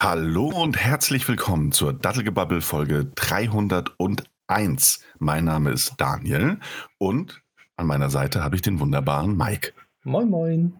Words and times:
Hallo 0.00 0.46
und 0.46 0.76
herzlich 0.76 1.26
willkommen 1.26 1.72
zur 1.72 1.92
Dattelgebabbel 1.92 2.60
Folge 2.60 3.06
301. 3.16 5.00
Mein 5.18 5.44
Name 5.44 5.70
ist 5.72 5.94
Daniel 5.96 6.60
und 6.98 7.42
an 7.74 7.88
meiner 7.88 8.08
Seite 8.08 8.44
habe 8.44 8.54
ich 8.54 8.62
den 8.62 8.78
wunderbaren 8.78 9.36
Mike. 9.36 9.72
Moin, 10.04 10.30
moin. 10.30 10.76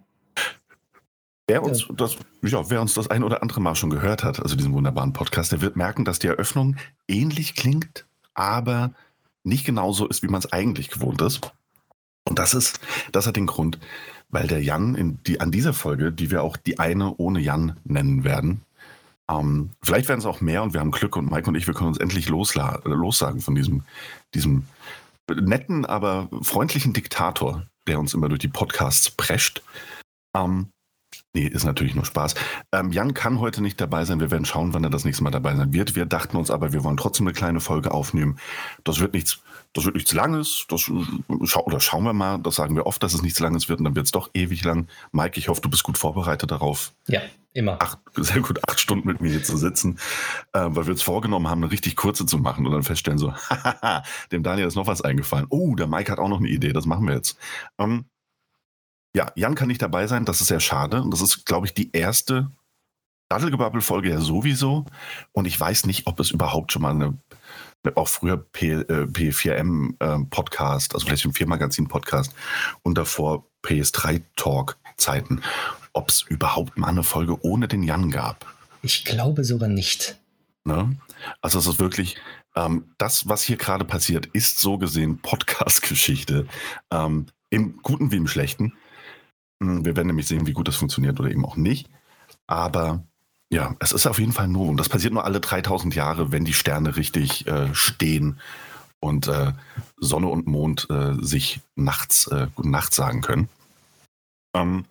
Wer 1.48 1.64
uns, 1.64 1.88
das, 1.96 2.16
ja, 2.42 2.70
wer 2.70 2.80
uns 2.80 2.94
das 2.94 3.10
ein 3.10 3.24
oder 3.24 3.42
andere 3.42 3.60
Mal 3.60 3.74
schon 3.74 3.90
gehört 3.90 4.22
hat, 4.22 4.38
also 4.40 4.54
diesen 4.54 4.72
wunderbaren 4.72 5.12
Podcast, 5.12 5.50
der 5.50 5.62
wird 5.62 5.74
merken, 5.74 6.04
dass 6.04 6.20
die 6.20 6.28
Eröffnung 6.28 6.76
ähnlich 7.08 7.56
klingt, 7.56 8.06
aber 8.34 8.92
nicht 9.42 9.66
genauso 9.66 10.06
ist, 10.06 10.22
wie 10.22 10.28
man 10.28 10.38
es 10.38 10.52
eigentlich 10.52 10.90
gewohnt 10.90 11.20
ist. 11.22 11.40
Und 12.22 12.38
das 12.38 12.54
ist, 12.54 12.78
das 13.10 13.26
hat 13.26 13.34
den 13.34 13.46
Grund, 13.46 13.80
weil 14.28 14.46
der 14.46 14.62
Jan 14.62 14.94
in 14.94 15.18
die, 15.24 15.40
an 15.40 15.50
dieser 15.50 15.72
Folge, 15.72 16.12
die 16.12 16.30
wir 16.30 16.44
auch 16.44 16.56
die 16.56 16.78
eine 16.78 17.16
ohne 17.16 17.40
Jan 17.40 17.80
nennen 17.82 18.22
werden, 18.22 18.62
ähm, 19.30 19.70
vielleicht 19.82 20.08
werden 20.08 20.20
es 20.20 20.26
auch 20.26 20.40
mehr 20.40 20.62
und 20.62 20.72
wir 20.72 20.80
haben 20.80 20.90
Glück 20.90 21.16
und 21.16 21.30
Mike 21.30 21.48
und 21.48 21.54
ich, 21.54 21.66
wir 21.66 21.74
können 21.74 21.88
uns 21.88 21.98
endlich 21.98 22.28
lossagen 22.28 23.40
von 23.40 23.54
diesem, 23.54 23.84
diesem 24.34 24.64
netten, 25.30 25.84
aber 25.84 26.28
freundlichen 26.42 26.92
Diktator, 26.92 27.66
der 27.86 27.98
uns 27.98 28.14
immer 28.14 28.28
durch 28.28 28.40
die 28.40 28.48
Podcasts 28.48 29.10
prescht. 29.10 29.62
Ähm, 30.34 30.68
Nee, 31.34 31.46
ist 31.46 31.64
natürlich 31.64 31.94
nur 31.94 32.04
Spaß. 32.04 32.34
Ähm, 32.72 32.90
Jan 32.90 33.14
kann 33.14 33.38
heute 33.38 33.62
nicht 33.62 33.80
dabei 33.80 34.04
sein. 34.04 34.20
Wir 34.20 34.30
werden 34.30 34.44
schauen, 34.44 34.72
wann 34.74 34.84
er 34.84 34.90
das 34.90 35.04
nächste 35.04 35.22
Mal 35.24 35.30
dabei 35.30 35.54
sein 35.54 35.72
wird. 35.72 35.94
Wir 35.94 36.06
dachten 36.06 36.36
uns 36.36 36.50
aber, 36.50 36.72
wir 36.72 36.84
wollen 36.84 36.96
trotzdem 36.96 37.26
eine 37.26 37.34
kleine 37.34 37.60
Folge 37.60 37.92
aufnehmen. 37.92 38.38
Das 38.84 39.00
wird 39.00 39.14
nichts, 39.14 39.40
das 39.72 39.84
wird 39.84 39.94
nichts 39.94 40.12
Langes. 40.12 40.66
Das, 40.68 40.90
schau, 41.44 41.64
oder 41.64 41.80
schauen 41.80 42.04
wir 42.04 42.12
mal. 42.12 42.38
Das 42.38 42.56
sagen 42.56 42.74
wir 42.74 42.86
oft, 42.86 43.02
dass 43.02 43.14
es 43.14 43.22
nichts 43.22 43.38
Langes 43.40 43.68
wird 43.68 43.80
und 43.80 43.84
dann 43.84 43.96
wird 43.96 44.06
es 44.06 44.12
doch 44.12 44.30
ewig 44.34 44.64
lang. 44.64 44.88
Mike, 45.12 45.38
ich 45.38 45.48
hoffe, 45.48 45.60
du 45.60 45.68
bist 45.68 45.82
gut 45.82 45.98
vorbereitet 45.98 46.50
darauf. 46.50 46.92
Ja, 47.06 47.20
immer. 47.52 47.80
Acht, 47.80 47.98
sehr 48.16 48.40
gut, 48.40 48.60
acht 48.68 48.80
Stunden 48.80 49.06
mit 49.06 49.20
mir 49.20 49.30
hier 49.30 49.42
zu 49.42 49.56
sitzen, 49.56 49.98
äh, 50.52 50.66
weil 50.68 50.86
wir 50.86 50.92
uns 50.92 51.02
vorgenommen 51.02 51.48
haben, 51.48 51.62
eine 51.62 51.70
richtig 51.70 51.96
kurze 51.96 52.26
zu 52.26 52.38
machen 52.38 52.66
und 52.66 52.72
dann 52.72 52.82
feststellen 52.82 53.18
so, 53.18 53.32
dem 54.32 54.42
Daniel 54.42 54.66
ist 54.66 54.76
noch 54.76 54.86
was 54.86 55.02
eingefallen. 55.02 55.46
Oh, 55.50 55.74
der 55.74 55.86
Mike 55.86 56.10
hat 56.10 56.18
auch 56.18 56.28
noch 56.28 56.38
eine 56.38 56.48
Idee. 56.48 56.72
Das 56.72 56.86
machen 56.86 57.06
wir 57.06 57.14
jetzt. 57.14 57.38
Ähm, 57.78 58.06
ja, 59.14 59.32
Jan 59.34 59.54
kann 59.54 59.68
nicht 59.68 59.82
dabei 59.82 60.06
sein, 60.06 60.24
das 60.24 60.40
ist 60.40 60.48
sehr 60.48 60.60
schade. 60.60 61.02
Und 61.02 61.12
das 61.12 61.20
ist, 61.20 61.44
glaube 61.46 61.66
ich, 61.66 61.74
die 61.74 61.90
erste 61.92 62.50
Dattelgebabbel-Folge 63.28 64.10
ja 64.10 64.20
sowieso. 64.20 64.84
Und 65.32 65.46
ich 65.46 65.58
weiß 65.58 65.86
nicht, 65.86 66.06
ob 66.06 66.20
es 66.20 66.30
überhaupt 66.30 66.72
schon 66.72 66.82
mal 66.82 66.90
eine, 66.94 67.18
auch 67.94 68.08
früher 68.08 68.36
P, 68.36 68.72
äh, 68.72 69.06
P4M-Podcast, 69.06 70.92
äh, 70.92 70.94
also 70.94 71.06
vielleicht 71.06 71.24
ein 71.24 71.32
4-Magazin-Podcast 71.32 72.34
und 72.82 72.98
davor 72.98 73.46
PS3-Talk-Zeiten, 73.64 75.42
ob 75.92 76.08
es 76.08 76.22
überhaupt 76.22 76.76
mal 76.76 76.88
eine 76.88 77.02
Folge 77.02 77.42
ohne 77.44 77.68
den 77.68 77.82
Jan 77.82 78.10
gab. 78.10 78.46
Ich 78.82 79.04
glaube 79.04 79.44
sogar 79.44 79.68
nicht. 79.68 80.18
Ne? 80.64 80.96
Also 81.40 81.58
es 81.58 81.66
ist 81.66 81.80
wirklich, 81.80 82.16
ähm, 82.54 82.94
das, 82.98 83.28
was 83.28 83.42
hier 83.42 83.56
gerade 83.56 83.84
passiert, 83.84 84.26
ist 84.26 84.60
so 84.60 84.78
gesehen 84.78 85.18
Podcast-Geschichte. 85.18 86.46
Ähm, 86.90 87.26
Im 87.50 87.78
Guten 87.82 88.12
wie 88.12 88.16
im 88.16 88.28
Schlechten. 88.28 88.74
Hm, 89.62 89.84
wir 89.84 89.96
werden 89.96 90.08
nämlich 90.08 90.28
sehen, 90.28 90.46
wie 90.46 90.52
gut 90.52 90.68
das 90.68 90.76
funktioniert 90.76 91.18
oder 91.18 91.30
eben 91.30 91.44
auch 91.44 91.56
nicht. 91.56 91.88
Aber 92.46 93.04
ja, 93.50 93.74
es 93.78 93.92
ist 93.92 94.06
auf 94.06 94.18
jeden 94.18 94.32
Fall 94.32 94.48
nur, 94.48 94.68
und 94.68 94.76
das 94.76 94.88
passiert 94.88 95.14
nur 95.14 95.24
alle 95.24 95.40
3000 95.40 95.94
Jahre, 95.94 96.32
wenn 96.32 96.44
die 96.44 96.52
Sterne 96.52 96.96
richtig 96.96 97.46
äh, 97.46 97.74
stehen 97.74 98.40
und 99.00 99.28
äh, 99.28 99.52
Sonne 99.96 100.28
und 100.28 100.46
Mond 100.46 100.88
äh, 100.90 101.14
sich 101.20 101.60
nachts 101.74 102.26
äh, 102.26 102.48
Gute 102.54 102.68
Nacht 102.68 102.92
sagen 102.92 103.22
können. 103.22 103.48
Ähm, 104.54 104.84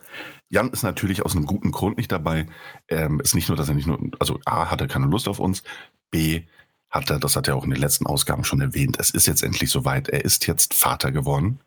Jan 0.49 0.71
ist 0.71 0.83
natürlich 0.83 1.23
aus 1.23 1.35
einem 1.35 1.45
guten 1.45 1.71
Grund 1.71 1.97
nicht 1.97 2.11
dabei. 2.11 2.47
Ähm, 2.87 3.19
ist 3.19 3.35
nicht 3.35 3.49
nur, 3.49 3.57
dass 3.57 3.69
er 3.69 3.75
nicht 3.75 3.87
nur, 3.87 3.99
also 4.19 4.39
A, 4.45 4.71
hat 4.71 4.81
er 4.81 4.87
keine 4.87 5.07
Lust 5.07 5.27
auf 5.27 5.39
uns, 5.39 5.63
B, 6.09 6.43
hat 6.89 7.09
er, 7.09 7.19
das 7.19 7.35
hat 7.35 7.47
er 7.47 7.55
auch 7.55 7.65
in 7.65 7.69
den 7.69 7.81
letzten 7.81 8.05
Ausgaben 8.05 8.45
schon 8.45 8.61
erwähnt, 8.61 8.97
es 8.99 9.09
ist 9.09 9.27
jetzt 9.27 9.43
endlich 9.43 9.69
soweit, 9.69 10.07
er 10.07 10.23
ist 10.23 10.47
jetzt 10.47 10.73
Vater 10.73 11.11
geworden. 11.11 11.59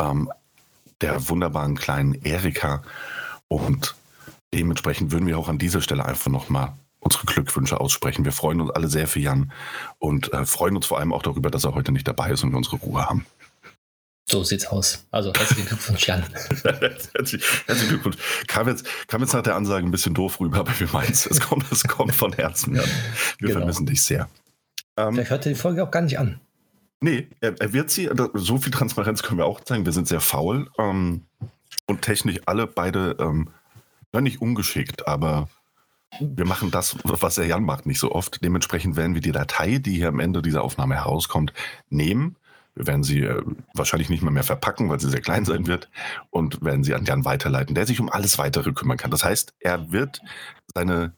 Ähm, 0.00 0.30
der 1.00 1.28
wunderbaren 1.28 1.76
kleinen 1.76 2.14
Erika. 2.24 2.82
Und 3.46 3.94
dementsprechend 4.54 5.12
würden 5.12 5.26
wir 5.26 5.38
auch 5.38 5.48
an 5.48 5.58
dieser 5.58 5.80
Stelle 5.80 6.04
einfach 6.04 6.30
nochmal 6.30 6.72
unsere 7.00 7.26
Glückwünsche 7.26 7.80
aussprechen. 7.80 8.24
Wir 8.24 8.32
freuen 8.32 8.60
uns 8.60 8.70
alle 8.70 8.88
sehr 8.88 9.06
für 9.06 9.20
Jan 9.20 9.52
und 9.98 10.32
äh, 10.32 10.44
freuen 10.44 10.76
uns 10.76 10.86
vor 10.86 10.98
allem 10.98 11.12
auch 11.12 11.22
darüber, 11.22 11.50
dass 11.50 11.64
er 11.64 11.74
heute 11.74 11.92
nicht 11.92 12.08
dabei 12.08 12.30
ist 12.30 12.42
und 12.42 12.50
wir 12.50 12.56
unsere 12.56 12.76
Ruhe 12.76 13.06
haben. 13.06 13.24
So 14.30 14.44
sieht's 14.44 14.66
aus. 14.66 15.06
Also 15.10 15.32
herzlichen 15.32 15.66
Glückwunsch, 15.66 16.06
Jan. 16.06 16.22
herzlichen, 16.62 17.88
Glückwunsch. 17.88 18.16
Kam 18.46 18.68
jetzt, 18.68 18.86
kam 19.06 19.22
jetzt 19.22 19.32
nach 19.32 19.42
der 19.42 19.56
Ansage 19.56 19.86
ein 19.86 19.90
bisschen 19.90 20.12
doof 20.12 20.38
rüber, 20.38 20.58
aber 20.58 20.78
wir 20.78 20.88
meinen 20.92 21.12
es. 21.12 21.40
kommt, 21.40 21.64
es 21.72 21.84
kommt 21.84 22.14
von 22.14 22.34
Herzen, 22.34 22.74
Jan. 22.74 22.84
Wir 23.38 23.48
genau. 23.48 23.60
vermissen 23.60 23.86
dich 23.86 24.02
sehr. 24.02 24.28
Ähm, 24.98 25.14
Vielleicht 25.14 25.30
hört 25.30 25.46
er 25.46 25.52
die 25.52 25.58
Folge 25.58 25.82
auch 25.82 25.90
gar 25.90 26.02
nicht 26.02 26.18
an. 26.18 26.40
Nee, 27.00 27.28
er, 27.40 27.58
er, 27.58 27.72
wird 27.72 27.90
sie, 27.90 28.10
so 28.34 28.58
viel 28.58 28.72
Transparenz 28.72 29.22
können 29.22 29.38
wir 29.38 29.46
auch 29.46 29.60
zeigen. 29.60 29.86
Wir 29.86 29.92
sind 29.92 30.08
sehr 30.08 30.20
faul 30.20 30.68
ähm, 30.78 31.22
und 31.86 32.02
technisch 32.02 32.40
alle 32.44 32.66
beide, 32.66 33.16
ähm, 33.20 33.48
nicht 34.12 34.40
ungeschickt, 34.40 35.06
aber 35.06 35.48
wir 36.20 36.46
machen 36.46 36.70
das, 36.70 36.96
was 37.04 37.34
der 37.36 37.46
Jan 37.46 37.64
macht, 37.64 37.86
nicht 37.86 37.98
so 37.98 38.12
oft. 38.12 38.42
Dementsprechend 38.42 38.96
werden 38.96 39.14
wir 39.14 39.20
die 39.20 39.32
Datei, 39.32 39.78
die 39.78 39.94
hier 39.94 40.08
am 40.08 40.20
Ende 40.20 40.42
dieser 40.42 40.62
Aufnahme 40.62 40.94
herauskommt, 40.94 41.52
nehmen. 41.90 42.36
Wir 42.74 42.86
werden 42.86 43.02
sie 43.02 43.20
äh, 43.20 43.42
wahrscheinlich 43.74 44.08
nicht 44.08 44.22
mehr, 44.22 44.32
mehr 44.32 44.44
verpacken, 44.44 44.88
weil 44.88 45.00
sie 45.00 45.10
sehr 45.10 45.20
klein 45.20 45.44
sein 45.44 45.66
wird 45.66 45.90
und 46.30 46.64
werden 46.64 46.84
sie 46.84 46.94
an 46.94 47.04
Jan 47.04 47.24
weiterleiten, 47.24 47.74
der 47.74 47.86
sich 47.86 48.00
um 48.00 48.08
alles 48.08 48.38
weitere 48.38 48.72
kümmern 48.72 48.96
kann. 48.96 49.10
Das 49.10 49.24
heißt, 49.24 49.54
er 49.58 49.90
wird 49.90 50.20
seine, 50.74 51.12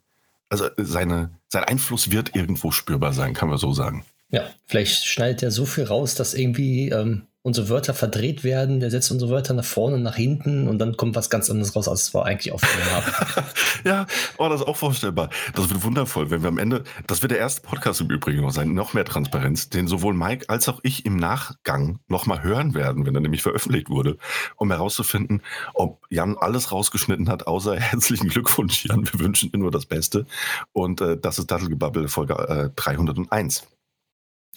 also 0.48 0.68
seine, 0.76 1.30
sein 1.48 1.64
Einfluss 1.64 2.10
wird 2.10 2.34
irgendwo 2.34 2.70
spürbar 2.70 3.12
sein, 3.12 3.34
kann 3.34 3.48
man 3.48 3.58
so 3.58 3.72
sagen. 3.72 4.04
Ja, 4.30 4.48
vielleicht 4.66 5.04
schneidet 5.04 5.42
er 5.42 5.50
so 5.50 5.66
viel 5.66 5.84
raus, 5.84 6.14
dass 6.14 6.34
irgendwie 6.34 6.88
ähm, 6.88 7.26
unsere 7.42 7.70
Wörter 7.70 7.94
verdreht 7.94 8.44
werden. 8.44 8.80
Der 8.80 8.90
setzt 8.90 9.10
unsere 9.10 9.30
Wörter 9.30 9.54
nach 9.54 9.64
vorne 9.64 9.96
und 9.96 10.02
nach 10.02 10.16
hinten 10.16 10.68
und 10.68 10.78
dann 10.78 10.96
kommt 10.96 11.16
was 11.16 11.30
ganz 11.30 11.48
anderes 11.48 11.74
raus, 11.74 11.88
als 11.88 12.12
wir 12.14 12.24
eigentlich 12.24 12.52
aufgenommen 12.52 12.90
haben. 13.36 13.46
ja, 13.84 14.06
oh, 14.36 14.48
das 14.48 14.60
ist 14.60 14.66
auch 14.66 14.76
vorstellbar. 14.76 15.30
Das 15.54 15.70
wird 15.70 15.82
wundervoll, 15.82 16.30
wenn 16.30 16.42
wir 16.42 16.48
am 16.48 16.58
Ende, 16.58 16.84
das 17.06 17.22
wird 17.22 17.32
der 17.32 17.38
erste 17.38 17.62
Podcast 17.62 18.00
im 18.02 18.10
Übrigen 18.10 18.42
noch 18.42 18.52
sein, 18.52 18.74
noch 18.74 18.92
mehr 18.92 19.04
Transparenz, 19.04 19.70
den 19.70 19.88
sowohl 19.88 20.12
Mike 20.12 20.48
als 20.48 20.68
auch 20.68 20.80
ich 20.82 21.06
im 21.06 21.16
Nachgang 21.16 21.98
nochmal 22.08 22.42
hören 22.42 22.74
werden, 22.74 23.06
wenn 23.06 23.14
er 23.14 23.22
nämlich 23.22 23.42
veröffentlicht 23.42 23.88
wurde, 23.88 24.18
um 24.56 24.70
herauszufinden, 24.70 25.42
ob 25.72 26.06
Jan 26.10 26.36
alles 26.36 26.72
rausgeschnitten 26.72 27.28
hat, 27.30 27.46
außer 27.46 27.76
herzlichen 27.80 28.28
Glückwunsch, 28.28 28.84
Jan. 28.84 29.08
Wir 29.10 29.20
wünschen 29.20 29.50
dir 29.50 29.58
nur 29.58 29.70
das 29.70 29.86
Beste. 29.86 30.26
Und 30.72 31.00
äh, 31.00 31.16
das 31.16 31.38
ist 31.38 31.50
Dattelgebabbel 31.50 32.08
Folge 32.08 32.34
äh, 32.34 32.70
301. 32.76 33.66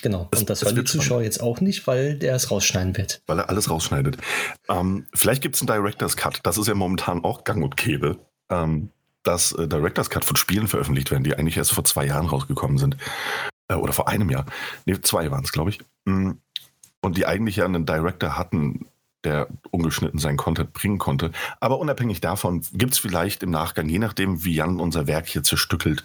Genau. 0.04 0.28
Das, 0.32 0.42
und 0.42 0.50
das, 0.50 0.60
das 0.60 0.70
hören 0.70 0.76
die 0.76 0.84
Zuschauer 0.84 1.06
spannend. 1.06 1.26
jetzt 1.26 1.42
auch 1.42 1.62
nicht, 1.62 1.88
weil 1.88 2.16
der 2.20 2.36
es 2.36 2.52
rausschneiden 2.52 2.98
wird. 2.98 3.22
Weil 3.26 3.40
er 3.40 3.50
alles 3.50 3.70
rausschneidet. 3.70 4.18
Ähm, 4.68 5.08
vielleicht 5.14 5.42
gibt 5.42 5.56
es 5.56 5.62
einen 5.62 5.68
Director's 5.68 6.18
Cut. 6.18 6.42
Das 6.44 6.58
ist 6.58 6.68
ja 6.68 6.76
momentan 6.76 7.24
auch 7.24 7.46
gang 7.46 7.64
und 7.64 7.78
gäbe, 7.78 8.18
ähm, 8.50 8.90
dass 9.24 9.54
äh, 9.54 9.66
Director's 9.66 10.10
Cut 10.10 10.26
von 10.26 10.36
Spielen 10.36 10.68
veröffentlicht 10.68 11.10
werden, 11.10 11.24
die 11.24 11.36
eigentlich 11.36 11.56
erst 11.56 11.72
vor 11.72 11.86
zwei 11.86 12.06
Jahren 12.06 12.26
rausgekommen 12.26 12.78
sind. 12.78 12.98
Äh, 13.70 13.76
oder 13.76 13.94
vor 13.94 14.10
einem 14.10 14.30
Jahr. 14.30 14.46
Ne, 14.86 15.00
zwei 15.02 15.32
waren 15.32 15.46
es, 15.46 15.54
glaube 15.54 15.70
ich. 15.70 15.80
Mm, 16.04 16.32
und 17.02 17.16
die 17.16 17.26
eigentlich 17.26 17.56
ja 17.56 17.66
einen 17.66 17.86
Director 17.86 18.38
hatten, 18.38 18.88
der 19.24 19.48
ungeschnitten 19.72 20.20
seinen 20.20 20.36
Content 20.36 20.74
bringen 20.74 20.98
konnte. 20.98 21.32
Aber 21.62 21.80
unabhängig 21.80 22.20
davon 22.20 22.62
gibt 22.74 22.92
es 22.92 23.00
vielleicht 23.00 23.42
im 23.42 23.52
Nachgang, 23.52 23.88
je 23.88 24.00
nachdem, 24.00 24.44
wie 24.44 24.56
Jan 24.56 24.82
unser 24.82 25.08
Werk 25.08 25.28
hier 25.28 25.44
zerstückelt, 25.44 26.04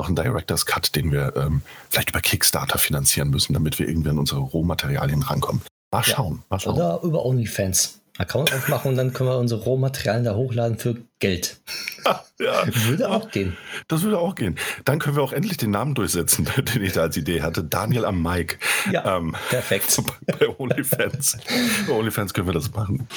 noch 0.00 0.06
einen 0.06 0.16
Director's 0.16 0.64
Cut, 0.64 0.96
den 0.96 1.12
wir 1.12 1.36
ähm, 1.36 1.60
vielleicht 1.90 2.10
über 2.10 2.20
Kickstarter 2.20 2.78
finanzieren 2.78 3.28
müssen, 3.28 3.52
damit 3.52 3.78
wir 3.78 3.86
irgendwie 3.86 4.08
an 4.08 4.18
unsere 4.18 4.40
Rohmaterialien 4.40 5.22
rankommen. 5.22 5.60
Mal 5.92 6.02
schauen, 6.02 6.36
ja. 6.36 6.44
mal 6.48 6.58
schauen. 6.58 6.74
Oder 6.76 7.00
über 7.02 7.24
OnlyFans. 7.24 7.98
Account 8.18 8.52
aufmachen 8.52 8.90
und 8.90 8.96
dann 8.96 9.14
können 9.14 9.30
wir 9.30 9.38
unsere 9.38 9.62
Rohmaterialien 9.62 10.24
da 10.24 10.34
hochladen 10.34 10.78
für 10.78 10.96
Geld. 11.20 11.62
Ja, 12.04 12.22
ja. 12.38 12.64
Würde 12.66 13.08
auch 13.08 13.30
gehen. 13.30 13.56
Das 13.88 14.02
würde 14.02 14.18
auch 14.18 14.34
gehen. 14.34 14.58
Dann 14.84 14.98
können 14.98 15.16
wir 15.16 15.22
auch 15.22 15.32
endlich 15.32 15.56
den 15.56 15.70
Namen 15.70 15.94
durchsetzen, 15.94 16.46
den 16.74 16.82
ich 16.82 16.92
da 16.92 17.02
als 17.02 17.16
Idee 17.16 17.40
hatte. 17.40 17.64
Daniel 17.64 18.04
am 18.04 18.22
Mike. 18.22 18.58
Ja, 18.90 19.16
ähm, 19.16 19.34
perfekt. 19.48 20.02
Bei 20.26 20.48
OnlyFans. 20.48 21.38
bei 21.86 21.92
OnlyFans 21.92 22.34
können 22.34 22.48
wir 22.48 22.52
das 22.52 22.72
machen. 22.72 23.08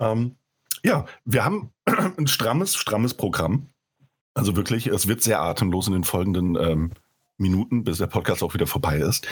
Ähm, 0.00 0.36
ja, 0.82 1.04
wir 1.24 1.44
haben 1.44 1.70
ein 2.16 2.26
strammes, 2.26 2.76
strammes 2.76 3.12
Programm. 3.12 3.68
Also 4.36 4.54
wirklich, 4.54 4.86
es 4.86 5.08
wird 5.08 5.22
sehr 5.22 5.40
atemlos 5.40 5.86
in 5.86 5.94
den 5.94 6.04
folgenden 6.04 6.56
ähm, 6.56 6.90
Minuten, 7.38 7.84
bis 7.84 7.98
der 7.98 8.06
Podcast 8.06 8.42
auch 8.42 8.52
wieder 8.52 8.66
vorbei 8.66 8.98
ist. 8.98 9.26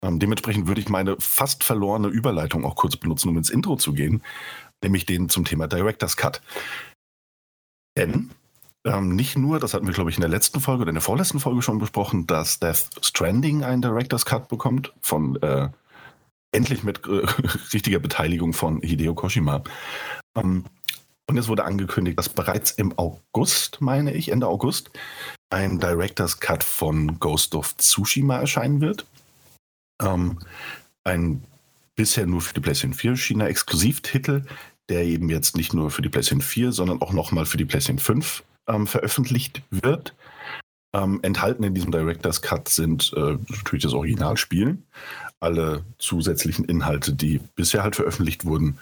Ähm, 0.00 0.20
dementsprechend 0.20 0.68
würde 0.68 0.80
ich 0.80 0.88
meine 0.88 1.16
fast 1.18 1.64
verlorene 1.64 2.06
Überleitung 2.06 2.64
auch 2.64 2.76
kurz 2.76 2.96
benutzen, 2.96 3.28
um 3.28 3.36
ins 3.36 3.50
Intro 3.50 3.74
zu 3.76 3.92
gehen, 3.92 4.22
nämlich 4.80 5.06
den 5.06 5.28
zum 5.28 5.44
Thema 5.44 5.66
Director's 5.66 6.16
Cut. 6.16 6.40
Denn 7.96 8.30
ähm, 8.84 9.16
nicht 9.16 9.36
nur, 9.36 9.58
das 9.58 9.74
hatten 9.74 9.88
wir, 9.88 9.94
glaube 9.94 10.10
ich, 10.10 10.16
in 10.16 10.20
der 10.20 10.30
letzten 10.30 10.60
Folge 10.60 10.82
oder 10.82 10.90
in 10.90 10.94
der 10.94 11.02
vorletzten 11.02 11.40
Folge 11.40 11.62
schon 11.62 11.78
besprochen, 11.78 12.28
dass 12.28 12.60
Death 12.60 12.90
Stranding 13.02 13.64
einen 13.64 13.82
Director's 13.82 14.24
Cut 14.24 14.46
bekommt, 14.46 14.94
von 15.00 15.34
äh, 15.42 15.68
endlich 16.52 16.84
mit 16.84 17.04
äh, 17.06 17.26
richtiger 17.72 17.98
Beteiligung 17.98 18.52
von 18.52 18.80
Hideo 18.82 19.14
Koshima. 19.14 19.64
Ähm, 20.36 20.64
und 21.28 21.36
es 21.36 21.48
wurde 21.48 21.64
angekündigt, 21.64 22.18
dass 22.18 22.28
bereits 22.28 22.70
im 22.72 22.98
August, 22.98 23.80
meine 23.80 24.14
ich, 24.14 24.30
Ende 24.30 24.46
August, 24.46 24.90
ein 25.50 25.78
Director's 25.78 26.40
Cut 26.40 26.64
von 26.64 27.18
Ghost 27.20 27.54
of 27.54 27.76
Tsushima 27.76 28.38
erscheinen 28.38 28.80
wird. 28.80 29.06
Ähm, 30.02 30.38
ein 31.04 31.42
bisher 31.96 32.26
nur 32.26 32.40
für 32.40 32.54
die 32.54 32.60
PlayStation 32.60 32.94
4 32.94 33.16
China 33.16 33.46
Exklusivtitel, 33.46 34.44
der 34.88 35.04
eben 35.04 35.28
jetzt 35.28 35.56
nicht 35.56 35.74
nur 35.74 35.90
für 35.90 36.02
die 36.02 36.08
PlayStation 36.08 36.40
4, 36.40 36.72
sondern 36.72 37.02
auch 37.02 37.12
nochmal 37.12 37.44
für 37.44 37.56
die 37.56 37.64
PlayStation 37.64 37.98
5 37.98 38.42
ähm, 38.68 38.86
veröffentlicht 38.86 39.62
wird. 39.70 40.14
Ähm, 40.94 41.20
enthalten 41.22 41.64
in 41.64 41.74
diesem 41.74 41.92
Director's 41.92 42.40
Cut 42.40 42.68
sind 42.68 43.12
äh, 43.14 43.36
natürlich 43.48 43.82
das 43.82 43.92
Originalspiel, 43.92 44.78
alle 45.40 45.84
zusätzlichen 45.98 46.64
Inhalte, 46.64 47.12
die 47.12 47.40
bisher 47.56 47.82
halt 47.82 47.96
veröffentlicht 47.96 48.46
wurden 48.46 48.78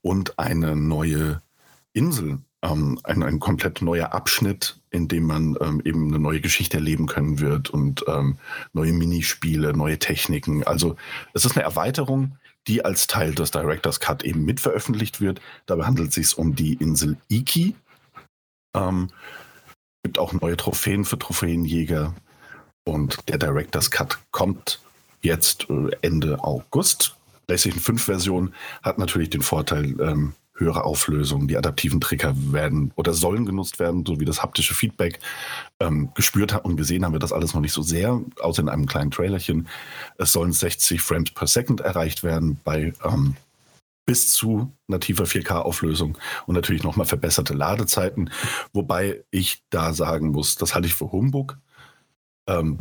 und 0.00 0.38
eine 0.38 0.74
neue 0.74 1.42
Insel, 1.92 2.38
ähm, 2.62 2.98
ein, 3.04 3.22
ein 3.22 3.40
komplett 3.40 3.82
neuer 3.82 4.12
Abschnitt, 4.12 4.80
in 4.90 5.08
dem 5.08 5.26
man 5.26 5.56
ähm, 5.60 5.80
eben 5.84 6.08
eine 6.08 6.18
neue 6.18 6.40
Geschichte 6.40 6.76
erleben 6.76 7.06
können 7.06 7.40
wird 7.40 7.70
und 7.70 8.04
ähm, 8.08 8.38
neue 8.72 8.92
Minispiele, 8.92 9.72
neue 9.72 9.98
Techniken. 9.98 10.64
Also 10.64 10.96
es 11.32 11.44
ist 11.44 11.56
eine 11.56 11.64
Erweiterung, 11.64 12.36
die 12.66 12.84
als 12.84 13.06
Teil 13.06 13.34
des 13.34 13.50
Director's 13.50 14.00
Cut 14.00 14.22
eben 14.22 14.44
mitveröffentlicht 14.44 15.20
wird. 15.20 15.40
Dabei 15.66 15.84
handelt 15.84 16.10
es 16.10 16.14
sich 16.14 16.38
um 16.38 16.54
die 16.54 16.74
Insel 16.74 17.16
Iki. 17.28 17.74
Ähm, 18.74 19.08
gibt 20.02 20.18
auch 20.18 20.32
neue 20.32 20.56
Trophäen 20.56 21.04
für 21.04 21.18
Trophäenjäger. 21.18 22.14
Und 22.84 23.28
der 23.28 23.38
Director's 23.38 23.90
Cut 23.90 24.18
kommt 24.30 24.80
jetzt 25.22 25.68
äh, 25.70 25.90
Ende 26.02 26.42
August. 26.42 27.16
PlayStation 27.46 27.80
5 27.80 28.04
Version 28.04 28.54
hat 28.82 28.98
natürlich 28.98 29.30
den 29.30 29.42
Vorteil, 29.42 30.00
ähm, 30.00 30.34
höhere 30.60 30.84
Auflösung, 30.84 31.48
die 31.48 31.56
adaptiven 31.56 32.00
Trigger 32.00 32.34
werden 32.52 32.92
oder 32.94 33.14
sollen 33.14 33.46
genutzt 33.46 33.78
werden, 33.78 34.04
sowie 34.06 34.24
das 34.24 34.42
haptische 34.42 34.74
Feedback. 34.74 35.18
Ähm, 35.80 36.10
gespürt 36.14 36.64
und 36.64 36.76
gesehen 36.76 37.04
haben 37.04 37.14
wir 37.14 37.18
das 37.18 37.32
alles 37.32 37.54
noch 37.54 37.60
nicht 37.60 37.72
so 37.72 37.82
sehr, 37.82 38.20
außer 38.40 38.62
in 38.62 38.68
einem 38.68 38.86
kleinen 38.86 39.10
Trailerchen. 39.10 39.68
Es 40.18 40.32
sollen 40.32 40.52
60 40.52 41.00
Frames 41.00 41.32
per 41.32 41.46
Second 41.46 41.80
erreicht 41.80 42.22
werden 42.22 42.60
bei 42.62 42.92
ähm, 43.04 43.34
bis 44.06 44.32
zu 44.32 44.72
nativer 44.86 45.24
4K-Auflösung 45.24 46.18
und 46.46 46.54
natürlich 46.54 46.82
nochmal 46.82 47.06
verbesserte 47.06 47.54
Ladezeiten. 47.54 48.30
Wobei 48.72 49.24
ich 49.30 49.62
da 49.70 49.94
sagen 49.94 50.32
muss, 50.32 50.56
das 50.56 50.74
halte 50.74 50.88
ich 50.88 50.94
für 50.94 51.10
Humbug. 51.12 51.58
Ähm, 52.46 52.80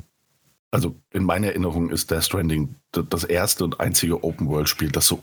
also 0.72 0.96
in 1.12 1.24
meiner 1.24 1.48
Erinnerung 1.48 1.90
ist 1.90 2.12
Death 2.12 2.26
Stranding 2.26 2.76
das 2.92 3.24
erste 3.24 3.64
und 3.64 3.80
einzige 3.80 4.24
Open-World-Spiel, 4.24 4.92
das 4.92 5.08
so, 5.08 5.22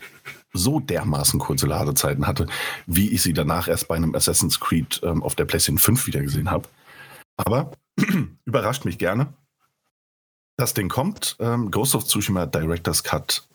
so 0.56 0.80
dermaßen 0.80 1.38
kurze 1.40 1.66
Ladezeiten 1.66 2.26
hatte, 2.26 2.46
wie 2.86 3.10
ich 3.10 3.22
sie 3.22 3.32
danach 3.32 3.68
erst 3.68 3.88
bei 3.88 3.96
einem 3.96 4.14
Assassin's 4.14 4.60
Creed 4.60 5.00
ähm, 5.02 5.22
auf 5.22 5.34
der 5.34 5.44
PlayStation 5.44 5.78
5 5.78 6.06
wieder 6.06 6.20
gesehen 6.20 6.50
habe. 6.50 6.68
Aber 7.36 7.72
überrascht 8.44 8.84
mich 8.84 8.98
gerne. 8.98 9.32
Das 10.56 10.74
Ding 10.74 10.88
kommt. 10.88 11.36
Ähm, 11.38 11.70
Ghost 11.70 11.94
of 11.94 12.04
Tsushima 12.04 12.46
Director's 12.46 13.02
Cut 13.02 13.46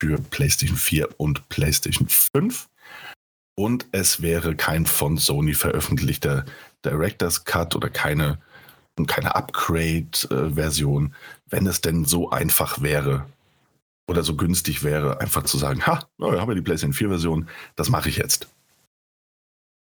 für 0.00 0.18
PlayStation 0.18 0.76
4 0.76 1.20
und 1.20 1.48
PlayStation 1.48 2.08
5. 2.08 2.68
Und 3.54 3.86
es 3.92 4.22
wäre 4.22 4.56
kein 4.56 4.86
von 4.86 5.18
Sony 5.18 5.54
veröffentlichter 5.54 6.44
Director's 6.84 7.44
Cut 7.44 7.76
oder 7.76 7.90
keine, 7.90 8.38
keine 9.06 9.34
Upgrade-Version, 9.34 11.14
wenn 11.46 11.66
es 11.66 11.80
denn 11.80 12.04
so 12.04 12.30
einfach 12.30 12.80
wäre 12.80 13.26
oder 14.10 14.24
so 14.24 14.34
günstig 14.34 14.82
wäre, 14.82 15.20
einfach 15.20 15.44
zu 15.44 15.56
sagen, 15.56 15.86
ha, 15.86 16.04
oh, 16.18 16.32
wir 16.32 16.40
haben 16.40 16.48
ja 16.48 16.56
die 16.56 16.62
PlayStation 16.62 16.92
4-Version, 16.92 17.48
das 17.76 17.90
mache 17.90 18.08
ich 18.08 18.16
jetzt. 18.16 18.48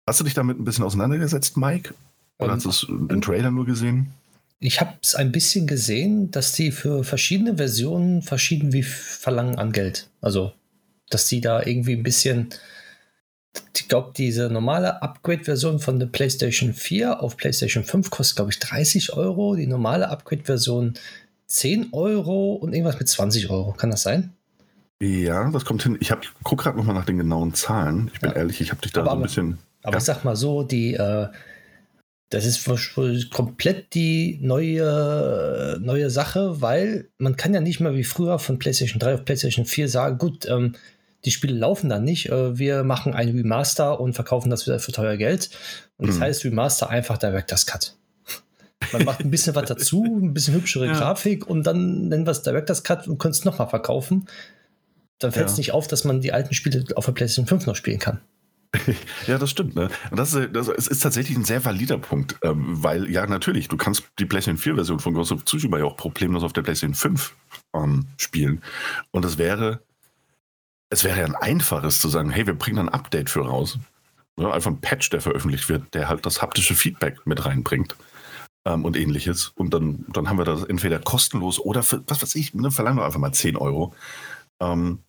Hast 0.05 0.19
du 0.19 0.25
dich 0.25 0.33
damit 0.33 0.59
ein 0.59 0.65
bisschen 0.65 0.83
auseinandergesetzt, 0.83 1.55
Mike? 1.55 1.93
Oder 2.37 2.49
um, 2.49 2.55
hast 2.55 2.65
du 2.65 2.69
es 2.69 2.83
im 2.83 3.21
Trailer 3.21 3.51
nur 3.51 3.65
gesehen? 3.65 4.11
Ich 4.59 4.81
habe 4.81 4.93
es 5.01 5.15
ein 5.15 5.31
bisschen 5.31 5.65
gesehen, 5.65 6.29
dass 6.29 6.51
die 6.51 6.71
für 6.71 7.05
verschiedene 7.05 7.55
Versionen 7.55 8.21
verschieden 8.21 8.73
wie 8.73 8.83
verlangen 8.83 9.57
an 9.57 9.71
Geld. 9.71 10.09
Also, 10.19 10.51
dass 11.09 11.27
die 11.27 11.39
da 11.39 11.63
irgendwie 11.63 11.93
ein 11.93 12.03
bisschen. 12.03 12.49
Ich 13.75 13.87
glaube, 13.87 14.11
diese 14.15 14.49
normale 14.49 15.01
Upgrade-Version 15.01 15.79
von 15.79 15.99
der 15.99 16.07
PlayStation 16.07 16.73
4 16.73 17.23
auf 17.23 17.37
PlayStation 17.37 17.85
5 17.85 18.09
kostet, 18.09 18.35
glaube 18.35 18.51
ich, 18.51 18.59
30 18.59 19.13
Euro. 19.13 19.55
Die 19.55 19.67
normale 19.67 20.09
Upgrade-Version 20.09 20.95
10 21.47 21.89
Euro 21.93 22.53
und 22.53 22.73
irgendwas 22.73 22.99
mit 22.99 23.07
20 23.07 23.49
Euro. 23.49 23.73
Kann 23.73 23.89
das 23.89 24.03
sein? 24.03 24.33
Ja, 25.01 25.49
das 25.51 25.65
kommt 25.65 25.83
hin. 25.83 25.97
Ich 25.99 26.11
gucke 26.43 26.63
gerade 26.63 26.77
nochmal 26.77 26.95
nach 26.95 27.05
den 27.05 27.17
genauen 27.17 27.53
Zahlen. 27.53 28.09
Ich 28.13 28.19
bin 28.19 28.31
ja. 28.31 28.35
ehrlich, 28.37 28.61
ich 28.61 28.71
habe 28.71 28.81
dich 28.81 28.91
da 28.91 29.01
aber, 29.01 29.11
so 29.11 29.15
ein 29.15 29.21
bisschen. 29.23 29.57
Aber 29.83 29.93
ja. 29.93 29.97
ich 29.99 30.03
sag 30.03 30.23
mal 30.23 30.35
so, 30.35 30.63
die. 30.63 30.93
Äh, 30.93 31.27
das 32.29 32.45
ist 32.45 32.65
komplett 33.31 33.93
die 33.93 34.37
neue, 34.41 35.77
neue 35.81 36.09
Sache, 36.09 36.61
weil 36.61 37.07
man 37.17 37.37
kann 37.37 37.53
ja 37.53 37.61
nicht 37.61 37.79
mehr 37.79 37.95
wie 37.95 38.03
früher 38.03 38.37
von 38.37 38.59
PlayStation 38.59 38.99
3 38.99 39.13
auf 39.13 39.23
PlayStation 39.23 39.65
4 39.65 39.87
sagen, 39.87 40.17
gut, 40.17 40.45
ähm, 40.45 40.75
die 41.23 41.31
Spiele 41.31 41.57
laufen 41.57 41.89
dann 41.89 42.03
nicht, 42.03 42.29
äh, 42.29 42.57
wir 42.57 42.83
machen 42.83 43.13
ein 43.13 43.29
Remaster 43.29 44.01
und 44.01 44.13
verkaufen 44.13 44.49
das 44.49 44.67
wieder 44.67 44.79
für 44.79 44.91
teuer 44.91 45.15
Geld. 45.15 45.51
Und 45.97 46.07
das 46.07 46.17
mhm. 46.17 46.23
heißt 46.23 46.43
Remaster 46.43 46.89
einfach 46.89 47.17
Director's 47.17 47.65
Cut. 47.65 47.96
Man 48.91 49.05
macht 49.05 49.21
ein 49.21 49.31
bisschen 49.31 49.55
was 49.55 49.67
dazu, 49.67 50.03
ein 50.03 50.33
bisschen 50.33 50.53
hübschere 50.53 50.87
ja. 50.87 50.93
Grafik 50.93 51.47
und 51.47 51.63
dann 51.63 52.07
nennen 52.07 52.25
wir 52.25 52.31
es 52.31 52.43
Director's 52.43 52.83
Cut 52.83 53.07
und 53.07 53.17
können 53.17 53.31
es 53.31 53.43
nochmal 53.43 53.67
verkaufen. 53.67 54.27
Dann 55.19 55.31
fällt 55.31 55.47
es 55.47 55.53
ja. 55.53 55.57
nicht 55.57 55.71
auf, 55.71 55.87
dass 55.87 56.03
man 56.03 56.21
die 56.21 56.31
alten 56.31 56.53
Spiele 56.53 56.85
auf 56.95 57.05
der 57.05 57.11
PlayStation 57.11 57.47
5 57.47 57.65
noch 57.65 57.75
spielen 57.75 57.99
kann. 57.99 58.19
Ja, 59.27 59.37
das 59.37 59.49
stimmt. 59.49 59.75
Ne? 59.75 59.89
Das, 60.11 60.37
das, 60.53 60.67
ist 60.67 60.99
tatsächlich 61.01 61.37
ein 61.37 61.43
sehr 61.43 61.65
valider 61.65 61.97
Punkt, 61.97 62.37
ähm, 62.43 62.83
weil 62.83 63.09
ja, 63.09 63.25
natürlich, 63.25 63.67
du 63.67 63.77
kannst 63.77 64.03
die 64.19 64.25
PlayStation 64.25 64.61
4-Version 64.61 64.99
von 64.99 65.13
Ghost 65.13 65.31
of 65.31 65.45
Tsushima 65.45 65.79
ja 65.79 65.85
auch 65.85 65.97
problemlos 65.97 66.43
auf 66.43 66.53
der 66.53 66.61
PlayStation 66.61 66.93
5 66.93 67.35
ähm, 67.73 68.07
spielen. 68.17 68.61
Und 69.11 69.25
es 69.25 69.37
wäre, 69.37 69.81
es 70.89 71.03
wäre 71.03 71.19
ja 71.19 71.25
ein 71.25 71.35
einfaches 71.35 71.99
zu 71.99 72.09
sagen, 72.09 72.29
hey, 72.29 72.45
wir 72.45 72.53
bringen 72.53 72.79
ein 72.79 72.89
Update 72.89 73.29
für 73.29 73.41
raus. 73.41 73.79
Ja, 74.39 74.51
einfach 74.51 74.71
ein 74.71 74.81
Patch, 74.81 75.09
der 75.09 75.21
veröffentlicht 75.21 75.67
wird, 75.67 75.93
der 75.93 76.09
halt 76.09 76.25
das 76.25 76.41
haptische 76.41 76.75
Feedback 76.75 77.25
mit 77.25 77.43
reinbringt 77.43 77.95
ähm, 78.67 78.83
und 78.83 78.97
ähnliches. 78.97 79.53
Und 79.55 79.73
dann, 79.73 80.05
dann 80.09 80.29
haben 80.29 80.37
wir 80.37 80.45
das 80.45 80.63
entweder 80.63 80.99
kostenlos 80.99 81.59
oder 81.59 81.83
für, 81.83 82.03
was 82.07 82.21
weiß 82.21 82.35
ich, 82.35 82.53
ne, 82.53 82.69
verlangen 82.69 82.99
wir 82.99 83.05
einfach 83.05 83.19
mal 83.19 83.31
10 83.31 83.55
Euro. 83.55 83.93
Ähm, 84.59 84.99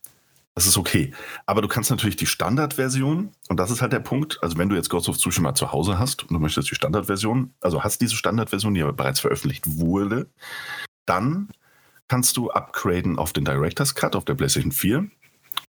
das 0.55 0.66
ist 0.66 0.76
okay. 0.76 1.12
Aber 1.46 1.62
du 1.62 1.69
kannst 1.69 1.90
natürlich 1.90 2.16
die 2.16 2.26
Standardversion, 2.26 3.31
und 3.49 3.56
das 3.60 3.70
ist 3.70 3.82
halt 3.82 3.93
der 3.93 4.00
Punkt, 4.00 4.38
also 4.43 4.58
wenn 4.58 4.69
du 4.69 4.76
jetzt 4.76 4.90
Ghost 4.90 5.08
of 5.08 5.19
Tsushima 5.19 5.55
zu 5.55 5.72
Hause 5.72 5.99
hast 5.99 6.22
und 6.22 6.32
du 6.32 6.38
möchtest 6.38 6.70
die 6.70 6.75
Standardversion, 6.75 7.52
also 7.60 7.82
hast 7.82 8.00
diese 8.00 8.16
Standardversion, 8.16 8.75
die 8.75 8.82
aber 8.82 8.93
bereits 8.93 9.20
veröffentlicht 9.20 9.64
wurde, 9.66 10.28
dann 11.06 11.49
kannst 12.08 12.36
du 12.36 12.50
upgraden 12.50 13.19
auf 13.19 13.32
den 13.32 13.44
Director's 13.44 13.94
Cut 13.94 14.17
auf 14.17 14.24
der 14.24 14.34
PlayStation 14.34 14.72
4 14.72 15.08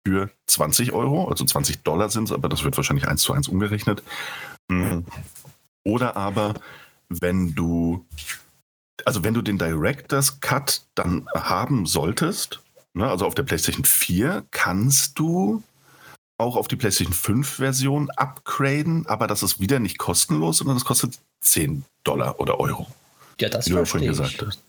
für 0.06 0.30
20 0.48 0.94
Euro, 0.94 1.28
also 1.28 1.44
20 1.44 1.84
Dollar 1.84 2.10
sind 2.10 2.26
es, 2.26 2.32
aber 2.32 2.48
das 2.48 2.64
wird 2.64 2.78
wahrscheinlich 2.78 3.08
eins 3.08 3.22
zu 3.22 3.34
eins 3.34 3.48
umgerechnet. 3.48 4.04
Mhm. 4.70 5.06
Oder 5.84 6.16
aber, 6.16 6.54
wenn 7.10 7.56
du, 7.56 8.06
also 9.06 9.24
wenn 9.24 9.34
du 9.34 9.42
den 9.42 9.58
Director's 9.58 10.40
Cut 10.40 10.82
dann 10.96 11.28
haben 11.36 11.86
solltest, 11.86 12.62
Ne, 12.94 13.10
also 13.10 13.26
auf 13.26 13.36
der 13.36 13.44
PlayStation 13.44 13.86
4 13.86 14.46
kannst 14.52 15.20
du 15.20 15.62
auch 16.38 16.56
auf 16.56 16.68
die 16.68 16.76
PlayStation 16.76 17.14
5 17.14 17.48
Version 17.48 18.10
upgraden, 18.12 19.06
aber 19.08 19.28
das 19.28 19.44
ist 19.44 19.60
wieder 19.60 19.80
nicht 19.80 19.98
kostenlos, 19.98 20.58
sondern 20.58 20.76
das 20.76 20.86
kostet 20.86 21.20
10 21.42 21.84
Dollar 22.04 22.40
oder 22.40 22.60
Euro. 22.60 22.88
Ja, 23.40 23.50
das 23.50 23.70
verstehe 23.70 24.02
ich. 24.02 24.08
Gesagt 24.08 24.42
hast. 24.46 24.64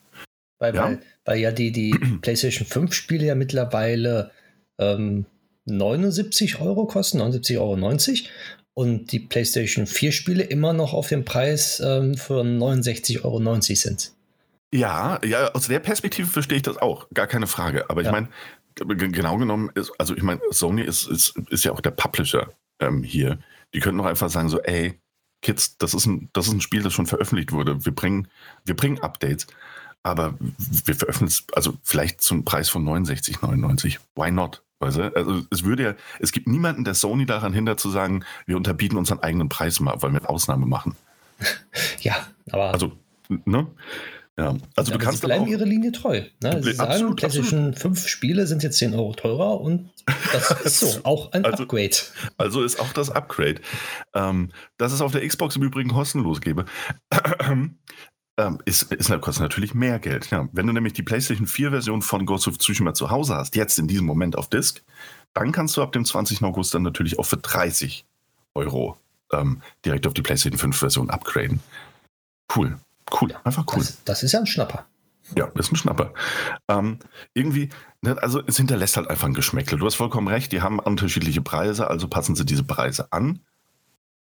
Weil, 0.59 0.75
ja? 0.75 0.85
Weil, 0.85 1.03
weil 1.25 1.39
ja 1.39 1.51
die, 1.51 1.73
die 1.73 1.91
PlayStation 2.21 2.67
5 2.67 2.93
Spiele 2.93 3.27
ja 3.27 3.35
mittlerweile 3.35 4.31
ähm, 4.79 5.25
79 5.65 6.61
Euro 6.61 6.87
kosten, 6.87 7.21
79,90 7.21 7.59
Euro 7.59 7.77
und 8.75 9.13
die 9.13 9.21
PlayStation 9.21 9.87
4 9.87 10.13
Spiele 10.13 10.43
immer 10.45 10.73
noch 10.73 10.95
auf 10.95 11.09
dem 11.09 11.25
Preis 11.25 11.81
ähm, 11.85 12.15
für 12.15 12.43
69,90 12.43 13.25
Euro 13.25 13.61
sind. 13.61 14.13
Ja, 14.73 15.19
ja, 15.25 15.49
aus 15.53 15.67
der 15.67 15.81
Perspektive 15.81 16.29
verstehe 16.29 16.59
ich 16.59 16.63
das 16.63 16.77
auch, 16.77 17.09
gar 17.13 17.27
keine 17.27 17.47
Frage. 17.47 17.91
Aber 17.91 18.01
ich 18.03 18.07
ja. 18.07 18.13
meine, 18.13 18.29
genau 18.75 19.37
genommen 19.37 19.71
ist, 19.75 19.93
also 19.99 20.17
ich 20.17 20.23
meine, 20.23 20.41
Sony 20.51 20.83
ist, 20.83 21.09
ist, 21.09 21.37
ist 21.51 21.65
ja 21.65 21.73
auch 21.73 21.81
der 21.81 21.91
Publisher 21.91 22.53
ähm, 22.79 23.03
hier. 23.03 23.39
Die 23.75 23.81
könnten 23.81 23.99
doch 23.99 24.07
einfach 24.07 24.31
sagen, 24.31 24.49
so, 24.49 24.61
ey, 24.61 25.01
Kids, 25.43 25.77
das 25.79 25.95
ist 25.95 26.07
ein, 26.07 26.29
das 26.33 26.47
ist 26.47 26.53
ein 26.53 26.61
Spiel, 26.61 26.83
das 26.83 26.93
schon 26.93 27.07
veröffentlicht 27.07 27.53
wurde. 27.53 27.85
Wir 27.85 27.95
bringen, 27.95 28.29
wir 28.65 28.77
bringen 28.77 29.01
Updates, 29.01 29.47
aber 30.03 30.35
wir 30.39 30.95
veröffentlichen 30.95 31.47
es, 31.49 31.57
also 31.57 31.75
vielleicht 31.83 32.21
zum 32.21 32.45
Preis 32.45 32.69
von 32.69 32.85
69,99. 32.85 33.99
Why 34.15 34.31
not? 34.31 34.63
Weißt 34.81 34.97
du? 34.97 35.15
Also 35.15 35.43
es 35.51 35.65
würde 35.65 35.83
ja, 35.83 35.95
es 36.19 36.33
gibt 36.33 36.49
niemanden, 36.49 36.85
der 36.85 36.95
Sony 36.95 37.27
daran 37.27 37.53
hindert 37.53 37.79
zu 37.79 37.91
sagen, 37.91 38.25
wir 38.47 38.57
unterbieten 38.57 38.97
unseren 38.97 39.21
eigenen 39.21 39.49
Preis 39.49 39.79
mal, 39.79 40.03
weil 40.03 40.13
wir 40.13 40.21
eine 40.21 40.29
Ausnahme 40.29 40.67
machen. 40.67 40.97
ja, 42.01 42.17
aber. 42.51 42.73
Also, 42.73 42.93
ne? 43.29 43.67
Ja, 44.39 44.57
also 44.75 44.93
du 44.93 44.99
kannst 44.99 45.21
sie 45.21 45.27
bleiben 45.27 45.47
ihre 45.47 45.65
Linie 45.65 45.93
treu. 45.93 46.23
Ne? 46.43 46.63
Sie 46.63 46.73
sagen, 46.73 46.93
absolut, 46.93 47.17
PlayStation 47.17 47.69
absolut. 47.69 47.99
5 47.99 48.09
Spiele 48.09 48.47
sind 48.47 48.63
jetzt 48.63 48.79
10 48.79 48.95
Euro 48.95 49.13
teurer 49.13 49.61
und 49.61 49.91
das 50.33 50.51
ist 50.65 50.81
so, 50.81 51.01
auch 51.03 51.33
ein 51.33 51.45
also, 51.45 51.65
Upgrade. 51.65 51.97
Also 52.39 52.63
ist 52.63 52.81
auch 52.81 52.93
das 52.95 53.11
Upgrade. 53.11 53.57
Ähm, 54.15 54.51
dass 54.79 54.93
es 54.93 55.03
auf 55.03 55.13
der 55.13 55.27
Xbox 55.27 55.57
im 55.57 55.63
Übrigen 55.63 55.91
kostenlos 55.91 56.41
gäbe. 56.41 56.65
ähm, 58.41 58.59
ist, 58.65 58.93
ist, 58.93 59.11
kostet 59.21 59.43
natürlich 59.43 59.75
mehr 59.75 59.99
Geld. 59.99 60.31
Ja. 60.31 60.49
Wenn 60.53 60.67
du 60.67 60.73
nämlich 60.73 60.95
die 60.95 61.03
PlayStation 61.03 61.47
4-Version 61.47 62.03
von 62.03 62.27
Ghost 62.27 62.49
of 62.49 62.59
Tsushima 62.59 62.95
zu 62.95 63.11
Hause 63.11 63.35
hast, 63.35 63.57
jetzt 63.57 63.79
in 63.79 63.89
diesem 63.89 64.07
Moment 64.07 64.37
auf 64.37 64.49
Disk, 64.49 64.83
dann 65.35 65.53
kannst 65.53 65.77
du 65.77 65.83
ab 65.83 65.93
dem 65.93 66.05
20. 66.05 66.43
August 66.43 66.75
dann 66.75 66.83
natürlich 66.83 67.19
auch 67.19 67.25
für 67.25 67.37
30 67.37 68.05
Euro 68.55 68.97
ähm, 69.33 69.63
direkt 69.85 70.07
auf 70.07 70.15
die 70.15 70.23
PlayStation 70.23 70.73
5-Version 70.73 71.11
upgraden. 71.11 71.61
Cool. 72.55 72.79
Cool. 73.21 73.37
Einfach 73.45 73.65
cool. 73.73 73.79
Das, 73.79 74.05
das, 74.05 74.23
ist 74.23 74.33
ja 74.33 74.41
ein 74.41 74.47
Schnapper. 74.47 74.87
Ja, 75.37 75.51
das 75.55 75.67
ist 75.67 75.73
ein 75.73 75.77
Schnapper. 75.77 76.13
Ähm, 76.69 76.99
irgendwie, 77.35 77.69
ne, 78.01 78.21
also 78.23 78.43
es 78.47 78.57
hinterlässt 78.57 78.97
halt 78.97 79.09
einfach 79.09 79.27
ein 79.27 79.35
Geschmäckle. 79.35 79.79
Du 79.79 79.87
hast 79.87 79.95
vollkommen 79.97 80.29
recht, 80.29 80.53
die 80.53 80.63
haben 80.63 80.79
unterschiedliche 80.79 81.43
Preise, 81.43 81.89
also 81.89 82.09
passen 82.09 82.35
sie 82.35 82.45
diese 82.45 82.65
Preise 82.65 83.13
an. 83.13 83.41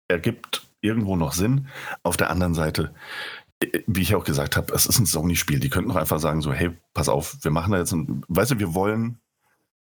Ergibt 0.08 0.66
irgendwo 0.80 1.16
noch 1.16 1.32
Sinn. 1.32 1.68
Auf 2.02 2.16
der 2.16 2.30
anderen 2.30 2.54
Seite, 2.54 2.94
wie 3.86 4.02
ich 4.02 4.14
auch 4.14 4.24
gesagt 4.24 4.56
habe, 4.56 4.72
es 4.74 4.86
ist 4.86 4.98
ein 4.98 5.06
Sony-Spiel. 5.06 5.60
Die 5.60 5.70
könnten 5.70 5.90
doch 5.90 5.96
einfach 5.96 6.18
sagen 6.18 6.42
so, 6.42 6.52
hey, 6.52 6.70
pass 6.92 7.08
auf, 7.08 7.36
wir 7.42 7.50
machen 7.50 7.72
da 7.72 7.78
jetzt 7.78 7.92
ein, 7.92 8.22
weißt 8.28 8.52
du, 8.52 8.58
wir 8.58 8.74
wollen, 8.74 9.18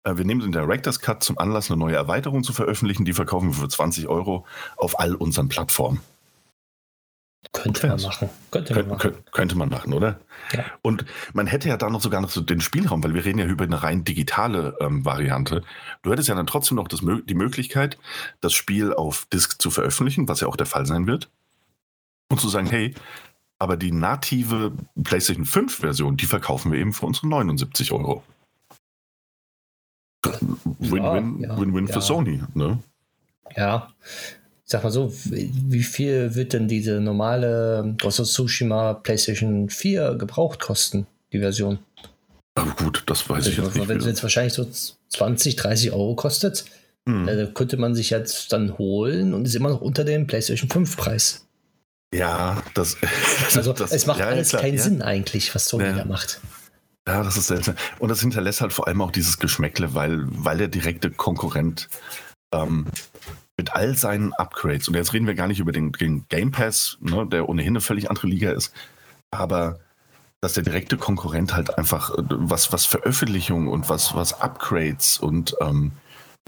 äh, 0.04 0.16
wir 0.16 0.24
nehmen 0.24 0.40
den 0.40 0.52
Director's 0.52 1.00
Cut 1.00 1.22
zum 1.22 1.38
Anlass, 1.38 1.70
eine 1.70 1.78
neue 1.78 1.96
Erweiterung 1.96 2.42
zu 2.42 2.52
veröffentlichen, 2.52 3.04
die 3.04 3.12
verkaufen 3.12 3.48
wir 3.48 3.54
für 3.54 3.68
20 3.68 4.08
Euro 4.08 4.46
auf 4.76 4.98
all 5.00 5.14
unseren 5.14 5.48
Plattformen. 5.48 6.00
Könnte 7.52 7.86
man 7.86 8.02
machen. 8.02 8.30
Könnte 8.50 8.74
man 8.74 8.88
machen. 8.88 8.98
Könnte, 8.98 9.22
könnte 9.30 9.54
man 9.56 9.68
machen, 9.68 9.92
oder? 9.92 10.20
Ja. 10.52 10.64
Und 10.82 11.04
man 11.32 11.46
hätte 11.46 11.68
ja 11.68 11.76
da 11.76 11.90
noch 11.90 12.00
sogar 12.00 12.20
noch 12.20 12.30
so 12.30 12.40
den 12.40 12.60
Spielraum, 12.60 13.02
weil 13.02 13.14
wir 13.14 13.24
reden 13.24 13.38
ja 13.38 13.46
über 13.46 13.64
eine 13.64 13.82
rein 13.82 14.04
digitale 14.04 14.76
ähm, 14.80 15.04
Variante. 15.04 15.62
Du 16.02 16.10
hättest 16.10 16.28
ja 16.28 16.34
dann 16.34 16.46
trotzdem 16.46 16.76
noch 16.76 16.88
das, 16.88 17.00
die 17.00 17.34
Möglichkeit, 17.34 17.98
das 18.40 18.52
Spiel 18.52 18.92
auf 18.92 19.26
Disk 19.32 19.60
zu 19.60 19.70
veröffentlichen, 19.70 20.28
was 20.28 20.40
ja 20.40 20.48
auch 20.48 20.56
der 20.56 20.66
Fall 20.66 20.86
sein 20.86 21.06
wird. 21.06 21.30
Und 22.28 22.40
zu 22.40 22.48
sagen, 22.48 22.66
hey, 22.66 22.94
aber 23.58 23.76
die 23.76 23.92
native 23.92 24.72
PlayStation 25.02 25.44
5 25.44 25.76
Version, 25.76 26.16
die 26.16 26.26
verkaufen 26.26 26.72
wir 26.72 26.78
eben 26.78 26.92
für 26.92 27.06
unsere 27.06 27.28
79 27.28 27.92
Euro. 27.92 28.22
Win-win 30.24 31.40
ja, 31.40 31.48
ja, 31.48 31.60
Win 31.60 31.72
-win 31.72 31.92
für 31.92 32.00
Sony, 32.00 32.42
ne? 32.54 32.78
Ja, 33.56 33.92
sag 34.64 34.82
mal 34.82 34.90
so, 34.90 35.12
wie 35.12 35.82
viel 35.82 36.34
wird 36.34 36.52
denn 36.52 36.68
diese 36.68 37.00
normale 37.00 37.94
Ghost 37.98 38.20
of 38.20 38.26
Tsushima 38.26 38.94
PlayStation 38.94 39.70
4 39.70 40.16
gebraucht 40.16 40.58
kosten, 40.58 41.06
die 41.32 41.38
Version? 41.38 41.78
Aber 42.56 42.72
gut, 42.72 43.04
das 43.06 43.28
weiß 43.28 43.36
also, 43.46 43.50
ich 43.50 43.58
jetzt 43.58 43.76
nicht. 43.76 43.88
Wenn 43.88 43.98
es 43.98 44.06
jetzt 44.06 44.22
wahrscheinlich 44.22 44.54
so 44.54 44.66
20, 45.10 45.56
30 45.56 45.92
Euro 45.92 46.16
kostet, 46.16 46.64
hm. 47.08 47.28
äh, 47.28 47.46
könnte 47.54 47.76
man 47.76 47.94
sich 47.94 48.10
jetzt 48.10 48.52
dann 48.52 48.76
holen 48.78 49.32
und 49.34 49.46
ist 49.46 49.54
immer 49.54 49.68
noch 49.68 49.80
unter 49.80 50.04
dem 50.04 50.26
PlayStation 50.26 50.68
5 50.68 50.96
Preis. 50.96 51.45
Ja, 52.14 52.62
das. 52.74 52.96
Also, 53.54 53.72
das, 53.72 53.92
es 53.92 54.06
macht 54.06 54.20
ja, 54.20 54.26
alles 54.26 54.50
klar, 54.50 54.62
keinen 54.62 54.76
ja. 54.76 54.82
Sinn 54.82 55.02
eigentlich, 55.02 55.54
was 55.54 55.66
Sony 55.66 55.84
ja. 55.84 55.92
da 55.92 56.04
macht. 56.04 56.40
Ja, 57.08 57.22
das 57.22 57.36
ist 57.36 57.46
seltsam. 57.46 57.76
Und 57.98 58.08
das 58.08 58.20
hinterlässt 58.20 58.60
halt 58.60 58.72
vor 58.72 58.88
allem 58.88 59.00
auch 59.00 59.12
dieses 59.12 59.38
Geschmäckle, 59.38 59.94
weil, 59.94 60.24
weil 60.26 60.58
der 60.58 60.68
direkte 60.68 61.10
Konkurrent 61.10 61.88
ähm, 62.52 62.86
mit 63.56 63.72
all 63.74 63.96
seinen 63.96 64.32
Upgrades, 64.34 64.88
und 64.88 64.94
jetzt 64.94 65.12
reden 65.12 65.26
wir 65.26 65.34
gar 65.34 65.46
nicht 65.46 65.60
über 65.60 65.72
den, 65.72 65.92
den 65.92 66.26
Game 66.28 66.50
Pass, 66.50 66.98
ne, 67.00 67.26
der 67.26 67.48
ohnehin 67.48 67.72
eine 67.72 67.80
völlig 67.80 68.10
andere 68.10 68.26
Liga 68.26 68.50
ist, 68.50 68.72
aber 69.30 69.78
dass 70.40 70.54
der 70.54 70.64
direkte 70.64 70.96
Konkurrent 70.96 71.54
halt 71.54 71.78
einfach 71.78 72.10
äh, 72.10 72.22
was, 72.28 72.72
was 72.72 72.84
Veröffentlichung 72.84 73.68
und 73.68 73.88
was, 73.88 74.14
was 74.14 74.40
Upgrades 74.40 75.18
und 75.18 75.54
ähm, 75.60 75.92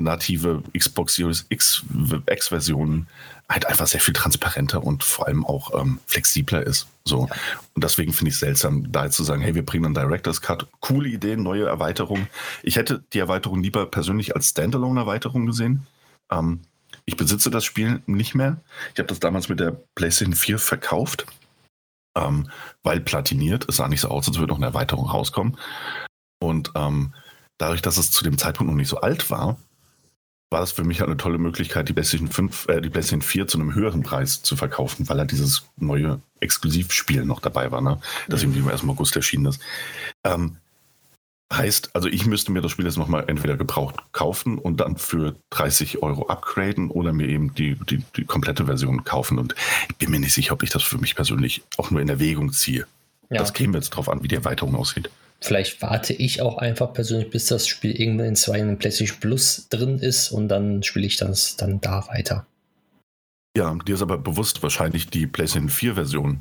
native 0.00 0.62
Xbox 0.76 1.14
Series 1.14 1.46
X, 1.48 1.84
X-Versionen 2.26 3.08
halt 3.48 3.66
einfach 3.66 3.86
sehr 3.86 4.00
viel 4.00 4.14
transparenter 4.14 4.84
und 4.84 5.02
vor 5.02 5.26
allem 5.26 5.44
auch 5.46 5.80
ähm, 5.80 6.00
flexibler 6.06 6.62
ist. 6.62 6.86
So. 7.04 7.26
Ja. 7.28 7.36
Und 7.74 7.84
deswegen 7.84 8.12
finde 8.12 8.28
ich 8.28 8.34
es 8.34 8.40
seltsam, 8.40 8.92
da 8.92 9.04
jetzt 9.04 9.16
zu 9.16 9.24
sagen, 9.24 9.40
hey, 9.40 9.54
wir 9.54 9.64
bringen 9.64 9.86
einen 9.86 9.94
Director's 9.94 10.42
Cut, 10.42 10.66
coole 10.80 11.08
Ideen, 11.08 11.42
neue 11.42 11.66
Erweiterung. 11.66 12.26
Ich 12.62 12.76
hätte 12.76 13.02
die 13.12 13.18
Erweiterung 13.18 13.62
lieber 13.62 13.86
persönlich 13.86 14.34
als 14.34 14.50
Standalone-Erweiterung 14.50 15.46
gesehen. 15.46 15.86
Ähm, 16.30 16.60
ich 17.06 17.16
besitze 17.16 17.50
das 17.50 17.64
Spiel 17.64 18.02
nicht 18.06 18.34
mehr. 18.34 18.60
Ich 18.92 18.98
habe 18.98 19.08
das 19.08 19.20
damals 19.20 19.48
mit 19.48 19.60
der 19.60 19.70
PlayStation 19.94 20.34
4 20.34 20.58
verkauft, 20.58 21.24
ähm, 22.14 22.50
weil 22.82 23.00
platiniert. 23.00 23.66
Es 23.66 23.76
sah 23.76 23.88
nicht 23.88 24.02
so 24.02 24.08
aus, 24.08 24.28
als 24.28 24.38
würde 24.38 24.52
noch 24.52 24.58
eine 24.58 24.66
Erweiterung 24.66 25.06
rauskommen. 25.06 25.56
Und 26.38 26.70
ähm, 26.74 27.14
dadurch, 27.56 27.80
dass 27.80 27.96
es 27.96 28.10
zu 28.10 28.24
dem 28.24 28.36
Zeitpunkt 28.36 28.70
noch 28.70 28.76
nicht 28.76 28.88
so 28.88 29.00
alt 29.00 29.30
war, 29.30 29.56
war 30.50 30.60
das 30.60 30.72
für 30.72 30.84
mich 30.84 31.00
halt 31.00 31.08
eine 31.08 31.18
tolle 31.18 31.38
Möglichkeit, 31.38 31.88
die 31.88 31.92
PlayStation 31.92 32.28
5, 32.28 32.68
äh, 32.68 32.80
die 32.80 32.90
PlayStation 32.90 33.22
4 33.22 33.48
zu 33.48 33.58
einem 33.58 33.74
höheren 33.74 34.02
Preis 34.02 34.42
zu 34.42 34.56
verkaufen, 34.56 35.08
weil 35.08 35.18
halt 35.18 35.30
dieses 35.30 35.66
neue 35.76 36.20
Exklusivspiel 36.40 37.24
noch 37.24 37.40
dabei 37.40 37.70
war, 37.70 37.80
ne? 37.80 38.00
das 38.28 38.44
mhm. 38.44 38.56
im 38.56 38.68
1. 38.68 38.84
August 38.84 39.16
erschienen 39.16 39.46
ist. 39.46 39.60
Ähm, 40.24 40.56
Heißt, 41.50 41.94
also 41.94 42.08
ich 42.08 42.26
müsste 42.26 42.52
mir 42.52 42.60
das 42.60 42.72
Spiel 42.72 42.84
jetzt 42.84 42.98
nochmal 42.98 43.24
entweder 43.26 43.56
gebraucht 43.56 43.96
kaufen 44.12 44.58
und 44.58 44.80
dann 44.80 44.98
für 44.98 45.34
30 45.48 46.02
Euro 46.02 46.26
upgraden 46.26 46.90
oder 46.90 47.14
mir 47.14 47.26
eben 47.26 47.54
die, 47.54 47.74
die, 47.88 48.02
die 48.16 48.24
komplette 48.24 48.66
Version 48.66 49.02
kaufen. 49.04 49.38
Und 49.38 49.54
ich 49.88 49.96
bin 49.96 50.10
mir 50.10 50.20
nicht 50.20 50.34
sicher, 50.34 50.52
ob 50.52 50.62
ich 50.62 50.68
das 50.68 50.82
für 50.82 50.98
mich 50.98 51.14
persönlich 51.14 51.62
auch 51.78 51.90
nur 51.90 52.02
in 52.02 52.08
Erwägung 52.10 52.52
ziehe. 52.52 52.86
Ja. 53.30 53.38
Das 53.38 53.54
käme 53.54 53.78
jetzt 53.78 53.90
drauf 53.90 54.10
an, 54.10 54.22
wie 54.22 54.28
die 54.28 54.34
Erweiterung 54.34 54.74
aussieht. 54.74 55.08
Vielleicht 55.40 55.82
warte 55.82 56.12
ich 56.12 56.42
auch 56.42 56.58
einfach 56.58 56.92
persönlich, 56.92 57.30
bis 57.30 57.46
das 57.46 57.68
Spiel 57.68 57.92
irgendwann 57.92 58.26
in 58.26 58.36
zwei 58.36 58.58
in 58.58 58.78
PlayStation 58.78 59.20
Plus 59.20 59.68
drin 59.70 59.98
ist 59.98 60.30
und 60.30 60.48
dann 60.48 60.82
spiele 60.82 61.06
ich 61.06 61.16
das 61.16 61.56
dann 61.56 61.80
da 61.80 62.08
weiter. 62.08 62.46
Ja, 63.56 63.74
dir 63.74 63.94
ist 63.94 64.02
aber 64.02 64.18
bewusst 64.18 64.62
wahrscheinlich 64.62 65.08
die 65.08 65.26
PlayStation 65.26 65.70
4 65.70 65.94
Version 65.94 66.40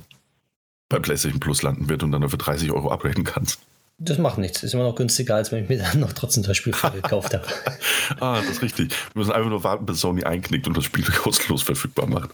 bei 0.89 1.00
PlayStation 1.00 1.39
Plus 1.39 1.62
landen 1.62 1.89
wird 1.89 2.04
und 2.04 2.12
dann 2.12 2.22
dafür 2.22 2.39
30 2.39 2.72
Euro 2.72 2.92
upgraden 2.92 3.24
kannst. 3.24 3.60
Das 4.00 4.20
macht 4.20 4.38
nichts. 4.38 4.62
Ist 4.63 4.74
immer 4.74 4.84
noch 4.84 4.96
günstiger, 4.96 5.36
als 5.36 5.51
wenn 5.51 5.63
ich 5.63 5.70
mir 5.70 5.77
dann 5.92 6.00
noch 6.00 6.13
trotzdem 6.13 6.44
das 6.44 6.58
Spiel 6.58 6.74
gekauft 6.74 7.34
habe. 7.34 7.46
ah, 8.20 8.39
das 8.39 8.50
ist 8.50 8.62
richtig. 8.62 8.92
Wir 9.13 9.20
müssen 9.20 9.32
einfach 9.32 9.50
nur 9.50 9.63
warten, 9.63 9.86
bis 9.86 10.00
Sony 10.00 10.24
einknickt 10.24 10.68
und 10.68 10.77
das 10.77 10.86
Spiel 10.86 11.04
kostenlos 11.24 11.63
verfügbar 11.63 12.08
macht. 12.08 12.30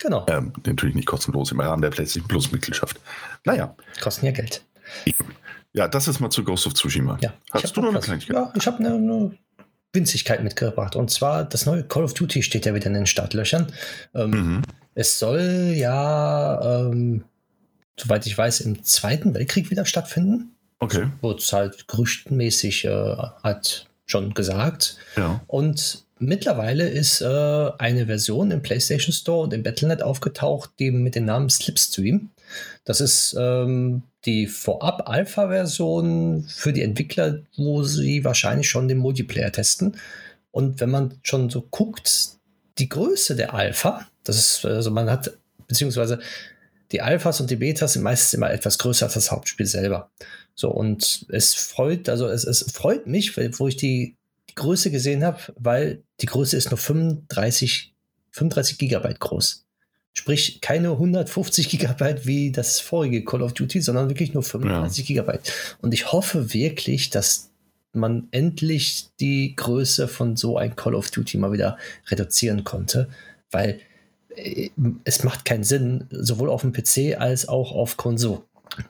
Genau. 0.00 0.26
Ähm, 0.28 0.52
natürlich 0.66 0.94
nicht 0.94 1.06
kostenlos, 1.06 1.52
im 1.52 1.60
Rahmen 1.60 1.82
der 1.82 1.90
PlayStation 1.90 2.26
Plus 2.26 2.50
Mitgliedschaft. 2.50 2.98
Naja. 3.44 3.76
Kosten 4.00 4.26
ja 4.26 4.32
Geld. 4.32 4.62
Ja, 5.74 5.88
das 5.88 6.08
ist 6.08 6.20
mal 6.20 6.30
zu 6.30 6.44
Ghost 6.44 6.66
of 6.66 6.74
Tsushima. 6.74 7.18
Ja, 7.22 7.32
Hast 7.50 7.76
du 7.76 7.80
noch 7.80 7.90
eine 7.90 8.00
Kleinigkeit? 8.00 8.36
Ja, 8.36 8.52
ich 8.54 8.66
habe 8.66 8.78
eine, 8.78 8.94
eine, 8.94 9.32
Winzigkeit 9.94 10.42
mitgebracht. 10.42 10.96
Und 10.96 11.10
zwar, 11.10 11.44
das 11.44 11.66
neue 11.66 11.84
Call 11.84 12.04
of 12.04 12.14
Duty 12.14 12.42
steht 12.42 12.66
ja 12.66 12.74
wieder 12.74 12.86
in 12.86 12.94
den 12.94 13.06
Startlöchern. 13.06 13.66
Ähm, 14.14 14.30
mhm. 14.30 14.62
Es 14.94 15.18
soll 15.18 15.74
ja, 15.76 16.88
ähm, 16.88 17.24
soweit 17.98 18.26
ich 18.26 18.36
weiß, 18.36 18.60
im 18.62 18.82
Zweiten 18.84 19.34
Weltkrieg 19.34 19.70
wieder 19.70 19.84
stattfinden. 19.84 20.54
Okay. 20.78 21.08
Wurde 21.20 21.38
es 21.38 21.52
halt 21.52 21.88
gerüchtenmäßig 21.88 22.86
äh, 22.86 23.16
hat 23.42 23.86
schon 24.06 24.34
gesagt. 24.34 24.96
Ja. 25.16 25.42
Und 25.46 26.04
mittlerweile 26.18 26.88
ist 26.88 27.20
äh, 27.20 27.70
eine 27.78 28.06
Version 28.06 28.50
im 28.50 28.62
PlayStation 28.62 29.12
Store 29.12 29.44
und 29.44 29.52
im 29.52 29.62
Battle.net 29.62 30.02
aufgetaucht, 30.02 30.70
die 30.78 30.90
mit 30.90 31.14
dem 31.14 31.24
Namen 31.26 31.50
Slipstream. 31.50 32.30
Das 32.84 33.00
ist 33.00 33.36
ähm, 33.38 34.02
die 34.24 34.46
Vorab-Alpha-Version 34.46 36.44
für 36.48 36.72
die 36.72 36.82
Entwickler, 36.82 37.40
wo 37.56 37.82
sie 37.82 38.24
wahrscheinlich 38.24 38.68
schon 38.68 38.88
den 38.88 38.98
Multiplayer 38.98 39.52
testen. 39.52 39.96
Und 40.50 40.80
wenn 40.80 40.90
man 40.90 41.18
schon 41.22 41.50
so 41.50 41.62
guckt, 41.62 42.30
die 42.78 42.88
Größe 42.88 43.36
der 43.36 43.54
Alpha, 43.54 44.06
das 44.24 44.36
ist, 44.36 44.64
also 44.64 44.90
man 44.90 45.10
hat, 45.10 45.32
beziehungsweise 45.66 46.20
die 46.92 47.00
Alphas 47.00 47.40
und 47.40 47.50
die 47.50 47.56
Betas 47.56 47.94
sind 47.94 48.02
meistens 48.02 48.34
immer 48.34 48.50
etwas 48.50 48.78
größer 48.78 49.06
als 49.06 49.14
das 49.14 49.30
Hauptspiel 49.30 49.66
selber. 49.66 50.10
So, 50.54 50.70
und 50.70 51.26
es 51.30 51.54
freut, 51.54 52.08
also 52.08 52.28
es, 52.28 52.44
es 52.44 52.70
freut 52.70 53.06
mich, 53.06 53.36
wo 53.58 53.66
ich 53.66 53.76
die, 53.76 54.16
die 54.50 54.54
Größe 54.54 54.90
gesehen 54.90 55.24
habe, 55.24 55.40
weil 55.56 56.02
die 56.20 56.26
Größe 56.26 56.56
ist 56.56 56.70
nur 56.70 56.78
35, 56.78 57.94
35 58.30 58.78
Gigabyte 58.78 59.20
groß. 59.20 59.64
Sprich, 60.14 60.60
keine 60.60 60.90
150 60.90 61.70
Gigabyte 61.70 62.26
wie 62.26 62.52
das 62.52 62.80
vorige 62.80 63.24
Call 63.24 63.42
of 63.42 63.54
Duty, 63.54 63.80
sondern 63.80 64.10
wirklich 64.10 64.34
nur 64.34 64.42
35 64.42 64.98
ja. 64.98 65.06
Gigabyte. 65.06 65.52
Und 65.80 65.94
ich 65.94 66.12
hoffe 66.12 66.52
wirklich, 66.52 67.08
dass 67.10 67.50
man 67.92 68.28
endlich 68.30 69.08
die 69.20 69.54
Größe 69.56 70.08
von 70.08 70.36
so 70.36 70.58
ein 70.58 70.76
Call 70.76 70.94
of 70.94 71.10
Duty 71.10 71.38
mal 71.38 71.52
wieder 71.52 71.78
reduzieren 72.08 72.64
konnte, 72.64 73.08
weil 73.50 73.80
äh, 74.34 74.70
es 75.04 75.24
macht 75.24 75.44
keinen 75.44 75.64
Sinn, 75.64 76.06
sowohl 76.10 76.50
auf 76.50 76.62
dem 76.62 76.72
PC 76.72 77.18
als 77.18 77.48
auch 77.48 77.72
auf 77.72 77.96
Konsole, 77.96 78.42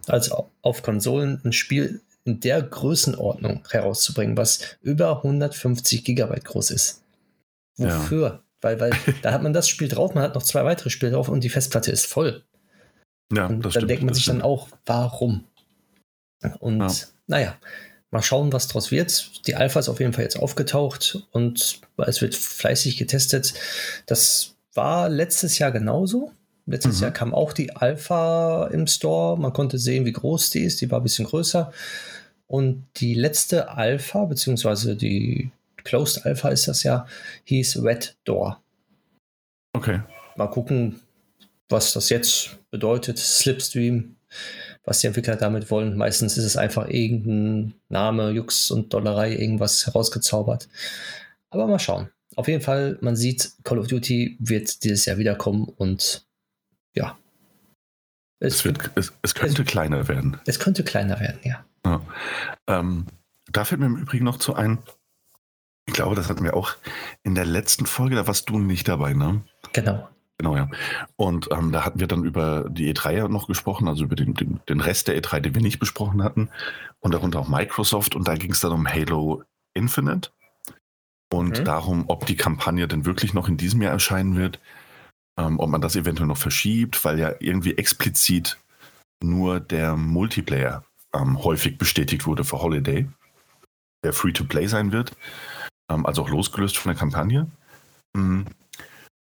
als 0.07 0.31
auf 0.31 0.83
Konsolen 0.83 1.41
ein 1.45 1.53
Spiel 1.53 2.01
in 2.25 2.41
der 2.41 2.63
Größenordnung 2.63 3.65
herauszubringen, 3.71 4.37
was 4.37 4.77
über 4.81 5.17
150 5.19 6.05
Gigabyte 6.05 6.45
groß 6.45 6.71
ist. 6.71 7.03
Wofür? 7.77 8.27
Ja. 8.27 8.43
Weil, 8.63 8.81
weil 8.81 8.93
da 9.23 9.33
hat 9.33 9.43
man 9.43 9.53
das 9.53 9.69
Spiel 9.69 9.89
drauf, 9.89 10.15
man 10.15 10.25
hat 10.25 10.35
noch 10.35 10.43
zwei 10.43 10.65
weitere 10.65 10.89
Spiele 10.89 11.13
drauf 11.13 11.29
und 11.29 11.45
die 11.45 11.51
Festplatte 11.51 11.93
ist 11.93 12.07
voll. 12.07 12.45
Ja, 13.31 13.47
und 13.47 13.63
dann 13.63 13.71
stimmt, 13.71 13.91
denkt 13.91 14.05
man 14.05 14.15
sich 14.15 14.25
stimmt. 14.25 14.41
dann 14.41 14.47
auch, 14.47 14.69
warum? 14.87 15.45
Und 16.61 16.81
ja. 16.81 16.93
naja, 17.27 17.57
mal 18.11 18.23
schauen, 18.23 18.53
was 18.53 18.69
draus 18.69 18.91
wird. 18.91 19.47
Die 19.47 19.55
Alpha 19.55 19.81
ist 19.81 19.89
auf 19.89 20.01
jeden 20.01 20.13
Fall 20.13 20.25
jetzt 20.25 20.39
aufgetaucht 20.39 21.27
und 21.31 21.81
es 21.99 22.21
wird 22.21 22.35
fleißig 22.35 22.97
getestet. 22.97 23.55
Das 24.07 24.55
war 24.75 25.09
letztes 25.09 25.59
Jahr 25.59 25.73
genauso. 25.73 26.33
Letztes 26.67 26.99
mhm. 26.99 27.03
Jahr 27.03 27.13
kam 27.13 27.35
auch 27.35 27.53
die 27.53 27.75
Alpha 27.75 28.69
im 28.73 28.87
Store. 28.87 29.39
Man 29.39 29.53
konnte 29.53 29.79
sehen, 29.79 30.05
wie 30.05 30.13
groß 30.13 30.51
die 30.51 30.63
ist. 30.63 30.81
Die 30.81 30.91
war 30.91 31.01
ein 31.01 31.05
bisschen 31.05 31.27
größer. 31.27 31.73
Und 32.47 32.87
die 32.97 33.15
letzte 33.15 33.71
Alpha, 33.71 34.27
beziehungsweise 34.27 34.95
die 34.95 35.51
Closed 35.85 36.25
Alpha 36.25 36.49
ist 36.49 36.69
das 36.69 36.83
ja, 36.83 37.07
hieß 37.45 37.83
Red 37.83 38.17
Door. 38.25 38.63
Okay. 39.75 40.01
Mal 40.37 40.49
gucken, 40.49 41.01
was 41.69 41.93
das 41.93 42.09
jetzt 42.09 42.59
bedeutet. 42.71 43.19
Slipstream, 43.19 44.17
was 44.85 45.01
die 45.01 45.07
Entwickler 45.07 45.37
damit 45.37 45.71
wollen. 45.71 45.97
Meistens 45.97 46.37
ist 46.37 46.45
es 46.45 46.57
einfach 46.57 46.89
irgendein 46.89 47.75
Name, 47.89 48.31
Jux 48.31 48.71
und 48.71 48.93
Dollerei, 48.93 49.33
irgendwas 49.33 49.87
herausgezaubert. 49.87 50.69
Aber 51.51 51.67
mal 51.67 51.79
schauen. 51.79 52.11
Auf 52.37 52.49
jeden 52.49 52.63
Fall, 52.63 52.99
man 53.01 53.17
sieht, 53.17 53.53
Call 53.65 53.79
of 53.79 53.89
Duty 53.89 54.37
wird 54.41 54.85
dieses 54.85 55.05
Jahr 55.05 55.19
wiederkommen 55.19 55.65
und 55.65 56.27
ja. 56.95 57.19
Es, 58.39 58.55
es, 58.55 58.65
wird, 58.65 58.91
es, 58.95 59.13
es 59.23 59.35
könnte 59.35 59.63
es, 59.63 59.69
kleiner 59.69 60.09
werden. 60.09 60.41
Es 60.47 60.59
könnte 60.59 60.83
kleiner 60.83 61.21
werden, 61.21 61.41
ja. 61.45 61.65
ja. 61.85 62.03
Ähm, 62.67 63.07
da 63.51 63.65
fällt 63.65 63.81
mir 63.81 63.87
im 63.87 63.97
Übrigen 63.97 64.25
noch 64.25 64.39
zu 64.39 64.55
ein, 64.55 64.79
ich 65.87 65.95
glaube, 65.95 66.15
das 66.15 66.29
hatten 66.29 66.45
wir 66.45 66.55
auch 66.55 66.75
in 67.23 67.35
der 67.35 67.45
letzten 67.45 67.87
Folge, 67.87 68.17
da 68.17 68.27
warst 68.27 68.49
du 68.49 68.59
nicht 68.59 68.89
dabei, 68.89 69.15
ne? 69.15 69.43
Genau. 69.73 70.09
Genau, 70.39 70.57
ja. 70.57 70.69
Und 71.17 71.49
ähm, 71.53 71.71
da 71.71 71.85
hatten 71.85 72.01
wir 72.01 72.09
dann 72.09 72.25
über 72.25 72.69
die 72.69 72.93
E3 72.93 73.13
ja 73.13 73.29
noch 73.29 73.47
gesprochen, 73.47 73.87
also 73.87 74.03
über 74.03 74.17
den, 74.17 74.35
den, 74.35 74.61
den 74.69 74.81
Rest 74.81 75.07
der 75.07 75.17
E3, 75.21 75.39
den 75.39 75.55
wir 75.55 75.63
nicht 75.63 75.79
besprochen 75.79 76.23
hatten. 76.25 76.51
Und 76.99 77.15
darunter 77.15 77.39
auch 77.39 77.49
Microsoft. 77.49 78.17
Und 78.17 78.27
da 78.27 78.35
ging 78.35 78.51
es 78.51 78.59
dann 78.59 78.73
um 78.73 78.89
Halo 78.89 79.45
Infinite. 79.73 80.31
Und 81.33 81.61
mhm. 81.61 81.65
darum, 81.65 82.05
ob 82.09 82.27
die 82.27 82.37
Kampagne 82.37 82.89
denn 82.89 83.05
wirklich 83.05 83.35
noch 83.35 83.49
in 83.49 83.57
diesem 83.57 83.83
Jahr 83.83 83.93
erscheinen 83.93 84.37
wird. 84.37 84.59
Ähm, 85.39 85.61
ob 85.61 85.71
man 85.71 85.81
das 85.81 85.95
eventuell 85.95 86.27
noch 86.27 86.37
verschiebt, 86.37 87.05
weil 87.05 87.21
ja 87.21 87.35
irgendwie 87.39 87.79
explizit 87.79 88.59
nur 89.23 89.61
der 89.61 89.97
Multiplayer 89.97 90.85
ähm, 91.15 91.43
häufig 91.45 91.79
bestätigt 91.79 92.27
wurde 92.27 92.45
für 92.45 92.61
Holiday, 92.61 93.09
der 94.05 94.13
Free-to-Play 94.13 94.67
sein 94.67 94.91
wird. 94.91 95.13
Ähm, 95.93 96.07
also 96.07 96.23
auch 96.23 96.29
losgelöst 96.29 96.79
von 96.79 96.91
der 96.91 96.99
Kampagne. 96.99 97.47
Mhm. 98.15 98.47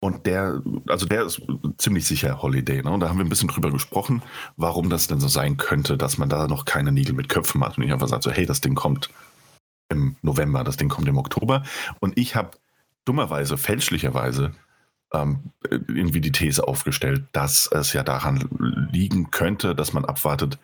Und 0.00 0.26
der, 0.26 0.60
also 0.86 1.06
der 1.06 1.24
ist 1.24 1.40
ziemlich 1.78 2.06
sicher 2.06 2.42
Holiday. 2.42 2.82
Ne? 2.82 2.90
Und 2.90 3.00
da 3.00 3.08
haben 3.08 3.16
wir 3.16 3.24
ein 3.24 3.30
bisschen 3.30 3.48
drüber 3.48 3.70
gesprochen, 3.70 4.22
warum 4.56 4.90
das 4.90 5.06
denn 5.06 5.18
so 5.18 5.28
sein 5.28 5.56
könnte, 5.56 5.96
dass 5.96 6.18
man 6.18 6.28
da 6.28 6.46
noch 6.46 6.66
keine 6.66 6.92
Nägel 6.92 7.14
mit 7.14 7.30
Köpfen 7.30 7.64
hat. 7.64 7.78
Und 7.78 7.84
ich 7.84 7.92
einfach 7.92 8.08
sagt 8.08 8.22
so, 8.22 8.30
hey, 8.30 8.44
das 8.44 8.60
Ding 8.60 8.74
kommt 8.74 9.08
im 9.88 10.16
November, 10.20 10.62
das 10.62 10.76
Ding 10.76 10.90
kommt 10.90 11.08
im 11.08 11.16
Oktober. 11.16 11.64
Und 12.00 12.18
ich 12.18 12.36
habe 12.36 12.50
dummerweise, 13.06 13.56
fälschlicherweise, 13.56 14.52
ähm, 15.14 15.38
irgendwie 15.70 16.20
die 16.20 16.32
These 16.32 16.68
aufgestellt, 16.68 17.24
dass 17.32 17.66
es 17.72 17.94
ja 17.94 18.02
daran 18.02 18.46
liegen 18.92 19.30
könnte, 19.30 19.74
dass 19.74 19.94
man 19.94 20.04
abwartet, 20.04 20.58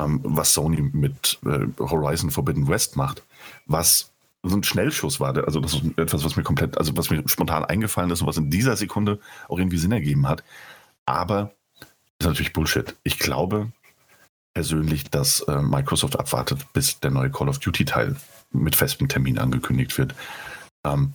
ähm, 0.00 0.20
was 0.22 0.54
Sony 0.54 0.80
mit 0.80 1.38
äh, 1.44 1.66
Horizon 1.78 2.30
Forbidden 2.30 2.68
West 2.68 2.96
macht, 2.96 3.22
was 3.66 4.12
so 4.42 4.56
ein 4.56 4.62
Schnellschuss 4.62 5.20
war. 5.20 5.36
Also 5.44 5.60
das 5.60 5.74
ist 5.74 5.98
etwas, 5.98 6.24
was 6.24 6.36
mir 6.36 6.42
komplett, 6.42 6.78
also 6.78 6.96
was 6.96 7.10
mir 7.10 7.22
spontan 7.28 7.64
eingefallen 7.64 8.10
ist 8.10 8.20
und 8.20 8.26
was 8.26 8.36
in 8.36 8.50
dieser 8.50 8.76
Sekunde 8.76 9.18
auch 9.48 9.58
irgendwie 9.58 9.78
Sinn 9.78 9.92
ergeben 9.92 10.28
hat. 10.28 10.44
Aber 11.06 11.52
ist 12.18 12.26
natürlich 12.26 12.52
Bullshit. 12.52 12.96
Ich 13.02 13.18
glaube 13.18 13.72
persönlich, 14.54 15.04
dass 15.10 15.40
äh, 15.40 15.62
Microsoft 15.62 16.18
abwartet, 16.18 16.72
bis 16.72 17.00
der 17.00 17.10
neue 17.10 17.30
Call 17.30 17.48
of 17.48 17.58
Duty 17.58 17.84
Teil 17.84 18.16
mit 18.50 18.76
festem 18.76 19.08
Termin 19.08 19.38
angekündigt 19.38 19.96
wird. 19.98 20.14
Ähm, 20.84 21.14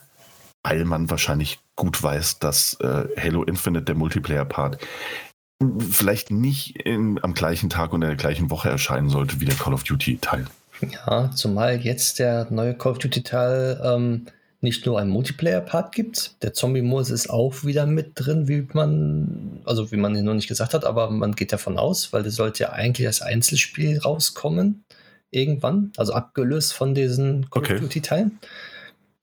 weil 0.63 0.86
man 0.86 1.10
wahrscheinlich 1.10 1.60
gut 1.75 2.01
weiß, 2.01 2.39
dass 2.39 2.75
äh, 2.80 3.06
Halo 3.20 3.44
Infinite, 3.44 3.84
der 3.84 3.96
Multiplayer-Part, 3.96 4.77
vielleicht 5.89 6.32
nicht 6.32 6.77
in, 6.77 7.22
am 7.24 7.34
gleichen 7.34 7.70
Tag 7.70 7.92
und 7.94 8.01
in 8.01 8.08
der 8.08 8.18
gleichen 8.18 8.50
Woche 8.50 8.70
erscheinen 8.70 9.10
sollte 9.10 9.42
wie 9.42 9.46
der 9.46 9.56
Call 9.56 9.74
of 9.74 9.84
Duty 9.84 10.20
Teil. 10.20 10.46
Ja, 10.82 11.32
zumal 11.32 11.80
jetzt 11.80 12.20
der 12.20 12.48
neue 12.50 12.75
Call 12.75 12.94
of 12.94 12.98
Duty 13.00 13.24
Teil 13.24 13.79
ähm, 13.83 14.25
nicht 14.64 14.86
nur 14.86 14.98
einen 14.98 15.09
Multiplayer-Part 15.09 15.94
gibt, 15.94 16.42
der 16.42 16.53
Zombie-Modus 16.53 17.09
ist 17.09 17.29
auch 17.29 17.66
wieder 17.66 17.86
mit 17.86 18.12
drin, 18.16 18.48
wie 18.48 18.66
man, 18.74 19.62
also 19.66 19.92
wie 19.92 19.98
man 19.98 20.14
noch 20.24 20.33
nicht 20.33 20.48
gesagt 20.48 20.74
hat, 20.74 20.86
aber 20.86 21.09
man 21.09 21.33
geht 21.33 21.51
davon 21.51 21.77
aus, 21.77 22.14
weil 22.14 22.24
das 22.24 22.36
sollte 22.36 22.64
ja 22.64 22.70
eigentlich 22.72 23.05
als 23.05 23.22
Einzelspiel 23.22 24.00
rauskommen, 24.00 24.86
irgendwann, 25.31 25.92
also 25.98 26.14
abgelöst 26.14 26.74
von 26.74 26.96
diesen 26.96 27.50
Call 27.50 27.64
okay. 27.64 27.74
of 27.75 27.81
Duty-Teilen, 27.81 28.40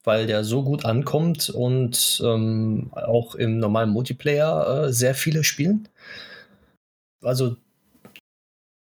weil 0.05 0.27
der 0.27 0.45
so 0.45 0.63
gut 0.63 0.85
ankommt 0.85 1.49
und 1.49 2.21
ähm, 2.23 2.91
auch 2.93 3.35
im 3.35 3.59
normalen 3.59 3.91
Multiplayer 3.91 4.85
äh, 4.89 4.93
sehr 4.93 5.15
viele 5.15 5.43
spielen. 5.43 5.89
Also 7.23 7.57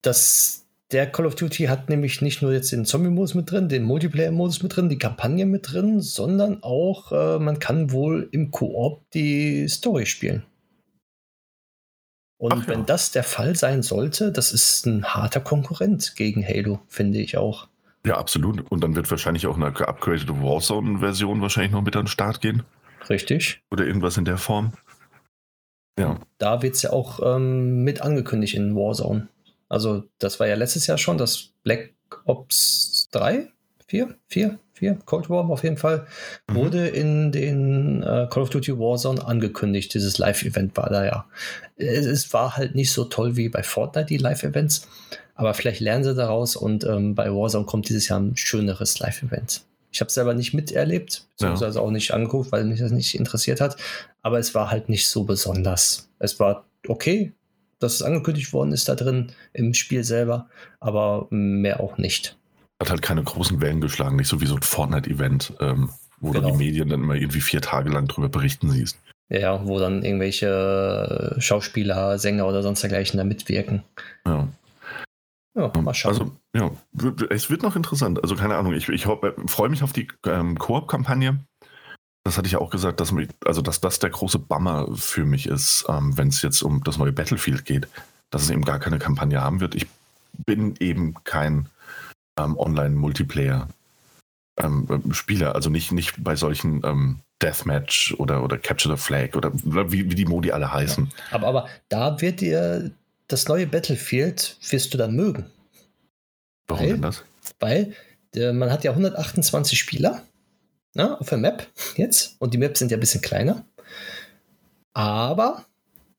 das 0.03 0.62
der 0.93 1.11
Call 1.11 1.27
of 1.27 1.35
Duty 1.35 1.65
hat 1.65 1.89
nämlich 1.89 2.21
nicht 2.21 2.43
nur 2.43 2.53
jetzt 2.53 2.73
den 2.73 2.85
Zombie-Modus 2.85 3.35
mit 3.35 3.51
drin, 3.51 3.69
den 3.69 3.83
Multiplayer-Modus 3.83 4.63
mit 4.63 4.77
drin, 4.77 4.89
die 4.89 4.99
Kampagne 4.99 5.47
mit 5.47 5.73
drin, 5.73 6.01
sondern 6.01 6.63
auch, 6.63 7.13
äh, 7.13 7.39
man 7.39 7.59
kann 7.59 7.91
wohl 7.93 8.29
im 8.33 8.51
Koop 8.51 9.03
die 9.13 9.69
Story 9.69 10.07
spielen. 10.07 10.45
Und 12.39 12.53
Ach 12.53 12.69
wenn 12.69 12.87
das 12.87 13.13
der 13.13 13.23
Fall 13.23 13.55
sein 13.55 13.83
sollte, 13.83 14.33
das 14.33 14.53
ist 14.53 14.85
ein 14.87 15.05
harter 15.05 15.41
Konkurrent 15.41 16.17
gegen 16.17 16.45
Halo, 16.47 16.81
finde 16.89 17.21
ich 17.21 17.37
auch. 17.37 17.69
Ja, 18.05 18.17
absolut. 18.17 18.69
Und 18.71 18.83
dann 18.83 18.97
wird 18.97 19.11
wahrscheinlich 19.11 19.47
auch 19.47 19.57
eine 19.57 19.71
geupgradete 19.71 20.43
Warzone-Version 20.43 21.41
wahrscheinlich 21.41 21.73
noch 21.73 21.83
mit 21.83 21.95
an 21.95 22.03
den 22.03 22.09
Start 22.09 22.41
gehen. 22.41 22.65
Richtig. 23.09 23.63
Oder 23.71 23.87
irgendwas 23.87 24.17
in 24.17 24.25
der 24.25 24.39
Form. 24.39 24.73
Ja. 25.99 26.19
Da 26.39 26.63
wird 26.63 26.75
es 26.75 26.83
ja 26.83 26.91
auch 26.91 27.21
ähm, 27.25 27.85
mit 27.85 28.03
angekündigt 28.03 28.55
in 28.55 28.75
Warzone. 28.75 29.29
Also 29.73 30.05
das 30.19 30.39
war 30.39 30.47
ja 30.47 30.55
letztes 30.55 30.87
Jahr 30.87 30.99
schon 30.99 31.17
das 31.17 31.49
Black 31.63 31.95
Ops 32.27 33.09
3, 33.13 33.49
4, 33.87 34.15
4, 34.29 34.59
4, 34.75 34.99
Cold 35.07 35.31
War 35.31 35.49
auf 35.49 35.63
jeden 35.63 35.79
Fall, 35.79 36.07
mhm. 36.47 36.55
wurde 36.55 36.89
in 36.89 37.33
den 37.33 38.03
äh, 38.03 38.29
Call 38.31 38.43
of 38.43 38.51
Duty 38.51 38.79
Warzone 38.79 39.25
angekündigt. 39.25 39.95
Dieses 39.95 40.19
Live-Event 40.19 40.77
war 40.77 40.91
da 40.91 41.07
ja. 41.07 41.25
Es, 41.77 42.05
es, 42.05 42.35
war 42.35 42.59
halt 42.59 42.75
nicht 42.75 42.93
so 42.93 43.05
toll 43.05 43.37
wie 43.37 43.49
bei 43.49 43.63
Fortnite, 43.63 44.09
die 44.09 44.19
Live-Events, 44.19 44.89
aber 45.37 45.55
vielleicht 45.55 45.81
lernen 45.81 46.05
sie 46.05 46.15
daraus 46.15 46.55
und 46.55 46.85
ähm, 46.85 47.15
bei 47.15 47.33
Warzone 47.33 47.65
kommt 47.65 47.89
dieses 47.89 48.09
Jahr 48.09 48.21
ein 48.21 48.37
schöneres 48.37 48.99
Live-Event. 48.99 49.63
Ich 49.91 50.01
habe 50.01 50.09
es 50.09 50.15
selber 50.15 50.35
nicht 50.35 50.53
miterlebt, 50.53 51.25
beziehungsweise 51.31 51.79
ja. 51.79 51.85
auch 51.85 51.91
nicht 51.91 52.13
angeguckt, 52.13 52.53
weil 52.53 52.65
mich 52.65 52.81
das 52.81 52.93
nicht 52.93 53.15
interessiert 53.15 53.63
hat. 53.63 53.77
Aber 54.21 54.39
es 54.39 54.55
war 54.55 54.71
halt 54.71 54.91
nicht 54.91 55.09
so 55.09 55.25
besonders. 55.25 56.11
Es 56.19 56.39
war 56.39 56.67
okay, 56.89 57.33
dass 57.83 57.95
es 57.95 58.03
angekündigt 58.03 58.53
worden 58.53 58.73
ist 58.73 58.89
da 58.89 58.95
drin 58.95 59.33
im 59.53 59.75
Spiel 59.75 60.05
selber, 60.05 60.49
aber 60.81 61.27
mehr 61.31 61.81
auch 61.81 61.99
nicht. 61.99 62.37
Hat 62.81 62.91
halt 62.91 63.03
keine 63.03 63.23
großen 63.23 63.61
Wellen 63.61 63.81
geschlagen, 63.81 64.17
nicht 64.17 64.29
so 64.29 64.41
wie 64.41 64.47
so 64.47 64.57
ein 64.57 64.63
Fortnite-Event, 64.63 65.55
ähm, 65.61 65.91
wo 66.21 66.31
genau. 66.31 66.49
du 66.49 66.53
die 66.53 66.65
Medien 66.65 66.89
dann 66.89 67.03
immer 67.03 67.15
irgendwie 67.15 67.41
vier 67.41 67.61
Tage 67.61 67.91
lang 67.91 68.09
drüber 68.09 68.29
berichten 68.29 68.71
siehst. 68.71 68.99
Ja, 69.29 69.67
wo 69.67 69.79
dann 69.79 70.03
irgendwelche 70.03 71.37
Schauspieler, 71.39 72.19
Sänger 72.19 72.47
oder 72.47 72.63
sonst 72.63 72.83
dergleichen 72.83 73.19
da 73.19 73.25
mitwirken. 73.25 73.83
Ja. 74.27 74.49
Ja, 75.55 75.71
mal 75.81 75.95
schauen. 75.95 76.13
Also, 76.13 76.33
ja, 76.57 76.71
es 77.29 77.51
wird 77.51 77.63
noch 77.63 77.77
interessant. 77.77 78.23
Also, 78.23 78.37
keine 78.37 78.57
Ahnung, 78.57 78.73
ich, 78.73 78.89
ich 78.89 79.07
äh, 79.07 79.33
freue 79.47 79.69
mich 79.69 79.83
auf 79.83 79.93
die 79.93 80.09
ähm, 80.27 80.59
Koop-Kampagne. 80.59 81.45
Das 82.25 82.39
hatte 82.39 82.47
ich 82.47 82.53
ja 82.53 82.61
auch 82.61 82.71
gesagt, 82.71 83.01
dass, 83.01 83.11
mich, 83.11 83.29
also 83.45 83.63
dass 83.63 83.81
das 83.81 83.99
der 83.99 84.11
große 84.11 84.39
Bummer 84.39 84.89
für 84.95 85.25
mich 85.25 85.47
ist, 85.47 85.85
ähm, 85.89 86.17
wenn 86.17 86.29
es 86.29 86.43
jetzt 86.43 86.63
um 86.63 86.83
das 86.85 86.99
neue 86.99 87.13
Battlefield 87.13 87.65
geht, 87.65 87.89
dass 88.31 88.43
es 88.43 88.51
eben 88.51 88.65
gar 88.65 88.79
keine 88.79 88.99
Kampagne 88.99 89.41
haben 89.41 89.61
wird. 89.61 89.75
Ich 89.75 89.87
bin 90.47 90.77
eben 90.79 91.15
kein 91.25 91.69
ähm, 92.39 92.57
Online-Multiplayer. 92.57 93.69
Ähm 94.59 95.03
Spieler, 95.13 95.55
also 95.55 95.69
nicht, 95.69 95.93
nicht 95.93 96.23
bei 96.23 96.37
solchen 96.37 96.83
ähm, 96.85 97.21
Deathmatch 97.43 98.15
oder, 98.19 98.45
oder 98.45 98.57
Capture 98.57 98.97
the 98.97 99.03
Flag 99.03 99.35
oder 99.35 99.51
wie, 99.55 100.11
wie 100.11 100.15
die 100.15 100.25
Modi 100.25 100.53
alle 100.53 100.73
heißen. 100.73 101.11
Ja. 101.31 101.37
Aber, 101.37 101.47
aber 101.49 101.69
da 101.89 102.21
wird 102.21 102.41
dir 102.41 102.93
das 103.27 103.49
neue 103.49 103.67
Battlefield, 103.67 104.57
wirst 104.71 104.95
du 104.95 104.99
dann 104.99 105.15
mögen. 105.17 105.47
Warum 106.69 106.85
weil, 106.85 106.93
denn 106.93 107.03
das? 107.03 107.25
Weil 107.59 107.95
äh, 108.35 108.53
man 108.53 108.71
hat 108.71 108.85
ja 108.85 108.93
128 108.93 109.79
Spieler 109.79 110.23
na, 110.95 111.19
auf 111.19 111.29
der 111.29 111.39
Map 111.39 111.67
jetzt. 111.97 112.37
Und 112.39 112.55
die 112.55 112.59
Maps 112.59 112.79
sind 112.79 112.91
ja 112.91 112.97
ein 112.97 113.01
bisschen 113.01 113.23
kleiner. 113.23 113.65
Aber, 114.93 115.67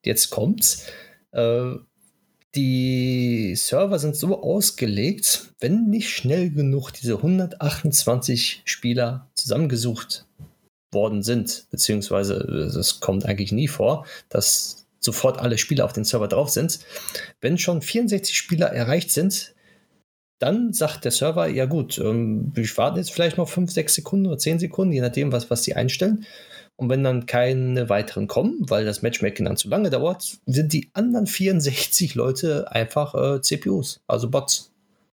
jetzt 0.03 0.29
kommt's, 0.29 0.87
äh, 1.31 1.73
die 2.55 3.55
Server 3.55 3.97
sind 3.97 4.15
so 4.15 4.41
ausgelegt, 4.41 5.53
wenn 5.59 5.89
nicht 5.89 6.09
schnell 6.09 6.51
genug 6.51 6.91
diese 6.91 7.15
128 7.15 8.61
Spieler 8.65 9.29
zusammengesucht 9.33 10.27
worden 10.91 11.23
sind, 11.23 11.65
beziehungsweise 11.71 12.35
es 12.35 12.99
kommt 12.99 13.25
eigentlich 13.25 13.51
nie 13.51 13.67
vor, 13.67 14.05
dass 14.29 14.85
sofort 14.99 15.39
alle 15.39 15.57
Spieler 15.57 15.85
auf 15.85 15.93
den 15.93 16.03
Server 16.03 16.27
drauf 16.27 16.49
sind. 16.49 16.79
Wenn 17.41 17.57
schon 17.57 17.81
64 17.81 18.37
Spieler 18.37 18.67
erreicht 18.67 19.11
sind, 19.11 19.53
dann 20.43 20.73
sagt 20.73 21.05
der 21.05 21.11
Server, 21.11 21.47
ja 21.47 21.65
gut, 21.65 21.97
ähm, 21.97 22.51
ich 22.57 22.77
warte 22.77 22.99
jetzt 22.99 23.11
vielleicht 23.11 23.37
noch 23.37 23.47
5, 23.47 23.71
6 23.71 23.95
Sekunden 23.95 24.27
oder 24.27 24.37
10 24.37 24.59
Sekunden, 24.59 24.91
je 24.91 24.99
nachdem, 24.99 25.31
was, 25.31 25.49
was 25.49 25.61
die 25.61 25.75
einstellen. 25.75 26.25
Und 26.75 26.89
wenn 26.89 27.03
dann 27.03 27.25
keine 27.27 27.87
weiteren 27.87 28.27
kommen, 28.27 28.57
weil 28.67 28.83
das 28.83 29.01
Matchmaking 29.01 29.45
dann 29.45 29.55
zu 29.55 29.69
lange 29.69 29.89
dauert, 29.89 30.39
sind 30.45 30.73
die 30.73 30.89
anderen 30.93 31.27
64 31.27 32.15
Leute 32.15 32.69
einfach 32.71 33.15
äh, 33.15 33.41
CPUs, 33.41 34.01
also 34.07 34.29
Bots. 34.29 34.71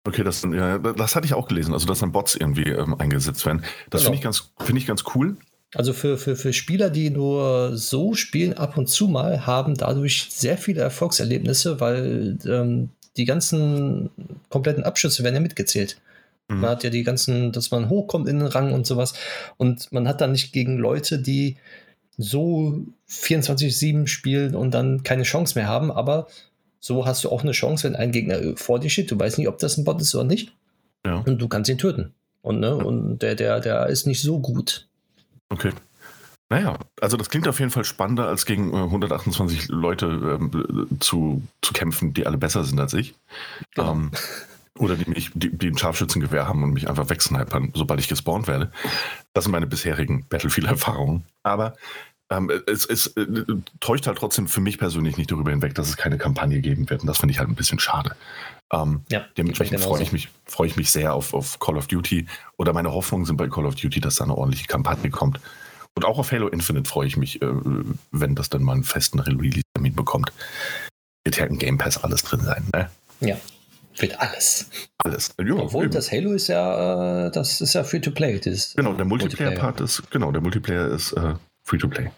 Okay, 0.06 0.24
das, 0.24 0.44
ja, 0.44 0.78
das 0.78 1.16
hatte 1.16 1.26
ich 1.26 1.34
auch 1.34 1.50
gelesen, 1.50 1.74
also 1.74 1.86
dass 1.88 2.00
dann 2.00 2.14
Bots 2.14 2.36
irgendwie 2.36 2.70
ähm, 2.70 2.96
eingesetzt 2.98 3.46
werden. 3.46 3.64
Das 3.90 4.02
genau. 4.02 4.12
finde 4.12 4.18
ich, 4.18 4.24
ganz, 4.24 4.52
find 4.60 4.78
ich 4.78 4.88
ganz 4.88 5.04
cool. 5.14 5.36
Also 5.76 5.92
für, 5.92 6.18
für, 6.18 6.38
für 6.38 6.54
Spieler, 6.54 6.90
die 6.90 7.10
nur 7.10 7.76
so 7.76 8.14
spielen, 8.14 8.54
ab 8.54 8.78
und 8.78 8.88
zu 8.88 9.10
mal, 9.10 9.46
haben 9.46 9.76
dadurch 9.76 10.28
sehr 10.30 10.58
viele 10.58 10.82
Erfolgserlebnisse, 10.82 11.82
weil 11.82 12.38
ähm, 12.46 12.92
die 13.18 13.26
ganzen 13.26 14.10
kompletten 14.50 14.84
Abschüsse 14.84 15.24
werden 15.24 15.36
ja 15.36 15.42
mitgezählt. 15.42 15.98
Mhm. 16.48 16.62
Man 16.62 16.70
hat 16.70 16.84
ja 16.84 16.90
die 16.90 17.04
ganzen, 17.04 17.52
dass 17.52 17.72
man 17.72 17.90
hochkommt 17.90 18.28
in 18.28 18.40
den 18.40 18.48
Rang 18.48 18.74
und 18.74 18.86
sowas. 18.86 19.14
Und 19.58 19.92
man 19.92 20.08
hat 20.08 20.22
dann 20.22 20.32
nicht 20.32 20.54
gegen 20.54 20.78
Leute, 20.78 21.20
die 21.20 21.58
so 22.18 22.82
24-7 23.10 24.08
spielen 24.08 24.56
und 24.56 24.72
dann 24.72 25.04
keine 25.04 25.24
Chance 25.24 25.58
mehr 25.58 25.68
haben. 25.68 25.92
Aber 25.92 26.28
so 26.80 27.06
hast 27.06 27.24
du 27.24 27.30
auch 27.30 27.44
eine 27.44 27.52
Chance, 27.52 27.84
wenn 27.84 27.96
ein 27.96 28.12
Gegner 28.12 28.56
vor 28.56 28.80
dir 28.80 28.90
steht. 28.90 29.12
Du 29.12 29.20
weißt 29.20 29.38
nicht, 29.38 29.48
ob 29.48 29.60
das 29.60 29.78
ein 29.78 29.84
Bot 29.84 30.02
ist 30.02 30.16
oder 30.16 30.24
nicht. 30.24 30.54
Ja. 31.06 31.18
Und 31.20 31.42
du 31.42 31.48
kannst 31.48 31.70
ihn 31.70 31.78
töten. 31.78 32.14
Und, 32.42 32.60
ne, 32.60 32.76
und 32.76 33.20
der, 33.20 33.36
der, 33.36 33.60
der 33.60 33.88
ist 33.88 34.08
nicht 34.08 34.22
so 34.22 34.40
gut. 34.40 34.88
Okay. 35.50 35.72
Naja, 36.50 36.78
also 37.02 37.18
das 37.18 37.30
klingt 37.30 37.48
auf 37.48 37.60
jeden 37.60 37.72
Fall 37.72 37.84
spannender, 37.84 38.28
als 38.28 38.46
gegen 38.46 38.74
128 38.74 39.70
äh, 39.70 39.74
Leute 39.74 40.40
ähm, 40.40 40.88
zu, 41.00 41.44
zu 41.62 41.74
kämpfen, 41.74 42.14
die 42.14 42.26
alle 42.26 42.38
besser 42.38 42.64
sind 42.64 42.80
als 42.80 42.94
ich. 42.94 43.16
Genau. 43.76 43.92
Ähm, 43.92 44.12
oder 44.78 44.96
die, 44.96 45.10
mich, 45.10 45.32
die, 45.34 45.50
die 45.50 45.68
ein 45.68 45.78
Scharfschützengewehr 45.78 46.48
haben 46.48 46.64
und 46.64 46.72
mich 46.72 46.88
einfach 46.88 47.10
wegsnipern, 47.10 47.72
sobald 47.74 48.00
ich 48.00 48.08
gespawnt 48.08 48.48
werde. 48.48 48.72
Das 49.34 49.44
sind 49.44 49.52
meine 49.52 49.68
bisherigen 49.68 50.26
Battlefield-Erfahrungen. 50.30 51.24
Aber 51.44 51.76
ähm, 52.30 52.52
es, 52.68 52.86
es 52.86 53.08
äh, 53.18 53.26
täuscht 53.80 54.08
halt 54.08 54.18
trotzdem 54.18 54.48
für 54.48 54.62
mich 54.62 54.78
persönlich 54.78 55.18
nicht 55.18 55.32
darüber 55.32 55.52
hinweg, 55.52 55.76
dass 55.76 55.90
es 55.90 55.98
keine 55.98 56.18
Kampagne 56.18 56.60
geben 56.62 56.90
wird. 56.90 57.02
Und 57.02 57.08
das 57.08 57.18
finde 57.18 57.32
ich 57.32 57.40
halt 57.40 57.50
ein 57.50 57.56
bisschen 57.56 57.80
schade. 57.80 58.16
Ähm, 58.72 59.02
ja, 59.10 59.26
dementsprechend 59.38 59.80
freue 59.80 60.04
ich, 60.04 60.12
mich, 60.12 60.30
freu 60.46 60.66
ich 60.66 60.76
mich 60.76 60.92
sehr 60.92 61.14
auf, 61.14 61.34
auf 61.34 61.60
Call 61.60 61.78
of 61.78 61.88
Duty. 61.88 62.28
Oder 62.58 62.74
meine 62.74 62.92
Hoffnungen 62.92 63.26
sind 63.26 63.38
bei 63.38 63.48
Call 63.48 63.66
of 63.66 63.76
Duty, 63.76 64.02
dass 64.02 64.16
da 64.16 64.26
eine 64.26 64.38
ordentliche 64.38 64.68
Kampagne 64.68 65.10
kommt. 65.10 65.40
Und 65.98 66.06
auch 66.06 66.20
auf 66.20 66.32
Halo 66.32 66.48
Infinite 66.48 66.88
freue 66.88 67.08
ich 67.08 67.18
mich, 67.18 67.42
äh, 67.42 67.48
wenn 68.12 68.36
das 68.36 68.50
dann 68.50 68.62
mal 68.62 68.74
einen 68.74 68.84
festen 68.84 69.20
Release-Termin 69.20 69.96
bekommt. 69.96 70.32
Wird 71.24 71.38
ja 71.38 71.46
im 71.46 71.58
Game 71.58 71.80
Pass 71.80 72.04
alles 72.04 72.22
drin 72.22 72.42
sein, 72.42 72.64
ne? 72.72 72.88
Ja, 73.20 73.36
wird 73.98 74.20
alles. 74.20 74.70
Alles. 75.00 75.34
Ja, 75.44 75.56
Obwohl 75.56 75.86
eben. 75.86 75.94
das 75.96 76.12
Halo 76.12 76.34
ist 76.34 76.50
ja, 76.50 77.26
äh, 77.26 77.32
das 77.32 77.62
ist 77.62 77.74
ja 77.74 77.84
free 77.84 78.00
to 78.00 78.12
play. 78.12 78.40
genau, 78.76 78.94
der 78.94 79.06
Multiplayer-Part 79.06 79.82
ist, 79.82 80.12
genau, 80.12 80.32
der 80.32 80.42
Multiplayer 80.42 80.88
ist 80.90 81.14
äh, 81.14 81.34
free 81.64 81.80
to 81.80 81.88
play. 81.88 82.12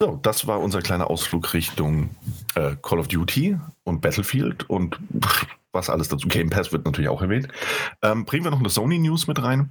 So, 0.00 0.18
das 0.22 0.46
war 0.46 0.60
unser 0.60 0.80
kleiner 0.80 1.10
Ausflug 1.10 1.52
Richtung 1.52 2.16
äh, 2.54 2.76
Call 2.80 2.98
of 2.98 3.08
Duty 3.08 3.58
und 3.84 4.00
Battlefield 4.00 4.70
und 4.70 4.98
was 5.72 5.90
alles 5.90 6.08
dazu. 6.08 6.28
Game 6.28 6.48
Pass 6.48 6.72
wird 6.72 6.86
natürlich 6.86 7.10
auch 7.10 7.20
erwähnt. 7.20 7.48
Ähm, 8.00 8.24
bringen 8.24 8.44
wir 8.44 8.50
noch 8.50 8.60
eine 8.60 8.70
Sony 8.70 8.98
News 8.98 9.26
mit 9.26 9.42
rein. 9.42 9.70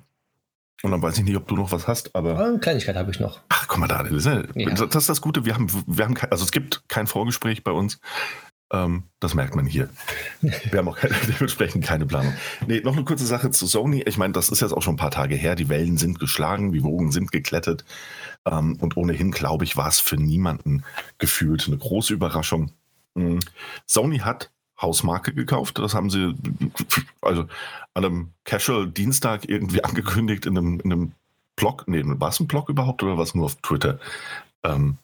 Und 0.83 0.91
dann 0.91 1.01
weiß 1.01 1.17
ich 1.19 1.23
nicht, 1.23 1.35
ob 1.35 1.47
du 1.47 1.55
noch 1.55 1.71
was 1.71 1.87
hast, 1.87 2.15
aber. 2.15 2.39
Eine 2.39 2.59
Kleinigkeit 2.59 2.95
habe 2.95 3.11
ich 3.11 3.19
noch. 3.19 3.41
Ach, 3.49 3.67
guck 3.67 3.77
mal 3.77 3.87
da. 3.87 4.03
Das 4.03 4.11
ist, 4.11 4.25
ja. 4.25 4.41
das 4.73 4.95
ist 4.95 5.09
das 5.09 5.21
Gute. 5.21 5.45
Wir 5.45 5.53
haben, 5.53 5.67
wir 5.85 6.05
haben 6.05 6.17
also 6.29 6.43
es 6.43 6.51
gibt 6.51 6.83
kein 6.87 7.07
Vorgespräch 7.07 7.63
bei 7.63 7.71
uns. 7.71 7.99
Ähm, 8.73 9.03
das 9.19 9.33
merkt 9.33 9.55
man 9.55 9.65
hier. 9.65 9.89
Wir 10.41 10.79
haben 10.79 10.87
auch 10.87 10.97
keine, 10.97 11.13
dementsprechend 11.27 11.85
keine 11.85 12.05
Planung. 12.05 12.33
Nee, 12.65 12.81
noch 12.81 12.95
eine 12.95 13.03
kurze 13.03 13.25
Sache 13.25 13.51
zu 13.51 13.67
Sony. 13.67 14.01
Ich 14.05 14.17
meine, 14.17 14.33
das 14.33 14.49
ist 14.49 14.61
jetzt 14.61 14.71
auch 14.71 14.81
schon 14.81 14.95
ein 14.95 14.97
paar 14.97 15.11
Tage 15.11 15.35
her. 15.35 15.55
Die 15.55 15.69
Wellen 15.69 15.97
sind 15.97 16.19
geschlagen, 16.19 16.71
die 16.71 16.83
Wogen 16.83 17.11
sind 17.11 17.31
geklettet. 17.31 17.83
Ähm, 18.45 18.77
und 18.79 18.97
ohnehin, 18.97 19.31
glaube 19.31 19.65
ich, 19.65 19.77
war 19.77 19.87
es 19.87 19.99
für 19.99 20.17
niemanden 20.17 20.83
gefühlt 21.17 21.67
eine 21.67 21.77
große 21.77 22.13
Überraschung. 22.13 22.71
Mhm. 23.13 23.39
Sony 23.85 24.19
hat 24.19 24.51
Hausmarke 24.81 25.33
gekauft. 25.33 25.79
Das 25.79 25.93
haben 25.93 26.09
sie 26.09 26.35
also 27.21 27.41
an 27.93 28.05
einem 28.05 28.29
Casual 28.45 28.87
Dienstag 28.87 29.47
irgendwie 29.47 29.83
angekündigt 29.83 30.45
in 30.45 30.57
einem, 30.57 30.79
in 30.79 30.91
einem 30.91 31.11
Blog. 31.55 31.83
Nee, 31.87 32.03
war 32.05 32.29
es 32.29 32.39
ein 32.39 32.47
Blog 32.47 32.69
überhaupt 32.69 33.03
oder 33.03 33.17
war 33.17 33.23
es 33.23 33.35
nur 33.35 33.45
auf 33.45 33.55
Twitter? 33.57 33.99
Ähm, 34.63 34.97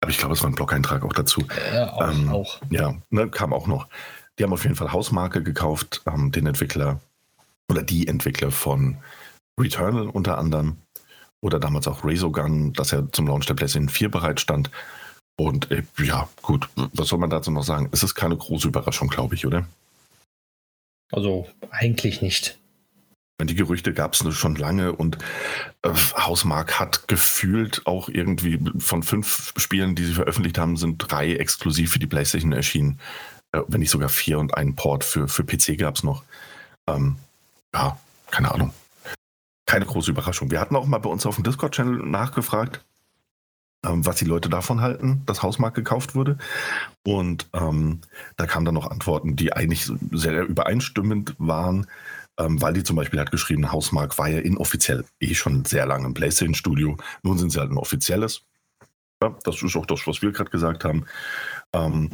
aber 0.00 0.10
ich 0.10 0.18
glaube, 0.18 0.34
es 0.34 0.42
war 0.42 0.50
ein 0.50 0.54
Blog-Eintrag 0.54 1.02
auch 1.02 1.12
dazu. 1.12 1.42
Ja, 1.72 1.92
auch. 1.92 2.10
Ähm, 2.10 2.28
auch. 2.28 2.60
ja 2.70 2.94
ne, 3.10 3.28
kam 3.28 3.52
auch 3.52 3.66
noch. 3.66 3.88
Die 4.38 4.44
haben 4.44 4.52
auf 4.52 4.64
jeden 4.64 4.76
Fall 4.76 4.92
Hausmarke 4.92 5.42
gekauft, 5.42 6.02
ähm, 6.06 6.30
den 6.30 6.46
Entwickler 6.46 7.00
oder 7.68 7.82
die 7.82 8.06
Entwickler 8.06 8.50
von 8.50 8.98
Returnal 9.58 10.08
unter 10.08 10.38
anderem 10.38 10.76
oder 11.40 11.58
damals 11.58 11.88
auch 11.88 12.04
Razorgun, 12.04 12.72
das 12.72 12.90
ja 12.90 13.02
zum 13.10 13.26
Launch 13.26 13.46
der 13.46 13.54
PlayStation 13.54 13.88
4 13.88 14.10
bereitstand. 14.10 14.70
Und 15.36 15.70
äh, 15.70 15.82
ja, 16.02 16.28
gut, 16.42 16.68
was 16.74 17.08
soll 17.08 17.18
man 17.18 17.30
dazu 17.30 17.50
noch 17.50 17.62
sagen? 17.62 17.88
Es 17.92 18.02
ist 18.02 18.14
keine 18.14 18.36
große 18.36 18.68
Überraschung, 18.68 19.08
glaube 19.08 19.34
ich, 19.34 19.46
oder? 19.46 19.66
Also 21.12 21.46
eigentlich 21.70 22.22
nicht. 22.22 22.58
Die 23.42 23.54
Gerüchte 23.54 23.92
gab 23.92 24.14
es 24.14 24.34
schon 24.34 24.56
lange 24.56 24.92
und 24.92 25.18
äh, 25.82 25.90
Hausmark 25.90 26.80
hat 26.80 27.06
gefühlt 27.06 27.86
auch 27.86 28.08
irgendwie 28.08 28.58
von 28.78 29.02
fünf 29.02 29.52
Spielen, 29.58 29.94
die 29.94 30.06
sie 30.06 30.14
veröffentlicht 30.14 30.56
haben, 30.56 30.78
sind 30.78 30.96
drei 30.98 31.34
exklusiv 31.34 31.92
für 31.92 31.98
die 31.98 32.06
PlayStation 32.06 32.52
erschienen. 32.52 32.98
Äh, 33.52 33.60
wenn 33.68 33.80
nicht 33.80 33.90
sogar 33.90 34.08
vier 34.08 34.38
und 34.38 34.54
einen 34.54 34.74
Port 34.74 35.04
für, 35.04 35.28
für 35.28 35.44
PC 35.44 35.76
gab 35.76 35.96
es 35.96 36.02
noch. 36.02 36.24
Ähm, 36.88 37.16
ja, 37.74 37.98
keine 38.30 38.52
Ahnung. 38.52 38.72
Keine 39.66 39.84
große 39.84 40.12
Überraschung. 40.12 40.50
Wir 40.50 40.60
hatten 40.60 40.76
auch 40.76 40.86
mal 40.86 40.98
bei 40.98 41.10
uns 41.10 41.26
auf 41.26 41.34
dem 41.34 41.44
Discord-Channel 41.44 42.06
nachgefragt, 42.06 42.80
ähm, 43.86 44.04
was 44.04 44.16
die 44.16 44.24
Leute 44.24 44.48
davon 44.48 44.80
halten, 44.80 45.22
dass 45.26 45.42
Hausmark 45.42 45.74
gekauft 45.74 46.14
wurde. 46.14 46.38
Und 47.04 47.48
ähm, 47.52 48.00
da 48.36 48.46
kamen 48.46 48.64
dann 48.64 48.74
noch 48.74 48.90
Antworten, 48.90 49.36
die 49.36 49.52
eigentlich 49.52 49.90
sehr 50.12 50.44
übereinstimmend 50.44 51.34
waren 51.38 51.86
ähm, 52.38 52.60
weil 52.60 52.74
die 52.74 52.82
zum 52.82 52.96
Beispiel 52.96 53.20
hat 53.20 53.30
geschrieben, 53.30 53.72
Hausmark 53.72 54.18
war 54.18 54.28
ja 54.28 54.40
inoffiziell 54.40 55.06
eh 55.20 55.34
schon 55.34 55.64
sehr 55.64 55.86
lange 55.86 56.04
im 56.06 56.14
PlayStation-Studio. 56.14 56.96
Nun 57.22 57.38
sind 57.38 57.50
sie 57.50 57.58
halt 57.58 57.70
ein 57.70 57.78
offizielles. 57.78 58.42
Ja, 59.22 59.34
das 59.44 59.62
ist 59.62 59.76
auch 59.76 59.86
das, 59.86 60.06
was 60.06 60.20
wir 60.20 60.32
gerade 60.32 60.50
gesagt 60.50 60.84
haben. 60.84 61.06
Ähm, 61.72 62.10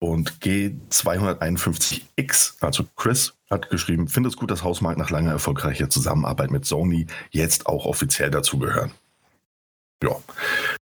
und 0.00 0.40
G251X, 0.40 2.54
also 2.60 2.84
Chris, 2.96 3.34
hat 3.50 3.70
geschrieben, 3.70 4.08
findet 4.08 4.32
es 4.32 4.38
gut, 4.38 4.50
dass 4.50 4.64
Hausmark 4.64 4.98
nach 4.98 5.10
langer 5.10 5.32
erfolgreicher 5.32 5.90
Zusammenarbeit 5.90 6.50
mit 6.50 6.64
Sony 6.64 7.06
jetzt 7.30 7.66
auch 7.66 7.84
offiziell 7.84 8.30
dazugehören. 8.30 8.92
Ja. 10.02 10.16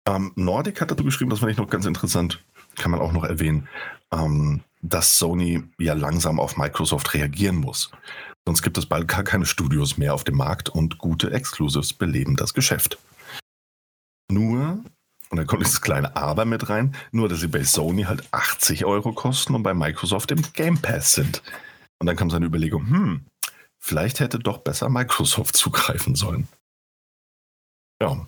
Ähm, 0.09 0.31
Nordic 0.35 0.81
hat 0.81 0.89
dazu 0.89 1.03
geschrieben, 1.03 1.29
das 1.29 1.39
fand 1.39 1.51
ich 1.51 1.57
noch 1.57 1.69
ganz 1.69 1.85
interessant, 1.85 2.43
kann 2.75 2.91
man 2.91 2.99
auch 2.99 3.11
noch 3.11 3.23
erwähnen, 3.23 3.67
ähm, 4.11 4.61
dass 4.81 5.19
Sony 5.19 5.63
ja 5.77 5.93
langsam 5.93 6.39
auf 6.39 6.57
Microsoft 6.57 7.13
reagieren 7.13 7.57
muss. 7.57 7.91
Sonst 8.47 8.63
gibt 8.63 8.77
es 8.79 8.87
bald 8.87 9.07
gar 9.07 9.23
keine 9.23 9.45
Studios 9.45 9.97
mehr 9.97 10.15
auf 10.15 10.23
dem 10.23 10.37
Markt 10.37 10.69
und 10.69 10.97
gute 10.97 11.31
Exclusives 11.31 11.93
beleben 11.93 12.35
das 12.35 12.55
Geschäft. 12.55 12.97
Nur, 14.31 14.83
und 15.29 15.37
da 15.37 15.43
kommt 15.43 15.63
das 15.63 15.81
kleine 15.81 16.15
Aber 16.15 16.45
mit 16.45 16.69
rein, 16.69 16.95
nur 17.11 17.29
dass 17.29 17.41
sie 17.41 17.47
bei 17.47 17.63
Sony 17.63 18.03
halt 18.03 18.23
80 18.31 18.85
Euro 18.85 19.13
kosten 19.13 19.53
und 19.53 19.61
bei 19.61 19.75
Microsoft 19.75 20.31
im 20.31 20.41
Game 20.53 20.81
Pass 20.81 21.13
sind. 21.13 21.43
Und 21.99 22.07
dann 22.07 22.15
kam 22.15 22.31
seine 22.31 22.47
Überlegung, 22.47 22.89
hm, 22.89 23.25
vielleicht 23.77 24.21
hätte 24.21 24.39
doch 24.39 24.59
besser 24.59 24.89
Microsoft 24.89 25.55
zugreifen 25.55 26.15
sollen. 26.15 26.47
Ja. 28.01 28.25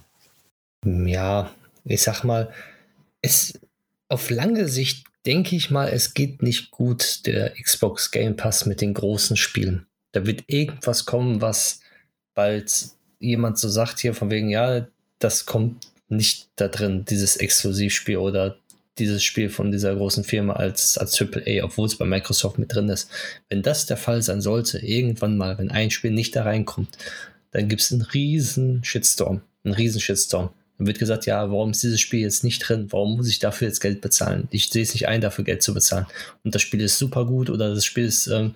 Ja, 0.84 1.52
ich 1.86 2.02
sag 2.02 2.24
mal, 2.24 2.52
es 3.22 3.60
auf 4.10 4.30
lange 4.30 4.68
Sicht 4.68 5.06
denke 5.26 5.56
ich 5.56 5.70
mal, 5.70 5.88
es 5.90 6.14
geht 6.14 6.42
nicht 6.42 6.72
gut, 6.72 7.26
der 7.26 7.54
Xbox 7.62 8.12
Game 8.12 8.36
Pass 8.36 8.66
mit 8.66 8.82
den 8.82 8.94
großen 8.94 9.38
Spielen. 9.38 9.86
Da 10.12 10.26
wird 10.26 10.44
irgendwas 10.48 11.06
kommen, 11.06 11.42
was 11.42 11.82
bald 12.34 12.90
jemand 13.20 13.60
so 13.60 13.70
sagt 13.70 14.00
hier 14.00 14.14
von 14.14 14.32
wegen, 14.32 14.50
ja, 14.50 14.88
das 15.20 15.46
kommt 15.46 15.88
nicht 16.10 16.50
da 16.56 16.68
drin, 16.68 17.06
dieses 17.06 17.38
Exklusivspiel 17.38 18.18
oder 18.18 18.58
dieses 18.98 19.24
Spiel 19.24 19.50
von 19.50 19.72
dieser 19.72 19.96
großen 19.96 20.24
Firma 20.24 20.54
als, 20.54 20.98
als 20.98 21.20
AAA, 21.20 21.64
obwohl 21.64 21.86
es 21.86 21.98
bei 21.98 22.06
Microsoft 22.06 22.60
mit 22.60 22.74
drin 22.74 22.90
ist. 22.90 23.10
Wenn 23.48 23.62
das 23.62 23.86
der 23.86 23.98
Fall 23.98 24.22
sein 24.22 24.42
sollte, 24.42 24.80
irgendwann 24.80 25.38
mal, 25.38 25.58
wenn 25.58 25.72
ein 25.72 25.92
Spiel 25.92 26.12
nicht 26.12 26.36
da 26.36 26.44
reinkommt, 26.44 26.98
dann 27.52 27.70
gibt 27.70 27.82
es 27.82 27.92
einen 27.92 28.02
riesen 28.02 28.84
Shitstorm. 28.84 29.42
Einen 29.64 29.76
riesen 29.76 30.02
Shitstorm. 30.02 30.50
Dann 30.82 30.88
wird 30.88 30.98
gesagt, 30.98 31.28
ja, 31.28 31.52
warum 31.52 31.70
ist 31.70 31.84
dieses 31.84 32.02
Spiel 32.02 32.22
jetzt 32.22 32.44
nicht 32.44 32.58
drin? 32.68 32.88
Warum 32.90 33.16
muss 33.16 33.30
ich 33.30 33.38
dafür 33.38 33.68
jetzt 33.68 33.82
Geld 33.82 34.02
bezahlen? 34.02 34.48
Ich 34.50 34.72
sehe 34.72 34.82
es 34.82 34.96
nicht 34.96 35.08
ein, 35.08 35.22
dafür 35.22 35.44
Geld 35.44 35.62
zu 35.62 35.76
bezahlen. 35.76 36.08
Und 36.44 36.56
das 36.56 36.64
Spiel 36.64 36.82
ist 36.82 36.98
super 36.98 37.24
gut 37.26 37.52
oder 37.52 37.76
das 37.76 37.86
Spiel 37.86 38.06
ist 38.06 38.26
ähm, 38.26 38.56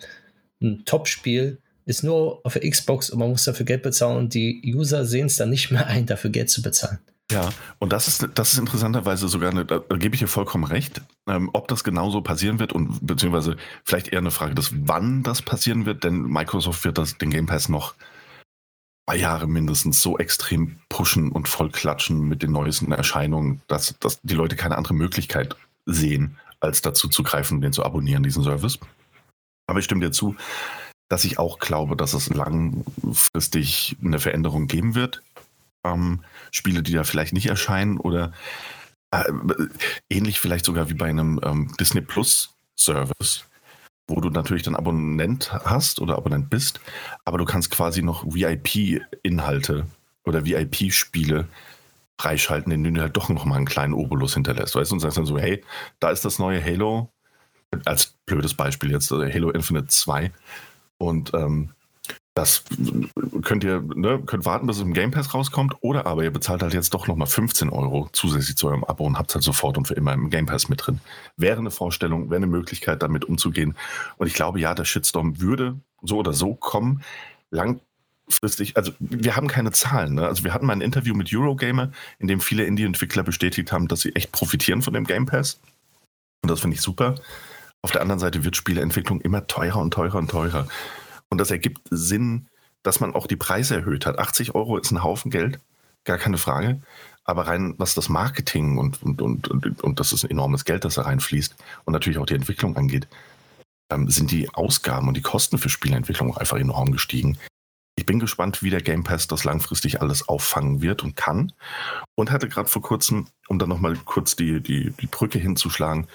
ein 0.59 0.85
Top-Spiel, 0.85 1.59
ist 1.85 2.03
nur 2.03 2.43
auf 2.43 2.53
der 2.53 2.67
Xbox 2.67 3.11
und 3.11 3.19
man 3.19 3.29
muss 3.29 3.43
dafür 3.43 3.67
Geld 3.67 3.83
bezahlen 3.83 4.17
und 4.17 4.33
die 4.33 4.59
User 4.65 5.05
sehen 5.05 5.27
es 5.27 5.35
dann 5.35 5.51
nicht 5.51 5.69
mehr 5.69 5.85
ein, 5.85 6.07
dafür 6.07 6.31
Geld 6.31 6.49
zu 6.49 6.63
bezahlen. 6.63 6.97
Ja, 7.31 7.49
und 7.77 7.93
das 7.93 8.07
ist, 8.07 8.27
das 8.33 8.53
ist 8.53 8.57
interessanterweise 8.57 9.27
sogar, 9.27 9.51
eine, 9.51 9.63
da, 9.63 9.77
gebe 9.77 10.15
ich 10.15 10.21
dir 10.21 10.27
vollkommen 10.27 10.63
recht, 10.63 11.01
ähm, 11.27 11.51
ob 11.53 11.67
das 11.67 11.83
genauso 11.83 12.21
passieren 12.21 12.57
wird 12.57 12.73
und 12.73 13.05
beziehungsweise 13.05 13.55
vielleicht 13.83 14.07
eher 14.07 14.17
eine 14.17 14.31
Frage 14.31 14.55
des, 14.55 14.71
wann 14.73 15.21
das 15.21 15.43
passieren 15.43 15.85
wird, 15.85 16.03
denn 16.03 16.23
Microsoft 16.23 16.85
wird 16.85 16.97
das, 16.97 17.19
den 17.19 17.29
Game 17.29 17.45
Pass 17.45 17.69
noch 17.69 17.93
zwei 19.05 19.17
Jahre 19.17 19.47
mindestens 19.47 20.01
so 20.01 20.17
extrem 20.17 20.79
pushen 20.89 21.31
und 21.31 21.47
voll 21.47 21.71
klatschen 21.71 22.27
mit 22.27 22.41
den 22.41 22.51
neuesten 22.51 22.91
Erscheinungen, 22.91 23.61
dass, 23.67 23.95
dass 23.99 24.19
die 24.21 24.33
Leute 24.33 24.55
keine 24.55 24.77
andere 24.77 24.93
Möglichkeit 24.93 25.55
sehen, 25.85 26.37
als 26.59 26.81
dazu 26.81 27.07
zu 27.07 27.21
greifen, 27.21 27.61
den 27.61 27.73
zu 27.73 27.85
abonnieren, 27.85 28.23
diesen 28.23 28.43
Service. 28.43 28.79
Aber 29.67 29.79
ich 29.79 29.85
stimme 29.85 30.01
dir 30.01 30.11
zu, 30.11 30.35
dass 31.09 31.23
ich 31.23 31.37
auch 31.37 31.59
glaube, 31.59 31.95
dass 31.95 32.13
es 32.13 32.29
langfristig 32.29 33.95
eine 34.03 34.19
Veränderung 34.19 34.67
geben 34.67 34.95
wird. 34.95 35.21
Ähm, 35.85 36.23
Spiele, 36.51 36.81
die 36.81 36.93
da 36.93 37.03
vielleicht 37.03 37.33
nicht 37.33 37.45
erscheinen 37.45 37.99
oder 37.99 38.33
äh, 39.11 39.23
ähnlich 40.09 40.39
vielleicht 40.39 40.65
sogar 40.65 40.89
wie 40.89 40.95
bei 40.95 41.09
einem 41.09 41.39
ähm, 41.43 41.75
Disney 41.79 42.01
Plus 42.01 42.55
Service, 42.77 43.45
wo 44.07 44.21
du 44.21 44.29
natürlich 44.29 44.63
dann 44.63 44.75
Abonnent 44.75 45.51
hast 45.51 45.99
oder 45.99 46.17
Abonnent 46.17 46.49
bist, 46.49 46.79
aber 47.23 47.37
du 47.37 47.45
kannst 47.45 47.71
quasi 47.71 48.01
noch 48.01 48.25
VIP-Inhalte 48.25 49.87
oder 50.23 50.45
VIP-Spiele 50.45 51.47
freischalten, 52.17 52.71
in 52.71 52.83
denen 52.83 52.95
du 52.95 53.01
halt 53.01 53.17
doch 53.17 53.29
noch 53.29 53.45
mal 53.45 53.57
einen 53.57 53.65
kleinen 53.65 53.93
Obolus 53.93 54.33
hinterlässt. 54.33 54.75
Weißt 54.75 54.91
du, 54.91 54.95
und 54.95 54.99
sagst 54.99 55.17
dann 55.17 55.25
so, 55.25 55.37
hey, 55.37 55.63
da 55.99 56.11
ist 56.11 56.23
das 56.23 56.39
neue 56.39 56.63
Halo, 56.63 57.09
als 57.83 58.15
blödes 58.25 58.53
Beispiel 58.53 58.91
jetzt, 58.91 59.11
also 59.11 59.25
Halo 59.25 59.49
Infinite 59.49 59.87
2. 59.87 60.31
Und 60.97 61.33
ähm, 61.33 61.71
das 62.35 62.65
könnt 63.43 63.63
ihr, 63.63 63.81
ne, 63.95 64.21
könnt 64.25 64.43
warten, 64.43 64.67
bis 64.67 64.75
es 64.75 64.81
im 64.83 64.93
Game 64.93 65.11
Pass 65.11 65.33
rauskommt, 65.33 65.77
oder 65.79 66.05
aber 66.05 66.25
ihr 66.25 66.31
bezahlt 66.31 66.61
halt 66.61 66.73
jetzt 66.73 66.93
doch 66.93 67.07
nochmal 67.07 67.27
15 67.27 67.69
Euro 67.69 68.09
zusätzlich 68.11 68.57
zu 68.57 68.67
eurem 68.67 68.83
Abo 68.83 69.05
und 69.05 69.17
habt 69.17 69.33
halt 69.33 69.43
sofort 69.43 69.77
und 69.77 69.87
für 69.87 69.93
immer 69.93 70.11
im 70.11 70.29
Game 70.29 70.45
Pass 70.45 70.67
mit 70.67 70.85
drin. 70.85 70.99
Wäre 71.37 71.59
eine 71.59 71.71
Vorstellung, 71.71 72.29
wäre 72.29 72.37
eine 72.37 72.47
Möglichkeit, 72.47 73.01
damit 73.01 73.23
umzugehen. 73.23 73.75
Und 74.17 74.27
ich 74.27 74.33
glaube, 74.33 74.59
ja, 74.59 74.75
der 74.75 74.83
Shitstorm 74.83 75.39
würde 75.39 75.79
so 76.01 76.17
oder 76.17 76.33
so 76.33 76.55
kommen. 76.55 77.03
Langfristig, 77.51 78.75
also 78.75 78.91
wir 78.99 79.37
haben 79.37 79.47
keine 79.47 79.71
Zahlen. 79.71 80.15
Ne? 80.15 80.27
Also 80.27 80.43
wir 80.43 80.53
hatten 80.53 80.65
mal 80.65 80.73
ein 80.73 80.81
Interview 80.81 81.15
mit 81.15 81.33
Eurogamer, 81.33 81.91
in 82.19 82.27
dem 82.27 82.41
viele 82.41 82.65
Indie-Entwickler 82.65 83.23
bestätigt 83.23 83.71
haben, 83.71 83.87
dass 83.87 84.01
sie 84.01 84.13
echt 84.13 84.33
profitieren 84.33 84.81
von 84.81 84.93
dem 84.93 85.05
Game 85.05 85.25
Pass. 85.25 85.61
Und 86.41 86.51
das 86.51 86.59
finde 86.59 86.75
ich 86.75 86.81
super. 86.81 87.15
Auf 87.81 87.91
der 87.91 88.01
anderen 88.01 88.19
Seite 88.19 88.43
wird 88.43 88.57
Spieleentwicklung 88.57 89.21
immer 89.21 89.47
teurer 89.47 89.79
und 89.79 89.93
teurer 89.93 90.17
und 90.17 90.29
teurer. 90.29 90.67
Und 91.29 91.39
das 91.39 91.51
ergibt 91.51 91.81
Sinn, 91.89 92.47
dass 92.83 92.99
man 92.99 93.13
auch 93.13 93.27
die 93.27 93.35
Preise 93.35 93.75
erhöht 93.75 94.05
hat. 94.05 94.19
80 94.19 94.55
Euro 94.55 94.77
ist 94.77 94.91
ein 94.91 95.03
Haufen 95.03 95.31
Geld, 95.31 95.59
gar 96.03 96.17
keine 96.17 96.37
Frage. 96.37 96.81
Aber 97.23 97.47
rein, 97.47 97.73
was 97.77 97.95
das 97.95 98.07
Marketing 98.07 98.77
und, 98.77 99.01
und, 99.01 99.21
und, 99.21 99.47
und, 99.47 99.83
und 99.83 99.99
das 99.99 100.13
ist 100.13 100.23
ein 100.23 100.31
enormes 100.31 100.63
Geld, 100.63 100.85
das 100.85 100.95
da 100.95 101.03
reinfließt 101.03 101.55
und 101.85 101.93
natürlich 101.93 102.19
auch 102.19 102.27
die 102.27 102.35
Entwicklung 102.35 102.77
angeht, 102.77 103.07
ähm, 103.89 104.09
sind 104.09 104.29
die 104.31 104.49
Ausgaben 104.49 105.07
und 105.07 105.17
die 105.17 105.23
Kosten 105.23 105.57
für 105.57 105.69
Spieleentwicklung 105.69 106.37
einfach 106.37 106.57
enorm 106.57 106.91
gestiegen. 106.91 107.37
Ich 107.97 108.05
bin 108.05 108.19
gespannt, 108.19 108.61
wie 108.61 108.69
der 108.69 108.81
Game 108.81 109.03
Pass 109.03 109.27
das 109.27 109.43
langfristig 109.43 110.01
alles 110.01 110.27
auffangen 110.27 110.81
wird 110.81 111.03
und 111.03 111.15
kann. 111.15 111.53
Und 112.13 112.29
hatte 112.29 112.49
gerade 112.49 112.69
vor 112.69 112.81
kurzem, 112.81 113.27
um 113.47 113.57
dann 113.57 113.69
nochmal 113.69 113.95
kurz 114.05 114.35
die, 114.35 114.61
die, 114.61 114.91
die 114.91 115.07
Brücke 115.07 115.39
hinzuschlagen, 115.39 116.07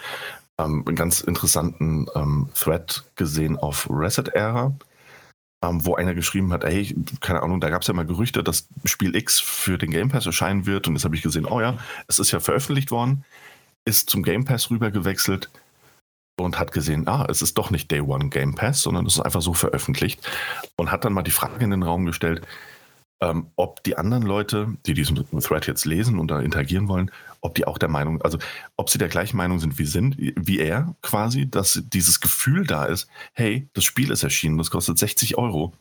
ähm, 0.59 0.85
einen 0.87 0.97
ganz 0.97 1.21
interessanten 1.21 2.07
ähm, 2.15 2.51
Thread 2.55 3.05
gesehen 3.17 3.57
auf 3.57 3.89
Reset 3.91 4.29
Era 4.35 4.75
ähm, 5.63 5.85
wo 5.85 5.95
einer 5.95 6.15
geschrieben 6.15 6.53
hat, 6.53 6.65
ey, 6.65 6.95
keine 7.21 7.43
Ahnung, 7.43 7.61
da 7.61 7.69
gab 7.71 7.83
es 7.83 7.89
ja 7.89 7.95
mal 7.95 8.07
Gerüchte, 8.07 8.43
dass 8.43 8.69
Spiel 8.85 9.15
X 9.15 9.41
für 9.41 9.79
den 9.79 9.91
Game 9.91 10.09
Pass 10.09 10.27
erscheinen 10.27 10.67
wird. 10.67 10.89
Und 10.89 10.95
jetzt 10.95 11.05
habe 11.05 11.15
ich 11.15 11.23
gesehen, 11.23 11.45
oh 11.45 11.61
ja, 11.61 11.77
es 12.09 12.19
ist 12.19 12.31
ja 12.31 12.41
veröffentlicht 12.41 12.91
worden, 12.91 13.25
ist 13.85 14.09
zum 14.09 14.23
Game 14.23 14.45
Pass 14.45 14.71
rüber 14.71 14.91
gewechselt 14.91 15.51
und 16.39 16.59
hat 16.59 16.73
gesehen, 16.73 17.07
ah, 17.09 17.27
es 17.29 17.43
ist 17.43 17.59
doch 17.59 17.71
nicht 17.71 17.91
Day 17.91 18.01
One 18.01 18.31
Game 18.31 18.55
Pass, 18.55 18.83
sondern 18.83 19.07
es 19.07 19.17
ist 19.17 19.21
einfach 19.21 19.43
so 19.43 19.53
veröffentlicht. 19.53 20.27
Und 20.77 20.91
hat 20.91 21.05
dann 21.05 21.13
mal 21.13 21.23
die 21.23 21.31
Frage 21.31 21.63
in 21.63 21.71
den 21.71 21.83
Raum 21.83 22.07
gestellt, 22.07 22.47
ähm, 23.21 23.51
ob 23.57 23.83
die 23.85 23.97
anderen 23.97 24.23
Leute, 24.23 24.69
die 24.87 24.95
diesen 24.95 25.17
Thread 25.41 25.67
jetzt 25.67 25.85
lesen 25.85 26.19
und 26.19 26.29
da 26.29 26.41
interagieren 26.41 26.89
wollen, 26.89 27.11
ob 27.43 27.55
die 27.55 27.67
auch 27.67 27.79
der 27.79 27.89
Meinung, 27.89 28.21
also 28.23 28.39
ob 28.77 28.91
sie 28.91 28.99
der 28.99 29.09
gleichen 29.09 29.37
Meinung 29.37 29.61
sind 29.61 29.79
wie 29.79 29.85
sind, 29.85 30.17
wie 30.19 30.59
er 30.59 30.95
quasi, 31.03 31.49
dass 31.51 31.83
dieses 31.87 32.21
Gefühl 32.21 32.67
da 32.67 32.87
ist, 32.87 33.09
hey, 33.33 33.69
das 33.75 33.85
Spiel 33.85 34.11
ist 34.11 34.23
erschienen, 34.23 34.59
das 34.59 34.71
kostet 34.71 34.99
60 34.99 35.37
Euro. 35.37 35.73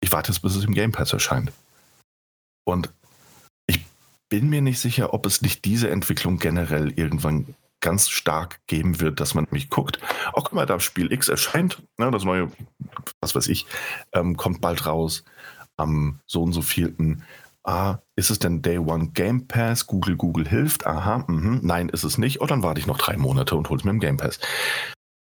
Ich 0.00 0.12
warte 0.12 0.32
jetzt, 0.32 0.40
bis 0.40 0.56
es 0.56 0.64
im 0.64 0.74
Game 0.74 0.92
Pass 0.92 1.12
erscheint. 1.12 1.52
Und 2.64 2.92
ich 3.66 3.84
bin 4.28 4.48
mir 4.48 4.62
nicht 4.62 4.78
sicher, 4.78 5.12
ob 5.12 5.26
es 5.26 5.42
nicht 5.42 5.64
diese 5.64 5.90
Entwicklung 5.90 6.38
generell 6.38 6.92
irgendwann 6.92 7.54
ganz 7.80 8.10
stark 8.10 8.60
geben 8.66 9.00
wird, 9.00 9.20
dass 9.20 9.34
man 9.34 9.46
mich 9.50 9.70
guckt, 9.70 9.98
auch 10.32 10.44
guck 10.44 10.52
mal, 10.52 10.66
da 10.66 10.78
Spiel 10.80 11.10
X 11.10 11.28
erscheint, 11.28 11.82
ne, 11.96 12.10
das 12.10 12.24
neue, 12.24 12.50
was 13.20 13.34
weiß 13.34 13.48
ich, 13.48 13.66
ähm, 14.12 14.36
kommt 14.36 14.60
bald 14.60 14.86
raus 14.86 15.24
am 15.80 16.20
so 16.26 16.42
und 16.42 16.52
so 16.52 16.62
vielten. 16.62 17.24
Ah, 17.62 17.98
ist 18.16 18.30
es 18.30 18.38
denn 18.38 18.62
Day 18.62 18.78
One 18.78 19.08
Game 19.08 19.46
Pass? 19.46 19.86
Google, 19.86 20.16
Google 20.16 20.48
hilft. 20.48 20.86
Aha, 20.86 21.24
mh, 21.26 21.60
nein, 21.62 21.88
ist 21.88 22.04
es 22.04 22.16
nicht. 22.16 22.40
Oh, 22.40 22.46
dann 22.46 22.62
warte 22.62 22.80
ich 22.80 22.86
noch 22.86 22.98
drei 22.98 23.16
Monate 23.16 23.54
und 23.56 23.68
hole 23.68 23.78
es 23.78 23.84
mir 23.84 23.90
im 23.90 24.00
Game 24.00 24.16
Pass. 24.16 24.38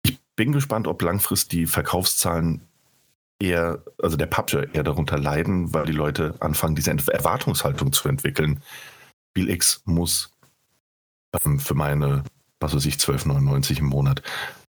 Ich 0.03 0.19
bin 0.35 0.51
gespannt, 0.51 0.87
ob 0.87 1.01
langfristig 1.01 1.49
die 1.49 1.65
Verkaufszahlen 1.65 2.61
eher, 3.39 3.83
also 4.01 4.15
der 4.17 4.27
Publisher 4.27 4.73
eher 4.73 4.83
darunter 4.83 5.17
leiden, 5.17 5.73
weil 5.73 5.85
die 5.85 5.91
Leute 5.91 6.35
anfangen, 6.39 6.75
diese 6.75 6.91
Erwartungshaltung 6.91 7.91
zu 7.91 8.07
entwickeln. 8.07 8.61
Spiel 9.31 9.49
X 9.49 9.81
muss 9.85 10.31
ähm, 11.45 11.59
für 11.59 11.73
meine, 11.73 12.23
was 12.59 12.75
weiß 12.75 12.85
ich, 12.85 12.95
12,99 12.95 13.79
im 13.79 13.85
Monat 13.85 14.21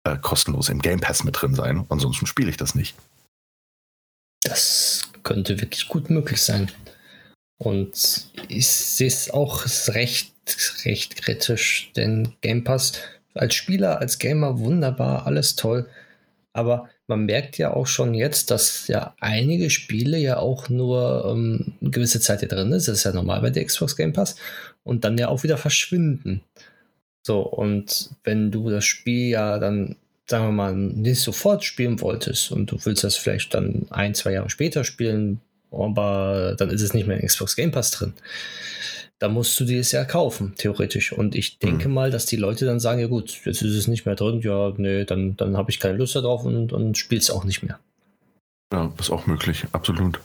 äh, 0.03 0.17
kostenlos 0.17 0.69
im 0.69 0.81
Game 0.81 0.99
Pass 0.99 1.23
mit 1.23 1.39
drin 1.39 1.55
sein. 1.55 1.85
Ansonsten 1.89 2.25
spiele 2.25 2.49
ich 2.49 2.57
das 2.57 2.75
nicht. 2.75 2.95
Das 4.43 5.00
könnte 5.23 5.61
wirklich 5.61 5.87
gut 5.87 6.09
möglich 6.09 6.41
sein. 6.41 6.71
Und 7.57 8.27
ich 8.47 8.67
sehe 8.67 9.07
es 9.07 9.29
auch 9.29 9.65
recht, 9.89 10.33
recht 10.83 11.15
kritisch, 11.15 11.91
denn 11.95 12.33
Game 12.41 12.63
Pass 12.63 12.93
als 13.33 13.53
Spieler, 13.55 13.99
als 13.99 14.19
Gamer 14.19 14.59
wunderbar, 14.59 15.27
alles 15.27 15.55
toll. 15.55 15.87
Aber 16.53 16.89
man 17.07 17.25
merkt 17.25 17.57
ja 17.57 17.73
auch 17.73 17.87
schon 17.87 18.13
jetzt, 18.13 18.51
dass 18.51 18.87
ja 18.87 19.15
einige 19.19 19.69
Spiele 19.69 20.17
ja 20.17 20.37
auch 20.37 20.69
nur 20.69 21.25
ähm, 21.29 21.73
eine 21.81 21.91
gewisse 21.91 22.19
Zeit 22.19 22.39
hier 22.39 22.49
drin 22.49 22.71
ist. 22.71 22.87
Das 22.87 22.97
ist 22.97 23.03
ja 23.03 23.13
normal 23.13 23.41
bei 23.41 23.49
der 23.51 23.63
Xbox 23.63 23.95
Game 23.95 24.13
Pass. 24.13 24.35
Und 24.83 25.03
dann 25.03 25.17
ja 25.17 25.27
auch 25.27 25.43
wieder 25.43 25.57
verschwinden. 25.57 26.41
So, 27.23 27.41
und 27.41 28.09
wenn 28.23 28.51
du 28.51 28.69
das 28.69 28.85
Spiel 28.85 29.29
ja 29.29 29.59
dann 29.59 29.95
sagen 30.31 30.45
wir 30.45 30.51
mal, 30.51 30.75
nicht 30.75 31.21
sofort 31.21 31.63
spielen 31.63 32.01
wolltest 32.01 32.51
und 32.51 32.71
du 32.71 32.77
willst 32.83 33.03
das 33.03 33.17
vielleicht 33.17 33.53
dann 33.53 33.85
ein, 33.91 34.15
zwei 34.15 34.31
Jahre 34.31 34.49
später 34.49 34.83
spielen, 34.83 35.41
aber 35.71 36.55
dann 36.57 36.69
ist 36.69 36.81
es 36.81 36.93
nicht 36.93 37.05
mehr 37.07 37.19
in 37.19 37.27
Xbox 37.27 37.55
Game 37.55 37.71
Pass 37.71 37.91
drin. 37.91 38.13
Da 39.19 39.29
musst 39.29 39.59
du 39.59 39.65
dir 39.65 39.79
es 39.79 39.91
ja 39.91 40.03
kaufen, 40.03 40.55
theoretisch. 40.57 41.13
Und 41.13 41.35
ich 41.35 41.59
denke 41.59 41.87
mhm. 41.87 41.93
mal, 41.93 42.11
dass 42.11 42.25
die 42.25 42.37
Leute 42.37 42.65
dann 42.65 42.79
sagen, 42.79 42.99
ja 42.99 43.07
gut, 43.07 43.41
jetzt 43.45 43.61
ist 43.61 43.75
es 43.75 43.87
nicht 43.87 44.07
mehr 44.07 44.15
drin, 44.15 44.41
ja, 44.41 44.73
nee, 44.75 45.05
dann, 45.05 45.37
dann 45.37 45.57
habe 45.57 45.69
ich 45.69 45.79
keine 45.79 45.97
Lust 45.97 46.15
darauf 46.15 46.43
und, 46.43 46.73
und 46.73 46.97
spiele 46.97 47.21
es 47.21 47.29
auch 47.29 47.43
nicht 47.43 47.61
mehr. 47.61 47.79
Ja, 48.73 48.91
das 48.97 49.07
ist 49.07 49.13
auch 49.13 49.27
möglich, 49.27 49.65
absolut. 49.73 50.19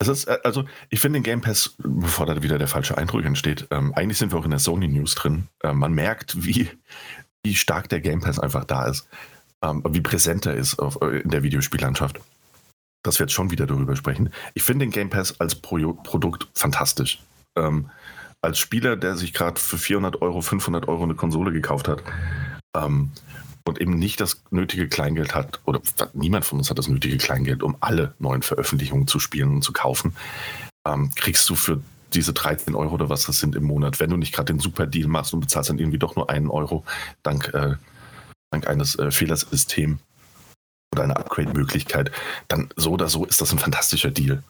Ist, 0.00 0.24
äh, 0.26 0.38
also, 0.42 0.64
ich 0.90 1.00
finde 1.00 1.18
den 1.18 1.24
Game 1.24 1.40
Pass, 1.42 1.74
bevor 1.78 2.26
da 2.26 2.42
wieder 2.42 2.58
der 2.58 2.68
falsche 2.68 2.96
Eindruck 2.96 3.24
entsteht, 3.24 3.66
ähm, 3.70 3.92
eigentlich 3.94 4.18
sind 4.18 4.32
wir 4.32 4.38
auch 4.38 4.44
in 4.44 4.50
der 4.50 4.58
Sony 4.58 4.88
News 4.88 5.14
drin. 5.14 5.48
Ähm, 5.62 5.78
man 5.78 5.92
merkt, 5.92 6.44
wie, 6.44 6.68
wie 7.48 7.54
stark 7.54 7.88
der 7.88 8.00
Game 8.00 8.20
Pass 8.20 8.38
einfach 8.38 8.64
da 8.64 8.84
ist, 8.84 9.08
ähm, 9.62 9.82
wie 9.88 10.02
präsent 10.02 10.44
er 10.44 10.54
ist 10.54 10.78
auf, 10.78 11.00
äh, 11.00 11.20
in 11.20 11.30
der 11.30 11.42
Videospiellandschaft. 11.42 12.20
Dass 13.02 13.18
wir 13.18 13.24
jetzt 13.24 13.32
schon 13.32 13.50
wieder 13.50 13.66
darüber 13.66 13.96
sprechen. 13.96 14.30
Ich 14.54 14.62
finde 14.62 14.84
den 14.84 14.92
Game 14.92 15.08
Pass 15.08 15.40
als 15.40 15.54
Pro 15.54 15.94
Produkt 15.94 16.46
fantastisch. 16.52 17.22
Ähm, 17.56 17.88
als 18.42 18.58
Spieler, 18.58 18.96
der 18.96 19.16
sich 19.16 19.32
gerade 19.32 19.58
für 19.58 19.78
400 19.78 20.20
Euro, 20.20 20.42
500 20.42 20.86
Euro 20.88 21.04
eine 21.04 21.14
Konsole 21.14 21.52
gekauft 21.52 21.88
hat 21.88 22.02
ähm, 22.76 23.12
und 23.64 23.80
eben 23.80 23.98
nicht 23.98 24.20
das 24.20 24.42
nötige 24.50 24.88
Kleingeld 24.88 25.34
hat, 25.34 25.60
oder 25.64 25.80
niemand 26.12 26.44
von 26.44 26.58
uns 26.58 26.68
hat 26.70 26.78
das 26.78 26.88
nötige 26.88 27.16
Kleingeld, 27.16 27.62
um 27.62 27.76
alle 27.80 28.14
neuen 28.18 28.42
Veröffentlichungen 28.42 29.08
zu 29.08 29.18
spielen 29.20 29.54
und 29.54 29.62
zu 29.62 29.72
kaufen, 29.72 30.14
ähm, 30.86 31.10
kriegst 31.16 31.48
du 31.48 31.54
für 31.54 31.80
diese 32.14 32.32
13 32.32 32.74
Euro 32.74 32.94
oder 32.94 33.10
was 33.10 33.26
das 33.26 33.38
sind 33.38 33.54
im 33.54 33.64
Monat, 33.64 34.00
wenn 34.00 34.10
du 34.10 34.16
nicht 34.16 34.34
gerade 34.34 34.52
den 34.52 34.60
super 34.60 34.86
Deal 34.86 35.08
machst 35.08 35.34
und 35.34 35.40
bezahlst 35.40 35.70
dann 35.70 35.78
irgendwie 35.78 35.98
doch 35.98 36.16
nur 36.16 36.30
einen 36.30 36.48
Euro 36.48 36.84
dank, 37.22 37.52
äh, 37.54 37.76
dank 38.50 38.66
eines 38.66 38.98
äh, 38.98 39.10
Fehlersystems 39.10 40.00
oder 40.92 41.04
einer 41.04 41.18
Upgrade-Möglichkeit, 41.18 42.10
dann 42.48 42.70
so 42.76 42.92
oder 42.92 43.08
so 43.08 43.24
ist 43.24 43.40
das 43.40 43.52
ein 43.52 43.58
fantastischer 43.58 44.10
Deal. 44.10 44.42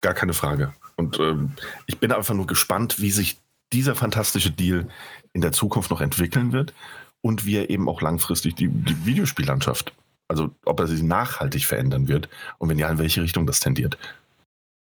Gar 0.00 0.14
keine 0.14 0.32
Frage. 0.32 0.72
Und 0.96 1.18
ähm, 1.18 1.52
ich 1.86 1.98
bin 1.98 2.12
einfach 2.12 2.34
nur 2.34 2.46
gespannt, 2.46 3.00
wie 3.00 3.10
sich 3.10 3.38
dieser 3.72 3.94
fantastische 3.94 4.50
Deal 4.50 4.88
in 5.32 5.40
der 5.40 5.52
Zukunft 5.52 5.90
noch 5.90 6.00
entwickeln 6.00 6.52
wird 6.52 6.74
und 7.20 7.46
wie 7.46 7.56
er 7.56 7.70
eben 7.70 7.88
auch 7.88 8.02
langfristig 8.02 8.54
die, 8.54 8.68
die 8.68 9.06
Videospiellandschaft, 9.06 9.94
also 10.28 10.50
ob 10.64 10.80
er 10.80 10.86
sich 10.86 11.02
nachhaltig 11.02 11.64
verändern 11.64 12.08
wird 12.08 12.28
und 12.58 12.68
wenn 12.68 12.78
ja, 12.78 12.88
in 12.88 12.98
welche 12.98 13.22
Richtung 13.22 13.46
das 13.46 13.60
tendiert. 13.60 13.96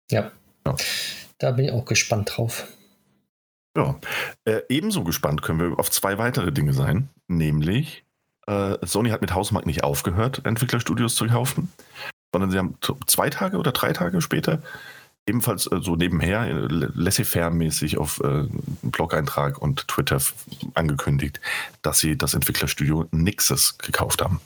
Ja. 0.09 0.31
ja. 0.65 0.75
Da 1.41 1.49
bin 1.51 1.65
ich 1.65 1.71
auch 1.71 1.85
gespannt 1.85 2.33
drauf. 2.35 2.67
Ja, 3.75 3.99
äh, 4.45 4.61
ebenso 4.69 5.03
gespannt 5.03 5.41
können 5.41 5.59
wir 5.59 5.79
auf 5.79 5.89
zwei 5.89 6.19
weitere 6.19 6.51
Dinge 6.51 6.73
sein, 6.73 7.09
nämlich 7.27 8.05
äh, 8.45 8.77
Sony 8.85 9.09
hat 9.09 9.21
mit 9.21 9.33
Hausmark 9.33 9.65
nicht 9.65 9.83
aufgehört, 9.83 10.45
Entwicklerstudios 10.45 11.15
zu 11.15 11.25
kaufen, 11.25 11.71
sondern 12.31 12.51
sie 12.51 12.59
haben 12.59 12.77
zwei 13.07 13.31
Tage 13.31 13.57
oder 13.57 13.71
drei 13.71 13.91
Tage 13.91 14.21
später 14.21 14.61
ebenfalls 15.25 15.65
äh, 15.65 15.79
so 15.81 15.95
nebenher, 15.95 16.41
äh, 16.41 16.67
laissez-faire-mäßig 16.69 17.97
auf 17.97 18.19
äh, 18.19 18.43
Blog-Eintrag 18.83 19.59
und 19.59 19.87
Twitter 19.87 20.21
angekündigt, 20.75 21.41
dass 21.81 21.99
sie 21.99 22.17
das 22.17 22.35
Entwicklerstudio 22.35 23.07
Nixes 23.11 23.79
gekauft 23.79 24.21
haben. 24.21 24.41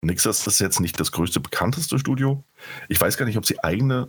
Nixes 0.00 0.46
ist 0.46 0.58
jetzt 0.60 0.80
nicht 0.80 0.98
das 0.98 1.12
größte, 1.12 1.40
bekannteste 1.40 1.98
Studio. 1.98 2.44
Ich 2.88 2.98
weiß 2.98 3.18
gar 3.18 3.26
nicht, 3.26 3.36
ob 3.36 3.44
sie 3.44 3.62
eigene 3.62 4.08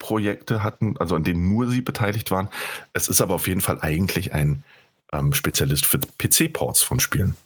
Projekte 0.00 0.64
hatten, 0.64 0.96
also 0.96 1.14
an 1.14 1.22
denen 1.22 1.48
nur 1.48 1.68
sie 1.68 1.82
beteiligt 1.82 2.32
waren. 2.32 2.48
Es 2.92 3.08
ist 3.08 3.20
aber 3.20 3.34
auf 3.36 3.46
jeden 3.46 3.60
Fall 3.60 3.80
eigentlich 3.80 4.34
ein 4.34 4.64
ähm, 5.12 5.32
Spezialist 5.32 5.86
für 5.86 6.00
PC-Ports 6.00 6.82
von 6.82 6.98
Spielen. 6.98 7.36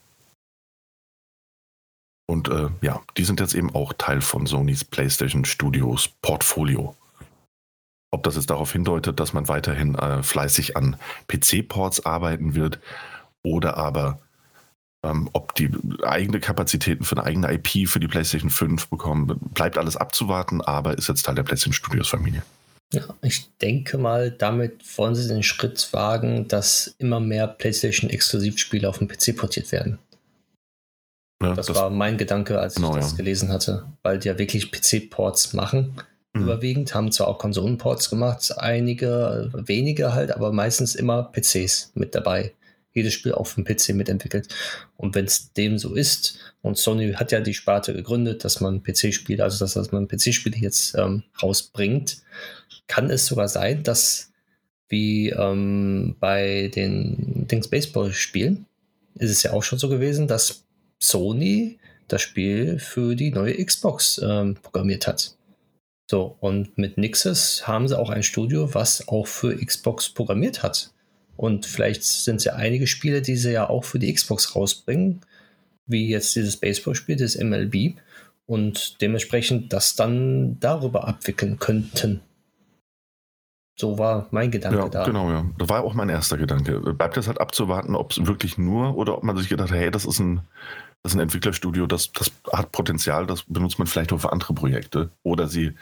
Und 2.27 2.49
äh, 2.49 2.71
ja, 2.81 3.03
die 3.19 3.25
sind 3.25 3.41
jetzt 3.41 3.55
eben 3.55 3.75
auch 3.75 3.93
Teil 3.93 4.23
von 4.23 4.47
Sonys 4.47 4.85
PlayStation 4.85 5.45
Studios 5.45 6.09
Portfolio. 6.23 6.97
Ob 8.11 8.23
das 8.23 8.37
jetzt 8.37 8.49
darauf 8.49 8.73
hindeutet, 8.73 9.21
dass 9.21 9.35
man 9.35 9.49
weiterhin 9.49 9.97
äh, 9.97 10.23
fleißig 10.23 10.77
an 10.77 10.97
PC-Ports 11.29 12.07
arbeiten 12.07 12.55
wird 12.55 12.79
oder 13.43 13.77
aber 13.77 14.21
ähm, 15.05 15.29
ob 15.33 15.55
die 15.55 15.71
eigene 16.03 16.41
Kapazitäten 16.41 17.05
für 17.05 17.17
eine 17.17 17.27
eigene 17.27 17.53
IP 17.53 17.89
für 17.89 18.01
die 18.01 18.09
PlayStation 18.09 18.51
5 18.51 18.89
bekommen, 18.89 19.39
bleibt 19.53 19.79
alles 19.79 19.97
abzuwarten, 19.97 20.63
aber 20.63 20.97
ist 20.97 21.09
jetzt 21.09 21.25
Teil 21.25 21.35
der 21.35 21.43
PlayStation 21.43 21.75
Studios 21.75 22.09
Familie. 22.09 22.43
Ja, 22.93 23.03
ich 23.23 23.49
denke 23.59 23.99
mal, 23.99 24.31
damit 24.31 24.81
wollen 24.97 25.15
sie 25.15 25.29
den 25.29 25.43
Schritt 25.43 25.93
wagen, 25.93 26.49
dass 26.49 26.95
immer 26.99 27.21
mehr 27.21 27.47
PlayStation-Exklusivspiele 27.47 28.89
auf 28.89 28.99
dem 28.99 29.09
PC 29.09 29.37
portiert 29.37 29.73
werden. 29.73 29.99
Ja, 31.43 31.55
das, 31.55 31.67
das, 31.67 31.77
war 31.77 31.91
mein 31.91 32.17
Gedanke, 32.17 32.59
als 32.59 32.77
genau, 32.77 32.95
ich 32.95 33.03
das 33.03 33.11
ja. 33.13 33.17
gelesen 33.17 33.51
hatte, 33.51 33.87
weil 34.03 34.19
die 34.19 34.29
ja 34.29 34.39
wirklich 34.39 34.71
PC-Ports 34.71 35.53
machen. 35.53 35.95
Mhm. 36.35 36.43
Überwiegend 36.43 36.95
haben 36.95 37.11
zwar 37.11 37.29
auch 37.29 37.39
Konsolenports 37.39 38.11
gemacht, 38.11 38.57
einige, 38.57 39.51
wenige 39.53 40.15
halt, 40.15 40.31
aber 40.31 40.53
meistens 40.53 40.95
immer 40.95 41.25
PCs 41.25 41.91
mit 41.95 42.15
dabei 42.15 42.53
jedes 42.95 43.13
Spiel 43.13 43.33
auf 43.33 43.55
dem 43.55 43.65
PC 43.65 43.91
mitentwickelt. 43.91 44.49
Und 44.97 45.15
wenn 45.15 45.27
es 45.27 45.53
dem 45.53 45.79
so 45.79 45.95
ist, 45.95 46.39
und 46.63 46.79
Sony 46.79 47.13
hat 47.13 47.33
ja 47.33 47.41
die 47.41 47.55
Sparte 47.55 47.93
gegründet, 47.93 48.45
dass 48.45 48.61
man 48.61 48.83
PC-Spiele, 48.83 49.43
also 49.43 49.59
dass, 49.59 49.75
dass 49.75 49.93
man 49.93 50.09
PC-Spiele 50.09 50.57
jetzt 50.57 50.95
ähm, 50.97 51.25
rausbringt, 51.43 52.19
kann 52.87 53.11
es 53.11 53.27
sogar 53.27 53.49
sein, 53.49 53.83
dass 53.83 54.33
wie 54.89 55.31
ähm, 55.31 56.17
bei 56.21 56.71
den 56.75 57.47
Dings 57.49 57.69
Baseball-Spielen 57.69 58.67
ist 59.17 59.31
es 59.31 59.43
ja 59.43 59.53
auch 59.53 59.63
schon 59.63 59.79
so 59.79 59.89
gewesen, 59.89 60.29
dass 60.29 60.65
Sony 61.01 61.79
das 62.09 62.23
Spiel 62.23 62.79
für 62.79 63.17
die 63.17 63.31
neue 63.31 63.65
Xbox 63.65 64.21
ähm, 64.23 64.57
programmiert 64.63 65.07
hat. 65.07 65.37
So, 66.11 66.37
und 66.41 66.77
mit 66.77 66.99
Nixes 66.99 67.67
haben 67.67 67.89
sie 67.89 67.99
auch 67.99 68.11
ein 68.11 68.23
Studio, 68.23 68.75
was 68.75 69.09
auch 69.09 69.27
für 69.27 69.57
Xbox 69.57 70.11
programmiert 70.11 70.63
hat. 70.63 70.93
Und 71.37 71.67
vielleicht 71.67 72.03
sind 72.05 72.37
es 72.37 72.45
ja 72.45 72.55
einige 72.55 72.87
Spiele, 72.87 73.23
die 73.23 73.37
sie 73.37 73.53
ja 73.53 73.69
auch 73.69 73.85
für 73.85 73.99
die 73.99 74.13
Xbox 74.13 74.55
rausbringen, 74.55 75.21
wie 75.87 76.09
jetzt 76.09 76.35
dieses 76.37 76.57
Baseballspiel, 76.57 77.17
das 77.17 77.37
MLB, 77.37 77.97
und 78.47 79.01
dementsprechend 79.01 79.73
das 79.73 79.97
dann 79.97 80.59
darüber 80.61 81.09
abwickeln 81.09 81.59
könnten. 81.59 82.21
So 83.77 83.99
war 83.99 84.29
mein 84.31 84.51
Gedanke 84.51 84.79
ja, 84.79 84.89
da. 84.89 85.05
Genau, 85.05 85.31
ja. 85.31 85.45
Das 85.59 85.69
war 85.69 85.83
auch 85.83 85.95
mein 85.95 86.09
erster 86.09 86.37
Gedanke. 86.37 86.79
Bleibt 86.81 87.17
es 87.17 87.27
halt 87.27 87.41
abzuwarten, 87.41 87.97
ob 87.97 88.13
es 88.13 88.25
wirklich 88.25 88.57
nur 88.57 88.97
oder 88.97 89.17
ob 89.19 89.25
man 89.25 89.37
sich 89.37 89.49
gedacht 89.49 89.71
hat, 89.71 89.79
hey, 89.79 89.91
das 89.91 90.05
ist 90.05 90.21
ein, 90.21 90.43
das 91.03 91.13
ist 91.13 91.17
ein 91.17 91.23
Entwicklerstudio, 91.23 91.87
das, 91.87 92.13
das 92.13 92.31
hat 92.53 92.71
Potenzial, 92.71 93.27
das 93.27 93.43
benutzt 93.43 93.79
man 93.79 93.89
vielleicht 93.89 94.13
auch 94.13 94.21
für 94.21 94.31
andere 94.31 94.55
Projekte. 94.55 95.11
Oder 95.25 95.49
sie, 95.49 95.73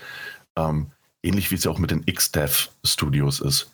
ähm, 0.57 0.87
ähnlich 1.23 1.51
wie 1.51 1.57
es 1.57 1.65
ja 1.65 1.71
auch 1.71 1.79
mit 1.79 1.91
den 1.91 2.03
X-Dev-Studios 2.07 3.41
ist, 3.41 3.73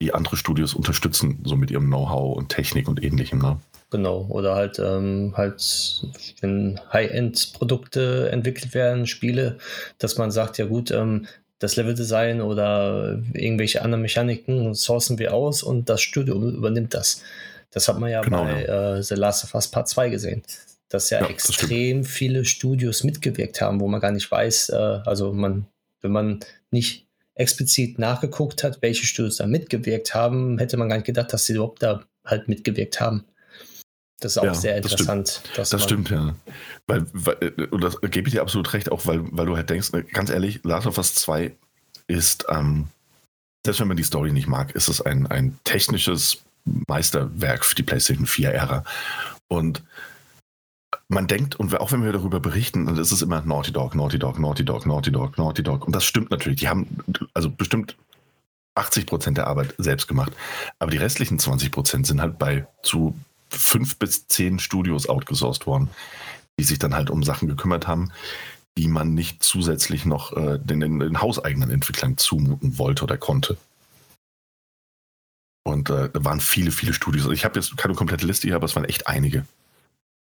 die 0.00 0.14
andere 0.14 0.36
Studios 0.36 0.74
unterstützen, 0.74 1.40
so 1.44 1.56
mit 1.56 1.70
ihrem 1.70 1.86
Know-how 1.86 2.36
und 2.36 2.48
Technik 2.48 2.88
und 2.88 3.02
ähnlichem. 3.02 3.38
Ne? 3.38 3.58
Genau, 3.90 4.26
oder 4.28 4.54
halt, 4.54 4.78
ähm, 4.78 5.34
halt, 5.36 6.06
wenn 6.40 6.80
High-End-Produkte 6.92 8.30
entwickelt 8.30 8.72
werden, 8.72 9.06
Spiele, 9.06 9.58
dass 9.98 10.16
man 10.16 10.30
sagt, 10.30 10.58
ja 10.58 10.66
gut, 10.66 10.90
ähm, 10.90 11.26
das 11.58 11.76
Level-Design 11.76 12.40
oder 12.40 13.20
irgendwelche 13.34 13.82
anderen 13.82 14.00
Mechaniken 14.00 14.74
sourcen 14.74 15.18
wir 15.18 15.34
aus 15.34 15.62
und 15.62 15.90
das 15.90 16.00
Studio 16.00 16.34
übernimmt 16.36 16.94
das. 16.94 17.22
Das 17.70 17.86
hat 17.86 17.98
man 17.98 18.10
ja 18.10 18.22
genau, 18.22 18.44
bei 18.44 18.64
ja. 18.64 18.96
Äh, 18.96 19.02
The 19.02 19.14
Last 19.14 19.44
of 19.44 19.54
Us 19.54 19.68
Part 19.68 19.88
2 19.88 20.08
gesehen, 20.08 20.42
dass 20.88 21.10
ja, 21.10 21.20
ja 21.20 21.26
extrem 21.28 22.04
viele 22.04 22.44
Studios 22.44 23.04
mitgewirkt 23.04 23.60
haben, 23.60 23.80
wo 23.80 23.88
man 23.88 24.00
gar 24.00 24.12
nicht 24.12 24.30
weiß, 24.30 24.70
äh, 24.70 24.76
also 25.04 25.32
man, 25.32 25.66
wenn 26.00 26.12
man 26.12 26.40
nicht 26.70 27.06
explizit 27.40 27.98
nachgeguckt 27.98 28.62
hat, 28.62 28.82
welche 28.82 29.06
Studios 29.06 29.36
da 29.36 29.46
mitgewirkt 29.46 30.14
haben, 30.14 30.58
hätte 30.58 30.76
man 30.76 30.88
gar 30.88 30.96
nicht 30.96 31.06
gedacht, 31.06 31.32
dass 31.32 31.46
sie 31.46 31.54
überhaupt 31.54 31.82
da 31.82 32.04
halt 32.24 32.48
mitgewirkt 32.48 33.00
haben. 33.00 33.24
Das 34.20 34.32
ist 34.32 34.38
auch 34.38 34.44
ja, 34.44 34.54
sehr 34.54 34.76
interessant. 34.76 35.40
Das 35.56 35.68
stimmt, 35.68 35.72
das 35.72 35.84
stimmt 35.84 36.10
ja. 36.10 36.34
Weil, 36.86 37.06
weil, 37.12 37.36
äh, 37.40 37.66
und 37.68 37.82
das 37.82 37.98
gebe 38.02 38.28
ich 38.28 38.34
dir 38.34 38.42
absolut 38.42 38.72
recht, 38.74 38.92
auch 38.92 39.06
weil, 39.06 39.20
weil 39.32 39.46
du 39.46 39.56
halt 39.56 39.70
denkst, 39.70 39.90
äh, 39.94 40.02
ganz 40.02 40.28
ehrlich, 40.28 40.60
Last 40.62 40.86
of 40.86 40.98
Us 40.98 41.14
2 41.14 41.56
ist, 42.06 42.44
ähm, 42.50 42.88
selbst 43.64 43.80
wenn 43.80 43.88
man 43.88 43.96
die 43.96 44.02
Story 44.02 44.32
nicht 44.32 44.46
mag, 44.46 44.74
ist 44.74 44.88
es 44.88 45.00
ein, 45.00 45.26
ein 45.26 45.58
technisches 45.64 46.42
Meisterwerk 46.64 47.64
für 47.64 47.74
die 47.74 47.82
PlayStation 47.82 48.26
4-Ära. 48.26 48.84
Und 49.48 49.82
man 51.10 51.26
denkt, 51.26 51.56
und 51.56 51.78
auch 51.80 51.92
wenn 51.92 52.04
wir 52.04 52.12
darüber 52.12 52.40
berichten, 52.40 52.86
dann 52.86 52.96
ist 52.96 53.10
es 53.10 53.22
immer 53.22 53.40
Naughty 53.42 53.72
Dog, 53.72 53.94
Naughty 53.94 54.18
Dog, 54.18 54.38
Naughty 54.38 54.64
Dog, 54.64 54.86
Naughty 54.86 55.10
Dog, 55.10 55.38
Naughty 55.38 55.62
Dog. 55.62 55.84
Und 55.86 55.94
das 55.94 56.04
stimmt 56.04 56.30
natürlich. 56.30 56.60
Die 56.60 56.68
haben 56.68 56.86
also 57.34 57.50
bestimmt 57.50 57.96
80 58.76 59.06
Prozent 59.06 59.36
der 59.36 59.48
Arbeit 59.48 59.74
selbst 59.78 60.06
gemacht. 60.06 60.32
Aber 60.78 60.90
die 60.90 60.98
restlichen 60.98 61.38
20 61.38 61.72
Prozent 61.72 62.06
sind 62.06 62.20
halt 62.20 62.38
bei 62.38 62.66
zu 62.82 63.18
fünf 63.48 63.98
bis 63.98 64.28
zehn 64.28 64.60
Studios 64.60 65.08
outgesourced 65.08 65.66
worden, 65.66 65.90
die 66.58 66.64
sich 66.64 66.78
dann 66.78 66.94
halt 66.94 67.10
um 67.10 67.24
Sachen 67.24 67.48
gekümmert 67.48 67.88
haben, 67.88 68.12
die 68.78 68.86
man 68.86 69.12
nicht 69.12 69.42
zusätzlich 69.42 70.04
noch 70.04 70.36
äh, 70.36 70.58
den, 70.58 70.78
den, 70.78 71.00
den 71.00 71.20
hauseigenen 71.20 71.70
Entwicklern 71.70 72.16
zumuten 72.16 72.78
wollte 72.78 73.02
oder 73.02 73.18
konnte. 73.18 73.56
Und 75.64 75.90
äh, 75.90 76.08
da 76.08 76.24
waren 76.24 76.40
viele, 76.40 76.70
viele 76.70 76.92
Studios. 76.92 77.24
Also 77.24 77.32
ich 77.32 77.44
habe 77.44 77.58
jetzt 77.58 77.76
keine 77.76 77.94
komplette 77.94 78.26
Liste 78.26 78.46
hier, 78.46 78.56
aber 78.56 78.66
es 78.66 78.76
waren 78.76 78.84
echt 78.84 79.08
einige. 79.08 79.44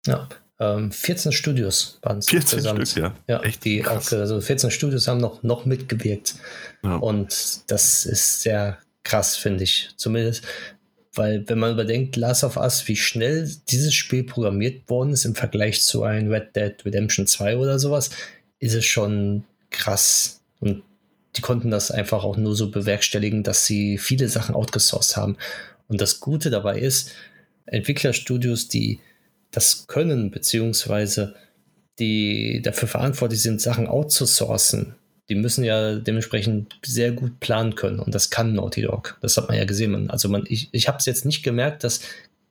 Ja, 0.07 0.27
ähm, 0.61 0.91
14 0.91 1.31
Studios 1.31 1.97
waren 2.03 2.19
es 2.19 2.29
14 2.29 2.59
insgesamt. 2.59 2.87
Stück, 2.87 3.03
ja. 3.03 3.15
ja 3.27 3.41
Echt 3.41 3.65
die 3.65 3.85
auch, 3.85 4.11
also 4.11 4.39
14 4.39 4.69
Studios 4.69 5.07
haben 5.07 5.19
noch, 5.19 5.41
noch 5.41 5.65
mitgewirkt. 5.65 6.35
Ja. 6.83 6.97
Und 6.97 7.71
das 7.71 8.05
ist 8.05 8.41
sehr 8.41 8.77
krass, 9.03 9.35
finde 9.35 9.63
ich. 9.63 9.89
Zumindest, 9.97 10.43
weil 11.15 11.43
wenn 11.49 11.57
man 11.57 11.71
überdenkt, 11.71 12.15
Last 12.15 12.43
of 12.43 12.57
Us, 12.57 12.87
wie 12.87 12.95
schnell 12.95 13.51
dieses 13.69 13.95
Spiel 13.95 14.23
programmiert 14.23 14.87
worden 14.87 15.13
ist 15.13 15.25
im 15.25 15.33
Vergleich 15.33 15.81
zu 15.81 16.03
einem 16.03 16.31
Red 16.31 16.55
Dead 16.55 16.85
Redemption 16.85 17.25
2 17.25 17.57
oder 17.57 17.79
sowas, 17.79 18.11
ist 18.59 18.75
es 18.75 18.85
schon 18.85 19.43
krass. 19.71 20.41
Und 20.59 20.83
die 21.37 21.41
konnten 21.41 21.71
das 21.71 21.89
einfach 21.89 22.23
auch 22.23 22.37
nur 22.37 22.55
so 22.55 22.69
bewerkstelligen, 22.69 23.41
dass 23.41 23.65
sie 23.65 23.97
viele 23.97 24.29
Sachen 24.29 24.53
outgesourced 24.53 25.17
haben. 25.17 25.37
Und 25.87 25.99
das 26.01 26.19
Gute 26.19 26.51
dabei 26.51 26.79
ist, 26.79 27.13
Entwicklerstudios, 27.65 28.67
die 28.67 28.99
das 29.51 29.87
können, 29.87 30.31
beziehungsweise 30.31 31.35
die 31.99 32.61
dafür 32.63 32.87
verantwortlich 32.87 33.41
sind, 33.41 33.61
Sachen 33.61 33.87
outzusourcen, 33.87 34.95
die 35.29 35.35
müssen 35.35 35.63
ja 35.63 35.95
dementsprechend 35.95 36.79
sehr 36.85 37.11
gut 37.11 37.39
planen 37.39 37.75
können. 37.75 37.99
Und 37.99 38.15
das 38.15 38.29
kann 38.29 38.53
Naughty 38.53 38.81
Dog. 38.81 39.17
Das 39.21 39.37
hat 39.37 39.47
man 39.47 39.57
ja 39.57 39.65
gesehen. 39.65 40.09
also 40.09 40.27
man, 40.29 40.45
ich, 40.47 40.69
ich 40.73 40.87
habe 40.87 40.97
es 40.97 41.05
jetzt 41.05 41.25
nicht 41.25 41.43
gemerkt, 41.43 41.83
dass 41.83 42.01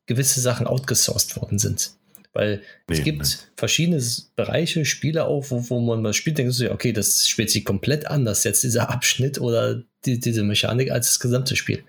gewisse 0.06 0.40
Sachen 0.40 0.66
outgesourced 0.66 1.36
worden 1.36 1.58
sind. 1.58 1.92
Weil 2.32 2.62
nee, 2.88 2.96
es 2.96 3.04
gibt 3.04 3.22
nee. 3.22 3.28
verschiedene 3.56 4.02
Bereiche, 4.36 4.84
Spiele 4.84 5.24
auch, 5.24 5.50
wo, 5.50 5.68
wo 5.68 5.80
man 5.80 6.00
mal 6.00 6.14
spielt, 6.14 6.38
denkt 6.38 6.52
so, 6.52 6.70
okay, 6.70 6.92
das 6.92 7.28
spielt 7.28 7.50
sich 7.50 7.64
komplett 7.64 8.06
anders, 8.06 8.44
jetzt 8.44 8.62
dieser 8.62 8.88
Abschnitt 8.88 9.40
oder 9.40 9.82
die, 10.04 10.20
diese 10.20 10.44
Mechanik 10.44 10.90
als 10.90 11.08
das 11.08 11.20
gesamte 11.20 11.56
Spiel. 11.56 11.82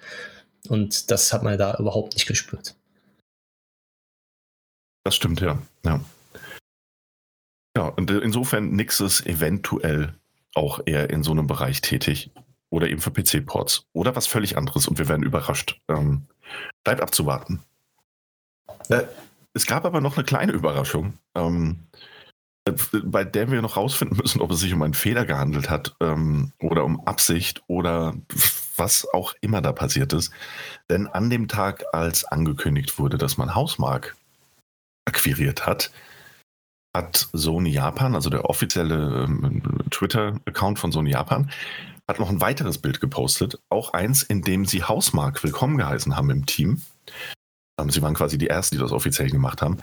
Und 0.67 1.11
das 1.11 1.31
hat 1.31 1.43
man 1.43 1.57
da 1.57 1.77
überhaupt 1.79 2.15
nicht 2.15 2.27
gespürt. 2.27 2.75
Das 5.03 5.15
stimmt, 5.15 5.41
ja. 5.41 5.57
Ja, 5.83 5.99
ja 7.75 7.83
und 7.83 8.11
insofern 8.11 8.71
Nixes 8.71 9.25
eventuell 9.25 10.13
auch 10.53 10.81
eher 10.85 11.09
in 11.09 11.23
so 11.23 11.31
einem 11.31 11.47
Bereich 11.47 11.81
tätig 11.81 12.31
oder 12.69 12.89
eben 12.89 13.01
für 13.01 13.11
PC-Ports 13.11 13.87
oder 13.93 14.15
was 14.15 14.27
völlig 14.27 14.57
anderes 14.57 14.87
und 14.87 14.97
wir 14.97 15.07
werden 15.07 15.23
überrascht. 15.23 15.79
Ähm, 15.87 16.23
bleibt 16.83 17.01
abzuwarten. 17.01 17.61
Äh, 18.89 19.03
es 19.53 19.65
gab 19.65 19.85
aber 19.85 20.01
noch 20.01 20.17
eine 20.17 20.25
kleine 20.25 20.53
Überraschung, 20.53 21.13
ähm, 21.35 21.79
bei 23.03 23.23
der 23.23 23.51
wir 23.51 23.61
noch 23.61 23.75
rausfinden 23.75 24.17
müssen, 24.17 24.41
ob 24.41 24.51
es 24.51 24.59
sich 24.59 24.73
um 24.73 24.81
einen 24.81 24.93
Fehler 24.93 25.25
gehandelt 25.25 25.69
hat 25.69 25.95
ähm, 25.99 26.53
oder 26.59 26.85
um 26.85 27.05
Absicht 27.07 27.61
oder 27.67 28.13
was 28.77 29.07
auch 29.13 29.33
immer 29.41 29.61
da 29.61 29.71
passiert 29.73 30.13
ist. 30.13 30.31
Denn 30.89 31.07
an 31.07 31.29
dem 31.29 31.47
Tag, 31.47 31.83
als 31.91 32.23
angekündigt 32.23 32.97
wurde, 32.99 33.17
dass 33.17 33.37
man 33.37 33.55
Hausmark 33.55 34.15
akquiriert 35.05 35.65
hat, 35.65 35.91
hat 36.95 37.29
Sony 37.33 37.69
Japan, 37.69 38.15
also 38.15 38.29
der 38.29 38.49
offizielle 38.49 39.25
ähm, 39.25 39.63
Twitter-Account 39.89 40.79
von 40.79 40.91
Sony 40.91 41.11
Japan, 41.11 41.49
hat 42.07 42.19
noch 42.19 42.29
ein 42.29 42.41
weiteres 42.41 42.77
Bild 42.77 42.99
gepostet, 42.99 43.59
auch 43.69 43.93
eins, 43.93 44.23
in 44.23 44.41
dem 44.41 44.65
sie 44.65 44.83
Hausmark 44.83 45.43
willkommen 45.43 45.77
geheißen 45.77 46.15
haben 46.17 46.29
im 46.29 46.45
Team. 46.45 46.81
Ähm, 47.79 47.89
sie 47.89 48.01
waren 48.01 48.13
quasi 48.13 48.37
die 48.37 48.47
Ersten, 48.47 48.75
die 48.75 48.81
das 48.81 48.91
offiziell 48.91 49.29
gemacht 49.29 49.61
haben. 49.61 49.77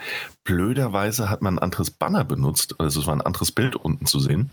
Blöderweise 0.44 1.30
hat 1.30 1.42
man 1.42 1.54
ein 1.54 1.62
anderes 1.62 1.90
Banner 1.90 2.24
benutzt, 2.24 2.74
also 2.78 3.00
es 3.00 3.06
war 3.06 3.14
ein 3.14 3.22
anderes 3.22 3.52
Bild 3.52 3.76
unten 3.76 4.06
zu 4.06 4.20
sehen, 4.20 4.50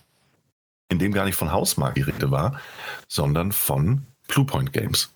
in 0.89 0.99
dem 0.99 1.11
gar 1.11 1.25
nicht 1.25 1.35
von 1.35 1.51
Hausmark 1.51 1.95
die 1.95 2.01
Rede 2.01 2.31
war, 2.31 2.59
sondern 3.09 3.51
von 3.51 4.05
Bluepoint 4.27 4.71
Games. 4.71 5.11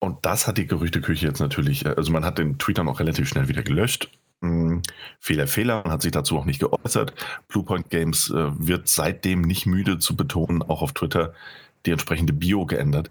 Und 0.00 0.24
das 0.24 0.46
hat 0.46 0.58
die 0.58 0.66
Gerüchteküche 0.66 1.26
jetzt 1.26 1.40
natürlich, 1.40 1.84
äh, 1.84 1.94
also 1.96 2.12
man 2.12 2.24
hat 2.24 2.38
den 2.38 2.58
Tweet 2.58 2.78
dann 2.78 2.88
auch 2.88 3.00
relativ 3.00 3.28
schnell 3.28 3.48
wieder 3.48 3.62
gelöscht. 3.62 4.10
Hm, 4.42 4.82
Fehler, 5.18 5.48
Fehler, 5.48 5.82
man 5.82 5.92
hat 5.92 6.02
sich 6.02 6.12
dazu 6.12 6.38
auch 6.38 6.44
nicht 6.44 6.60
geäußert. 6.60 7.12
Bluepoint 7.48 7.90
Games 7.90 8.30
äh, 8.30 8.50
wird 8.58 8.88
seitdem 8.88 9.42
nicht 9.42 9.66
müde 9.66 9.98
zu 9.98 10.14
betonen, 10.14 10.62
auch 10.62 10.82
auf 10.82 10.92
Twitter 10.92 11.34
die 11.86 11.90
entsprechende 11.90 12.32
Bio 12.32 12.64
geändert, 12.66 13.10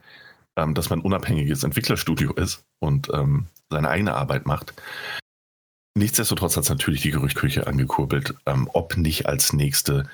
ähm, 0.55 0.73
dass 0.73 0.89
man 0.89 1.01
unabhängiges 1.01 1.63
Entwicklerstudio 1.63 2.33
ist 2.33 2.63
und 2.79 3.09
ähm, 3.13 3.47
seine 3.69 3.89
eigene 3.89 4.13
Arbeit 4.13 4.45
macht. 4.45 4.73
Nichtsdestotrotz 5.97 6.55
hat 6.55 6.63
es 6.63 6.69
natürlich 6.69 7.01
die 7.01 7.11
Gerüchtküche 7.11 7.67
angekurbelt, 7.67 8.35
ähm, 8.45 8.69
ob 8.71 8.97
nicht 8.97 9.25
als 9.25 9.51
nächste 9.51 10.07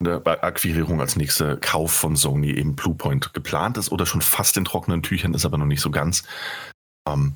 Akquirierung 0.00 1.00
als 1.00 1.16
nächster 1.16 1.56
Kauf 1.56 1.92
von 1.92 2.14
Sony 2.14 2.52
eben 2.52 2.76
Bluepoint 2.76 3.34
geplant 3.34 3.76
ist 3.78 3.90
oder 3.90 4.06
schon 4.06 4.20
fast 4.20 4.56
in 4.56 4.64
trockenen 4.64 5.02
Tüchern 5.02 5.34
ist, 5.34 5.44
aber 5.44 5.58
noch 5.58 5.66
nicht 5.66 5.80
so 5.80 5.90
ganz. 5.90 6.22
Ähm, 7.08 7.34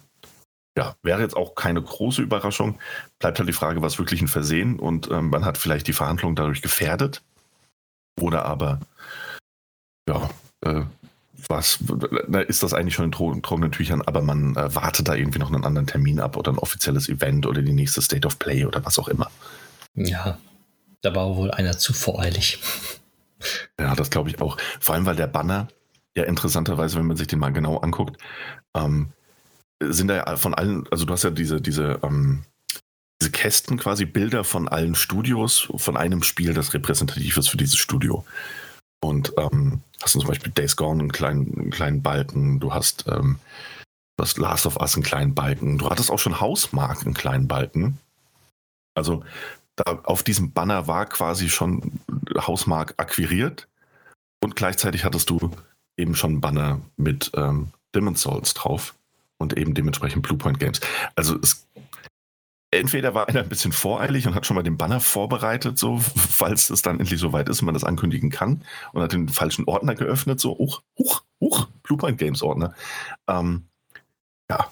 ja, 0.76 0.94
wäre 1.02 1.20
jetzt 1.20 1.36
auch 1.36 1.54
keine 1.54 1.82
große 1.82 2.22
Überraschung. 2.22 2.78
Bleibt 3.18 3.38
halt 3.38 3.48
die 3.48 3.54
Frage, 3.54 3.82
was 3.82 3.98
wirklich 3.98 4.22
ein 4.22 4.28
Versehen 4.28 4.78
und 4.78 5.10
ähm, 5.10 5.30
man 5.30 5.44
hat 5.44 5.58
vielleicht 5.58 5.86
die 5.88 5.92
Verhandlungen 5.92 6.36
dadurch 6.36 6.62
gefährdet 6.62 7.22
oder 8.20 8.44
aber 8.44 8.80
ja, 10.08 10.30
äh, 10.64 10.82
was 11.48 11.78
na, 12.28 12.40
ist 12.40 12.62
das 12.62 12.74
eigentlich 12.74 12.94
schon 12.94 13.06
in 13.06 13.12
tro 13.12 13.34
trockenen 13.34 13.72
Tüchern, 13.72 14.02
aber 14.02 14.22
man 14.22 14.56
äh, 14.56 14.74
wartet 14.74 15.08
da 15.08 15.14
irgendwie 15.14 15.38
noch 15.38 15.52
einen 15.52 15.64
anderen 15.64 15.86
Termin 15.88 16.20
ab 16.20 16.36
oder 16.36 16.52
ein 16.52 16.58
offizielles 16.58 17.08
Event 17.08 17.46
oder 17.46 17.62
die 17.62 17.72
nächste 17.72 18.00
State 18.00 18.26
of 18.26 18.38
Play 18.38 18.64
oder 18.64 18.84
was 18.84 18.98
auch 18.98 19.08
immer. 19.08 19.30
Ja, 19.94 20.38
da 21.02 21.14
war 21.14 21.36
wohl 21.36 21.50
einer 21.50 21.78
zu 21.78 21.92
voreilig. 21.92 22.58
Ja, 23.78 23.94
das 23.94 24.10
glaube 24.10 24.30
ich 24.30 24.40
auch. 24.40 24.56
Vor 24.80 24.94
allem, 24.94 25.04
weil 25.04 25.16
der 25.16 25.26
Banner, 25.26 25.68
ja 26.16 26.24
interessanterweise, 26.24 26.96
wenn 26.96 27.06
man 27.06 27.16
sich 27.16 27.26
den 27.26 27.40
mal 27.40 27.52
genau 27.52 27.78
anguckt, 27.78 28.20
ähm, 28.74 29.12
sind 29.82 30.08
da 30.08 30.16
ja 30.16 30.36
von 30.36 30.54
allen, 30.54 30.86
also 30.90 31.04
du 31.04 31.12
hast 31.12 31.24
ja 31.24 31.30
diese, 31.30 31.60
diese, 31.60 31.98
ähm, 32.04 32.44
diese 33.20 33.32
Kästen 33.32 33.78
quasi 33.78 34.04
Bilder 34.04 34.44
von 34.44 34.68
allen 34.68 34.94
Studios, 34.94 35.68
von 35.76 35.96
einem 35.96 36.22
Spiel, 36.22 36.54
das 36.54 36.72
repräsentativ 36.72 37.36
ist 37.36 37.48
für 37.48 37.56
dieses 37.56 37.78
Studio. 37.78 38.24
Und 39.02 39.32
ähm, 39.36 39.80
hast 40.00 40.14
du 40.14 40.20
zum 40.20 40.28
Beispiel 40.28 40.52
Days 40.52 40.76
Gone 40.76 41.00
einen 41.00 41.12
kleinen, 41.12 41.58
einen 41.58 41.70
kleinen 41.70 42.02
Balken, 42.02 42.60
du 42.60 42.72
hast, 42.72 43.06
ähm, 43.08 43.40
du 44.16 44.22
hast 44.22 44.38
Last 44.38 44.66
of 44.66 44.76
Us 44.76 44.94
einen 44.94 45.02
kleinen 45.02 45.34
Balken, 45.34 45.78
du 45.78 45.90
hattest 45.90 46.12
auch 46.12 46.20
schon 46.20 46.40
Hausmark 46.40 47.04
einen 47.04 47.14
kleinen 47.14 47.48
Balken. 47.48 47.98
Also 48.94 49.24
auf 49.86 50.22
diesem 50.22 50.52
Banner 50.52 50.86
war 50.86 51.06
quasi 51.06 51.48
schon 51.48 52.00
Hausmark 52.36 52.94
akquiriert 52.96 53.68
und 54.42 54.56
gleichzeitig 54.56 55.04
hattest 55.04 55.30
du 55.30 55.50
eben 55.96 56.14
schon 56.14 56.32
einen 56.32 56.40
Banner 56.40 56.80
mit 56.96 57.30
ähm, 57.34 57.68
Demon's 57.94 58.22
Souls 58.22 58.54
drauf 58.54 58.94
und 59.38 59.56
eben 59.56 59.74
dementsprechend 59.74 60.22
Bluepoint 60.22 60.58
Games. 60.58 60.80
Also 61.14 61.38
es, 61.42 61.66
entweder 62.70 63.14
war 63.14 63.28
einer 63.28 63.40
ein 63.40 63.48
bisschen 63.48 63.72
voreilig 63.72 64.26
und 64.26 64.34
hat 64.34 64.46
schon 64.46 64.56
mal 64.56 64.62
den 64.62 64.78
Banner 64.78 65.00
vorbereitet, 65.00 65.78
so 65.78 65.98
falls 66.16 66.70
es 66.70 66.82
dann 66.82 66.98
endlich 66.98 67.20
soweit 67.20 67.48
ist 67.48 67.60
und 67.60 67.66
man 67.66 67.74
das 67.74 67.84
ankündigen 67.84 68.30
kann 68.30 68.64
und 68.92 69.02
hat 69.02 69.12
den 69.12 69.28
falschen 69.28 69.66
Ordner 69.66 69.94
geöffnet, 69.94 70.40
so 70.40 70.56
huch, 70.58 70.82
huch, 70.98 71.22
huch, 71.40 71.66
Bluepoint 71.82 72.18
Games 72.18 72.42
Ordner. 72.42 72.74
Ähm, 73.28 73.66
ja, 74.50 74.70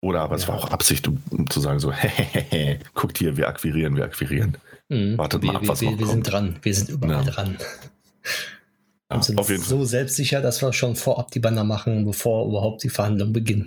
oder 0.00 0.20
aber 0.20 0.36
ja. 0.36 0.42
es 0.42 0.48
war 0.48 0.56
auch 0.56 0.70
Absicht, 0.70 1.08
um, 1.08 1.48
zu 1.50 1.60
sagen 1.60 1.80
so, 1.80 1.92
hehehe, 1.92 2.78
guckt 2.94 3.18
hier, 3.18 3.36
wir 3.36 3.48
akquirieren, 3.48 3.96
wir 3.96 4.04
akquirieren. 4.04 4.56
Mhm. 4.88 5.18
Wartet 5.18 5.42
wir, 5.42 5.52
mal 5.52 5.58
ab, 5.58 5.68
was 5.68 5.80
wir, 5.80 5.90
noch 5.90 5.98
wir 5.98 6.06
kommt. 6.06 6.24
sind 6.24 6.32
dran, 6.32 6.56
wir 6.62 6.74
sind 6.74 6.88
überall 6.90 7.24
ja. 7.24 7.30
dran. 7.30 7.58
Ja, 9.10 9.16
und 9.16 9.24
sind 9.24 9.64
so 9.64 9.84
selbstsicher, 9.86 10.42
dass 10.42 10.60
wir 10.60 10.70
schon 10.74 10.94
vorab 10.94 11.30
die 11.30 11.40
Banner 11.40 11.64
machen, 11.64 12.04
bevor 12.04 12.46
überhaupt 12.46 12.82
die 12.82 12.90
Verhandlungen 12.90 13.32
beginnen. 13.32 13.66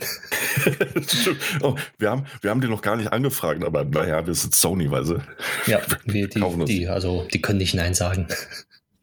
oh, 1.61 1.75
wir, 1.97 2.11
haben, 2.11 2.25
wir 2.41 2.51
haben 2.51 2.61
die 2.61 2.67
noch 2.67 2.83
gar 2.83 2.95
nicht 2.95 3.11
angefragt, 3.11 3.63
aber 3.63 3.83
naja, 3.83 4.25
wir 4.25 4.35
sind 4.35 4.53
Sony, 4.53 4.91
weil 4.91 5.03
sie. 5.03 5.19
Ja, 5.65 5.81
wir, 6.05 6.27
die, 6.27 6.65
die, 6.65 6.87
also, 6.87 7.27
die 7.33 7.41
können 7.41 7.57
nicht 7.57 7.73
Nein 7.73 7.95
sagen. 7.95 8.27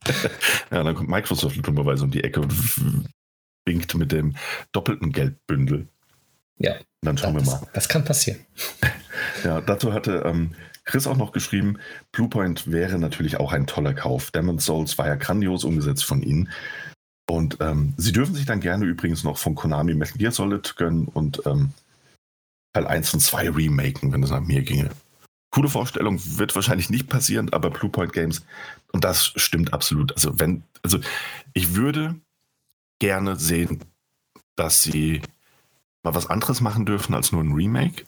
ja, 0.71 0.85
dann 0.85 0.95
kommt 0.95 1.09
Microsoft 1.09 1.67
dummerweise 1.67 2.05
um 2.05 2.13
die 2.13 2.23
Ecke 2.23 2.41
und 2.41 2.55
winkt 3.67 3.97
mit 3.97 4.13
dem 4.13 4.37
doppelten 4.71 5.11
Geldbündel. 5.11 5.89
Ja. 6.59 6.75
Dann 7.03 7.17
schauen 7.17 7.35
das, 7.35 7.47
wir 7.47 7.53
mal. 7.53 7.67
Das 7.73 7.89
kann 7.89 8.05
passieren. 8.05 8.41
Ja, 9.45 9.61
dazu 9.61 9.93
hatte 9.93 10.23
ähm, 10.25 10.55
Chris 10.85 11.07
auch 11.07 11.17
noch 11.17 11.33
geschrieben, 11.33 11.79
Bluepoint 12.13 12.71
wäre 12.71 12.99
natürlich 12.99 13.39
auch 13.39 13.53
ein 13.53 13.67
toller 13.67 13.95
Kauf. 13.95 14.31
Demon's 14.31 14.65
Souls 14.65 14.97
war 14.97 15.07
ja 15.07 15.17
grandios 15.17 15.65
umgesetzt 15.65 16.05
von 16.05 16.23
ihnen. 16.23 16.49
Und 17.29 17.59
ähm, 17.61 17.95
sie 17.97 18.13
dürfen 18.13 18.35
sich 18.35 18.47
dann 18.47 18.61
gerne 18.61 18.87
übrigens 18.87 19.23
noch 19.23 19.37
von 19.37 19.55
Konami 19.55 19.95
Metal 19.95 20.17
Gear 20.17 20.33
Solid 20.33 20.77
gönnen 20.77 21.07
und 21.07 21.43
ähm, 21.47 21.73
Teil 22.73 22.87
1 22.87 23.15
und 23.15 23.21
2 23.21 23.51
remaken, 23.51 24.13
wenn 24.13 24.23
es 24.23 24.31
nach 24.31 24.41
mir 24.41 24.63
ginge. 24.63 24.91
Coole 25.51 25.69
Vorstellung, 25.69 26.21
wird 26.39 26.55
wahrscheinlich 26.55 26.91
nicht 26.91 27.09
passieren, 27.09 27.53
aber 27.53 27.71
Bluepoint 27.71 28.13
Games, 28.13 28.45
und 28.93 29.05
das 29.05 29.27
stimmt 29.37 29.73
absolut. 29.73 30.13
Also, 30.13 30.39
wenn, 30.39 30.63
also 30.83 30.99
ich 31.53 31.75
würde 31.75 32.15
gerne 32.99 33.37
sehen, 33.37 33.81
dass 34.57 34.83
sie 34.83 35.23
mal 36.03 36.15
was 36.15 36.29
anderes 36.29 36.61
machen 36.61 36.87
dürfen 36.87 37.15
als 37.15 37.33
nur 37.33 37.43
ein 37.43 37.53
Remake. 37.53 38.05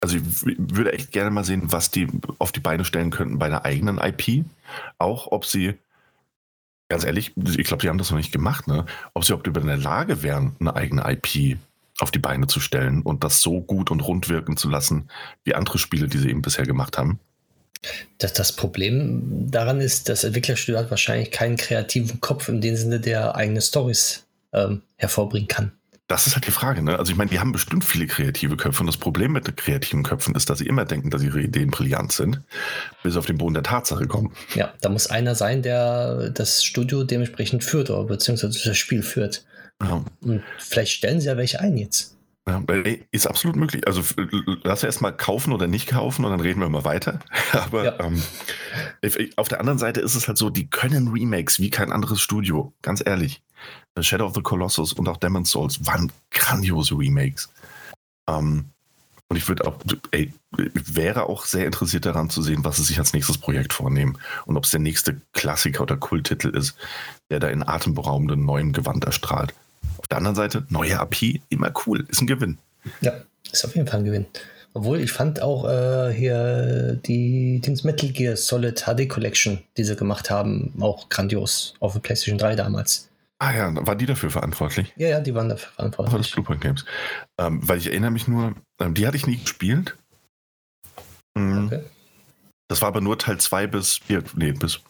Also 0.00 0.16
ich 0.16 0.22
würde 0.56 0.92
echt 0.92 1.12
gerne 1.12 1.30
mal 1.30 1.44
sehen, 1.44 1.72
was 1.72 1.90
die 1.90 2.08
auf 2.38 2.52
die 2.52 2.60
Beine 2.60 2.84
stellen 2.84 3.10
könnten 3.10 3.38
bei 3.38 3.46
einer 3.46 3.64
eigenen 3.64 3.98
IP. 3.98 4.44
Auch 4.98 5.26
ob 5.30 5.44
sie, 5.44 5.74
ganz 6.88 7.04
ehrlich, 7.04 7.32
ich 7.36 7.66
glaube, 7.66 7.82
die 7.82 7.88
haben 7.88 7.98
das 7.98 8.10
noch 8.10 8.16
nicht 8.16 8.32
gemacht, 8.32 8.66
ne? 8.66 8.86
Ob 9.12 9.24
sie 9.24 9.32
überhaupt 9.32 9.46
über 9.46 9.60
eine 9.60 9.76
Lage 9.76 10.22
wären, 10.22 10.56
eine 10.58 10.74
eigene 10.74 11.04
IP 11.10 11.58
auf 11.98 12.10
die 12.10 12.18
Beine 12.18 12.46
zu 12.46 12.60
stellen 12.60 13.02
und 13.02 13.24
das 13.24 13.42
so 13.42 13.60
gut 13.60 13.90
und 13.90 14.00
rund 14.00 14.30
wirken 14.30 14.56
zu 14.56 14.70
lassen, 14.70 15.10
wie 15.44 15.54
andere 15.54 15.76
Spiele, 15.76 16.08
die 16.08 16.18
sie 16.18 16.30
eben 16.30 16.40
bisher 16.40 16.64
gemacht 16.64 16.96
haben. 16.96 17.20
Das, 18.18 18.32
das 18.32 18.52
Problem 18.52 19.50
daran 19.50 19.80
ist, 19.80 20.08
das 20.08 20.24
Entwicklerstudio 20.24 20.80
hat 20.80 20.90
wahrscheinlich 20.90 21.30
keinen 21.30 21.56
kreativen 21.56 22.20
Kopf 22.20 22.48
in 22.48 22.60
dem 22.60 22.76
Sinne, 22.76 23.00
der 23.00 23.34
eigene 23.34 23.60
Stories 23.60 24.26
ähm, 24.52 24.82
hervorbringen 24.96 25.48
kann. 25.48 25.72
Das 26.10 26.26
ist 26.26 26.34
halt 26.34 26.44
die 26.44 26.50
Frage, 26.50 26.82
ne? 26.82 26.98
Also 26.98 27.12
ich 27.12 27.16
meine, 27.16 27.30
die 27.30 27.38
haben 27.38 27.52
bestimmt 27.52 27.84
viele 27.84 28.08
kreative 28.08 28.56
Köpfe 28.56 28.80
und 28.80 28.88
das 28.88 28.96
Problem 28.96 29.30
mit 29.30 29.56
kreativen 29.56 30.02
Köpfen 30.02 30.34
ist, 30.34 30.50
dass 30.50 30.58
sie 30.58 30.66
immer 30.66 30.84
denken, 30.84 31.08
dass 31.10 31.22
ihre 31.22 31.40
Ideen 31.40 31.70
brillant 31.70 32.10
sind, 32.10 32.40
bis 33.04 33.12
sie 33.12 33.18
auf 33.20 33.26
den 33.26 33.38
Boden 33.38 33.54
der 33.54 33.62
Tatsache 33.62 34.08
kommen. 34.08 34.32
Ja, 34.56 34.74
da 34.80 34.88
muss 34.88 35.06
einer 35.06 35.36
sein, 35.36 35.62
der 35.62 36.30
das 36.30 36.64
Studio 36.64 37.04
dementsprechend 37.04 37.62
führt 37.62 37.90
oder 37.90 38.02
beziehungsweise 38.08 38.60
das 38.60 38.76
Spiel 38.76 39.04
führt. 39.04 39.44
Ja. 39.80 40.04
Und 40.22 40.42
vielleicht 40.58 40.90
stellen 40.90 41.20
sie 41.20 41.28
ja 41.28 41.36
welche 41.36 41.60
ein 41.60 41.76
jetzt. 41.76 42.16
Ja, 42.48 42.60
ist 43.12 43.28
absolut 43.28 43.54
möglich. 43.54 43.86
Also 43.86 44.02
lass 44.64 44.82
erst 44.82 45.02
mal 45.02 45.12
kaufen 45.12 45.52
oder 45.52 45.68
nicht 45.68 45.86
kaufen 45.86 46.24
und 46.24 46.32
dann 46.32 46.40
reden 46.40 46.60
wir 46.60 46.68
mal 46.68 46.84
weiter. 46.84 47.20
Aber 47.52 47.84
ja. 47.84 48.00
ähm, 48.00 48.20
auf 49.36 49.46
der 49.46 49.60
anderen 49.60 49.78
Seite 49.78 50.00
ist 50.00 50.16
es 50.16 50.26
halt 50.26 50.38
so, 50.38 50.50
die 50.50 50.68
können 50.68 51.12
Remakes 51.12 51.60
wie 51.60 51.70
kein 51.70 51.92
anderes 51.92 52.20
Studio. 52.20 52.72
Ganz 52.82 53.00
ehrlich. 53.06 53.42
Shadow 53.98 54.26
of 54.26 54.34
the 54.34 54.42
Colossus 54.42 54.92
und 54.92 55.08
auch 55.08 55.16
Demon's 55.16 55.50
Souls 55.50 55.84
waren 55.86 56.12
grandiose 56.30 56.96
Remakes. 56.96 57.48
Ähm, 58.28 58.66
und 59.28 59.36
ich 59.36 59.46
würde 59.48 59.64
auch, 59.66 59.76
ey, 60.10 60.32
wäre 60.56 61.28
auch 61.28 61.44
sehr 61.44 61.64
interessiert 61.64 62.04
daran 62.04 62.30
zu 62.30 62.42
sehen, 62.42 62.64
was 62.64 62.76
sie 62.76 62.82
sich 62.82 62.98
als 62.98 63.12
nächstes 63.12 63.38
Projekt 63.38 63.72
vornehmen 63.72 64.18
und 64.46 64.56
ob 64.56 64.64
es 64.64 64.72
der 64.72 64.80
nächste 64.80 65.20
Klassiker 65.32 65.82
oder 65.82 65.96
Kulttitel 65.96 66.48
ist, 66.48 66.74
der 67.30 67.38
da 67.38 67.48
in 67.48 67.66
atemberaubendem 67.66 68.44
neuem 68.44 68.72
Gewand 68.72 69.04
erstrahlt. 69.04 69.54
Auf 69.98 70.08
der 70.08 70.18
anderen 70.18 70.34
Seite, 70.34 70.66
neue 70.68 70.98
API, 70.98 71.42
immer 71.48 71.72
cool, 71.86 72.04
ist 72.08 72.20
ein 72.20 72.26
Gewinn. 72.26 72.58
Ja, 73.02 73.12
ist 73.52 73.64
auf 73.64 73.76
jeden 73.76 73.86
Fall 73.86 74.00
ein 74.00 74.06
Gewinn. 74.06 74.26
Obwohl 74.74 75.00
ich 75.00 75.12
fand 75.12 75.42
auch 75.42 75.68
äh, 75.68 76.12
hier 76.12 76.98
die 77.06 77.60
Dings 77.60 77.84
Metal 77.84 78.10
Gear 78.10 78.36
Solid 78.36 78.84
HD 78.84 79.08
Collection, 79.08 79.62
die 79.76 79.84
sie 79.84 79.96
gemacht 79.96 80.30
haben, 80.30 80.72
auch 80.80 81.08
grandios 81.08 81.74
auf 81.80 81.92
der 81.92 82.00
PlayStation 82.00 82.38
3 82.38 82.56
damals. 82.56 83.09
Ah 83.42 83.54
ja, 83.54 83.86
war 83.86 83.96
die 83.96 84.04
dafür 84.04 84.30
verantwortlich? 84.30 84.92
Ja, 84.96 85.08
ja, 85.08 85.20
die 85.20 85.34
waren 85.34 85.48
dafür 85.48 85.72
verantwortlich. 85.72 86.12
War 86.12 86.18
das 86.18 86.30
Blueprint 86.30 86.60
Games. 86.60 86.84
Ähm, 87.38 87.66
weil 87.66 87.78
ich 87.78 87.86
erinnere 87.86 88.10
mich 88.10 88.28
nur, 88.28 88.54
ähm, 88.78 88.92
die 88.92 89.06
hatte 89.06 89.16
ich 89.16 89.26
nie 89.26 89.38
gespielt. 89.38 89.96
Mhm. 91.34 91.66
Okay. 91.66 91.80
Das 92.68 92.82
war 92.82 92.88
aber 92.88 93.00
nur 93.00 93.18
Teil 93.18 93.38
2 93.38 93.66
bis 93.66 93.96
4, 93.96 94.24
nee, 94.36 94.52
bis 94.52 94.80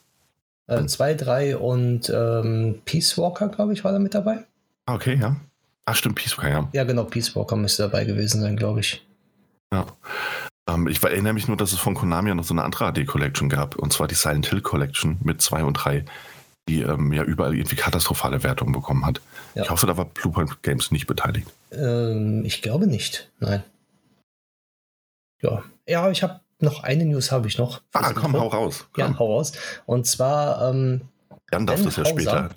2, 0.66 1.10
äh, 1.12 1.16
3 1.16 1.56
und 1.56 2.10
ähm, 2.10 2.82
Peace 2.84 3.16
Walker, 3.16 3.48
glaube 3.48 3.72
ich, 3.72 3.84
war 3.84 3.92
da 3.92 4.00
mit 4.00 4.14
dabei. 4.14 4.44
Ah, 4.86 4.94
okay, 4.94 5.14
ja. 5.14 5.36
Ach, 5.86 5.94
stimmt, 5.94 6.16
Peace 6.16 6.36
Walker, 6.36 6.50
ja. 6.50 6.68
Ja, 6.72 6.84
genau, 6.84 7.04
Peace 7.04 7.34
Walker 7.36 7.56
müsste 7.56 7.84
dabei 7.84 8.04
gewesen 8.04 8.40
sein, 8.40 8.56
glaube 8.56 8.80
ich. 8.80 9.06
Ja. 9.72 9.86
Ähm, 10.68 10.88
ich 10.88 11.02
erinnere 11.02 11.32
mich 11.34 11.46
nur, 11.46 11.56
dass 11.56 11.72
es 11.72 11.78
von 11.78 11.94
Konami 11.94 12.30
ja 12.30 12.34
noch 12.34 12.44
so 12.44 12.54
eine 12.54 12.64
andere 12.64 12.86
AD-Collection 12.86 13.48
gab, 13.48 13.76
und 13.76 13.92
zwar 13.92 14.08
die 14.08 14.14
Silent 14.16 14.46
Hill 14.48 14.60
Collection 14.60 15.18
mit 15.22 15.40
2 15.40 15.62
und 15.62 15.74
3, 15.74 16.04
die 16.70 16.82
ähm, 16.82 17.12
ja 17.12 17.24
überall 17.24 17.54
irgendwie 17.54 17.76
katastrophale 17.76 18.42
Wertungen 18.42 18.72
bekommen 18.72 19.04
hat. 19.04 19.20
Ja. 19.54 19.64
Ich 19.64 19.70
hoffe, 19.70 19.86
da 19.86 19.96
war 19.96 20.04
Bluepoint 20.04 20.62
Games 20.62 20.90
nicht 20.90 21.06
beteiligt. 21.06 21.48
Ähm, 21.72 22.44
ich 22.44 22.62
glaube 22.62 22.86
nicht, 22.86 23.30
nein. 23.40 23.62
Ja, 25.42 25.64
ja 25.86 26.10
ich 26.10 26.22
habe 26.22 26.40
noch 26.60 26.82
eine 26.82 27.04
News 27.04 27.32
habe 27.32 27.48
ich 27.48 27.58
noch. 27.58 27.82
Ah, 27.92 28.12
komm, 28.12 28.34
hau 28.34 28.48
raus. 28.48 28.86
Komm. 28.92 29.04
Ja, 29.04 29.18
hau 29.18 29.34
raus. 29.34 29.52
Und 29.86 30.06
zwar. 30.06 30.70
Ähm, 30.70 31.02
Jan 31.52 31.66
darf 31.66 31.82
das 31.82 31.96
ja 31.96 32.04
später. 32.04 32.50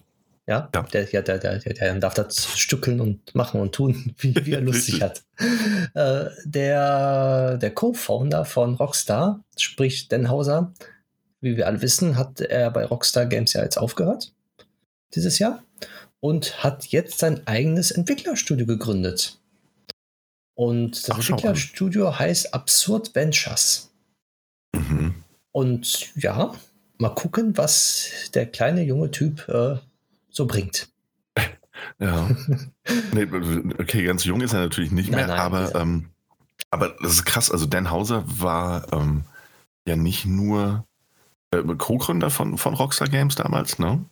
Ja, 0.45 0.69
ja. 0.75 0.83
Der, 0.83 1.09
ja 1.09 1.21
der, 1.21 1.39
der, 1.39 1.59
der, 1.59 1.73
der 1.73 1.95
darf 1.95 2.13
das 2.13 2.59
stückeln 2.59 2.99
und 2.99 3.33
machen 3.33 3.61
und 3.61 3.73
tun, 3.73 4.13
wie, 4.19 4.35
wie 4.45 4.51
er 4.53 4.61
lustig 4.69 5.01
hat. 5.01 5.23
Äh, 5.93 6.25
der 6.45 7.57
der 7.57 7.71
Co-Founder 7.71 8.45
von 8.45 8.75
Rockstar, 8.75 9.39
sprich 9.57 10.09
Den 10.09 10.29
Hauser, 10.29 10.73
wie 11.43 11.57
wir 11.57 11.67
alle 11.67 11.81
wissen, 11.81 12.17
hat 12.17 12.39
er 12.41 12.71
bei 12.71 12.85
Rockstar 12.85 13.25
Games 13.25 13.53
ja 13.53 13.61
jetzt 13.61 13.77
aufgehört, 13.77 14.33
dieses 15.13 15.39
Jahr, 15.39 15.61
und 16.19 16.63
hat 16.63 16.87
jetzt 16.87 17.19
sein 17.19 17.45
eigenes 17.45 17.91
Entwicklerstudio 17.91 18.65
gegründet. 18.65 19.39
Und 20.55 21.07
das 21.07 21.11
Ach, 21.11 21.29
Entwicklerstudio 21.29 22.17
heißt 22.17 22.53
Absurd 22.53 23.13
Ventures. 23.13 23.91
Mhm. 24.73 25.15
Und 25.51 26.15
ja, 26.15 26.55
mal 26.97 27.09
gucken, 27.09 27.57
was 27.57 28.29
der 28.33 28.45
kleine 28.45 28.83
junge 28.83 29.11
Typ 29.11 29.47
äh, 29.49 29.77
so 30.29 30.45
bringt. 30.45 30.89
Ja. 31.99 32.29
nee, 33.13 33.27
okay, 33.79 34.03
ganz 34.03 34.23
jung 34.23 34.41
ist 34.41 34.53
er 34.53 34.61
natürlich 34.61 34.91
nicht 34.91 35.11
nein, 35.11 35.27
mehr, 35.27 35.27
nein, 35.27 35.39
aber, 35.39 35.75
ähm, 35.75 36.09
aber 36.71 36.95
das 37.01 37.13
ist 37.13 37.25
krass. 37.25 37.51
Also 37.51 37.65
Dan 37.65 37.91
Hauser 37.91 38.23
war 38.25 38.91
ähm, 38.93 39.25
ja 39.85 39.95
nicht 39.95 40.25
nur 40.25 40.85
Co-Gründer 41.61 42.29
von, 42.29 42.57
von 42.57 42.73
Rockstar 42.73 43.07
Games 43.07 43.35
damals, 43.35 43.79
ne? 43.79 44.03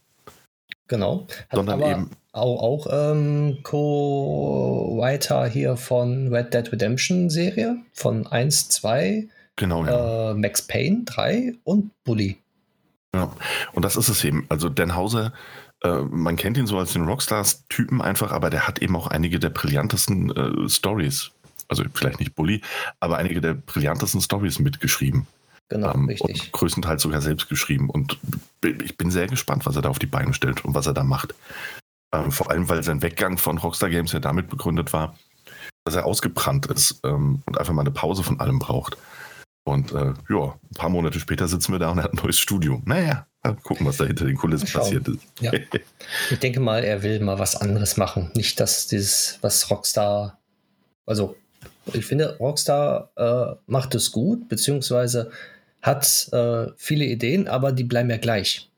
Genau. 0.87 1.25
Hat 1.49 1.55
Sondern 1.55 1.81
eben 1.81 2.09
auch, 2.33 2.61
auch 2.61 2.87
ähm, 2.91 3.59
Co-Writer 3.63 5.47
hier 5.47 5.77
von 5.77 6.33
Red 6.33 6.53
Dead 6.53 6.71
Redemption 6.71 7.29
Serie, 7.29 7.77
von 7.93 8.27
1, 8.27 8.69
2, 8.69 9.27
genau, 9.55 9.85
ja. 9.85 10.31
äh, 10.31 10.33
Max 10.33 10.61
Payne 10.61 11.03
3 11.05 11.53
und 11.63 11.91
Bully. 12.03 12.37
Ja, 13.15 13.31
und 13.73 13.83
das 13.83 13.95
ist 13.95 14.09
es 14.09 14.23
eben. 14.23 14.45
Also 14.49 14.69
Dan 14.69 14.95
Hauser 14.95 15.33
äh, 15.83 16.01
man 16.09 16.35
kennt 16.35 16.57
ihn 16.57 16.67
so 16.67 16.77
als 16.77 16.93
den 16.93 17.05
Rockstars-Typen 17.05 18.01
einfach, 18.01 18.31
aber 18.31 18.49
der 18.49 18.67
hat 18.67 18.79
eben 18.79 18.95
auch 18.95 19.07
einige 19.07 19.39
der 19.39 19.49
brillantesten 19.49 20.29
äh, 20.35 20.69
Stories. 20.69 21.31
Also 21.67 21.83
vielleicht 21.93 22.19
nicht 22.19 22.35
Bully, 22.35 22.61
aber 22.99 23.17
einige 23.17 23.41
der 23.41 23.53
brillantesten 23.53 24.21
Stories 24.21 24.59
mitgeschrieben. 24.59 25.25
Genau, 25.71 25.93
ähm, 25.93 26.05
richtig. 26.05 26.43
Und 26.47 26.51
größtenteils 26.51 27.01
sogar 27.01 27.21
selbst 27.21 27.47
geschrieben. 27.47 27.89
Und 27.89 28.19
ich 28.61 28.97
bin 28.97 29.09
sehr 29.09 29.27
gespannt, 29.27 29.65
was 29.65 29.77
er 29.77 29.81
da 29.81 29.87
auf 29.87 29.99
die 29.99 30.05
Beine 30.05 30.33
stellt 30.33 30.65
und 30.65 30.75
was 30.75 30.85
er 30.85 30.93
da 30.93 31.05
macht. 31.05 31.33
Ähm, 32.13 32.29
vor 32.29 32.51
allem, 32.51 32.67
weil 32.67 32.83
sein 32.83 33.01
Weggang 33.01 33.37
von 33.37 33.57
Rockstar 33.57 33.89
Games 33.89 34.11
ja 34.11 34.19
damit 34.19 34.49
begründet 34.49 34.91
war, 34.91 35.15
dass 35.85 35.95
er 35.95 36.05
ausgebrannt 36.05 36.65
ist 36.65 36.99
ähm, 37.05 37.41
und 37.45 37.57
einfach 37.57 37.71
mal 37.71 37.83
eine 37.83 37.91
Pause 37.91 38.21
von 38.21 38.41
allem 38.41 38.59
braucht. 38.59 38.97
Und 39.63 39.93
äh, 39.93 40.13
ja, 40.27 40.59
ein 40.71 40.75
paar 40.75 40.89
Monate 40.89 41.21
später 41.21 41.47
sitzen 41.47 41.71
wir 41.71 41.79
da 41.79 41.89
und 41.89 41.99
er 41.99 42.03
hat 42.03 42.13
ein 42.13 42.19
neues 42.21 42.37
Studio. 42.37 42.81
Naja, 42.83 43.27
gucken, 43.63 43.87
was 43.87 43.95
da 43.95 44.03
hinter 44.03 44.25
den 44.25 44.35
Kulissen 44.35 44.67
passiert 44.67 45.07
ist. 45.07 45.19
Ja. 45.39 45.53
Ich 46.31 46.39
denke 46.39 46.59
mal, 46.59 46.83
er 46.83 47.01
will 47.01 47.21
mal 47.21 47.39
was 47.39 47.55
anderes 47.55 47.95
machen. 47.95 48.29
Nicht, 48.35 48.59
dass 48.59 48.87
dieses, 48.87 49.37
was 49.39 49.69
Rockstar, 49.69 50.37
also 51.05 51.37
ich 51.93 52.05
finde, 52.05 52.37
Rockstar 52.39 53.11
äh, 53.15 53.55
macht 53.67 53.95
es 53.95 54.11
gut, 54.11 54.49
beziehungsweise 54.49 55.31
hat 55.81 56.29
äh, 56.31 56.67
viele 56.77 57.05
Ideen, 57.05 57.47
aber 57.47 57.71
die 57.71 57.83
bleiben 57.83 58.09
ja 58.09 58.17
gleich. 58.17 58.69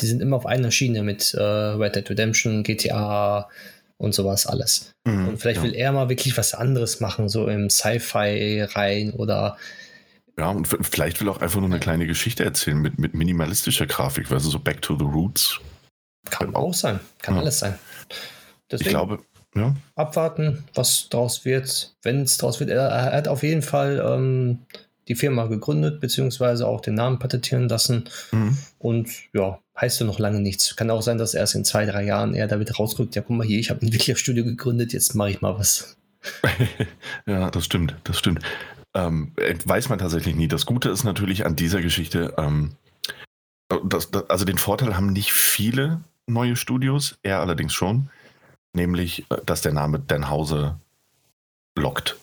Die 0.00 0.06
sind 0.06 0.22
immer 0.22 0.36
auf 0.36 0.46
einer 0.46 0.70
Schiene 0.70 1.02
mit 1.02 1.34
äh, 1.34 1.42
Red 1.42 1.96
Dead 1.96 2.08
Redemption, 2.10 2.62
GTA 2.62 3.48
und 3.98 4.14
sowas 4.14 4.46
alles. 4.46 4.92
Mhm, 5.04 5.28
und 5.28 5.38
vielleicht 5.38 5.58
ja. 5.58 5.64
will 5.64 5.74
er 5.74 5.92
mal 5.92 6.08
wirklich 6.08 6.36
was 6.36 6.54
anderes 6.54 7.00
machen, 7.00 7.28
so 7.28 7.46
im 7.46 7.70
Sci-Fi 7.70 8.62
rein 8.62 9.12
oder 9.12 9.56
ja, 10.38 10.48
und 10.48 10.66
vielleicht 10.66 11.20
will 11.20 11.28
auch 11.28 11.42
einfach 11.42 11.60
nur 11.60 11.68
eine 11.68 11.80
kleine 11.80 12.06
Geschichte 12.06 12.44
erzählen 12.44 12.78
mit, 12.78 12.98
mit 12.98 13.12
minimalistischer 13.12 13.86
Grafik, 13.86 14.30
also 14.30 14.48
so 14.48 14.58
Back 14.58 14.80
to 14.80 14.96
the 14.96 15.04
Roots. 15.04 15.60
Kann 16.30 16.54
auch 16.54 16.72
sein, 16.72 16.98
kann 17.20 17.34
ja. 17.34 17.40
alles 17.42 17.58
sein. 17.58 17.78
Deswegen 18.70 18.88
ich 18.88 18.94
glaube, 18.94 19.18
ja. 19.54 19.74
abwarten, 19.96 20.64
was 20.74 21.10
draus 21.10 21.44
wird. 21.44 21.94
Wenn 22.00 22.22
es 22.22 22.38
draus 22.38 22.58
wird, 22.58 22.70
er, 22.70 22.88
er, 22.88 23.12
hat 23.12 23.28
auf 23.28 23.42
jeden 23.42 23.60
Fall 23.60 24.02
ähm, 24.02 24.60
die 25.08 25.14
Firma 25.14 25.46
gegründet, 25.46 26.00
beziehungsweise 26.00 26.66
auch 26.66 26.80
den 26.80 26.94
Namen 26.94 27.18
patentieren 27.18 27.68
lassen. 27.68 28.04
Mhm. 28.32 28.56
Und 28.78 29.08
ja, 29.32 29.58
heißt 29.80 30.00
ja 30.00 30.06
noch 30.06 30.18
lange 30.18 30.40
nichts. 30.40 30.76
Kann 30.76 30.90
auch 30.90 31.02
sein, 31.02 31.18
dass 31.18 31.34
erst 31.34 31.54
in 31.54 31.64
zwei, 31.64 31.86
drei 31.86 32.04
Jahren 32.04 32.34
er 32.34 32.46
da 32.46 32.60
wieder 32.60 32.74
rausrückt, 32.74 33.16
ja, 33.16 33.22
guck 33.22 33.36
mal 33.36 33.46
hier, 33.46 33.58
ich 33.58 33.70
habe 33.70 33.80
ein 33.80 33.86
Entwicklerstudio 33.86 34.44
gegründet, 34.44 34.92
jetzt 34.92 35.14
mache 35.14 35.30
ich 35.30 35.40
mal 35.40 35.58
was. 35.58 35.96
ja, 37.26 37.50
das 37.50 37.64
stimmt, 37.64 37.96
das 38.04 38.18
stimmt. 38.18 38.44
Ähm, 38.94 39.32
äh, 39.36 39.54
weiß 39.64 39.88
man 39.88 39.98
tatsächlich 39.98 40.34
nie. 40.34 40.48
Das 40.48 40.66
Gute 40.66 40.90
ist 40.90 41.04
natürlich 41.04 41.46
an 41.46 41.56
dieser 41.56 41.80
Geschichte, 41.80 42.34
ähm, 42.36 42.72
das, 43.84 44.10
das, 44.10 44.28
also 44.28 44.44
den 44.44 44.58
Vorteil 44.58 44.96
haben 44.96 45.12
nicht 45.12 45.32
viele 45.32 46.00
neue 46.26 46.56
Studios, 46.56 47.18
er 47.22 47.40
allerdings 47.40 47.72
schon, 47.72 48.10
nämlich, 48.72 49.26
äh, 49.30 49.36
dass 49.46 49.62
der 49.62 49.72
Name 49.72 50.00
Dan 50.00 50.28
Hauser 50.28 50.78
lockt. 51.76 52.16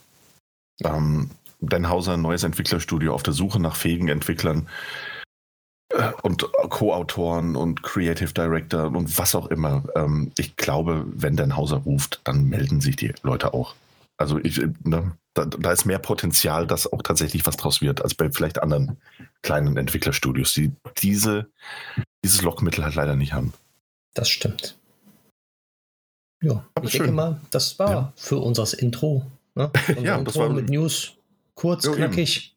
Ähm, 0.83 1.31
Dan 1.59 1.89
Hauser, 1.89 2.17
neues 2.17 2.43
Entwicklerstudio 2.43 3.13
auf 3.13 3.23
der 3.23 3.33
Suche 3.33 3.59
nach 3.59 3.75
fähigen 3.75 4.09
Entwicklern 4.09 4.67
äh, 5.89 6.11
und 6.23 6.43
Co-Autoren 6.69 7.55
und 7.55 7.83
Creative 7.83 8.33
Director 8.33 8.85
und 8.85 9.17
was 9.17 9.35
auch 9.35 9.47
immer. 9.47 9.83
Ähm, 9.95 10.31
ich 10.37 10.55
glaube, 10.55 11.05
wenn 11.07 11.35
Dan 11.35 11.55
Hauser 11.55 11.77
ruft, 11.77 12.21
dann 12.23 12.45
melden 12.45 12.81
sich 12.81 12.95
die 12.95 13.13
Leute 13.23 13.53
auch. 13.53 13.75
Also 14.17 14.39
ich, 14.39 14.59
ne, 14.83 15.11
da, 15.35 15.45
da, 15.45 15.71
ist 15.71 15.85
mehr 15.85 15.99
Potenzial, 15.99 16.65
dass 16.65 16.91
auch 16.91 17.03
tatsächlich 17.03 17.45
was 17.45 17.57
draus 17.57 17.81
wird, 17.81 18.01
als 18.01 18.15
bei 18.15 18.31
vielleicht 18.31 18.61
anderen 18.61 18.97
kleinen 19.43 19.77
Entwicklerstudios, 19.77 20.53
die 20.53 20.71
diese, 20.97 21.47
dieses 22.23 22.41
Lockmittel 22.41 22.83
halt 22.83 22.95
leider 22.95 23.15
nicht 23.15 23.33
haben. 23.33 23.53
Das 24.15 24.29
stimmt. 24.29 24.75
Ja, 26.41 26.65
Aber 26.73 26.85
ich 26.85 26.91
schön. 26.91 27.01
denke 27.01 27.15
mal, 27.15 27.41
das 27.51 27.77
war 27.77 27.91
ja. 27.91 28.13
für 28.15 28.37
unseres 28.37 28.73
Intro. 28.73 29.25
Ne? 29.53 29.71
ja, 30.01 30.17
Intro 30.17 30.23
das 30.23 30.35
war 30.35 30.49
mit 30.49 30.69
News. 30.69 31.16
Kurz, 31.57 31.85
jo, 31.85 31.93
knackig. 31.93 32.55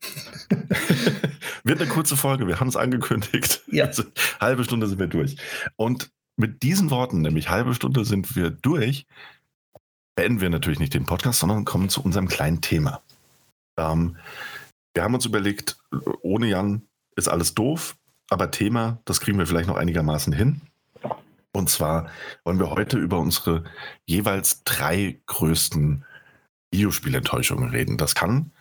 wird 1.65 1.81
eine 1.81 1.89
kurze 1.89 2.19
Folge, 2.19 2.47
wir 2.47 2.61
haben 2.61 2.69
es 2.69 2.77
angekündigt. 2.77 3.63
Ja. 3.67 3.87
Also, 3.87 4.03
halbe 4.39 4.63
Stunde 4.63 4.87
sind 4.89 4.99
wir 4.99 5.07
durch. 5.07 5.37
Und 5.77 6.11
mit 6.37 6.63
diesen 6.63 6.91
Worten, 6.91 7.23
nämlich 7.23 7.49
halbe 7.49 7.75
Stunde 7.75 8.05
sind 8.05 8.37
wir 8.37 8.51
durch, 8.51 9.07
beenden 10.17 10.43
wir 10.43 10.51
natürlich 10.51 10.81
nicht 10.81 10.93
den 10.93 11.07
Podcast, 11.07 11.41
sondern 11.41 11.65
kommen 11.65 11.89
zu 11.89 12.03
unserem 12.03 12.29
kleinen 12.29 12.61
Thema. 12.61 13.01
Ähm, 13.79 14.19
wir 14.93 15.03
haben 15.03 15.15
uns 15.15 15.25
überlegt, 15.25 15.79
ohne 16.21 16.49
Jan 16.49 16.83
ist 17.17 17.29
alles 17.29 17.55
doof, 17.55 17.97
aber 18.29 18.51
Thema, 18.51 19.01
das 19.07 19.21
kriegen 19.21 19.39
wir 19.39 19.47
vielleicht 19.47 19.69
noch 19.69 19.77
einigermaßen 19.77 20.35
hin. 20.35 20.61
Und 21.53 21.71
zwar 21.71 22.11
wollen 22.45 22.59
wir 22.59 22.69
heute 22.69 22.99
über 22.99 23.19
unsere 23.19 23.65
jeweils 24.05 24.63
drei 24.65 25.21
größten 25.25 26.05
Videospielenttäuschungen 26.71 27.71
reden. 27.71 27.97
Das 27.97 28.15
kann, 28.15 28.53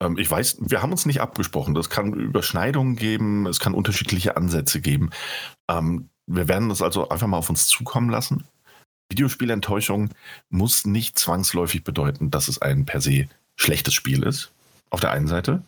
ähm, 0.00 0.18
ich 0.18 0.30
weiß, 0.30 0.58
wir 0.60 0.82
haben 0.82 0.92
uns 0.92 1.06
nicht 1.06 1.20
abgesprochen, 1.20 1.74
das 1.74 1.90
kann 1.90 2.12
Überschneidungen 2.12 2.96
geben, 2.96 3.46
es 3.46 3.60
kann 3.60 3.74
unterschiedliche 3.74 4.36
Ansätze 4.36 4.80
geben. 4.80 5.10
Ähm, 5.68 6.08
wir 6.26 6.48
werden 6.48 6.68
das 6.68 6.82
also 6.82 7.08
einfach 7.08 7.28
mal 7.28 7.38
auf 7.38 7.50
uns 7.50 7.66
zukommen 7.68 8.10
lassen 8.10 8.44
Videospielenttäuschung 9.08 10.10
muss 10.50 10.84
nicht 10.84 11.18
zwangsläufig 11.18 11.84
bedeuten, 11.84 12.30
dass 12.30 12.48
es 12.48 12.60
ein 12.60 12.86
per 12.86 13.00
se 13.00 13.28
schlechtes 13.56 13.94
Spiel 13.94 14.22
ist, 14.22 14.52
auf 14.90 15.00
der 15.00 15.12
einen 15.12 15.28
Seite, 15.28 15.62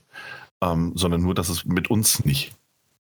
ähm, 0.61 0.93
sondern 0.95 1.23
nur, 1.23 1.35
dass 1.35 1.49
es 1.49 1.65
mit 1.65 1.91
uns 1.91 2.25
nicht, 2.25 2.53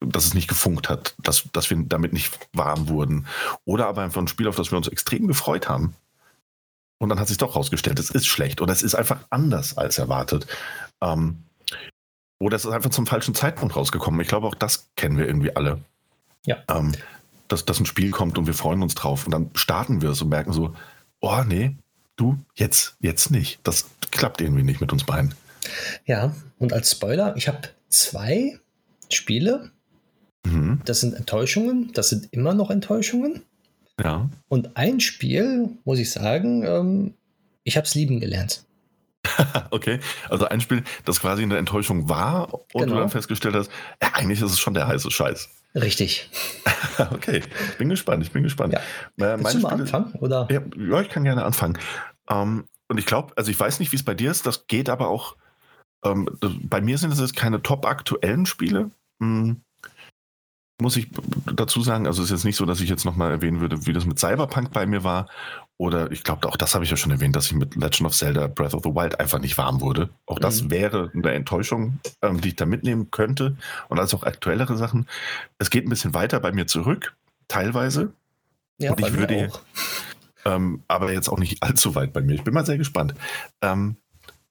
dass 0.00 0.24
es 0.24 0.34
nicht 0.34 0.48
gefunkt 0.48 0.88
hat, 0.88 1.14
dass, 1.18 1.48
dass 1.52 1.70
wir 1.70 1.76
damit 1.84 2.12
nicht 2.12 2.38
warm 2.52 2.88
wurden. 2.88 3.26
Oder 3.64 3.86
aber 3.88 4.02
einfach 4.02 4.20
ein 4.20 4.28
Spiel, 4.28 4.48
auf 4.48 4.56
das 4.56 4.70
wir 4.70 4.78
uns 4.78 4.88
extrem 4.88 5.26
gefreut 5.26 5.68
haben. 5.68 5.94
Und 7.02 7.08
dann 7.08 7.18
hat 7.18 7.26
sich 7.26 7.36
doch 7.36 7.56
rausgestellt, 7.56 7.98
es 7.98 8.10
ist 8.10 8.28
schlecht 8.28 8.60
oder 8.60 8.72
es 8.72 8.84
ist 8.84 8.94
einfach 8.94 9.18
anders 9.28 9.76
als 9.76 9.98
erwartet. 9.98 10.46
Ähm, 11.00 11.42
oder 12.38 12.54
es 12.54 12.64
ist 12.64 12.70
einfach 12.70 12.90
zum 12.90 13.08
falschen 13.08 13.34
Zeitpunkt 13.34 13.74
rausgekommen. 13.74 14.20
Ich 14.20 14.28
glaube, 14.28 14.46
auch 14.46 14.54
das 14.54 14.86
kennen 14.94 15.18
wir 15.18 15.26
irgendwie 15.26 15.56
alle. 15.56 15.80
Ja. 16.46 16.58
Ähm, 16.70 16.92
dass, 17.48 17.64
dass 17.64 17.80
ein 17.80 17.86
Spiel 17.86 18.12
kommt 18.12 18.38
und 18.38 18.46
wir 18.46 18.54
freuen 18.54 18.84
uns 18.84 18.94
drauf. 18.94 19.26
Und 19.26 19.32
dann 19.32 19.50
starten 19.54 20.00
wir 20.00 20.10
es 20.10 20.22
und 20.22 20.28
merken 20.28 20.52
so, 20.52 20.76
oh 21.18 21.42
nee, 21.44 21.76
du, 22.14 22.38
jetzt, 22.54 22.94
jetzt 23.00 23.32
nicht. 23.32 23.58
Das 23.64 23.86
klappt 24.12 24.40
irgendwie 24.40 24.62
nicht 24.62 24.80
mit 24.80 24.92
uns 24.92 25.02
beiden. 25.02 25.34
Ja, 26.06 26.36
und 26.60 26.72
als 26.72 26.92
Spoiler, 26.92 27.34
ich 27.36 27.48
habe 27.48 27.62
zwei 27.88 28.60
Spiele. 29.10 29.72
Mhm. 30.46 30.82
Das 30.84 31.00
sind 31.00 31.14
Enttäuschungen, 31.14 31.92
das 31.94 32.10
sind 32.10 32.28
immer 32.30 32.54
noch 32.54 32.70
Enttäuschungen. 32.70 33.42
Ja. 34.00 34.28
Und 34.48 34.76
ein 34.76 35.00
Spiel, 35.00 35.70
muss 35.84 35.98
ich 35.98 36.10
sagen, 36.10 36.64
ähm, 36.64 37.14
ich 37.64 37.76
habe 37.76 37.86
es 37.86 37.94
lieben 37.94 38.20
gelernt. 38.20 38.64
okay, 39.70 40.00
also 40.28 40.46
ein 40.46 40.60
Spiel, 40.60 40.82
das 41.04 41.20
quasi 41.20 41.42
eine 41.42 41.56
Enttäuschung 41.56 42.08
war 42.08 42.52
und 42.52 42.66
genau. 42.74 42.94
du 42.94 43.00
dann 43.00 43.10
festgestellt 43.10 43.54
hast, 43.54 43.70
ja, 44.02 44.10
eigentlich 44.14 44.40
ist 44.40 44.50
es 44.50 44.58
schon 44.58 44.74
der 44.74 44.88
heiße 44.88 45.10
Scheiß. 45.10 45.48
Richtig. 45.74 46.28
okay, 47.12 47.42
ich 47.70 47.78
bin 47.78 47.88
gespannt, 47.88 48.24
ich 48.24 48.32
bin 48.32 48.42
gespannt. 48.42 48.74
Ja. 48.74 48.80
Äh, 49.34 49.38
Willst 49.38 49.54
du 49.54 49.58
mal 49.60 49.70
Spiele, 49.70 49.82
anfangen? 49.84 50.12
Oder? 50.20 50.48
Ja, 50.50 50.60
ja, 50.76 51.00
ich 51.00 51.08
kann 51.08 51.24
gerne 51.24 51.44
anfangen. 51.44 51.78
Ähm, 52.28 52.64
und 52.88 52.98
ich 52.98 53.06
glaube, 53.06 53.32
also 53.36 53.50
ich 53.50 53.58
weiß 53.58 53.78
nicht, 53.80 53.92
wie 53.92 53.96
es 53.96 54.04
bei 54.04 54.14
dir 54.14 54.30
ist, 54.30 54.46
das 54.46 54.66
geht 54.66 54.90
aber 54.90 55.08
auch, 55.08 55.36
ähm, 56.04 56.28
bei 56.62 56.80
mir 56.80 56.98
sind 56.98 57.12
es 57.12 57.20
jetzt 57.20 57.36
keine 57.36 57.62
top 57.62 57.86
aktuellen 57.86 58.44
Spiele. 58.44 58.90
Hm, 59.20 59.62
muss 60.82 60.96
ich 60.96 61.08
dazu 61.54 61.80
sagen, 61.80 62.06
also 62.06 62.22
es 62.22 62.26
ist 62.28 62.32
jetzt 62.32 62.44
nicht 62.44 62.56
so, 62.56 62.66
dass 62.66 62.80
ich 62.80 62.90
jetzt 62.90 63.04
nochmal 63.04 63.30
erwähnen 63.30 63.60
würde, 63.60 63.86
wie 63.86 63.92
das 63.92 64.04
mit 64.04 64.18
Cyberpunk 64.18 64.72
bei 64.72 64.84
mir 64.84 65.04
war. 65.04 65.28
Oder 65.78 66.12
ich 66.12 66.22
glaube, 66.22 66.48
auch 66.48 66.56
das 66.56 66.74
habe 66.74 66.84
ich 66.84 66.90
ja 66.90 66.96
schon 66.96 67.10
erwähnt, 67.10 67.34
dass 67.34 67.46
ich 67.46 67.54
mit 67.54 67.74
Legend 67.74 68.06
of 68.06 68.14
Zelda 68.14 68.46
Breath 68.46 68.74
of 68.74 68.82
the 68.84 68.90
Wild 68.90 69.18
einfach 69.18 69.38
nicht 69.38 69.56
warm 69.58 69.80
wurde. 69.80 70.10
Auch 70.26 70.38
das 70.38 70.62
mhm. 70.62 70.70
wäre 70.70 71.10
eine 71.14 71.32
Enttäuschung, 71.32 71.98
ähm, 72.20 72.40
die 72.40 72.48
ich 72.48 72.56
da 72.56 72.66
mitnehmen 72.66 73.10
könnte. 73.10 73.56
Und 73.88 73.98
als 73.98 74.12
auch 74.14 74.22
aktuellere 74.22 74.76
Sachen. 74.76 75.08
Es 75.58 75.70
geht 75.70 75.86
ein 75.86 75.90
bisschen 75.90 76.14
weiter 76.14 76.38
bei 76.40 76.52
mir 76.52 76.66
zurück, 76.66 77.16
teilweise. 77.48 78.12
Ja, 78.78 78.92
und 78.92 79.00
ich 79.00 79.12
würde, 79.14 79.50
ähm, 80.44 80.82
aber 80.88 81.12
jetzt 81.12 81.28
auch 81.28 81.38
nicht 81.38 81.62
allzu 81.62 81.94
weit 81.94 82.12
bei 82.12 82.20
mir. 82.20 82.34
Ich 82.34 82.44
bin 82.44 82.54
mal 82.54 82.66
sehr 82.66 82.78
gespannt. 82.78 83.14
Ähm, 83.60 83.96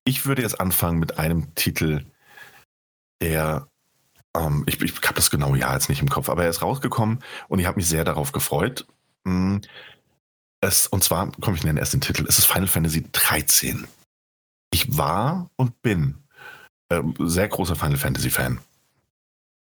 ich 0.03 0.25
würde 0.25 0.41
jetzt 0.41 0.59
anfangen 0.59 0.99
mit 0.99 1.19
einem 1.19 1.53
Titel, 1.55 2.05
der 3.21 3.67
ähm, 4.37 4.63
ich, 4.67 4.81
ich 4.81 4.95
habe 5.03 5.15
das 5.15 5.29
genaue 5.29 5.57
Jahr 5.57 5.73
jetzt 5.73 5.89
nicht 5.89 6.01
im 6.01 6.09
Kopf, 6.09 6.29
aber 6.29 6.43
er 6.43 6.49
ist 6.49 6.61
rausgekommen 6.61 7.19
und 7.47 7.59
ich 7.59 7.65
habe 7.65 7.77
mich 7.77 7.87
sehr 7.87 8.03
darauf 8.03 8.31
gefreut. 8.31 8.85
Hm, 9.25 9.61
es, 10.61 10.87
und 10.87 11.03
zwar, 11.03 11.31
komme 11.41 11.57
ich 11.57 11.63
nennen 11.63 11.77
erst 11.77 11.93
den 11.93 12.01
Titel, 12.01 12.25
es 12.27 12.37
ist 12.37 12.45
Final 12.45 12.67
Fantasy 12.67 13.05
13. 13.11 13.87
Ich 14.71 14.97
war 14.97 15.49
und 15.55 15.81
bin 15.81 16.15
äh, 16.89 17.01
sehr 17.19 17.47
großer 17.47 17.75
Final 17.75 17.97
Fantasy 17.97 18.29
Fan. 18.29 18.59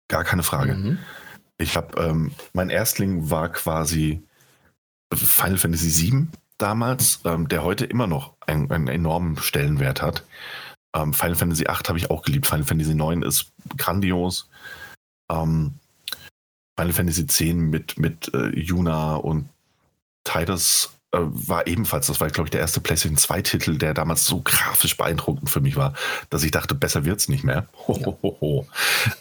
Gar 0.08 0.24
keine 0.24 0.42
Frage. 0.42 0.74
Mhm. 0.74 0.98
Ich 1.58 1.76
habe, 1.76 2.00
ähm, 2.02 2.32
mein 2.52 2.70
Erstling 2.70 3.30
war 3.30 3.48
quasi 3.48 4.22
Final 5.12 5.58
Fantasy 5.58 6.10
VII 6.10 6.26
damals, 6.58 7.20
ähm, 7.24 7.48
der 7.48 7.64
heute 7.64 7.86
immer 7.86 8.06
noch 8.06 8.34
einen, 8.46 8.70
einen 8.70 8.88
enormen 8.88 9.38
Stellenwert 9.38 10.02
hat. 10.02 10.24
Ähm, 10.94 11.14
Final 11.14 11.36
Fantasy 11.36 11.64
VIII 11.64 11.88
habe 11.88 11.98
ich 11.98 12.10
auch 12.10 12.22
geliebt. 12.22 12.46
Final 12.46 12.64
Fantasy 12.64 12.92
IX 12.92 13.26
ist 13.26 13.52
grandios. 13.76 14.49
Ähm, 15.30 15.74
Final 16.78 16.92
Fantasy 16.92 17.22
X 17.22 17.40
mit, 17.40 17.98
mit 17.98 18.32
äh, 18.34 18.48
Yuna 18.58 19.16
und 19.16 19.48
Titus 20.24 20.90
äh, 21.12 21.18
war 21.20 21.66
ebenfalls, 21.66 22.06
das 22.06 22.20
war, 22.20 22.28
glaube 22.28 22.46
ich, 22.46 22.50
der 22.52 22.60
erste 22.60 22.80
PlayStation 22.80 23.18
2-Titel, 23.18 23.78
der 23.78 23.94
damals 23.94 24.24
so 24.26 24.40
grafisch 24.40 24.96
beeindruckend 24.96 25.50
für 25.50 25.60
mich 25.60 25.76
war, 25.76 25.94
dass 26.30 26.44
ich 26.44 26.52
dachte, 26.52 26.74
besser 26.74 27.04
wird 27.04 27.18
es 27.18 27.28
nicht 27.28 27.44
mehr. 27.44 27.66
Ho, 27.88 28.66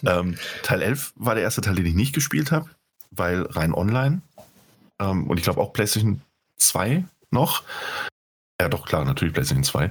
ähm, 0.04 0.36
Teil 0.62 0.82
11 0.82 1.12
war 1.16 1.34
der 1.34 1.44
erste 1.44 1.60
Teil, 1.60 1.74
den 1.74 1.86
ich 1.86 1.94
nicht 1.94 2.14
gespielt 2.14 2.52
habe, 2.52 2.70
weil 3.10 3.42
rein 3.42 3.74
online. 3.74 4.22
Ähm, 5.00 5.26
und 5.26 5.38
ich 5.38 5.42
glaube 5.42 5.60
auch 5.60 5.72
PlayStation 5.72 6.22
2 6.58 7.04
noch. 7.30 7.64
Ja, 8.60 8.68
doch, 8.68 8.86
klar, 8.86 9.04
natürlich 9.04 9.34
PlayStation 9.34 9.64
2. 9.64 9.88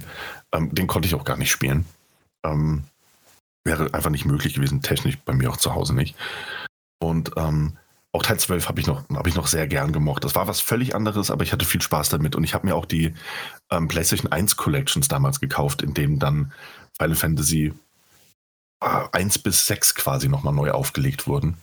Ähm, 0.52 0.74
den 0.74 0.86
konnte 0.86 1.06
ich 1.06 1.14
auch 1.14 1.24
gar 1.24 1.36
nicht 1.36 1.50
spielen. 1.50 1.84
Ähm, 2.44 2.84
wäre 3.64 3.92
einfach 3.94 4.10
nicht 4.10 4.24
möglich 4.24 4.54
gewesen, 4.54 4.82
technisch 4.82 5.18
bei 5.18 5.32
mir 5.32 5.50
auch 5.50 5.56
zu 5.56 5.74
Hause 5.74 5.94
nicht. 5.94 6.16
Und 6.98 7.32
ähm, 7.36 7.76
auch 8.12 8.22
Teil 8.22 8.38
12 8.40 8.68
habe 8.68 8.80
ich, 8.80 8.86
noch, 8.86 9.08
hab 9.10 9.26
ich 9.26 9.36
noch 9.36 9.46
sehr 9.46 9.68
gern 9.68 9.92
gemocht. 9.92 10.24
Das 10.24 10.34
war 10.34 10.48
was 10.48 10.60
völlig 10.60 10.94
anderes, 10.94 11.30
aber 11.30 11.44
ich 11.44 11.52
hatte 11.52 11.64
viel 11.64 11.80
Spaß 11.80 12.08
damit. 12.08 12.34
Und 12.34 12.44
ich 12.44 12.54
habe 12.54 12.66
mir 12.66 12.74
auch 12.74 12.86
die 12.86 13.14
ähm, 13.70 13.88
PlayStation 13.88 14.32
1 14.32 14.56
Collections 14.56 15.06
damals 15.08 15.40
gekauft, 15.40 15.82
in 15.82 15.94
denen 15.94 16.18
dann 16.18 16.52
Final 16.98 17.16
Fantasy 17.16 17.72
äh, 18.80 19.06
1 19.12 19.38
bis 19.38 19.66
6 19.66 19.94
quasi 19.94 20.28
nochmal 20.28 20.54
neu 20.54 20.72
aufgelegt 20.72 21.28
wurden. 21.28 21.56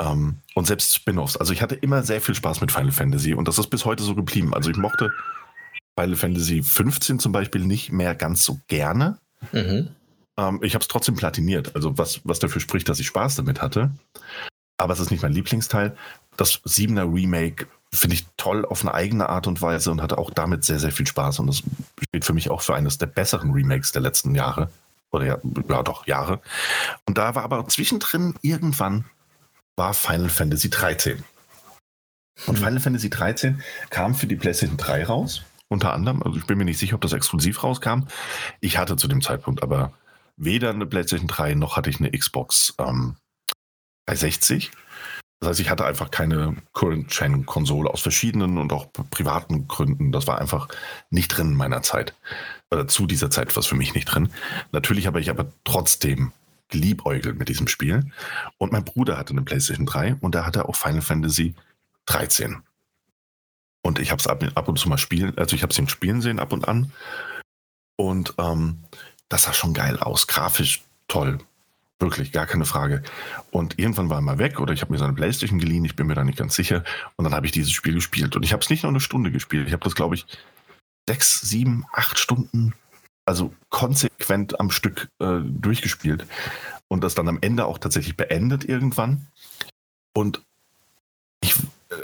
Ähm, 0.00 0.38
und 0.54 0.66
selbst 0.66 0.94
Spin-offs. 0.94 1.36
Also 1.36 1.52
ich 1.52 1.60
hatte 1.60 1.74
immer 1.74 2.02
sehr 2.02 2.20
viel 2.20 2.34
Spaß 2.34 2.60
mit 2.60 2.72
Final 2.72 2.92
Fantasy 2.92 3.34
und 3.34 3.48
das 3.48 3.58
ist 3.58 3.68
bis 3.68 3.84
heute 3.84 4.02
so 4.02 4.14
geblieben. 4.14 4.54
Also 4.54 4.70
ich 4.70 4.76
mochte 4.76 5.12
Final 5.98 6.16
Fantasy 6.16 6.62
15 6.62 7.18
zum 7.18 7.32
Beispiel 7.32 7.64
nicht 7.64 7.92
mehr 7.92 8.14
ganz 8.14 8.44
so 8.44 8.60
gerne. 8.66 9.18
Mhm. 9.52 9.90
Ähm, 10.38 10.60
ich 10.62 10.74
habe 10.74 10.82
es 10.82 10.88
trotzdem 10.88 11.16
platiniert, 11.16 11.74
also 11.74 11.96
was, 11.98 12.20
was 12.24 12.38
dafür 12.38 12.60
spricht, 12.60 12.88
dass 12.88 13.00
ich 13.00 13.06
Spaß 13.06 13.36
damit 13.36 13.62
hatte. 13.62 13.90
Aber 14.78 14.92
es 14.92 15.00
ist 15.00 15.10
nicht 15.10 15.22
mein 15.22 15.32
Lieblingsteil. 15.32 15.96
Das 16.36 16.62
7er 16.64 17.12
Remake 17.12 17.66
finde 17.92 18.14
ich 18.14 18.26
toll 18.36 18.66
auf 18.66 18.82
eine 18.82 18.92
eigene 18.92 19.28
Art 19.28 19.46
und 19.46 19.62
Weise 19.62 19.90
und 19.90 20.02
hatte 20.02 20.18
auch 20.18 20.30
damit 20.30 20.64
sehr, 20.64 20.78
sehr 20.78 20.92
viel 20.92 21.06
Spaß. 21.06 21.38
Und 21.38 21.46
das 21.46 21.62
steht 22.08 22.24
für 22.24 22.34
mich 22.34 22.50
auch 22.50 22.60
für 22.60 22.74
eines 22.74 22.98
der 22.98 23.06
besseren 23.06 23.52
Remakes 23.52 23.92
der 23.92 24.02
letzten 24.02 24.34
Jahre. 24.34 24.70
Oder 25.12 25.24
ja, 25.24 25.38
ja 25.68 25.82
doch, 25.82 26.06
Jahre. 26.06 26.40
Und 27.06 27.16
da 27.16 27.34
war 27.34 27.44
aber 27.44 27.66
zwischendrin 27.68 28.34
irgendwann 28.42 29.06
war 29.76 29.94
Final 29.94 30.28
Fantasy 30.28 30.68
13. 30.68 31.22
Und 32.46 32.58
mhm. 32.58 32.64
Final 32.64 32.80
Fantasy 32.80 33.08
13 33.08 33.62
kam 33.88 34.14
für 34.14 34.26
die 34.26 34.36
PlayStation 34.36 34.76
3 34.76 35.04
raus 35.04 35.42
unter 35.68 35.92
anderem. 35.92 36.22
Also 36.22 36.38
ich 36.38 36.46
bin 36.46 36.58
mir 36.58 36.64
nicht 36.64 36.78
sicher, 36.78 36.94
ob 36.94 37.00
das 37.00 37.12
exklusiv 37.12 37.62
rauskam. 37.62 38.04
Ich 38.60 38.78
hatte 38.78 38.96
zu 38.96 39.08
dem 39.08 39.22
Zeitpunkt 39.22 39.62
aber 39.62 39.92
weder 40.36 40.70
eine 40.70 40.86
PlayStation 40.86 41.28
3 41.28 41.54
noch 41.54 41.76
hatte 41.76 41.90
ich 41.90 42.00
eine 42.00 42.10
Xbox 42.10 42.74
ähm, 42.78 43.16
360. 44.06 44.70
Das 45.40 45.50
heißt, 45.50 45.60
ich 45.60 45.68
hatte 45.68 45.84
einfach 45.84 46.10
keine 46.10 46.56
Current-Gen-Konsole 46.72 47.90
aus 47.90 48.00
verschiedenen 48.00 48.56
und 48.56 48.72
auch 48.72 48.86
privaten 49.10 49.68
Gründen. 49.68 50.10
Das 50.10 50.26
war 50.26 50.40
einfach 50.40 50.68
nicht 51.10 51.28
drin 51.28 51.48
in 51.48 51.56
meiner 51.56 51.82
Zeit. 51.82 52.14
Oder 52.70 52.88
zu 52.88 53.06
dieser 53.06 53.30
Zeit 53.30 53.54
war 53.54 53.60
es 53.60 53.66
für 53.66 53.74
mich 53.74 53.94
nicht 53.94 54.06
drin. 54.06 54.30
Natürlich 54.72 55.06
habe 55.06 55.20
ich 55.20 55.28
aber 55.28 55.52
trotzdem 55.64 56.32
geliebäugelt 56.68 57.38
mit 57.38 57.48
diesem 57.48 57.68
Spiel. 57.68 58.10
Und 58.58 58.72
mein 58.72 58.84
Bruder 58.84 59.18
hatte 59.18 59.32
eine 59.32 59.42
PlayStation 59.42 59.86
3 59.86 60.16
und 60.20 60.34
da 60.34 60.46
hatte 60.46 60.68
auch 60.68 60.76
Final 60.76 61.02
Fantasy 61.02 61.54
13. 62.06 62.62
Und 63.82 63.98
ich 63.98 64.10
habe 64.10 64.20
es 64.20 64.26
ab, 64.26 64.42
ab, 64.54 64.68
und 64.68 64.78
zu 64.78 64.88
mal 64.88 64.98
spielen, 64.98 65.36
also 65.38 65.54
ich 65.54 65.62
habe 65.62 65.70
es 65.70 65.78
ihn 65.78 65.88
spielen 65.88 66.22
sehen 66.22 66.40
ab 66.40 66.52
und 66.52 66.66
an. 66.66 66.92
Und 67.96 68.34
ähm, 68.38 68.82
das 69.28 69.42
sah 69.42 69.52
schon 69.52 69.74
geil 69.74 69.98
aus, 69.98 70.26
grafisch 70.26 70.82
toll. 71.08 71.38
Wirklich, 71.98 72.30
gar 72.30 72.46
keine 72.46 72.66
Frage. 72.66 73.02
Und 73.50 73.78
irgendwann 73.78 74.10
war 74.10 74.18
er 74.18 74.22
mal 74.22 74.38
weg 74.38 74.60
oder 74.60 74.74
ich 74.74 74.82
habe 74.82 74.92
mir 74.92 74.98
seine 74.98 75.14
Playstation 75.14 75.58
geliehen, 75.58 75.84
ich 75.84 75.96
bin 75.96 76.06
mir 76.06 76.14
da 76.14 76.24
nicht 76.24 76.38
ganz 76.38 76.54
sicher. 76.54 76.84
Und 77.16 77.24
dann 77.24 77.34
habe 77.34 77.46
ich 77.46 77.52
dieses 77.52 77.72
Spiel 77.72 77.94
gespielt. 77.94 78.36
Und 78.36 78.42
ich 78.44 78.52
habe 78.52 78.62
es 78.62 78.68
nicht 78.68 78.82
nur 78.82 78.90
eine 78.90 79.00
Stunde 79.00 79.30
gespielt, 79.30 79.66
ich 79.66 79.72
habe 79.72 79.84
das, 79.84 79.94
glaube 79.94 80.14
ich, 80.14 80.26
sechs, 81.08 81.40
sieben, 81.40 81.86
acht 81.92 82.18
Stunden, 82.18 82.74
also 83.24 83.54
konsequent 83.70 84.60
am 84.60 84.70
Stück 84.70 85.08
äh, 85.20 85.38
durchgespielt. 85.42 86.26
Und 86.88 87.02
das 87.02 87.14
dann 87.14 87.28
am 87.28 87.38
Ende 87.40 87.64
auch 87.64 87.78
tatsächlich 87.78 88.16
beendet 88.16 88.64
irgendwann. 88.64 89.26
Und 90.14 90.42
ich 91.40 91.54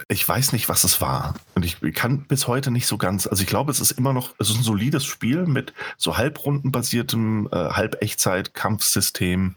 ich 0.09 0.27
weiß 0.27 0.53
nicht, 0.53 0.69
was 0.69 0.85
es 0.85 1.01
war. 1.01 1.35
Und 1.55 1.65
ich 1.65 1.79
kann 1.95 2.23
bis 2.23 2.47
heute 2.47 2.71
nicht 2.71 2.87
so 2.87 2.99
ganz, 2.99 3.27
also 3.27 3.43
ich 3.43 3.49
glaube, 3.49 3.71
es 3.71 3.81
ist 3.81 3.93
immer 3.93 4.13
noch, 4.13 4.35
es 4.39 4.51
ist 4.51 4.57
ein 4.57 4.63
solides 4.63 5.05
Spiel 5.05 5.47
mit 5.47 5.73
so 5.97 6.17
halbrundenbasiertem 6.17 7.49
äh, 7.51 7.57
Halbechtzeit-Kampfsystem, 7.57 9.57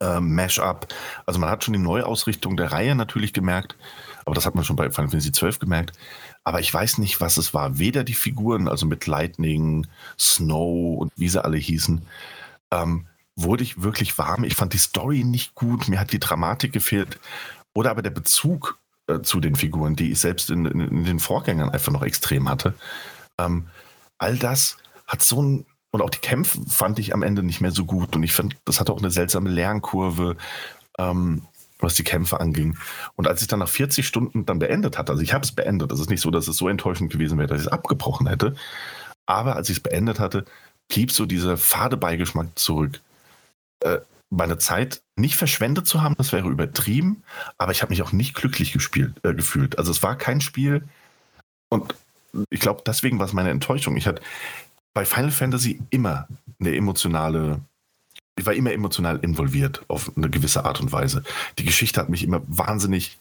äh, 0.00 0.20
Mash-up. 0.20 0.88
Also 1.26 1.40
man 1.40 1.50
hat 1.50 1.64
schon 1.64 1.74
die 1.74 1.80
Neuausrichtung 1.80 2.56
der 2.56 2.72
Reihe 2.72 2.94
natürlich 2.94 3.32
gemerkt, 3.32 3.76
aber 4.24 4.34
das 4.34 4.46
hat 4.46 4.54
man 4.54 4.64
schon 4.64 4.76
bei 4.76 4.90
Final 4.90 5.10
Fantasy 5.10 5.32
XII 5.32 5.58
gemerkt. 5.58 5.92
Aber 6.44 6.60
ich 6.60 6.72
weiß 6.72 6.98
nicht, 6.98 7.20
was 7.20 7.36
es 7.36 7.54
war. 7.54 7.78
Weder 7.78 8.04
die 8.04 8.14
Figuren, 8.14 8.68
also 8.68 8.86
mit 8.86 9.06
Lightning, 9.06 9.86
Snow 10.18 10.98
und 10.98 11.12
wie 11.16 11.28
sie 11.28 11.42
alle 11.42 11.56
hießen, 11.56 12.02
ähm, 12.70 13.06
wurde 13.36 13.62
ich 13.62 13.82
wirklich 13.82 14.16
warm. 14.18 14.44
Ich 14.44 14.54
fand 14.54 14.72
die 14.72 14.78
Story 14.78 15.24
nicht 15.24 15.54
gut, 15.54 15.88
mir 15.88 15.98
hat 15.98 16.12
die 16.12 16.20
Dramatik 16.20 16.72
gefehlt. 16.72 17.18
Oder 17.74 17.90
aber 17.90 18.02
der 18.02 18.10
Bezug 18.10 18.78
äh, 19.06 19.20
zu 19.20 19.40
den 19.40 19.54
Figuren, 19.54 19.96
die 19.96 20.12
ich 20.12 20.20
selbst 20.20 20.50
in, 20.50 20.64
in, 20.64 20.80
in, 20.80 21.04
den 21.04 21.18
Vorgängern 21.18 21.70
einfach 21.70 21.92
noch 21.92 22.02
extrem 22.02 22.48
hatte. 22.48 22.74
Ähm, 23.38 23.66
all 24.18 24.36
das 24.36 24.78
hat 25.06 25.22
so 25.22 25.42
ein, 25.42 25.66
und 25.90 26.02
auch 26.02 26.10
die 26.10 26.18
Kämpfe 26.18 26.60
fand 26.68 26.98
ich 26.98 27.14
am 27.14 27.22
Ende 27.22 27.42
nicht 27.42 27.60
mehr 27.60 27.70
so 27.70 27.84
gut. 27.84 28.16
Und 28.16 28.22
ich 28.22 28.32
fand, 28.32 28.56
das 28.64 28.80
hatte 28.80 28.92
auch 28.92 28.98
eine 28.98 29.10
seltsame 29.10 29.50
Lernkurve, 29.50 30.36
ähm, 30.98 31.42
was 31.78 31.94
die 31.94 32.04
Kämpfe 32.04 32.40
anging. 32.40 32.78
Und 33.14 33.28
als 33.28 33.42
ich 33.42 33.48
dann 33.48 33.58
nach 33.58 33.68
40 33.68 34.06
Stunden 34.06 34.46
dann 34.46 34.58
beendet 34.58 34.96
hatte, 34.98 35.12
also 35.12 35.22
ich 35.22 35.34
habe 35.34 35.44
es 35.44 35.52
beendet, 35.52 35.92
das 35.92 36.00
ist 36.00 36.10
nicht 36.10 36.20
so, 36.20 36.30
dass 36.30 36.48
es 36.48 36.56
so 36.56 36.68
enttäuschend 36.68 37.12
gewesen 37.12 37.38
wäre, 37.38 37.48
dass 37.48 37.60
ich 37.60 37.66
es 37.66 37.72
abgebrochen 37.72 38.26
hätte. 38.26 38.56
Aber 39.26 39.56
als 39.56 39.68
ich 39.68 39.76
es 39.76 39.82
beendet 39.82 40.18
hatte, 40.18 40.44
blieb 40.88 41.12
so 41.12 41.26
dieser 41.26 41.56
fade 41.56 41.96
Beigeschmack 41.96 42.58
zurück. 42.58 43.00
Äh, 43.80 43.98
meine 44.30 44.58
Zeit 44.58 45.02
nicht 45.16 45.36
verschwendet 45.36 45.86
zu 45.86 46.02
haben, 46.02 46.14
das 46.16 46.32
wäre 46.32 46.48
übertrieben, 46.48 47.22
aber 47.58 47.72
ich 47.72 47.82
habe 47.82 47.90
mich 47.90 48.02
auch 48.02 48.12
nicht 48.12 48.34
glücklich 48.34 48.72
gespielt, 48.72 49.14
äh, 49.24 49.34
gefühlt. 49.34 49.78
Also 49.78 49.90
es 49.90 50.02
war 50.02 50.16
kein 50.16 50.40
Spiel 50.40 50.86
und 51.68 51.94
ich 52.50 52.60
glaube, 52.60 52.82
deswegen 52.84 53.18
war 53.18 53.26
es 53.26 53.32
meine 53.32 53.50
Enttäuschung. 53.50 53.96
Ich 53.96 54.06
hatte 54.06 54.22
bei 54.92 55.04
Final 55.04 55.30
Fantasy 55.30 55.80
immer 55.90 56.28
eine 56.60 56.74
emotionale, 56.74 57.60
ich 58.36 58.46
war 58.46 58.54
immer 58.54 58.72
emotional 58.72 59.18
involviert 59.18 59.84
auf 59.88 60.10
eine 60.16 60.30
gewisse 60.30 60.64
Art 60.64 60.80
und 60.80 60.92
Weise. 60.92 61.22
Die 61.58 61.64
Geschichte 61.64 62.00
hat 62.00 62.08
mich 62.08 62.24
immer 62.24 62.42
wahnsinnig 62.46 63.18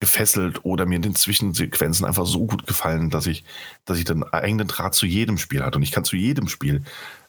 gefesselt 0.00 0.64
oder 0.64 0.86
mir 0.86 0.96
in 0.96 1.02
den 1.02 1.14
Zwischensequenzen 1.16 2.06
einfach 2.06 2.26
so 2.26 2.46
gut 2.46 2.66
gefallen, 2.66 3.10
dass 3.10 3.26
ich, 3.26 3.44
dass 3.84 3.98
ich 3.98 4.04
den 4.04 4.22
eigenen 4.22 4.68
Draht 4.68 4.94
zu 4.94 5.06
jedem 5.06 5.38
Spiel 5.38 5.64
hatte. 5.64 5.76
Und 5.76 5.82
ich 5.82 5.90
kann 5.90 6.04
zu 6.04 6.16
jedem 6.16 6.48
Spiel 6.48 6.84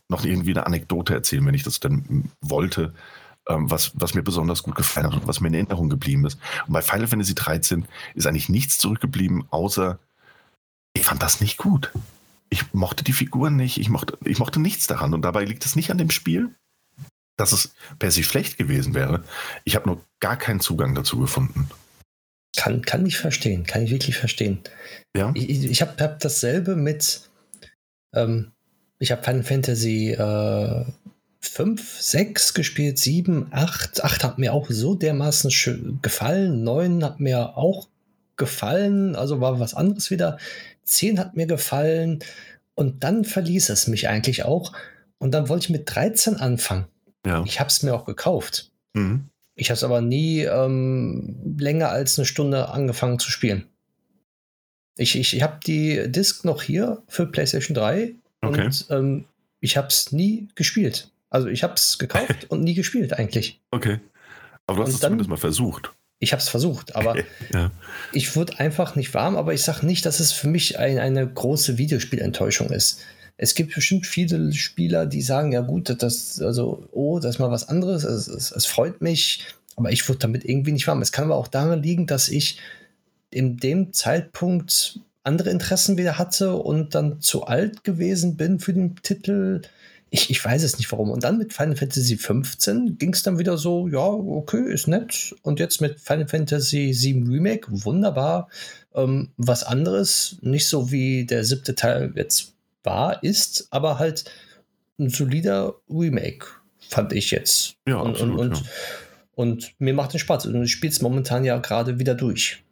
noch 0.10 0.26
irgendwie 0.26 0.51
eine 0.51 0.66
Anekdote 0.66 1.14
erzählen, 1.14 1.45
wenn 1.45 1.53
ich 1.53 1.64
das 1.64 1.80
dann 1.80 2.32
wollte, 2.41 2.93
ähm, 3.47 3.70
was, 3.70 3.91
was 3.93 4.16
mir 4.16 4.24
besonders 4.24 4.64
gut 4.64 4.76
gefallen 4.76 5.07
hat 5.07 5.22
und 5.22 5.28
was 5.28 5.39
mir 5.39 5.47
in 5.47 5.53
Erinnerung 5.53 5.89
geblieben 5.89 6.26
ist. 6.26 6.39
Und 6.68 6.74
bei 6.74 6.82
Final 6.82 7.07
Fantasy 7.07 7.36
13 7.36 7.88
ist 8.16 8.28
eigentlich 8.28 8.49
nichts 8.49 8.78
zurückgeblieben, 8.80 9.45
außer 9.49 9.99
ich 10.93 11.03
fand 11.03 11.22
das 11.22 11.41
nicht 11.41 11.57
gut. 11.57 11.91
Ich 12.49 12.74
mochte 12.74 13.03
die 13.03 13.14
Figuren 13.14 13.55
nicht, 13.55 13.78
ich 13.78 13.89
mochte, 13.89 14.18
ich 14.26 14.39
mochte 14.39 14.60
nichts 14.60 14.88
daran. 14.88 15.14
Und 15.14 15.22
dabei 15.22 15.45
liegt 15.45 15.66
es 15.66 15.76
nicht 15.76 15.91
an 15.91 15.99
dem 15.99 16.10
Spiel, 16.10 16.55
dass 17.38 17.51
es 17.51 17.74
per 17.99 18.12
se 18.12 18.24
schlecht 18.24 18.57
gewesen 18.57 18.95
wäre. 18.95 19.24
Ich 19.64 19.76
habe 19.76 19.88
nur 19.88 20.03
gar 20.20 20.36
keinen 20.36 20.60
Zugang 20.60 20.95
dazu 20.95 21.20
gefunden. 21.20 21.70
Kann, 22.57 22.82
kann 22.82 23.05
ich 23.05 23.18
verstehen, 23.18 23.66
kann 23.66 23.84
ich 23.84 23.91
wirklich 23.91 24.18
verstehen. 24.18 24.60
Ja. 25.16 25.32
Ich, 25.36 25.47
ich 25.47 25.82
habe 25.82 26.03
hab 26.03 26.20
dasselbe 26.20 26.76
mit, 26.76 27.30
ähm, 28.16 28.51
ich 29.00 29.12
habe 29.12 29.24
Final 29.24 29.43
Fantasy 29.43 30.12
äh, 30.12 30.86
5, 31.41 32.02
6 32.02 32.54
gespielt, 32.54 32.97
7, 32.97 33.47
8. 33.52 34.04
8 34.04 34.24
hat 34.24 34.38
mir 34.38 34.54
auch 34.54 34.68
so 34.70 34.93
dermaßen 34.93 35.52
gefallen. 36.02 36.64
9 36.64 37.04
hat 37.04 37.20
mir 37.20 37.58
auch 37.58 37.88
gefallen, 38.36 39.16
also 39.16 39.39
war 39.39 39.60
was 39.60 39.74
anderes 39.74 40.12
wieder. 40.12 40.38
10 40.84 41.20
hat 41.20 41.36
mir 41.36 41.47
gefallen 41.47 42.20
und 42.76 43.04
dann 43.04 43.24
verließ 43.24 43.70
es 43.70 43.88
mich 43.88 44.10
eigentlich 44.10 44.43
auch. 44.43 44.74
Und 45.18 45.34
dann 45.34 45.50
wollte 45.50 45.66
ich 45.66 45.70
mit 45.70 45.84
13 45.93 46.36
anfangen. 46.38 46.88
Ja. 47.26 47.43
Ich 47.45 47.60
habe 47.60 47.70
es 47.70 47.84
mir 47.84 47.93
auch 47.93 48.06
gekauft. 48.06 48.72
Mhm. 48.93 49.30
Ich 49.56 49.70
habe 49.70 49.76
es 49.76 49.84
aber 49.84 50.02
nie 50.02 50.43
ähm, 50.43 51.56
länger 51.58 51.89
als 51.89 52.18
eine 52.18 52.26
Stunde 52.26 52.70
angefangen 52.70 53.20
zu 53.20 53.30
spielen. 53.30 53.66
Ich, 54.97 55.18
ich, 55.18 55.34
ich 55.34 55.41
habe 55.41 55.60
die 55.66 56.10
Disc 56.10 56.43
noch 56.43 56.64
hier 56.64 57.04
für 57.08 57.26
PlayStation 57.26 57.76
3 57.76 58.16
okay. 58.42 58.66
und 58.66 58.86
ähm, 58.90 59.26
ich 59.60 59.78
habe 59.78 59.88
es 59.88 60.12
nie 60.12 60.48
gespielt. 60.56 61.10
Also 61.30 61.48
ich 61.48 61.64
habe 61.64 61.74
es 61.76 61.98
gekauft 61.98 62.46
und 62.50 62.64
nie 62.64 62.74
gespielt 62.74 63.14
eigentlich. 63.14 63.60
Okay. 63.72 64.00
Aber 64.68 64.78
du 64.78 64.84
hast 64.84 64.94
es 64.94 65.00
zumindest 65.00 65.30
mal 65.30 65.38
versucht. 65.38 65.92
Ich 66.20 66.34
habe 66.34 66.42
es 66.42 66.50
versucht, 66.50 66.96
aber 66.96 67.16
ja. 67.54 67.72
ich 68.12 68.36
wurde 68.36 68.60
einfach 68.60 68.96
nicht 68.96 69.14
warm. 69.14 69.38
Aber 69.38 69.54
ich 69.54 69.64
sage 69.64 69.86
nicht, 69.86 70.06
dass 70.06 70.20
es 70.20 70.34
für 70.34 70.50
mich 70.50 70.78
ein, 70.78 71.00
eine 71.00 71.26
große 71.26 71.78
Videospielenttäuschung 71.78 72.70
ist. 72.70 73.00
Es 73.38 73.56
gibt 73.56 73.74
bestimmt 73.74 74.06
viele 74.06 74.52
Spieler, 74.52 75.06
die 75.06 75.22
sagen, 75.22 75.54
ja 75.54 75.62
gut, 75.62 75.96
das, 76.04 76.42
also, 76.42 76.86
oh, 76.92 77.20
das 77.20 77.36
ist 77.36 77.40
mal 77.40 77.50
was 77.50 77.70
anderes, 77.70 78.04
es, 78.04 78.28
es, 78.28 78.52
es 78.52 78.66
freut 78.66 79.02
mich, 79.02 79.46
aber 79.78 79.94
ich 79.94 80.10
wurde 80.10 80.20
damit 80.20 80.44
irgendwie 80.44 80.74
nicht 80.74 80.88
warm. 80.88 81.02
Es 81.02 81.14
kann 81.14 81.24
aber 81.24 81.38
auch 81.38 81.48
daran 81.48 81.82
liegen, 81.82 82.06
dass 82.06 82.28
ich 82.28 82.60
in 83.32 83.56
dem 83.56 83.94
Zeitpunkt 83.94 85.00
andere 85.24 85.50
Interessen 85.50 85.98
wieder 85.98 86.18
hatte 86.18 86.56
und 86.56 86.96
dann 86.96 87.22
zu 87.22 87.44
alt 87.44 87.84
gewesen 87.84 88.38
bin 88.38 88.60
für 88.60 88.74
den 88.74 88.96
Titel. 88.98 89.62
Ich, 90.10 90.30
ich 90.30 90.44
weiß 90.44 90.64
es 90.64 90.78
nicht 90.78 90.92
warum. 90.92 91.12
Und 91.12 91.24
dann 91.24 91.38
mit 91.38 91.54
Final 91.54 91.76
Fantasy 91.76 92.18
15 92.18 92.98
ging 92.98 93.14
es 93.14 93.24
dann 93.24 93.38
wieder 93.38 93.58
so, 93.58 93.88
ja, 93.88 94.00
okay, 94.00 94.72
ist 94.72 94.88
nett. 94.88 95.36
Und 95.44 95.60
jetzt 95.60 95.82
mit 95.82 96.00
Final 96.00 96.28
Fantasy 96.28 96.94
7 96.94 97.28
Remake, 97.30 97.68
wunderbar. 97.70 98.50
Ähm, 98.96 99.30
was 99.38 99.64
anderes, 99.64 100.38
nicht 100.42 100.68
so 100.68 100.92
wie 100.92 101.26
der 101.26 101.44
siebte 101.44 101.76
Teil 101.76 102.12
jetzt 102.16 102.54
war, 102.84 103.24
ist, 103.24 103.68
aber 103.72 104.00
halt 104.00 104.26
ein 104.98 105.10
solider 105.10 105.76
Remake, 105.90 106.48
fand 106.80 107.14
ich 107.14 107.32
jetzt. 107.32 107.76
Ja, 107.88 107.98
und, 107.98 108.12
absolut, 108.12 108.40
und, 108.40 108.48
und, 108.48 108.58
ja. 108.58 108.66
und 109.36 109.74
mir 109.80 109.94
macht 109.94 110.16
es 110.16 110.22
Spaß. 110.22 110.48
Und 110.48 110.64
ich 110.64 110.72
spiele 110.72 110.92
es 110.92 111.02
momentan 111.02 111.44
ja 111.44 111.58
gerade 111.58 112.00
wieder 112.00 112.16
durch. 112.16 112.64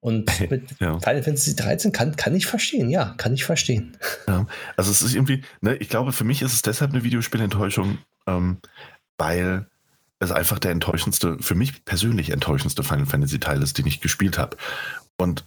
Und 0.00 0.28
mit 0.50 0.78
ja. 0.80 0.98
Final 0.98 1.22
Fantasy 1.22 1.56
13 1.56 1.92
kann, 1.92 2.16
kann 2.16 2.34
ich 2.34 2.46
verstehen, 2.46 2.90
ja, 2.90 3.14
kann 3.16 3.34
ich 3.34 3.44
verstehen. 3.44 3.96
Ja, 4.28 4.46
also 4.76 4.90
es 4.90 5.02
ist 5.02 5.14
irgendwie, 5.14 5.42
ne, 5.60 5.76
ich 5.76 5.88
glaube, 5.88 6.12
für 6.12 6.22
mich 6.22 6.42
ist 6.42 6.52
es 6.52 6.62
deshalb 6.62 6.92
eine 6.92 7.02
Videospielenttäuschung, 7.02 7.98
ähm, 8.28 8.58
weil 9.18 9.66
es 10.20 10.30
einfach 10.30 10.58
der 10.58 10.70
enttäuschendste, 10.70 11.38
für 11.40 11.54
mich 11.54 11.84
persönlich 11.84 12.30
enttäuschendste 12.30 12.84
Final 12.84 13.06
Fantasy 13.06 13.40
Teil 13.40 13.60
ist, 13.62 13.78
den 13.78 13.86
ich 13.86 14.00
gespielt 14.00 14.38
habe. 14.38 14.56
Und 15.16 15.44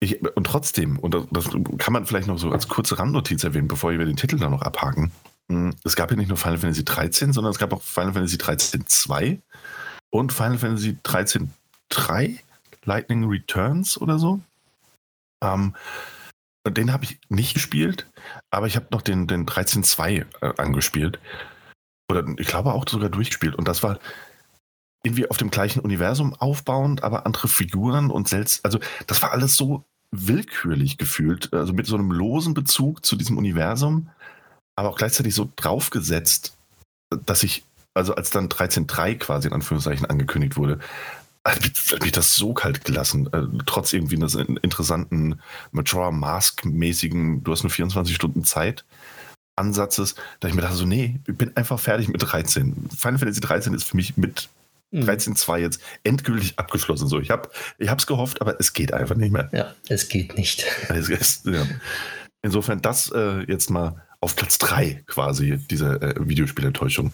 ich, 0.00 0.22
und 0.36 0.44
trotzdem, 0.44 0.98
und 0.98 1.14
das 1.30 1.50
kann 1.78 1.92
man 1.92 2.06
vielleicht 2.06 2.28
noch 2.28 2.38
so 2.38 2.50
als 2.50 2.68
kurze 2.68 2.98
Randnotiz 2.98 3.44
erwähnen, 3.44 3.68
bevor 3.68 3.90
wir 3.90 4.04
den 4.04 4.16
Titel 4.16 4.38
dann 4.38 4.52
noch 4.52 4.62
abhaken. 4.62 5.10
Hm, 5.50 5.74
es 5.84 5.96
gab 5.96 6.10
ja 6.10 6.16
nicht 6.16 6.28
nur 6.28 6.36
Final 6.36 6.58
Fantasy 6.58 6.84
13, 6.84 7.32
sondern 7.32 7.52
es 7.52 7.58
gab 7.58 7.72
auch 7.72 7.82
Final 7.82 8.12
Fantasy 8.12 8.38
13 8.38 8.86
2 8.86 9.40
und 10.10 10.32
Final 10.32 10.58
Fantasy 10.58 10.96
13 11.02 11.50
3 11.88 12.38
Lightning 12.86 13.28
Returns 13.28 14.00
oder 14.00 14.18
so. 14.18 14.40
Ähm, 15.42 15.74
den 16.66 16.92
habe 16.92 17.04
ich 17.04 17.20
nicht 17.28 17.54
gespielt, 17.54 18.06
aber 18.50 18.66
ich 18.66 18.76
habe 18.76 18.86
noch 18.90 19.02
den, 19.02 19.26
den 19.26 19.46
13.2 19.46 20.24
äh, 20.40 20.60
angespielt. 20.60 21.20
Oder 22.10 22.24
ich 22.38 22.46
glaube 22.46 22.72
auch 22.72 22.88
sogar 22.88 23.08
durchgespielt. 23.08 23.54
Und 23.54 23.68
das 23.68 23.82
war 23.82 23.98
irgendwie 25.04 25.30
auf 25.30 25.36
dem 25.36 25.50
gleichen 25.50 25.80
Universum 25.80 26.34
aufbauend, 26.34 27.04
aber 27.04 27.26
andere 27.26 27.48
Figuren 27.48 28.10
und 28.10 28.28
selbst, 28.28 28.64
also 28.64 28.80
das 29.06 29.22
war 29.22 29.32
alles 29.32 29.56
so 29.56 29.84
willkürlich 30.10 30.98
gefühlt, 30.98 31.52
also 31.52 31.72
mit 31.72 31.86
so 31.86 31.96
einem 31.96 32.10
losen 32.10 32.54
Bezug 32.54 33.04
zu 33.04 33.16
diesem 33.16 33.38
Universum, 33.38 34.10
aber 34.74 34.88
auch 34.88 34.98
gleichzeitig 34.98 35.34
so 35.34 35.50
draufgesetzt, 35.54 36.56
dass 37.24 37.42
ich, 37.42 37.64
also 37.94 38.14
als 38.14 38.30
dann 38.30 38.48
13.3 38.48 39.16
quasi 39.18 39.48
in 39.48 39.54
Anführungszeichen 39.54 40.06
angekündigt 40.06 40.56
wurde, 40.56 40.80
hat 41.52 42.02
mich 42.02 42.12
das 42.12 42.34
so 42.34 42.54
kalt 42.54 42.84
gelassen, 42.84 43.32
äh, 43.32 43.42
trotz 43.66 43.92
irgendwie 43.92 44.16
eines 44.16 44.34
interessanten 44.34 45.40
Majora 45.70 46.10
Mask-mäßigen, 46.10 47.44
du 47.44 47.52
hast 47.52 47.62
nur 47.62 47.70
24 47.70 48.14
Stunden 48.14 48.44
Zeit. 48.44 48.84
Ansatzes, 49.58 50.16
da 50.40 50.48
ich 50.48 50.54
mir 50.54 50.60
dachte 50.60 50.76
so, 50.76 50.84
nee, 50.84 51.18
ich 51.26 51.34
bin 51.34 51.56
einfach 51.56 51.80
fertig 51.80 52.08
mit 52.08 52.22
13. 52.22 52.90
Final 52.94 53.18
Fantasy 53.18 53.40
13 53.40 53.72
ist 53.72 53.84
für 53.84 53.96
mich 53.96 54.16
mit 54.18 54.50
13.2 54.92 55.56
mhm. 55.56 55.62
jetzt 55.62 55.80
endgültig 56.04 56.58
abgeschlossen. 56.58 57.08
So, 57.08 57.20
ich 57.20 57.30
habe 57.30 57.48
es 57.78 58.06
gehofft, 58.06 58.40
aber 58.42 58.60
es 58.60 58.74
geht 58.74 58.92
einfach 58.92 59.16
nicht 59.16 59.32
mehr. 59.32 59.48
Ja, 59.52 59.74
es 59.88 60.08
geht 60.08 60.36
nicht. 60.36 60.66
Es, 60.88 61.08
es, 61.08 61.42
ja. 61.44 61.66
Insofern 62.42 62.82
das 62.82 63.10
äh, 63.10 63.40
jetzt 63.50 63.70
mal 63.70 64.02
auf 64.20 64.36
Platz 64.36 64.58
3 64.58 65.04
quasi, 65.06 65.58
diese 65.70 66.00
äh, 66.02 66.14
Videospielenttäuschung. 66.18 67.12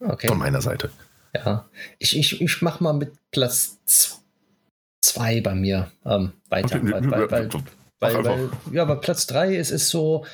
Okay. 0.00 0.28
Von 0.28 0.38
meiner 0.38 0.62
Seite. 0.62 0.90
Ja, 1.34 1.68
ich, 1.98 2.16
ich, 2.16 2.40
ich 2.40 2.62
mache 2.62 2.82
mal 2.82 2.92
mit 2.92 3.12
Platz 3.30 3.78
2 5.02 5.40
bei 5.40 5.54
mir 5.54 5.90
ähm, 6.04 6.32
weiter. 6.48 6.82
Weil, 6.82 7.10
weil, 7.10 7.30
weil, 7.30 7.52
weil, 8.00 8.24
weil, 8.24 8.50
ja, 8.72 8.82
aber 8.82 9.00
Platz 9.00 9.26
3 9.26 9.54
ist, 9.54 9.70
ist 9.70 9.88
so, 9.88 10.24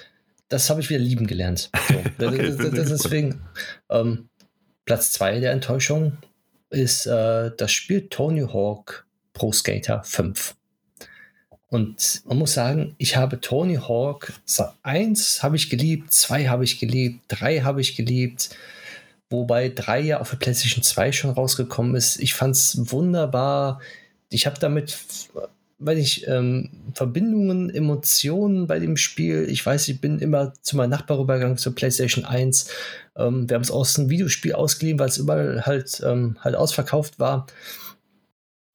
das 0.49 0.71
habe 0.71 0.81
ich 0.81 0.89
wieder 0.89 1.01
lieben 1.01 1.27
gelernt. 1.27 1.71
So, 1.89 1.95
okay, 2.27 2.47
das, 2.47 2.57
das, 2.57 2.89
deswegen 2.89 3.43
ähm, 3.91 4.29
Platz 4.85 5.13
2 5.13 5.41
der 5.41 5.53
Enttäuschung 5.53 6.19
ist 6.71 7.07
äh, 7.07 7.51
das 7.57 7.73
Spiel 7.73 8.09
Tony 8.09 8.43
Hawk 8.43 9.07
Pro 9.33 9.53
Skater 9.53 10.03
5. 10.05 10.55
Und 11.69 12.23
man 12.25 12.39
muss 12.39 12.55
sagen, 12.55 12.95
ich 12.97 13.17
habe 13.17 13.41
Tony 13.41 13.77
Hawk 13.77 14.33
1 14.83 15.43
habe 15.43 15.57
ich 15.57 15.69
geliebt, 15.69 16.13
2 16.13 16.47
habe 16.47 16.65
ich 16.65 16.79
geliebt, 16.79 17.25
3 17.29 17.61
habe 17.61 17.81
ich 17.81 17.97
geliebt, 17.97 18.51
wobei 19.31 19.69
3 19.69 20.01
ja 20.01 20.21
auf 20.21 20.31
der 20.31 20.37
PlayStation 20.37 20.83
2 20.83 21.13
schon 21.13 21.31
rausgekommen 21.31 21.95
ist. 21.97 22.21
Ich 22.21 22.35
fand 22.35 22.55
es 22.55 22.91
wunderbar. 22.93 23.81
Ich 24.31 24.47
habe 24.47 24.59
damit, 24.59 24.99
weiß 25.79 25.99
ich, 25.99 26.27
ähm, 26.29 26.71
Verbindungen, 26.95 27.71
Emotionen 27.71 28.67
bei 28.67 28.79
dem 28.79 28.97
Spiel. 28.97 29.47
Ich 29.49 29.65
weiß, 29.65 29.89
ich 29.89 30.01
bin 30.01 30.19
immer 30.19 30.53
zu 30.63 30.77
meinem 30.77 30.91
Nachbar 30.91 31.19
rübergegangen 31.19 31.59
zur 31.59 31.75
PlayStation 31.75 32.25
1. 32.25 32.69
Ähm, 33.17 33.49
wir 33.49 33.55
haben 33.55 33.63
es 33.63 33.71
aus 33.71 33.99
einem 33.99 34.11
Videospiel 34.11 34.55
ausgeliehen, 34.55 34.99
weil 34.99 35.09
es 35.09 35.19
überall 35.19 35.67
halt, 35.67 36.03
ähm, 36.05 36.37
halt 36.41 36.55
ausverkauft 36.55 37.19
war. 37.19 37.47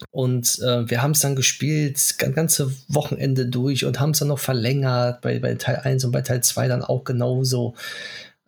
Und 0.10 0.60
äh, 0.60 0.89
wir 0.89 1.02
haben 1.04 1.12
es 1.12 1.20
dann 1.20 1.36
gespielt, 1.36 2.16
ganze 2.18 2.72
Wochenende 2.88 3.45
durch 3.45 3.86
und 3.86 3.99
haben 3.99 4.12
es 4.12 4.20
dann 4.20 4.30
noch 4.30 4.39
verlängert, 4.39 5.22
bei, 5.22 5.39
bei 5.39 5.54
Teil 5.56 5.78
1 5.78 6.06
und 6.06 6.12
bei 6.12 6.22
Teil 6.22 6.41
2 6.41 6.68
dann 6.68 6.84
auch 6.84 7.04
genauso. 7.04 7.76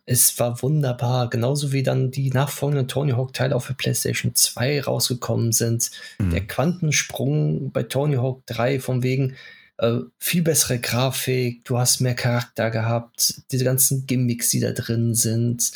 Es 0.06 0.38
war 0.38 0.60
wunderbar, 0.62 1.30
genauso 1.30 1.72
wie 1.72 1.82
dann 1.82 2.10
die 2.10 2.30
nachfolgenden 2.30 2.88
Tony 2.88 3.12
Hawk-Teile 3.12 3.56
auf 3.56 3.66
der 3.66 3.74
PlayStation 3.74 4.34
2 4.34 4.82
rausgekommen 4.82 5.52
sind. 5.52 5.90
Mhm. 6.18 6.30
Der 6.30 6.46
Quantensprung 6.46 7.72
bei 7.72 7.84
Tony 7.84 8.16
Hawk 8.16 8.44
3 8.46 8.80
von 8.80 9.02
wegen 9.02 9.36
äh, 9.78 10.00
viel 10.18 10.42
bessere 10.42 10.78
Grafik, 10.78 11.64
du 11.64 11.78
hast 11.78 12.00
mehr 12.00 12.14
Charakter 12.14 12.70
gehabt, 12.70 13.42
diese 13.50 13.64
ganzen 13.64 14.06
Gimmicks, 14.06 14.50
die 14.50 14.60
da 14.60 14.72
drin 14.72 15.14
sind. 15.14 15.72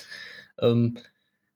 Ähm, 0.61 0.99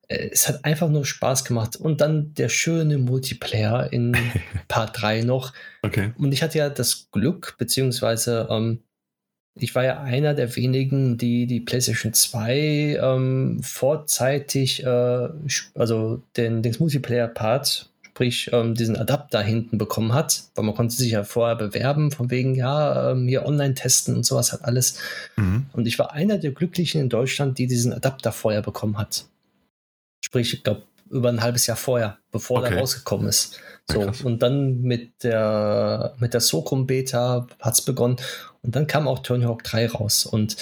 äh, 0.09 0.31
es 0.33 0.49
hat 0.49 0.65
einfach 0.65 0.89
nur 0.89 1.05
Spaß 1.05 1.45
gemacht. 1.45 1.77
Und 1.77 2.01
dann 2.01 2.35
der 2.35 2.49
schöne 2.49 2.99
Multiplayer 2.99 3.93
in 3.93 4.17
Part 4.69 5.01
3 5.01 5.23
noch. 5.23 5.53
Okay. 5.83 6.13
Und 6.19 6.33
ich 6.33 6.43
hatte 6.43 6.59
ja 6.59 6.71
das 6.71 7.11
Glück, 7.11 7.57
beziehungsweise 7.59 8.49
ähm, 8.51 8.83
ich 9.55 9.75
war 9.75 9.85
ja 9.85 10.01
einer 10.01 10.35
der 10.35 10.55
wenigen, 10.57 11.19
die 11.19 11.47
die 11.47 11.61
PlayStation 11.61 12.15
2 12.15 12.99
ähm, 13.03 13.61
vorzeitig, 13.63 14.83
äh, 14.85 15.29
also 15.75 16.23
den, 16.37 16.63
den 16.63 16.77
Multiplayer-Part, 16.79 17.91
sprich 18.03 18.51
ähm, 18.53 18.75
diesen 18.75 18.97
Adapter 18.97 19.43
hinten 19.43 19.79
bekommen 19.79 20.15
hat, 20.15 20.45
weil 20.55 20.65
man 20.65 20.75
konnte 20.75 20.95
sich 20.95 21.13
ja 21.13 21.25
vorher 21.25 21.57
bewerben, 21.57 22.11
von 22.11 22.31
wegen, 22.31 22.55
ja, 22.55 23.13
ähm, 23.13 23.29
hier 23.29 23.45
online 23.45 23.75
testen 23.75 24.17
und 24.17 24.25
sowas 24.25 24.53
hat 24.53 24.65
alles. 24.65 24.99
Mhm. 25.37 25.67
Und 25.73 25.87
ich 25.87 25.99
war 25.99 26.13
einer 26.13 26.39
der 26.39 26.53
Glücklichen 26.53 27.01
in 27.01 27.09
Deutschland, 27.09 27.59
die 27.59 27.67
diesen 27.67 27.93
Adapter 27.93 28.33
vorher 28.33 28.63
bekommen 28.63 28.97
hat. 28.97 29.27
Sprich, 30.25 30.55
ich 30.55 30.63
glaube, 30.63 30.83
über 31.11 31.29
ein 31.29 31.43
halbes 31.43 31.67
Jahr 31.67 31.77
vorher, 31.77 32.19
bevor 32.31 32.61
okay. 32.61 32.71
der 32.71 32.79
rausgekommen 32.79 33.29
ist. 33.29 33.61
So, 33.91 34.01
ja, 34.01 34.13
und 34.25 34.43
dann 34.43 34.81
mit 34.81 35.25
der, 35.25 36.15
mit 36.19 36.33
der 36.33 36.41
Socom 36.41 36.87
Beta 36.87 37.47
hat 37.61 37.75
es 37.75 37.83
begonnen. 37.83 38.17
Und 38.63 38.77
dann 38.77 38.87
kam 38.87 39.09
auch 39.09 39.21
Tony 39.21 39.45
Hawk 39.45 39.65
3 39.65 39.89
raus. 39.89 40.25
Und 40.25 40.57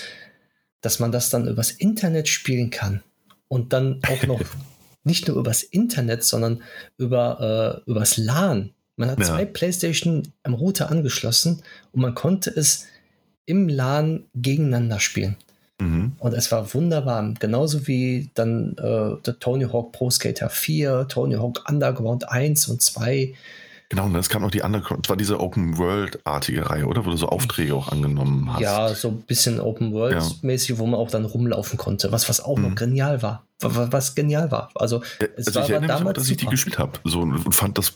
dass 0.81 0.99
man 0.99 1.13
das 1.13 1.31
dann 1.31 1.47
übers 1.47 1.71
Internet 1.71 2.29
spielen 2.29 2.71
kann 2.71 3.03
und 3.49 3.73
dann 3.73 4.01
auch 4.09 4.27
noch 4.27 4.41
nicht 5.05 5.29
nur 5.29 5.37
übers 5.37 5.63
Internet, 5.63 6.25
sondern 6.25 6.63
über 6.97 7.83
äh, 7.87 7.91
übers 7.91 8.17
LAN. 8.17 8.71
Man 8.97 9.11
hat 9.11 9.19
ja. 9.19 9.27
zwei 9.27 9.45
PlayStation 9.45 10.29
am 10.43 10.55
Router 10.55 10.91
angeschlossen 10.91 11.63
und 11.93 12.03
man 12.03 12.15
konnte 12.15 12.51
es 12.51 12.87
im 13.47 13.69
LAN 13.69 14.25
gegeneinander 14.35 15.01
spielen. 15.01 15.37
Mhm. 15.81 16.13
Und 16.19 16.35
es 16.35 16.53
war 16.53 16.73
wunderbar. 16.75 17.35
Genauso 17.39 17.87
wie 17.87 18.31
dann 18.35 18.77
äh, 18.77 19.17
der 19.25 19.39
Tony 19.39 19.65
Hawk 19.65 19.93
Pro 19.93 20.11
Skater 20.11 20.51
4, 20.51 21.09
Tony 21.09 21.37
Hawk 21.37 21.65
Underground 21.69 22.29
1 22.29 22.69
und 22.69 22.83
2 22.83 23.35
Genau, 23.91 24.05
und 24.05 24.15
es 24.15 24.29
kam 24.29 24.43
noch 24.43 24.53
die 24.53 24.63
andere, 24.63 24.99
es 25.03 25.09
war 25.09 25.17
diese 25.17 25.41
Open 25.41 25.77
World-artige 25.77 26.71
Reihe, 26.71 26.87
oder? 26.87 27.05
Wo 27.05 27.11
du 27.11 27.17
so 27.17 27.29
Aufträge 27.29 27.75
auch 27.75 27.89
angenommen 27.89 28.53
hast. 28.53 28.61
Ja, 28.61 28.95
so 28.95 29.09
ein 29.09 29.23
bisschen 29.23 29.59
Open 29.59 29.93
World-mäßig, 29.93 30.71
ja. 30.71 30.79
wo 30.79 30.87
man 30.87 31.01
auch 31.01 31.11
dann 31.11 31.25
rumlaufen 31.25 31.77
konnte, 31.77 32.13
was, 32.13 32.29
was 32.29 32.41
auch 32.41 32.57
mhm. 32.57 32.69
noch 32.69 32.75
genial 32.77 33.21
war. 33.21 33.45
Was, 33.59 33.93
was, 33.93 34.15
genial 34.15 34.53
war. 34.53 34.71
Also, 34.77 35.03
es 35.37 35.49
also 35.49 35.59
war 35.59 35.65
ich 35.65 35.71
erinnere 35.71 35.97
mich 35.97 36.05
noch, 36.05 36.13
dass 36.13 36.25
super. 36.27 36.35
ich 36.35 36.37
die 36.39 36.47
gespielt 36.47 36.79
habe 36.79 37.01
so, 37.05 37.21
und 37.21 37.53
fand 37.53 37.79
das 37.79 37.95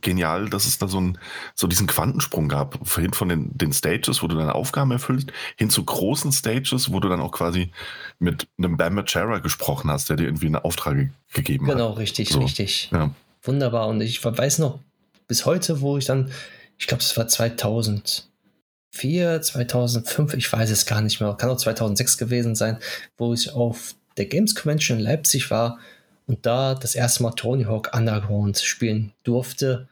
genial, 0.00 0.50
dass 0.50 0.66
es 0.66 0.78
da 0.78 0.88
so, 0.88 1.00
ein, 1.00 1.16
so 1.54 1.68
diesen 1.68 1.86
Quantensprung 1.86 2.48
gab. 2.48 2.80
Vorhin 2.82 3.12
von 3.12 3.28
den, 3.28 3.56
den 3.56 3.72
Stages, 3.72 4.24
wo 4.24 4.26
du 4.26 4.36
deine 4.36 4.56
Aufgaben 4.56 4.90
erfüllst, 4.90 5.32
hin 5.56 5.70
zu 5.70 5.84
großen 5.84 6.32
Stages, 6.32 6.92
wo 6.92 6.98
du 6.98 7.08
dann 7.08 7.20
auch 7.20 7.30
quasi 7.30 7.70
mit 8.18 8.48
einem 8.58 8.76
Bam 8.76 8.96
Bamachera 8.96 9.38
gesprochen 9.38 9.92
hast, 9.92 10.10
der 10.10 10.16
dir 10.16 10.24
irgendwie 10.24 10.48
eine 10.48 10.64
Auftrag 10.64 11.08
gegeben 11.32 11.66
genau, 11.66 11.70
hat. 11.70 11.76
Genau, 11.76 11.92
richtig, 11.92 12.30
so. 12.30 12.40
richtig. 12.40 12.90
Ja. 12.92 13.10
Wunderbar. 13.44 13.86
Und 13.86 14.00
ich 14.00 14.22
weiß 14.24 14.58
noch, 14.58 14.80
bis 15.28 15.46
heute, 15.46 15.80
wo 15.80 15.98
ich 15.98 16.04
dann, 16.04 16.30
ich 16.78 16.86
glaube, 16.86 17.02
es 17.02 17.16
war 17.16 17.26
2004, 17.28 19.42
2005, 19.42 20.34
ich 20.34 20.52
weiß 20.52 20.70
es 20.70 20.86
gar 20.86 21.00
nicht 21.00 21.20
mehr, 21.20 21.34
kann 21.34 21.50
auch 21.50 21.56
2006 21.56 22.18
gewesen 22.18 22.54
sein, 22.54 22.78
wo 23.16 23.34
ich 23.34 23.52
auf 23.52 23.94
der 24.16 24.26
Games 24.26 24.54
Convention 24.54 24.98
in 24.98 25.04
Leipzig 25.04 25.50
war 25.50 25.78
und 26.26 26.46
da 26.46 26.74
das 26.74 26.94
erste 26.94 27.22
Mal 27.22 27.32
Tony 27.32 27.64
Hawk 27.64 27.92
Underground 27.94 28.58
spielen 28.58 29.12
durfte. 29.22 29.88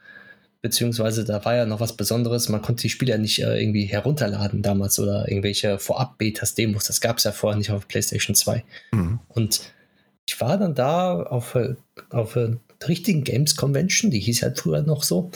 Beziehungsweise 0.61 1.25
da 1.25 1.45
war 1.45 1.55
ja 1.55 1.65
noch 1.65 1.79
was 1.79 1.93
Besonderes. 1.93 2.49
Man 2.49 2.61
konnte 2.61 2.81
die 2.81 2.89
Spiele 2.89 3.11
ja 3.11 3.17
nicht 3.19 3.41
äh, 3.41 3.61
irgendwie 3.61 3.85
herunterladen 3.85 4.63
damals 4.63 4.97
oder 4.97 5.27
irgendwelche 5.27 5.77
Vorab-Betas, 5.77 6.55
Demos. 6.55 6.85
Das 6.85 7.01
gab 7.01 7.19
es 7.19 7.23
ja 7.23 7.31
vorher 7.31 7.57
nicht 7.57 7.69
auf 7.69 7.87
PlayStation 7.87 8.35
2. 8.35 8.63
Mhm. 8.91 9.19
Und 9.27 9.61
ich 10.27 10.41
war 10.41 10.57
dann 10.57 10.73
da 10.73 11.21
auf, 11.21 11.55
auf 12.09 12.35
richtigen 12.87 13.23
Games 13.23 13.55
Convention, 13.55 14.11
die 14.11 14.19
hieß 14.19 14.43
halt 14.43 14.59
früher 14.59 14.81
noch 14.81 15.03
so, 15.03 15.31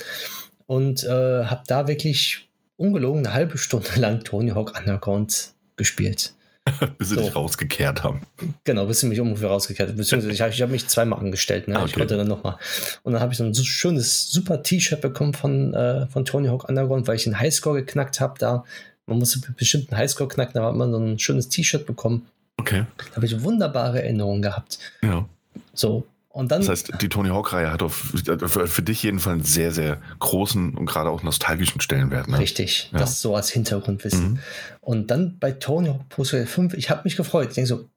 und 0.68 1.04
äh, 1.04 1.46
habe 1.46 1.64
da 1.68 1.88
wirklich 1.88 2.50
ungelogen 2.78 3.26
eine 3.26 3.34
halbe 3.34 3.58
Stunde 3.58 3.90
lang 3.96 4.24
Tony 4.24 4.52
Hawk 4.52 4.78
Underground 4.80 5.54
gespielt. 5.76 6.34
bis 7.00 7.10
sie 7.10 7.16
so. 7.16 7.22
dich 7.22 7.36
rausgekehrt 7.36 8.04
haben. 8.04 8.22
Genau, 8.64 8.86
bis 8.86 9.00
sie 9.00 9.08
mich 9.08 9.20
ungefähr 9.20 9.50
rausgekehrt 9.50 9.90
haben. 9.90 9.98
Beziehungsweise 9.98 10.32
ich 10.32 10.42
habe 10.42 10.54
hab 10.54 10.70
mich 10.70 10.88
zweimal 10.88 11.20
angestellt. 11.20 11.68
Ne? 11.68 11.76
Ah, 11.76 11.80
okay. 11.80 11.88
Ich 11.88 11.94
konnte 11.96 12.16
dann 12.16 12.28
nochmal. 12.28 12.58
Und 13.02 13.14
dann 13.14 13.22
habe 13.22 13.32
ich 13.32 13.40
so 13.40 13.44
ein 13.44 13.56
so 13.56 13.64
schönes, 13.64 14.30
super 14.30 14.62
T-Shirt 14.62 15.02
bekommen 15.02 15.34
von, 15.34 15.74
äh, 15.74 16.06
von 16.08 16.26
Tony 16.26 16.48
Hawk 16.48 16.70
Underground, 16.70 17.08
weil 17.08 17.16
ich 17.16 17.24
den 17.24 17.40
Highscore 17.40 17.80
geknackt 17.80 18.20
habe. 18.20 18.36
Da 18.38 18.66
man 19.10 19.20
musste 19.20 19.40
bestimmt 19.54 19.92
einen 19.92 20.00
Highscore 20.00 20.30
knacken, 20.30 20.54
da 20.54 20.64
hat 20.64 20.76
man 20.76 20.92
so 20.92 21.00
ein 21.00 21.20
schönes 21.20 21.50
T-Shirt 21.50 21.86
bekommen. 21.86 22.28
Okay. 22.58 22.86
Da 23.10 23.16
habe 23.16 23.26
ich 23.26 23.44
wunderbare 23.44 24.04
Erinnerungen 24.04 24.42
gehabt. 24.42 24.80
Ja. 25.02 25.28
So, 25.74 26.06
und 26.32 26.52
dann, 26.52 26.62
das 26.62 26.70
heißt, 26.70 27.02
die 27.02 27.10
Tony 27.10 27.30
Hawk-Reihe 27.30 27.72
hat 27.72 27.82
auf, 27.82 28.14
für 28.46 28.82
dich 28.84 29.02
jedenfalls 29.02 29.34
einen 29.34 29.44
sehr, 29.44 29.72
sehr 29.72 30.00
großen 30.20 30.76
und 30.76 30.86
gerade 30.86 31.10
auch 31.10 31.24
nostalgischen 31.24 31.82
Stellenwert. 31.82 32.28
Ne? 32.28 32.38
Richtig, 32.38 32.90
ja. 32.94 33.00
das 33.00 33.20
so 33.20 33.36
als 33.36 33.50
Hintergrundwissen. 33.50 34.34
Mhm. 34.34 34.40
Und 34.80 35.12
dann 35.12 35.40
bei 35.40 35.52
Tony 35.52 35.90
Hawk 35.90 36.08
Pro 36.10 36.24
5, 36.24 36.76
ich 36.76 36.92
habe 36.92 37.02
mich 37.04 37.16
gefreut. 37.16 37.50
Ich 37.50 37.56
denke 37.56 37.68
so, 37.68 37.90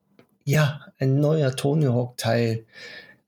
ja, 0.45 0.81
ein 0.99 1.21
neuer 1.21 1.55
Tony 1.55 1.87
Hawk-Teil. 1.87 2.65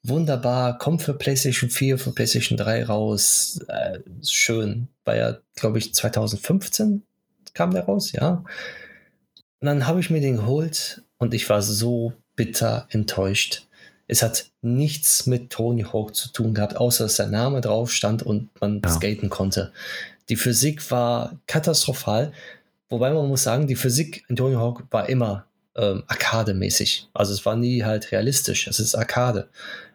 Wunderbar, 0.02 0.78
kommt 0.78 1.02
für 1.02 1.14
PlayStation 1.14 1.68
4, 1.68 1.98
für 1.98 2.12
PlayStation 2.12 2.56
3 2.56 2.84
raus. 2.84 3.60
Äh, 3.68 4.00
schön. 4.22 4.88
War 5.04 5.16
ja, 5.16 5.36
glaube 5.54 5.78
ich, 5.78 5.94
2015 5.94 7.02
kam 7.52 7.72
der 7.72 7.84
raus, 7.84 8.12
ja. 8.12 8.42
Und 9.60 9.66
dann 9.66 9.86
habe 9.86 10.00
ich 10.00 10.08
mir 10.08 10.20
den 10.20 10.36
geholt 10.36 11.02
und 11.18 11.34
ich 11.34 11.48
war 11.48 11.62
so 11.62 12.14
bitter 12.36 12.86
enttäuscht 12.90 13.66
es 14.06 14.22
hat 14.22 14.50
nichts 14.62 15.26
mit 15.26 15.50
Tony 15.50 15.82
Hawk 15.82 16.14
zu 16.14 16.32
tun 16.32 16.54
gehabt, 16.54 16.76
außer 16.76 17.04
dass 17.04 17.16
sein 17.16 17.30
Name 17.30 17.60
drauf 17.60 17.92
stand 17.92 18.22
und 18.22 18.48
man 18.60 18.80
ja. 18.84 18.90
skaten 18.90 19.30
konnte. 19.30 19.72
Die 20.28 20.36
Physik 20.36 20.90
war 20.90 21.38
katastrophal, 21.46 22.32
wobei 22.88 23.12
man 23.12 23.28
muss 23.28 23.42
sagen, 23.42 23.66
die 23.66 23.76
Physik 23.76 24.24
in 24.28 24.36
Tony 24.36 24.56
Hawk 24.56 24.84
war 24.90 25.08
immer 25.08 25.46
ähm, 25.76 26.04
Arcade-mäßig. 26.06 27.08
Also 27.14 27.32
es 27.32 27.44
war 27.44 27.56
nie 27.56 27.84
halt 27.84 28.12
realistisch, 28.12 28.66
es 28.66 28.80
ist 28.80 28.94
Arcade. 28.94 29.48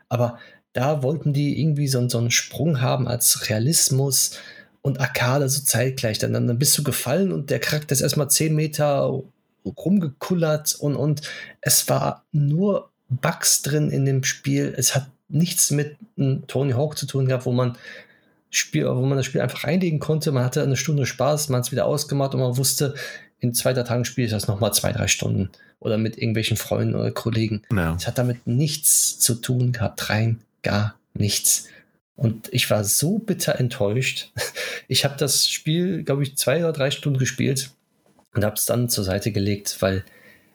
Aber 0.07 0.39
da 0.73 1.03
wollten 1.03 1.33
die 1.33 1.59
irgendwie 1.59 1.87
so, 1.87 2.07
so 2.09 2.17
einen 2.17 2.31
Sprung 2.31 2.81
haben 2.81 3.07
als 3.07 3.49
Realismus 3.49 4.39
und 4.81 4.99
Arcade 4.99 5.49
so 5.49 5.61
zeitgleich. 5.63 6.19
Dann, 6.19 6.33
dann 6.33 6.59
bist 6.59 6.77
du 6.77 6.83
gefallen 6.83 7.31
und 7.31 7.49
der 7.49 7.59
Charakter 7.59 7.93
ist 7.93 8.01
erstmal 8.01 8.29
10 8.29 8.55
Meter 8.55 9.21
rumgekullert 9.65 10.75
und, 10.75 10.95
und 10.95 11.21
es 11.61 11.89
war 11.89 12.25
nur 12.31 12.88
Bugs 13.09 13.61
drin 13.61 13.91
in 13.91 14.05
dem 14.05 14.23
Spiel. 14.23 14.73
Es 14.77 14.95
hat 14.95 15.07
nichts 15.27 15.71
mit 15.71 15.97
Tony 16.47 16.73
Hawk 16.73 16.97
zu 16.97 17.05
tun 17.05 17.27
gehabt, 17.27 17.45
wo 17.45 17.51
man 17.51 17.77
Spiel, 18.49 18.87
wo 18.87 19.01
man 19.05 19.17
das 19.17 19.25
Spiel 19.25 19.41
einfach 19.41 19.63
reinlegen 19.63 19.99
konnte. 19.99 20.31
Man 20.31 20.43
hatte 20.43 20.63
eine 20.63 20.75
Stunde 20.75 21.05
Spaß, 21.05 21.49
man 21.49 21.59
hat 21.59 21.67
es 21.67 21.71
wieder 21.71 21.85
ausgemacht 21.85 22.33
und 22.33 22.39
man 22.39 22.57
wusste, 22.57 22.95
in 23.39 23.53
zwei, 23.53 23.73
drei 23.73 23.83
Tagen 23.83 24.05
spiele 24.05 24.25
ich 24.25 24.31
das 24.31 24.47
nochmal 24.47 24.73
zwei, 24.73 24.91
drei 24.91 25.07
Stunden. 25.07 25.49
Oder 25.79 25.97
mit 25.97 26.17
irgendwelchen 26.17 26.57
Freunden 26.57 26.95
oder 26.95 27.11
Kollegen. 27.11 27.61
Es 27.95 28.05
hat 28.05 28.17
damit 28.17 28.47
nichts 28.47 29.19
zu 29.19 29.35
tun 29.35 29.71
gehabt, 29.71 30.09
rein 30.09 30.41
gar 30.61 30.95
nichts. 31.13 31.67
Und 32.15 32.49
ich 32.51 32.69
war 32.69 32.83
so 32.83 33.19
bitter 33.19 33.59
enttäuscht. 33.59 34.31
Ich 34.91 35.05
habe 35.05 35.15
das 35.17 35.47
Spiel, 35.47 36.01
glaube 36.01 36.23
ich, 36.23 36.35
zwei 36.35 36.63
oder 36.63 36.73
drei 36.73 36.89
Stunden 36.89 37.19
gespielt 37.19 37.69
und 38.33 38.43
habe 38.43 38.55
es 38.55 38.65
dann 38.65 38.89
zur 38.89 39.03
Seite 39.03 39.31
gelegt, 39.31 39.77
weil 39.81 40.03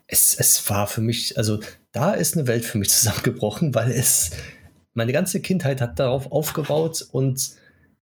es, 0.07 0.35
es 0.37 0.69
war 0.69 0.87
für 0.87 0.99
mich, 0.99 1.37
also 1.37 1.61
da 1.95 2.13
ist 2.13 2.35
eine 2.35 2.47
Welt 2.47 2.65
für 2.65 2.77
mich 2.77 2.89
zusammengebrochen, 2.91 3.73
weil 3.73 3.91
es, 3.91 4.31
meine 4.93 5.13
ganze 5.13 5.41
Kindheit 5.41 5.81
hat 5.81 5.99
darauf 5.99 6.31
aufgebaut 6.31 7.07
und 7.11 7.51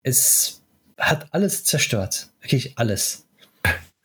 es 0.03 0.63
hat 0.99 1.33
alles 1.33 1.65
zerstört. 1.65 2.31
Wirklich 2.41 2.79
alles. 2.79 3.27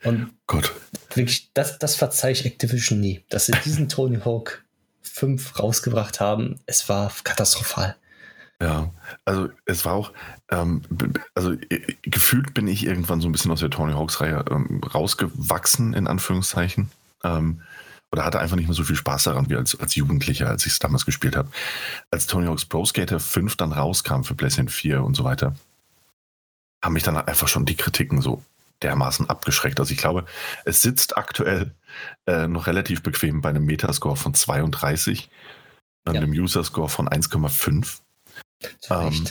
Und 0.03 0.33
Gott. 0.47 0.71
wirklich, 1.13 1.51
das, 1.53 1.79
das 1.79 1.95
verzeih 1.95 2.31
ich 2.31 2.45
Activision 2.45 2.99
nie, 2.99 3.23
dass 3.29 3.47
sie 3.47 3.53
diesen 3.63 3.89
Tony 3.89 4.19
Hawk 4.23 4.63
5 5.01 5.59
rausgebracht 5.59 6.19
haben. 6.19 6.59
Es 6.65 6.89
war 6.89 7.11
katastrophal. 7.23 7.95
Ja, 8.61 8.91
also 9.25 9.49
es 9.65 9.83
war 9.83 9.93
auch, 9.93 10.13
ähm, 10.49 10.81
also 11.33 11.51
äh, 11.51 11.95
gefühlt 12.03 12.53
bin 12.53 12.67
ich 12.67 12.85
irgendwann 12.85 13.19
so 13.19 13.27
ein 13.27 13.33
bisschen 13.33 13.51
aus 13.51 13.59
der 13.59 13.69
Tony 13.69 13.93
Hawks 13.93 14.21
Reihe 14.21 14.45
ähm, 14.49 14.81
rausgewachsen, 14.81 15.93
in 15.93 16.07
Anführungszeichen. 16.07 16.89
Ähm, 17.23 17.61
oder 18.15 18.23
hatte 18.23 18.39
einfach 18.39 18.55
nicht 18.55 18.67
mehr 18.67 18.75
so 18.75 18.85
viel 18.85 18.95
Spaß 18.95 19.23
daran 19.23 19.49
wie 19.49 19.57
als, 19.57 19.77
als 19.77 19.93
Jugendlicher, 19.95 20.47
als 20.47 20.65
ich 20.65 20.71
es 20.71 20.79
damals 20.79 21.05
gespielt 21.05 21.35
habe. 21.35 21.49
Als 22.11 22.27
Tony 22.27 22.47
Hawk's 22.47 22.63
Pro 22.63 22.85
Skater 22.85 23.19
5 23.19 23.57
dann 23.57 23.73
rauskam 23.73 24.23
für 24.23 24.35
PlayStation 24.35 24.69
4 24.69 25.03
und 25.03 25.15
so 25.15 25.25
weiter, 25.25 25.53
haben 26.81 26.93
mich 26.93 27.03
dann 27.03 27.17
einfach 27.17 27.49
schon 27.49 27.65
die 27.65 27.75
Kritiken 27.75 28.21
so 28.21 28.41
dermaßen 28.81 29.29
abgeschreckt. 29.29 29.81
Also 29.81 29.91
ich 29.91 29.97
glaube, 29.97 30.23
es 30.63 30.81
sitzt 30.81 31.17
aktuell 31.17 31.71
äh, 32.25 32.47
noch 32.47 32.67
relativ 32.67 33.03
bequem 33.03 33.41
bei 33.41 33.49
einem 33.49 33.65
Metascore 33.65 34.15
von 34.15 34.33
32 34.33 35.29
und 36.05 36.13
ja. 36.15 36.21
einem 36.21 36.31
User-Score 36.31 36.87
von 36.87 37.09
1,5. 37.09 37.99
Ähm, 38.89 39.25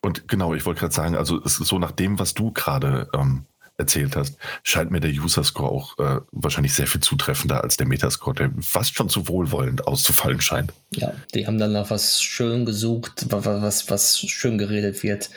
und 0.00 0.28
genau, 0.28 0.54
ich 0.54 0.64
wollte 0.64 0.78
gerade 0.78 0.94
sagen, 0.94 1.16
also 1.16 1.42
es 1.44 1.58
ist 1.58 1.66
so 1.66 1.80
nach 1.80 1.90
dem, 1.90 2.20
was 2.20 2.34
du 2.34 2.52
gerade 2.52 3.08
ähm, 3.14 3.46
erzählt 3.78 4.16
hast, 4.16 4.36
scheint 4.64 4.90
mir 4.90 5.00
der 5.00 5.12
User-Score 5.12 5.70
auch 5.70 5.98
äh, 5.98 6.20
wahrscheinlich 6.32 6.74
sehr 6.74 6.88
viel 6.88 7.00
zutreffender 7.00 7.62
als 7.62 7.76
der 7.76 7.86
Metascore, 7.86 8.34
der 8.34 8.50
fast 8.60 8.96
schon 8.96 9.08
zu 9.08 9.28
wohlwollend 9.28 9.86
auszufallen 9.86 10.40
scheint. 10.40 10.72
Ja, 10.90 11.12
die 11.34 11.46
haben 11.46 11.58
dann 11.58 11.72
nach 11.72 11.90
was 11.90 12.20
schön 12.20 12.66
gesucht, 12.66 13.26
was, 13.30 13.88
was 13.88 14.18
schön 14.18 14.58
geredet 14.58 15.02
wird. 15.02 15.30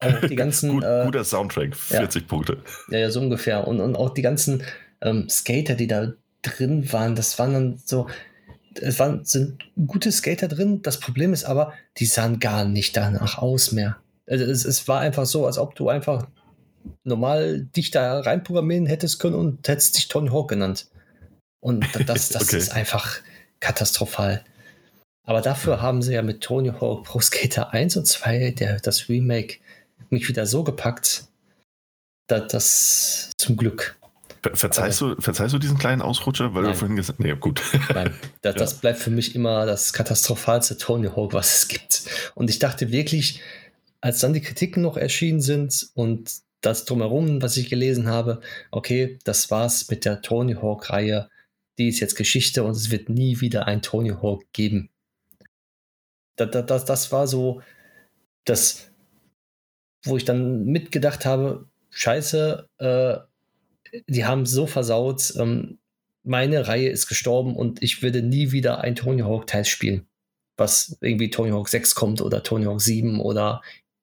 Auch 0.00 0.20
die 0.28 0.36
ganzen. 0.36 0.70
Gut, 0.70 0.84
äh, 0.84 1.02
guter 1.04 1.24
Soundtrack, 1.24 1.76
40 1.76 2.22
ja, 2.22 2.28
Punkte. 2.28 2.58
Ja, 2.90 2.98
ja, 2.98 3.10
so 3.10 3.20
ungefähr. 3.20 3.66
Und, 3.66 3.80
und 3.80 3.96
auch 3.96 4.10
die 4.10 4.22
ganzen 4.22 4.64
ähm, 5.00 5.28
Skater, 5.28 5.74
die 5.74 5.86
da 5.86 6.12
drin 6.42 6.92
waren, 6.92 7.14
das 7.14 7.38
waren 7.38 7.52
dann 7.52 7.82
so. 7.84 8.08
Es 8.80 8.98
waren, 8.98 9.24
sind 9.24 9.62
gute 9.86 10.10
Skater 10.10 10.48
drin. 10.48 10.82
Das 10.82 10.98
Problem 10.98 11.32
ist 11.32 11.44
aber, 11.44 11.74
die 11.98 12.06
sahen 12.06 12.40
gar 12.40 12.64
nicht 12.64 12.96
danach 12.96 13.38
aus 13.38 13.70
mehr. 13.70 13.98
Also 14.26 14.44
es, 14.44 14.64
es 14.64 14.88
war 14.88 14.98
einfach 14.98 15.26
so, 15.26 15.46
als 15.46 15.58
ob 15.58 15.76
du 15.76 15.88
einfach 15.88 16.26
normal 17.04 17.64
dich 17.64 17.90
da 17.90 18.20
reinprogrammieren 18.20 18.86
hättest 18.86 19.18
können 19.18 19.34
und 19.34 19.66
hättest 19.68 19.96
dich 19.96 20.08
Tony 20.08 20.30
Hawk 20.30 20.48
genannt. 20.48 20.88
Und 21.60 21.86
das, 22.08 22.28
das 22.28 22.42
okay. 22.42 22.56
ist 22.56 22.72
einfach 22.72 23.18
katastrophal. 23.60 24.44
Aber 25.26 25.40
dafür 25.40 25.80
haben 25.80 26.02
sie 26.02 26.12
ja 26.14 26.22
mit 26.22 26.42
Tony 26.42 26.68
Hawk 26.68 27.04
Pro 27.04 27.20
Skater 27.20 27.72
1 27.72 27.96
und 27.96 28.06
2 28.06 28.50
der, 28.52 28.78
das 28.80 29.08
Remake 29.08 29.58
mich 30.10 30.28
wieder 30.28 30.46
so 30.46 30.64
gepackt, 30.64 31.24
dass 32.26 32.52
das 32.52 33.30
zum 33.38 33.56
Glück. 33.56 33.96
Verzeihst, 34.52 35.00
du, 35.00 35.16
verzeihst 35.18 35.54
du 35.54 35.58
diesen 35.58 35.78
kleinen 35.78 36.02
Ausrutscher? 36.02 36.54
Weil 36.54 36.64
Nein. 36.64 36.72
du 36.72 36.78
vorhin 36.78 36.96
gesagt 36.96 37.18
hast, 37.18 37.24
nee, 37.24 37.34
gut. 37.34 37.62
Nein, 37.94 38.12
das, 38.42 38.54
ja. 38.54 38.58
das, 38.58 38.74
bleibt 38.74 38.98
für 38.98 39.10
mich 39.10 39.34
immer 39.34 39.64
das 39.64 39.94
katastrophalste 39.94 40.76
Tony 40.76 41.08
Hawk, 41.08 41.32
was 41.32 41.54
es 41.54 41.68
gibt. 41.68 42.04
Und 42.34 42.50
ich 42.50 42.58
dachte 42.58 42.92
wirklich, 42.92 43.40
als 44.02 44.20
dann 44.20 44.34
die 44.34 44.42
Kritiken 44.42 44.82
noch 44.82 44.98
erschienen 44.98 45.40
sind 45.40 45.88
und 45.94 46.30
das 46.64 46.84
drumherum, 46.84 47.42
was 47.42 47.56
ich 47.56 47.68
gelesen 47.68 48.08
habe, 48.08 48.40
okay, 48.70 49.18
das 49.24 49.50
war's 49.50 49.88
mit 49.88 50.04
der 50.04 50.22
Tony 50.22 50.54
Hawk-Reihe. 50.54 51.28
Die 51.78 51.88
ist 51.88 52.00
jetzt 52.00 52.16
Geschichte 52.16 52.64
und 52.64 52.72
es 52.72 52.90
wird 52.90 53.08
nie 53.08 53.40
wieder 53.40 53.66
ein 53.66 53.82
Tony 53.82 54.10
Hawk 54.10 54.44
geben. 54.52 54.90
Das, 56.36 56.50
das, 56.66 56.84
das 56.84 57.12
war 57.12 57.26
so 57.26 57.62
das, 58.44 58.90
wo 60.04 60.16
ich 60.16 60.24
dann 60.24 60.64
mitgedacht 60.64 61.24
habe, 61.24 61.68
scheiße, 61.90 62.68
äh, 62.78 63.16
die 64.08 64.24
haben 64.24 64.46
so 64.46 64.66
versaut, 64.66 65.34
ähm, 65.36 65.78
meine 66.24 66.66
Reihe 66.66 66.88
ist 66.88 67.06
gestorben 67.06 67.54
und 67.54 67.82
ich 67.82 68.02
würde 68.02 68.22
nie 68.22 68.50
wieder 68.50 68.80
ein 68.80 68.96
Tony 68.96 69.22
Hawk 69.22 69.46
Teil 69.46 69.64
spielen. 69.64 70.06
Was 70.56 70.96
irgendwie 71.00 71.30
Tony 71.30 71.50
Hawk 71.50 71.68
6 71.68 71.94
kommt 71.94 72.22
oder 72.22 72.42
Tony 72.42 72.64
Hawk 72.64 72.80
7 72.80 73.20
oder 73.20 73.62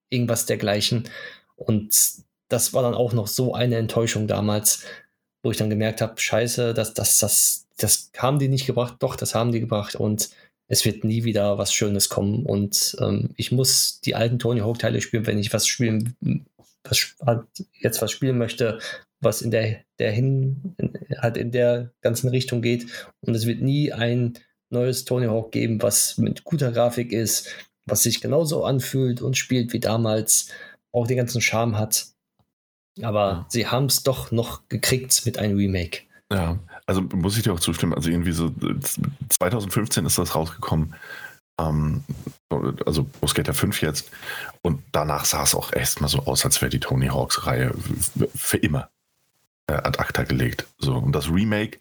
irgendwas 0.10 0.46
dergleichen. 0.46 1.10
Und 1.56 2.24
das 2.52 2.74
war 2.74 2.84
dann 2.84 2.94
auch 2.94 3.14
noch 3.14 3.28
so 3.28 3.54
eine 3.54 3.78
Enttäuschung 3.78 4.28
damals, 4.28 4.84
wo 5.44 5.52
ich 5.52 5.58
dann 5.58 5.70
gemerkt 5.70 6.02
habe, 6.02 6.20
scheiße, 6.20 6.74
das, 6.74 6.94
das, 6.94 7.18
das, 7.18 7.68
das 7.78 8.12
haben 8.18 8.40
die 8.40 8.50
nicht 8.50 8.66
gebracht, 8.66 8.96
doch, 9.00 9.16
das 9.16 9.34
haben 9.34 9.52
die 9.52 9.60
gebracht 9.60 9.96
und 9.96 10.30
es 10.68 10.86
wird 10.86 11.04
nie 11.04 11.24
wieder 11.24 11.58
was 11.58 11.74
Schönes 11.74 12.10
kommen. 12.10 12.46
Und 12.46 12.96
ähm, 13.02 13.32
ich 13.36 13.52
muss 13.52 14.00
die 14.02 14.16
alten 14.16 14.40
Tony 14.40 14.62
Hawk-Teile 14.62 15.02
spielen, 15.02 15.28
wenn 15.28 15.38
ich 15.38 15.52
was 15.54 15.68
spielen, 15.68 16.16
was, 16.84 17.16
jetzt 17.74 18.02
was 18.02 18.12
spielen 18.12 18.38
möchte, 18.38 18.80
was 19.20 19.42
in 19.42 19.52
der, 19.52 19.82
der 20.00 20.12
hin, 20.12 20.76
halt 21.18 21.38
in 21.38 21.52
der 21.52 21.92
ganzen 22.02 22.30
Richtung 22.30 22.62
geht. 22.62 22.88
Und 23.22 23.36
es 23.36 23.46
wird 23.46 23.62
nie 23.62 23.92
ein 23.92 24.34
neues 24.70 25.04
Tony 25.06 25.28
Hawk 25.28 25.52
geben, 25.52 25.82
was 25.82 26.18
mit 26.18 26.44
guter 26.44 26.72
Grafik 26.72 27.12
ist, 27.12 27.50
was 27.86 28.04
sich 28.04 28.22
genauso 28.22 28.64
anfühlt 28.64 29.22
und 29.22 29.38
spielt 29.38 29.74
wie 29.74 29.80
damals, 29.80 30.50
auch 30.94 31.08
den 31.08 31.18
ganzen 31.18 31.42
Charme 31.42 31.78
hat. 31.78 32.08
Aber 33.02 33.32
ja. 33.32 33.46
sie 33.50 33.68
haben 33.68 33.86
es 33.86 34.04
doch 34.04 34.32
noch 34.32 34.62
gekriegt 34.70 35.26
mit 35.26 35.38
einem 35.38 35.58
Remake. 35.58 36.02
Ja, 36.32 36.58
also 36.86 37.02
muss 37.02 37.38
ich 37.38 37.44
dir 37.44 37.54
auch 37.54 37.60
zustimmen. 37.60 37.94
Also 37.94 38.10
irgendwie 38.10 38.32
so 38.32 38.52
2015 39.30 40.06
ist 40.06 40.18
das 40.18 40.36
rausgekommen. 40.36 40.96
Ähm, 41.60 42.04
also 42.86 43.04
Pro 43.04 43.28
Skater 43.28 43.54
5 43.54 43.82
jetzt. 43.82 44.10
Und 44.62 44.82
danach 44.92 45.26
sah 45.26 45.44
es 45.44 45.56
auch 45.56 45.74
erstmal 45.74 46.10
so 46.10 46.20
aus, 46.20 46.46
als 46.46 46.62
wäre 46.62 46.70
die 46.70 46.80
Tony 46.80 47.08
Hawks 47.08 47.46
Reihe 47.46 47.74
für 48.36 48.58
immer 48.58 48.90
äh, 49.68 49.74
ad 49.74 50.00
acta 50.00 50.24
gelegt. 50.24 50.68
So, 50.78 50.96
und 50.96 51.14
das 51.14 51.30
Remake, 51.30 51.80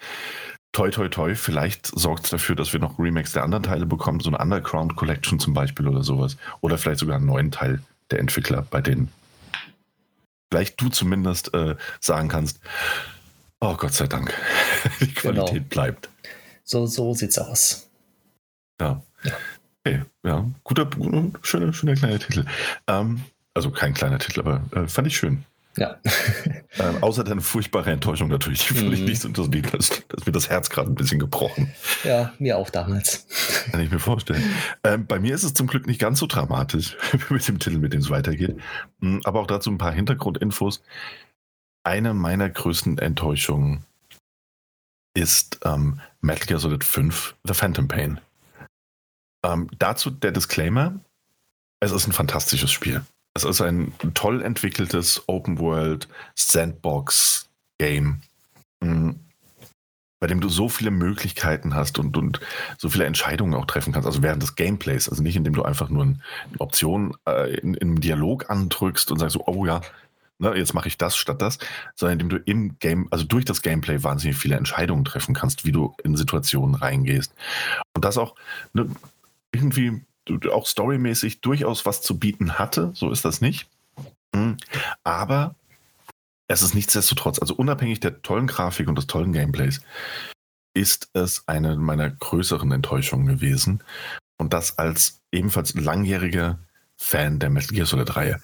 toi 0.72 0.90
toi 0.90 1.08
toi, 1.08 1.34
vielleicht 1.34 1.86
sorgt 1.86 2.24
es 2.24 2.30
dafür, 2.30 2.56
dass 2.56 2.72
wir 2.72 2.80
noch 2.80 2.98
Remakes 2.98 3.32
der 3.32 3.44
anderen 3.44 3.64
Teile 3.64 3.86
bekommen, 3.86 4.20
so 4.20 4.30
eine 4.30 4.38
Underground 4.38 4.96
Collection 4.96 5.38
zum 5.38 5.54
Beispiel 5.54 5.86
oder 5.88 6.02
sowas. 6.02 6.36
Oder 6.60 6.78
vielleicht 6.78 7.00
sogar 7.00 7.16
einen 7.16 7.26
neuen 7.26 7.50
Teil 7.50 7.80
der 8.10 8.18
Entwickler, 8.18 8.66
bei 8.70 8.80
denen 8.80 9.12
vielleicht 10.50 10.80
du 10.80 10.88
zumindest 10.88 11.54
äh, 11.54 11.76
sagen 12.00 12.28
kannst, 12.28 12.60
oh 13.60 13.74
Gott 13.76 13.94
sei 13.94 14.06
Dank, 14.06 14.34
die 15.00 15.12
Qualität 15.12 15.52
genau. 15.52 15.66
bleibt. 15.68 16.08
So, 16.64 16.86
so 16.86 17.14
sieht's 17.14 17.38
aus. 17.38 17.88
Ja. 18.80 19.02
ja. 19.24 19.32
Okay, 19.84 20.02
ja, 20.24 20.46
guter, 20.62 20.88
schöner, 21.42 21.72
schöner 21.72 21.94
kleiner 21.94 22.18
Titel. 22.18 22.44
Ähm, 22.86 23.24
also 23.54 23.70
kein 23.70 23.94
kleiner 23.94 24.18
Titel, 24.18 24.40
aber 24.40 24.62
äh, 24.72 24.86
fand 24.86 25.06
ich 25.06 25.16
schön. 25.16 25.44
Ja. 25.76 25.98
ähm, 26.78 27.02
außer 27.02 27.22
deine 27.24 27.40
furchtbare 27.40 27.90
Enttäuschung 27.90 28.28
natürlich, 28.28 28.66
die 28.66 28.74
völlig 28.74 29.00
mhm. 29.00 29.06
nichts 29.06 29.24
unterliegt. 29.24 29.72
Das, 29.72 30.02
das 30.08 30.26
mir 30.26 30.32
das 30.32 30.48
Herz 30.48 30.68
gerade 30.68 30.90
ein 30.90 30.94
bisschen 30.94 31.18
gebrochen. 31.18 31.72
Ja, 32.04 32.32
mir 32.38 32.58
auch 32.58 32.70
damals. 32.70 33.26
Kann 33.70 33.80
ich 33.80 33.90
mir 33.90 34.00
vorstellen. 34.00 34.42
Ähm, 34.82 35.06
bei 35.06 35.18
mir 35.18 35.34
ist 35.34 35.44
es 35.44 35.54
zum 35.54 35.68
Glück 35.68 35.86
nicht 35.86 36.00
ganz 36.00 36.18
so 36.18 36.26
dramatisch 36.26 36.96
mit 37.30 37.46
dem 37.46 37.58
Titel, 37.58 37.78
mit 37.78 37.92
dem 37.92 38.00
es 38.00 38.10
weitergeht. 38.10 38.56
Hm, 39.00 39.20
aber 39.24 39.40
auch 39.40 39.46
dazu 39.46 39.70
ein 39.70 39.78
paar 39.78 39.92
Hintergrundinfos. 39.92 40.82
Eine 41.84 42.14
meiner 42.14 42.50
größten 42.50 42.98
Enttäuschungen 42.98 43.84
ist 45.14 45.60
ähm, 45.64 46.00
Metal 46.20 46.46
Gear 46.46 46.60
Solid 46.60 46.84
5 46.84 47.36
The 47.44 47.54
Phantom 47.54 47.88
Pain. 47.88 48.20
Ähm, 49.44 49.70
dazu 49.78 50.10
der 50.10 50.32
Disclaimer: 50.32 51.00
Es 51.80 51.92
ist 51.92 52.06
ein 52.06 52.12
fantastisches 52.12 52.70
Spiel. 52.70 53.02
Es 53.34 53.44
ist 53.44 53.60
ein 53.60 53.92
toll 54.14 54.42
entwickeltes 54.42 55.22
Open 55.28 55.58
World 55.58 56.08
Sandbox 56.34 57.48
Game, 57.78 58.22
mm, 58.80 59.10
bei 60.18 60.26
dem 60.26 60.40
du 60.40 60.48
so 60.48 60.68
viele 60.68 60.90
Möglichkeiten 60.90 61.74
hast 61.74 61.98
und, 61.98 62.16
und 62.16 62.40
so 62.76 62.90
viele 62.90 63.04
Entscheidungen 63.04 63.54
auch 63.54 63.66
treffen 63.66 63.92
kannst. 63.92 64.06
Also 64.06 64.22
während 64.22 64.42
des 64.42 64.56
Gameplays, 64.56 65.08
also 65.08 65.22
nicht 65.22 65.36
indem 65.36 65.54
du 65.54 65.62
einfach 65.62 65.88
nur 65.88 66.02
eine 66.02 66.18
Option 66.58 67.16
äh, 67.26 67.54
in, 67.60 67.74
in 67.74 67.96
Dialog 67.96 68.50
andrückst 68.50 69.10
und 69.12 69.18
sagst 69.18 69.34
so, 69.34 69.44
oh 69.46 69.64
ja, 69.64 69.80
ne, 70.38 70.54
jetzt 70.56 70.74
mache 70.74 70.88
ich 70.88 70.98
das 70.98 71.16
statt 71.16 71.40
das, 71.40 71.58
sondern 71.94 72.18
indem 72.18 72.28
du 72.30 72.36
im 72.44 72.78
Game, 72.80 73.06
also 73.10 73.24
durch 73.24 73.44
das 73.44 73.62
Gameplay 73.62 74.02
wahnsinnig 74.02 74.36
viele 74.36 74.56
Entscheidungen 74.56 75.04
treffen 75.04 75.34
kannst, 75.34 75.64
wie 75.64 75.72
du 75.72 75.94
in 76.02 76.16
Situationen 76.16 76.74
reingehst. 76.74 77.32
Und 77.94 78.04
das 78.04 78.18
auch 78.18 78.34
ne, 78.72 78.88
irgendwie 79.52 80.02
auch 80.50 80.66
storymäßig 80.66 81.40
durchaus 81.40 81.86
was 81.86 82.02
zu 82.02 82.18
bieten 82.18 82.58
hatte, 82.58 82.92
so 82.94 83.10
ist 83.10 83.24
das 83.24 83.40
nicht. 83.40 83.68
Hm. 84.34 84.56
Aber 85.04 85.54
es 86.48 86.62
ist 86.62 86.74
nichtsdestotrotz, 86.74 87.38
also 87.38 87.54
unabhängig 87.54 88.00
der 88.00 88.22
tollen 88.22 88.46
Grafik 88.46 88.88
und 88.88 88.96
des 88.96 89.06
tollen 89.06 89.32
Gameplays, 89.32 89.80
ist 90.74 91.10
es 91.14 91.46
eine 91.46 91.76
meiner 91.76 92.10
größeren 92.10 92.70
Enttäuschungen 92.72 93.26
gewesen. 93.26 93.82
Und 94.38 94.52
das 94.52 94.78
als 94.78 95.20
ebenfalls 95.32 95.74
langjähriger 95.74 96.58
Fan 96.96 97.38
der 97.38 97.50
Metal 97.50 97.74
Gear 97.74 97.86
Solid 97.86 98.16
Reihe. 98.16 98.40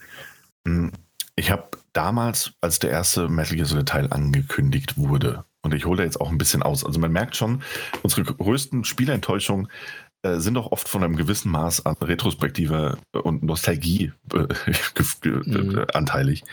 Hm. 0.67 0.93
Ich 1.37 1.51
habe 1.51 1.69
damals, 1.93 2.53
als 2.61 2.79
der 2.79 2.91
erste 2.91 3.29
Metal 3.29 3.57
Gear 3.57 3.67
Solid 3.67 3.89
Teil 3.89 4.13
angekündigt 4.13 4.97
wurde, 4.97 5.45
und 5.63 5.75
ich 5.75 5.85
hole 5.85 5.99
da 5.99 6.05
jetzt 6.05 6.21
auch 6.21 6.31
ein 6.31 6.39
bisschen 6.39 6.63
aus, 6.63 6.85
also 6.85 7.01
man 7.01 7.13
merkt 7.13 7.37
schon, 7.37 7.63
unsere 8.03 8.23
größten 8.23 8.85
Spielenttäuschungen 8.85 9.69
äh, 10.27 10.41
sind 10.41 10.57
auch 10.57 10.73
oft 10.73 10.89
von 10.89 11.05
einem 11.05 11.17
gewissen 11.17 11.51
Maß 11.51 11.87
an 11.87 11.97
retrospektiver 12.01 12.99
und 13.13 13.43
Nostalgie 13.43 14.13
äh, 14.33 14.47
mhm. 15.29 15.85
anteilig. 15.93 16.45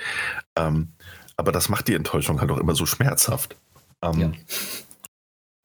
Ähm, 0.55 0.89
aber 1.36 1.51
das 1.51 1.69
macht 1.69 1.88
die 1.88 1.95
Enttäuschung 1.95 2.39
halt 2.39 2.51
auch 2.51 2.59
immer 2.59 2.76
so 2.76 2.86
schmerzhaft. 2.86 3.55
Ähm, 4.01 4.19
ja. 4.19 4.32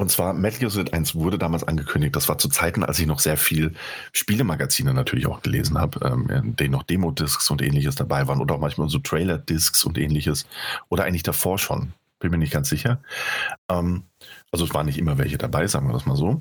Und 0.00 0.12
zwar 0.12 0.32
Metal 0.32 0.60
Gear 0.60 0.70
Solid 0.70 0.92
1 0.92 1.16
wurde 1.16 1.38
damals 1.38 1.64
angekündigt. 1.64 2.14
Das 2.14 2.28
war 2.28 2.38
zu 2.38 2.48
Zeiten, 2.48 2.84
als 2.84 3.00
ich 3.00 3.06
noch 3.06 3.18
sehr 3.18 3.36
viel 3.36 3.74
Spielemagazine 4.12 4.94
natürlich 4.94 5.26
auch 5.26 5.42
gelesen 5.42 5.76
habe, 5.76 6.06
ähm, 6.06 6.30
in 6.30 6.56
denen 6.56 6.70
noch 6.70 6.84
Demo-Discs 6.84 7.50
und 7.50 7.62
ähnliches 7.62 7.96
dabei 7.96 8.28
waren 8.28 8.40
oder 8.40 8.54
auch 8.54 8.60
manchmal 8.60 8.88
so 8.88 9.00
Trailer-Discs 9.00 9.84
und 9.84 9.98
ähnliches. 9.98 10.46
Oder 10.88 11.04
eigentlich 11.04 11.24
davor 11.24 11.58
schon. 11.58 11.92
Bin 12.20 12.30
mir 12.30 12.38
nicht 12.38 12.52
ganz 12.52 12.68
sicher. 12.68 13.00
Ähm, 13.68 14.04
also 14.52 14.64
es 14.64 14.72
waren 14.72 14.86
nicht 14.86 14.98
immer 14.98 15.18
welche 15.18 15.36
dabei, 15.36 15.66
sagen 15.66 15.88
wir 15.88 15.92
das 15.92 16.06
mal 16.06 16.16
so. 16.16 16.40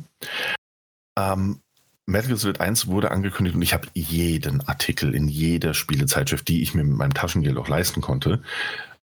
Ähm, 1.18 1.62
Metal 2.06 2.28
Gear 2.28 2.38
Solid 2.38 2.62
1 2.62 2.88
wurde 2.88 3.12
angekündigt 3.12 3.56
und 3.56 3.62
ich 3.62 3.74
habe 3.74 3.88
jeden 3.94 4.66
Artikel 4.66 5.14
in 5.14 5.28
jeder 5.28 5.74
Spielezeitschrift, 5.74 6.48
die 6.48 6.62
ich 6.62 6.74
mir 6.74 6.86
mit 6.86 6.96
meinem 6.96 7.14
Taschengeld 7.14 7.58
auch 7.58 7.68
leisten 7.68 8.00
konnte, 8.00 8.42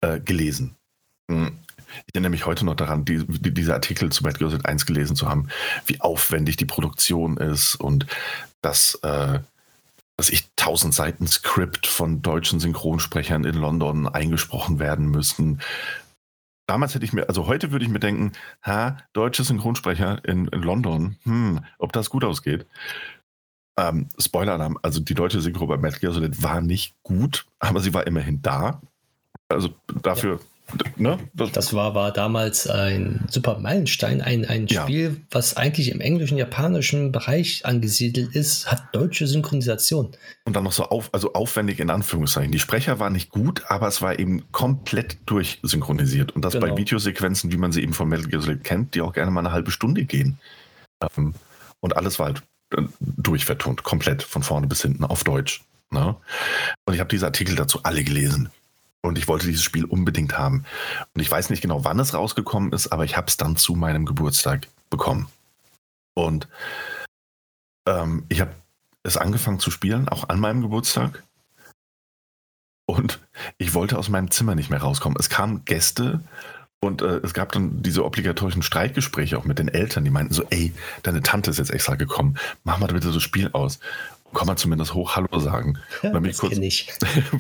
äh, 0.01 0.19
gelesen. 0.19 0.75
Hm. 1.29 1.59
Ich 2.05 2.13
erinnere 2.13 2.31
mich 2.31 2.45
heute 2.45 2.65
noch 2.65 2.75
daran, 2.75 3.05
die, 3.05 3.25
die, 3.25 3.53
diese 3.53 3.73
Artikel 3.73 4.11
zu 4.11 4.23
Metal 4.23 4.39
Gear 4.39 4.49
Solid 4.49 4.65
1 4.65 4.85
gelesen 4.85 5.15
zu 5.15 5.29
haben, 5.29 5.47
wie 5.85 6.01
aufwendig 6.01 6.57
die 6.57 6.65
Produktion 6.65 7.37
ist 7.37 7.75
und 7.75 8.05
dass, 8.61 8.95
äh, 9.03 9.39
dass 10.17 10.29
ich 10.29 10.49
tausend 10.57 10.93
Seiten 10.93 11.25
Skript 11.25 11.87
von 11.87 12.21
deutschen 12.21 12.59
Synchronsprechern 12.59 13.45
in 13.45 13.55
London 13.55 14.07
eingesprochen 14.09 14.79
werden 14.79 15.09
müssen, 15.09 15.61
damals 16.69 16.93
hätte 16.93 17.05
ich 17.05 17.13
mir, 17.13 17.27
also 17.27 17.47
heute 17.47 17.71
würde 17.71 17.83
ich 17.83 17.91
mir 17.91 17.99
denken, 17.99 18.33
ha, 18.63 18.97
deutsche 19.13 19.43
Synchronsprecher 19.43 20.23
in, 20.25 20.47
in 20.47 20.61
London, 20.61 21.17
hm, 21.23 21.61
ob 21.79 21.91
das 21.93 22.09
gut 22.09 22.23
ausgeht. 22.23 22.67
Ähm, 23.77 24.09
Spoiler-Alarm, 24.19 24.77
also 24.83 24.99
die 24.99 25.15
deutsche 25.15 25.41
Synchro 25.41 25.65
bei 25.65 25.77
Metal 25.77 25.99
Gear 25.99 26.13
Solid 26.13 26.43
war 26.43 26.61
nicht 26.61 26.95
gut, 27.01 27.45
aber 27.59 27.79
sie 27.79 27.93
war 27.93 28.05
immerhin 28.05 28.41
da. 28.41 28.81
Also 29.47 29.69
dafür, 30.03 30.35
ja. 30.35 30.41
Ne? 30.97 31.17
Das, 31.33 31.51
das, 31.51 31.73
war, 31.73 31.95
war 31.95 32.11
damals 32.11 32.67
ein 32.67 33.25
super 33.29 33.59
Meilenstein, 33.59 34.21
ein, 34.21 34.45
ein 34.45 34.67
ja. 34.67 34.83
Spiel, 34.83 35.21
was 35.31 35.57
eigentlich 35.57 35.91
im 35.91 36.01
englischen, 36.01 36.37
japanischen 36.37 37.11
Bereich 37.11 37.65
angesiedelt 37.65 38.35
ist, 38.35 38.71
hat 38.71 38.83
deutsche 38.93 39.27
Synchronisation. 39.27 40.11
Und 40.45 40.55
dann 40.55 40.63
noch 40.63 40.71
so 40.71 40.83
auf, 40.83 41.09
also 41.13 41.33
aufwendig 41.33 41.79
in 41.79 41.89
Anführungszeichen. 41.89 42.51
Die 42.51 42.59
Sprecher 42.59 42.99
waren 42.99 43.13
nicht 43.13 43.29
gut, 43.29 43.63
aber 43.67 43.87
es 43.87 44.01
war 44.01 44.19
eben 44.19 44.51
komplett 44.51 45.17
durchsynchronisiert. 45.25 46.33
Und 46.33 46.43
das 46.43 46.53
genau. 46.53 46.67
bei 46.67 46.77
Videosequenzen, 46.77 47.51
wie 47.51 47.57
man 47.57 47.71
sie 47.71 47.81
eben 47.81 47.93
von 47.93 48.07
Metal 48.09 48.27
Gear 48.27 48.41
Solid 48.41 48.63
kennt, 48.63 48.95
die 48.95 49.01
auch 49.01 49.13
gerne 49.13 49.31
mal 49.31 49.41
eine 49.41 49.51
halbe 49.51 49.71
Stunde 49.71 50.05
gehen. 50.05 50.39
Ähm, 51.17 51.33
und 51.79 51.95
alles 51.95 52.19
war 52.19 52.27
halt 52.27 52.43
äh, 52.75 52.83
durchvertont, 52.99 53.83
komplett 53.83 54.23
von 54.23 54.43
vorne 54.43 54.67
bis 54.67 54.81
hinten 54.81 55.05
auf 55.05 55.23
Deutsch. 55.23 55.61
Ne? 55.91 56.15
Und 56.85 56.93
ich 56.93 56.99
habe 56.99 57.09
diese 57.09 57.25
Artikel 57.25 57.55
dazu 57.55 57.79
alle 57.83 58.03
gelesen. 58.03 58.49
Und 59.01 59.17
ich 59.17 59.27
wollte 59.27 59.47
dieses 59.47 59.63
Spiel 59.63 59.85
unbedingt 59.85 60.37
haben. 60.37 60.65
Und 61.13 61.21
ich 61.21 61.31
weiß 61.31 61.49
nicht 61.49 61.61
genau, 61.61 61.85
wann 61.85 61.99
es 61.99 62.13
rausgekommen 62.13 62.73
ist, 62.73 62.87
aber 62.87 63.05
ich 63.05 63.15
habe 63.15 63.27
es 63.27 63.37
dann 63.37 63.55
zu 63.55 63.75
meinem 63.75 64.05
Geburtstag 64.05 64.67
bekommen. 64.89 65.27
Und 66.15 66.47
ähm, 67.87 68.25
ich 68.29 68.41
habe 68.41 68.51
es 69.03 69.17
angefangen 69.17 69.59
zu 69.59 69.71
spielen, 69.71 70.09
auch 70.09 70.27
an 70.27 70.39
meinem 70.39 70.61
Geburtstag. 70.61 71.23
Und 72.85 73.19
ich 73.57 73.73
wollte 73.73 73.97
aus 73.97 74.09
meinem 74.09 74.31
Zimmer 74.31 74.55
nicht 74.55 74.69
mehr 74.69 74.81
rauskommen. 74.81 75.17
Es 75.19 75.29
kamen 75.29 75.63
Gäste 75.63 76.21
und 76.81 77.01
äh, 77.01 77.17
es 77.17 77.33
gab 77.33 77.51
dann 77.51 77.83
diese 77.83 78.05
obligatorischen 78.05 78.63
Streitgespräche 78.63 79.37
auch 79.37 79.43
mit 79.43 79.59
den 79.59 79.67
Eltern, 79.67 80.05
die 80.05 80.09
meinten 80.09 80.33
so, 80.33 80.43
ey, 80.49 80.73
deine 81.03 81.21
Tante 81.21 81.51
ist 81.51 81.57
jetzt 81.57 81.71
extra 81.71 81.95
gekommen, 81.95 82.37
mach 82.63 82.79
mal 82.79 82.87
bitte 82.87 83.11
so 83.11 83.19
Spiel 83.19 83.49
aus 83.51 83.79
kann 84.33 84.47
man 84.47 84.57
zumindest 84.57 84.93
hoch 84.93 85.15
Hallo 85.15 85.39
sagen. 85.39 85.79
Und 86.01 86.13
dann 86.13 86.21
bin 86.21 86.31
ich 86.31 86.37
kurz, 86.37 86.57
ich. 86.57 86.91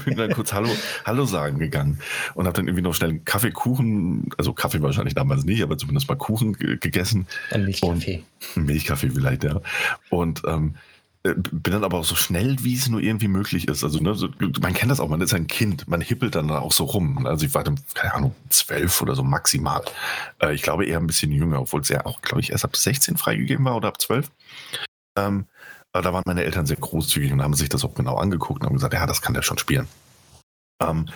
bin 0.05 0.17
dann 0.17 0.31
kurz 0.31 0.53
Hallo, 0.53 0.69
Hallo 1.05 1.25
sagen 1.25 1.59
gegangen 1.59 1.99
und 2.35 2.45
habe 2.45 2.55
dann 2.55 2.67
irgendwie 2.67 2.83
noch 2.83 2.93
schnell 2.93 3.11
einen 3.11 3.25
Kaffee, 3.25 3.51
Kuchen, 3.51 4.29
also 4.37 4.53
Kaffee 4.53 4.81
wahrscheinlich 4.81 5.15
damals 5.15 5.45
nicht, 5.45 5.61
aber 5.63 5.77
zumindest 5.77 6.07
mal 6.07 6.15
Kuchen 6.15 6.53
gegessen. 6.53 7.27
Ein 7.51 7.65
Milchkaffee. 7.65 8.23
Und, 8.55 8.65
Milchkaffee 8.65 9.09
vielleicht, 9.11 9.43
ja. 9.43 9.61
Und 10.09 10.41
ähm, 10.47 10.75
äh, 11.23 11.33
bin 11.35 11.73
dann 11.73 11.83
aber 11.83 11.97
auch 11.97 12.05
so 12.05 12.15
schnell, 12.15 12.55
wie 12.61 12.75
es 12.75 12.87
nur 12.87 13.01
irgendwie 13.01 13.27
möglich 13.27 13.67
ist. 13.67 13.83
Also, 13.83 13.99
ne, 13.99 14.15
so, 14.15 14.29
man 14.61 14.73
kennt 14.73 14.89
das 14.89 15.01
auch, 15.01 15.09
man 15.09 15.19
ist 15.19 15.33
ein 15.33 15.47
Kind, 15.47 15.85
man 15.89 15.99
hippelt 15.99 16.35
dann 16.35 16.49
auch 16.49 16.71
so 16.71 16.85
rum. 16.85 17.25
Also, 17.25 17.45
ich 17.45 17.53
war 17.53 17.63
dann, 17.65 17.77
keine 17.93 18.13
Ahnung, 18.13 18.35
zwölf 18.49 19.01
oder 19.01 19.15
so 19.15 19.23
maximal. 19.23 19.83
Äh, 20.41 20.53
ich 20.53 20.61
glaube 20.61 20.85
eher 20.85 20.97
ein 20.97 21.07
bisschen 21.07 21.33
jünger, 21.33 21.59
obwohl 21.59 21.81
es 21.81 21.89
ja 21.89 22.05
auch, 22.05 22.21
glaube 22.21 22.39
ich, 22.39 22.51
erst 22.51 22.63
ab 22.63 22.75
16 22.75 23.17
freigegeben 23.17 23.65
war 23.65 23.75
oder 23.75 23.89
ab 23.89 23.99
12. 23.99 24.31
Ähm, 25.17 25.45
da 25.93 26.13
waren 26.13 26.23
meine 26.25 26.43
Eltern 26.43 26.65
sehr 26.65 26.77
großzügig 26.77 27.31
und 27.31 27.41
haben 27.41 27.53
sich 27.53 27.69
das 27.69 27.83
auch 27.83 27.93
genau 27.93 28.17
angeguckt 28.17 28.61
und 28.61 28.67
haben 28.67 28.75
gesagt, 28.75 28.93
ja, 28.93 29.05
das 29.05 29.21
kann 29.21 29.33
der 29.33 29.41
schon 29.41 29.57
spielen. 29.57 29.87
Ähm, 30.81 31.07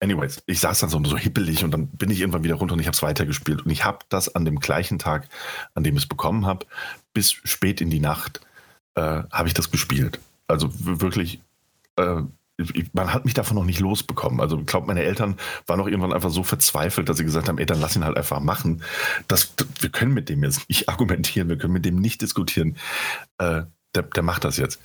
anyways, 0.00 0.42
ich 0.46 0.60
saß 0.60 0.80
dann 0.80 0.90
so, 0.90 1.02
so 1.04 1.16
hippelig 1.16 1.64
und 1.64 1.70
dann 1.70 1.88
bin 1.88 2.10
ich 2.10 2.20
irgendwann 2.20 2.44
wieder 2.44 2.54
runter 2.54 2.74
und 2.74 2.80
ich 2.80 2.86
habe 2.86 2.94
es 2.94 3.02
weitergespielt. 3.02 3.62
Und 3.62 3.70
ich 3.70 3.84
habe 3.84 3.98
das 4.08 4.34
an 4.34 4.44
dem 4.44 4.60
gleichen 4.60 4.98
Tag, 4.98 5.28
an 5.74 5.84
dem 5.84 5.96
ich 5.96 6.04
es 6.04 6.08
bekommen 6.08 6.46
habe, 6.46 6.66
bis 7.12 7.30
spät 7.30 7.80
in 7.80 7.90
die 7.90 8.00
Nacht, 8.00 8.40
äh, 8.94 9.22
habe 9.30 9.48
ich 9.48 9.54
das 9.54 9.70
gespielt. 9.70 10.20
Also 10.48 10.70
wirklich, 10.72 11.40
äh, 11.96 12.22
man 12.94 13.12
hat 13.12 13.26
mich 13.26 13.34
davon 13.34 13.56
noch 13.56 13.64
nicht 13.64 13.80
losbekommen. 13.80 14.40
Also 14.40 14.58
ich 14.58 14.66
glaube, 14.66 14.86
meine 14.86 15.02
Eltern 15.02 15.36
waren 15.66 15.80
auch 15.80 15.86
irgendwann 15.86 16.14
einfach 16.14 16.30
so 16.30 16.42
verzweifelt, 16.42 17.08
dass 17.08 17.18
sie 17.18 17.24
gesagt 17.24 17.48
haben, 17.48 17.58
ey, 17.58 17.66
dann 17.66 17.80
lass 17.80 17.96
ihn 17.96 18.04
halt 18.04 18.16
einfach 18.16 18.40
machen. 18.40 18.82
Das, 19.28 19.52
wir 19.80 19.90
können 19.90 20.14
mit 20.14 20.28
dem 20.30 20.42
jetzt 20.42 20.68
nicht 20.68 20.88
argumentieren, 20.88 21.48
wir 21.48 21.58
können 21.58 21.74
mit 21.74 21.84
dem 21.84 21.96
nicht 21.96 22.22
diskutieren. 22.22 22.76
Äh, 23.38 23.62
der, 23.96 24.02
der 24.04 24.22
macht 24.22 24.44
das 24.44 24.56
jetzt. 24.56 24.80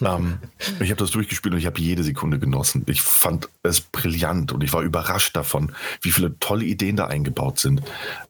ähm, 0.00 0.38
ich 0.80 0.90
habe 0.90 0.98
das 0.98 1.10
durchgespielt 1.10 1.54
und 1.54 1.60
ich 1.60 1.66
habe 1.66 1.80
jede 1.80 2.02
Sekunde 2.02 2.38
genossen. 2.38 2.84
Ich 2.86 3.02
fand 3.02 3.48
es 3.62 3.80
brillant 3.80 4.52
und 4.52 4.62
ich 4.62 4.72
war 4.72 4.82
überrascht 4.82 5.36
davon, 5.36 5.72
wie 6.02 6.10
viele 6.10 6.38
tolle 6.38 6.64
Ideen 6.64 6.96
da 6.96 7.06
eingebaut 7.06 7.58
sind. 7.58 7.82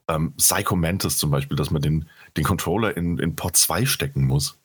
Ähm, 0.09 0.33
Psycho 0.33 0.77
Mantis 0.77 1.19
zum 1.19 1.31
Beispiel, 1.31 1.57
dass 1.57 1.71
man 1.71 1.83
den, 1.83 2.07
den 2.37 2.45
Controller 2.45 2.97
in, 2.97 3.19
in 3.19 3.37
Port 3.37 3.57
2 3.57 3.87
stecken 3.87 4.25
muss, 4.25 4.59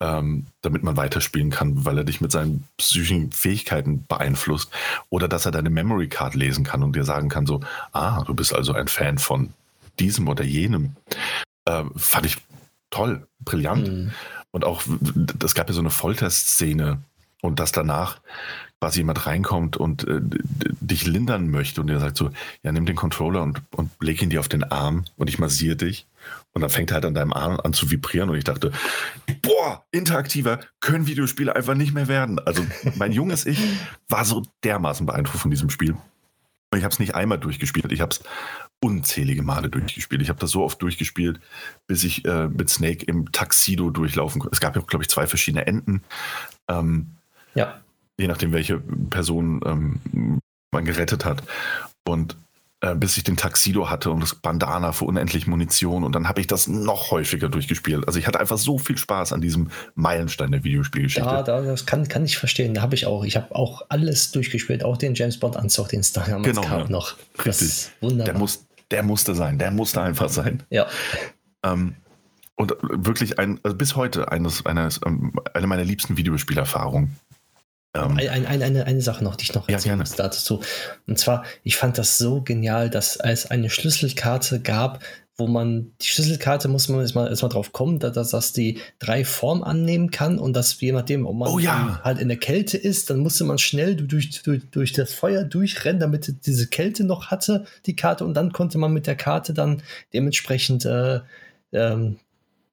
ähm, 0.00 0.46
damit 0.62 0.82
man 0.82 0.96
weiterspielen 0.96 1.50
kann, 1.50 1.84
weil 1.84 1.98
er 1.98 2.04
dich 2.04 2.20
mit 2.20 2.32
seinen 2.32 2.64
psychischen 2.76 3.32
Fähigkeiten 3.32 4.04
beeinflusst. 4.06 4.70
Oder 5.08 5.28
dass 5.28 5.46
er 5.46 5.52
deine 5.52 5.70
Memory 5.70 6.08
Card 6.08 6.34
lesen 6.34 6.64
kann 6.64 6.82
und 6.82 6.96
dir 6.96 7.04
sagen 7.04 7.28
kann, 7.28 7.46
so, 7.46 7.60
ah, 7.92 8.22
du 8.24 8.34
bist 8.34 8.54
also 8.54 8.72
ein 8.72 8.88
Fan 8.88 9.18
von 9.18 9.52
diesem 9.98 10.28
oder 10.28 10.44
jenem. 10.44 10.96
Äh, 11.64 11.84
fand 11.96 12.26
ich 12.26 12.38
toll, 12.90 13.26
brillant. 13.40 13.88
Mhm. 13.88 14.12
Und 14.54 14.64
auch, 14.64 14.84
es 15.44 15.56
gab 15.56 15.68
ja 15.68 15.74
so 15.74 15.80
eine 15.80 15.90
Folterszene 15.90 16.98
und 17.42 17.58
dass 17.58 17.72
danach 17.72 18.20
quasi 18.78 19.00
jemand 19.00 19.26
reinkommt 19.26 19.76
und 19.76 20.06
äh, 20.06 20.20
dich 20.22 21.08
lindern 21.08 21.50
möchte 21.50 21.80
und 21.80 21.88
der 21.88 21.98
sagt 21.98 22.16
so, 22.16 22.30
ja, 22.62 22.70
nimm 22.70 22.86
den 22.86 22.94
Controller 22.94 23.42
und, 23.42 23.62
und 23.74 23.90
leg 24.00 24.22
ihn 24.22 24.30
dir 24.30 24.38
auf 24.38 24.48
den 24.48 24.62
Arm 24.62 25.06
und 25.16 25.28
ich 25.28 25.40
massiere 25.40 25.74
dich. 25.74 26.06
Und 26.52 26.62
dann 26.62 26.70
fängt 26.70 26.92
er 26.92 26.94
halt 26.94 27.04
an 27.04 27.14
deinem 27.14 27.32
Arm 27.32 27.58
an 27.64 27.72
zu 27.72 27.90
vibrieren 27.90 28.30
und 28.30 28.36
ich 28.36 28.44
dachte, 28.44 28.70
boah, 29.42 29.84
interaktiver 29.90 30.60
können 30.78 31.08
Videospiele 31.08 31.56
einfach 31.56 31.74
nicht 31.74 31.92
mehr 31.92 32.06
werden. 32.06 32.38
Also 32.38 32.64
mein 32.94 33.10
junges 33.10 33.46
Ich 33.46 33.58
war 34.08 34.24
so 34.24 34.42
dermaßen 34.62 35.04
beeindruckt 35.04 35.40
von 35.40 35.50
diesem 35.50 35.68
Spiel. 35.68 35.96
Ich 36.76 36.84
habe 36.84 36.92
es 36.92 37.00
nicht 37.00 37.16
einmal 37.16 37.38
durchgespielt, 37.38 37.90
ich 37.90 38.00
habe 38.00 38.12
es 38.12 38.22
unzählige 38.84 39.42
Male 39.42 39.70
durchgespielt. 39.70 40.20
Ich 40.20 40.28
habe 40.28 40.38
das 40.38 40.50
so 40.50 40.62
oft 40.62 40.82
durchgespielt, 40.82 41.40
bis 41.86 42.04
ich 42.04 42.26
äh, 42.26 42.48
mit 42.48 42.68
Snake 42.68 43.06
im 43.06 43.32
Taxido 43.32 43.88
durchlaufen 43.88 44.42
konnte. 44.42 44.54
Es 44.54 44.60
gab 44.60 44.76
ja, 44.76 44.82
glaube 44.82 45.04
ich, 45.04 45.08
zwei 45.08 45.26
verschiedene 45.26 45.66
Enden. 45.66 46.02
Ähm, 46.68 47.06
ja. 47.54 47.80
Je 48.18 48.28
nachdem, 48.28 48.52
welche 48.52 48.78
Person 48.78 49.62
ähm, 49.64 50.40
man 50.70 50.84
gerettet 50.84 51.24
hat. 51.24 51.42
Und 52.06 52.36
äh, 52.84 52.94
bis 52.94 53.16
ich 53.16 53.24
den 53.24 53.38
Taxido 53.38 53.88
hatte 53.88 54.10
und 54.10 54.20
das 54.20 54.34
Bandana 54.34 54.92
für 54.92 55.06
unendlich 55.06 55.46
Munition. 55.46 56.04
Und 56.04 56.14
dann 56.14 56.28
habe 56.28 56.42
ich 56.42 56.46
das 56.46 56.66
noch 56.66 57.10
häufiger 57.10 57.48
durchgespielt. 57.48 58.06
Also 58.06 58.18
ich 58.18 58.26
hatte 58.26 58.38
einfach 58.38 58.58
so 58.58 58.76
viel 58.76 58.98
Spaß 58.98 59.32
an 59.32 59.40
diesem 59.40 59.70
Meilenstein 59.94 60.52
der 60.52 60.64
Videospielgeschichte. 60.64 61.26
Ja, 61.26 61.42
das 61.42 61.86
kann, 61.86 62.06
kann 62.08 62.26
ich 62.26 62.36
verstehen. 62.36 62.74
Da 62.74 62.82
habe 62.82 62.94
ich 62.94 63.06
auch. 63.06 63.24
Ich 63.24 63.36
habe 63.36 63.54
auch 63.54 63.86
alles 63.88 64.32
durchgespielt, 64.32 64.84
auch 64.84 64.98
den 64.98 65.14
James 65.14 65.40
Bond 65.40 65.56
Anzug, 65.56 65.88
den 65.88 66.00
es 66.00 66.12
damals 66.12 66.44
genau, 66.44 66.60
gab 66.60 66.82
ja. 66.82 66.88
noch. 66.90 67.16
Richtig. 67.42 67.90
wunderbar. 68.02 68.26
Der 68.26 68.38
muss, 68.38 68.66
der 68.90 69.02
musste 69.02 69.34
sein, 69.34 69.58
der 69.58 69.70
musste 69.70 70.00
einfach 70.02 70.28
sein. 70.28 70.62
Ja. 70.70 70.86
Ähm, 71.64 71.96
und 72.56 72.74
wirklich 72.82 73.38
ein, 73.38 73.58
also 73.62 73.76
bis 73.76 73.96
heute 73.96 74.30
eines, 74.30 74.64
eines, 74.64 75.00
ähm, 75.04 75.32
eine 75.54 75.66
meiner 75.66 75.84
liebsten 75.84 76.16
Videospielerfahrungen. 76.16 77.16
Ähm, 77.94 78.18
eine, 78.18 78.48
eine, 78.48 78.64
eine, 78.64 78.86
eine 78.86 79.00
Sache 79.00 79.24
noch, 79.24 79.36
die 79.36 79.44
ich 79.44 79.54
noch 79.54 79.68
erzählen 79.68 79.96
ja, 79.98 80.02
muss 80.02 80.12
dazu. 80.12 80.60
Und 81.06 81.18
zwar, 81.18 81.44
ich 81.62 81.76
fand 81.76 81.98
das 81.98 82.18
so 82.18 82.42
genial, 82.42 82.90
dass 82.90 83.16
es 83.16 83.50
eine 83.50 83.70
Schlüsselkarte 83.70 84.60
gab, 84.60 85.02
wo 85.36 85.48
man, 85.48 85.92
die 86.00 86.06
Schlüsselkarte 86.06 86.68
muss 86.68 86.88
man 86.88 87.00
erstmal, 87.00 87.28
erstmal 87.28 87.50
drauf 87.50 87.72
kommen, 87.72 87.98
dass, 87.98 88.30
dass 88.30 88.52
die 88.52 88.78
drei 89.00 89.24
Formen 89.24 89.64
annehmen 89.64 90.10
kann 90.10 90.38
und 90.38 90.52
dass 90.54 90.80
je 90.80 90.92
nachdem, 90.92 91.26
ob 91.26 91.36
man 91.36 91.48
oh, 91.48 91.58
ja. 91.58 92.00
halt 92.04 92.20
in 92.20 92.28
der 92.28 92.36
Kälte 92.36 92.76
ist, 92.76 93.10
dann 93.10 93.18
musste 93.18 93.44
man 93.44 93.58
schnell 93.58 93.96
durch, 93.96 94.42
durch, 94.42 94.62
durch 94.70 94.92
das 94.92 95.12
Feuer 95.12 95.42
durchrennen, 95.42 95.98
damit 95.98 96.46
diese 96.46 96.68
Kälte 96.68 97.04
noch 97.04 97.32
hatte, 97.32 97.64
die 97.86 97.96
Karte, 97.96 98.24
und 98.24 98.34
dann 98.34 98.52
konnte 98.52 98.78
man 98.78 98.92
mit 98.92 99.08
der 99.08 99.16
Karte 99.16 99.54
dann 99.54 99.82
dementsprechend 100.12 100.84
äh, 100.84 101.20
ähm, 101.72 102.18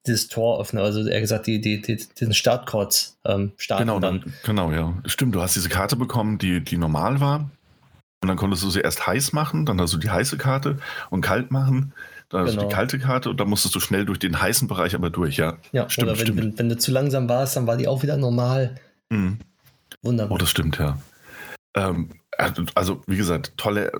dieses 0.05 0.27
Tor 0.27 0.59
öffnen, 0.59 0.83
also 0.83 1.07
er 1.07 1.21
gesagt, 1.21 1.47
die, 1.47 1.61
die, 1.61 1.81
die, 1.81 1.95
diesen 1.95 2.33
Startcode 2.33 3.13
ähm, 3.25 3.53
starten. 3.57 3.83
Genau, 3.83 3.99
dann. 3.99 4.33
genau, 4.43 4.71
ja. 4.71 4.93
Stimmt, 5.05 5.35
du 5.35 5.41
hast 5.41 5.55
diese 5.55 5.69
Karte 5.69 5.95
bekommen, 5.95 6.37
die, 6.37 6.63
die 6.63 6.77
normal 6.77 7.19
war. 7.19 7.49
Und 8.23 8.27
dann 8.27 8.37
konntest 8.37 8.61
du 8.63 8.69
sie 8.69 8.81
erst 8.81 9.07
heiß 9.07 9.33
machen, 9.33 9.65
dann 9.65 9.81
hast 9.81 9.93
du 9.93 9.97
die 9.97 10.11
heiße 10.11 10.37
Karte 10.37 10.77
und 11.09 11.21
kalt 11.21 11.49
machen. 11.49 11.93
Hast 12.31 12.51
genau. 12.51 12.61
du 12.63 12.67
die 12.69 12.73
kalte 12.73 12.99
Karte 12.99 13.29
und 13.29 13.39
dann 13.39 13.49
musstest 13.49 13.75
du 13.75 13.79
schnell 13.79 14.05
durch 14.05 14.19
den 14.19 14.41
heißen 14.41 14.67
Bereich 14.67 14.95
aber 14.95 15.09
durch, 15.09 15.37
ja. 15.37 15.57
Ja, 15.71 15.89
stimmt, 15.89 16.09
oder 16.09 16.17
wenn, 16.17 16.25
stimmt. 16.25 16.39
Wenn, 16.39 16.59
wenn, 16.59 16.69
du 16.69 16.77
zu 16.77 16.91
langsam 16.91 17.27
warst, 17.27 17.55
dann 17.55 17.67
war 17.67 17.77
die 17.77 17.87
auch 17.87 18.03
wieder 18.03 18.17
normal. 18.17 18.75
Mhm. 19.09 19.39
Wunderbar. 20.01 20.35
Oh, 20.35 20.37
das 20.37 20.49
stimmt, 20.49 20.77
ja. 20.77 20.97
Ähm, 21.75 22.09
also, 22.75 23.01
wie 23.07 23.17
gesagt, 23.17 23.53
tolle, 23.57 23.91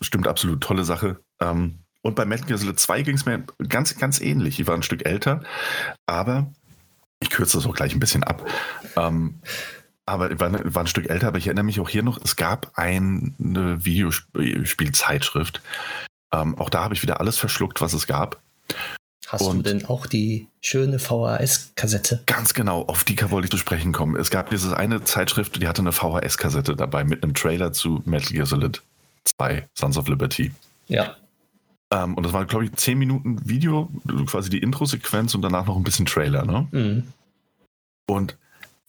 stimmt 0.00 0.26
absolut, 0.28 0.60
tolle 0.60 0.84
Sache. 0.84 1.20
Ähm, 1.40 1.78
und 2.02 2.14
bei 2.16 2.24
Metal 2.24 2.46
Gear 2.46 2.58
Solid 2.58 2.78
2 2.78 3.02
ging 3.02 3.16
es 3.16 3.26
mir 3.26 3.44
ganz, 3.68 3.96
ganz 3.96 4.20
ähnlich. 4.20 4.60
Ich 4.60 4.66
war 4.66 4.74
ein 4.74 4.82
Stück 4.82 5.06
älter, 5.06 5.42
aber 6.06 6.52
ich 7.20 7.30
kürze 7.30 7.58
das 7.58 7.66
auch 7.66 7.74
gleich 7.74 7.94
ein 7.94 8.00
bisschen 8.00 8.24
ab. 8.24 8.46
Ähm, 8.96 9.40
aber 10.06 10.30
ich 10.30 10.40
war, 10.40 10.52
war, 10.52 10.82
ein 10.82 10.86
Stück 10.86 11.10
älter, 11.10 11.28
aber 11.28 11.38
ich 11.38 11.46
erinnere 11.46 11.64
mich 11.64 11.80
auch 11.80 11.88
hier 11.88 12.02
noch, 12.02 12.18
es 12.22 12.36
gab 12.36 12.72
eine 12.74 13.84
Videospielzeitschrift, 13.84 15.60
ähm, 16.32 16.58
auch 16.58 16.70
da 16.70 16.84
habe 16.84 16.94
ich 16.94 17.02
wieder 17.02 17.20
alles 17.20 17.38
verschluckt, 17.38 17.80
was 17.80 17.92
es 17.92 18.06
gab. 18.06 18.40
Hast 19.28 19.42
und 19.42 19.58
du 19.58 19.62
denn 19.62 19.84
auch 19.84 20.06
die 20.06 20.48
schöne 20.62 20.98
VHS-Kassette? 20.98 22.22
Ganz 22.24 22.54
genau, 22.54 22.82
auf 22.82 23.04
die 23.04 23.18
wollte 23.30 23.46
ich 23.46 23.50
zu 23.50 23.58
sprechen 23.58 23.92
kommen. 23.92 24.16
Es 24.16 24.30
gab 24.30 24.48
diese 24.48 24.74
eine 24.76 25.04
Zeitschrift, 25.04 25.60
die 25.60 25.68
hatte 25.68 25.82
eine 25.82 25.92
VHS-Kassette 25.92 26.76
dabei 26.76 27.04
mit 27.04 27.22
einem 27.22 27.34
Trailer 27.34 27.72
zu 27.72 28.02
Metal 28.06 28.32
Gear 28.32 28.46
Solid 28.46 28.82
2, 29.24 29.68
Sons 29.74 29.98
of 29.98 30.08
Liberty. 30.08 30.52
Ja. 30.86 31.16
Ähm, 31.90 32.14
und 32.14 32.24
das 32.24 32.32
war, 32.32 32.46
glaube 32.46 32.64
ich, 32.64 32.72
10 32.72 32.98
Minuten 32.98 33.46
Video, 33.46 33.90
quasi 34.26 34.48
die 34.48 34.58
Intro-Sequenz 34.58 35.34
und 35.34 35.42
danach 35.42 35.66
noch 35.66 35.76
ein 35.76 35.84
bisschen 35.84 36.06
Trailer, 36.06 36.46
ne? 36.46 36.66
Mhm. 36.70 37.02
Und 38.06 38.38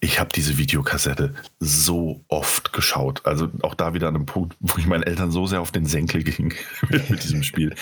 ich 0.02 0.20
habe 0.20 0.30
diese 0.34 0.58
Videokassette 0.58 1.34
so 1.60 2.24
oft 2.30 2.72
geschaut. 2.72 3.26
Also 3.26 3.50
auch 3.62 3.74
da 3.74 3.94
wieder 3.94 4.08
an 4.08 4.16
einem 4.16 4.26
Punkt, 4.26 4.56
wo 4.60 4.78
ich 4.78 4.88
meinen 4.88 5.04
Eltern 5.04 5.32
so 5.32 5.46
sehr 5.46 5.60
auf 5.60 5.72
den 5.72 5.86
Senkel 5.86 6.24
ging 6.24 6.54
mit, 6.90 7.24
diesem 7.24 7.44
Spiel. 7.44 7.76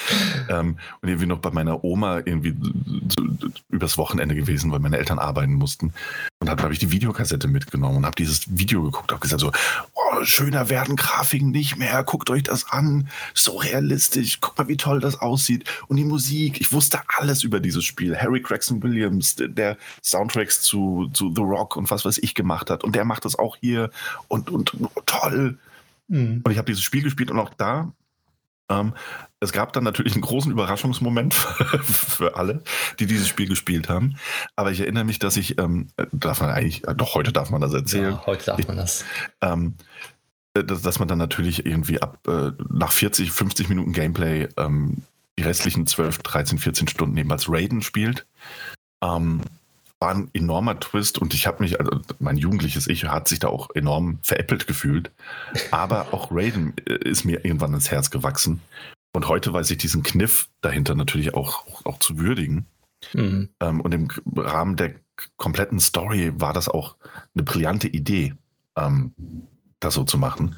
ähm, 0.49 0.77
und 1.01 1.09
irgendwie 1.09 1.27
noch 1.27 1.39
bei 1.39 1.51
meiner 1.51 1.83
Oma 1.83 2.17
irgendwie 2.17 2.55
so, 3.15 3.27
übers 3.69 3.97
Wochenende 3.97 4.33
gewesen, 4.33 4.71
weil 4.71 4.79
meine 4.79 4.97
Eltern 4.97 5.19
arbeiten 5.19 5.53
mussten. 5.53 5.93
Und 6.39 6.47
dann 6.47 6.61
habe 6.61 6.71
ich 6.71 6.79
die 6.79 6.91
Videokassette 6.91 7.47
mitgenommen 7.47 7.97
und 7.97 8.05
habe 8.05 8.15
dieses 8.15 8.45
Video 8.47 8.83
geguckt, 8.83 9.11
habe 9.11 9.19
gesagt 9.19 9.41
so, 9.41 9.51
oh, 9.95 10.23
schöner 10.23 10.69
werden 10.69 10.95
Grafiken 10.95 11.49
nicht 11.49 11.77
mehr, 11.77 12.03
guckt 12.03 12.29
euch 12.29 12.43
das 12.43 12.69
an, 12.69 13.09
so 13.33 13.57
realistisch, 13.57 14.39
guck 14.39 14.55
mal, 14.55 14.67
wie 14.67 14.77
toll 14.77 14.99
das 14.99 15.19
aussieht. 15.19 15.67
Und 15.87 15.97
die 15.97 16.03
Musik, 16.03 16.61
ich 16.61 16.71
wusste 16.71 17.01
alles 17.17 17.43
über 17.43 17.59
dieses 17.59 17.85
Spiel. 17.85 18.15
Harry 18.15 18.39
Gregson 18.39 18.83
Williams, 18.83 19.35
der 19.39 19.77
Soundtracks 20.03 20.61
zu, 20.61 21.09
zu 21.11 21.33
The 21.35 21.41
Rock 21.41 21.75
und 21.75 21.89
was 21.89 22.05
weiß 22.05 22.19
ich 22.19 22.35
gemacht 22.35 22.69
hat. 22.69 22.83
Und 22.83 22.93
der 22.93 23.03
macht 23.03 23.25
das 23.25 23.37
auch 23.37 23.55
hier 23.55 23.89
und, 24.27 24.51
und, 24.51 24.75
und 24.75 24.91
toll. 25.07 25.57
Mhm. 26.07 26.41
Und 26.43 26.51
ich 26.51 26.59
habe 26.59 26.67
dieses 26.67 26.83
Spiel 26.83 27.01
gespielt 27.01 27.31
und 27.31 27.39
auch 27.39 27.51
da 27.57 27.91
ähm, 28.69 28.93
es 29.39 29.51
gab 29.51 29.73
dann 29.73 29.83
natürlich 29.83 30.13
einen 30.13 30.21
großen 30.21 30.51
Überraschungsmoment 30.51 31.33
für 31.83 32.35
alle, 32.35 32.63
die 32.99 33.05
dieses 33.05 33.27
Spiel 33.27 33.47
gespielt 33.47 33.87
haben. 33.87 34.17
Aber 34.55 34.71
ich 34.71 34.79
erinnere 34.79 35.03
mich, 35.03 35.19
dass 35.19 35.37
ich, 35.37 35.59
ähm, 35.59 35.89
darf 36.11 36.41
man 36.41 36.49
eigentlich, 36.49 36.81
doch 36.95 37.13
heute 37.13 37.31
darf 37.31 37.49
man 37.49 37.61
das 37.61 37.73
erzählen. 37.73 38.13
Ja, 38.13 38.25
heute 38.25 38.45
darf 38.45 38.67
man 38.67 38.77
das. 38.77 39.05
Ähm, 39.41 39.75
dass, 40.53 40.81
dass, 40.81 40.97
man 40.97 41.07
dann 41.07 41.19
natürlich 41.19 41.67
irgendwie 41.67 42.01
ab 42.01 42.19
äh, 42.27 42.51
nach 42.69 42.91
40, 42.91 43.31
50 43.31 43.69
Minuten 43.69 43.93
Gameplay 43.93 44.47
ähm, 44.57 45.03
die 45.37 45.43
restlichen 45.43 45.85
12, 45.85 46.17
13, 46.19 46.57
14 46.57 46.87
Stunden 46.87 47.15
eben 47.15 47.31
als 47.31 47.47
Raiden 47.47 47.83
spielt. 47.83 48.25
Ähm, 49.03 49.41
war 49.99 50.13
ein 50.13 50.29
enormer 50.33 50.79
Twist 50.79 51.17
und 51.17 51.33
ich 51.33 51.47
habe 51.47 51.63
mich, 51.63 51.79
also 51.79 52.01
mein 52.19 52.37
jugendliches 52.37 52.87
Ich 52.87 53.05
hat 53.05 53.27
sich 53.27 53.39
da 53.39 53.47
auch 53.47 53.69
enorm 53.73 54.19
veräppelt 54.21 54.67
gefühlt. 54.67 55.11
Aber 55.71 56.13
auch 56.13 56.31
Raiden 56.31 56.73
äh, 56.85 56.95
ist 56.95 57.25
mir 57.25 57.43
irgendwann 57.43 57.73
ins 57.73 57.89
Herz 57.89 58.11
gewachsen. 58.11 58.61
Und 59.13 59.27
heute 59.27 59.51
weiß 59.51 59.71
ich 59.71 59.77
diesen 59.77 60.03
Kniff 60.03 60.49
dahinter 60.61 60.93
natürlich 60.93 61.33
auch, 61.33 61.85
auch 61.85 61.97
zu 61.99 62.19
würdigen. 62.19 62.67
Mhm. 63.13 63.49
Ähm, 63.59 63.81
und 63.81 63.93
im 63.93 64.09
Rahmen 64.35 64.75
der 64.75 64.95
kompletten 65.37 65.79
Story 65.79 66.31
war 66.35 66.53
das 66.53 66.69
auch 66.69 66.95
eine 67.33 67.43
brillante 67.43 67.87
Idee, 67.87 68.35
ähm, 68.75 69.13
das 69.79 69.95
so 69.95 70.03
zu 70.03 70.19
machen. 70.19 70.55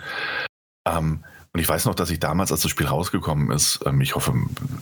Ähm, 0.86 1.24
und 1.53 1.61
ich 1.61 1.70
weiß 1.70 1.86
noch, 1.86 1.95
dass 1.95 2.11
ich 2.11 2.20
damals, 2.20 2.52
als 2.52 2.61
das 2.61 2.72
Spiel 2.72 2.86
rausgekommen 2.86 3.49
ist, 3.49 3.80
ich 4.02 4.14
hoffe, 4.14 4.36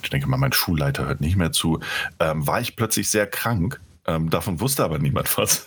ich 0.03 0.09
denke 0.09 0.27
mal, 0.27 0.35
mein 0.35 0.51
Schulleiter 0.51 1.05
hört 1.05 1.21
nicht 1.21 1.37
mehr 1.37 1.53
zu, 1.53 1.79
war 2.19 2.59
ich 2.59 2.75
plötzlich 2.75 3.09
sehr 3.09 3.25
krank 3.25 3.79
ähm, 4.07 4.29
davon 4.29 4.59
wusste 4.61 4.85
aber 4.85 4.99
niemand 4.99 5.37
was. 5.37 5.65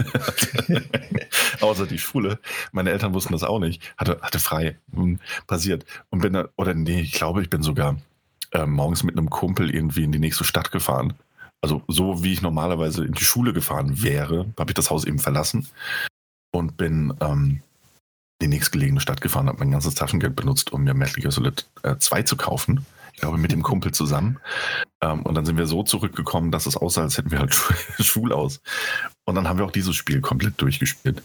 Außer 1.60 1.86
die 1.86 1.98
Schule. 1.98 2.38
Meine 2.72 2.90
Eltern 2.90 3.12
wussten 3.12 3.32
das 3.32 3.44
auch 3.44 3.58
nicht. 3.58 3.82
Hatte, 3.98 4.18
hatte 4.22 4.38
frei 4.38 4.78
hm, 4.92 5.20
passiert. 5.46 5.84
Und 6.08 6.20
bin 6.22 6.32
da, 6.32 6.48
oder 6.56 6.74
nee, 6.74 7.00
ich 7.00 7.12
glaube, 7.12 7.42
ich 7.42 7.50
bin 7.50 7.62
sogar 7.62 7.98
äh, 8.52 8.64
morgens 8.64 9.02
mit 9.02 9.16
einem 9.16 9.28
Kumpel 9.28 9.74
irgendwie 9.74 10.04
in 10.04 10.12
die 10.12 10.18
nächste 10.18 10.44
Stadt 10.44 10.72
gefahren. 10.72 11.14
Also 11.60 11.82
so 11.86 12.24
wie 12.24 12.32
ich 12.32 12.40
normalerweise 12.40 13.04
in 13.04 13.12
die 13.12 13.24
Schule 13.24 13.52
gefahren 13.52 14.02
wäre, 14.02 14.46
habe 14.58 14.70
ich 14.70 14.74
das 14.74 14.90
Haus 14.90 15.04
eben 15.04 15.18
verlassen 15.18 15.68
und 16.50 16.78
bin 16.78 17.12
ähm, 17.20 17.60
in 18.38 18.50
die 18.50 18.56
nächstgelegene 18.56 19.00
Stadt 19.00 19.20
gefahren, 19.20 19.48
habe 19.48 19.58
mein 19.58 19.70
ganzes 19.70 19.94
Taschengeld 19.94 20.34
benutzt, 20.34 20.72
um 20.72 20.84
mir 20.84 20.94
Metal 20.94 21.20
Gear 21.20 21.32
Solid 21.32 21.68
äh, 21.82 21.96
2 21.98 22.22
zu 22.22 22.36
kaufen 22.38 22.86
glaube, 23.16 23.38
mit 23.38 23.52
dem 23.52 23.62
Kumpel 23.62 23.92
zusammen. 23.92 24.38
Ähm, 25.00 25.22
und 25.22 25.34
dann 25.34 25.44
sind 25.44 25.56
wir 25.56 25.66
so 25.66 25.82
zurückgekommen, 25.82 26.50
dass 26.50 26.66
es 26.66 26.76
aussah, 26.76 27.02
als 27.02 27.18
hätten 27.18 27.30
wir 27.30 27.38
halt 27.38 27.54
Schul 28.00 28.32
aus. 28.32 28.60
Und 29.24 29.34
dann 29.34 29.48
haben 29.48 29.58
wir 29.58 29.64
auch 29.64 29.72
dieses 29.72 29.96
Spiel 29.96 30.20
komplett 30.20 30.60
durchgespielt. 30.60 31.22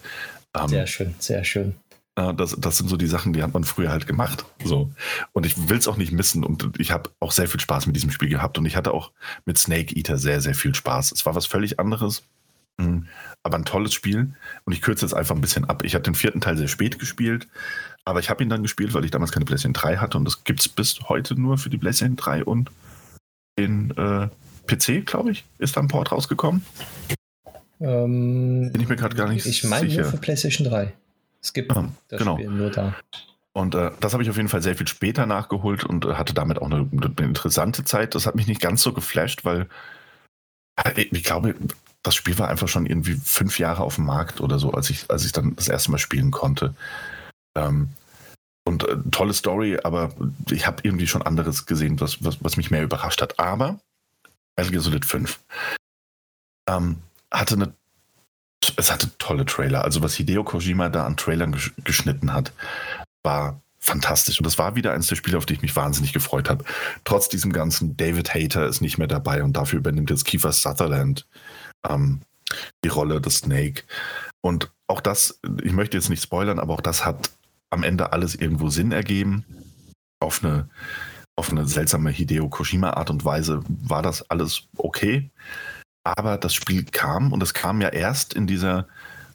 Ähm, 0.58 0.68
sehr 0.70 0.88
schön, 0.88 1.16
sehr 1.20 1.44
schön. 1.44 1.76
Äh, 2.16 2.34
das, 2.34 2.56
das 2.58 2.78
sind 2.78 2.90
so 2.90 2.98
die 2.98 3.08
Sachen, 3.08 3.34
die 3.34 3.44
hat 3.44 3.54
man 3.54 3.64
früher 3.64 3.92
halt 3.92 4.08
gemacht. 4.08 4.46
So. 4.64 4.92
Und 5.34 5.46
ich 5.46 5.70
will 5.70 5.78
es 5.78 5.88
auch 5.88 5.98
nicht 5.98 6.12
missen. 6.12 6.44
Und 6.44 6.80
ich 6.80 6.92
habe 6.92 7.12
auch 7.20 7.32
sehr 7.32 7.48
viel 7.48 7.60
Spaß 7.60 7.88
mit 7.88 7.96
diesem 7.96 8.12
Spiel 8.12 8.30
gehabt. 8.30 8.58
Und 8.58 8.66
ich 8.66 8.76
hatte 8.76 8.94
auch 8.94 9.12
mit 9.46 9.58
Snake 9.58 9.96
Eater 9.96 10.18
sehr, 10.18 10.42
sehr 10.42 10.56
viel 10.56 10.74
Spaß. 10.74 11.12
Es 11.12 11.26
war 11.26 11.36
was 11.36 11.46
völlig 11.46 11.80
anderes. 11.80 12.24
Mhm. 12.78 13.08
Aber 13.44 13.58
ein 13.58 13.66
tolles 13.66 13.94
Spiel. 13.94 14.34
Und 14.64 14.74
ich 14.74 14.82
kürze 14.82 15.06
jetzt 15.06 15.14
einfach 15.14 15.36
ein 15.36 15.42
bisschen 15.42 15.66
ab. 15.66 15.84
Ich 15.84 15.94
habe 15.94 16.04
den 16.04 16.16
vierten 16.16 16.42
Teil 16.42 16.58
sehr 16.58 16.68
spät 16.68 17.00
gespielt. 17.00 17.48
Aber 18.06 18.20
ich 18.20 18.30
habe 18.30 18.44
ihn 18.44 18.50
dann 18.50 18.62
gespielt, 18.62 18.94
weil 18.94 19.04
ich 19.04 19.12
damals 19.12 19.32
keine 19.32 19.46
PlayStation 19.46 19.74
3 19.74 19.98
hatte 19.98 20.18
und 20.18 20.26
das 20.26 20.44
gibt 20.44 20.60
es 20.60 20.70
bis 20.70 21.00
heute 21.10 21.40
nur 21.40 21.58
für 21.58 21.70
die 21.70 21.78
PlayStation 21.78 22.16
3 22.16 22.46
und 22.46 22.72
den 23.58 23.92
äh, 23.98 24.30
PC, 24.68 25.06
glaube 25.06 25.32
ich, 25.32 25.46
ist 25.58 25.76
da 25.76 25.82
ein 25.82 25.88
Port 25.88 26.12
rausgekommen. 26.12 26.64
Ähm, 27.80 28.72
Bin 28.72 28.82
ich 28.82 28.88
mir 28.88 28.96
gerade 28.96 29.16
gar 29.16 29.28
nicht 29.28 29.46
ich 29.46 29.62
sicher. 29.62 29.66
Ich 29.66 29.70
meine 29.70 29.94
nur 29.94 30.06
für 30.06 30.18
PlayStation 30.18 30.68
3. 30.68 30.94
Es 31.42 31.54
gibt 31.54 31.72
ah, 31.76 31.90
das 32.10 32.20
genau. 32.20 32.36
Spiel 32.36 32.50
nur 32.50 32.70
da. 32.72 32.96
Und 33.54 33.74
äh, 33.74 33.92
das 34.00 34.14
habe 34.14 34.22
ich 34.22 34.30
auf 34.30 34.38
jeden 34.38 34.50
Fall 34.50 34.62
sehr 34.62 34.76
viel 34.76 34.88
später 34.88 35.26
nachgeholt 35.26 35.84
und 35.84 36.06
äh, 36.06 36.16
hatte 36.16 36.34
damit 36.34 36.60
auch 36.62 36.66
eine, 36.66 36.90
eine, 36.92 37.14
interessante 37.20 37.84
Zeit. 37.86 38.14
Das 38.14 38.26
hat 38.26 38.36
mich 38.36 38.48
nicht 38.48 38.62
ganz 38.62 38.82
so 38.82 38.92
geflasht, 38.94 39.46
weil 39.46 39.68
äh, 40.76 41.02
ich 41.02 41.24
glaube, 41.24 41.56
das 42.04 42.16
Spiel 42.16 42.38
war 42.38 42.50
einfach 42.50 42.68
schon 42.68 42.86
irgendwie 42.86 43.16
fünf 43.24 43.58
Jahre 43.58 43.84
auf 43.84 43.96
dem 43.96 44.06
Markt 44.06 44.42
oder 44.42 44.60
so, 44.60 44.72
als 44.74 44.90
ich, 44.90 45.10
als 45.10 45.26
ich 45.26 45.32
dann 45.32 45.56
das 45.56 45.70
erste 45.70 45.92
Mal 45.92 45.98
spielen 45.98 46.32
konnte. 46.32 46.76
Ähm, 47.56 47.90
und 48.68 48.84
äh, 48.88 48.98
tolle 49.12 49.34
Story, 49.34 49.80
aber 49.84 50.14
ich 50.50 50.66
habe 50.66 50.82
irgendwie 50.84 51.08
schon 51.08 51.22
anderes 51.22 51.66
gesehen, 51.66 52.00
was, 52.00 52.24
was, 52.24 52.44
was 52.44 52.58
mich 52.58 52.72
mehr 52.72 52.84
überrascht 52.84 53.22
hat. 53.22 53.40
Aber 53.40 53.80
Metal 54.58 54.72
Gear 54.72 54.82
Solid 54.82 55.06
5 55.06 55.40
ähm, 56.68 56.98
hatte 57.32 57.56
eine 57.56 57.74
es 58.78 58.92
hatte 58.92 59.12
tolle 59.18 59.46
Trailer. 59.46 59.84
Also 59.84 60.02
was 60.02 60.16
Hideo 60.16 60.44
Kojima 60.44 60.90
da 60.90 61.06
an 61.06 61.18
Trailern 61.18 61.52
gesch 61.52 61.74
geschnitten 61.84 62.34
hat, 62.34 62.52
war 63.24 63.62
fantastisch. 63.80 64.40
Und 64.40 64.46
das 64.46 64.58
war 64.58 64.76
wieder 64.76 64.94
eines 64.94 65.08
der 65.08 65.16
Spiele, 65.16 65.38
auf 65.38 65.46
die 65.46 65.54
ich 65.54 65.62
mich 65.62 65.76
wahnsinnig 65.76 66.14
gefreut 66.14 66.50
habe. 66.50 66.66
Trotz 67.04 67.30
diesem 67.30 67.54
ganzen 67.54 67.96
David 67.98 68.34
Hater 68.34 68.66
ist 68.68 68.82
nicht 68.82 68.98
mehr 68.98 69.08
dabei 69.08 69.44
und 69.44 69.54
dafür 69.54 69.80
übernimmt 69.80 70.10
jetzt 70.10 70.26
Kiefer 70.26 70.52
Sutherland 70.52 71.28
ähm, 71.88 72.22
die 72.84 72.90
Rolle 72.90 73.22
des 73.22 73.40
Snake. 73.40 73.84
Und 74.42 74.72
auch 74.88 75.02
das, 75.02 75.40
ich 75.64 75.74
möchte 75.74 75.98
jetzt 75.98 76.10
nicht 76.10 76.24
spoilern, 76.24 76.60
aber 76.60 76.74
auch 76.74 76.82
das 76.82 77.06
hat 77.06 77.30
am 77.76 77.84
Ende 77.84 78.12
alles 78.12 78.34
irgendwo 78.34 78.70
Sinn 78.70 78.92
ergeben. 78.92 79.46
Auf 80.20 80.44
eine, 80.44 80.68
auf 81.36 81.52
eine 81.52 81.68
seltsame 81.68 82.10
Hideo 82.10 82.50
Kojima-Art 82.50 83.12
und 83.12 83.24
Weise 83.24 83.62
war 83.68 84.02
das 84.02 84.30
alles 84.30 84.64
okay. 84.78 85.30
Aber 86.04 86.38
das 86.38 86.54
Spiel 86.54 86.86
kam 86.86 87.32
und 87.32 87.44
es 87.44 87.54
kam 87.54 87.82
ja 87.82 87.90
erst 87.90 88.34
in 88.34 88.48
dieser 88.48 88.88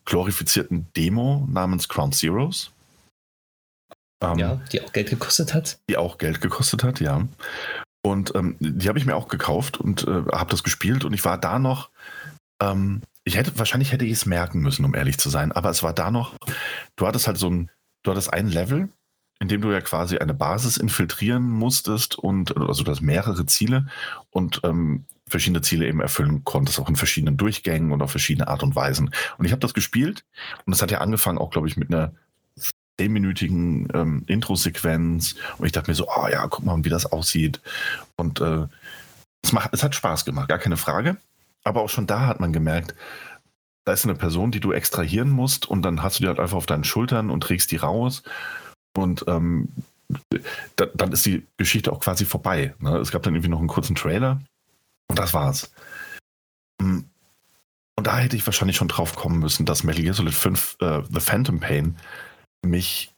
glorifizierten 0.05 0.89
Demo 0.97 1.47
namens 1.49 1.89
Ground 1.89 2.15
Zeroes. 2.15 2.73
Ähm, 4.23 4.39
ja, 4.39 4.61
die 4.73 4.83
auch 4.83 4.93
Geld 4.93 5.11
gekostet 5.11 5.55
hat. 5.55 5.79
Die 5.89 5.97
auch 5.97 6.19
Geld 6.19 6.41
gekostet 6.41 6.83
hat, 6.83 7.01
ja. 7.01 7.27
Und 8.03 8.35
ähm, 8.35 8.57
die 8.61 8.89
habe 8.89 8.99
ich 8.99 9.07
mir 9.07 9.15
auch 9.15 9.29
gekauft 9.29 9.79
und 9.79 10.07
äh, 10.07 10.25
habe 10.33 10.51
das 10.51 10.63
gespielt 10.63 11.05
und 11.05 11.13
ich 11.13 11.25
war 11.25 11.39
da 11.39 11.59
noch, 11.59 11.91
ähm, 12.63 13.03
ich 13.25 13.37
hätte, 13.37 13.59
wahrscheinlich 13.59 13.93
hätte 13.93 14.07
ich 14.07 14.13
es 14.13 14.27
merken 14.27 14.61
müssen, 14.61 14.85
um 14.85 14.95
ehrlich 14.95 15.19
zu 15.19 15.29
sein, 15.29 15.53
aber 15.53 15.71
es 15.71 15.83
war 15.83 15.93
da 15.93 16.11
noch, 16.11 16.35
du 16.97 17.07
hattest 17.07 17.27
halt 17.27 17.37
so 17.37 17.51
ein, 17.51 17.71
du 18.03 18.11
hattest 18.11 18.33
ein 18.33 18.49
Level, 18.49 18.89
in 19.41 19.49
dem 19.49 19.61
du 19.61 19.73
ja 19.73 19.81
quasi 19.81 20.19
eine 20.19 20.35
Basis 20.35 20.77
infiltrieren 20.77 21.49
musstest 21.49 22.19
und 22.19 22.57
also 22.57 22.85
du 22.85 22.91
hast 22.91 23.01
mehrere 23.01 23.47
Ziele 23.47 23.87
und 24.31 24.61
ähm, 24.65 25.07
verschiedene 25.27 25.63
Ziele 25.63 25.87
eben 25.87 26.01
erfüllen 26.01 26.45
konntest, 26.45 26.79
auch 26.79 26.89
in 26.89 26.97
verschiedenen 26.97 27.37
Durchgängen 27.37 27.93
und 27.93 28.03
auf 28.03 28.11
verschiedene 28.11 28.49
Art 28.49 28.63
und 28.63 28.75
Weisen. 28.75 29.11
Und 29.39 29.45
ich 29.45 29.53
habe 29.53 29.61
das 29.61 29.75
gespielt 29.75 30.25
und 30.67 30.73
es 30.73 30.83
hat 30.83 30.91
ja 30.91 30.99
angefangen 30.99 31.39
auch, 31.39 31.51
glaube 31.51 31.69
ich, 31.69 31.77
mit 31.77 31.89
einer 31.89 32.13
zehnminütigen 32.99 33.89
ähm, 33.95 34.25
Intro-Sequenz 34.27 35.37
und 35.57 35.65
ich 35.65 35.73
dachte 35.73 35.91
mir 35.91 35.95
so, 35.95 36.07
oh 36.09 36.29
ja, 36.29 36.47
guck 36.49 36.65
mal, 36.65 36.85
wie 36.85 36.91
das 36.91 37.07
aussieht. 37.07 37.63
Und 38.17 38.43
äh, 38.43 38.67
es, 39.43 39.53
macht, 39.53 39.71
es 39.73 39.83
hat 39.83 39.95
Spaß 39.95 40.27
gemacht, 40.27 40.49
gar 40.49 40.59
keine 40.59 40.77
Frage. 40.77 41.17
Aber 41.65 41.83
auch 41.83 41.89
schon 41.89 42.07
da 42.07 42.27
hat 42.27 42.41
man 42.41 42.53
gemerkt, 42.53 42.95
da 43.91 43.95
ist 43.95 44.05
eine 44.05 44.15
Person, 44.15 44.53
die 44.53 44.61
du 44.61 44.71
extrahieren 44.71 45.31
musst 45.31 45.69
und 45.69 45.83
dann 45.83 46.01
hast 46.01 46.19
du 46.19 46.23
die 46.23 46.29
halt 46.29 46.39
einfach 46.39 46.57
auf 46.57 46.67
deinen 46.67 46.85
Schultern 46.85 47.29
und 47.29 47.41
trägst 47.41 47.73
die 47.73 47.77
raus 47.77 48.23
und 48.97 49.25
ähm, 49.27 49.69
da, 50.77 50.87
dann 50.87 51.11
ist 51.11 51.27
die 51.27 51.45
Geschichte 51.57 51.91
auch 51.91 51.99
quasi 51.99 52.25
vorbei. 52.25 52.73
Ne? 52.79 52.99
Es 52.99 53.11
gab 53.11 53.25
dann 53.25 53.35
irgendwie 53.35 53.51
noch 53.51 53.59
einen 53.59 53.67
kurzen 53.67 53.97
Trailer 53.97 54.41
und 55.09 55.19
das 55.19 55.35
war's. 55.35 55.73
Mm. 56.81 57.01
Und 57.97 58.07
da 58.07 58.19
hätte 58.19 58.37
ich 58.37 58.47
wahrscheinlich 58.47 58.77
schon 58.77 58.87
drauf 58.87 59.17
kommen 59.17 59.41
müssen, 59.41 59.67
dass 59.67 59.83
Metal 59.83 60.03
Gear 60.03 60.15
Solid 60.15 60.35
5 60.35 60.77
äh, 60.81 61.03
The 61.11 61.21
Phantom 61.21 61.59
Pain 61.59 61.97
mich 62.65 63.13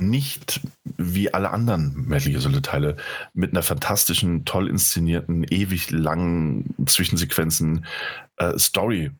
nicht 0.00 0.62
wie 0.96 1.32
alle 1.34 1.50
anderen 1.50 2.08
Metal 2.08 2.30
Gear 2.30 2.40
Solid 2.40 2.64
Teile 2.64 2.96
mit 3.34 3.50
einer 3.50 3.62
fantastischen, 3.62 4.46
toll 4.46 4.70
inszenierten, 4.70 5.44
ewig 5.44 5.90
langen 5.90 6.74
Zwischensequenzen 6.86 7.84
äh, 8.38 8.58
Story 8.58 9.12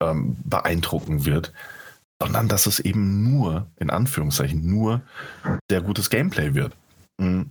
ähm, 0.00 0.36
beeindrucken 0.44 1.24
wird, 1.24 1.52
sondern 2.20 2.48
dass 2.48 2.66
es 2.66 2.80
eben 2.80 3.30
nur, 3.32 3.66
in 3.76 3.90
Anführungszeichen, 3.90 4.66
nur 4.66 5.02
sehr 5.70 5.80
gutes 5.80 6.10
Gameplay 6.10 6.54
wird. 6.54 6.74
Mhm. 7.18 7.50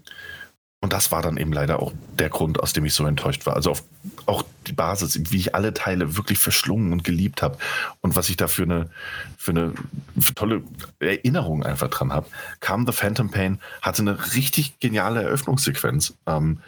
Und 0.79 0.93
das 0.93 1.11
war 1.11 1.23
dann 1.23 1.37
eben 1.37 1.51
leider 1.51 1.81
auch 1.81 1.91
der 2.19 2.29
Grund, 2.29 2.59
aus 2.59 2.71
dem 2.71 2.85
ich 2.85 2.93
so 2.93 3.05
enttäuscht 3.05 3.47
war. 3.47 3.55
Also 3.55 3.71
auf, 3.71 3.83
auch 4.27 4.43
die 4.67 4.73
Basis, 4.73 5.19
wie 5.31 5.37
ich 5.37 5.55
alle 5.55 5.73
Teile 5.73 6.15
wirklich 6.17 6.37
verschlungen 6.37 6.93
und 6.93 7.03
geliebt 7.03 7.41
habe 7.41 7.57
und 8.01 8.15
was 8.15 8.29
ich 8.29 8.37
da 8.37 8.47
für 8.47 8.63
eine, 8.63 8.89
für 9.37 9.51
eine 9.51 9.73
für 10.19 10.35
tolle 10.35 10.63
Erinnerung 10.99 11.63
einfach 11.63 11.87
dran 11.87 12.13
habe, 12.13 12.27
kam 12.59 12.85
The 12.85 12.93
Phantom 12.93 13.31
Pain, 13.31 13.59
hatte 13.81 14.03
eine 14.03 14.35
richtig 14.35 14.79
geniale 14.79 15.23
Eröffnungssequenz. 15.23 16.13
Ähm, 16.27 16.59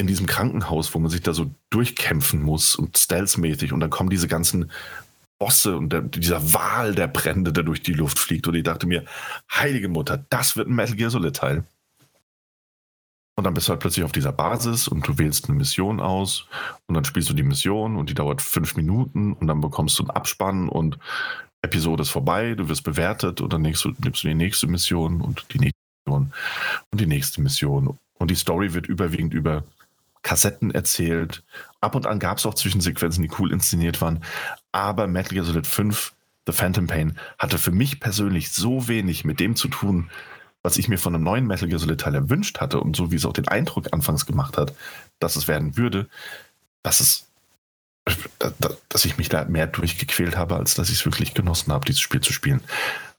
in 0.00 0.06
diesem 0.06 0.26
Krankenhaus, 0.26 0.94
wo 0.94 0.98
man 0.98 1.10
sich 1.10 1.20
da 1.20 1.32
so 1.32 1.50
durchkämpfen 1.70 2.42
muss 2.42 2.74
und 2.74 2.98
stealth-mäßig 2.98 3.72
und 3.72 3.80
dann 3.80 3.90
kommen 3.90 4.10
diese 4.10 4.28
ganzen 4.28 4.70
Bosse 5.38 5.76
und 5.76 5.90
der, 5.90 6.02
dieser 6.02 6.52
Wal 6.52 6.94
der 6.94 7.08
Brände, 7.08 7.52
der 7.52 7.62
durch 7.62 7.82
die 7.82 7.92
Luft 7.92 8.18
fliegt 8.18 8.46
und 8.46 8.54
ich 8.54 8.62
dachte 8.62 8.86
mir, 8.86 9.04
heilige 9.52 9.88
Mutter, 9.88 10.24
das 10.30 10.56
wird 10.56 10.68
ein 10.68 10.74
Metal 10.74 10.96
Gear 10.96 11.10
Solid 11.10 11.36
Teil. 11.36 11.64
Und 13.36 13.44
dann 13.44 13.54
bist 13.54 13.68
du 13.68 13.70
halt 13.70 13.80
plötzlich 13.80 14.04
auf 14.04 14.12
dieser 14.12 14.32
Basis 14.32 14.86
und 14.86 15.06
du 15.06 15.16
wählst 15.16 15.48
eine 15.48 15.56
Mission 15.56 16.00
aus 16.00 16.46
und 16.86 16.94
dann 16.94 17.04
spielst 17.04 17.30
du 17.30 17.34
die 17.34 17.42
Mission 17.42 17.96
und 17.96 18.10
die 18.10 18.14
dauert 18.14 18.42
fünf 18.42 18.76
Minuten 18.76 19.32
und 19.32 19.46
dann 19.46 19.62
bekommst 19.62 19.98
du 19.98 20.02
einen 20.02 20.10
Abspann 20.10 20.68
und 20.68 20.98
Episode 21.62 22.02
ist 22.02 22.10
vorbei, 22.10 22.54
du 22.54 22.68
wirst 22.68 22.84
bewertet 22.84 23.40
und 23.40 23.52
dann 23.52 23.62
nimmst 23.62 23.84
du, 23.84 23.92
nimmst 23.98 24.24
du 24.24 24.28
die 24.28 24.34
nächste 24.34 24.66
Mission 24.66 25.20
und 25.20 25.46
die 25.52 25.58
nächste 25.58 25.80
Mission 26.06 26.32
und 26.90 27.00
die 27.00 27.06
nächste 27.06 27.40
Mission. 27.40 27.98
Und 28.18 28.30
die 28.30 28.34
Story 28.34 28.74
wird 28.74 28.86
überwiegend 28.86 29.32
über 29.32 29.64
Kassetten 30.22 30.70
erzählt. 30.70 31.42
Ab 31.80 31.94
und 31.94 32.06
an 32.06 32.18
gab 32.18 32.38
es 32.38 32.46
auch 32.46 32.54
Zwischensequenzen, 32.54 33.22
die 33.22 33.30
cool 33.38 33.52
inszeniert 33.52 34.00
waren. 34.00 34.22
Aber 34.72 35.06
Metal 35.06 35.32
Gear 35.32 35.44
Solid 35.44 35.66
5, 35.66 36.12
The 36.46 36.52
Phantom 36.52 36.86
Pain, 36.86 37.18
hatte 37.38 37.58
für 37.58 37.70
mich 37.70 38.00
persönlich 38.00 38.50
so 38.50 38.88
wenig 38.88 39.24
mit 39.24 39.40
dem 39.40 39.56
zu 39.56 39.68
tun, 39.68 40.10
was 40.62 40.76
ich 40.76 40.88
mir 40.88 40.98
von 40.98 41.14
einem 41.14 41.24
neuen 41.24 41.46
Metal 41.46 41.68
Gear 41.68 41.78
Solid 41.78 42.00
Teil 42.00 42.14
erwünscht 42.14 42.60
hatte 42.60 42.80
und 42.80 42.96
so 42.96 43.10
wie 43.10 43.16
es 43.16 43.24
auch 43.24 43.32
den 43.32 43.48
Eindruck 43.48 43.92
anfangs 43.92 44.26
gemacht 44.26 44.58
hat, 44.58 44.74
dass 45.18 45.36
es 45.36 45.48
werden 45.48 45.76
würde, 45.76 46.08
dass 46.82 47.00
es 47.00 47.26
dass 48.88 49.04
ich 49.04 49.18
mich 49.18 49.28
da 49.28 49.44
mehr 49.44 49.66
durchgequält 49.66 50.36
habe, 50.36 50.56
als 50.56 50.74
dass 50.74 50.88
ich 50.88 50.96
es 50.96 51.04
wirklich 51.04 51.34
genossen 51.34 51.72
habe, 51.72 51.84
dieses 51.84 52.00
Spiel 52.00 52.20
zu 52.20 52.32
spielen. 52.32 52.60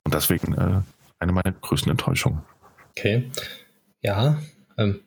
Und 0.04 0.12
deswegen 0.12 0.52
äh, 0.54 0.82
eine 1.18 1.32
meiner 1.32 1.52
größten 1.52 1.90
Enttäuschungen. 1.90 2.42
Okay. 2.90 3.30
Ja, 4.02 4.42
ähm, 4.76 5.00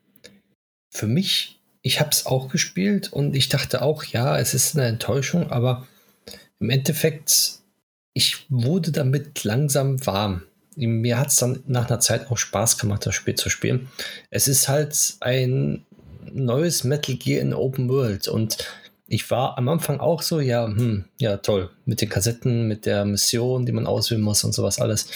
für 0.89 1.07
mich, 1.07 1.54
ich 1.85 1.99
habe 1.99 2.09
es 2.09 2.25
auch 2.25 2.49
gespielt 2.49 3.13
und 3.13 3.35
ich 3.35 3.47
dachte 3.47 3.83
auch, 3.83 4.03
ja, 4.03 4.39
es 4.39 4.53
ist 4.55 4.75
eine 4.75 4.87
Enttäuschung, 4.87 5.51
aber 5.51 5.87
im 6.59 6.71
Endeffekt, 6.71 7.59
ich 8.13 8.45
wurde 8.49 8.91
damit 8.91 9.43
langsam 9.43 10.05
warm 10.05 10.41
mir 10.75 11.17
hat 11.17 11.29
es 11.29 11.37
dann 11.37 11.63
nach 11.67 11.89
einer 11.89 11.99
Zeit 11.99 12.29
auch 12.29 12.37
Spaß 12.37 12.77
gemacht, 12.77 13.05
das 13.05 13.15
Spiel 13.15 13.35
zu 13.35 13.49
spielen. 13.49 13.87
Es 14.29 14.47
ist 14.47 14.67
halt 14.67 15.15
ein 15.21 15.85
neues 16.31 16.83
Metal 16.83 17.15
Gear 17.15 17.41
in 17.41 17.53
Open 17.53 17.87
World 17.89 18.27
und 18.27 18.57
ich 19.07 19.29
war 19.29 19.57
am 19.57 19.69
Anfang 19.69 19.99
auch 19.99 20.21
so, 20.21 20.39
ja, 20.39 20.65
hm, 20.65 21.05
ja, 21.19 21.37
toll, 21.37 21.69
mit 21.85 22.01
den 22.01 22.09
Kassetten, 22.09 22.67
mit 22.67 22.85
der 22.85 23.05
Mission, 23.05 23.65
die 23.65 23.71
man 23.71 23.87
auswählen 23.87 24.21
muss 24.21 24.43
und 24.43 24.53
sowas 24.53 24.79
alles. 24.79 25.07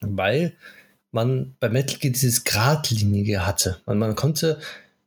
Weil 0.00 0.52
man 1.10 1.56
bei 1.58 1.68
Metal 1.68 1.98
Gear 1.98 2.12
dieses 2.12 2.44
Gradlinige 2.44 3.46
hatte. 3.46 3.78
Man, 3.86 3.98
man 3.98 4.14
konnte 4.14 4.60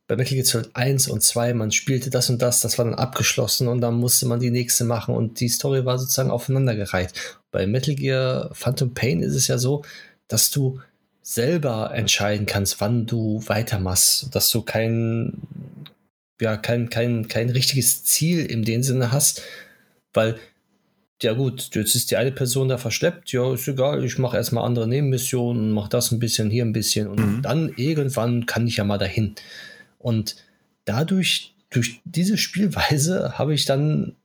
bei 0.07 0.15
Metal 0.15 0.33
Gear 0.33 0.45
Solid 0.45 0.69
1 0.73 1.07
und 1.07 1.21
2, 1.21 1.53
man 1.53 1.71
spielte 1.71 2.09
das 2.09 2.29
und 2.29 2.41
das, 2.41 2.59
das 2.61 2.77
war 2.77 2.85
dann 2.85 2.95
abgeschlossen 2.95 3.67
und 3.67 3.81
dann 3.81 3.95
musste 3.95 4.25
man 4.25 4.39
die 4.39 4.51
nächste 4.51 4.83
machen 4.83 5.15
und 5.15 5.39
die 5.39 5.49
Story 5.49 5.85
war 5.85 5.97
sozusagen 5.97 6.31
aufeinandergereiht. 6.31 7.13
Bei 7.51 7.65
Metal 7.67 7.95
Gear 7.95 8.49
Phantom 8.53 8.93
Pain 8.93 9.21
ist 9.21 9.35
es 9.35 9.47
ja 9.47 9.57
so, 9.57 9.83
dass 10.27 10.51
du 10.51 10.81
selber 11.21 11.91
entscheiden 11.93 12.45
kannst, 12.45 12.81
wann 12.81 13.05
du 13.05 13.41
weitermachst, 13.47 14.35
dass 14.35 14.49
du 14.49 14.61
kein, 14.61 15.33
ja, 16.41 16.57
kein, 16.57 16.89
kein, 16.89 17.29
kein 17.29 17.49
richtiges 17.49 18.03
Ziel 18.03 18.45
in 18.45 18.63
dem 18.63 18.83
Sinne 18.83 19.13
hast, 19.13 19.41
weil 20.13 20.37
ja 21.21 21.31
gut, 21.31 21.69
jetzt 21.73 21.95
ist 21.95 22.11
die 22.11 22.17
eine 22.17 22.33
Person 22.33 22.67
da 22.67 22.77
verschleppt, 22.77 23.31
ja, 23.31 23.53
ist 23.53 23.67
egal, 23.69 24.03
ich 24.03 24.17
mache 24.17 24.35
erstmal 24.35 24.65
andere 24.65 24.87
Nebenmissionen, 24.87 25.71
mache 25.71 25.89
das 25.89 26.11
ein 26.11 26.19
bisschen, 26.19 26.49
hier 26.49 26.65
ein 26.65 26.73
bisschen 26.73 27.07
und 27.07 27.19
mhm. 27.19 27.41
dann 27.41 27.73
irgendwann 27.77 28.45
kann 28.45 28.67
ich 28.67 28.77
ja 28.77 28.83
mal 28.83 28.97
dahin. 28.97 29.35
Und 30.03 30.35
dadurch, 30.85 31.55
durch 31.71 32.01
diese 32.05 32.37
Spielweise, 32.37 33.37
habe 33.39 33.55
ich 33.55 33.65
dann 33.65 34.15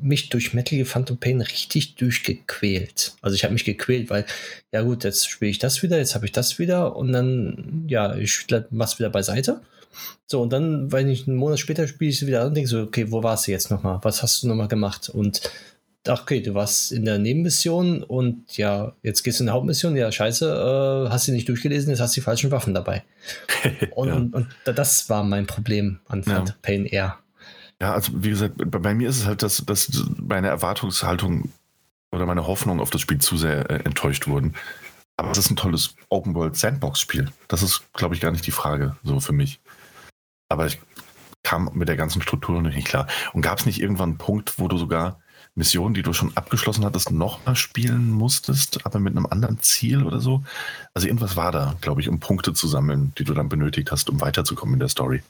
mich 0.00 0.30
durch 0.30 0.54
Metal 0.54 0.78
Gear 0.78 0.86
Phantom 0.86 1.18
Pain 1.18 1.42
richtig 1.42 1.96
durchgequält. 1.96 3.14
Also 3.20 3.34
ich 3.34 3.44
habe 3.44 3.52
mich 3.52 3.64
gequält, 3.64 4.08
weil, 4.08 4.24
ja 4.72 4.80
gut, 4.80 5.04
jetzt 5.04 5.28
spiele 5.28 5.50
ich 5.50 5.58
das 5.58 5.82
wieder, 5.82 5.98
jetzt 5.98 6.14
habe 6.14 6.24
ich 6.24 6.32
das 6.32 6.58
wieder 6.58 6.96
und 6.96 7.12
dann, 7.12 7.84
ja, 7.86 8.16
ich 8.16 8.46
mach's 8.70 8.98
wieder 8.98 9.10
beiseite. 9.10 9.60
So, 10.26 10.42
und 10.42 10.52
dann, 10.52 10.90
wenn 10.92 11.08
ich 11.08 11.28
einen 11.28 11.36
Monat 11.36 11.58
später 11.58 11.86
spiele 11.86 12.10
ich 12.10 12.26
wieder 12.26 12.40
an 12.40 12.48
und 12.48 12.54
denke 12.54 12.68
so, 12.68 12.80
okay, 12.80 13.10
wo 13.10 13.22
warst 13.22 13.46
du 13.46 13.52
jetzt 13.52 13.70
nochmal? 13.70 14.00
Was 14.02 14.22
hast 14.22 14.42
du 14.42 14.48
nochmal 14.48 14.68
gemacht? 14.68 15.08
Und 15.08 15.42
ach, 16.08 16.22
okay, 16.22 16.40
du 16.40 16.54
warst 16.54 16.92
in 16.92 17.04
der 17.04 17.18
Nebenmission 17.18 18.02
und 18.02 18.56
ja, 18.56 18.92
jetzt 19.02 19.22
gehst 19.22 19.40
du 19.40 19.44
in 19.44 19.48
die 19.48 19.52
Hauptmission, 19.52 19.96
ja, 19.96 20.10
scheiße, 20.10 21.06
äh, 21.06 21.10
hast 21.10 21.28
du 21.28 21.32
nicht 21.32 21.48
durchgelesen, 21.48 21.90
jetzt 21.90 22.00
hast 22.00 22.16
du 22.16 22.20
die 22.20 22.24
falschen 22.24 22.50
Waffen 22.50 22.74
dabei. 22.74 23.04
und, 23.94 24.08
ja. 24.08 24.14
und, 24.14 24.34
und, 24.34 24.48
das 24.64 25.08
war 25.08 25.24
mein 25.24 25.46
Problem 25.46 26.00
an 26.08 26.22
ja. 26.26 26.44
Pain 26.62 26.86
eher. 26.86 27.18
Ja, 27.80 27.92
also 27.92 28.12
wie 28.14 28.30
gesagt, 28.30 28.54
bei 28.56 28.94
mir 28.94 29.08
ist 29.08 29.18
es 29.18 29.26
halt, 29.26 29.42
dass, 29.42 29.64
dass 29.66 30.04
meine 30.16 30.48
Erwartungshaltung 30.48 31.50
oder 32.12 32.26
meine 32.26 32.46
Hoffnung 32.46 32.80
auf 32.80 32.90
das 32.90 33.00
Spiel 33.00 33.18
zu 33.18 33.36
sehr 33.36 33.70
äh, 33.70 33.84
enttäuscht 33.84 34.26
wurden. 34.26 34.54
Aber 35.18 35.30
es 35.30 35.38
ist 35.38 35.50
ein 35.50 35.56
tolles 35.56 35.94
Open-World-Sandbox-Spiel. 36.08 37.30
Das 37.48 37.62
ist, 37.62 37.84
glaube 37.94 38.14
ich, 38.14 38.20
gar 38.20 38.32
nicht 38.32 38.46
die 38.46 38.50
Frage 38.50 38.96
so 39.02 39.20
für 39.20 39.32
mich. 39.32 39.60
Aber 40.48 40.66
ich 40.66 40.78
kam 41.42 41.70
mit 41.74 41.88
der 41.88 41.96
ganzen 41.96 42.20
Struktur 42.22 42.60
noch 42.60 42.70
nicht 42.70 42.88
klar. 42.88 43.06
Und 43.32 43.42
gab 43.42 43.58
es 43.58 43.66
nicht 43.66 43.80
irgendwann 43.80 44.10
einen 44.10 44.18
Punkt, 44.18 44.58
wo 44.58 44.68
du 44.68 44.76
sogar 44.76 45.20
Missionen, 45.56 45.94
die 45.94 46.02
du 46.02 46.12
schon 46.12 46.36
abgeschlossen 46.36 46.84
hattest, 46.84 47.10
nochmal 47.10 47.56
spielen 47.56 48.10
musstest, 48.10 48.84
aber 48.84 48.98
mit 49.00 49.16
einem 49.16 49.26
anderen 49.26 49.58
Ziel 49.60 50.04
oder 50.04 50.20
so? 50.20 50.44
Also 50.92 51.08
irgendwas 51.08 51.34
war 51.34 51.50
da, 51.50 51.76
glaube 51.80 52.02
ich, 52.02 52.08
um 52.08 52.20
Punkte 52.20 52.52
zu 52.52 52.68
sammeln, 52.68 53.12
die 53.18 53.24
du 53.24 53.32
dann 53.34 53.48
benötigt 53.48 53.90
hast, 53.90 54.10
um 54.10 54.20
weiterzukommen 54.20 54.74
in 54.74 54.80
der 54.80 54.88
Story. 54.88 55.22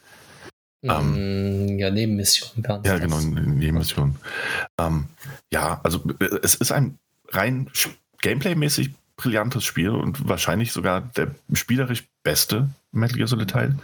Ähm, 0.83 1.75
mm, 1.75 1.79
ja, 1.79 1.91
Nebenmissionen. 1.91 2.65
Ja, 2.85 2.99
genau, 2.99 3.21
Nebenmissionen. 3.21 4.17
Ähm, 4.79 5.07
ja, 5.53 5.81
also 5.83 6.03
es 6.43 6.57
ist 6.57 6.73
ein 6.73 6.99
rein 7.29 7.71
Gameplay-mäßig 8.21 8.91
brillantes 9.17 9.65
Spiel 9.65 9.91
und 9.91 10.29
wahrscheinlich 10.29 10.73
sogar 10.73 11.01
der 11.01 11.35
spielerisch 11.53 12.05
beste 12.23 12.69
Metal 12.93 13.17
Gear 13.17 13.29
Solid 13.29 13.51
Teil. 13.51 13.79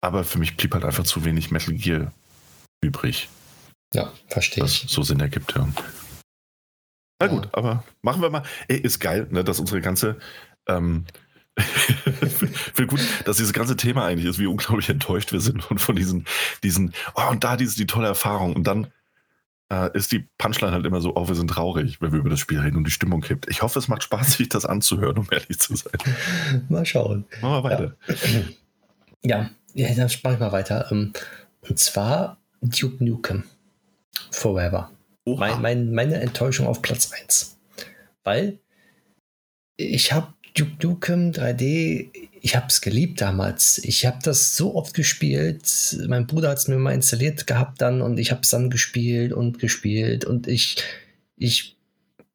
Aber 0.00 0.24
für 0.24 0.38
mich 0.38 0.56
blieb 0.56 0.72
halt 0.74 0.84
einfach 0.84 1.04
zu 1.04 1.24
wenig 1.24 1.50
Metal 1.50 1.74
Gear 1.74 2.12
übrig. 2.80 3.28
Ja, 3.94 4.12
verstehe 4.28 4.64
ich. 4.64 4.86
so 4.88 5.02
Sinn 5.02 5.20
ergibt, 5.20 5.54
ja. 5.56 5.68
Na 7.18 7.26
gut, 7.28 7.48
aber 7.52 7.84
machen 8.02 8.20
wir 8.20 8.30
mal. 8.30 8.42
Ey, 8.68 8.78
ist 8.78 9.00
geil, 9.00 9.26
ne, 9.30 9.42
dass 9.42 9.58
unsere 9.58 9.80
ganze 9.80 10.18
ähm, 10.66 11.06
Finde 12.74 12.86
gut, 12.86 13.00
dass 13.24 13.38
dieses 13.38 13.52
ganze 13.52 13.76
Thema 13.76 14.04
eigentlich 14.04 14.26
ist, 14.26 14.38
wie 14.38 14.46
unglaublich 14.46 14.90
enttäuscht 14.90 15.32
wir 15.32 15.40
sind 15.40 15.62
von, 15.62 15.78
von 15.78 15.96
diesen, 15.96 16.26
diesen, 16.62 16.92
oh, 17.14 17.30
und 17.30 17.44
da 17.44 17.56
diese 17.56 17.76
die 17.76 17.86
tolle 17.86 18.08
Erfahrung. 18.08 18.54
Und 18.54 18.66
dann 18.66 18.88
äh, 19.70 19.90
ist 19.96 20.12
die 20.12 20.28
Punchline 20.36 20.72
halt 20.72 20.84
immer 20.84 21.00
so, 21.00 21.16
oh, 21.16 21.28
wir 21.28 21.34
sind 21.34 21.48
traurig, 21.48 22.00
wenn 22.02 22.12
wir 22.12 22.18
über 22.18 22.28
das 22.28 22.40
Spiel 22.40 22.60
reden 22.60 22.76
und 22.76 22.84
die 22.84 22.90
Stimmung 22.90 23.22
kippt. 23.22 23.48
Ich 23.48 23.62
hoffe, 23.62 23.78
es 23.78 23.88
macht 23.88 24.02
Spaß, 24.02 24.32
sich 24.36 24.50
das 24.50 24.66
anzuhören, 24.66 25.16
um 25.16 25.28
ehrlich 25.30 25.58
zu 25.58 25.74
sein. 25.76 25.98
Mal 26.68 26.84
schauen. 26.84 27.24
Machen 27.40 27.52
wir 27.52 27.64
weiter. 27.64 27.96
Ja, 29.22 29.50
ja 29.72 29.94
dann 29.94 30.10
mache 30.22 30.34
ich 30.34 30.40
mal 30.40 30.52
weiter. 30.52 30.90
Ähm, 30.90 31.14
und 31.62 31.78
zwar 31.78 32.38
Duke 32.60 33.02
Nukem 33.02 33.44
Forever. 34.30 34.90
Mein, 35.24 35.60
mein, 35.60 35.92
meine 35.92 36.20
Enttäuschung 36.20 36.66
auf 36.66 36.82
Platz 36.82 37.10
1. 37.12 37.58
Weil 38.22 38.58
ich 39.76 40.12
habe 40.12 40.32
Duke 40.54 40.86
Nukem 40.86 41.32
3D, 41.32 42.10
ich 42.40 42.56
habe 42.56 42.66
es 42.68 42.80
geliebt 42.80 43.20
damals. 43.20 43.78
Ich 43.78 44.06
habe 44.06 44.18
das 44.22 44.56
so 44.56 44.74
oft 44.74 44.94
gespielt. 44.94 45.98
Mein 46.08 46.26
Bruder 46.26 46.50
hat 46.50 46.58
es 46.58 46.68
mir 46.68 46.78
mal 46.78 46.94
installiert 46.94 47.46
gehabt 47.46 47.82
dann 47.82 48.00
und 48.00 48.18
ich 48.18 48.30
habe 48.30 48.40
es 48.42 48.50
dann 48.50 48.70
gespielt 48.70 49.32
und 49.32 49.58
gespielt 49.58 50.24
und 50.24 50.46
ich, 50.46 50.76
ich, 51.36 51.76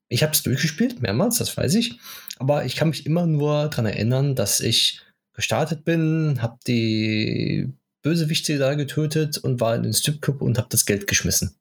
ich 0.07 0.21
habe 0.21 0.33
es 0.33 0.43
durchgespielt, 0.43 1.01
mehrmals, 1.01 1.37
das 1.37 1.55
weiß 1.55 1.73
ich. 1.75 1.97
Aber 2.37 2.65
ich 2.65 2.75
kann 2.75 2.89
mich 2.89 3.05
immer 3.05 3.25
nur 3.25 3.69
daran 3.69 3.85
erinnern, 3.85 4.35
dass 4.35 4.59
ich 4.59 5.01
gestartet 5.33 5.85
bin, 5.85 6.41
habe 6.41 6.59
die 6.67 7.73
Bösewichte 8.01 8.57
da 8.57 8.75
getötet 8.75 9.37
und 9.37 9.59
war 9.59 9.75
in 9.75 9.83
den 9.83 9.93
Stripclub 9.93 10.41
und 10.41 10.57
habe 10.57 10.67
das 10.69 10.85
Geld 10.85 11.07
geschmissen. 11.07 11.55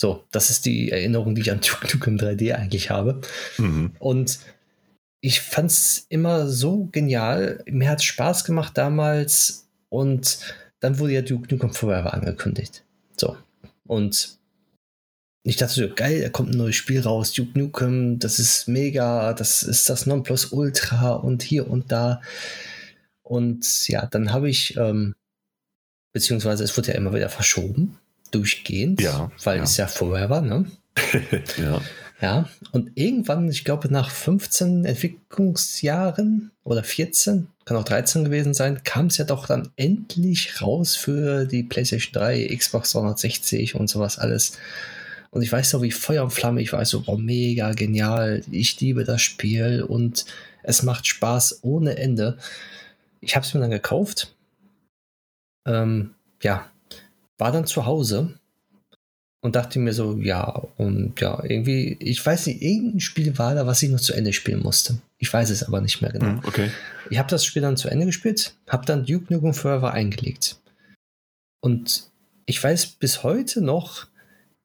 So, 0.00 0.24
das 0.30 0.48
ist 0.48 0.64
die 0.64 0.90
Erinnerung, 0.90 1.34
die 1.34 1.42
ich 1.42 1.52
an 1.52 1.60
Duke 1.66 1.86
Nukem 1.94 2.16
3D 2.16 2.54
eigentlich 2.54 2.88
habe. 2.88 3.20
Mhm. 3.58 3.92
Und 3.98 4.38
ich 5.20 5.42
fand 5.42 5.70
es 5.70 6.06
immer 6.08 6.48
so 6.48 6.88
genial. 6.90 7.62
Mir 7.66 7.90
hat 7.90 7.98
es 7.98 8.04
Spaß 8.04 8.44
gemacht 8.44 8.78
damals 8.78 9.68
und 9.90 10.38
dann 10.80 10.98
wurde 10.98 11.12
ja 11.12 11.20
Duke 11.20 11.54
Nukem 11.54 11.74
Forever 11.74 12.14
angekündigt. 12.14 12.82
So. 13.14 13.36
Und 13.86 14.38
ich 15.42 15.56
dachte 15.58 15.74
so, 15.74 15.94
geil, 15.94 16.22
da 16.22 16.30
kommt 16.30 16.54
ein 16.54 16.56
neues 16.56 16.76
Spiel 16.76 17.02
raus, 17.02 17.34
Duke 17.34 17.58
Nukem, 17.58 18.18
das 18.20 18.38
ist 18.38 18.68
mega, 18.68 19.34
das 19.34 19.62
ist 19.62 19.90
das 19.90 20.06
Nonplusultra 20.06 21.12
und 21.12 21.42
hier 21.42 21.68
und 21.68 21.92
da. 21.92 22.22
Und 23.22 23.86
ja, 23.88 24.06
dann 24.06 24.32
habe 24.32 24.48
ich, 24.48 24.78
ähm, 24.78 25.14
beziehungsweise 26.14 26.64
es 26.64 26.74
wurde 26.78 26.88
ja 26.88 26.94
immer 26.94 27.12
wieder 27.12 27.28
verschoben. 27.28 27.98
Durchgehend, 28.30 29.00
ja, 29.00 29.30
weil 29.44 29.58
ja. 29.58 29.62
es 29.62 29.76
ja 29.76 29.86
Forever, 29.86 30.40
ne? 30.40 30.66
ja. 31.56 31.80
Ja, 32.20 32.50
und 32.72 32.90
irgendwann, 32.96 33.48
ich 33.48 33.64
glaube, 33.64 33.90
nach 33.90 34.10
15 34.10 34.84
Entwicklungsjahren 34.84 36.50
oder 36.64 36.84
14, 36.84 37.46
kann 37.64 37.78
auch 37.78 37.84
13 37.84 38.24
gewesen 38.24 38.52
sein, 38.52 38.82
kam 38.84 39.06
es 39.06 39.16
ja 39.16 39.24
doch 39.24 39.46
dann 39.46 39.70
endlich 39.76 40.60
raus 40.60 40.96
für 40.96 41.46
die 41.46 41.62
PlayStation 41.62 42.12
3, 42.12 42.54
Xbox 42.54 42.92
360 42.92 43.74
und 43.74 43.88
sowas 43.88 44.18
alles. 44.18 44.58
Und 45.30 45.40
ich 45.42 45.50
weiß 45.50 45.72
noch, 45.72 45.82
wie 45.82 45.92
Feuer 45.92 46.24
und 46.24 46.32
Flamme, 46.32 46.60
ich 46.60 46.74
war 46.74 46.84
so, 46.84 47.04
oh, 47.06 47.16
mega 47.16 47.72
genial, 47.72 48.42
ich 48.50 48.78
liebe 48.80 49.04
das 49.04 49.22
Spiel 49.22 49.82
und 49.82 50.26
es 50.62 50.82
macht 50.82 51.06
Spaß 51.06 51.60
ohne 51.62 51.96
Ende. 51.96 52.36
Ich 53.22 53.34
habe 53.34 53.46
es 53.46 53.54
mir 53.54 53.60
dann 53.60 53.70
gekauft. 53.70 54.34
Ähm, 55.66 56.14
ja, 56.42 56.69
war 57.40 57.52
dann 57.52 57.66
zu 57.66 57.86
Hause 57.86 58.38
und 59.40 59.56
dachte 59.56 59.78
mir 59.78 59.94
so, 59.94 60.16
ja, 60.18 60.44
und 60.76 61.18
ja, 61.20 61.42
irgendwie, 61.42 61.96
ich 62.00 62.24
weiß 62.24 62.46
nicht, 62.46 62.60
irgendein 62.60 63.00
Spiel 63.00 63.38
war 63.38 63.54
da, 63.54 63.66
was 63.66 63.82
ich 63.82 63.90
noch 63.90 64.00
zu 64.00 64.12
Ende 64.12 64.32
spielen 64.32 64.62
musste. 64.62 64.98
Ich 65.18 65.32
weiß 65.32 65.50
es 65.50 65.62
aber 65.62 65.80
nicht 65.80 66.02
mehr 66.02 66.12
genau. 66.12 66.32
Mhm, 66.32 66.40
okay. 66.44 66.70
Ich 67.08 67.18
habe 67.18 67.30
das 67.30 67.44
Spiel 67.44 67.62
dann 67.62 67.76
zu 67.76 67.88
Ende 67.88 68.06
gespielt, 68.06 68.54
habe 68.68 68.84
dann 68.84 69.06
Duke 69.06 69.32
Nukem 69.32 69.54
Forever 69.54 69.92
eingelegt. 69.92 70.60
Und 71.62 72.10
ich 72.46 72.62
weiß 72.62 72.86
bis 72.86 73.22
heute 73.22 73.62
noch, 73.62 74.06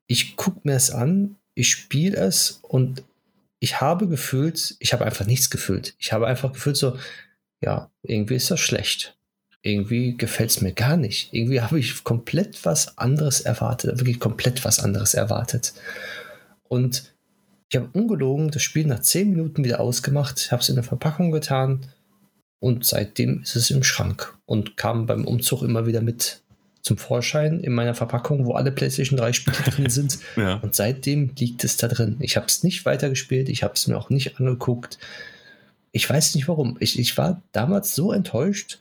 ich 0.07 0.35
gucke 0.35 0.61
mir 0.63 0.75
es 0.75 0.91
an, 0.91 1.35
ich 1.55 1.69
spiele 1.71 2.17
es 2.17 2.59
und 2.61 3.03
ich 3.59 3.79
habe 3.81 4.07
gefühlt, 4.07 4.75
ich 4.79 4.93
habe 4.93 5.05
einfach 5.05 5.25
nichts 5.25 5.49
gefühlt. 5.49 5.95
Ich 5.97 6.11
habe 6.11 6.27
einfach 6.27 6.51
gefühlt 6.51 6.77
so, 6.77 6.99
ja, 7.61 7.89
irgendwie 8.03 8.35
ist 8.35 8.51
das 8.51 8.59
schlecht. 8.59 9.14
Irgendwie 9.65 10.15
gefällt 10.15 10.51
es 10.51 10.61
mir 10.61 10.73
gar 10.73 10.95
nicht. 10.95 11.33
Irgendwie 11.33 11.59
habe 11.59 11.79
ich 11.79 12.03
komplett 12.03 12.65
was 12.65 12.99
anderes 12.99 13.41
erwartet, 13.41 13.97
wirklich 13.97 14.19
komplett 14.19 14.63
was 14.63 14.77
anderes 14.77 15.15
erwartet. 15.15 15.73
Und 16.67 17.15
ich 17.69 17.75
habe 17.75 17.89
ungelogen 17.93 18.51
das 18.51 18.61
Spiel 18.61 18.85
nach 18.85 18.99
10 18.99 19.31
Minuten 19.31 19.63
wieder 19.63 19.79
ausgemacht, 19.79 20.51
habe 20.51 20.61
es 20.61 20.69
in 20.69 20.75
der 20.75 20.83
Verpackung 20.83 21.31
getan 21.31 21.87
und 22.59 22.85
seitdem 22.85 23.41
ist 23.41 23.55
es 23.55 23.71
im 23.71 23.81
Schrank 23.81 24.37
und 24.45 24.77
kam 24.77 25.07
beim 25.07 25.25
Umzug 25.25 25.63
immer 25.63 25.87
wieder 25.87 26.01
mit 26.01 26.43
zum 26.83 26.99
Vorschein 26.99 27.59
in 27.61 27.73
meiner 27.73 27.95
Verpackung, 27.95 28.45
wo 28.45 28.53
alle 28.53 28.71
PlayStation 28.71 29.17
3 29.17 29.33
Spiele 29.33 29.57
drin 29.65 29.89
sind. 29.89 30.19
Ja. 30.35 30.57
Und 30.57 30.75
seitdem 30.75 31.31
liegt 31.39 31.63
es 31.63 31.77
da 31.77 31.87
drin. 31.87 32.17
Ich 32.19 32.37
habe 32.37 32.45
es 32.45 32.61
nicht 32.61 32.85
weitergespielt, 32.85 33.49
ich 33.49 33.63
habe 33.63 33.73
es 33.73 33.87
mir 33.87 33.97
auch 33.97 34.11
nicht 34.11 34.39
angeguckt. 34.39 34.99
Ich 35.91 36.07
weiß 36.07 36.35
nicht 36.35 36.47
warum. 36.47 36.77
Ich, 36.79 36.99
ich 36.99 37.17
war 37.17 37.41
damals 37.51 37.95
so 37.95 38.11
enttäuscht, 38.11 38.79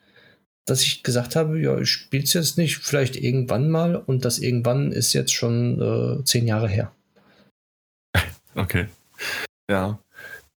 dass 0.67 0.83
ich 0.83 1.03
gesagt 1.03 1.37
habe, 1.37 1.61
ja, 1.61 1.79
ich 1.79 1.91
spiele 1.91 2.25
es 2.25 2.33
jetzt 2.33 2.59
nicht, 2.59 2.79
vielleicht 2.79 3.17
irgendwann 3.17 3.71
mal. 3.71 3.97
Und 3.97 4.25
das 4.25 4.39
irgendwann 4.39 4.93
ist 4.93 5.13
jetzt 5.13 5.33
schon 5.33 5.81
äh, 6.21 6.25
zehn 6.25 6.47
Jahre 6.47 6.69
her. 6.69 6.93
Okay. 8.57 8.87
Ja. 9.69 9.99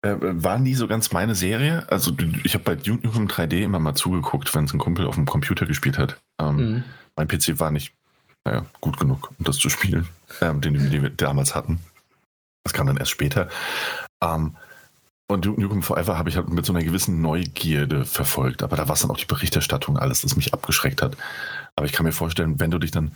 Äh, 0.04 0.18
war 0.20 0.60
nie 0.60 0.76
so 0.76 0.88
ganz 0.88 1.12
meine 1.12 1.34
Serie. 1.34 1.84
Also 1.90 2.12
ich 2.44 2.54
habe 2.54 2.64
bei 2.64 2.76
Duke 2.76 3.08
Nukem 3.08 3.28
3D 3.28 3.64
immer 3.64 3.80
mal 3.80 3.96
zugeguckt, 3.96 4.54
wenn 4.54 4.66
es 4.66 4.74
ein 4.74 4.78
Kumpel 4.78 5.08
auf 5.08 5.16
dem 5.16 5.26
Computer 5.26 5.66
gespielt 5.66 5.98
hat. 5.98 6.22
Ähm, 6.40 6.56
Mhm. 6.58 6.84
Mein 7.16 7.28
PC 7.28 7.60
war 7.60 7.72
nicht 7.72 7.94
naja, 8.46 8.66
gut 8.80 8.98
genug, 9.00 9.32
um 9.38 9.44
das 9.46 9.58
zu 9.58 9.70
spielen, 9.70 10.08
ähm, 10.42 10.62
den, 10.62 10.74
den 10.92 11.02
wir 11.02 11.10
damals 11.10 11.56
hatten. 11.56 11.80
Das 12.64 12.74
kam 12.74 12.88
dann 12.88 12.98
erst 12.98 13.12
später. 13.12 13.50
Ähm, 14.24 14.56
und 15.30 15.46
Duke 15.46 15.60
Nukem 15.62 15.84
Forever 15.84 16.18
habe 16.18 16.30
ich 16.30 16.38
halt 16.38 16.50
mit 16.50 16.66
so 16.66 16.74
einer 16.74 16.84
gewissen 16.84 17.22
Neugierde 17.22 18.06
verfolgt. 18.06 18.64
Aber 18.64 18.76
da 18.78 18.88
war 18.88 18.96
es 18.96 19.02
dann 19.02 19.12
auch 19.12 19.18
die 19.18 19.26
Berichterstattung, 19.26 19.98
alles, 19.98 20.22
das 20.22 20.36
mich 20.36 20.54
abgeschreckt 20.54 21.02
hat. 21.02 21.18
Aber 21.76 21.86
ich 21.86 21.92
kann 21.92 22.06
mir 22.06 22.14
vorstellen, 22.14 22.60
wenn 22.60 22.72
du 22.72 22.80
dich 22.80 22.92
dann, 22.92 23.12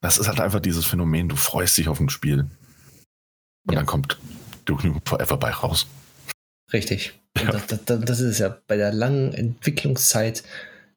das 0.00 0.18
ist 0.18 0.28
halt 0.28 0.40
einfach 0.40 0.60
dieses 0.60 0.86
Phänomen, 0.86 1.28
du 1.28 1.36
freust 1.36 1.76
dich 1.76 1.88
auf 1.88 1.98
ein 2.00 2.08
Spiel. 2.08 2.40
Und 3.66 3.72
Ja. 3.72 3.80
dann 3.80 3.86
kommt 3.86 4.16
Duke 4.64 4.86
Nukem 4.86 5.02
Forever 5.04 5.36
bei 5.36 5.50
raus. 5.50 5.86
Richtig. 6.72 7.18
Ja. 7.36 7.50
Das, 7.52 7.66
das, 7.66 8.00
das 8.00 8.20
ist 8.20 8.38
ja 8.38 8.56
bei 8.66 8.76
der 8.76 8.92
langen 8.92 9.34
Entwicklungszeit, 9.34 10.42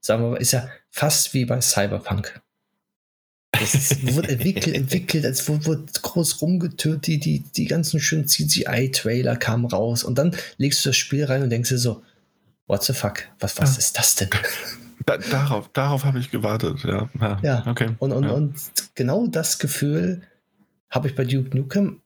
sagen 0.01 0.23
wir 0.23 0.29
mal, 0.31 0.37
ist 0.37 0.51
ja 0.51 0.69
fast 0.91 1.33
wie 1.33 1.45
bei 1.45 1.59
Cyberpunk. 1.61 2.39
Das 3.59 3.75
ist, 3.75 4.13
wurde 4.15 4.29
entwickelt, 4.29 4.75
entwickelt, 4.75 5.25
es 5.25 5.47
wurde, 5.47 5.65
wurde 5.65 5.85
groß 6.01 6.41
rumgetört, 6.41 7.07
die, 7.07 7.19
die, 7.19 7.39
die 7.55 7.65
ganzen 7.65 7.99
schönen 7.99 8.27
CGI-Trailer 8.27 9.35
kamen 9.37 9.65
raus 9.65 10.03
und 10.03 10.17
dann 10.17 10.35
legst 10.57 10.85
du 10.85 10.89
das 10.89 10.97
Spiel 10.97 11.25
rein 11.25 11.43
und 11.43 11.49
denkst 11.49 11.69
dir 11.69 11.77
so, 11.77 12.01
what 12.67 12.83
the 12.83 12.93
fuck, 12.93 13.23
was, 13.39 13.57
was 13.57 13.73
Ja. 13.73 13.79
ist 13.79 13.97
das 13.97 14.15
denn? 14.15 14.29
Da, 15.05 15.17
darauf 15.17 15.69
darauf 15.73 16.03
habe 16.03 16.19
ich 16.19 16.29
gewartet, 16.29 16.83
ja. 16.83 17.09
Ja, 17.19 17.39
Ja. 17.41 17.67
okay. 17.67 17.95
Und, 17.99 18.11
und, 18.11 18.25
ja. 18.25 18.31
und 18.31 18.53
genau 18.95 19.27
das 19.27 19.57
Gefühl 19.57 20.21
habe 20.89 21.07
ich 21.07 21.15
bei 21.15 21.23
Duke 21.23 21.55
Nukem, 21.57 22.01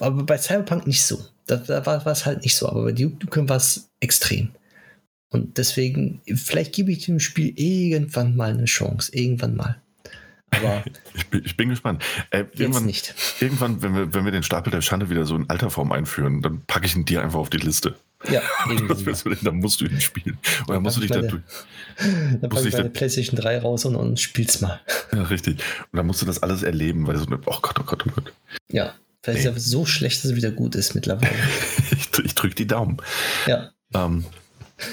aber 0.00 0.24
bei 0.24 0.38
Cyberpunk 0.38 0.86
nicht 0.86 1.02
so. 1.02 1.22
Da, 1.46 1.56
da 1.56 1.84
war 1.84 2.04
es 2.06 2.24
halt 2.24 2.42
nicht 2.42 2.56
so, 2.56 2.68
aber 2.68 2.84
bei 2.84 2.92
Duke 2.92 3.16
Nukem 3.22 3.48
war 3.50 3.58
es 3.58 3.90
extrem. 4.00 4.48
Und 5.28 5.58
deswegen, 5.58 6.22
vielleicht 6.34 6.72
gebe 6.72 6.90
ich 6.90 7.04
dem 7.04 7.20
Spiel 7.20 7.52
irgendwann 7.54 8.34
mal 8.34 8.50
eine 8.52 8.64
Chance. 8.64 9.12
Irgendwann 9.14 9.54
mal. 9.54 9.81
Aber 10.52 10.84
Ich 11.14 11.26
bin, 11.28 11.42
ich 11.44 11.56
bin 11.56 11.68
gespannt. 11.68 12.02
Äh, 12.30 12.44
irgendwann, 12.54 12.86
nicht. 12.86 13.14
irgendwann 13.40 13.82
wenn, 13.82 13.94
wir, 13.94 14.14
wenn 14.14 14.24
wir 14.24 14.32
den 14.32 14.42
Stapel 14.42 14.70
der 14.70 14.80
Schande 14.82 15.10
wieder 15.10 15.24
so 15.26 15.36
in 15.36 15.48
alter 15.50 15.70
Form 15.70 15.92
einführen, 15.92 16.42
dann 16.42 16.62
packe 16.66 16.86
ich 16.86 16.94
ihn 16.96 17.04
dir 17.04 17.22
einfach 17.22 17.38
auf 17.38 17.50
die 17.50 17.58
Liste. 17.58 17.96
Ja, 18.30 18.40
Das 18.88 19.22
du 19.24 19.34
dann 19.34 19.56
musst 19.56 19.80
du 19.80 19.86
ihn 19.86 20.00
spielen. 20.00 20.38
Und 20.60 20.70
dann 20.70 20.82
musst 20.82 20.96
du 20.96 21.00
dich 21.00 21.10
Pack 21.10 21.22
da 21.22 21.28
durch. 21.28 21.42
Dann 21.98 22.40
muss 22.40 22.50
packe 22.50 22.60
ich 22.60 22.66
ich 22.68 22.72
meine 22.74 22.84
da- 22.90 22.98
PlayStation 22.98 23.38
3 23.38 23.58
raus 23.58 23.84
und, 23.84 23.96
und 23.96 24.20
spiel's 24.20 24.60
mal. 24.60 24.80
Ja, 25.12 25.22
richtig. 25.24 25.58
Und 25.90 25.96
dann 25.96 26.06
musst 26.06 26.22
du 26.22 26.26
das 26.26 26.42
alles 26.42 26.62
erleben, 26.62 27.06
weil 27.06 27.16
so, 27.16 27.26
oh 27.46 27.58
Gott, 27.60 27.78
oh 27.80 27.84
Gott, 27.84 28.04
oh 28.06 28.10
Gott. 28.14 28.32
Ja, 28.70 28.94
vielleicht 29.22 29.40
ist 29.40 29.46
er 29.46 29.58
so 29.60 29.86
schlecht, 29.86 30.18
dass 30.18 30.30
es 30.30 30.36
wieder 30.36 30.50
gut 30.50 30.74
ist 30.74 30.94
mittlerweile. 30.94 31.34
Ich, 31.90 32.10
ich 32.24 32.34
drücke 32.34 32.54
die 32.54 32.66
Daumen. 32.66 32.98
Ja. 33.46 33.70
Ähm, 33.94 34.24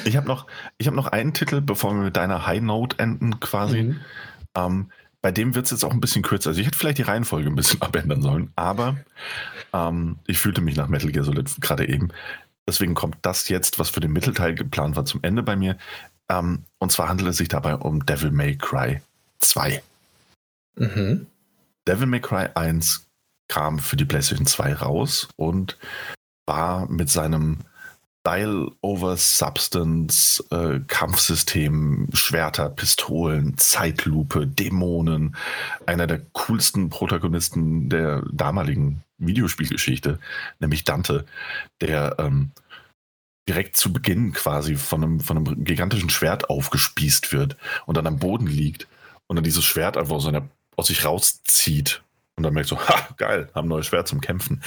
ich 0.05 0.17
habe 0.17 0.27
noch, 0.27 0.47
ich 0.77 0.87
hab 0.87 0.93
noch 0.93 1.07
einen 1.07 1.33
Titel, 1.33 1.61
bevor 1.61 1.93
wir 1.93 2.03
mit 2.03 2.17
deiner 2.17 2.45
High 2.45 2.61
Note 2.61 2.97
enden, 2.99 3.39
quasi. 3.39 3.83
Mhm. 3.83 3.99
Ähm, 4.55 4.91
bei 5.21 5.31
dem 5.31 5.55
wird 5.55 5.65
es 5.65 5.71
jetzt 5.71 5.83
auch 5.83 5.91
ein 5.91 6.01
bisschen 6.01 6.21
kürzer. 6.21 6.49
Also 6.49 6.61
ich 6.61 6.67
hätte 6.67 6.77
vielleicht 6.77 6.97
die 6.97 7.03
Reihenfolge 7.03 7.49
ein 7.49 7.55
bisschen 7.55 7.81
abändern 7.83 8.21
sollen, 8.21 8.51
aber 8.55 8.97
ähm, 9.73 10.17
ich 10.27 10.39
fühlte 10.39 10.61
mich 10.61 10.75
nach 10.75 10.87
Metal 10.87 11.11
Gear 11.11 11.25
Solid 11.25 11.49
gerade 11.59 11.87
eben. 11.87 12.09
Deswegen 12.67 12.93
kommt 12.93 13.17
das 13.23 13.49
jetzt, 13.49 13.79
was 13.79 13.89
für 13.89 13.99
den 13.99 14.13
Mittelteil 14.13 14.53
geplant 14.53 14.95
war, 14.95 15.05
zum 15.05 15.21
Ende 15.23 15.41
bei 15.43 15.55
mir. 15.55 15.77
Ähm, 16.29 16.65
und 16.77 16.91
zwar 16.91 17.09
handelt 17.09 17.29
es 17.29 17.37
sich 17.37 17.47
dabei 17.47 17.75
um 17.75 18.05
Devil 18.05 18.31
May 18.31 18.55
Cry 18.55 19.01
2. 19.39 19.81
Mhm. 20.75 21.25
Devil 21.87 22.07
May 22.07 22.21
Cry 22.21 22.47
1 22.53 23.07
kam 23.47 23.79
für 23.79 23.95
die 23.95 24.05
PlayStation 24.05 24.45
2 24.45 24.73
raus 24.75 25.27
und 25.35 25.77
war 26.45 26.87
mit 26.89 27.09
seinem 27.09 27.57
Style 28.29 28.71
over 28.81 29.17
Substance 29.17 30.43
äh, 30.51 30.79
Kampfsystem, 30.85 32.09
Schwerter, 32.13 32.69
Pistolen, 32.69 33.57
Zeitlupe, 33.57 34.45
Dämonen, 34.45 35.35
einer 35.87 36.05
der 36.05 36.21
coolsten 36.33 36.89
Protagonisten 36.89 37.89
der 37.89 38.21
damaligen 38.31 39.03
Videospielgeschichte, 39.17 40.19
nämlich 40.59 40.83
Dante, 40.83 41.25
der 41.81 42.17
ähm, 42.19 42.51
direkt 43.47 43.77
zu 43.77 43.91
Beginn 43.91 44.31
quasi 44.31 44.75
von 44.75 45.03
einem, 45.03 45.19
von 45.21 45.37
einem 45.37 45.63
gigantischen 45.63 46.11
Schwert 46.11 46.51
aufgespießt 46.51 47.33
wird 47.33 47.57
und 47.87 47.97
dann 47.97 48.05
am 48.05 48.19
Boden 48.19 48.45
liegt 48.45 48.87
und 49.25 49.37
dann 49.37 49.43
dieses 49.43 49.65
Schwert 49.65 49.97
einfach 49.97 50.17
aus, 50.17 50.23
seiner, 50.23 50.47
aus 50.75 50.87
sich 50.87 51.03
rauszieht 51.03 52.03
und 52.35 52.43
dann 52.43 52.53
merkt 52.53 52.69
so, 52.69 52.77
ha, 52.77 53.09
geil, 53.17 53.49
haben 53.55 53.67
neues 53.67 53.87
Schwert 53.87 54.07
zum 54.07 54.21
Kämpfen. 54.21 54.61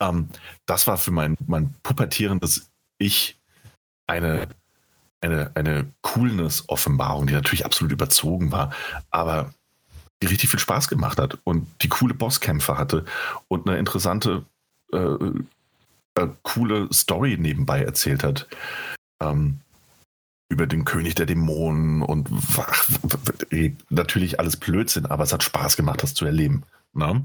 Ähm, 0.00 0.28
das 0.66 0.86
war 0.86 0.98
für 0.98 1.10
mein, 1.10 1.36
mein 1.46 1.74
pubertierendes 1.82 2.70
Ich 2.98 3.38
eine, 4.06 4.48
eine, 5.20 5.52
eine 5.54 5.92
Coolness-Offenbarung, 6.02 7.26
die 7.26 7.34
natürlich 7.34 7.64
absolut 7.64 7.92
überzogen 7.92 8.52
war, 8.52 8.72
aber 9.10 9.52
die 10.22 10.26
richtig 10.26 10.50
viel 10.50 10.58
Spaß 10.58 10.88
gemacht 10.88 11.18
hat 11.18 11.38
und 11.44 11.66
die 11.82 11.88
coole 11.88 12.14
Bosskämpfe 12.14 12.76
hatte 12.76 13.04
und 13.46 13.68
eine 13.68 13.78
interessante, 13.78 14.44
äh, 14.92 14.98
äh, 14.98 16.28
coole 16.42 16.88
Story 16.92 17.36
nebenbei 17.38 17.82
erzählt 17.82 18.24
hat. 18.24 18.48
Ähm, 19.20 19.60
über 20.50 20.66
den 20.66 20.84
König 20.84 21.14
der 21.14 21.26
Dämonen 21.26 22.00
und 22.00 22.30
ach, 22.56 22.88
natürlich 23.90 24.40
alles 24.40 24.56
Blödsinn, 24.56 25.04
aber 25.04 25.24
es 25.24 25.32
hat 25.32 25.42
Spaß 25.42 25.76
gemacht, 25.76 26.02
das 26.02 26.14
zu 26.14 26.24
erleben. 26.24 26.62
Ne? 26.94 27.22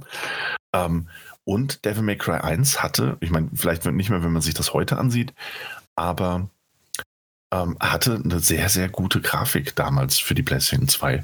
Ähm, 0.74 1.08
und 1.46 1.86
Devil 1.86 2.04
May 2.04 2.18
Cry 2.18 2.38
1 2.38 2.82
hatte, 2.82 3.18
ich 3.20 3.32
meine, 3.32 3.50
vielleicht 3.54 3.86
nicht 3.86 4.10
mehr, 4.10 4.24
wenn 4.24 4.32
man 4.32 4.42
sich 4.42 4.54
das 4.54 4.74
heute 4.74 4.98
ansieht, 4.98 5.34
aber 5.96 6.50
ähm, 7.54 7.78
hatte 7.80 8.22
eine 8.24 8.40
sehr, 8.40 8.70
sehr 8.70 8.90
gute 8.90 9.22
Grafik 9.22 9.76
damals 9.76 10.18
für 10.20 10.34
die 10.34 10.44
PlayStation 10.44 10.88
2 10.88 11.24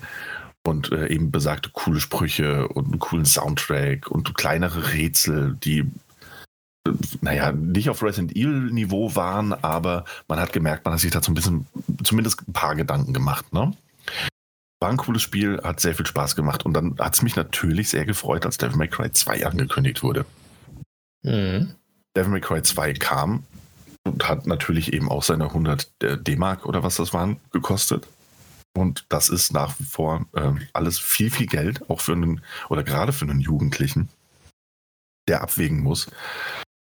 und 0.65 0.91
äh, 0.91 1.07
eben 1.07 1.31
besagte 1.31 1.69
coole 1.71 1.99
Sprüche 1.99 2.67
und 2.67 2.87
einen 2.87 2.99
coolen 2.99 3.25
Soundtrack 3.25 4.11
und 4.11 4.35
kleinere 4.35 4.93
Rätsel, 4.93 5.57
die 5.63 5.79
äh, 6.85 6.91
naja, 7.21 7.51
nicht 7.51 7.89
auf 7.89 8.03
Resident 8.03 8.35
Evil 8.35 8.71
Niveau 8.71 9.15
waren, 9.15 9.53
aber 9.53 10.05
man 10.27 10.39
hat 10.39 10.53
gemerkt, 10.53 10.85
man 10.85 10.93
hat 10.93 11.01
sich 11.01 11.11
da 11.11 11.23
so 11.23 11.31
ein 11.31 11.35
bisschen, 11.35 11.65
zumindest 12.03 12.47
ein 12.47 12.53
paar 12.53 12.75
Gedanken 12.75 13.13
gemacht, 13.13 13.51
ne? 13.53 13.71
War 14.81 14.89
ein 14.89 14.97
cooles 14.97 15.21
Spiel, 15.21 15.61
hat 15.61 15.79
sehr 15.79 15.95
viel 15.95 16.05
Spaß 16.05 16.35
gemacht 16.35 16.65
und 16.65 16.73
dann 16.73 16.97
hat 16.99 17.15
es 17.15 17.21
mich 17.21 17.35
natürlich 17.35 17.89
sehr 17.89 18.05
gefreut, 18.05 18.45
als 18.45 18.57
Devil 18.57 18.77
May 18.77 18.87
Cry 18.87 19.11
2 19.11 19.45
angekündigt 19.45 20.03
wurde. 20.03 20.25
Mhm. 21.23 21.75
Devil 22.15 22.31
May 22.31 22.41
Cry 22.41 22.61
2 22.61 22.93
kam 22.93 23.43
und 24.05 24.27
hat 24.27 24.47
natürlich 24.47 24.93
eben 24.93 25.09
auch 25.09 25.23
seine 25.23 25.45
100 25.45 25.91
D-Mark 26.01 26.65
oder 26.65 26.83
was 26.83 26.95
das 26.95 27.13
waren 27.13 27.39
gekostet. 27.51 28.07
Und 28.75 29.05
das 29.09 29.29
ist 29.29 29.51
nach 29.51 29.77
wie 29.79 29.83
vor 29.83 30.25
äh, 30.33 30.53
alles 30.73 30.99
viel, 30.99 31.31
viel 31.31 31.47
Geld, 31.47 31.89
auch 31.89 32.01
für 32.01 32.13
einen, 32.13 32.41
oder 32.69 32.83
gerade 32.83 33.11
für 33.11 33.25
einen 33.25 33.39
Jugendlichen, 33.39 34.09
der 35.27 35.41
abwägen 35.41 35.79
muss, 35.81 36.09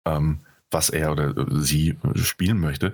ähm, 0.08 0.40
was 0.70 0.90
er 0.90 1.12
oder 1.12 1.34
sie 1.62 1.98
spielen 2.16 2.60
möchte. 2.60 2.94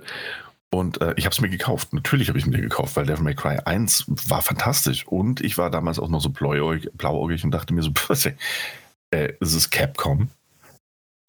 Und 0.74 1.00
äh, 1.00 1.14
ich 1.16 1.24
habe 1.24 1.32
es 1.32 1.40
mir 1.40 1.48
gekauft. 1.48 1.92
Natürlich 1.92 2.26
habe 2.26 2.36
ich 2.36 2.46
es 2.46 2.50
mir 2.50 2.60
gekauft, 2.60 2.96
weil 2.96 3.06
Devil 3.06 3.22
May 3.22 3.36
Cry 3.36 3.58
1 3.64 4.06
war 4.28 4.42
fantastisch. 4.42 5.06
Und 5.06 5.40
ich 5.40 5.56
war 5.56 5.70
damals 5.70 6.00
auch 6.00 6.08
noch 6.08 6.20
so 6.20 6.30
blauäugig, 6.30 7.44
und 7.44 7.50
dachte 7.52 7.72
mir 7.72 7.82
so, 7.82 7.92
äh, 9.12 9.32
es 9.40 9.54
ist 9.54 9.70
Capcom. 9.70 10.30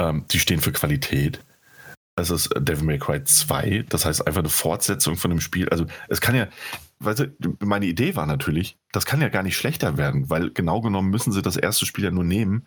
Ähm, 0.01 0.25
die 0.31 0.39
stehen 0.39 0.61
für 0.61 0.71
Qualität. 0.71 1.45
Es 2.15 2.31
ist 2.31 2.49
Devil 2.57 2.85
May 2.85 2.97
Cry 2.97 3.23
2. 3.23 3.85
Das 3.87 4.05
heißt 4.05 4.25
einfach 4.25 4.39
eine 4.39 4.49
Fortsetzung 4.49 5.15
von 5.15 5.29
dem 5.29 5.41
Spiel. 5.41 5.69
Also 5.69 5.85
es 6.09 6.21
kann 6.21 6.33
ja, 6.33 6.47
weißt 7.01 7.27
du, 7.37 7.55
meine 7.59 7.85
Idee 7.85 8.15
war 8.15 8.25
natürlich, 8.25 8.79
das 8.93 9.05
kann 9.05 9.21
ja 9.21 9.29
gar 9.29 9.43
nicht 9.43 9.57
schlechter 9.57 9.97
werden, 9.97 10.27
weil 10.27 10.49
genau 10.49 10.81
genommen 10.81 11.11
müssen 11.11 11.31
sie 11.31 11.43
das 11.43 11.55
erste 11.55 11.85
Spiel 11.85 12.05
ja 12.05 12.11
nur 12.11 12.23
nehmen 12.23 12.65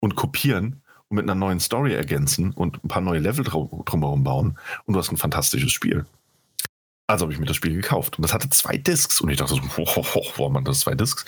und 0.00 0.16
kopieren 0.16 0.80
und 1.08 1.16
mit 1.16 1.24
einer 1.24 1.34
neuen 1.34 1.60
Story 1.60 1.94
ergänzen 1.94 2.52
und 2.52 2.82
ein 2.84 2.88
paar 2.88 3.02
neue 3.02 3.20
Level 3.20 3.44
drumherum 3.44 4.24
bauen 4.24 4.58
und 4.84 4.94
du 4.94 5.00
hast 5.00 5.12
ein 5.12 5.16
fantastisches 5.16 5.72
Spiel. 5.72 6.06
Also 7.06 7.24
habe 7.24 7.32
ich 7.32 7.38
mir 7.38 7.46
das 7.46 7.56
Spiel 7.56 7.74
gekauft 7.74 8.18
und 8.18 8.22
das 8.22 8.32
hatte 8.32 8.48
zwei 8.48 8.76
Discs 8.76 9.20
und 9.20 9.28
ich 9.28 9.36
dachte 9.36 9.54
so, 9.54 9.62
ho, 9.76 9.84
ho, 9.84 10.02
ho, 10.02 10.24
warum 10.36 10.56
hat 10.56 10.66
das 10.66 10.80
zwei 10.80 10.94
Discs? 10.94 11.24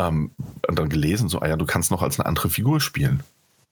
Ähm, 0.00 0.30
und 0.66 0.78
dann 0.78 0.88
gelesen, 0.88 1.28
so, 1.28 1.40
ah 1.40 1.48
ja, 1.48 1.56
du 1.56 1.66
kannst 1.66 1.90
noch 1.90 2.02
als 2.02 2.18
eine 2.18 2.26
andere 2.26 2.50
Figur 2.50 2.80
spielen. 2.80 3.22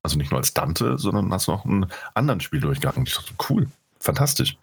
Also 0.02 0.18
nicht 0.18 0.30
nur 0.30 0.40
als 0.40 0.52
Dante, 0.52 0.98
sondern 0.98 1.32
hast 1.32 1.48
noch 1.48 1.64
einen 1.64 1.86
anderen 2.14 2.40
Spieldurchgang. 2.40 2.94
Und 2.94 3.08
ich 3.08 3.14
dachte, 3.14 3.32
cool, 3.48 3.68
fantastisch. 4.00 4.56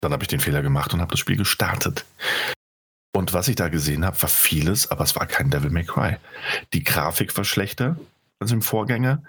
Dann 0.00 0.12
habe 0.12 0.22
ich 0.22 0.28
den 0.28 0.40
Fehler 0.40 0.62
gemacht 0.62 0.92
und 0.92 1.00
habe 1.00 1.10
das 1.10 1.20
Spiel 1.20 1.36
gestartet. 1.36 2.04
Und 3.14 3.32
was 3.32 3.48
ich 3.48 3.56
da 3.56 3.68
gesehen 3.68 4.04
habe, 4.04 4.20
war 4.20 4.28
vieles, 4.28 4.90
aber 4.90 5.04
es 5.04 5.16
war 5.16 5.26
kein 5.26 5.50
Devil 5.50 5.70
May 5.70 5.84
Cry. 5.84 6.18
Die 6.74 6.84
Grafik 6.84 7.34
war 7.36 7.44
schlechter, 7.44 7.96
als 8.38 8.52
im 8.52 8.62
Vorgänger. 8.62 9.22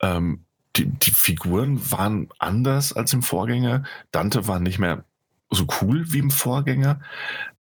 Ähm, 0.00 0.44
die, 0.76 0.86
die, 0.86 1.10
Figuren 1.10 1.90
waren 1.90 2.28
anders 2.38 2.92
als 2.92 3.12
im 3.12 3.22
Vorgänger. 3.22 3.84
Dante 4.12 4.46
war 4.46 4.60
nicht 4.60 4.78
mehr 4.78 5.04
so 5.50 5.66
cool 5.80 6.12
wie 6.12 6.18
im 6.18 6.30
Vorgänger. 6.30 7.00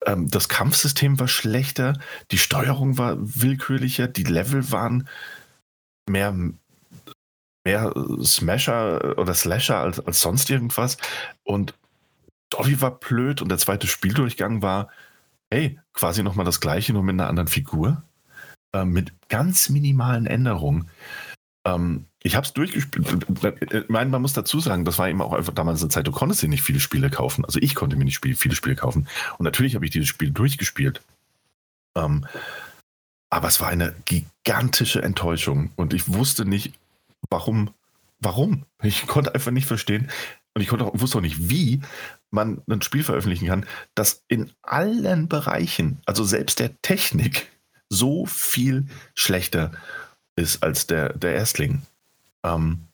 Ähm, 0.05 0.29
das 0.29 0.49
Kampfsystem 0.49 1.19
war 1.19 1.27
schlechter, 1.27 1.99
die 2.31 2.37
Steuerung 2.37 2.97
war 2.97 3.17
willkürlicher, 3.19 4.07
die 4.07 4.23
Level 4.23 4.71
waren 4.71 5.07
mehr, 6.07 6.35
mehr 7.65 7.93
Smasher 8.23 9.17
oder 9.17 9.33
Slasher 9.33 9.79
als, 9.79 9.99
als 9.99 10.21
sonst 10.21 10.49
irgendwas. 10.49 10.97
Und 11.43 11.73
Story 12.53 12.79
war 12.81 12.99
blöd 12.99 13.41
und 13.41 13.49
der 13.49 13.57
zweite 13.57 13.87
Spieldurchgang 13.87 14.61
war, 14.61 14.89
hey, 15.49 15.79
quasi 15.93 16.23
nochmal 16.23 16.45
das 16.45 16.59
gleiche, 16.59 16.93
nur 16.93 17.03
mit 17.03 17.13
einer 17.13 17.27
anderen 17.27 17.47
Figur. 17.47 18.03
Äh, 18.73 18.85
mit 18.85 19.13
ganz 19.29 19.69
minimalen 19.69 20.25
Änderungen. 20.25 20.89
Ähm, 21.65 22.05
ich 22.23 22.35
habe 22.35 22.45
es 22.45 22.53
durchgespielt. 22.53 23.25
Ich 23.71 23.89
meine, 23.89 24.09
man 24.09 24.21
muss 24.21 24.33
dazu 24.33 24.59
sagen, 24.59 24.83
das 24.83 24.97
war 24.97 25.09
eben 25.09 25.21
auch 25.21 25.33
einfach 25.33 25.53
damals 25.53 25.81
eine 25.81 25.89
Zeit, 25.89 26.07
du 26.07 26.11
konntest 26.11 26.41
dir 26.41 26.49
nicht 26.49 26.63
viele 26.63 26.79
Spiele 26.79 27.09
kaufen. 27.09 27.45
Also 27.45 27.59
ich 27.61 27.75
konnte 27.75 27.95
mir 27.95 28.05
nicht 28.05 28.19
viele 28.23 28.55
Spiele 28.55 28.75
kaufen. 28.75 29.07
Und 29.37 29.43
natürlich 29.43 29.75
habe 29.75 29.85
ich 29.85 29.91
dieses 29.91 30.07
Spiel 30.07 30.31
durchgespielt. 30.31 31.01
Ähm, 31.95 32.25
aber 33.29 33.47
es 33.47 33.61
war 33.61 33.67
eine 33.67 33.93
gigantische 34.05 35.03
Enttäuschung. 35.03 35.71
Und 35.75 35.93
ich 35.93 36.11
wusste 36.11 36.45
nicht, 36.45 36.73
warum. 37.29 37.69
Warum? 38.19 38.63
Ich 38.81 39.05
konnte 39.05 39.35
einfach 39.35 39.51
nicht 39.51 39.67
verstehen. 39.67 40.09
Und 40.55 40.61
ich 40.61 40.71
auch, 40.71 40.99
wusste 40.99 41.17
auch 41.17 41.21
nicht, 41.21 41.49
wie 41.49 41.81
man 42.31 42.61
ein 42.69 42.81
Spiel 42.81 43.03
veröffentlichen 43.03 43.47
kann, 43.47 43.65
das 43.95 44.23
in 44.27 44.51
allen 44.61 45.27
Bereichen, 45.27 45.99
also 46.05 46.23
selbst 46.23 46.59
der 46.59 46.79
Technik, 46.81 47.51
so 47.93 48.25
viel 48.25 48.85
schlechter 49.15 49.71
ist 50.35 50.63
als 50.63 50.87
der, 50.87 51.13
der 51.13 51.35
Erstling. 51.35 51.83
Ähm, 52.43 52.87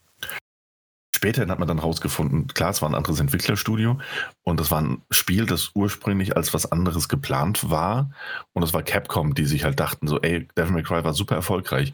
später 1.15 1.47
hat 1.47 1.59
man 1.59 1.67
dann 1.67 1.79
rausgefunden, 1.79 2.47
klar, 2.47 2.71
es 2.71 2.81
war 2.81 2.89
ein 2.89 2.95
anderes 2.95 3.19
Entwicklerstudio 3.19 3.99
und 4.43 4.59
das 4.59 4.71
war 4.71 4.81
ein 4.81 5.01
Spiel, 5.09 5.45
das 5.45 5.71
ursprünglich 5.73 6.35
als 6.35 6.53
was 6.53 6.71
anderes 6.71 7.09
geplant 7.09 7.69
war. 7.69 8.11
Und 8.53 8.63
es 8.63 8.73
war 8.73 8.83
Capcom, 8.83 9.33
die 9.35 9.45
sich 9.45 9.63
halt 9.63 9.79
dachten, 9.79 10.07
so, 10.07 10.19
ey, 10.21 10.47
Devil 10.57 10.73
May 10.73 10.83
Cry 10.83 11.03
war 11.03 11.13
super 11.13 11.35
erfolgreich. 11.35 11.93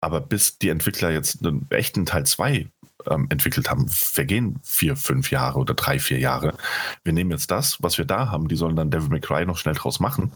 Aber 0.00 0.20
bis 0.20 0.58
die 0.58 0.68
Entwickler 0.68 1.10
jetzt 1.10 1.44
einen 1.44 1.66
echten 1.70 2.06
Teil 2.06 2.26
2 2.26 2.68
ähm, 3.06 3.26
entwickelt 3.30 3.70
haben, 3.70 3.88
vergehen 3.88 4.58
vier, 4.62 4.96
fünf 4.96 5.30
Jahre 5.30 5.58
oder 5.58 5.74
drei, 5.74 5.98
vier 5.98 6.18
Jahre. 6.18 6.54
Wir 7.04 7.12
nehmen 7.12 7.30
jetzt 7.30 7.50
das, 7.50 7.82
was 7.82 7.98
wir 7.98 8.04
da 8.04 8.30
haben, 8.30 8.48
die 8.48 8.56
sollen 8.56 8.76
dann 8.76 8.90
Devil 8.90 9.08
May 9.08 9.20
Cry 9.20 9.46
noch 9.46 9.58
schnell 9.58 9.74
draus 9.74 10.00
machen. 10.00 10.32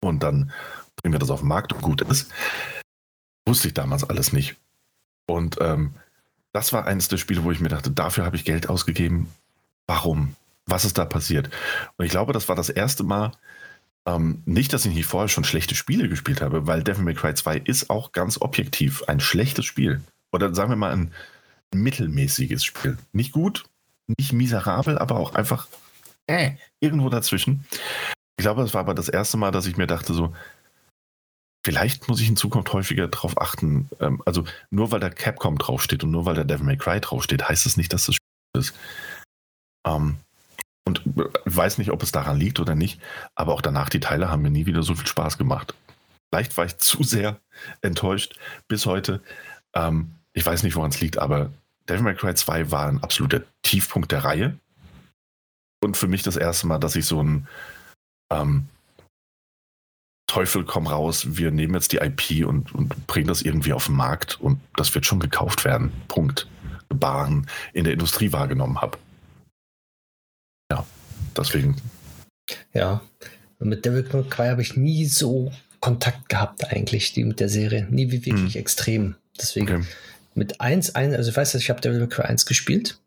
Und 0.00 0.22
dann 0.22 0.50
bringen 0.96 1.14
wir 1.14 1.18
das 1.18 1.30
auf 1.30 1.40
den 1.40 1.48
Markt 1.48 1.72
und 1.72 1.82
gut 1.82 2.02
ist. 2.02 2.30
Wusste 3.46 3.68
ich 3.68 3.74
damals 3.74 4.04
alles 4.04 4.32
nicht. 4.32 4.56
Und 5.26 5.58
ähm, 5.60 5.94
das 6.52 6.72
war 6.72 6.86
eines 6.86 7.08
der 7.08 7.16
Spiele, 7.16 7.44
wo 7.44 7.50
ich 7.50 7.60
mir 7.60 7.68
dachte, 7.68 7.90
dafür 7.90 8.24
habe 8.24 8.36
ich 8.36 8.44
Geld 8.44 8.68
ausgegeben. 8.68 9.28
Warum? 9.86 10.36
Was 10.66 10.84
ist 10.84 10.98
da 10.98 11.04
passiert? 11.04 11.50
Und 11.96 12.04
ich 12.04 12.10
glaube, 12.10 12.32
das 12.32 12.48
war 12.48 12.56
das 12.56 12.68
erste 12.68 13.02
Mal, 13.02 13.32
ähm, 14.06 14.42
nicht, 14.46 14.72
dass 14.72 14.84
ich 14.84 14.94
nicht 14.94 15.06
vorher 15.06 15.28
schon 15.28 15.44
schlechte 15.44 15.74
Spiele 15.74 16.08
gespielt 16.08 16.40
habe, 16.40 16.66
weil 16.66 16.82
Devil 16.82 17.04
May 17.04 17.14
Cry 17.14 17.34
2 17.34 17.58
ist 17.58 17.90
auch 17.90 18.12
ganz 18.12 18.40
objektiv 18.40 19.04
ein 19.04 19.20
schlechtes 19.20 19.64
Spiel. 19.64 20.02
Oder 20.32 20.54
sagen 20.54 20.70
wir 20.70 20.76
mal 20.76 20.92
ein 20.92 21.12
mittelmäßiges 21.74 22.64
Spiel. 22.64 22.98
Nicht 23.12 23.32
gut, 23.32 23.64
nicht 24.18 24.32
miserabel, 24.32 24.98
aber 24.98 25.16
auch 25.16 25.34
einfach 25.34 25.68
äh, 26.26 26.52
irgendwo 26.80 27.08
dazwischen. 27.08 27.64
Ich 28.36 28.42
glaube, 28.42 28.62
das 28.62 28.74
war 28.74 28.80
aber 28.80 28.94
das 28.94 29.08
erste 29.08 29.36
Mal, 29.36 29.52
dass 29.52 29.66
ich 29.66 29.76
mir 29.76 29.86
dachte, 29.86 30.14
so, 30.14 30.34
Vielleicht 31.64 32.08
muss 32.08 32.20
ich 32.20 32.28
in 32.28 32.36
Zukunft 32.36 32.72
häufiger 32.72 33.08
darauf 33.08 33.40
achten. 33.40 33.88
Ähm, 34.00 34.20
also 34.26 34.44
nur 34.70 34.90
weil 34.90 35.00
da 35.00 35.10
Capcom 35.10 35.58
draufsteht 35.58 36.02
und 36.02 36.10
nur 36.10 36.26
weil 36.26 36.34
da 36.34 36.44
Devil 36.44 36.66
May 36.66 36.76
Cry 36.76 37.00
draufsteht, 37.00 37.48
heißt 37.48 37.66
es 37.66 37.72
das 37.72 37.76
nicht, 37.76 37.92
dass 37.92 38.06
das 38.06 38.16
Spiel 38.16 38.60
ist. 38.60 38.74
Ähm, 39.86 40.16
und 40.84 41.02
ich 41.06 41.56
weiß 41.56 41.78
nicht, 41.78 41.90
ob 41.90 42.02
es 42.02 42.10
daran 42.10 42.38
liegt 42.38 42.58
oder 42.58 42.74
nicht, 42.74 43.00
aber 43.36 43.54
auch 43.54 43.60
danach 43.60 43.88
die 43.88 44.00
Teile 44.00 44.28
haben 44.28 44.42
mir 44.42 44.50
nie 44.50 44.66
wieder 44.66 44.82
so 44.82 44.94
viel 44.94 45.06
Spaß 45.06 45.38
gemacht. 45.38 45.74
Vielleicht 46.30 46.56
war 46.56 46.66
ich 46.66 46.76
zu 46.78 47.04
sehr 47.04 47.40
enttäuscht 47.80 48.38
bis 48.66 48.86
heute. 48.86 49.22
Ähm, 49.74 50.16
ich 50.32 50.44
weiß 50.44 50.64
nicht, 50.64 50.74
woran 50.74 50.90
es 50.90 51.00
liegt, 51.00 51.18
aber 51.18 51.52
Devil 51.88 52.02
May 52.02 52.14
Cry 52.14 52.34
2 52.34 52.70
war 52.70 52.88
ein 52.88 53.02
absoluter 53.02 53.42
Tiefpunkt 53.62 54.10
der 54.12 54.24
Reihe. 54.24 54.58
Und 55.80 55.96
für 55.96 56.08
mich 56.08 56.22
das 56.22 56.36
erste 56.36 56.66
Mal, 56.66 56.78
dass 56.78 56.96
ich 56.96 57.06
so 57.06 57.22
ein 57.22 57.48
ähm, 58.30 58.68
Teufel 60.32 60.64
komm 60.64 60.86
raus, 60.86 61.36
wir 61.36 61.50
nehmen 61.50 61.74
jetzt 61.74 61.92
die 61.92 61.98
IP 61.98 62.46
und, 62.46 62.74
und 62.74 63.06
bringen 63.06 63.26
das 63.26 63.42
irgendwie 63.42 63.74
auf 63.74 63.84
den 63.84 63.96
Markt 63.96 64.40
und 64.40 64.58
das 64.76 64.94
wird 64.94 65.04
schon 65.04 65.20
gekauft 65.20 65.66
werden. 65.66 65.92
Punkt. 66.08 66.48
Bahn 66.88 67.46
in 67.74 67.84
der 67.84 67.92
Industrie 67.92 68.32
wahrgenommen 68.32 68.80
habe. 68.80 68.96
Ja, 70.70 70.86
deswegen. 71.36 71.76
Ja, 72.72 73.02
mit 73.58 73.84
Devil 73.84 74.08
May 74.10 74.22
Cry 74.24 74.48
habe 74.48 74.62
ich 74.62 74.74
nie 74.74 75.04
so 75.04 75.52
Kontakt 75.80 76.30
gehabt 76.30 76.64
eigentlich, 76.64 77.12
die 77.12 77.24
mit 77.24 77.38
der 77.38 77.50
Serie. 77.50 77.86
Nie 77.90 78.10
wie 78.10 78.24
wirklich 78.24 78.54
hm. 78.54 78.60
extrem. 78.60 79.16
Deswegen 79.38 79.66
okay. 79.66 79.84
mit 80.34 80.62
1, 80.62 80.94
1, 80.94 81.14
also 81.14 81.28
ich 81.28 81.36
weiß, 81.36 81.56
ich 81.56 81.68
habe 81.68 81.82
Devil 81.82 82.00
May 82.00 82.08
Cry 82.08 82.24
1 82.24 82.46
gespielt 82.46 83.01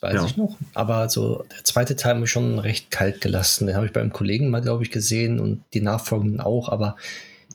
weiß 0.00 0.14
ja. 0.14 0.24
ich 0.26 0.36
noch. 0.36 0.56
Aber 0.74 1.08
so 1.08 1.44
der 1.56 1.64
zweite 1.64 1.96
Teil 1.96 2.14
hat 2.14 2.20
mich 2.20 2.30
schon 2.30 2.58
recht 2.58 2.90
kalt 2.90 3.20
gelassen. 3.20 3.66
Den 3.66 3.76
habe 3.76 3.86
ich 3.86 3.92
beim 3.92 4.12
Kollegen 4.12 4.50
mal, 4.50 4.62
glaube 4.62 4.84
ich, 4.84 4.90
gesehen 4.90 5.40
und 5.40 5.62
die 5.74 5.80
nachfolgenden 5.80 6.40
auch, 6.40 6.68
aber 6.68 6.96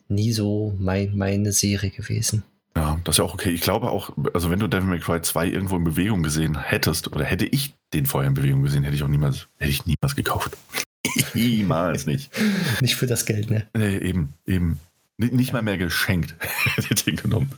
nie 0.07 0.31
so 0.31 0.75
mein, 0.79 1.17
meine 1.17 1.51
Serie 1.51 1.89
gewesen. 1.89 2.43
Ja, 2.75 2.99
das 3.03 3.15
ist 3.15 3.17
ja 3.19 3.25
auch 3.25 3.33
okay. 3.33 3.51
Ich 3.51 3.61
glaube 3.61 3.91
auch, 3.91 4.11
also 4.33 4.49
wenn 4.49 4.59
du 4.59 4.67
Devil 4.67 4.87
May 4.87 4.99
Cry 4.99 5.21
2 5.21 5.47
irgendwo 5.47 5.77
in 5.77 5.83
Bewegung 5.83 6.23
gesehen 6.23 6.59
hättest, 6.59 7.11
oder 7.11 7.23
hätte 7.23 7.45
ich 7.45 7.75
den 7.93 8.05
vorher 8.05 8.27
in 8.27 8.33
Bewegung 8.33 8.63
gesehen, 8.63 8.83
hätte 8.83 8.95
ich 8.95 9.03
auch 9.03 9.07
niemals, 9.07 9.47
hätte 9.57 9.71
ich 9.71 9.85
niemals 9.85 10.15
gekauft. 10.15 10.57
niemals 11.33 12.05
nicht. 12.07 12.31
Nicht 12.81 12.95
für 12.95 13.05
das 13.05 13.25
Geld, 13.25 13.51
ne? 13.51 13.67
Nee, 13.75 13.97
eben, 13.97 14.33
eben. 14.47 14.79
Nicht 15.17 15.53
mal 15.53 15.61
mehr 15.61 15.77
geschenkt 15.77 16.35
hätte 16.75 16.87
ich 16.93 17.03
den 17.03 17.15
genommen. 17.15 17.51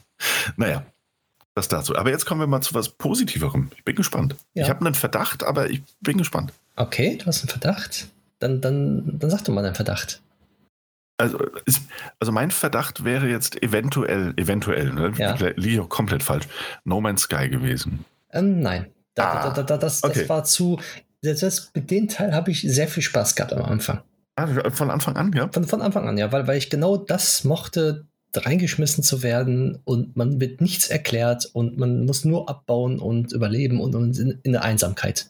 Naja, 0.57 0.85
das 1.55 1.69
dazu. 1.69 1.95
Aber 1.95 2.11
jetzt 2.11 2.25
kommen 2.25 2.41
wir 2.41 2.47
mal 2.47 2.61
zu 2.61 2.75
was 2.75 2.89
Positiverem. 2.89 3.71
Ich 3.75 3.83
bin 3.83 3.95
gespannt. 3.95 4.35
Ja. 4.53 4.63
Ich 4.63 4.69
habe 4.69 4.85
einen 4.85 4.93
Verdacht, 4.93 5.43
aber 5.43 5.69
ich 5.69 5.81
bin 6.01 6.17
gespannt. 6.17 6.53
Okay, 6.75 7.17
du 7.17 7.25
hast 7.25 7.41
einen 7.41 7.49
Verdacht. 7.49 8.07
Dann, 8.39 8.61
dann, 8.61 9.17
dann 9.17 9.29
sag 9.29 9.43
doch 9.45 9.53
mal 9.53 9.63
deinen 9.63 9.75
Verdacht. 9.75 10.21
Also, 11.17 11.39
ist, 11.65 11.81
also 12.19 12.33
mein 12.33 12.51
Verdacht 12.51 13.05
wäre 13.05 13.29
jetzt 13.29 13.63
eventuell, 13.63 14.33
eventuell, 14.35 14.91
ne? 14.91 15.13
Ja. 15.17 15.81
auch 15.81 15.89
komplett 15.89 16.23
falsch, 16.23 16.45
No 16.83 16.99
Man's 16.99 17.21
Sky 17.21 17.47
gewesen. 17.47 18.03
Ähm, 18.31 18.59
nein. 18.59 18.87
Da, 19.13 19.31
ah, 19.31 19.49
da, 19.51 19.63
da, 19.63 19.77
das, 19.77 20.03
okay. 20.03 20.19
das 20.19 20.29
war 20.29 20.43
zu. 20.43 20.77
Das, 21.21 21.71
mit 21.73 21.89
dem 21.89 22.09
Teil 22.09 22.33
habe 22.33 22.51
ich 22.51 22.61
sehr 22.61 22.89
viel 22.89 23.01
Spaß 23.01 23.35
gehabt 23.35 23.53
am 23.53 23.63
Anfang. 23.63 24.01
Ah, 24.35 24.69
von 24.69 24.91
Anfang 24.91 25.15
an, 25.15 25.31
ja? 25.31 25.47
Von, 25.47 25.63
von 25.63 25.81
Anfang 25.81 26.07
an, 26.09 26.17
ja, 26.17 26.33
weil, 26.33 26.45
weil 26.47 26.57
ich 26.57 26.69
genau 26.69 26.97
das 26.97 27.45
mochte, 27.45 28.05
reingeschmissen 28.33 29.03
zu 29.03 29.23
werden 29.23 29.79
und 29.85 30.15
man 30.17 30.39
wird 30.41 30.61
nichts 30.61 30.87
erklärt 30.87 31.49
und 31.53 31.77
man 31.77 32.05
muss 32.05 32.25
nur 32.25 32.49
abbauen 32.49 32.99
und 32.99 33.31
überleben 33.31 33.79
und, 33.79 33.95
und 33.95 34.17
in, 34.19 34.39
in 34.43 34.51
der 34.51 34.63
Einsamkeit. 34.63 35.27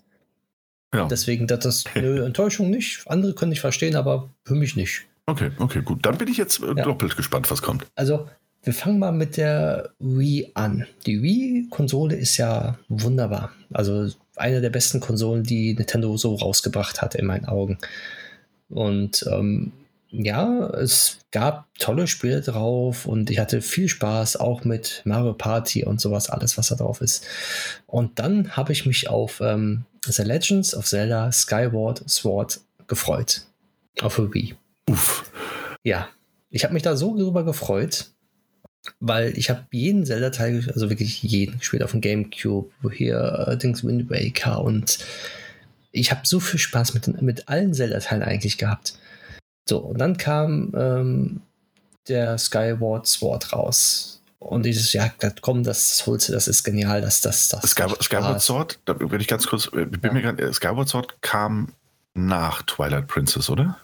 Ja. 0.94 1.08
Deswegen, 1.08 1.48
das 1.48 1.66
ist 1.66 1.90
eine 1.96 2.22
Enttäuschung 2.26 2.70
nicht. 2.70 3.04
Andere 3.08 3.34
können 3.34 3.52
ich 3.52 3.62
verstehen, 3.62 3.96
aber 3.96 4.30
für 4.44 4.56
mich 4.56 4.76
nicht. 4.76 5.06
Okay, 5.28 5.52
okay, 5.58 5.82
gut. 5.82 6.06
Dann 6.06 6.18
bin 6.18 6.28
ich 6.28 6.38
jetzt 6.38 6.62
äh, 6.62 6.68
ja. 6.68 6.84
doppelt 6.84 7.18
gespannt, 7.18 7.50
was 7.52 7.62
kommt. 7.62 7.86
Also, 7.96 8.28
wir 8.64 8.74
fangen 8.74 9.00
mal 9.00 9.12
mit 9.12 9.38
der 9.38 9.92
Wii 10.00 10.52
an. 10.56 10.88
Die 11.06 11.22
Wii-Konsole 11.22 12.16
ist 12.16 12.38
ja 12.38 12.80
wunderbar. 12.90 13.52
Also 13.72 14.10
eine 14.36 14.60
der 14.60 14.72
besten 14.72 15.00
Konsolen, 15.00 15.44
die 15.44 15.76
Nintendo 15.76 16.18
so 16.18 16.34
rausgebracht 16.34 17.02
hat, 17.02 17.14
in 17.14 17.28
meinen 17.28 17.46
Augen. 17.46 17.78
Und 18.70 19.24
ähm, 19.32 19.72
ja, 20.24 20.68
es 20.70 21.20
gab 21.32 21.68
tolle 21.78 22.08
Spiele 22.08 22.42
drauf 22.42 23.06
und 23.06 23.30
ich 23.30 23.40
hatte 23.40 23.62
viel 23.62 23.90
Spaß 23.90 24.38
auch 24.38 24.64
mit 24.64 25.02
Mario 25.06 25.34
Party 25.34 25.84
und 25.84 26.00
sowas, 26.00 26.30
alles, 26.30 26.58
was 26.58 26.68
da 26.68 26.76
drauf 26.76 27.02
ist. 27.02 27.26
Und 27.88 28.20
dann 28.20 28.56
habe 28.56 28.72
ich 28.72 28.86
mich 28.86 29.10
auf 29.10 29.42
ähm, 29.42 29.86
The 30.06 30.24
Legends 30.24 30.76
of 30.76 30.86
Zelda 30.86 31.32
Skyward 31.32 32.10
Sword 32.10 32.62
gefreut. 32.88 33.42
Auf 34.02 34.20
Wii. 34.20 34.56
Uff. 34.90 35.32
Ja, 35.84 36.10
ich 36.50 36.64
habe 36.64 36.74
mich 36.74 36.84
da 36.84 36.96
so 36.96 37.16
drüber 37.18 37.44
gefreut, 37.44 38.12
weil 39.00 39.38
ich 39.38 39.50
habe 39.50 39.66
jeden 39.72 40.06
Zelda-Teil, 40.06 40.72
also 40.74 40.90
wirklich 40.90 41.24
jeden 41.24 41.60
gespielt 41.60 41.84
auf 41.84 41.92
dem 41.92 42.02
Gamecube, 42.02 42.72
wo 42.82 42.92
hier 42.92 43.48
äh, 43.48 43.58
Dings 43.58 43.84
Wind 43.84 44.10
Waker 44.10 44.64
und 44.64 45.00
ich 45.92 46.12
habe 46.12 46.22
so 46.26 46.40
viel 46.40 46.60
Spaß 46.60 46.94
mit, 46.94 47.22
mit 47.22 47.48
allen 47.48 47.74
Zelda-Teilen 47.74 48.24
eigentlich 48.24 48.58
gehabt. 48.58 48.98
So, 49.68 49.80
und 49.80 50.00
dann 50.00 50.18
kam 50.18 50.74
ähm, 50.78 51.42
der 52.08 52.38
Skyward 52.38 53.08
Sword 53.08 53.54
raus. 53.54 54.22
Und 54.40 54.64
dieses, 54.64 54.94
ja, 54.94 55.12
komm, 55.42 55.64
das 55.64 56.06
holst 56.06 56.30
du, 56.30 56.34
das 56.34 56.48
ist 56.48 56.64
genial, 56.64 57.02
das, 57.02 57.22
das, 57.22 57.50
das. 57.50 57.72
Skyward, 57.72 58.04
Skyward 58.04 58.42
Sword, 58.42 58.80
da 58.86 58.94
bin 58.94 59.20
ich 59.20 59.28
ganz 59.28 59.48
kurz, 59.48 59.72
bin 59.72 60.00
ja. 60.04 60.12
mir 60.12 60.22
grad, 60.22 60.40
äh, 60.40 60.54
Skyward 60.54 60.88
Sword 60.88 61.22
kam 61.22 61.70
nach 62.14 62.62
Twilight 62.64 63.08
Princess, 63.08 63.50
oder? 63.50 63.80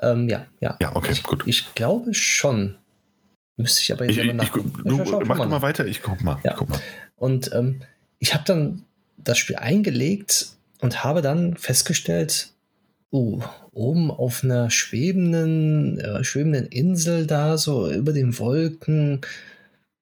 Ähm, 0.00 0.28
ja, 0.28 0.46
ja. 0.60 0.76
Ja, 0.80 0.96
okay, 0.96 1.12
ich, 1.12 1.22
gut. 1.22 1.44
Ich 1.46 1.74
glaube 1.74 2.12
schon. 2.12 2.76
Müsste 3.56 3.82
ich 3.82 3.92
aber 3.92 4.06
jetzt 4.06 4.18
ich, 4.18 4.26
ich, 4.26 4.50
Du 4.50 4.96
mach 5.24 5.38
mal, 5.38 5.46
mal 5.46 5.62
weiter, 5.62 5.86
ich 5.86 6.02
guck 6.02 6.22
mal. 6.22 6.38
Ja. 6.42 6.52
Ich 6.52 6.56
guck 6.56 6.68
mal. 6.68 6.80
Und 7.14 7.52
ähm, 7.52 7.82
ich 8.18 8.34
habe 8.34 8.42
dann 8.44 8.84
das 9.16 9.38
Spiel 9.38 9.56
eingelegt 9.56 10.48
und 10.80 11.04
habe 11.04 11.22
dann 11.22 11.56
festgestellt, 11.56 12.52
uh, 13.12 13.40
oben 13.74 14.10
auf 14.10 14.44
einer 14.44 14.70
schwebenden, 14.70 15.98
äh, 15.98 16.24
schwebenden 16.24 16.66
Insel 16.66 17.26
da, 17.26 17.58
so 17.58 17.90
über 17.90 18.12
den 18.12 18.38
Wolken. 18.38 19.20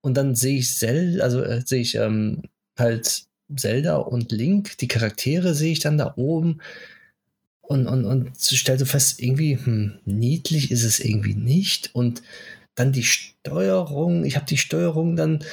Und 0.00 0.16
dann 0.16 0.34
sehe 0.34 0.58
ich 0.58 0.76
Zelda, 0.76 1.24
also 1.24 1.42
äh, 1.42 1.62
sehe 1.64 1.80
ich 1.80 1.94
ähm, 1.96 2.42
halt 2.78 3.24
Zelda 3.56 3.96
und 3.96 4.32
Link, 4.32 4.78
die 4.78 4.88
Charaktere 4.88 5.54
sehe 5.54 5.72
ich 5.72 5.80
dann 5.80 5.98
da 5.98 6.14
oben. 6.16 6.60
Und, 7.60 7.86
und, 7.86 8.04
und 8.04 8.32
stellte 8.38 8.86
fest, 8.86 9.22
irgendwie, 9.22 9.56
hm, 9.56 9.98
niedlich 10.04 10.70
ist 10.70 10.84
es 10.84 11.00
irgendwie 11.00 11.34
nicht. 11.34 11.94
Und 11.94 12.22
dann 12.74 12.92
die 12.92 13.04
Steuerung, 13.04 14.24
ich 14.24 14.36
habe 14.36 14.46
die 14.46 14.58
Steuerung 14.58 15.16
dann, 15.16 15.44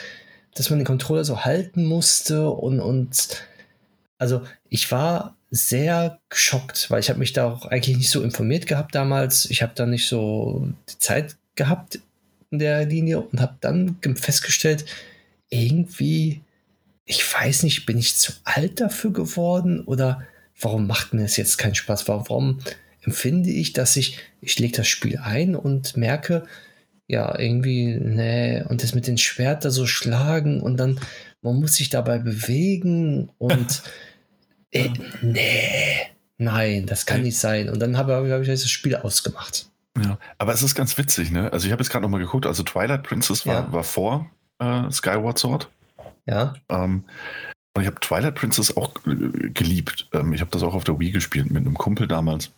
dass 0.56 0.70
man 0.70 0.80
den 0.80 0.86
Controller 0.86 1.24
so 1.24 1.46
halten 1.46 1.86
musste 1.86 2.50
und, 2.50 2.80
und 2.80 3.44
also 4.18 4.42
ich 4.70 4.92
war 4.92 5.38
sehr 5.52 6.20
geschockt, 6.30 6.90
weil 6.92 7.00
ich 7.00 7.10
habe 7.10 7.20
mich 7.20 7.34
da 7.34 7.52
auch 7.52 7.66
eigentlich 7.66 7.98
nicht 7.98 8.10
so 8.10 8.22
informiert 8.22 8.68
gehabt 8.68 8.94
damals. 8.94 9.50
Ich 9.50 9.62
habe 9.62 9.74
da 9.76 9.86
nicht 9.86 10.08
so 10.08 10.68
die 10.90 11.00
Zeit 11.00 11.38
gehabt 11.56 12.00
in 12.52 12.60
der 12.60 12.86
Linie 12.86 13.22
und 13.22 13.42
habe 13.42 13.56
dann 13.62 13.98
festgestellt, 14.16 14.86
irgendwie, 15.50 16.42
ich 17.06 17.22
weiß 17.34 17.64
nicht, 17.64 17.86
bin 17.86 17.98
ich 17.98 18.16
zu 18.16 18.34
alt 18.44 18.80
dafür 18.80 19.12
geworden 19.12 19.82
oder 19.82 20.24
warum 20.60 20.86
macht 20.88 21.14
mir 21.14 21.24
das 21.24 21.38
jetzt 21.38 21.58
keinen 21.58 21.76
Spaß? 21.76 22.08
Warum 22.08 22.60
empfinde 23.02 23.50
ich, 23.50 23.74
dass 23.74 23.96
ich, 23.96 24.20
ich 24.42 24.60
lege 24.60 24.78
das 24.78 24.88
Spiel 24.88 25.18
ein 25.18 25.56
und 25.56 25.98
merke, 25.98 26.46
ja, 27.08 27.38
irgendwie, 27.40 27.96
nee, 27.96 28.62
und 28.62 28.84
das 28.84 28.94
mit 28.94 29.08
den 29.08 29.18
Schwertern 29.18 29.72
so 29.72 29.88
schlagen 29.88 30.62
und 30.62 30.78
dann, 30.78 31.00
man 31.42 31.60
muss 31.60 31.76
sich 31.76 31.90
dabei 31.90 32.20
bewegen 32.20 33.30
und 33.40 33.82
äh, 34.72 34.90
nee, 35.22 36.08
nein, 36.38 36.86
das 36.86 37.06
kann 37.06 37.24
nicht 37.24 37.38
sein. 37.38 37.70
Und 37.70 37.80
dann 37.80 37.98
habe 37.98 38.14
hab 38.14 38.42
ich 38.42 38.48
das 38.48 38.70
Spiel 38.70 38.96
ausgemacht. 38.96 39.70
Ja, 39.98 40.18
aber 40.38 40.54
es 40.54 40.64
ist 40.64 40.76
ganz 40.76 40.98
witzig, 40.98 41.32
ne? 41.32 41.52
Also 41.52 41.66
ich 41.66 41.72
habe 41.72 41.82
jetzt 41.82 41.92
gerade 41.92 42.04
nochmal 42.04 42.22
geguckt, 42.22 42.46
also 42.46 42.64
Twilight 42.64 43.04
Princess 43.04 43.46
war, 43.46 43.66
ja. 43.66 43.74
war 43.74 43.84
vor 43.84 44.30
äh, 44.60 44.90
Skyward 44.92 45.38
Sword. 45.38 45.70
Ja. 46.26 46.54
Ähm, 46.70 47.04
und 47.76 47.82
ich 47.82 47.88
habe 47.88 48.00
Twilight 48.00 48.36
Princess 48.36 48.76
auch 48.76 48.94
äh, 49.06 49.50
geliebt. 49.50 50.08
Ähm, 50.14 50.34
ich 50.34 50.42
habe 50.42 50.52
das 50.52 50.64
auch 50.64 50.74
auf 50.74 50.84
der 50.84 51.00
Wii 51.00 51.12
gespielt 51.12 51.52
mit 51.52 51.66
einem 51.66 51.78
Kumpel 51.78 52.08
damals. 52.08 52.52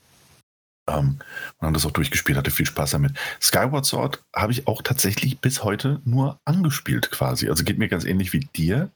Ähm, 0.90 1.20
und 1.58 1.66
haben 1.66 1.74
das 1.74 1.86
auch 1.86 1.92
durchgespielt, 1.92 2.38
hatte 2.38 2.52
viel 2.52 2.66
Spaß 2.66 2.92
damit. 2.92 3.14
Skyward 3.42 3.86
Sword 3.86 4.24
habe 4.36 4.52
ich 4.52 4.68
auch 4.68 4.82
tatsächlich 4.82 5.40
bis 5.40 5.64
heute 5.64 6.02
nur 6.06 6.40
angespielt 6.46 7.12
quasi. 7.12 7.50
Also 7.50 7.64
geht 7.64 7.78
mir 7.78 7.88
ganz 7.88 8.04
ähnlich 8.04 8.34
wie 8.34 8.42
dir. 8.56 8.90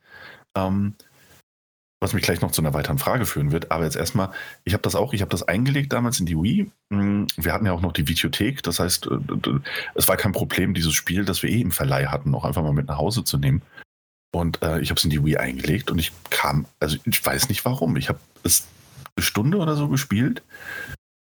Ähm, 0.55 0.95
was 2.01 2.13
mich 2.13 2.23
gleich 2.23 2.41
noch 2.41 2.51
zu 2.51 2.61
einer 2.61 2.73
weiteren 2.73 2.97
Frage 2.97 3.25
führen 3.25 3.51
wird. 3.51 3.71
Aber 3.71 3.83
jetzt 3.85 3.95
erstmal, 3.95 4.31
ich 4.63 4.73
habe 4.73 4.83
das 4.83 4.95
auch, 4.95 5.13
ich 5.13 5.21
habe 5.21 5.31
das 5.31 5.43
eingelegt 5.43 5.93
damals 5.93 6.19
in 6.19 6.25
die 6.25 6.37
Wii. 6.37 6.71
Hm, 6.91 7.27
wir 7.37 7.53
hatten 7.53 7.65
ja 7.65 7.71
auch 7.71 7.81
noch 7.81 7.93
die 7.93 8.07
Videothek, 8.07 8.63
das 8.63 8.79
heißt, 8.79 9.07
äh, 9.07 9.59
es 9.95 10.07
war 10.07 10.17
kein 10.17 10.31
Problem, 10.31 10.73
dieses 10.73 10.93
Spiel, 10.93 11.25
das 11.25 11.41
wir 11.41 11.49
eh 11.49 11.61
im 11.61 11.71
Verleih 11.71 12.07
hatten, 12.07 12.35
auch 12.35 12.45
einfach 12.45 12.63
mal 12.63 12.73
mit 12.73 12.87
nach 12.87 12.97
Hause 12.97 13.23
zu 13.23 13.37
nehmen. 13.37 13.61
Und 14.33 14.61
äh, 14.61 14.81
ich 14.81 14.89
habe 14.89 14.97
es 14.97 15.03
in 15.03 15.09
die 15.09 15.23
Wii 15.23 15.37
eingelegt 15.37 15.89
und 15.89 15.97
ich 15.97 16.11
kam, 16.29 16.65
also 16.79 16.97
ich 17.05 17.25
weiß 17.25 17.47
nicht 17.47 17.63
warum, 17.63 17.95
ich 17.95 18.09
habe 18.09 18.19
es 18.43 18.67
eine 19.15 19.23
Stunde 19.23 19.57
oder 19.57 19.75
so 19.75 19.87
gespielt 19.87 20.43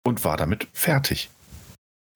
und 0.04 0.24
war 0.24 0.36
damit 0.36 0.66
fertig. 0.72 1.30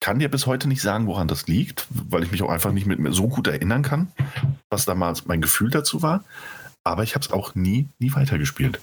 Kann 0.01 0.19
dir 0.19 0.29
bis 0.29 0.47
heute 0.47 0.67
nicht 0.67 0.81
sagen, 0.81 1.07
woran 1.07 1.27
das 1.27 1.47
liegt, 1.47 1.87
weil 1.89 2.23
ich 2.23 2.31
mich 2.31 2.41
auch 2.41 2.49
einfach 2.49 2.73
nicht 2.73 2.87
mit 2.87 3.13
so 3.13 3.29
gut 3.29 3.47
erinnern 3.47 3.83
kann, 3.83 4.11
was 4.69 4.83
damals 4.83 5.25
mein 5.25 5.41
Gefühl 5.41 5.69
dazu 5.69 6.01
war 6.01 6.25
aber 6.83 7.03
ich 7.03 7.15
habe 7.15 7.25
es 7.25 7.31
auch 7.31 7.55
nie, 7.55 7.89
nie 7.99 8.13
weitergespielt. 8.13 8.79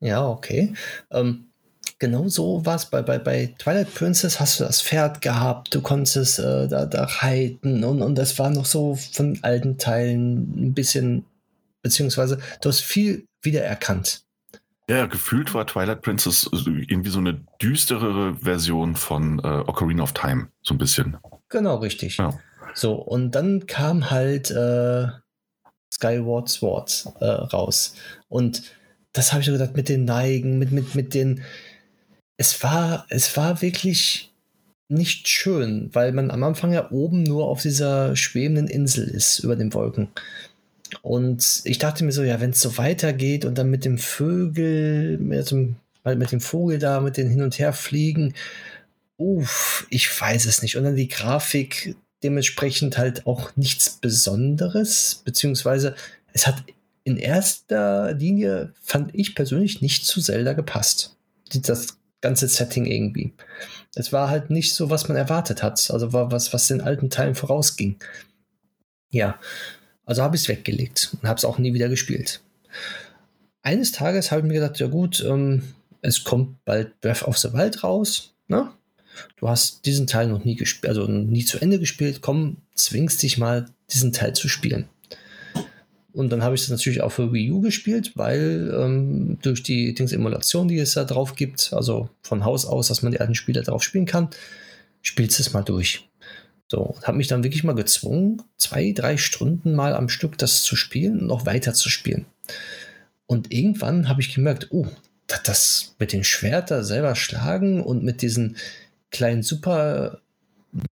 Ja, 0.00 0.26
okay. 0.26 0.74
Ähm, 1.10 1.52
genau 1.98 2.28
so 2.28 2.66
war 2.66 2.74
es 2.74 2.86
bei, 2.86 3.02
bei, 3.02 3.18
bei 3.18 3.54
Twilight 3.58 3.94
Princess, 3.94 4.40
hast 4.40 4.58
du 4.58 4.64
das 4.64 4.82
Pferd 4.82 5.20
gehabt, 5.20 5.74
du 5.74 5.80
konntest 5.80 6.38
äh, 6.38 6.66
da, 6.66 6.86
da 6.86 7.04
reiten 7.04 7.84
und, 7.84 8.02
und 8.02 8.16
das 8.16 8.38
war 8.38 8.50
noch 8.50 8.66
so 8.66 8.96
von 8.96 9.38
alten 9.42 9.78
Teilen 9.78 10.68
ein 10.68 10.74
bisschen, 10.74 11.24
beziehungsweise 11.82 12.40
du 12.60 12.68
hast 12.68 12.80
viel 12.80 13.26
wiedererkannt. 13.42 14.24
Ja, 14.90 15.06
gefühlt 15.06 15.54
war 15.54 15.66
Twilight 15.66 16.02
Princess 16.02 16.50
irgendwie 16.52 17.10
so 17.10 17.20
eine 17.20 17.40
düsterere 17.62 18.34
Version 18.34 18.96
von 18.96 19.38
äh, 19.38 19.42
Ocarina 19.42 20.02
of 20.02 20.12
Time, 20.12 20.48
so 20.62 20.74
ein 20.74 20.78
bisschen. 20.78 21.16
Genau, 21.48 21.76
richtig. 21.76 22.16
Ja. 22.16 22.36
So, 22.74 22.94
und 22.94 23.30
dann 23.32 23.66
kam 23.66 24.10
halt 24.10 24.50
äh, 24.50 25.06
Skyward 26.02 26.48
Sword 26.48 27.06
äh, 27.20 27.24
raus. 27.26 27.94
Und 28.28 28.62
das 29.12 29.32
habe 29.32 29.40
ich 29.40 29.46
so 29.46 29.52
gedacht, 29.52 29.76
mit 29.76 29.88
den 29.88 30.04
Neigen, 30.04 30.58
mit, 30.58 30.72
mit, 30.72 30.94
mit 30.94 31.14
den. 31.14 31.42
Es 32.36 32.62
war, 32.62 33.06
es 33.08 33.36
war 33.36 33.62
wirklich 33.62 34.32
nicht 34.88 35.28
schön, 35.28 35.90
weil 35.92 36.12
man 36.12 36.30
am 36.30 36.42
Anfang 36.42 36.72
ja 36.72 36.90
oben 36.90 37.22
nur 37.22 37.46
auf 37.46 37.62
dieser 37.62 38.16
schwebenden 38.16 38.66
Insel 38.66 39.06
ist, 39.08 39.38
über 39.38 39.56
den 39.56 39.72
Wolken. 39.72 40.08
Und 41.00 41.62
ich 41.64 41.78
dachte 41.78 42.04
mir 42.04 42.12
so, 42.12 42.22
ja, 42.22 42.40
wenn 42.40 42.50
es 42.50 42.60
so 42.60 42.76
weitergeht 42.76 43.44
und 43.44 43.56
dann 43.56 43.70
mit 43.70 43.84
dem 43.84 43.96
Vögel, 43.96 45.16
mit 45.18 45.50
dem, 45.50 45.76
mit 46.04 46.32
dem 46.32 46.40
Vogel 46.40 46.78
da, 46.78 47.00
mit 47.00 47.16
den 47.16 47.30
hin 47.30 47.42
und 47.42 47.58
her 47.58 47.72
fliegen, 47.72 48.34
uff, 49.16 49.86
ich 49.88 50.20
weiß 50.20 50.44
es 50.44 50.62
nicht. 50.62 50.76
Und 50.76 50.84
dann 50.84 50.96
die 50.96 51.08
Grafik, 51.08 51.96
dementsprechend 52.22 52.98
halt 52.98 53.26
auch 53.26 53.54
nichts 53.56 53.90
Besonderes, 53.90 55.22
beziehungsweise 55.24 55.94
es 56.32 56.46
hat 56.46 56.62
in 57.04 57.16
erster 57.16 58.14
Linie, 58.14 58.72
fand 58.80 59.14
ich 59.14 59.34
persönlich, 59.34 59.80
nicht 59.80 60.04
zu 60.04 60.20
Zelda 60.20 60.52
gepasst. 60.52 61.16
Das 61.52 61.98
ganze 62.20 62.48
Setting 62.48 62.86
irgendwie. 62.86 63.32
Es 63.94 64.12
war 64.12 64.30
halt 64.30 64.50
nicht 64.50 64.74
so, 64.74 64.88
was 64.88 65.08
man 65.08 65.16
erwartet 65.16 65.62
hat. 65.62 65.90
Also 65.90 66.12
war 66.12 66.30
was, 66.30 66.52
was 66.52 66.68
den 66.68 66.80
alten 66.80 67.10
Teilen 67.10 67.34
vorausging. 67.34 67.96
Ja, 69.10 69.38
also 70.06 70.22
habe 70.22 70.36
ich 70.36 70.42
es 70.42 70.48
weggelegt 70.48 71.16
und 71.20 71.28
habe 71.28 71.38
es 71.38 71.44
auch 71.44 71.58
nie 71.58 71.74
wieder 71.74 71.88
gespielt. 71.88 72.40
Eines 73.62 73.92
Tages 73.92 74.30
habe 74.30 74.40
ich 74.40 74.46
mir 74.46 74.54
gedacht, 74.54 74.78
ja 74.78 74.86
gut, 74.86 75.22
ähm, 75.26 75.74
es 76.00 76.24
kommt 76.24 76.64
bald 76.64 77.00
Breath 77.00 77.22
of 77.22 77.38
the 77.38 77.52
Wild 77.52 77.84
raus. 77.84 78.34
Ne? 78.48 78.70
Du 79.36 79.48
hast 79.48 79.86
diesen 79.86 80.06
Teil 80.06 80.28
noch 80.28 80.44
nie 80.44 80.56
gespielt, 80.56 80.88
also 80.88 81.06
nie 81.06 81.44
zu 81.44 81.58
Ende 81.58 81.78
gespielt, 81.78 82.20
komm, 82.20 82.58
zwingst 82.74 83.22
dich 83.22 83.38
mal, 83.38 83.66
diesen 83.92 84.12
Teil 84.12 84.34
zu 84.34 84.48
spielen. 84.48 84.86
und 86.12 86.30
dann 86.30 86.42
habe 86.42 86.54
ich 86.54 86.60
das 86.60 86.70
natürlich 86.70 87.00
auch 87.02 87.12
für 87.12 87.32
Wii 87.32 87.52
U 87.52 87.60
gespielt, 87.60 88.12
weil 88.16 88.72
ähm, 88.78 89.38
durch 89.42 89.62
die 89.62 89.94
Dings-Emulation, 89.94 90.68
die 90.68 90.78
es 90.78 90.92
da 90.92 91.04
drauf 91.04 91.34
gibt, 91.34 91.72
also 91.72 92.10
von 92.22 92.44
Haus 92.44 92.66
aus, 92.66 92.88
dass 92.88 93.02
man 93.02 93.12
die 93.12 93.20
alten 93.20 93.34
Spiele 93.34 93.62
drauf 93.62 93.82
spielen 93.82 94.06
kann, 94.06 94.28
spielst 95.00 95.40
es 95.40 95.52
mal 95.52 95.62
durch. 95.62 96.08
So, 96.70 96.80
und 96.80 97.06
habe 97.06 97.18
mich 97.18 97.28
dann 97.28 97.44
wirklich 97.44 97.64
mal 97.64 97.74
gezwungen, 97.74 98.42
zwei, 98.56 98.92
drei 98.92 99.18
Stunden 99.18 99.74
mal 99.74 99.94
am 99.94 100.08
Stück 100.08 100.38
das 100.38 100.62
zu 100.62 100.74
spielen 100.74 101.20
und 101.20 101.30
auch 101.30 101.44
weiter 101.44 101.74
zu 101.74 101.90
spielen. 101.90 102.24
Und 103.26 103.52
irgendwann 103.52 104.08
habe 104.08 104.22
ich 104.22 104.34
gemerkt, 104.34 104.68
oh, 104.70 104.86
das 105.44 105.94
mit 105.98 106.12
den 106.12 106.24
Schwerter 106.24 106.84
selber 106.84 107.14
schlagen 107.14 107.82
und 107.82 108.02
mit 108.02 108.22
diesen 108.22 108.56
kleinen 109.12 109.42
super 109.42 110.18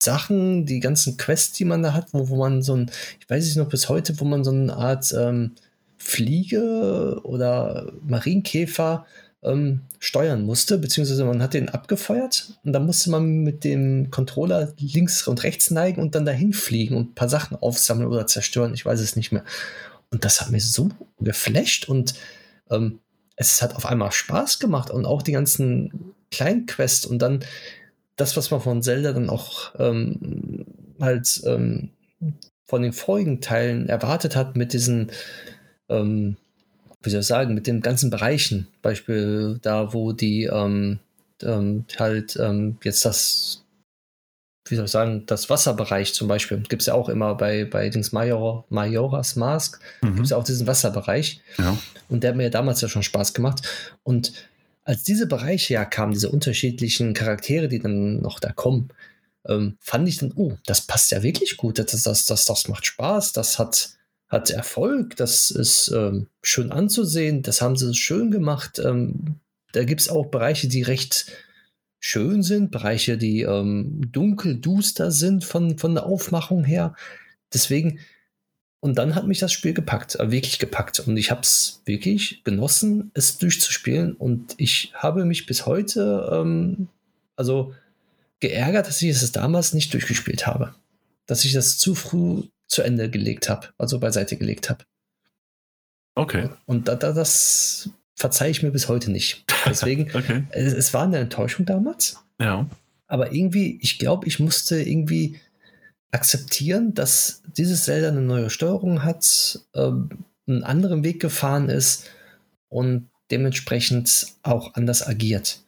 Sachen, 0.00 0.66
die 0.66 0.80
ganzen 0.80 1.16
Quests, 1.16 1.56
die 1.56 1.64
man 1.64 1.82
da 1.82 1.94
hat, 1.94 2.12
wo, 2.12 2.28
wo 2.28 2.36
man 2.36 2.62
so 2.62 2.76
ein, 2.76 2.90
ich 3.18 3.28
weiß 3.28 3.46
es 3.46 3.56
noch 3.56 3.68
bis 3.68 3.88
heute, 3.88 4.18
wo 4.20 4.24
man 4.24 4.44
so 4.44 4.50
eine 4.50 4.76
Art 4.76 5.12
ähm, 5.16 5.52
Fliege 5.96 7.20
oder 7.22 7.92
Marienkäfer 8.06 9.06
ähm, 9.42 9.82
steuern 9.98 10.44
musste, 10.44 10.78
beziehungsweise 10.78 11.24
man 11.24 11.42
hat 11.42 11.54
den 11.54 11.68
abgefeuert 11.68 12.58
und 12.64 12.72
dann 12.72 12.86
musste 12.86 13.10
man 13.10 13.42
mit 13.42 13.64
dem 13.64 14.10
Controller 14.10 14.72
links 14.78 15.26
und 15.26 15.42
rechts 15.42 15.70
neigen 15.70 16.00
und 16.00 16.14
dann 16.14 16.24
dahin 16.26 16.52
fliegen 16.52 16.96
und 16.96 17.10
ein 17.10 17.14
paar 17.14 17.28
Sachen 17.28 17.56
aufsammeln 17.56 18.08
oder 18.08 18.26
zerstören, 18.26 18.74
ich 18.74 18.84
weiß 18.84 19.00
es 19.00 19.16
nicht 19.16 19.32
mehr. 19.32 19.44
Und 20.10 20.24
das 20.24 20.40
hat 20.40 20.50
mir 20.50 20.60
so 20.60 20.90
geflasht 21.20 21.88
und 21.88 22.14
ähm, 22.70 22.98
es 23.36 23.62
hat 23.62 23.74
auf 23.74 23.86
einmal 23.86 24.12
Spaß 24.12 24.58
gemacht 24.58 24.90
und 24.90 25.06
auch 25.06 25.22
die 25.22 25.32
ganzen 25.32 26.14
Kleinquests 26.30 27.06
und 27.06 27.20
dann 27.20 27.44
das, 28.16 28.36
was 28.36 28.50
man 28.50 28.60
von 28.60 28.82
Zelda 28.82 29.12
dann 29.12 29.30
auch 29.30 29.72
ähm, 29.78 30.66
halt 31.00 31.42
ähm, 31.44 31.90
von 32.66 32.82
den 32.82 32.92
vorigen 32.92 33.40
Teilen 33.40 33.88
erwartet 33.88 34.36
hat 34.36 34.56
mit 34.56 34.72
diesen, 34.72 35.10
ähm, 35.88 36.36
wie 37.02 37.10
soll 37.10 37.20
ich 37.20 37.26
sagen, 37.26 37.54
mit 37.54 37.66
den 37.66 37.80
ganzen 37.80 38.10
Bereichen. 38.10 38.68
Beispiel 38.80 39.58
da, 39.62 39.92
wo 39.92 40.12
die 40.12 40.44
ähm, 40.44 40.98
ähm, 41.42 41.84
halt 41.98 42.36
ähm, 42.36 42.78
jetzt 42.82 43.04
das, 43.04 43.64
wie 44.68 44.76
soll 44.76 44.84
ich 44.84 44.90
sagen, 44.90 45.24
das 45.26 45.50
Wasserbereich 45.50 46.14
zum 46.14 46.28
Beispiel, 46.28 46.60
gibt 46.60 46.82
es 46.82 46.86
ja 46.86 46.94
auch 46.94 47.08
immer 47.08 47.34
bei, 47.34 47.64
bei 47.64 47.88
Dings 47.88 48.12
Major, 48.12 48.64
Majoras 48.68 49.36
Mask, 49.36 49.80
mhm. 50.00 50.14
gibt 50.14 50.24
es 50.24 50.30
ja 50.30 50.36
auch 50.36 50.44
diesen 50.44 50.66
Wasserbereich. 50.66 51.40
Ja. 51.58 51.76
Und 52.08 52.22
der 52.22 52.30
hat 52.30 52.36
mir 52.36 52.44
ja 52.44 52.50
damals 52.50 52.80
ja 52.80 52.88
schon 52.88 53.02
Spaß 53.02 53.34
gemacht. 53.34 53.62
Und 54.02 54.32
als 54.84 55.02
diese 55.02 55.26
Bereiche 55.26 55.74
ja 55.74 55.84
kamen, 55.84 56.12
diese 56.12 56.30
unterschiedlichen 56.30 57.14
Charaktere, 57.14 57.68
die 57.68 57.78
dann 57.78 58.20
noch 58.20 58.40
da 58.40 58.52
kommen, 58.52 58.88
ähm, 59.48 59.76
fand 59.80 60.08
ich 60.08 60.18
dann, 60.18 60.32
oh, 60.34 60.56
das 60.66 60.82
passt 60.82 61.10
ja 61.10 61.22
wirklich 61.22 61.56
gut, 61.56 61.78
das, 61.78 62.02
das, 62.02 62.26
das, 62.26 62.44
das 62.44 62.68
macht 62.68 62.86
Spaß, 62.86 63.32
das 63.32 63.58
hat, 63.58 63.96
hat 64.28 64.50
Erfolg, 64.50 65.16
das 65.16 65.50
ist 65.50 65.88
ähm, 65.94 66.28
schön 66.42 66.72
anzusehen, 66.72 67.42
das 67.42 67.60
haben 67.60 67.76
sie 67.76 67.94
schön 67.94 68.30
gemacht. 68.30 68.80
Ähm, 68.84 69.36
da 69.72 69.84
gibt 69.84 70.02
es 70.02 70.08
auch 70.08 70.26
Bereiche, 70.26 70.68
die 70.68 70.82
recht 70.82 71.26
schön 71.98 72.42
sind, 72.42 72.70
Bereiche, 72.70 73.16
die 73.16 73.42
ähm, 73.42 74.00
dunkel, 74.10 74.58
duster 74.58 75.10
sind 75.10 75.44
von, 75.44 75.78
von 75.78 75.94
der 75.94 76.06
Aufmachung 76.06 76.64
her. 76.64 76.94
Deswegen, 77.52 78.00
und 78.84 78.98
dann 78.98 79.14
hat 79.14 79.28
mich 79.28 79.38
das 79.38 79.52
Spiel 79.52 79.74
gepackt, 79.74 80.16
äh, 80.16 80.32
wirklich 80.32 80.58
gepackt. 80.58 80.98
Und 80.98 81.16
ich 81.16 81.30
habe 81.30 81.42
es 81.42 81.82
wirklich 81.84 82.42
genossen, 82.42 83.12
es 83.14 83.38
durchzuspielen. 83.38 84.14
Und 84.14 84.54
ich 84.56 84.92
habe 84.94 85.24
mich 85.24 85.46
bis 85.46 85.66
heute, 85.66 86.28
ähm, 86.32 86.88
also 87.36 87.74
geärgert, 88.40 88.88
dass 88.88 89.00
ich 89.00 89.10
es 89.10 89.30
damals 89.30 89.72
nicht 89.72 89.94
durchgespielt 89.94 90.48
habe. 90.48 90.74
Dass 91.26 91.44
ich 91.44 91.52
das 91.52 91.78
zu 91.78 91.94
früh 91.94 92.42
zu 92.66 92.82
Ende 92.82 93.08
gelegt 93.08 93.48
habe, 93.48 93.68
also 93.78 94.00
beiseite 94.00 94.36
gelegt 94.36 94.68
habe. 94.68 94.84
Okay. 96.16 96.48
Und 96.66 96.88
da, 96.88 96.96
da, 96.96 97.12
das 97.12 97.88
verzeihe 98.16 98.50
ich 98.50 98.64
mir 98.64 98.72
bis 98.72 98.88
heute 98.88 99.12
nicht. 99.12 99.44
Deswegen, 99.64 100.10
okay. 100.12 100.42
es, 100.50 100.72
es 100.72 100.92
war 100.92 101.04
eine 101.04 101.18
Enttäuschung 101.18 101.66
damals. 101.66 102.16
Ja. 102.40 102.68
Aber 103.06 103.32
irgendwie, 103.32 103.78
ich 103.80 104.00
glaube, 104.00 104.26
ich 104.26 104.40
musste 104.40 104.82
irgendwie 104.82 105.38
akzeptieren, 106.12 106.94
dass 106.94 107.42
dieses 107.56 107.84
Zelda 107.84 108.08
eine 108.08 108.20
neue 108.20 108.50
Steuerung 108.50 109.02
hat, 109.02 109.60
ähm, 109.74 110.10
einen 110.46 110.62
anderen 110.62 111.04
Weg 111.04 111.20
gefahren 111.20 111.68
ist 111.68 112.08
und 112.68 113.08
dementsprechend 113.30 114.26
auch 114.42 114.74
anders 114.74 115.06
agiert. 115.06 115.60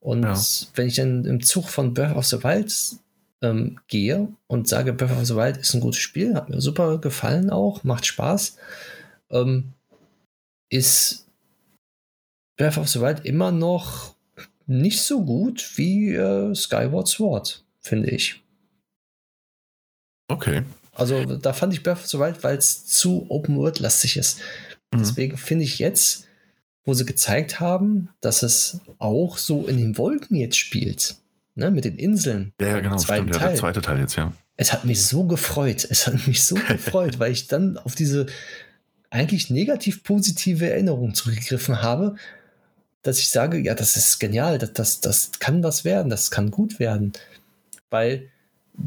Und 0.00 0.22
ja. 0.22 0.40
wenn 0.74 0.86
ich 0.86 0.94
dann 0.94 1.24
im 1.24 1.42
Zug 1.42 1.68
von 1.68 1.92
Breath 1.92 2.16
of 2.16 2.24
the 2.26 2.42
Wild 2.42 2.72
ähm, 3.42 3.78
gehe 3.88 4.28
und 4.46 4.68
sage, 4.68 4.92
Breath 4.92 5.12
of 5.12 5.26
the 5.26 5.36
Wild 5.36 5.56
ist 5.58 5.74
ein 5.74 5.80
gutes 5.80 6.00
Spiel, 6.00 6.34
hat 6.34 6.48
mir 6.48 6.60
super 6.60 6.98
gefallen 6.98 7.50
auch, 7.50 7.84
macht 7.84 8.06
Spaß, 8.06 8.56
ähm, 9.30 9.72
ist 10.70 11.26
Breath 12.56 12.78
of 12.78 12.88
the 12.88 13.00
Wild 13.00 13.24
immer 13.24 13.50
noch 13.50 14.14
nicht 14.66 15.02
so 15.02 15.24
gut 15.24 15.72
wie 15.76 16.14
äh, 16.14 16.54
Skyward 16.54 17.08
Sword, 17.08 17.64
finde 17.80 18.10
ich. 18.10 18.42
Okay. 20.30 20.62
Also 20.94 21.24
da 21.24 21.52
fand 21.52 21.72
ich 21.72 21.82
Breath 21.82 21.98
of 21.98 22.06
the 22.06 22.18
Wild, 22.18 22.42
weil 22.42 22.56
es 22.56 22.86
zu 22.86 23.26
Open 23.28 23.56
World 23.56 23.78
lastig 23.78 24.16
ist. 24.16 24.40
Mhm. 24.92 24.98
Deswegen 24.98 25.36
finde 25.36 25.64
ich 25.64 25.78
jetzt, 25.78 26.26
wo 26.84 26.94
sie 26.94 27.04
gezeigt 27.04 27.60
haben, 27.60 28.08
dass 28.20 28.42
es 28.42 28.80
auch 28.98 29.38
so 29.38 29.66
in 29.66 29.78
den 29.78 29.98
Wolken 29.98 30.36
jetzt 30.36 30.58
spielt, 30.58 31.16
ne, 31.54 31.70
mit 31.70 31.84
den 31.84 31.96
Inseln. 31.96 32.52
Ja, 32.60 32.68
ja 32.68 32.80
genau, 32.80 32.98
stimmt, 32.98 33.32
Teil. 33.32 33.40
Ja, 33.40 33.48
der 33.48 33.54
zweite 33.54 33.82
Teil 33.82 34.00
jetzt, 34.00 34.16
ja. 34.16 34.32
Es 34.56 34.72
hat 34.72 34.84
mich 34.84 35.06
so 35.06 35.24
gefreut. 35.24 35.86
Es 35.88 36.06
hat 36.06 36.26
mich 36.26 36.44
so 36.44 36.54
gefreut, 36.68 37.18
weil 37.18 37.32
ich 37.32 37.46
dann 37.46 37.78
auf 37.78 37.94
diese 37.94 38.26
eigentlich 39.08 39.50
negativ 39.50 40.04
positive 40.04 40.70
Erinnerung 40.70 41.14
zurückgegriffen 41.14 41.82
habe, 41.82 42.16
dass 43.02 43.18
ich 43.18 43.30
sage, 43.30 43.58
ja, 43.58 43.74
das 43.74 43.96
ist 43.96 44.18
genial, 44.18 44.58
das, 44.58 44.72
das, 44.72 45.00
das 45.00 45.32
kann 45.38 45.62
was 45.62 45.84
werden, 45.84 46.10
das 46.10 46.30
kann 46.30 46.50
gut 46.50 46.78
werden. 46.78 47.12
Weil 47.88 48.28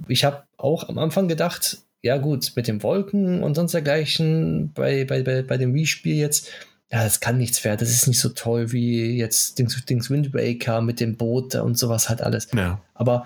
ich 0.08 0.24
habe 0.24 0.44
auch 0.58 0.90
am 0.90 0.98
Anfang 0.98 1.28
gedacht, 1.28 1.80
ja 2.02 2.18
gut, 2.18 2.52
mit 2.56 2.68
den 2.68 2.84
Wolken 2.84 3.44
und 3.44 3.56
sonst 3.56 3.74
dergleichen 3.74 4.72
bei, 4.74 5.06
bei, 5.06 5.24
bei, 5.24 5.42
bei 5.42 5.58
dem 5.58 5.74
Wii-Spiel 5.74 6.16
jetzt, 6.16 6.50
ja, 6.92 7.04
das 7.04 7.22
kann 7.22 7.38
nichts 7.38 7.64
werden. 7.64 7.80
Das 7.80 7.90
ist 7.90 8.08
nicht 8.08 8.20
so 8.20 8.30
toll 8.30 8.72
wie 8.72 9.18
jetzt 9.18 9.58
Dings, 9.58 9.84
Dings 9.86 10.10
Wind 10.10 10.34
Waker 10.34 10.82
mit 10.82 11.00
dem 11.00 11.16
Boot 11.16 11.56
und 11.56 11.78
sowas 11.78 12.10
halt 12.10 12.22
alles. 12.22 12.50
Ja. 12.54 12.82
Aber 12.94 13.26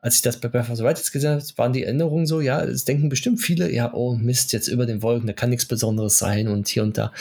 als 0.00 0.16
ich 0.16 0.22
das 0.22 0.38
bei 0.38 0.48
Breath 0.48 0.70
of 0.70 0.76
the 0.76 0.84
Wild 0.84 0.98
jetzt 0.98 1.12
gesehen 1.12 1.32
habe, 1.32 1.42
waren 1.56 1.72
die 1.72 1.84
Änderungen 1.84 2.26
so, 2.26 2.40
ja, 2.40 2.62
es 2.62 2.84
denken 2.84 3.08
bestimmt 3.08 3.40
viele, 3.40 3.72
ja, 3.72 3.92
oh 3.92 4.14
Mist, 4.14 4.52
jetzt 4.52 4.68
über 4.68 4.86
den 4.86 5.02
Wolken, 5.02 5.26
da 5.26 5.32
kann 5.32 5.50
nichts 5.50 5.66
Besonderes 5.66 6.18
sein 6.18 6.48
und 6.48 6.68
hier 6.68 6.82
und 6.82 6.96
da. 6.96 7.12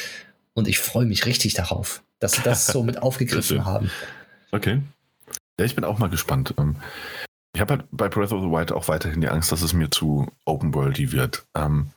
Und 0.53 0.67
ich 0.67 0.79
freue 0.79 1.05
mich 1.05 1.25
richtig 1.25 1.53
darauf, 1.53 2.03
dass 2.19 2.33
sie 2.33 2.41
das 2.43 2.67
so 2.67 2.83
mit 2.83 3.01
aufgegriffen 3.01 3.65
haben. 3.65 3.89
Okay. 4.51 4.81
Ja, 5.59 5.65
ich 5.65 5.75
bin 5.75 5.83
auch 5.83 5.97
mal 5.97 6.09
gespannt. 6.09 6.53
Ich 7.55 7.61
habe 7.61 7.75
halt 7.75 7.85
bei 7.91 8.09
Breath 8.09 8.31
of 8.31 8.41
the 8.41 8.49
Wild 8.49 8.71
auch 8.71 8.87
weiterhin 8.87 9.21
die 9.21 9.29
Angst, 9.29 9.51
dass 9.51 9.61
es 9.61 9.73
mir 9.73 9.91
zu 9.91 10.27
open 10.45 10.73
worldy 10.73 11.11
wird. 11.11 11.45
Ähm, 11.55 11.91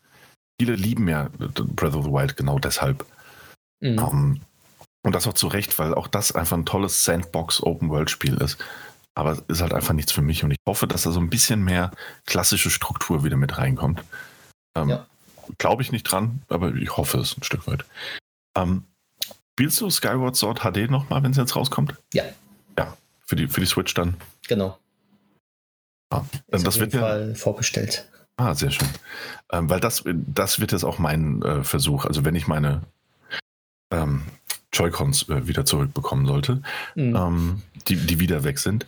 viele 0.60 0.74
lieben 0.74 1.08
ja 1.08 1.30
Breath 1.38 1.94
of 1.94 2.04
the 2.04 2.10
Wild 2.10 2.36
genau 2.36 2.58
deshalb. 2.58 3.06
Mhm. 3.80 3.98
Um, 3.98 4.12
ähm, 4.12 4.40
und 5.02 5.14
das 5.14 5.28
auch 5.28 5.34
zu 5.34 5.46
Recht, 5.46 5.78
weil 5.78 5.94
auch 5.94 6.08
das 6.08 6.32
einfach 6.32 6.56
ein 6.56 6.66
tolles 6.66 7.04
Sandbox-Open-World-Spiel 7.04 8.38
ist. 8.38 8.58
Aber 9.14 9.32
es 9.32 9.42
ist 9.46 9.62
halt 9.62 9.72
einfach 9.72 9.94
nichts 9.94 10.10
für 10.10 10.20
mich. 10.20 10.42
Und 10.42 10.50
ich 10.50 10.58
hoffe, 10.68 10.88
dass 10.88 11.04
da 11.04 11.12
so 11.12 11.20
ein 11.20 11.30
bisschen 11.30 11.62
mehr 11.62 11.92
klassische 12.26 12.70
Struktur 12.70 13.22
wieder 13.22 13.36
mit 13.36 13.56
reinkommt. 13.56 14.02
Ähm, 14.76 14.88
ja. 14.88 15.06
Glaube 15.58 15.82
ich 15.82 15.92
nicht 15.92 16.02
dran, 16.02 16.42
aber 16.48 16.74
ich 16.74 16.96
hoffe 16.96 17.18
es 17.18 17.38
ein 17.38 17.44
Stück 17.44 17.68
weit. 17.68 17.84
Ähm, 18.56 18.82
spielst 19.52 19.80
du 19.80 19.88
Skyward 19.90 20.34
Sword 20.34 20.60
HD 20.60 20.90
nochmal, 20.90 21.22
wenn 21.22 21.30
es 21.30 21.36
jetzt 21.36 21.54
rauskommt? 21.54 21.94
Ja. 22.12 22.24
Ja, 22.76 22.96
für 23.24 23.36
die, 23.36 23.46
für 23.46 23.60
die 23.60 23.66
Switch 23.66 23.94
dann? 23.94 24.16
Genau. 24.48 24.76
Ah, 26.10 26.22
das 26.48 26.66
auf 26.66 26.78
wird 26.78 26.92
jeden 26.92 27.04
Fall 27.04 27.34
vorbestellt. 27.34 28.08
Ah, 28.36 28.54
sehr 28.54 28.70
schön. 28.70 28.88
Ähm, 29.50 29.70
weil 29.70 29.80
das, 29.80 30.04
das 30.04 30.60
wird 30.60 30.72
jetzt 30.72 30.84
auch 30.84 30.98
mein 30.98 31.42
äh, 31.42 31.64
Versuch. 31.64 32.04
Also 32.04 32.24
wenn 32.24 32.34
ich 32.34 32.46
meine 32.46 32.82
ähm, 33.90 34.22
Joy-Cons 34.72 35.28
äh, 35.30 35.46
wieder 35.46 35.64
zurückbekommen 35.64 36.26
sollte, 36.26 36.62
mhm. 36.94 37.16
ähm, 37.16 37.62
die, 37.88 37.96
die 37.96 38.20
wieder 38.20 38.44
weg 38.44 38.58
sind, 38.58 38.86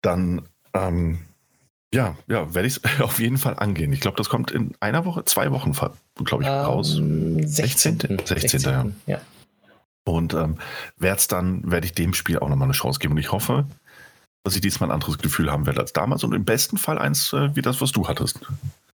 dann 0.00 0.42
ähm, 0.72 1.18
ja, 1.92 2.16
ja, 2.26 2.54
werde 2.54 2.68
ich 2.68 2.78
es 2.78 3.00
auf 3.00 3.18
jeden 3.18 3.38
Fall 3.38 3.58
angehen. 3.58 3.92
Ich 3.92 4.00
glaube, 4.00 4.16
das 4.16 4.28
kommt 4.28 4.50
in 4.50 4.74
einer 4.80 5.04
Woche, 5.04 5.24
zwei 5.24 5.50
Wochen, 5.52 5.72
glaube 6.24 6.42
ich, 6.42 6.48
raus. 6.48 6.94
16. 6.94 7.46
16. 7.46 8.18
16. 8.24 8.26
16. 8.26 8.60
Ja. 8.62 8.86
ja. 9.06 9.20
Und 10.04 10.34
ähm, 10.34 10.58
werde 10.96 11.22
dann, 11.28 11.68
werde 11.70 11.86
ich 11.86 11.92
dem 11.92 12.14
Spiel 12.14 12.38
auch 12.38 12.48
nochmal 12.48 12.66
eine 12.66 12.74
Chance 12.74 13.00
geben. 13.00 13.14
Und 13.14 13.20
ich 13.20 13.32
hoffe, 13.32 13.66
dass 14.46 14.54
ich 14.54 14.60
diesmal 14.60 14.90
ein 14.90 14.94
anderes 14.94 15.18
Gefühl 15.18 15.50
haben 15.50 15.66
werde 15.66 15.80
als 15.80 15.92
damals 15.92 16.22
und 16.22 16.32
im 16.32 16.44
besten 16.44 16.78
Fall 16.78 17.00
eins 17.00 17.32
äh, 17.32 17.54
wie 17.56 17.62
das, 17.62 17.80
was 17.80 17.90
du 17.90 18.06
hattest. 18.06 18.40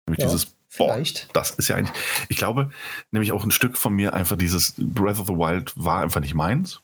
Nämlich 0.05 0.19
ja, 0.19 0.25
dieses, 0.25 0.53
vielleicht. 0.67 1.27
Boah, 1.27 1.39
das 1.39 1.51
ist 1.51 1.69
ja 1.69 1.77
eigentlich, 1.77 1.97
ich 2.27 2.35
glaube, 2.35 2.69
nämlich 3.11 3.31
auch 3.31 3.45
ein 3.45 3.51
Stück 3.51 3.77
von 3.77 3.93
mir 3.93 4.13
einfach 4.13 4.35
dieses 4.35 4.73
Breath 4.77 5.19
of 5.19 5.27
the 5.27 5.33
Wild 5.33 5.71
war 5.77 6.01
einfach 6.01 6.19
nicht 6.19 6.33
meins. 6.33 6.81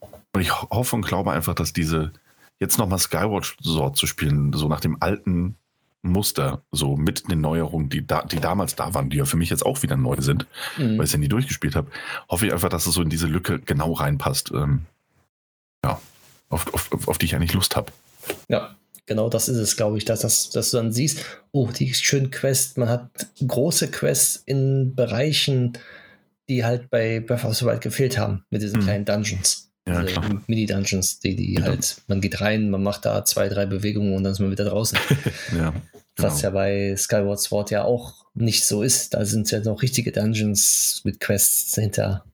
Und 0.00 0.40
ich 0.40 0.60
hoffe 0.60 0.96
und 0.96 1.06
glaube 1.06 1.30
einfach, 1.30 1.54
dass 1.54 1.72
diese, 1.72 2.12
jetzt 2.58 2.78
nochmal 2.78 2.98
Skyward 2.98 3.56
Sword 3.62 3.96
zu 3.96 4.08
spielen, 4.08 4.52
so 4.54 4.66
nach 4.66 4.80
dem 4.80 5.00
alten 5.00 5.54
Muster, 6.02 6.62
so 6.72 6.96
mit 6.96 7.30
den 7.30 7.40
Neuerungen, 7.40 7.90
die, 7.90 8.04
da, 8.04 8.22
die 8.22 8.40
damals 8.40 8.74
da 8.74 8.92
waren, 8.92 9.08
die 9.08 9.18
ja 9.18 9.24
für 9.24 9.36
mich 9.36 9.50
jetzt 9.50 9.64
auch 9.64 9.84
wieder 9.84 9.96
neu 9.96 10.16
sind, 10.18 10.48
mhm. 10.78 10.98
weil 10.98 11.04
ich 11.04 11.10
es 11.10 11.12
ja 11.12 11.20
nie 11.20 11.28
durchgespielt 11.28 11.76
habe, 11.76 11.92
hoffe 12.28 12.46
ich 12.46 12.52
einfach, 12.52 12.70
dass 12.70 12.86
es 12.86 12.94
so 12.94 13.02
in 13.02 13.08
diese 13.08 13.28
Lücke 13.28 13.60
genau 13.60 13.92
reinpasst. 13.92 14.50
Ähm, 14.52 14.86
ja, 15.84 16.00
auf, 16.54 16.72
auf, 16.92 17.08
auf 17.08 17.18
die 17.18 17.26
ich 17.26 17.34
eigentlich 17.34 17.52
Lust 17.52 17.76
habe. 17.76 17.92
Ja, 18.48 18.76
genau 19.06 19.28
das 19.28 19.48
ist 19.48 19.58
es, 19.58 19.76
glaube 19.76 19.98
ich, 19.98 20.04
dass, 20.04 20.20
dass, 20.20 20.50
dass 20.50 20.70
du 20.70 20.78
dann 20.78 20.92
siehst, 20.92 21.24
oh, 21.52 21.68
die 21.68 21.92
schönen 21.92 22.30
Quests, 22.30 22.76
man 22.76 22.88
hat 22.88 23.08
große 23.46 23.90
Quests 23.90 24.42
in 24.46 24.94
Bereichen, 24.94 25.74
die 26.48 26.64
halt 26.64 26.90
bei 26.90 27.20
Breath 27.20 27.44
of 27.44 27.56
the 27.56 27.66
Wild 27.66 27.80
gefehlt 27.80 28.18
haben, 28.18 28.44
mit 28.50 28.62
diesen 28.62 28.78
hm. 28.78 28.84
kleinen 28.84 29.04
Dungeons. 29.04 29.70
Ja, 29.86 30.02
Mini-Dungeons, 30.46 31.20
die, 31.20 31.36
die 31.36 31.54
ja. 31.54 31.62
halt, 31.62 31.96
man 32.06 32.22
geht 32.22 32.40
rein, 32.40 32.70
man 32.70 32.82
macht 32.82 33.04
da 33.04 33.22
zwei, 33.26 33.50
drei 33.50 33.66
Bewegungen 33.66 34.14
und 34.14 34.24
dann 34.24 34.32
ist 34.32 34.38
man 34.38 34.50
wieder 34.50 34.64
draußen. 34.64 34.98
ja, 35.52 35.70
genau. 35.70 35.82
Was 36.16 36.40
ja 36.40 36.50
bei 36.50 36.96
Skyward 36.96 37.38
Sword 37.38 37.70
ja 37.70 37.84
auch 37.84 38.24
nicht 38.32 38.64
so 38.64 38.82
ist. 38.82 39.12
Da 39.12 39.26
sind 39.26 39.50
ja 39.50 39.60
noch 39.60 39.82
richtige 39.82 40.10
Dungeons 40.10 41.02
mit 41.04 41.20
Quests 41.20 41.72
dahinter. 41.72 42.24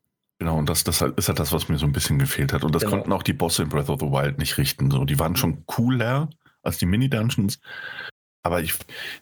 Genau, 0.40 0.56
und 0.56 0.70
das, 0.70 0.84
das 0.84 1.02
ist 1.02 1.28
halt 1.28 1.38
das, 1.38 1.52
was 1.52 1.68
mir 1.68 1.76
so 1.76 1.84
ein 1.84 1.92
bisschen 1.92 2.18
gefehlt 2.18 2.54
hat. 2.54 2.64
Und 2.64 2.74
das 2.74 2.80
genau. 2.80 2.96
konnten 2.96 3.12
auch 3.12 3.22
die 3.22 3.34
Bosse 3.34 3.62
in 3.62 3.68
Breath 3.68 3.90
of 3.90 4.00
the 4.00 4.06
Wild 4.06 4.38
nicht 4.38 4.56
richten. 4.56 4.90
So, 4.90 5.04
die 5.04 5.18
waren 5.18 5.36
schon 5.36 5.66
cooler 5.66 6.30
als 6.62 6.78
die 6.78 6.86
Mini-Dungeons. 6.86 7.60
Aber 8.42 8.62
ich, 8.62 8.72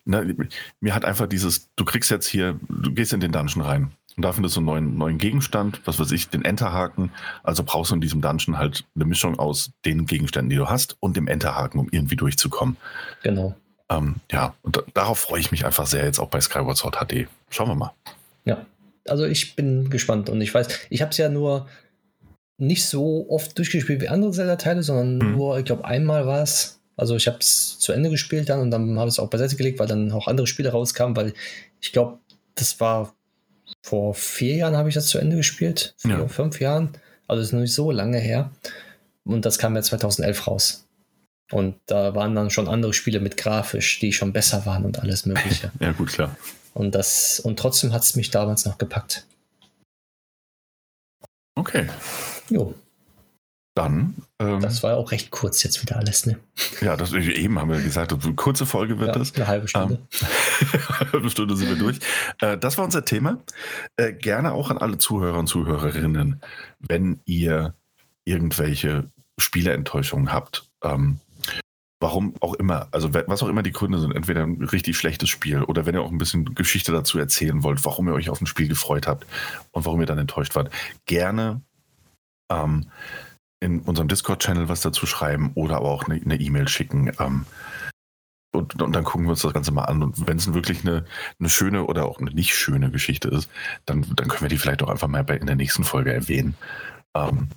ne, 0.05 0.37
mir 0.79 0.95
hat 0.95 1.05
einfach 1.05 1.27
dieses, 1.27 1.71
du 1.75 1.85
kriegst 1.85 2.13
jetzt 2.13 2.29
hier, 2.29 2.61
du 2.69 2.95
gehst 2.95 3.13
in 3.13 3.19
den 3.19 3.33
Dungeon 3.33 3.65
rein 3.65 3.91
und 4.17 4.23
da 4.23 4.33
findest 4.33 4.55
du 4.55 4.61
einen 4.61 4.67
neuen, 4.67 4.97
neuen 4.97 5.19
Gegenstand, 5.19 5.81
was 5.87 5.99
weiß 5.99 6.13
ich, 6.13 6.29
den 6.29 6.45
Enterhaken. 6.45 7.11
Also 7.43 7.65
brauchst 7.65 7.91
du 7.91 7.97
in 7.97 8.01
diesem 8.01 8.21
Dungeon 8.21 8.57
halt 8.57 8.85
eine 8.95 9.05
Mischung 9.05 9.41
aus 9.41 9.73
den 9.85 10.07
Gegenständen, 10.07 10.51
die 10.51 10.57
du 10.57 10.69
hast 10.69 10.97
und 11.01 11.17
dem 11.17 11.27
Enterhaken, 11.27 11.81
um 11.81 11.89
irgendwie 11.91 12.15
durchzukommen. 12.15 12.77
Genau. 13.25 13.57
Ähm, 13.89 14.17
ja, 14.31 14.55
und 14.63 14.77
da, 14.77 14.83
darauf 14.95 15.19
freue 15.19 15.41
ich 15.41 15.51
mich 15.51 15.67
einfach 15.67 15.89
sehr 15.89 16.05
jetzt 16.05 16.21
auch 16.21 16.29
bei 16.29 16.41
Skyward 16.41 16.77
Sword 16.77 16.97
HD. 17.05 17.27
Schauen 17.51 17.71
wir 17.71 17.75
mal. 17.75 17.93
Ja, 18.45 18.65
also 19.11 19.25
ich 19.25 19.57
bin 19.57 19.91
gespannt 19.91 20.31
und 20.31 20.41
ich 20.41 20.53
weiß, 20.53 20.69
ich 20.91 21.03
habe 21.03 21.11
es 21.11 21.17
ja 21.19 21.29
nur 21.29 21.69
nicht 22.59 22.87
so 22.87 23.27
oft 23.31 23.57
durchgespielt 23.57 24.01
wie 24.01 24.09
andere 24.09 24.33
Zelda-Teile, 24.33 24.83
sondern 24.83 25.21
hm. 25.21 25.37
nur, 25.37 25.59
ich 25.59 25.65
glaube, 25.65 25.85
einmal 25.85 26.27
war 26.27 26.43
es. 26.43 26.81
Also 26.97 27.15
ich 27.15 27.29
habe 27.29 27.39
es 27.39 27.79
zu 27.79 27.93
Ende 27.93 28.11
gespielt 28.11 28.49
dann 28.49 28.59
und 28.59 28.73
dann 28.73 28.99
habe 28.99 29.09
ich 29.09 29.15
es 29.15 29.21
auch 29.21 29.31
beiseite 29.31 29.55
gelegt, 29.55 29.79
weil 29.79 29.87
dann 29.87 30.11
auch 30.11 30.27
andere 30.27 30.49
Spiele 30.49 30.71
rauskamen, 30.71 31.17
weil 31.17 31.33
ich 31.81 31.93
glaube, 31.93 32.19
das 32.57 32.81
war 32.81 33.15
vor 33.83 34.15
vier 34.15 34.57
Jahren 34.57 34.77
habe 34.77 34.89
ich 34.89 34.97
das 34.97 35.07
zu 35.07 35.19
Ende 35.19 35.37
gespielt. 35.37 35.95
Vier, 35.99 36.19
ja. 36.19 36.29
fünf 36.29 36.61
Jahren. 36.61 36.91
Also 37.29 37.43
ist 37.43 37.53
noch 37.53 37.61
nicht 37.61 37.75
so 37.75 37.91
lange 37.93 38.19
her. 38.19 38.51
Und 39.25 39.45
das 39.45 39.59
kam 39.59 39.77
ja 39.77 39.83
2011 39.83 40.47
raus. 40.47 40.89
Und 41.51 41.77
da 41.87 42.15
waren 42.15 42.35
dann 42.35 42.51
schon 42.51 42.69
andere 42.69 42.93
Spiele 42.93 43.21
mit 43.21 43.37
grafisch, 43.37 44.01
die 44.01 44.13
schon 44.13 44.33
besser 44.33 44.67
waren 44.67 44.85
und 44.85 44.99
alles 45.01 45.25
Mögliche. 45.25 45.71
ja, 45.81 45.93
gut, 45.93 46.09
klar. 46.09 46.37
Und, 46.79 46.95
das, 46.95 47.41
und 47.41 47.59
trotzdem 47.59 47.93
hat 47.93 48.05
es 48.05 48.15
mich 48.15 48.31
damals 48.31 48.65
noch 48.65 48.79
gepackt. 48.79 49.27
Okay. 51.57 51.89
Jo. 52.51 52.73
Dann. 53.75 54.15
Ähm, 54.39 54.61
das 54.61 54.85
war 54.85 54.97
auch 54.97 55.11
recht 55.11 55.33
kurz 55.33 55.65
jetzt 55.65 55.83
wieder 55.83 55.97
alles, 55.97 56.25
ne? 56.25 56.39
Ja, 56.81 56.97
das 56.97 57.13
eben 57.13 57.59
haben 57.59 57.71
wir 57.71 57.81
gesagt, 57.83 58.13
eine 58.13 58.35
kurze 58.35 58.65
Folge 58.65 59.01
wird 59.01 59.09
ja, 59.09 59.19
das. 59.19 59.35
Eine 59.35 59.49
halbe 59.49 59.67
Stunde. 59.67 59.99
Ähm, 60.21 60.69
eine 60.71 60.89
halbe 61.13 61.31
Stunde 61.31 61.57
sind 61.57 61.69
wir 61.69 61.77
durch. 61.77 61.99
Äh, 62.41 62.57
das 62.57 62.79
war 62.79 62.85
unser 62.85 63.05
Thema. 63.05 63.39
Äh, 63.97 64.13
gerne 64.13 64.53
auch 64.53 64.71
an 64.71 64.79
alle 64.79 64.99
Zuhörer 64.99 65.41
und 65.41 65.49
Zuhörerinnen, 65.49 66.41
wenn 66.79 67.19
ihr 67.25 67.75
irgendwelche 68.25 69.11
Spieleenttäuschungen 69.37 70.33
habt. 70.33 70.71
Ähm, 70.85 71.19
warum 72.01 72.35
auch 72.41 72.55
immer, 72.55 72.89
also 72.93 73.13
was 73.13 73.43
auch 73.43 73.49
immer 73.49 73.63
die 73.63 73.73
Gründe 73.73 73.99
sind, 73.99 74.15
entweder 74.15 74.45
ein 74.45 74.63
richtig 74.63 74.97
schlechtes 74.97 75.29
Spiel 75.29 75.63
oder 75.65 75.85
wenn 75.85 75.95
ihr 75.95 76.03
auch 76.03 76.13
ein 76.13 76.19
bisschen 76.19 76.55
Geschichte 76.55 76.93
dazu 76.93 77.19
erzählen 77.19 77.63
wollt, 77.63 77.85
warum 77.85 78.09
ihr 78.09 78.15
euch 78.15 78.31
auf 78.31 78.41
ein 78.41 78.47
Spiel 78.47 78.69
gefreut 78.69 79.07
habt 79.07 79.27
und 79.73 79.85
warum 79.85 80.01
ihr 80.01 80.07
dann 80.07 80.19
enttäuscht 80.19 80.55
wart, 80.55 80.73
gerne 81.07 81.61
ähm, 82.51 82.87
in 83.61 83.81
unserem 83.81 84.09
Discord-Channel 84.09 84.69
was 84.69 84.81
dazu 84.81 85.07
schreiben 85.07 85.51
oder 85.55 85.77
aber 85.77 85.91
auch 85.91 86.05
eine 86.05 86.41
E-Mail 86.41 86.65
e 86.65 86.69
schicken. 86.69 87.13
Ähm, 87.19 87.47
und, 88.53 88.81
und, 88.81 88.93
dann 88.93 89.05
gucken 89.05 89.27
wir 89.27 89.31
uns 89.31 89.43
das 89.43 89.53
Ganze 89.53 89.73
mal 89.73 89.85
an. 89.85 90.03
Und 90.03 90.27
wenn 90.27 90.39
es 90.39 90.55
wirklich 90.55 90.83
eine, 90.83 91.05
eine 91.39 91.51
schöne 91.51 91.85
oder 91.85 92.07
auch 92.07 92.19
eine 92.19 92.31
nicht 92.31 92.55
schöne 92.55 92.91
Geschichte 92.91 93.29
ist, 93.29 93.51
dann, 93.85 94.07
dann 94.15 94.29
können 94.29 94.43
wir 94.43 94.49
die 94.49 94.59
vielleicht 94.59 94.83
auch 94.83 94.89
einfach 94.89 95.09
mal 95.09 95.25
bei, 95.25 95.37
in 95.37 95.47
der 95.47 95.57
nächsten 95.57 95.85
Folge 95.85 96.13
erwähnen. 96.13 96.55
Ähm, 97.15 97.49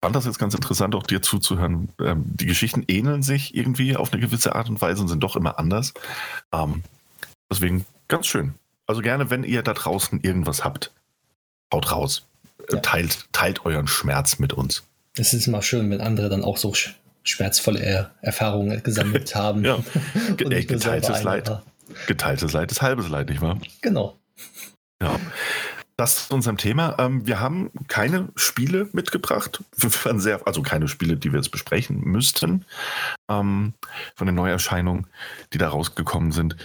fand 0.00 0.14
das 0.14 0.24
jetzt 0.26 0.38
ganz 0.38 0.54
interessant, 0.54 0.94
auch 0.94 1.02
dir 1.02 1.22
zuzuhören. 1.22 1.88
Ähm, 2.00 2.24
die 2.26 2.46
Geschichten 2.46 2.84
ähneln 2.88 3.22
sich 3.22 3.54
irgendwie 3.54 3.96
auf 3.96 4.12
eine 4.12 4.20
gewisse 4.20 4.54
Art 4.54 4.68
und 4.68 4.80
Weise 4.80 5.02
und 5.02 5.08
sind 5.08 5.22
doch 5.22 5.36
immer 5.36 5.58
anders. 5.58 5.94
Ähm, 6.52 6.82
deswegen 7.50 7.86
ganz 8.08 8.26
schön. 8.26 8.54
Also 8.86 9.00
gerne, 9.02 9.30
wenn 9.30 9.42
ihr 9.42 9.62
da 9.62 9.74
draußen 9.74 10.20
irgendwas 10.20 10.64
habt, 10.64 10.92
haut 11.72 11.90
raus. 11.90 12.26
Ja. 12.70 12.80
Teilt, 12.80 13.26
teilt 13.32 13.64
euren 13.64 13.88
Schmerz 13.88 14.38
mit 14.38 14.52
uns. 14.52 14.84
Es 15.14 15.32
ist 15.32 15.46
immer 15.46 15.62
schön, 15.62 15.90
wenn 15.90 16.00
andere 16.00 16.28
dann 16.28 16.44
auch 16.44 16.56
so 16.56 16.74
schmerzvolle 17.22 17.80
er 17.80 18.10
Erfahrungen 18.20 18.82
gesammelt 18.82 19.34
haben. 19.34 19.64
ja, 19.64 19.78
Ey, 20.50 20.64
geteiltes 20.64 21.22
Leid. 21.22 21.62
Geteiltes 22.06 22.52
Leid 22.52 22.70
ist 22.70 22.82
halbes 22.82 23.08
Leid, 23.08 23.28
nicht 23.28 23.40
wahr? 23.40 23.58
Genau. 23.80 24.16
Ja. 25.00 25.18
Das 25.96 26.28
zu 26.28 26.34
unserem 26.34 26.58
Thema. 26.58 26.96
Ähm, 26.98 27.26
wir 27.26 27.40
haben 27.40 27.70
keine 27.88 28.28
Spiele 28.36 28.88
mitgebracht. 28.92 29.62
Wir 29.76 29.90
waren 30.04 30.20
sehr, 30.20 30.46
also 30.46 30.62
keine 30.62 30.88
Spiele, 30.88 31.16
die 31.16 31.32
wir 31.32 31.38
jetzt 31.38 31.50
besprechen 31.50 32.00
müssten. 32.02 32.64
Ähm, 33.28 33.72
von 34.14 34.26
den 34.26 34.34
Neuerscheinungen, 34.34 35.06
die 35.52 35.58
da 35.58 35.68
rausgekommen 35.68 36.32
sind. 36.32 36.56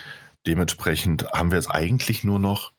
Dementsprechend 0.45 1.31
haben 1.31 1.51
wir 1.51 1.57
jetzt 1.57 1.71
eigentlich 1.71 2.23
nur 2.23 2.39
noch 2.39 2.71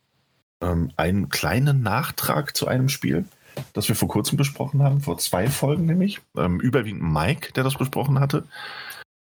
ähm, 0.61 0.91
einen 0.97 1.31
kleinen 1.31 1.83
Nachtrag 1.83 2.57
zu 2.57 2.67
einem 2.67 2.89
Spiel 2.89 3.25
das 3.73 3.89
wir 3.89 3.97
vor 3.97 4.09
kurzem 4.09 4.37
besprochen 4.37 4.83
haben, 4.83 5.01
vor 5.01 5.19
zwei 5.19 5.49
Folgen 5.49 5.87
nämlich. 5.87 6.21
Ähm, 6.37 6.61
überwiegend 6.61 7.03
Mike, 7.03 7.53
der 7.53 7.65
das 7.65 7.77
besprochen 7.77 8.21
hatte. 8.21 8.45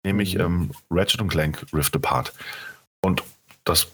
Nämlich 0.04 0.34
mhm. 0.34 0.40
ähm, 0.40 0.70
Ratchet 0.90 1.20
und 1.20 1.28
Clank 1.28 1.66
Rift 1.72 1.94
Apart. 1.96 2.32
Und 3.02 3.22
das 3.64 3.88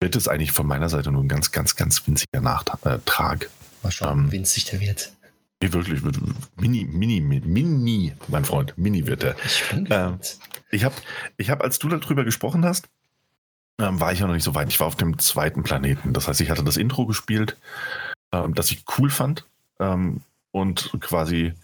wird 0.00 0.16
es 0.16 0.28
eigentlich 0.28 0.52
von 0.52 0.66
meiner 0.66 0.88
Seite 0.88 1.10
nur 1.10 1.22
ein 1.22 1.28
ganz, 1.28 1.52
ganz, 1.52 1.76
ganz 1.76 2.06
winziger 2.06 2.40
Nachtrag. 2.40 3.44
Äh, 3.44 3.48
Mal 3.82 3.92
schauen, 3.92 4.24
ähm, 4.24 4.32
winzig 4.32 4.64
der 4.66 4.80
wird. 4.80 5.12
Nee, 5.62 5.72
wirklich, 5.72 6.02
mini, 6.56 6.84
mini, 6.84 7.20
mini, 7.20 8.12
mein 8.28 8.44
Freund, 8.44 8.76
mini 8.76 9.06
wird 9.06 9.22
der. 9.22 9.36
Ich 9.44 9.64
ähm, 9.90 10.18
ich 10.70 10.84
habe, 10.84 10.94
ich 11.36 11.50
hab, 11.50 11.62
als 11.62 11.78
du 11.78 11.88
darüber 11.88 12.24
gesprochen 12.24 12.64
hast, 12.64 12.88
ähm, 13.80 14.00
war 14.00 14.12
ich 14.12 14.20
ja 14.20 14.26
noch 14.26 14.34
nicht 14.34 14.44
so 14.44 14.54
weit. 14.54 14.68
Ich 14.68 14.78
war 14.78 14.86
auf 14.86 14.96
dem 14.96 15.18
zweiten 15.18 15.62
Planeten. 15.62 16.12
Das 16.12 16.28
heißt, 16.28 16.40
ich 16.40 16.50
hatte 16.50 16.64
das 16.64 16.76
Intro 16.76 17.06
gespielt, 17.06 17.56
ähm, 18.32 18.54
das 18.54 18.70
ich 18.70 18.84
cool 18.98 19.10
fand 19.10 19.46
ähm, 19.80 20.20
und 20.52 20.92
quasi 21.00 21.54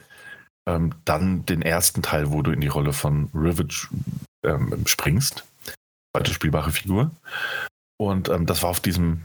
ähm, 0.67 0.95
dann 1.05 1.45
den 1.47 1.63
ersten 1.63 2.03
Teil, 2.03 2.33
wo 2.33 2.43
du 2.43 2.51
in 2.51 2.61
die 2.61 2.69
Rolle 2.69 2.93
von 2.93 3.31
Rivage 3.35 3.89
ähm, 4.45 4.85
springst. 4.87 5.45
Zweite 6.13 6.33
spielbare 6.33 6.71
Figur. 6.71 7.11
Und 7.97 8.29
ähm, 8.29 8.47
das 8.47 8.63
war 8.63 8.71
auf 8.71 8.81
diesem 8.81 9.25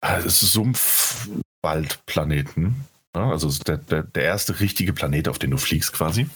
äh, 0.00 0.20
Sumpfwaldplaneten. 0.22 2.84
Ja, 3.14 3.30
also 3.30 3.50
der, 3.64 3.78
der, 3.78 4.02
der 4.02 4.24
erste 4.24 4.60
richtige 4.60 4.92
Planet, 4.92 5.28
auf 5.28 5.38
den 5.38 5.50
du 5.50 5.56
fliegst 5.56 5.92
quasi. 5.92 6.28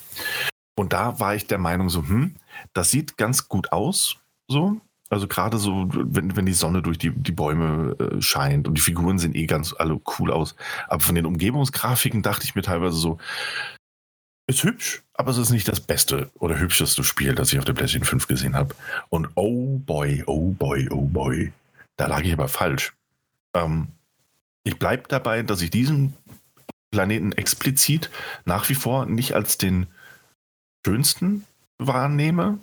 Und 0.75 0.93
da 0.93 1.21
war 1.21 1.35
ich 1.35 1.47
der 1.47 1.59
Meinung 1.59 1.91
so, 1.91 2.03
hm, 2.03 2.37
das 2.73 2.91
sieht 2.91 3.17
ganz 3.17 3.49
gut 3.49 3.73
aus, 3.73 4.17
so. 4.49 4.81
Also 5.11 5.29
gerade 5.29 5.59
so, 5.59 5.89
wenn, 5.93 6.37
wenn 6.37 6.47
die 6.47 6.55
Sonne 6.55 6.81
durch 6.81 6.97
die, 6.97 7.11
die 7.11 7.33
Bäume 7.33 7.95
äh, 7.99 8.23
scheint 8.23 8.67
und 8.67 8.79
die 8.79 8.81
Figuren 8.81 9.19
sehen 9.19 9.35
eh 9.35 9.45
ganz 9.45 9.75
alle 9.77 10.01
cool 10.19 10.33
aus. 10.33 10.57
Aber 10.89 11.01
von 11.01 11.15
den 11.15 11.27
Umgebungsgrafiken 11.27 12.23
dachte 12.23 12.45
ich 12.45 12.55
mir 12.55 12.63
teilweise 12.63 12.97
so, 12.97 13.19
ist 14.47 14.65
hübsch, 14.65 15.03
aber 15.23 15.31
es 15.31 15.39
ist 15.39 15.51
nicht 15.51 15.69
das 15.69 15.79
beste 15.79 16.33
oder 16.35 16.59
hübscheste 16.59 17.05
Spiel, 17.05 17.37
das 17.37 17.53
ich 17.53 17.59
auf 17.61 17.65
der 17.65 17.75
PlayStation 17.75 18.05
5 18.05 18.27
gesehen 18.27 18.57
habe. 18.57 18.75
Und 19.09 19.29
oh 19.37 19.79
boy, 19.79 20.25
oh 20.27 20.51
boy, 20.51 20.89
oh 20.91 21.03
boy, 21.03 21.53
da 21.97 22.09
lag 22.09 22.23
ich 22.23 22.33
aber 22.33 22.49
falsch. 22.49 22.93
Ähm, 23.55 23.87
ich 24.65 24.81
bleibe 24.81 25.05
dabei, 25.07 25.45
dass 25.45 25.63
ich 25.63 25.71
diesen 25.71 26.15
Planeten 26.91 27.31
explizit 27.31 28.11
nach 28.45 28.69
wie 28.69 28.75
vor 28.75 29.07
nicht 29.07 29.37
als 29.37 29.59
den 29.59 29.87
schönsten 30.85 31.45
wahrnehme, 31.79 32.59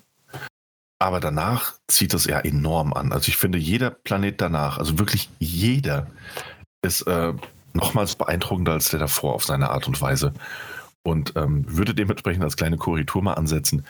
aber 1.00 1.22
danach 1.22 1.76
zieht 1.88 2.14
es 2.14 2.26
ja 2.26 2.40
enorm 2.40 2.92
an. 2.92 3.14
Also 3.14 3.30
ich 3.30 3.38
finde, 3.38 3.58
jeder 3.58 3.90
Planet 3.90 4.42
danach, 4.42 4.80
also 4.80 5.00
wirklich 5.00 5.30
jeder, 5.40 6.08
ist 6.82 7.04
äh, 7.04 7.34
nochmals 7.72 8.18
beeindruckender 8.18 8.74
als 8.74 8.90
der 8.90 9.00
davor 9.00 9.34
auf 9.34 9.46
seine 9.46 9.70
Art 9.70 9.88
und 9.88 10.02
Weise. 10.02 10.34
Und 11.04 11.34
ähm, 11.36 11.66
würde 11.68 11.96
dementsprechend 11.96 12.44
als 12.44 12.58
kleine 12.58 12.78
Korrektur 12.78 13.22
mal 13.22 13.34
ansetzen. 13.34 13.86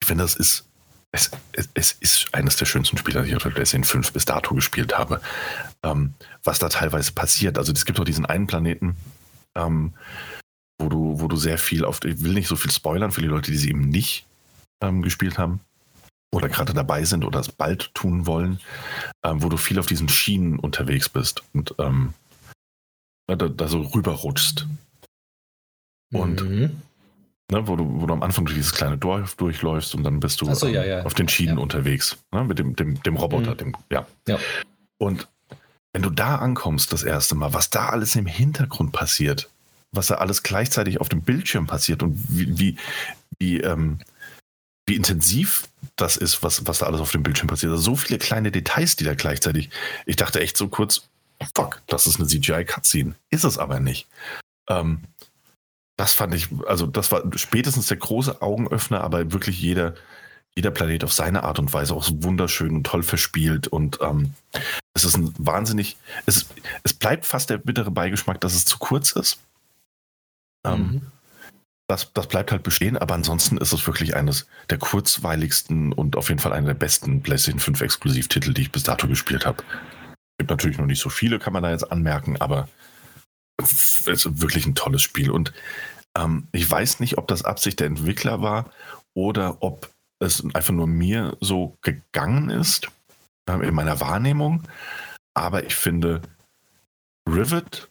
Ich 0.00 0.06
finde, 0.06 0.24
das 0.24 0.34
ist, 0.34 0.66
es, 1.12 1.30
es, 1.52 1.68
es 1.74 1.92
ist 1.92 2.28
eines 2.32 2.56
der 2.56 2.66
schönsten 2.66 2.98
Spiele, 2.98 3.22
die 3.22 3.30
ich 3.30 3.36
auf 3.36 3.44
der 3.44 3.50
PlayStation 3.50 3.84
5 3.84 4.12
bis 4.12 4.24
dato 4.24 4.54
gespielt 4.54 4.98
habe. 4.98 5.20
Ähm, 5.82 6.14
was 6.42 6.58
da 6.58 6.68
teilweise 6.68 7.12
passiert. 7.12 7.56
Also 7.56 7.72
es 7.72 7.84
gibt 7.84 7.98
doch 7.98 8.04
diesen 8.04 8.26
einen 8.26 8.46
Planeten, 8.46 8.96
ähm, 9.56 9.94
wo 10.78 10.88
du, 10.88 11.20
wo 11.20 11.28
du 11.28 11.36
sehr 11.36 11.58
viel 11.58 11.84
auf, 11.84 12.04
ich 12.04 12.22
will 12.22 12.34
nicht 12.34 12.48
so 12.48 12.56
viel 12.56 12.70
spoilern 12.70 13.12
für 13.12 13.20
die 13.20 13.28
Leute, 13.28 13.50
die 13.50 13.56
sie 13.56 13.70
eben 13.70 13.88
nicht 13.88 14.26
ähm, 14.82 15.02
gespielt 15.02 15.38
haben 15.38 15.60
oder 16.34 16.48
gerade 16.48 16.74
dabei 16.74 17.04
sind 17.04 17.24
oder 17.24 17.40
es 17.40 17.50
bald 17.50 17.94
tun 17.94 18.26
wollen, 18.26 18.60
ähm, 19.24 19.42
wo 19.42 19.48
du 19.48 19.56
viel 19.56 19.78
auf 19.78 19.86
diesen 19.86 20.08
Schienen 20.08 20.58
unterwegs 20.58 21.08
bist 21.08 21.44
und 21.54 21.74
ähm, 21.78 22.12
da, 23.26 23.36
da, 23.36 23.68
so 23.68 23.80
rüberrutschst. 23.80 24.66
Und 26.14 26.42
mhm. 26.42 26.82
ne, 27.50 27.66
wo, 27.66 27.76
du, 27.76 28.00
wo 28.00 28.06
du 28.06 28.14
am 28.14 28.22
Anfang 28.22 28.44
durch 28.44 28.56
dieses 28.56 28.72
kleine 28.72 28.96
Dorf 28.96 29.34
durchläufst 29.36 29.94
und 29.94 30.04
dann 30.04 30.20
bist 30.20 30.40
du 30.40 30.54
so, 30.54 30.68
ja, 30.68 30.84
ja. 30.84 31.02
auf 31.02 31.14
den 31.14 31.28
Schienen 31.28 31.56
ja. 31.56 31.62
unterwegs, 31.62 32.16
ne, 32.32 32.44
mit 32.44 32.58
dem, 32.58 32.76
dem, 32.76 33.02
dem 33.02 33.16
Roboter, 33.16 33.52
mhm. 33.52 33.58
dem, 33.58 33.76
ja. 33.90 34.06
ja. 34.28 34.38
Und 34.98 35.28
wenn 35.92 36.02
du 36.02 36.10
da 36.10 36.36
ankommst 36.36 36.92
das 36.92 37.02
erste 37.02 37.34
Mal, 37.34 37.52
was 37.54 37.70
da 37.70 37.88
alles 37.88 38.16
im 38.16 38.26
Hintergrund 38.26 38.92
passiert, 38.92 39.50
was 39.92 40.08
da 40.08 40.16
alles 40.16 40.42
gleichzeitig 40.42 41.00
auf 41.00 41.08
dem 41.08 41.22
Bildschirm 41.22 41.66
passiert 41.66 42.02
und 42.02 42.18
wie, 42.28 42.58
wie, 42.58 42.76
wie, 43.38 43.60
ähm, 43.60 44.00
wie 44.86 44.96
intensiv 44.96 45.68
das 45.96 46.16
ist, 46.16 46.42
was, 46.42 46.66
was 46.66 46.78
da 46.78 46.86
alles 46.86 47.00
auf 47.00 47.12
dem 47.12 47.22
Bildschirm 47.22 47.48
passiert. 47.48 47.72
Also 47.72 47.82
so 47.82 47.96
viele 47.96 48.18
kleine 48.18 48.50
Details, 48.50 48.96
die 48.96 49.04
da 49.04 49.14
gleichzeitig. 49.14 49.70
Ich 50.06 50.16
dachte 50.16 50.40
echt 50.40 50.56
so 50.56 50.68
kurz, 50.68 51.08
fuck, 51.54 51.80
das 51.86 52.06
ist 52.06 52.18
eine 52.18 52.26
CGI-Cutscene. 52.26 53.14
Ist 53.30 53.44
es 53.44 53.58
aber 53.58 53.80
nicht. 53.80 54.08
Ähm, 54.68 55.00
das 55.96 56.14
fand 56.14 56.34
ich, 56.34 56.48
also 56.66 56.86
das 56.86 57.12
war 57.12 57.22
spätestens 57.36 57.86
der 57.86 57.98
große 57.98 58.42
Augenöffner, 58.42 59.02
aber 59.02 59.32
wirklich 59.32 59.60
jeder, 59.60 59.94
jeder 60.56 60.70
Planet 60.70 61.04
auf 61.04 61.12
seine 61.12 61.44
Art 61.44 61.58
und 61.58 61.72
Weise 61.72 61.94
auch 61.94 62.02
so 62.02 62.22
wunderschön 62.22 62.74
und 62.74 62.84
toll 62.84 63.02
verspielt 63.02 63.68
und 63.68 63.98
ähm, 64.00 64.34
es 64.94 65.04
ist 65.04 65.16
ein 65.16 65.32
wahnsinnig, 65.38 65.96
es, 66.26 66.46
es 66.82 66.94
bleibt 66.94 67.26
fast 67.26 67.50
der 67.50 67.58
bittere 67.58 67.90
Beigeschmack, 67.90 68.40
dass 68.40 68.54
es 68.54 68.64
zu 68.64 68.78
kurz 68.78 69.12
ist. 69.12 69.38
Ähm, 70.66 70.80
mhm. 70.80 71.02
das, 71.88 72.12
das 72.12 72.26
bleibt 72.26 72.50
halt 72.50 72.62
bestehen, 72.62 72.96
aber 72.96 73.14
ansonsten 73.14 73.58
ist 73.58 73.72
es 73.72 73.86
wirklich 73.86 74.16
eines 74.16 74.46
der 74.70 74.78
kurzweiligsten 74.78 75.92
und 75.92 76.16
auf 76.16 76.28
jeden 76.28 76.40
Fall 76.40 76.52
einer 76.52 76.68
der 76.68 76.74
besten 76.74 77.22
PlayStation 77.22 77.60
5 77.60 77.82
Exklusivtitel, 77.82 78.52
die 78.54 78.62
ich 78.62 78.72
bis 78.72 78.82
dato 78.82 79.06
gespielt 79.06 79.46
habe. 79.46 79.62
Gibt 80.38 80.50
natürlich 80.50 80.78
noch 80.78 80.86
nicht 80.86 81.00
so 81.00 81.10
viele, 81.10 81.38
kann 81.38 81.52
man 81.52 81.62
da 81.62 81.70
jetzt 81.70 81.92
anmerken, 81.92 82.40
aber 82.40 82.68
es 83.56 84.06
ist 84.06 84.40
wirklich 84.40 84.66
ein 84.66 84.74
tolles 84.74 85.02
Spiel. 85.02 85.30
Und 85.30 85.52
ähm, 86.16 86.48
ich 86.52 86.70
weiß 86.70 87.00
nicht, 87.00 87.18
ob 87.18 87.28
das 87.28 87.44
Absicht 87.44 87.80
der 87.80 87.86
Entwickler 87.86 88.42
war 88.42 88.70
oder 89.14 89.62
ob 89.62 89.90
es 90.20 90.44
einfach 90.54 90.72
nur 90.72 90.86
mir 90.86 91.36
so 91.40 91.76
gegangen 91.82 92.50
ist 92.50 92.88
äh, 93.48 93.66
in 93.66 93.74
meiner 93.74 94.00
Wahrnehmung. 94.00 94.62
Aber 95.34 95.64
ich 95.64 95.74
finde, 95.74 96.22
Rivet 97.28 97.90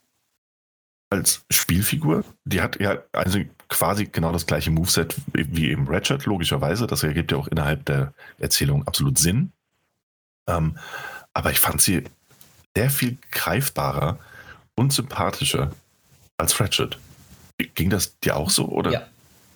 als 1.10 1.46
Spielfigur, 1.52 2.24
die 2.44 2.62
hat 2.62 2.80
ja 2.80 2.98
also 3.12 3.40
quasi 3.68 4.06
genau 4.06 4.32
das 4.32 4.48
gleiche 4.48 4.72
Moveset 4.72 5.16
wie 5.34 5.70
eben 5.70 5.88
Ratchet, 5.88 6.26
logischerweise. 6.26 6.88
Das 6.88 7.04
ergibt 7.04 7.32
ja 7.32 7.38
auch 7.38 7.48
innerhalb 7.48 7.86
der 7.86 8.14
Erzählung 8.40 8.88
absolut 8.88 9.18
Sinn. 9.18 9.52
Ähm, 10.48 10.78
aber 11.34 11.52
ich 11.52 11.60
fand 11.60 11.82
sie 11.82 12.04
sehr 12.76 12.90
viel 12.90 13.18
greifbarer 13.32 14.18
und 14.76 14.94
sympathischer 14.94 15.72
als 16.38 16.60
Ratchet. 16.60 16.98
Ging 17.76 17.90
das 17.90 18.20
dir 18.20 18.36
auch 18.36 18.50
so, 18.50 18.68
oder? 18.68 18.92
Ja. 18.92 19.08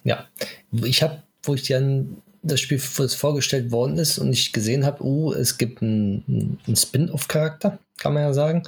Ja. 0.03 0.25
Ich 0.71 1.03
habe, 1.03 1.21
wo 1.43 1.55
ich 1.55 1.67
dann 1.67 2.17
das 2.43 2.61
Spiel 2.61 2.79
vorgestellt 2.79 3.71
worden 3.71 3.97
ist 3.97 4.19
und 4.19 4.31
ich 4.31 4.53
gesehen 4.53 4.85
habe, 4.85 5.03
uh, 5.03 5.33
es 5.33 5.57
gibt 5.57 5.81
einen, 5.81 6.59
einen 6.65 6.75
Spin-off-Charakter, 6.75 7.77
kann 7.97 8.13
man 8.13 8.23
ja 8.23 8.33
sagen, 8.33 8.63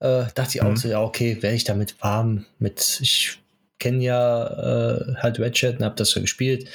äh, 0.00 0.24
dachte 0.34 0.56
ich 0.56 0.62
auch 0.62 0.70
mhm. 0.70 0.76
so, 0.76 0.88
ja, 0.88 1.02
okay, 1.02 1.38
wäre 1.40 1.54
ich 1.54 1.64
damit 1.64 2.00
warm 2.02 2.44
mit, 2.58 2.98
ich 3.00 3.38
kenne 3.78 4.02
ja 4.02 4.46
äh, 4.46 5.14
halt 5.16 5.40
Ratchet 5.40 5.78
und 5.78 5.84
habe 5.84 5.96
das 5.96 6.10
schon 6.10 6.22
gespielt. 6.22 6.68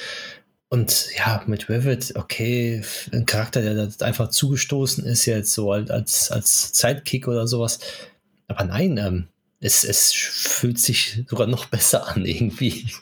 Und 0.70 1.06
ja, 1.16 1.42
mit 1.46 1.68
Rivet, 1.68 2.14
okay, 2.16 2.82
ein 3.12 3.26
Charakter, 3.26 3.62
der 3.62 3.86
da 3.86 4.04
einfach 4.04 4.30
zugestoßen 4.30 5.04
ist, 5.04 5.24
jetzt 5.26 5.52
so 5.52 5.70
als, 5.70 6.32
als 6.32 6.70
Sidekick 6.72 7.28
oder 7.28 7.46
sowas. 7.46 7.78
Aber 8.46 8.64
nein, 8.64 8.96
ähm, 8.98 9.28
es, 9.60 9.84
es 9.84 10.12
fühlt 10.12 10.78
sich 10.78 11.24
sogar 11.28 11.46
noch 11.46 11.66
besser 11.66 12.08
an, 12.08 12.24
irgendwie. 12.24 12.92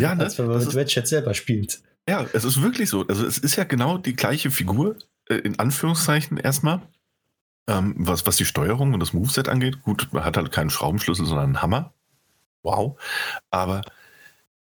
Ja, 0.00 0.14
ne? 0.14 0.24
als 0.24 0.38
wenn 0.38 0.46
man 0.46 0.56
das 0.56 0.66
mit 0.66 0.76
Ratchet 0.76 1.06
selber 1.06 1.34
spielt. 1.34 1.80
Ja, 2.08 2.24
es 2.32 2.44
ist 2.44 2.62
wirklich 2.62 2.88
so. 2.88 3.06
Also 3.06 3.26
es 3.26 3.38
ist 3.38 3.56
ja 3.56 3.64
genau 3.64 3.98
die 3.98 4.14
gleiche 4.14 4.50
Figur, 4.50 4.96
äh, 5.28 5.34
in 5.36 5.58
Anführungszeichen 5.58 6.38
erstmal. 6.38 6.82
Ähm, 7.68 7.94
was, 7.98 8.26
was 8.26 8.36
die 8.36 8.44
Steuerung 8.44 8.94
und 8.94 9.00
das 9.00 9.12
Moveset 9.12 9.48
angeht. 9.48 9.82
Gut, 9.82 10.08
man 10.12 10.24
hat 10.24 10.36
halt 10.36 10.52
keinen 10.52 10.70
Schraubenschlüssel, 10.70 11.26
sondern 11.26 11.46
einen 11.46 11.62
Hammer. 11.62 11.92
Wow. 12.62 12.98
Aber 13.50 13.82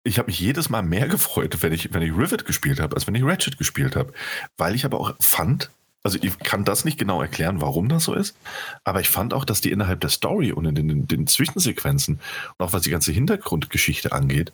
ich 0.04 0.18
habe 0.18 0.26
mich 0.26 0.40
jedes 0.40 0.70
Mal 0.70 0.82
mehr 0.82 1.06
gefreut, 1.08 1.62
wenn 1.62 1.72
ich, 1.72 1.92
wenn 1.92 2.02
ich 2.02 2.16
Rivet 2.16 2.46
gespielt 2.46 2.80
habe, 2.80 2.96
als 2.96 3.06
wenn 3.06 3.14
ich 3.14 3.24
Ratchet 3.24 3.58
gespielt 3.58 3.94
habe. 3.94 4.12
Weil 4.56 4.74
ich 4.74 4.84
aber 4.86 5.00
auch 5.00 5.14
fand, 5.20 5.70
also 6.04 6.18
ich 6.20 6.38
kann 6.38 6.64
das 6.64 6.84
nicht 6.84 6.98
genau 6.98 7.22
erklären, 7.22 7.60
warum 7.60 7.88
das 7.88 8.04
so 8.04 8.14
ist, 8.14 8.36
aber 8.84 9.00
ich 9.00 9.08
fand 9.08 9.32
auch, 9.32 9.44
dass 9.44 9.62
die 9.62 9.72
innerhalb 9.72 10.00
der 10.00 10.10
Story 10.10 10.52
und 10.52 10.66
in 10.66 10.74
den, 10.74 11.08
den 11.08 11.26
Zwischensequenzen 11.26 12.20
und 12.58 12.66
auch 12.66 12.72
was 12.74 12.82
die 12.82 12.90
ganze 12.90 13.10
Hintergrundgeschichte 13.10 14.12
angeht, 14.12 14.52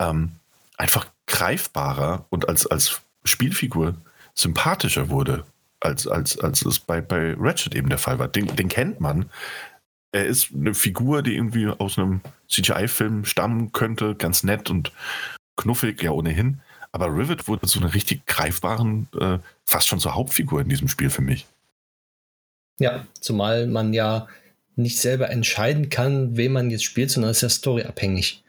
ähm, 0.00 0.32
einfach 0.76 1.06
greifbarer 1.26 2.26
und 2.28 2.48
als, 2.48 2.66
als 2.66 3.00
Spielfigur 3.24 3.94
sympathischer 4.34 5.08
wurde, 5.08 5.44
als, 5.80 6.06
als, 6.06 6.38
als 6.38 6.64
es 6.64 6.78
bei, 6.78 7.00
bei 7.00 7.34
Ratchet 7.38 7.74
eben 7.74 7.88
der 7.88 7.98
Fall 7.98 8.18
war. 8.18 8.28
Den, 8.28 8.54
den 8.54 8.68
kennt 8.68 9.00
man. 9.00 9.30
Er 10.12 10.26
ist 10.26 10.52
eine 10.54 10.74
Figur, 10.74 11.22
die 11.22 11.36
irgendwie 11.36 11.68
aus 11.68 11.98
einem 11.98 12.20
CGI-Film 12.48 13.24
stammen 13.24 13.72
könnte, 13.72 14.14
ganz 14.14 14.42
nett 14.42 14.68
und 14.68 14.92
knuffig, 15.56 16.02
ja 16.02 16.10
ohnehin. 16.10 16.60
Aber 16.92 17.06
Rivet 17.06 17.46
wurde 17.48 17.66
zu 17.66 17.78
einer 17.78 17.94
richtig 17.94 18.26
greifbaren, 18.26 19.08
äh, 19.18 19.38
fast 19.64 19.88
schon 19.88 20.00
zur 20.00 20.14
Hauptfigur 20.14 20.60
in 20.60 20.68
diesem 20.68 20.88
Spiel 20.88 21.10
für 21.10 21.22
mich. 21.22 21.46
Ja, 22.78 23.06
zumal 23.20 23.66
man 23.66 23.92
ja 23.92 24.26
nicht 24.76 24.98
selber 24.98 25.30
entscheiden 25.30 25.88
kann, 25.90 26.36
wen 26.36 26.52
man 26.52 26.70
jetzt 26.70 26.84
spielt, 26.84 27.10
sondern 27.10 27.30
es 27.30 27.38
ist 27.38 27.42
ja 27.42 27.48
storyabhängig. 27.50 28.42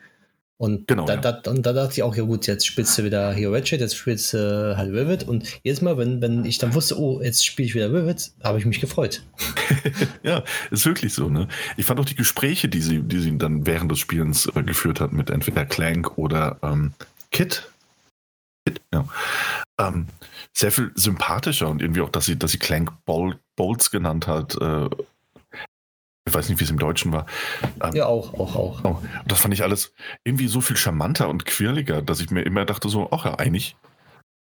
Und, 0.62 0.88
genau, 0.88 1.08
da, 1.08 1.16
ja. 1.16 1.22
da, 1.22 1.50
und 1.50 1.66
da 1.66 1.74
dachte 1.74 1.94
ich 1.94 2.04
auch, 2.04 2.16
ja 2.16 2.24
gut, 2.24 2.46
jetzt 2.46 2.68
spielst 2.68 2.96
du 2.96 3.04
wieder 3.04 3.34
hier 3.34 3.52
Ratchet, 3.52 3.82
jetzt 3.82 3.96
spielst 3.96 4.34
du 4.36 4.78
halt 4.78 4.94
Rivet. 4.94 5.28
Und 5.28 5.60
jedes 5.64 5.82
Mal, 5.82 5.98
wenn, 5.98 6.22
wenn 6.22 6.46
ich 6.46 6.60
dann 6.60 6.76
wusste, 6.76 7.00
oh, 7.00 7.20
jetzt 7.20 7.44
spiele 7.44 7.68
ich 7.68 7.74
wieder 7.74 7.92
Rivet, 7.92 8.32
habe 8.44 8.60
ich 8.60 8.66
mich 8.68 8.80
gefreut. 8.80 9.24
ja, 10.24 10.44
ist 10.70 10.86
wirklich 10.86 11.16
so. 11.16 11.30
Ne? 11.30 11.48
Ich 11.78 11.88
fand 11.88 12.00
auch 12.00 12.06
die 12.06 12.16
Gespräche, 12.16 12.70
die 12.70 12.82
sie, 12.82 13.02
die 13.02 13.20
sie 13.20 13.36
dann 13.40 13.66
während 13.66 13.92
des 13.92 13.98
Spielens 13.98 14.46
äh, 14.56 14.62
geführt 14.62 15.00
hat 15.00 15.14
mit 15.14 15.32
entweder 15.32 15.66
Clank 15.66 16.20
oder 16.20 16.60
ähm, 16.62 16.94
Kit. 17.32 17.71
Ja. 18.94 19.08
Ähm, 19.80 20.08
sehr 20.54 20.72
viel 20.72 20.92
sympathischer 20.96 21.70
und 21.70 21.82
irgendwie 21.82 22.02
auch, 22.02 22.10
dass 22.10 22.26
sie, 22.26 22.38
dass 22.38 22.52
sie 22.52 22.60
Clank 22.60 22.92
Bolt, 23.06 23.40
Bolts 23.56 23.92
genannt 23.92 24.28
hat, 24.28 24.56
äh, 24.56 24.90
ich 26.28 26.34
weiß 26.34 26.50
nicht, 26.50 26.60
wie 26.60 26.64
es 26.64 26.70
im 26.70 26.80
Deutschen 26.80 27.12
war. 27.12 27.26
Ähm, 27.82 27.96
ja, 27.96 28.06
auch, 28.06 28.34
auch, 28.36 28.56
auch. 28.56 28.84
Oh, 28.84 29.02
das 29.26 29.40
fand 29.40 29.54
ich 29.54 29.64
alles 29.64 29.94
irgendwie 30.24 30.48
so 30.48 30.62
viel 30.62 30.78
charmanter 30.78 31.30
und 31.30 31.46
quirliger, 31.46 32.02
dass 32.02 32.22
ich 32.22 32.30
mir 32.30 32.44
immer 32.44 32.66
dachte 32.66 32.90
so, 32.90 33.10
ach 33.12 33.26
ja, 33.26 33.40
eigentlich, 33.40 33.76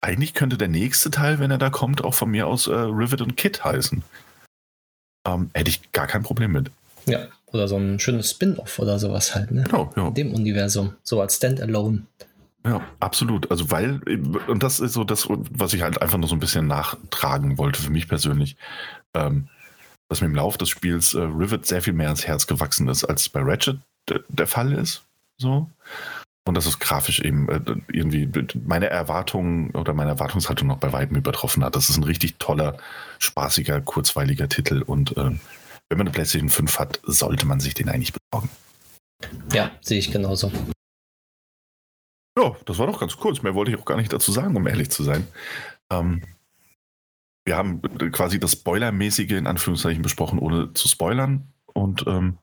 eigentlich 0.02 0.34
könnte 0.34 0.58
der 0.58 0.68
nächste 0.68 1.10
Teil, 1.10 1.40
wenn 1.40 1.52
er 1.52 1.58
da 1.58 1.70
kommt, 1.70 2.04
auch 2.04 2.14
von 2.14 2.30
mir 2.30 2.48
aus 2.48 2.68
äh, 2.68 2.74
Rivet 2.74 3.22
und 3.22 3.38
Kit 3.38 3.64
heißen. 3.64 4.04
Ähm, 5.28 5.52
hätte 5.54 5.70
ich 5.70 5.92
gar 5.92 6.08
kein 6.08 6.24
Problem 6.24 6.52
mit. 6.52 6.70
Ja, 7.06 7.28
oder 7.48 7.68
so 7.68 7.78
ein 7.78 8.00
schönes 8.00 8.32
Spin-off 8.32 8.78
oder 8.80 9.00
sowas 9.00 9.34
halt, 9.34 9.52
ne? 9.52 9.64
Genau, 9.64 9.92
ja. 9.96 10.08
In 10.10 10.14
dem 10.14 10.34
Universum, 10.34 10.96
so 11.04 11.22
als 11.22 11.38
Standalone. 11.38 12.04
Ja, 12.66 12.82
absolut. 13.00 13.50
Also 13.52 13.72
weil, 13.72 14.02
und 14.48 14.64
das 14.64 14.80
ist 14.80 14.94
so 14.94 15.04
das, 15.04 15.28
was 15.30 15.74
ich 15.74 15.82
halt 15.82 16.02
einfach 16.02 16.18
nur 16.18 16.28
so 16.28 16.36
ein 16.36 16.40
bisschen 16.40 16.68
nachtragen 16.68 17.58
wollte 17.58 17.82
für 17.82 17.90
mich 17.90 18.08
persönlich. 18.08 18.58
Ähm, 19.14 19.48
dass 20.10 20.22
mir 20.22 20.28
im 20.28 20.36
Laufe 20.36 20.58
des 20.58 20.70
Spiels 20.70 21.14
äh, 21.14 21.20
Rivet 21.20 21.66
sehr 21.68 21.82
viel 21.82 21.94
mehr 21.94 22.08
ans 22.08 22.26
Herz 22.26 22.48
gewachsen 22.48 22.88
ist, 22.88 23.06
als 23.06 23.30
bei 23.30 23.42
Ratchet 23.42 23.80
der 24.28 24.48
Fall 24.48 24.74
ist. 24.74 25.04
So. 25.38 25.70
Und 26.46 26.56
dass 26.56 26.66
es 26.66 26.80
grafisch 26.80 27.20
eben 27.20 27.48
äh, 27.48 27.62
irgendwie 27.92 28.28
meine 28.66 28.90
Erwartungen 28.90 29.70
oder 29.72 29.94
meine 29.94 30.10
Erwartungshaltung 30.12 30.68
noch 30.68 30.78
bei 30.78 30.92
weitem 30.92 31.16
übertroffen 31.16 31.64
hat. 31.64 31.76
Das 31.76 31.90
ist 31.90 31.98
ein 31.98 32.04
richtig 32.04 32.38
toller, 32.40 32.78
spaßiger, 33.20 33.82
kurzweiliger 33.82 34.50
Titel 34.50 34.82
und 34.82 35.16
äh, 35.16 35.32
wenn 35.90 35.98
man 35.98 36.08
eine 36.08 36.12
PlayStation 36.12 36.50
5 36.50 36.80
hat, 36.80 37.00
sollte 37.04 37.46
man 37.46 37.60
sich 37.60 37.74
den 37.74 37.90
eigentlich 37.90 38.14
besorgen. 38.14 38.50
Ja, 39.54 39.72
sehe 39.82 40.00
ich 40.00 40.12
genauso. 40.12 40.52
Ja, 42.38 42.56
das 42.66 42.78
war 42.78 42.88
doch 42.88 43.00
ganz 43.00 43.18
kurz. 43.18 43.42
Mehr 43.42 43.56
wollte 43.56 43.72
ich 43.72 43.78
auch 43.78 43.86
gar 43.86 43.98
nicht 43.98 44.14
dazu 44.14 44.32
sagen, 44.32 44.56
um 44.56 44.68
ehrlich 44.68 44.90
zu 44.90 45.04
sein. 45.04 45.28
Ähm, 45.92 46.24
wir 47.46 47.58
haben 47.58 47.82
quasi 48.12 48.40
das 48.40 48.54
Spoilermäßige 48.54 49.32
in 49.32 49.48
Anführungszeichen 49.48 50.02
besprochen, 50.02 50.40
ohne 50.40 50.74
zu 50.74 50.88
spoilern. 50.88 51.52
Und 51.74 52.06
ähm, 52.08 52.38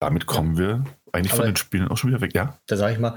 damit 0.00 0.26
kommen 0.26 0.58
wir 0.58 0.84
eigentlich 1.12 1.32
Aber 1.32 1.42
von 1.42 1.50
den 1.50 1.56
Spielen 1.56 1.88
auch 1.88 1.96
schon 1.96 2.10
wieder 2.10 2.20
weg, 2.20 2.34
ja? 2.34 2.58
Da 2.66 2.76
sage 2.76 2.94
ich 2.94 2.98
mal, 2.98 3.16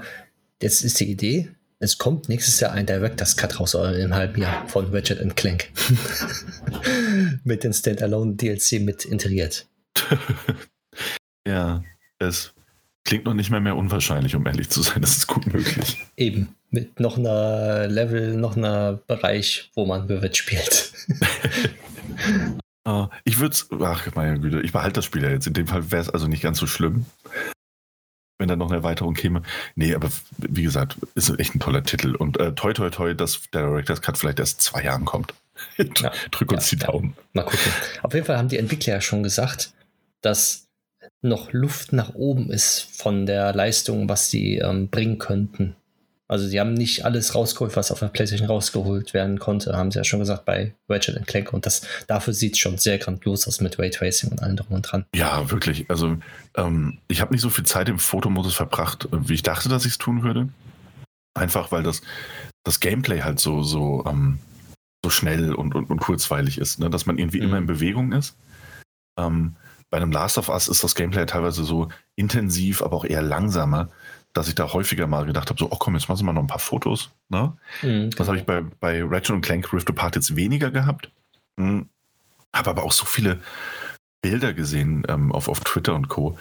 jetzt 0.62 0.84
ist 0.84 1.00
die 1.00 1.10
Idee, 1.10 1.50
es 1.80 1.98
kommt 1.98 2.28
nächstes 2.28 2.58
Jahr 2.60 2.72
ein 2.72 2.86
Director's 2.86 3.36
Cut 3.36 3.60
raus, 3.60 3.74
oder 3.74 3.96
im 3.98 4.14
halben 4.14 4.40
Jahr 4.40 4.66
von 4.68 4.92
Ratchet 4.92 5.36
Clank. 5.36 5.70
mit 7.44 7.64
den 7.64 7.72
Standalone 7.72 8.34
DLC 8.34 8.80
mit 8.80 9.04
integriert. 9.04 9.66
ja, 11.46 11.82
es 12.18 12.54
klingt 13.08 13.24
noch 13.24 13.32
nicht 13.32 13.48
mehr 13.50 13.60
mehr 13.60 13.74
unwahrscheinlich, 13.74 14.36
um 14.36 14.46
ehrlich 14.46 14.68
zu 14.68 14.82
sein. 14.82 15.00
Das 15.00 15.16
ist 15.16 15.26
gut 15.26 15.46
möglich. 15.46 16.04
Eben. 16.16 16.54
mit 16.70 17.00
noch 17.00 17.16
einer 17.16 17.88
Level, 17.88 18.36
noch 18.36 18.54
einer 18.54 19.00
Bereich, 19.06 19.70
wo 19.74 19.86
man 19.86 20.10
Vivid 20.10 20.36
spielt. 20.36 20.92
uh, 22.86 23.06
ich 23.24 23.38
würde 23.38 23.54
es, 23.54 23.66
ach 23.80 24.14
meine 24.14 24.38
Güte, 24.38 24.60
ich 24.60 24.72
behalte 24.72 24.96
das 24.96 25.06
Spiel 25.06 25.22
ja 25.22 25.30
jetzt. 25.30 25.46
In 25.46 25.54
dem 25.54 25.66
Fall 25.66 25.90
wäre 25.90 26.02
es 26.02 26.10
also 26.10 26.26
nicht 26.26 26.42
ganz 26.42 26.58
so 26.58 26.66
schlimm, 26.66 27.06
wenn 28.36 28.48
da 28.48 28.56
noch 28.56 28.66
eine 28.66 28.76
Erweiterung 28.76 29.14
käme. 29.14 29.40
Nee, 29.74 29.94
aber 29.94 30.10
wie 30.36 30.64
gesagt, 30.64 30.98
ist 31.14 31.30
echt 31.38 31.54
ein 31.54 31.60
toller 31.60 31.84
Titel. 31.84 32.14
Und 32.14 32.38
äh, 32.38 32.54
toi, 32.54 32.74
toi, 32.74 32.90
toi, 32.90 33.14
dass 33.14 33.40
der 33.54 33.62
Director's 33.62 34.02
Cut 34.02 34.18
vielleicht 34.18 34.38
erst 34.38 34.60
zwei 34.60 34.84
Jahren 34.84 35.06
kommt. 35.06 35.32
ja, 35.78 36.12
Drück 36.30 36.52
uns 36.52 36.70
ja, 36.70 36.76
die 36.76 36.84
Daumen. 36.84 37.14
Ja. 37.16 37.24
Mal 37.32 37.42
gucken. 37.44 37.72
Auf 38.02 38.12
jeden 38.12 38.26
Fall 38.26 38.36
haben 38.36 38.50
die 38.50 38.58
Entwickler 38.58 38.92
ja 38.92 39.00
schon 39.00 39.22
gesagt, 39.22 39.72
dass 40.20 40.67
noch 41.22 41.52
Luft 41.52 41.92
nach 41.92 42.14
oben 42.14 42.50
ist 42.50 42.88
von 42.92 43.26
der 43.26 43.52
Leistung, 43.52 44.08
was 44.08 44.30
sie 44.30 44.58
ähm, 44.58 44.88
bringen 44.88 45.18
könnten. 45.18 45.74
Also 46.30 46.46
sie 46.46 46.60
haben 46.60 46.74
nicht 46.74 47.06
alles 47.06 47.34
rausgeholt, 47.34 47.74
was 47.74 47.90
auf 47.90 48.00
der 48.00 48.08
PlayStation 48.08 48.46
rausgeholt 48.46 49.14
werden 49.14 49.38
konnte, 49.38 49.74
haben 49.74 49.90
sie 49.90 49.98
ja 49.98 50.04
schon 50.04 50.20
gesagt 50.20 50.44
bei 50.44 50.74
Ratchet 50.86 51.26
Clank 51.26 51.54
und 51.54 51.64
das 51.64 51.86
dafür 52.06 52.34
sieht 52.34 52.52
es 52.52 52.58
schon 52.58 52.76
sehr 52.76 52.98
grandios 52.98 53.48
aus 53.48 53.62
mit 53.62 53.78
Raytracing 53.78 54.30
und 54.30 54.42
allem 54.42 54.56
drum 54.56 54.76
und 54.76 54.82
dran. 54.82 55.06
Ja, 55.14 55.50
wirklich. 55.50 55.88
Also 55.88 56.18
ähm, 56.54 56.98
ich 57.08 57.22
habe 57.22 57.32
nicht 57.32 57.40
so 57.40 57.48
viel 57.48 57.64
Zeit 57.64 57.88
im 57.88 57.98
Fotomodus 57.98 58.54
verbracht, 58.54 59.08
wie 59.10 59.34
ich 59.34 59.42
dachte, 59.42 59.70
dass 59.70 59.86
ich 59.86 59.92
es 59.92 59.98
tun 59.98 60.22
würde. 60.22 60.50
Einfach 61.32 61.72
weil 61.72 61.82
das, 61.82 62.02
das 62.62 62.78
Gameplay 62.80 63.22
halt 63.22 63.40
so, 63.40 63.62
so, 63.62 64.04
ähm, 64.06 64.38
so 65.02 65.08
schnell 65.08 65.54
und, 65.54 65.74
und, 65.74 65.88
und 65.88 66.00
kurzweilig 66.00 66.58
ist, 66.58 66.78
ne? 66.78 66.90
dass 66.90 67.06
man 67.06 67.16
irgendwie 67.16 67.38
mhm. 67.38 67.44
immer 67.44 67.58
in 67.58 67.66
Bewegung 67.66 68.12
ist. 68.12 68.36
Ähm, 69.18 69.56
bei 69.90 69.96
einem 69.96 70.12
Last 70.12 70.38
of 70.38 70.48
Us 70.48 70.68
ist 70.68 70.84
das 70.84 70.94
Gameplay 70.94 71.26
teilweise 71.26 71.64
so 71.64 71.88
intensiv, 72.14 72.82
aber 72.82 72.96
auch 72.96 73.04
eher 73.04 73.22
langsamer 73.22 73.88
dass 74.32 74.48
ich 74.48 74.54
da 74.54 74.72
häufiger 74.72 75.06
mal 75.06 75.26
gedacht 75.26 75.48
habe, 75.48 75.58
so, 75.58 75.66
oh 75.70 75.76
komm, 75.76 75.94
jetzt 75.94 76.08
machen 76.08 76.24
wir 76.24 76.32
noch 76.32 76.42
ein 76.42 76.48
paar 76.48 76.58
Fotos. 76.58 77.10
Ne? 77.28 77.56
Mhm, 77.82 78.10
das 78.10 78.28
habe 78.28 78.38
ich 78.38 78.44
bei, 78.44 78.62
bei 78.80 79.02
Ratchet 79.02 79.42
Clank 79.42 79.72
Rift 79.72 79.88
Apart 79.90 80.16
jetzt 80.16 80.36
weniger 80.36 80.70
gehabt. 80.70 81.10
Mhm. 81.56 81.88
Habe 82.52 82.70
aber 82.70 82.84
auch 82.84 82.92
so 82.92 83.04
viele 83.04 83.40
Bilder 84.22 84.52
gesehen 84.52 85.04
ähm, 85.08 85.32
auf, 85.32 85.48
auf 85.48 85.60
Twitter 85.60 85.94
und 85.94 86.08
Co., 86.08 86.38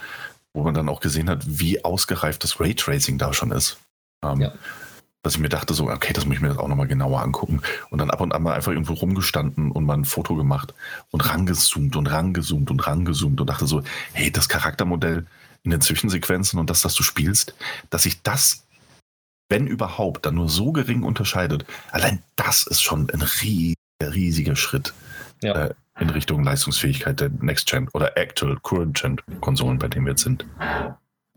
wo 0.53 0.63
man 0.63 0.73
dann 0.73 0.89
auch 0.89 0.99
gesehen 0.99 1.29
hat, 1.29 1.43
wie 1.45 1.83
ausgereift 1.83 2.43
das 2.43 2.59
Raytracing 2.59 3.17
da 3.17 3.33
schon 3.33 3.51
ist. 3.51 3.77
Ähm, 4.23 4.41
ja. 4.41 4.53
Dass 5.23 5.33
ich 5.33 5.39
mir 5.39 5.49
dachte, 5.49 5.73
so, 5.73 5.89
okay, 5.89 6.13
das 6.13 6.25
muss 6.25 6.35
ich 6.35 6.41
mir 6.41 6.49
jetzt 6.49 6.59
auch 6.59 6.67
nochmal 6.67 6.87
genauer 6.87 7.21
angucken. 7.21 7.61
Und 7.89 7.99
dann 7.99 8.11
ab 8.11 8.21
und 8.21 8.33
an 8.33 8.43
mal 8.43 8.53
einfach 8.53 8.71
irgendwo 8.71 8.93
rumgestanden 8.93 9.71
und 9.71 9.83
mal 9.83 9.95
ein 9.95 10.05
Foto 10.05 10.35
gemacht 10.35 10.73
und 11.11 11.21
rangezoomt 11.27 11.95
und 11.95 12.07
rangezoomt 12.07 12.71
und 12.71 12.85
rangezoomt 12.85 13.41
und 13.41 13.49
dachte 13.49 13.67
so, 13.67 13.83
hey, 14.13 14.31
das 14.31 14.47
Charaktermodell 14.47 15.25
in 15.63 15.71
den 15.71 15.81
Zwischensequenzen 15.81 16.59
und 16.59 16.69
das, 16.69 16.85
was 16.85 16.93
du 16.95 17.03
spielst, 17.03 17.53
dass 17.89 18.03
sich 18.03 18.21
das, 18.21 18.65
wenn 19.49 19.67
überhaupt, 19.67 20.25
dann 20.25 20.35
nur 20.35 20.49
so 20.49 20.71
gering 20.71 21.03
unterscheidet. 21.03 21.65
Allein 21.91 22.23
das 22.35 22.65
ist 22.67 22.81
schon 22.81 23.09
ein 23.09 23.21
riesiger, 23.21 23.75
riesiger 24.01 24.55
Schritt 24.55 24.93
ja. 25.41 25.65
äh, 25.65 25.73
in 25.99 26.09
Richtung 26.09 26.43
Leistungsfähigkeit 26.43 27.19
der 27.19 27.29
Next 27.29 27.67
Gen 27.69 27.89
oder 27.93 28.15
Actual 28.17 28.57
Current 28.61 29.01
Gen 29.01 29.19
Konsolen, 29.41 29.79
bei 29.79 29.87
denen 29.87 30.05
wir 30.05 30.11
jetzt 30.11 30.23
sind. 30.23 30.45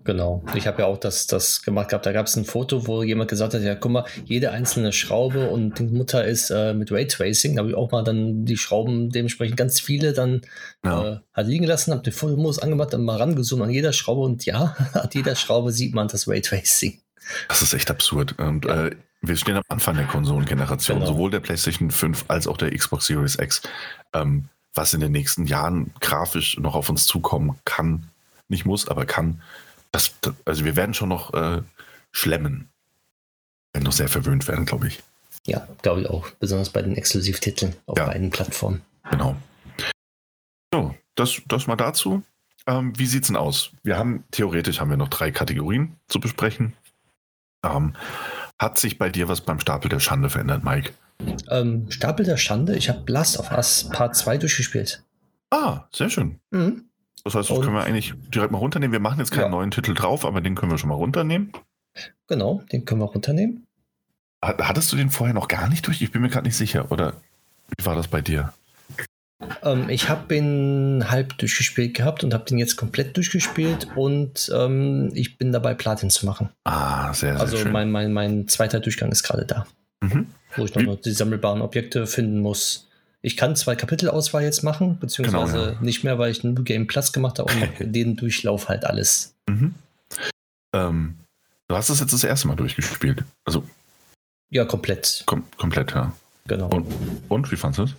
Genau. 0.05 0.43
Ich 0.55 0.67
habe 0.67 0.83
ja 0.83 0.89
auch 0.89 0.97
das, 0.97 1.27
das 1.27 1.63
gemacht 1.63 1.91
gehabt. 1.91 2.07
Da 2.07 2.13
gab 2.13 2.27
es 2.27 2.37
ein 2.37 2.45
Foto, 2.45 2.87
wo 2.87 3.03
jemand 3.03 3.29
gesagt 3.29 3.53
hat: 3.53 3.63
Ja, 3.63 3.75
guck 3.75 3.93
mal, 3.93 4.05
jede 4.25 4.51
einzelne 4.51 4.93
Schraube 4.93 5.51
und 5.51 5.79
die 5.79 5.85
Mutter 5.85 6.25
ist 6.25 6.51
äh, 6.51 6.73
mit 6.73 6.91
Raytracing. 6.91 7.57
Da 7.57 7.61
habe 7.61 7.71
ich 7.71 7.77
auch 7.77 7.91
mal 7.91 8.03
dann 8.03 8.45
die 8.45 8.57
Schrauben 8.57 9.11
dementsprechend 9.11 9.57
ganz 9.57 9.79
viele 9.79 10.13
dann 10.13 10.41
ja. 10.85 11.07
äh, 11.07 11.19
hat 11.35 11.47
liegen 11.47 11.67
lassen, 11.67 11.93
habe 11.93 12.03
den 12.03 12.13
Fotomodus 12.13 12.59
angemacht, 12.59 12.93
dann 12.93 13.05
mal 13.05 13.19
rangezoomt 13.19 13.63
an 13.63 13.71
jeder 13.71 13.93
Schraube 13.93 14.23
und 14.23 14.47
ja, 14.47 14.75
an 14.95 15.09
jeder 15.13 15.35
Schraube 15.35 15.71
sieht 15.71 15.95
man 15.95 16.09
das 16.09 16.27
Raytracing. 16.27 16.99
Das 17.49 17.61
ist 17.61 17.75
echt 17.75 17.91
absurd. 17.91 18.39
Und 18.39 18.65
ja. 18.65 18.87
äh, 18.87 18.97
wir 19.21 19.37
stehen 19.37 19.57
am 19.57 19.63
Anfang 19.69 19.97
der 19.97 20.07
Konsolengeneration, 20.07 21.01
genau. 21.01 21.13
sowohl 21.13 21.31
der 21.31 21.41
PlayStation 21.41 21.91
5 21.91 22.25
als 22.29 22.47
auch 22.47 22.57
der 22.57 22.75
Xbox 22.75 23.07
Series 23.07 23.39
X. 23.39 23.61
Ähm, 24.15 24.49
was 24.73 24.95
in 24.95 25.01
den 25.01 25.13
nächsten 25.13 25.47
Jahren 25.47 25.93
grafisch 26.01 26.57
noch 26.59 26.75
auf 26.75 26.89
uns 26.89 27.05
zukommen 27.05 27.59
kann, 27.65 28.09
nicht 28.49 28.65
muss, 28.65 28.89
aber 28.89 29.05
kann 29.05 29.43
das, 29.93 30.15
also 30.45 30.65
wir 30.65 30.77
werden 30.77 30.95
schon 30.95 31.09
noch 31.09 31.35
äh, 31.35 31.63
schlemmen. 32.13 32.71
Wir 33.73 33.79
werden 33.79 33.85
noch 33.85 33.93
sehr 33.93 34.09
verwöhnt 34.09 34.47
werden, 34.49 34.67
glaube 34.67 34.89
ich. 34.89 35.01
Ja, 35.47 35.67
glaube 35.83 36.03
ich 36.03 36.11
auch. 36.11 36.29
Besonders 36.39 36.71
bei 36.71 36.83
den 36.83 36.97
Exklusivtiteln 36.97 37.75
auf 37.87 37.99
ja. 37.99 38.07
beiden 38.07 38.31
Plattformen. 38.31 38.83
Genau. 39.11 39.37
So, 40.73 40.95
das, 41.15 41.41
das 41.47 41.67
mal 41.67 41.77
dazu. 41.77 42.23
Ähm, 42.67 42.97
wie 42.99 43.07
sieht's 43.07 43.29
denn 43.29 43.37
aus? 43.37 43.71
Wir 43.83 43.97
haben, 43.97 44.25
theoretisch 44.31 44.81
haben 44.81 44.91
wir 44.91 44.97
noch 44.97 45.09
drei 45.09 45.31
Kategorien 45.31 45.97
zu 46.09 46.21
besprechen. 46.21 46.75
Ähm, 47.65 47.95
hat 48.59 48.79
sich 48.79 48.99
bei 48.99 49.09
dir 49.09 49.29
was 49.29 49.41
beim 49.41 49.61
Stapel 49.61 49.89
der 49.89 50.01
Schande 50.01 50.31
verändert, 50.31 50.63
Mike? 50.65 50.93
Ähm, 51.49 51.91
Stapel 51.91 52.25
der 52.25 52.37
Schande? 52.37 52.77
Ich 52.77 52.89
habe 52.89 53.11
Last 53.11 53.39
of 53.39 53.51
Us 53.51 53.89
Part 53.91 54.17
2 54.17 54.39
durchgespielt. 54.39 55.03
Ah, 55.51 55.85
sehr 55.93 56.11
schön. 56.11 56.39
Mhm. 56.51 56.90
Das 57.25 57.35
heißt, 57.35 57.51
das 57.51 57.57
und, 57.57 57.65
können 57.65 57.77
wir 57.77 57.85
eigentlich 57.85 58.15
direkt 58.35 58.53
mal 58.53 58.59
runternehmen. 58.59 58.93
Wir 58.93 59.01
machen 59.01 59.19
jetzt 59.19 59.31
keinen 59.31 59.45
ja. 59.45 59.49
neuen 59.51 59.71
Titel 59.71 59.95
drauf, 59.95 60.25
aber 60.25 60.41
den 60.41 60.55
können 60.55 60.73
wir 60.73 60.79
schon 60.79 60.89
mal 60.89 60.95
runternehmen. 60.95 61.53
Genau, 62.29 62.63
den 62.73 62.85
können 62.85 63.01
wir 63.01 63.07
runternehmen. 63.07 63.67
Hattest 64.43 64.91
du 64.93 64.97
den 64.97 65.11
vorher 65.11 65.35
noch 65.35 65.49
gar 65.49 65.69
nicht 65.69 65.87
durch? 65.87 66.01
Ich 66.01 66.13
bin 66.13 66.23
mir 66.23 66.29
gerade 66.29 66.47
nicht 66.47 66.57
sicher. 66.57 66.91
Oder 66.91 67.15
wie 67.77 67.85
war 67.85 67.95
das 67.95 68.09
bei 68.09 68.23
dir? 68.23 68.55
Ähm, 69.63 69.89
ich 69.89 70.09
habe 70.09 70.35
ihn 70.35 71.11
halb 71.11 71.37
durchgespielt 71.39 71.95
gehabt 71.95 72.25
und 72.25 72.35
habe 72.35 72.45
den 72.45 72.59
jetzt 72.59 72.77
komplett 72.77 73.17
durchgespielt 73.17 73.89
und 73.95 74.51
ähm, 74.55 75.11
ich 75.15 75.39
bin 75.39 75.53
dabei, 75.53 75.75
Platin 75.75 76.11
zu 76.11 76.27
machen. 76.27 76.51
Ah, 76.65 77.13
sehr, 77.13 77.33
sehr 77.33 77.41
also 77.41 77.57
schön. 77.57 77.67
Also 77.67 77.73
mein, 77.73 77.91
mein, 77.91 78.13
mein 78.13 78.49
zweiter 78.49 78.81
Durchgang 78.81 79.11
ist 79.13 79.23
gerade 79.23 79.47
da. 79.47 79.67
Mhm. 80.03 80.27
Wo 80.57 80.65
ich 80.65 80.75
noch, 80.75 80.83
noch 80.83 81.01
die 81.01 81.13
sammelbaren 81.13 81.63
Objekte 81.63 82.07
finden 82.07 82.41
muss. 82.41 82.90
Ich 83.23 83.37
kann 83.37 83.55
zwei 83.55 83.77
Kapitelauswahl 83.77 84.43
jetzt 84.43 84.63
machen, 84.63 84.99
beziehungsweise 84.99 85.53
genau, 85.53 85.73
ja. 85.73 85.81
nicht 85.81 86.05
mehr, 86.05 86.19
weil 86.19 86.31
ich 86.31 86.43
einen 86.43 86.65
Game 86.65 86.87
Plus 86.87 87.13
gemacht 87.13 87.39
habe 87.39 87.53
und 87.53 87.75
den 87.95 88.17
Durchlauf 88.17 88.69
halt 88.69 88.85
alles. 88.85 89.35
Mhm. 89.49 89.75
Ähm, 90.75 91.17
du 91.69 91.77
hast 91.77 91.91
es 91.91 92.01
jetzt 92.01 92.13
das 92.13 92.25
erste 92.25 92.49
Mal 92.49 92.57
durchgespielt. 92.57 93.25
Also. 93.45 93.65
Ja, 94.51 94.65
komplett. 94.65 95.25
Kom 95.27 95.45
komplett, 95.57 95.93
ja. 95.93 96.13
Genau. 96.47 96.69
Und, 96.69 96.87
und 97.29 97.53
wie 97.53 97.57
fandest 97.57 97.79
du 97.79 97.83
es? 97.85 97.95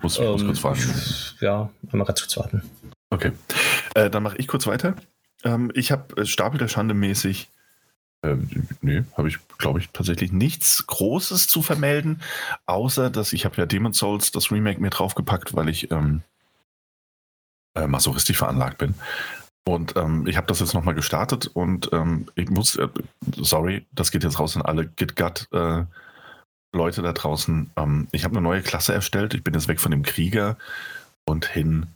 Muss, 0.00 0.18
ähm, 0.18 0.32
muss 0.32 0.44
kurz 0.44 0.64
warten. 0.64 0.94
Ja, 1.40 1.70
einmal 1.92 2.06
ganz 2.06 2.20
kurz 2.20 2.36
warten. 2.36 2.62
Okay. 3.10 3.32
Äh, 3.94 4.08
dann 4.08 4.22
mache 4.22 4.38
ich 4.38 4.48
kurz 4.48 4.66
weiter. 4.66 4.96
Ähm, 5.44 5.70
ich 5.74 5.92
habe 5.92 6.22
äh, 6.22 6.24
Stapel 6.24 6.58
der 6.58 6.68
Schande 6.68 6.94
mäßig 6.94 7.50
ähm, 8.22 8.48
nee, 8.80 9.04
habe 9.16 9.28
ich, 9.28 9.38
glaube 9.58 9.80
ich, 9.80 9.90
tatsächlich 9.90 10.32
nichts 10.32 10.86
Großes 10.86 11.46
zu 11.48 11.62
vermelden, 11.62 12.20
außer 12.66 13.10
dass 13.10 13.32
ich 13.32 13.44
habe 13.44 13.56
ja 13.56 13.66
Demon's 13.66 13.98
Souls, 13.98 14.30
das 14.30 14.50
Remake, 14.50 14.80
mir 14.80 14.90
draufgepackt, 14.90 15.54
weil 15.54 15.68
ich 15.68 15.90
ähm, 15.90 16.22
äh, 17.74 17.86
masochistisch 17.86 18.38
veranlagt 18.38 18.78
bin. 18.78 18.94
Und 19.64 19.96
ähm, 19.96 20.26
ich 20.26 20.36
habe 20.36 20.46
das 20.46 20.60
jetzt 20.60 20.74
nochmal 20.74 20.94
gestartet 20.94 21.46
und 21.46 21.90
ähm, 21.92 22.26
ich 22.34 22.50
muss, 22.50 22.76
äh, 22.76 22.88
sorry, 23.36 23.86
das 23.92 24.10
geht 24.10 24.24
jetzt 24.24 24.40
raus 24.40 24.56
an 24.56 24.62
alle 24.62 24.86
GitGut 24.86 25.48
äh, 25.52 25.84
da 26.72 27.12
draußen. 27.12 27.70
Ähm, 27.76 28.08
ich 28.12 28.24
habe 28.24 28.34
eine 28.34 28.42
neue 28.42 28.62
Klasse 28.62 28.92
erstellt. 28.92 29.34
Ich 29.34 29.44
bin 29.44 29.54
jetzt 29.54 29.68
weg 29.68 29.80
von 29.80 29.92
dem 29.92 30.02
Krieger 30.02 30.56
und 31.24 31.46
hin 31.46 31.86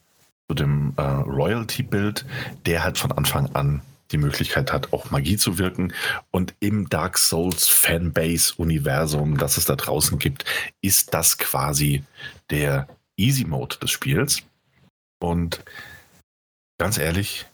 zu 0.49 0.55
dem 0.55 0.95
äh, 0.97 1.03
Royalty-Bild, 1.03 2.25
der 2.67 2.85
halt 2.85 2.99
von 2.99 3.11
Anfang 3.11 3.55
an 3.55 3.83
die 4.13 4.19
Möglichkeit 4.19 4.73
hat, 4.73 4.93
auch 4.93 5.11
Magie 5.11 5.37
zu 5.37 5.59
wirken. 5.59 5.93
Und 6.31 6.55
im 6.61 6.89
Dark 6.89 7.19
Souls 7.19 7.69
Fanbase-Universum, 7.69 9.39
das 9.39 9.57
es 9.57 9.65
da 9.65 9.77
draußen 9.77 10.19
gibt, 10.19 10.45
ist 10.81 11.15
das 11.15 11.39
quasi 11.39 12.05
der 12.51 12.89
Easy 13.17 13.45
Mode 13.45 13.77
des 13.77 13.91
Spiels. 13.91 14.43
Und 15.19 15.65
ganz 16.79 16.99
ehrlich, 16.99 17.47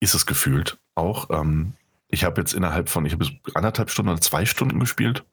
ist 0.00 0.14
es 0.14 0.26
gefühlt 0.26 0.78
auch. 0.94 1.30
Ähm, 1.30 1.74
ich 2.08 2.24
habe 2.24 2.40
jetzt 2.40 2.54
innerhalb 2.54 2.88
von, 2.88 3.06
ich 3.06 3.12
habe 3.12 3.26
anderthalb 3.54 3.90
Stunden 3.90 4.10
oder 4.10 4.20
zwei 4.20 4.44
Stunden 4.46 4.80
gespielt. 4.80 5.24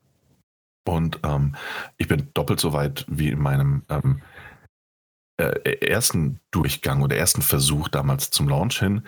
Und 0.87 1.19
ähm, 1.23 1.55
ich 1.97 2.07
bin 2.07 2.29
doppelt 2.33 2.59
so 2.59 2.71
weit 2.71 3.05
wie 3.09 3.29
in 3.29 3.39
meinem 3.39 3.83
ähm, 3.89 4.21
äh, 5.37 5.85
ersten 5.85 6.39
Durchgang 6.51 7.01
oder 7.01 7.17
ersten 7.17 7.41
Versuch 7.41 7.89
damals 7.89 8.31
zum 8.31 8.47
Launch 8.47 8.79
hin 8.79 9.03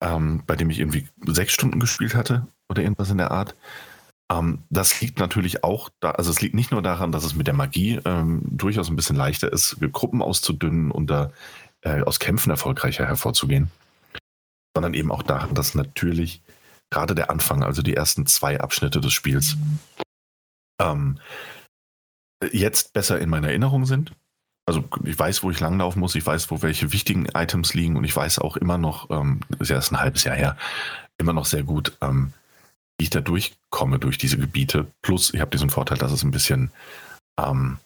ähm, 0.00 0.42
bei 0.46 0.56
dem 0.56 0.70
ich 0.70 0.78
irgendwie 0.78 1.08
sechs 1.26 1.52
Stunden 1.52 1.80
gespielt 1.80 2.14
hatte 2.14 2.46
oder 2.68 2.82
irgendwas 2.82 3.10
in 3.10 3.18
der 3.18 3.30
Art. 3.30 3.54
Ähm, 4.30 4.64
das 4.70 5.00
liegt 5.00 5.18
natürlich 5.18 5.64
auch 5.64 5.90
da, 6.00 6.12
also 6.12 6.30
es 6.30 6.40
liegt 6.40 6.54
nicht 6.54 6.70
nur 6.70 6.82
daran, 6.82 7.12
dass 7.12 7.24
es 7.24 7.34
mit 7.34 7.46
der 7.46 7.54
Magie 7.54 8.00
ähm, 8.04 8.42
durchaus 8.44 8.88
ein 8.88 8.96
bisschen 8.96 9.16
leichter 9.16 9.52
ist, 9.52 9.78
Gruppen 9.92 10.22
auszudünnen 10.22 10.90
und 10.90 11.08
da 11.08 11.30
äh, 11.82 12.02
aus 12.02 12.20
Kämpfen 12.20 12.50
erfolgreicher 12.50 13.06
hervorzugehen, 13.06 13.70
sondern 14.74 14.94
eben 14.94 15.10
auch 15.10 15.22
daran, 15.22 15.54
dass 15.54 15.74
natürlich 15.74 16.42
gerade 16.90 17.14
der 17.14 17.30
Anfang, 17.30 17.62
also 17.62 17.82
die 17.82 17.94
ersten 17.94 18.26
zwei 18.26 18.60
Abschnitte 18.60 19.00
des 19.00 19.12
Spiels, 19.12 19.56
ähm, 20.80 21.18
jetzt 22.52 22.92
besser 22.92 23.18
in 23.18 23.30
meiner 23.30 23.48
Erinnerung 23.48 23.84
sind 23.84 24.12
also 24.68 24.84
ich 25.04 25.18
weiß, 25.18 25.42
wo 25.42 25.50
ich 25.50 25.60
langlaufen 25.60 25.98
muss, 25.98 26.14
ich 26.14 26.26
weiß, 26.26 26.50
wo 26.50 26.60
welche 26.60 26.92
wichtigen 26.92 27.24
Items 27.34 27.72
liegen 27.72 27.96
und 27.96 28.04
ich 28.04 28.14
weiß 28.14 28.38
auch 28.38 28.58
immer 28.58 28.76
noch, 28.76 29.08
ähm, 29.08 29.40
ist 29.58 29.70
ja 29.70 29.76
erst 29.76 29.92
ein 29.92 30.00
halbes 30.00 30.24
Jahr 30.24 30.36
her, 30.36 30.58
immer 31.16 31.32
noch 31.32 31.46
sehr 31.46 31.62
gut, 31.62 31.96
ähm, 32.02 32.34
wie 32.98 33.04
ich 33.04 33.10
da 33.10 33.22
durchkomme 33.22 33.98
durch 33.98 34.18
diese 34.18 34.36
Gebiete. 34.36 34.86
Plus, 35.00 35.32
ich 35.32 35.40
habe 35.40 35.50
diesen 35.50 35.70
Vorteil, 35.70 35.96
dass 35.96 36.12
es 36.12 36.22
ein 36.22 36.32
bisschen 36.32 36.70
ähm, 37.40 37.78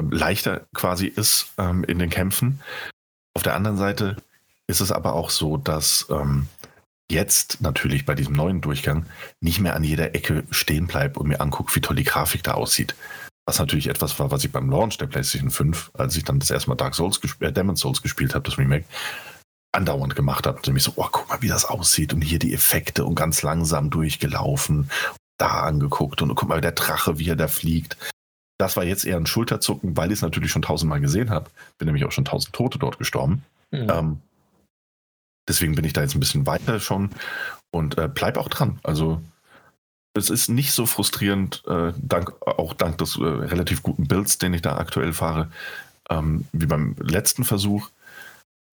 leichter 0.00 0.66
quasi 0.72 1.08
ist 1.08 1.52
ähm, 1.58 1.82
in 1.82 1.98
den 1.98 2.10
Kämpfen. 2.10 2.60
Auf 3.34 3.42
der 3.42 3.56
anderen 3.56 3.76
Seite 3.76 4.16
ist 4.68 4.80
es 4.80 4.92
aber 4.92 5.14
auch 5.14 5.30
so, 5.30 5.56
dass 5.56 6.06
ähm, 6.10 6.46
jetzt 7.10 7.60
natürlich 7.60 8.06
bei 8.06 8.14
diesem 8.14 8.34
neuen 8.34 8.60
Durchgang 8.60 9.06
nicht 9.40 9.58
mehr 9.58 9.74
an 9.74 9.82
jeder 9.82 10.14
Ecke 10.14 10.44
stehen 10.52 10.86
bleibe 10.86 11.18
und 11.18 11.26
mir 11.26 11.40
angucke, 11.40 11.74
wie 11.74 11.80
toll 11.80 11.96
die 11.96 12.04
Grafik 12.04 12.44
da 12.44 12.54
aussieht. 12.54 12.94
Was 13.46 13.58
natürlich 13.58 13.88
etwas 13.88 14.18
war, 14.18 14.30
was 14.30 14.44
ich 14.44 14.52
beim 14.52 14.70
Launch 14.70 14.98
der 14.98 15.06
PlayStation 15.06 15.50
5, 15.50 15.90
als 15.94 16.16
ich 16.16 16.24
dann 16.24 16.38
das 16.38 16.50
erste 16.50 16.70
Mal 16.70 16.76
Dark 16.76 16.94
Souls, 16.94 17.20
äh, 17.40 17.52
Demon's 17.52 17.80
Souls 17.80 18.02
gespielt 18.02 18.34
habe, 18.34 18.48
das 18.48 18.56
Remake, 18.58 18.84
andauernd 19.72 20.14
gemacht 20.14 20.46
habe. 20.46 20.60
Nämlich 20.64 20.84
so, 20.84 20.92
oh, 20.96 21.08
guck 21.10 21.28
mal, 21.28 21.42
wie 21.42 21.48
das 21.48 21.64
aussieht 21.64 22.12
und 22.12 22.22
hier 22.22 22.38
die 22.38 22.54
Effekte 22.54 23.04
und 23.04 23.14
ganz 23.14 23.42
langsam 23.42 23.90
durchgelaufen, 23.90 24.90
da 25.38 25.62
angeguckt 25.62 26.22
und 26.22 26.34
guck 26.34 26.48
mal, 26.48 26.60
der 26.60 26.72
Drache, 26.72 27.18
wie 27.18 27.28
er 27.28 27.36
da 27.36 27.48
fliegt. 27.48 27.96
Das 28.58 28.76
war 28.76 28.84
jetzt 28.84 29.04
eher 29.04 29.16
ein 29.16 29.26
Schulterzucken, 29.26 29.96
weil 29.96 30.12
ich 30.12 30.18
es 30.18 30.22
natürlich 30.22 30.52
schon 30.52 30.62
tausendmal 30.62 31.00
gesehen 31.00 31.30
habe. 31.30 31.50
Bin 31.78 31.86
nämlich 31.86 32.04
auch 32.04 32.12
schon 32.12 32.24
tausend 32.24 32.54
Tote 32.54 32.78
dort 32.78 32.98
gestorben. 32.98 33.44
Mhm. 33.72 33.90
Ähm, 33.90 34.22
deswegen 35.48 35.74
bin 35.74 35.84
ich 35.84 35.94
da 35.94 36.02
jetzt 36.02 36.14
ein 36.14 36.20
bisschen 36.20 36.46
weiter 36.46 36.78
schon 36.78 37.10
und 37.72 37.98
äh, 37.98 38.08
bleib 38.12 38.36
auch 38.36 38.48
dran. 38.48 38.78
Also 38.84 39.20
es 40.14 40.30
ist 40.30 40.48
nicht 40.48 40.72
so 40.72 40.86
frustrierend, 40.86 41.62
äh, 41.66 41.92
dank, 41.96 42.34
auch 42.46 42.74
dank 42.74 42.98
des 42.98 43.16
äh, 43.16 43.22
relativ 43.22 43.82
guten 43.82 44.06
Builds, 44.06 44.38
den 44.38 44.54
ich 44.54 44.62
da 44.62 44.76
aktuell 44.76 45.12
fahre, 45.12 45.50
ähm, 46.10 46.46
wie 46.52 46.66
beim 46.66 46.96
letzten 46.98 47.44
Versuch. 47.44 47.90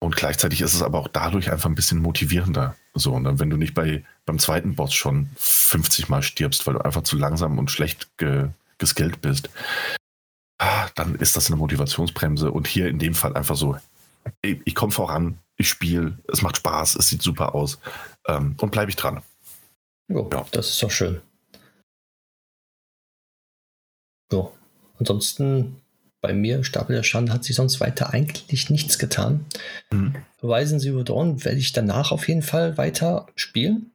Und 0.02 0.16
gleichzeitig 0.16 0.62
ist 0.62 0.74
es 0.74 0.82
aber 0.82 0.98
auch 0.98 1.08
dadurch 1.08 1.50
einfach 1.50 1.68
ein 1.68 1.74
bisschen 1.74 2.00
motivierender. 2.00 2.74
So, 2.94 3.12
und 3.12 3.24
dann, 3.24 3.38
wenn 3.38 3.50
du 3.50 3.56
nicht 3.56 3.74
bei, 3.74 4.04
beim 4.24 4.38
zweiten 4.38 4.74
Boss 4.74 4.94
schon 4.94 5.28
50 5.36 6.08
Mal 6.08 6.22
stirbst, 6.22 6.66
weil 6.66 6.74
du 6.74 6.84
einfach 6.84 7.02
zu 7.02 7.16
langsam 7.16 7.58
und 7.58 7.70
schlecht 7.70 8.08
ge, 8.16 8.48
geskillt 8.78 9.20
bist, 9.20 9.50
ah, 10.58 10.88
dann 10.94 11.14
ist 11.16 11.36
das 11.36 11.48
eine 11.48 11.56
Motivationsbremse. 11.56 12.50
Und 12.50 12.66
hier 12.66 12.88
in 12.88 12.98
dem 12.98 13.14
Fall 13.14 13.36
einfach 13.36 13.56
so, 13.56 13.76
ich, 14.42 14.60
ich 14.64 14.74
komme 14.74 14.92
voran, 14.92 15.38
ich 15.56 15.68
spiele, 15.68 16.18
es 16.28 16.40
macht 16.40 16.56
Spaß, 16.56 16.96
es 16.96 17.08
sieht 17.08 17.22
super 17.22 17.54
aus 17.54 17.78
ähm, 18.26 18.54
und 18.58 18.72
bleibe 18.72 18.90
ich 18.90 18.96
dran. 18.96 19.22
Oh, 20.12 20.28
ja, 20.32 20.46
das 20.50 20.70
ist 20.70 20.82
doch 20.82 20.90
schön. 20.90 21.20
So, 24.30 24.52
ansonsten 24.98 25.76
bei 26.20 26.34
mir, 26.34 26.64
Stapel 26.64 26.96
der 26.96 27.02
Schande, 27.02 27.32
hat 27.32 27.44
sich 27.44 27.56
sonst 27.56 27.80
weiter 27.80 28.12
eigentlich 28.12 28.70
nichts 28.70 28.98
getan. 28.98 29.46
Mhm. 29.90 30.14
Horizon 30.42 30.80
Zero 30.80 31.02
Dawn 31.02 31.44
werde 31.44 31.58
ich 31.58 31.72
danach 31.72 32.12
auf 32.12 32.28
jeden 32.28 32.42
Fall 32.42 32.76
weiter 32.76 33.26
spielen. 33.34 33.90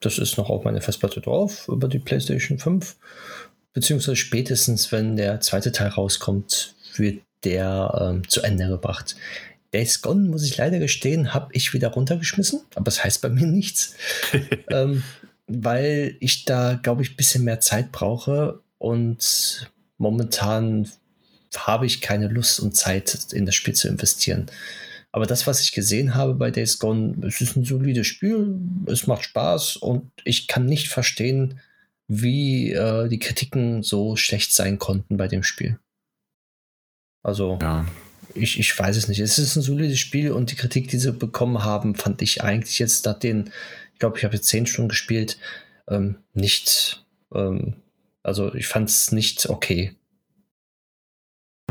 Das 0.00 0.18
ist 0.18 0.38
noch 0.38 0.48
auf 0.48 0.64
meiner 0.64 0.80
Festplatte 0.80 1.20
drauf, 1.20 1.68
über 1.68 1.86
die 1.86 1.98
PlayStation 1.98 2.58
5. 2.58 2.96
Beziehungsweise 3.74 4.16
spätestens, 4.16 4.90
wenn 4.90 5.16
der 5.16 5.40
zweite 5.40 5.72
Teil 5.72 5.88
rauskommt, 5.88 6.74
wird 6.96 7.20
der 7.44 8.12
ähm, 8.14 8.28
zu 8.28 8.42
Ende 8.42 8.68
gebracht. 8.68 9.16
Days 9.72 10.02
Gone, 10.02 10.28
muss 10.28 10.44
ich 10.44 10.56
leider 10.56 10.78
gestehen, 10.78 11.32
habe 11.32 11.50
ich 11.52 11.72
wieder 11.72 11.88
runtergeschmissen, 11.88 12.62
aber 12.74 12.86
das 12.86 13.04
heißt 13.04 13.22
bei 13.22 13.28
mir 13.28 13.46
nichts, 13.46 13.94
ähm, 14.70 15.04
weil 15.46 16.16
ich 16.20 16.44
da, 16.44 16.80
glaube 16.82 17.02
ich, 17.02 17.12
ein 17.12 17.16
bisschen 17.16 17.44
mehr 17.44 17.60
Zeit 17.60 17.92
brauche 17.92 18.60
und 18.80 19.70
momentan 19.98 20.88
habe 21.54 21.84
ich 21.84 22.00
keine 22.00 22.28
Lust 22.28 22.60
und 22.60 22.74
Zeit, 22.74 23.28
in 23.32 23.44
das 23.44 23.54
Spiel 23.54 23.74
zu 23.74 23.88
investieren. 23.88 24.46
Aber 25.12 25.26
das, 25.26 25.46
was 25.46 25.60
ich 25.60 25.72
gesehen 25.72 26.14
habe 26.14 26.34
bei 26.34 26.50
Days 26.50 26.78
Gone, 26.78 27.26
es 27.26 27.40
ist 27.40 27.56
ein 27.56 27.64
solides 27.64 28.06
Spiel, 28.06 28.58
es 28.86 29.06
macht 29.06 29.24
Spaß 29.24 29.76
und 29.76 30.10
ich 30.24 30.46
kann 30.46 30.64
nicht 30.64 30.88
verstehen, 30.88 31.60
wie 32.08 32.72
äh, 32.72 33.08
die 33.08 33.18
Kritiken 33.18 33.82
so 33.82 34.16
schlecht 34.16 34.54
sein 34.54 34.78
konnten 34.78 35.18
bei 35.18 35.28
dem 35.28 35.42
Spiel. 35.42 35.78
Also, 37.22 37.58
ja. 37.60 37.86
ich, 38.34 38.58
ich 38.58 38.78
weiß 38.78 38.96
es 38.96 39.08
nicht. 39.08 39.20
Es 39.20 39.38
ist 39.38 39.56
ein 39.56 39.62
solides 39.62 39.98
Spiel 39.98 40.32
und 40.32 40.50
die 40.50 40.56
Kritik, 40.56 40.88
die 40.88 40.98
sie 40.98 41.12
bekommen 41.12 41.64
haben, 41.64 41.96
fand 41.96 42.22
ich 42.22 42.42
eigentlich 42.42 42.78
jetzt 42.78 43.04
nach 43.04 43.18
den, 43.18 43.50
ich 43.92 43.98
glaube, 43.98 44.16
ich 44.16 44.24
habe 44.24 44.36
jetzt 44.36 44.46
zehn 44.48 44.66
Stunden 44.66 44.88
gespielt, 44.88 45.36
ähm, 45.86 46.16
nicht, 46.32 47.04
ähm, 47.34 47.74
also 48.22 48.54
ich 48.54 48.66
fand 48.66 48.88
es 48.88 49.12
nicht 49.12 49.48
okay. 49.48 49.96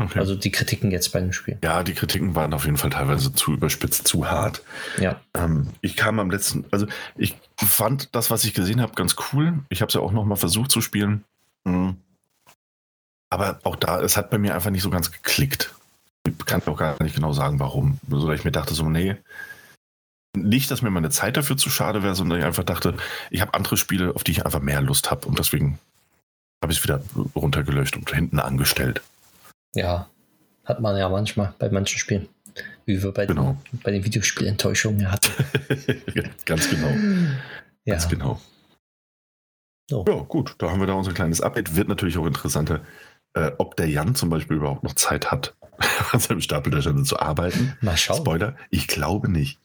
Okay. 0.00 0.18
Also 0.18 0.34
die 0.34 0.50
Kritiken 0.50 0.90
jetzt 0.90 1.12
bei 1.12 1.20
dem 1.20 1.32
Spiel. 1.32 1.58
Ja, 1.62 1.82
die 1.82 1.92
Kritiken 1.92 2.34
waren 2.34 2.54
auf 2.54 2.64
jeden 2.64 2.78
Fall 2.78 2.90
teilweise 2.90 3.34
zu 3.34 3.52
überspitzt, 3.52 4.08
zu 4.08 4.30
hart. 4.30 4.62
Ja. 4.98 5.20
Ähm, 5.34 5.68
ich 5.82 5.94
kam 5.94 6.18
am 6.18 6.30
letzten, 6.30 6.64
also 6.70 6.86
ich 7.16 7.36
fand 7.56 8.14
das, 8.14 8.30
was 8.30 8.44
ich 8.44 8.54
gesehen 8.54 8.80
habe, 8.80 8.94
ganz 8.94 9.14
cool. 9.32 9.58
Ich 9.68 9.82
habe 9.82 9.88
es 9.88 9.94
ja 9.94 10.00
auch 10.00 10.12
nochmal 10.12 10.38
versucht 10.38 10.70
zu 10.70 10.80
spielen. 10.80 11.24
Mhm. 11.64 11.96
Aber 13.28 13.60
auch 13.62 13.76
da, 13.76 14.00
es 14.00 14.16
hat 14.16 14.30
bei 14.30 14.38
mir 14.38 14.54
einfach 14.54 14.70
nicht 14.70 14.82
so 14.82 14.90
ganz 14.90 15.12
geklickt. 15.12 15.74
Ich 16.26 16.46
kann 16.46 16.62
auch 16.66 16.78
gar 16.78 17.00
nicht 17.02 17.14
genau 17.14 17.32
sagen, 17.32 17.60
warum. 17.60 18.00
So, 18.08 18.26
dass 18.26 18.38
ich 18.38 18.44
mir 18.44 18.52
dachte, 18.52 18.74
so, 18.74 18.88
nee, 18.88 19.16
nicht, 20.36 20.70
dass 20.70 20.82
mir 20.82 20.90
meine 20.90 21.10
Zeit 21.10 21.36
dafür 21.36 21.56
zu 21.56 21.70
schade 21.70 22.02
wäre, 22.02 22.14
sondern 22.14 22.38
ich 22.38 22.44
einfach 22.44 22.64
dachte, 22.64 22.94
ich 23.30 23.40
habe 23.40 23.54
andere 23.54 23.76
Spiele, 23.76 24.14
auf 24.14 24.24
die 24.24 24.32
ich 24.32 24.46
einfach 24.46 24.60
mehr 24.60 24.80
Lust 24.80 25.10
habe 25.10 25.26
und 25.26 25.38
deswegen 25.38 25.78
habe 26.62 26.72
ich 26.72 26.78
es 26.78 26.84
wieder 26.84 27.02
runtergelöscht 27.34 27.96
und 27.96 28.10
hinten 28.12 28.38
angestellt. 28.38 29.02
Ja, 29.74 30.08
hat 30.64 30.80
man 30.80 30.96
ja 30.96 31.08
manchmal 31.08 31.54
bei 31.58 31.68
manchen 31.70 31.98
Spielen. 31.98 32.28
Wie 32.84 33.02
wir 33.02 33.12
bei, 33.12 33.26
genau. 33.26 33.56
den, 33.72 33.80
bei 33.80 33.92
den 33.92 34.04
Videospielenttäuschungen 34.04 35.10
hatten. 35.10 35.30
Ganz 36.44 36.68
genau. 36.68 36.88
Ja. 37.84 37.94
Ganz 37.94 38.08
genau. 38.08 38.40
So. 39.88 40.04
Ja, 40.06 40.14
gut, 40.14 40.54
da 40.58 40.70
haben 40.70 40.80
wir 40.80 40.86
da 40.86 40.94
unser 40.94 41.12
kleines 41.12 41.40
Update. 41.40 41.76
Wird 41.76 41.88
natürlich 41.88 42.18
auch 42.18 42.26
interessanter, 42.26 42.80
äh, 43.34 43.52
ob 43.58 43.76
der 43.76 43.88
Jan 43.88 44.14
zum 44.14 44.30
Beispiel 44.30 44.56
überhaupt 44.56 44.82
noch 44.82 44.94
Zeit 44.94 45.30
hat, 45.30 45.56
an 46.12 46.20
seinem 46.20 46.40
Stapel 46.40 46.70
der 46.70 46.80
Stelle 46.82 47.02
zu 47.02 47.18
arbeiten. 47.18 47.76
Mal 47.80 47.96
schauen. 47.96 48.18
Spoiler, 48.18 48.56
ich 48.70 48.86
glaube 48.86 49.30
nicht. 49.30 49.60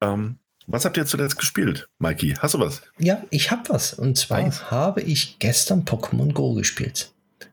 Ähm, 0.00 0.38
was 0.72 0.84
habt 0.84 0.96
ihr 0.96 1.06
zuletzt 1.06 1.38
gespielt, 1.38 1.88
Mikey? 1.98 2.34
Hast 2.38 2.54
du 2.54 2.60
was? 2.60 2.82
Ja, 2.98 3.22
ich 3.30 3.50
habe 3.50 3.68
was. 3.68 3.94
Und 3.94 4.16
zwar 4.16 4.46
was? 4.46 4.70
habe 4.70 5.02
ich 5.02 5.38
gestern 5.38 5.84
Pokémon 5.84 6.32
Go 6.32 6.54
gespielt. 6.54 7.12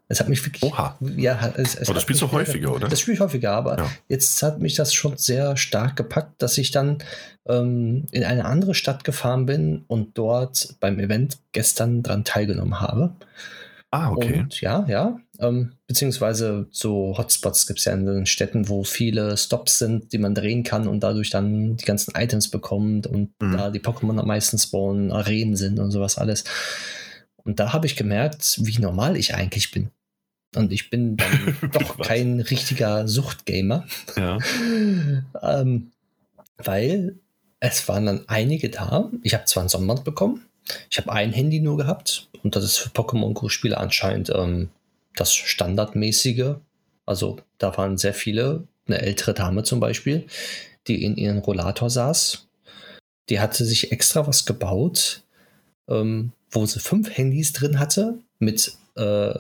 Es 0.10 0.20
hat 0.20 0.30
mich 0.30 0.46
wirklich. 0.46 0.64
Oha. 0.64 0.98
Ja, 1.02 1.54
es, 1.58 1.76
es 1.76 1.90
aber 1.90 1.96
das 1.96 2.04
spielst 2.04 2.22
du 2.22 2.32
häufiger, 2.32 2.74
oder? 2.74 2.88
Das 2.88 3.02
spiele 3.02 3.16
ich 3.16 3.20
häufiger, 3.20 3.52
aber 3.52 3.78
ja. 3.78 3.92
jetzt 4.08 4.42
hat 4.42 4.60
mich 4.60 4.76
das 4.76 4.94
schon 4.94 5.18
sehr 5.18 5.58
stark 5.58 5.98
gepackt, 5.98 6.42
dass 6.42 6.58
ich 6.58 6.72
dann 6.72 7.00
ähm, 7.46 8.06
in 8.12 8.24
eine 8.24 8.46
andere 8.46 8.74
Stadt 8.74 9.04
gefahren 9.04 9.46
bin 9.46 9.84
und 9.88 10.18
dort 10.18 10.76
beim 10.80 11.00
Event 11.00 11.40
gestern 11.52 12.04
dran 12.04 12.24
teilgenommen 12.24 12.80
habe. 12.80 13.16
Ah, 13.92 14.12
okay. 14.12 14.40
Und 14.40 14.62
ja, 14.62 14.86
ja. 14.88 15.18
Ähm, 15.40 15.74
beziehungsweise 15.88 16.68
so 16.72 17.16
Hotspots 17.18 17.68
gibt 17.68 17.80
es 17.80 17.86
ja 17.86 17.94
in 17.94 18.06
den 18.06 18.26
Städten, 18.26 18.70
wo 18.70 18.84
viele 18.84 19.38
Stops 19.38 19.80
sind, 19.80 20.12
die 20.14 20.18
man 20.18 20.34
drehen 20.34 20.64
kann 20.64 20.88
und 20.88 21.02
dadurch 21.02 21.30
dann 21.30 21.78
die 21.78 21.86
ganzen 21.86 22.16
Items 22.16 22.50
bekommt 22.50 23.08
und 23.08 23.32
mhm. 23.42 23.54
da 23.54 23.70
die 23.70 23.80
Pokémon 23.80 24.20
am 24.20 24.28
meisten 24.28 24.58
spawnen, 24.58 25.12
Arenen 25.12 25.56
sind 25.56 25.80
und 25.80 25.92
sowas 25.92 26.18
alles. 26.18 26.44
Und 27.44 27.60
da 27.60 27.74
habe 27.74 27.86
ich 27.86 27.96
gemerkt, 27.96 28.60
wie 28.64 28.80
normal 28.80 29.16
ich 29.16 29.36
eigentlich 29.36 29.72
bin. 29.72 29.90
Und 30.56 30.72
ich 30.72 30.90
bin 30.90 31.18
dann 31.18 31.58
doch 31.72 32.00
kein 32.00 32.40
richtiger 32.40 33.08
Suchtgamer. 33.08 33.86
Ja. 34.16 34.38
ähm, 35.42 35.92
weil 36.58 37.20
es 37.60 37.88
waren 37.88 38.06
dann 38.06 38.24
einige 38.28 38.70
da. 38.70 39.12
Ich 39.24 39.34
habe 39.34 39.46
zwar 39.46 39.64
ein 39.64 39.70
Sonnenband 39.70 40.04
bekommen, 40.04 40.46
ich 40.90 40.98
habe 40.98 41.12
ein 41.12 41.32
Handy 41.32 41.60
nur 41.60 41.78
gehabt 41.78 42.28
und 42.44 42.56
das 42.56 42.64
ist 42.64 42.78
für 42.78 42.90
Pokémon 42.90 43.34
Go-Spiele 43.34 43.78
anscheinend 43.78 44.30
ähm, 44.30 44.70
das 45.20 45.34
Standardmäßige. 45.34 46.56
Also 47.06 47.40
da 47.58 47.76
waren 47.78 47.98
sehr 47.98 48.14
viele, 48.14 48.68
eine 48.88 49.02
ältere 49.02 49.34
Dame 49.34 49.64
zum 49.64 49.80
Beispiel, 49.80 50.26
die 50.88 51.04
in 51.04 51.18
ihrem 51.18 51.40
Rollator 51.40 51.90
saß. 51.90 52.48
Die 53.30 53.40
hatte 53.40 53.66
sich 53.66 53.92
extra 53.92 54.26
was 54.28 54.46
gebaut, 54.46 55.24
ähm, 55.90 56.32
wo 56.50 56.66
sie 56.66 56.80
fünf 56.80 57.16
Handys 57.18 57.54
drin 57.54 57.80
hatte 57.80 58.20
mit 58.40 58.78
äh, 58.96 59.34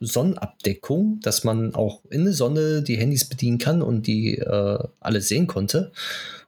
Sonnenabdeckung, 0.00 1.20
dass 1.22 1.44
man 1.44 1.74
auch 1.74 2.00
in 2.10 2.24
der 2.24 2.32
Sonne 2.34 2.82
die 2.82 2.96
Handys 2.96 3.28
bedienen 3.28 3.58
kann 3.58 3.82
und 3.82 4.06
die 4.06 4.38
äh, 4.38 4.78
alle 5.00 5.20
sehen 5.20 5.46
konnte. 5.46 5.92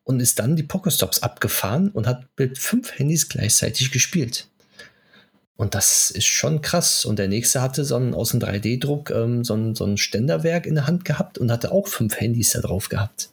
Und 0.04 0.20
ist 0.20 0.38
dann 0.38 0.54
die 0.54 0.62
Pokestops 0.62 1.24
abgefahren 1.24 1.90
und 1.90 2.06
hat 2.06 2.26
mit 2.38 2.58
fünf 2.58 2.96
Handys 2.96 3.28
gleichzeitig 3.28 3.90
gespielt. 3.90 4.48
Und 5.56 5.74
das 5.74 6.10
ist 6.10 6.26
schon 6.26 6.60
krass. 6.60 7.04
Und 7.04 7.18
der 7.18 7.28
nächste 7.28 7.62
hatte 7.62 7.84
so 7.84 7.96
einen, 7.96 8.14
aus 8.14 8.30
dem 8.30 8.40
3D-Druck 8.40 9.10
ähm, 9.10 9.42
so, 9.42 9.54
ein, 9.54 9.74
so 9.74 9.84
ein 9.84 9.96
Ständerwerk 9.96 10.66
in 10.66 10.74
der 10.74 10.86
Hand 10.86 11.04
gehabt 11.04 11.38
und 11.38 11.50
hatte 11.50 11.72
auch 11.72 11.88
fünf 11.88 12.20
Handys 12.20 12.50
da 12.50 12.60
drauf 12.60 12.88
gehabt. 12.88 13.30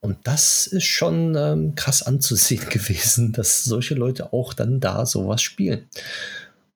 Und 0.00 0.16
das 0.24 0.66
ist 0.66 0.86
schon 0.86 1.34
ähm, 1.36 1.74
krass 1.74 2.02
anzusehen 2.02 2.68
gewesen, 2.70 3.32
dass 3.32 3.64
solche 3.64 3.94
Leute 3.94 4.32
auch 4.32 4.54
dann 4.54 4.80
da 4.80 5.04
sowas 5.04 5.42
spielen. 5.42 5.86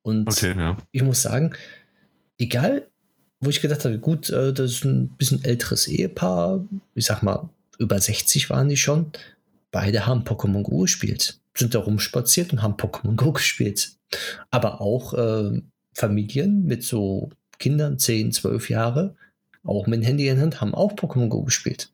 Und 0.03 0.29
okay, 0.29 0.55
ja. 0.57 0.77
ich 0.93 1.03
muss 1.03 1.23
sagen, 1.23 1.55
egal, 2.37 2.87
wo 3.41 3.49
ich 3.49 3.63
gedacht 3.63 3.85
habe, 3.87 3.99
gut, 3.99 4.29
äh, 4.29 4.53
das 4.53 4.73
ist 4.73 4.85
ein 4.85 5.09
bisschen 5.09 5.43
älteres 5.43 5.89
Ehepaar, 5.89 6.63
ich 6.95 7.07
sag 7.07 7.23
mal, 7.23 7.49
über 7.79 7.99
60 7.99 8.51
waren 8.51 8.69
die 8.69 8.77
schon, 8.77 9.11
beide 9.71 10.07
haben 10.07 10.25
Pokémon 10.25 10.63
Go 10.63 10.81
gespielt. 10.81 11.39
Sind 11.57 11.75
da 11.75 11.81
rumspaziert 11.81 12.53
und 12.53 12.63
haben 12.63 12.75
Pokémon 12.75 13.17
Go 13.17 13.33
gespielt. 13.33 13.93
Aber 14.51 14.81
auch 14.81 15.15
äh, 15.15 15.63
Familien 15.95 16.65
mit 16.65 16.83
so 16.83 17.31
Kindern, 17.59 17.99
10, 17.99 18.33
12 18.33 18.71
Jahre, 18.71 19.15
auch 19.63 19.87
mit 19.87 20.01
dem 20.01 20.07
Handy 20.07 20.29
in 20.29 20.41
Hand, 20.41 20.61
haben 20.61 20.75
auch 20.75 20.93
Pokémon 20.93 21.29
Go 21.29 21.43
gespielt. 21.43 21.91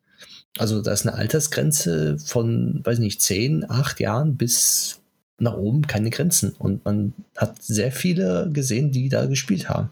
Also 0.58 0.82
da 0.82 0.92
ist 0.92 1.06
eine 1.06 1.16
Altersgrenze 1.16 2.18
von, 2.18 2.80
weiß 2.84 2.98
nicht, 2.98 3.22
10, 3.22 3.70
8 3.70 4.00
Jahren 4.00 4.36
bis 4.36 5.00
nach 5.38 5.54
oben 5.54 5.86
keine 5.86 6.10
Grenzen. 6.10 6.52
Und 6.58 6.84
man 6.84 7.14
hat 7.36 7.62
sehr 7.62 7.92
viele 7.92 8.50
gesehen, 8.52 8.90
die 8.90 9.08
da 9.08 9.26
gespielt 9.26 9.68
haben. 9.68 9.90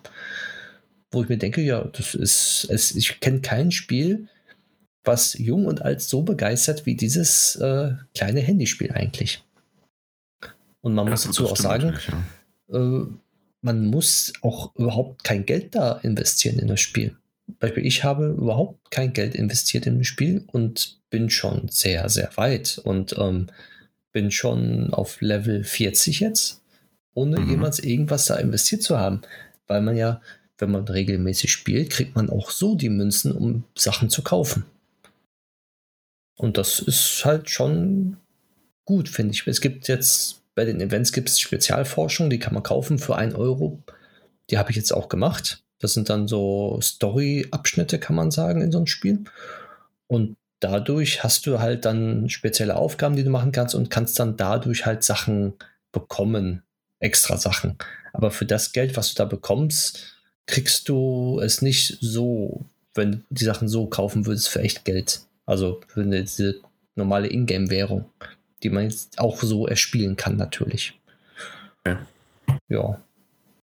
Wo 1.11 1.23
ich 1.23 1.29
mir 1.29 1.39
denke, 1.39 1.63
ja, 1.63 1.85
das 1.85 2.15
ist, 2.15 2.67
es, 2.71 2.95
ich 2.95 3.21
kenne 3.21 3.41
kein 3.41 3.71
Spiel, 3.71 4.29
was 5.05 5.39
jung 5.39 5.65
und 5.65 5.81
alt 5.81 6.03
so 6.03 6.23
begeistert 6.23 6.85
wie 6.85 6.97
dieses 6.97 7.57
äh, 7.57 7.93
kleine 8.15 8.41
Handyspiel 8.41 8.93
eigentlich. 8.93 9.43
Und 10.81 10.95
man 10.95 11.07
ja, 11.07 11.13
muss 11.13 11.25
dazu 11.25 11.49
auch 11.49 11.57
sagen, 11.57 11.95
ja. 12.69 12.79
äh, 12.79 13.07
man 13.61 13.87
muss 13.87 14.33
auch 14.43 14.75
überhaupt 14.77 15.25
kein 15.25 15.45
Geld 15.45 15.75
da 15.75 15.93
investieren 16.03 16.59
in 16.59 16.69
das 16.69 16.81
Spiel. 16.81 17.17
Beispiel, 17.59 17.87
ich 17.87 18.05
habe 18.05 18.29
überhaupt 18.29 18.91
kein 18.91 19.13
Geld 19.13 19.35
investiert 19.35 19.87
in 19.87 19.99
das 19.99 20.07
Spiel 20.07 20.45
und 20.49 20.99
bin 21.11 21.31
schon 21.31 21.69
sehr, 21.69 22.09
sehr 22.09 22.31
weit 22.37 22.79
und 22.85 23.17
ähm, 23.19 23.49
bin 24.13 24.31
schon 24.31 24.93
auf 24.93 25.21
Level 25.21 25.65
40 25.65 26.21
jetzt, 26.21 26.63
ohne 27.15 27.41
mhm. 27.41 27.51
jemals 27.51 27.79
irgendwas 27.79 28.27
da 28.27 28.37
investiert 28.37 28.83
zu 28.83 28.99
haben. 28.99 29.23
Weil 29.67 29.81
man 29.81 29.97
ja, 29.97 30.21
wenn 30.59 30.71
man 30.71 30.87
regelmäßig 30.87 31.51
spielt, 31.51 31.91
kriegt 31.91 32.15
man 32.15 32.31
auch 32.31 32.51
so 32.51 32.75
die 32.75 32.91
Münzen, 32.91 33.33
um 33.33 33.65
Sachen 33.77 34.11
zu 34.11 34.23
kaufen. 34.23 34.65
Und 36.37 36.57
das 36.57 36.79
ist 36.79 37.25
halt 37.25 37.51
schon 37.51 38.19
gut, 38.85 39.09
finde 39.09 39.35
ich. 39.35 39.47
Es 39.47 39.61
gibt 39.61 39.89
jetzt 39.89 40.43
bei 40.59 40.65
den 40.65 40.81
Events 40.81 41.13
gibt 41.13 41.29
es 41.29 41.39
Spezialforschung, 41.39 42.31
die 42.31 42.41
kann 42.41 42.53
man 42.53 42.65
kaufen 42.65 42.99
für 42.99 43.15
1 43.15 43.37
Euro. 43.37 43.81
Die 44.51 44.59
habe 44.59 44.71
ich 44.71 44.77
jetzt 44.77 44.91
auch 44.91 45.09
gemacht. 45.09 45.63
Das 45.79 45.95
sind 45.95 46.11
dann 46.11 46.27
so 46.27 46.81
Story-Abschnitte, 46.83 48.01
kann 48.01 48.17
man 48.17 48.33
sagen, 48.33 48.61
in 48.61 48.73
so 48.73 48.79
einem 48.79 48.89
Spiel. 48.89 49.23
Und 50.09 50.37
dadurch 50.59 51.23
hast 51.23 51.47
du 51.47 51.61
halt 51.61 51.85
dann 51.85 52.29
spezielle 52.29 52.75
Aufgaben, 52.75 53.15
die 53.15 53.23
du 53.23 53.31
machen 53.31 53.53
kannst 53.53 53.77
und 53.77 53.89
kannst 53.89 54.19
dann 54.19 54.37
dadurch 54.37 54.85
halt 54.85 55.05
Sachen 55.05 55.53
bekommen, 55.93 56.65
extra 56.99 57.37
Sachen. 57.37 57.79
Aber 58.13 58.33
für 58.33 58.45
das 58.45 58.73
Geld, 58.73 58.97
was 58.97 59.11
du 59.11 59.15
da 59.15 59.27
bekommst, 59.27 60.17
kriegst 60.47 60.89
du 60.89 61.39
es 61.41 61.63
nicht 61.63 61.99
so, 62.01 62.65
wenn 62.95 63.13
du 63.13 63.19
die 63.31 63.45
Sachen 63.45 63.69
so 63.69 63.87
kaufen 63.87 64.27
würdest 64.27 64.49
für 64.49 64.59
echt 64.59 64.85
Geld. 64.85 65.21
Also 65.47 65.83
für 65.87 66.01
eine, 66.01 66.23
diese 66.23 66.57
normale 66.97 67.29
Ingame-Währung, 67.29 68.07
die 68.63 68.71
man 68.71 68.85
jetzt 68.85 69.19
auch 69.19 69.43
so 69.43 69.67
erspielen 69.67 70.17
kann, 70.17 70.37
natürlich. 70.37 70.99
Ja. 71.87 72.07
ja. 72.69 73.01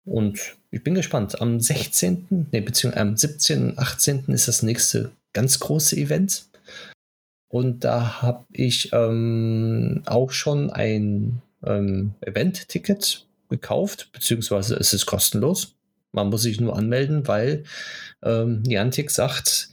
Und 0.05 0.55
ich 0.71 0.83
bin 0.83 0.95
gespannt. 0.95 1.41
Am 1.41 1.59
16., 1.59 2.47
nee, 2.51 2.61
beziehungsweise 2.61 3.01
am 3.01 3.17
17. 3.17 3.71
und 3.71 3.79
18. 3.79 4.25
ist 4.27 4.47
das 4.47 4.63
nächste 4.63 5.11
ganz 5.33 5.59
große 5.59 5.97
Event. 5.97 6.45
Und 7.49 7.83
da 7.83 8.21
habe 8.21 8.45
ich 8.51 8.91
ähm, 8.93 10.01
auch 10.05 10.31
schon 10.31 10.69
ein 10.69 11.41
ähm, 11.65 12.13
Event-Ticket 12.21 13.25
gekauft, 13.49 14.09
beziehungsweise 14.11 14.75
es 14.75 14.93
ist 14.93 15.05
kostenlos. 15.05 15.75
Man 16.11 16.29
muss 16.29 16.41
sich 16.41 16.59
nur 16.59 16.75
anmelden, 16.75 17.27
weil 17.27 17.63
ähm, 18.23 18.61
Niantic 18.63 19.11
sagt, 19.11 19.69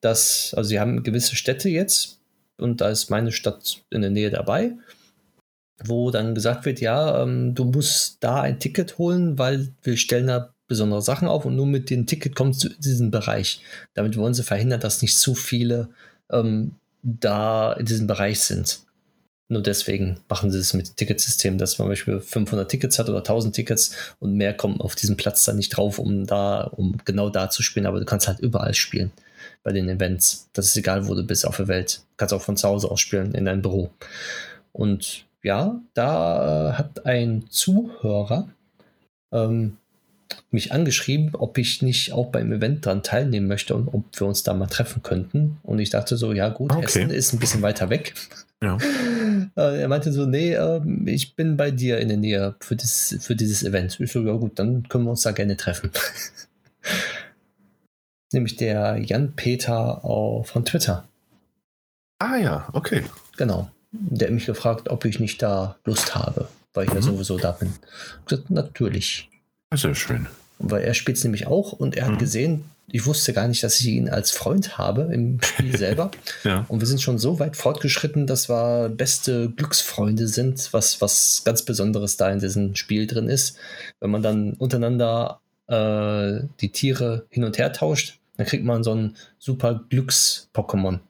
dass, 0.00 0.54
also 0.54 0.68
sie 0.68 0.78
haben 0.78 1.02
gewisse 1.02 1.36
Städte 1.36 1.68
jetzt 1.68 2.15
und 2.58 2.80
da 2.80 2.88
ist 2.88 3.10
meine 3.10 3.32
Stadt 3.32 3.82
in 3.90 4.02
der 4.02 4.10
Nähe 4.10 4.30
dabei, 4.30 4.72
wo 5.84 6.10
dann 6.10 6.34
gesagt 6.34 6.64
wird, 6.64 6.80
ja, 6.80 7.22
ähm, 7.22 7.54
du 7.54 7.64
musst 7.64 8.18
da 8.20 8.40
ein 8.40 8.58
Ticket 8.58 8.98
holen, 8.98 9.38
weil 9.38 9.68
wir 9.82 9.96
stellen 9.96 10.26
da 10.28 10.54
besondere 10.68 11.02
Sachen 11.02 11.28
auf 11.28 11.44
und 11.44 11.54
nur 11.54 11.66
mit 11.66 11.90
dem 11.90 12.06
Ticket 12.06 12.34
kommst 12.34 12.64
du 12.64 12.68
in 12.68 12.80
diesen 12.80 13.10
Bereich. 13.10 13.60
Damit 13.94 14.16
wollen 14.16 14.34
sie 14.34 14.42
verhindern, 14.42 14.80
dass 14.80 15.02
nicht 15.02 15.18
zu 15.18 15.34
viele 15.34 15.90
ähm, 16.30 16.72
da 17.02 17.72
in 17.74 17.86
diesem 17.86 18.06
Bereich 18.06 18.40
sind. 18.40 18.80
Nur 19.48 19.62
deswegen 19.62 20.18
machen 20.28 20.50
sie 20.50 20.58
es 20.58 20.74
mit 20.74 20.88
dem 20.88 20.96
Ticketsystem, 20.96 21.56
dass 21.56 21.78
man 21.78 21.86
zum 21.86 21.90
Beispiel 21.90 22.20
500 22.20 22.68
Tickets 22.68 22.98
hat 22.98 23.08
oder 23.08 23.18
1000 23.18 23.54
Tickets 23.54 23.94
und 24.18 24.34
mehr 24.34 24.54
kommen 24.54 24.80
auf 24.80 24.96
diesem 24.96 25.16
Platz 25.16 25.44
dann 25.44 25.56
nicht 25.56 25.68
drauf, 25.68 26.00
um 26.00 26.26
da, 26.26 26.62
um 26.62 26.96
genau 27.04 27.30
da 27.30 27.48
zu 27.48 27.62
spielen. 27.62 27.86
Aber 27.86 28.00
du 28.00 28.06
kannst 28.06 28.26
halt 28.26 28.40
überall 28.40 28.74
spielen 28.74 29.12
bei 29.66 29.72
den 29.72 29.88
Events. 29.88 30.48
Das 30.52 30.68
ist 30.68 30.76
egal, 30.76 31.08
wo 31.08 31.16
du 31.16 31.24
bist 31.24 31.44
auf 31.44 31.56
der 31.56 31.66
Welt. 31.66 31.96
Du 31.98 32.16
kannst 32.18 32.32
auch 32.32 32.40
von 32.40 32.56
zu 32.56 32.68
Hause 32.68 32.88
aus 32.88 33.00
spielen, 33.00 33.34
in 33.34 33.46
deinem 33.46 33.62
Büro. 33.62 33.90
Und 34.70 35.24
ja, 35.42 35.80
da 35.92 36.70
äh, 36.70 36.72
hat 36.74 37.04
ein 37.04 37.46
Zuhörer 37.50 38.48
ähm, 39.32 39.78
mich 40.52 40.70
angeschrieben, 40.70 41.34
ob 41.34 41.58
ich 41.58 41.82
nicht 41.82 42.12
auch 42.12 42.26
beim 42.26 42.52
Event 42.52 42.86
dran 42.86 43.02
teilnehmen 43.02 43.48
möchte 43.48 43.74
und 43.74 43.88
ob 43.88 44.04
wir 44.20 44.28
uns 44.28 44.44
da 44.44 44.54
mal 44.54 44.68
treffen 44.68 45.02
könnten. 45.02 45.58
Und 45.64 45.80
ich 45.80 45.90
dachte 45.90 46.16
so, 46.16 46.32
ja 46.32 46.48
gut, 46.48 46.70
okay. 46.70 46.84
Essen 46.84 47.10
ist 47.10 47.32
ein 47.32 47.40
bisschen 47.40 47.62
weiter 47.62 47.90
weg. 47.90 48.14
Ja. 48.62 48.78
Äh, 49.54 49.80
er 49.80 49.88
meinte 49.88 50.12
so, 50.12 50.26
nee, 50.26 50.52
äh, 50.52 50.80
ich 51.06 51.34
bin 51.34 51.56
bei 51.56 51.70
dir 51.70 51.98
in 51.98 52.08
der 52.08 52.16
Nähe 52.16 52.54
für, 52.60 52.76
das, 52.76 53.16
für 53.20 53.36
dieses 53.36 53.62
Event. 53.62 53.98
Ich 54.00 54.12
so, 54.12 54.22
ja 54.22 54.32
gut, 54.32 54.58
dann 54.58 54.86
können 54.88 55.04
wir 55.04 55.10
uns 55.10 55.22
da 55.22 55.32
gerne 55.32 55.56
treffen. 55.56 55.90
nämlich 58.32 58.56
der 58.56 58.98
Jan-Peter 58.98 60.00
von 60.44 60.64
Twitter. 60.64 61.06
Ah 62.18 62.36
ja, 62.36 62.68
okay. 62.72 63.02
Genau. 63.36 63.70
Der 63.92 64.28
hat 64.28 64.34
mich 64.34 64.46
gefragt, 64.46 64.88
ob 64.88 65.04
ich 65.04 65.20
nicht 65.20 65.42
da 65.42 65.76
Lust 65.84 66.14
habe, 66.14 66.48
weil 66.74 66.84
ich 66.84 66.90
mhm. 66.90 66.96
ja 66.96 67.02
sowieso 67.02 67.38
da 67.38 67.52
bin. 67.52 67.72
Ich 68.20 68.26
gesagt, 68.26 68.50
natürlich. 68.50 69.28
Sehr 69.74 69.94
schön. 69.94 70.26
Weil 70.58 70.82
er 70.82 70.94
spielt 70.94 71.18
es 71.18 71.24
nämlich 71.24 71.46
auch 71.46 71.72
und 71.72 71.96
er 71.96 72.06
hat 72.06 72.14
mhm. 72.14 72.18
gesehen, 72.18 72.64
ich 72.88 73.04
wusste 73.04 73.32
gar 73.32 73.48
nicht, 73.48 73.62
dass 73.62 73.80
ich 73.80 73.88
ihn 73.88 74.08
als 74.08 74.30
Freund 74.30 74.78
habe 74.78 75.10
im 75.12 75.40
Spiel 75.42 75.76
selber. 75.78 76.10
ja. 76.44 76.64
Und 76.68 76.80
wir 76.80 76.86
sind 76.86 77.02
schon 77.02 77.18
so 77.18 77.38
weit 77.38 77.56
fortgeschritten, 77.56 78.26
dass 78.26 78.48
wir 78.48 78.88
beste 78.88 79.50
Glücksfreunde 79.50 80.28
sind, 80.28 80.72
was, 80.72 81.00
was 81.00 81.42
ganz 81.44 81.62
Besonderes 81.62 82.16
da 82.16 82.30
in 82.30 82.38
diesem 82.38 82.74
Spiel 82.76 83.06
drin 83.06 83.28
ist. 83.28 83.58
Wenn 84.00 84.10
man 84.10 84.22
dann 84.22 84.54
untereinander 84.54 85.40
äh, 85.68 86.40
die 86.60 86.72
Tiere 86.72 87.26
hin 87.30 87.44
und 87.44 87.58
her 87.58 87.72
tauscht, 87.72 88.18
dann 88.36 88.46
kriegt 88.46 88.64
man 88.64 88.84
so 88.84 88.94
ein 88.94 89.16
super 89.38 89.84
Glücks-Pokémon. 89.88 91.00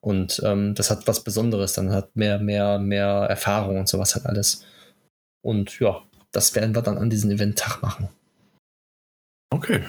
Und 0.00 0.40
ähm, 0.44 0.74
das 0.74 0.90
hat 0.90 1.06
was 1.06 1.24
Besonderes, 1.24 1.72
dann 1.72 1.90
hat 1.90 2.14
mehr, 2.14 2.38
mehr, 2.38 2.78
mehr 2.78 3.26
Erfahrung 3.28 3.78
und 3.78 3.88
sowas 3.88 4.14
hat 4.14 4.26
alles. 4.26 4.64
Und 5.42 5.80
ja, 5.80 6.02
das 6.30 6.54
werden 6.54 6.74
wir 6.74 6.82
dann 6.82 6.98
an 6.98 7.10
diesem 7.10 7.30
Event-Tag 7.30 7.82
machen. 7.82 8.08
Okay. 9.50 9.82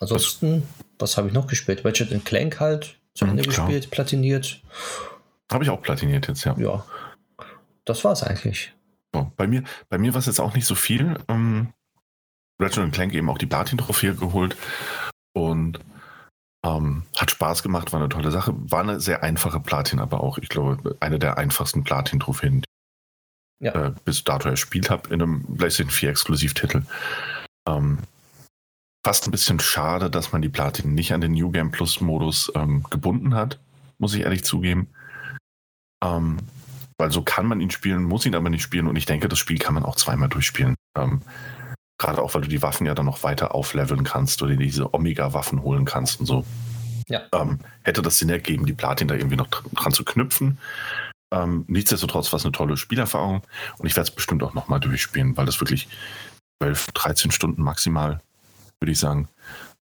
Ansonsten, 0.00 0.62
was, 0.98 1.10
was 1.10 1.16
habe 1.16 1.28
ich 1.28 1.34
noch 1.34 1.46
gespielt? 1.46 1.84
Ratchet 1.84 2.24
Clank 2.24 2.60
halt 2.60 2.98
zu 3.14 3.24
Ende 3.24 3.42
mhm, 3.42 3.46
gespielt, 3.46 3.90
platiniert. 3.90 4.62
Habe 5.50 5.64
ich 5.64 5.70
auch 5.70 5.82
platiniert 5.82 6.28
jetzt, 6.28 6.44
ja. 6.44 6.56
Ja. 6.58 6.84
Das 7.84 8.04
war 8.04 8.12
es 8.12 8.22
eigentlich. 8.22 8.72
Bei 9.36 9.46
mir, 9.46 9.62
bei 9.88 9.96
mir 9.96 10.12
war 10.12 10.18
es 10.18 10.26
jetzt 10.26 10.40
auch 10.40 10.54
nicht 10.54 10.66
so 10.66 10.74
viel. 10.74 11.16
Ähm, 11.28 11.72
Ratchet 12.60 12.92
Clank 12.92 13.14
eben 13.14 13.28
auch 13.28 13.38
die 13.38 13.46
Platin-Trophäe 13.46 14.14
geholt 14.14 14.56
und 15.34 15.80
ähm, 16.64 17.02
hat 17.16 17.30
Spaß 17.30 17.62
gemacht, 17.62 17.92
war 17.92 18.00
eine 18.00 18.08
tolle 18.08 18.30
Sache. 18.30 18.54
War 18.56 18.80
eine 18.80 19.00
sehr 19.00 19.22
einfache 19.22 19.60
Platin, 19.60 20.00
aber 20.00 20.20
auch, 20.22 20.38
ich 20.38 20.48
glaube, 20.48 20.96
eine 21.00 21.18
der 21.18 21.38
einfachsten 21.38 21.84
Platin-Trophäen, 21.84 22.62
die 22.62 23.66
ja. 23.66 23.70
ich 23.70 23.90
äh, 23.90 23.94
bis 24.04 24.24
dato 24.24 24.48
erspielt 24.48 24.90
habe 24.90 25.08
in 25.14 25.22
einem 25.22 25.56
PlayStation 25.56 25.90
4 25.90 26.10
Exklusivtitel. 26.10 26.82
Ähm, 27.68 27.98
fast 29.04 29.28
ein 29.28 29.30
bisschen 29.30 29.60
schade, 29.60 30.10
dass 30.10 30.32
man 30.32 30.42
die 30.42 30.48
Platin 30.48 30.94
nicht 30.94 31.12
an 31.12 31.20
den 31.20 31.32
New 31.32 31.50
Game 31.50 31.70
Plus 31.70 32.00
Modus 32.00 32.50
ähm, 32.54 32.82
gebunden 32.90 33.34
hat, 33.34 33.60
muss 33.98 34.14
ich 34.14 34.22
ehrlich 34.22 34.44
zugeben. 34.44 34.88
Ähm, 36.02 36.38
weil 36.98 37.12
so 37.12 37.22
kann 37.22 37.46
man 37.46 37.60
ihn 37.60 37.70
spielen, 37.70 38.02
muss 38.02 38.26
ihn 38.26 38.34
aber 38.34 38.48
nicht 38.48 38.62
spielen 38.62 38.86
und 38.86 38.96
ich 38.96 39.06
denke, 39.06 39.28
das 39.28 39.38
Spiel 39.38 39.58
kann 39.58 39.74
man 39.74 39.84
auch 39.84 39.96
zweimal 39.96 40.28
durchspielen. 40.28 40.74
Ähm, 40.96 41.20
Gerade 41.98 42.22
auch, 42.22 42.34
weil 42.34 42.42
du 42.42 42.48
die 42.48 42.62
Waffen 42.62 42.86
ja 42.86 42.94
dann 42.94 43.06
noch 43.06 43.22
weiter 43.22 43.54
aufleveln 43.54 44.04
kannst 44.04 44.42
oder 44.42 44.54
diese 44.56 44.92
Omega-Waffen 44.92 45.62
holen 45.62 45.84
kannst 45.84 46.20
und 46.20 46.26
so. 46.26 46.44
Ja. 47.08 47.22
Ähm, 47.32 47.60
hätte 47.82 48.02
das 48.02 48.18
Sinn 48.18 48.28
ergeben, 48.28 48.66
die 48.66 48.72
Platin 48.72 49.08
da 49.08 49.14
irgendwie 49.14 49.36
noch 49.36 49.46
dran 49.46 49.92
zu 49.92 50.04
knüpfen. 50.04 50.58
Ähm, 51.32 51.64
nichtsdestotrotz 51.68 52.32
war 52.32 52.38
es 52.38 52.44
eine 52.44 52.52
tolle 52.52 52.76
Spielerfahrung 52.76 53.42
und 53.78 53.86
ich 53.86 53.96
werde 53.96 54.08
es 54.08 54.14
bestimmt 54.14 54.42
auch 54.42 54.54
nochmal 54.54 54.80
durchspielen, 54.80 55.36
weil 55.36 55.46
das 55.46 55.60
wirklich 55.60 55.88
12, 56.62 56.92
13 56.92 57.30
Stunden 57.30 57.62
maximal, 57.62 58.20
würde 58.80 58.92
ich 58.92 58.98
sagen, 58.98 59.28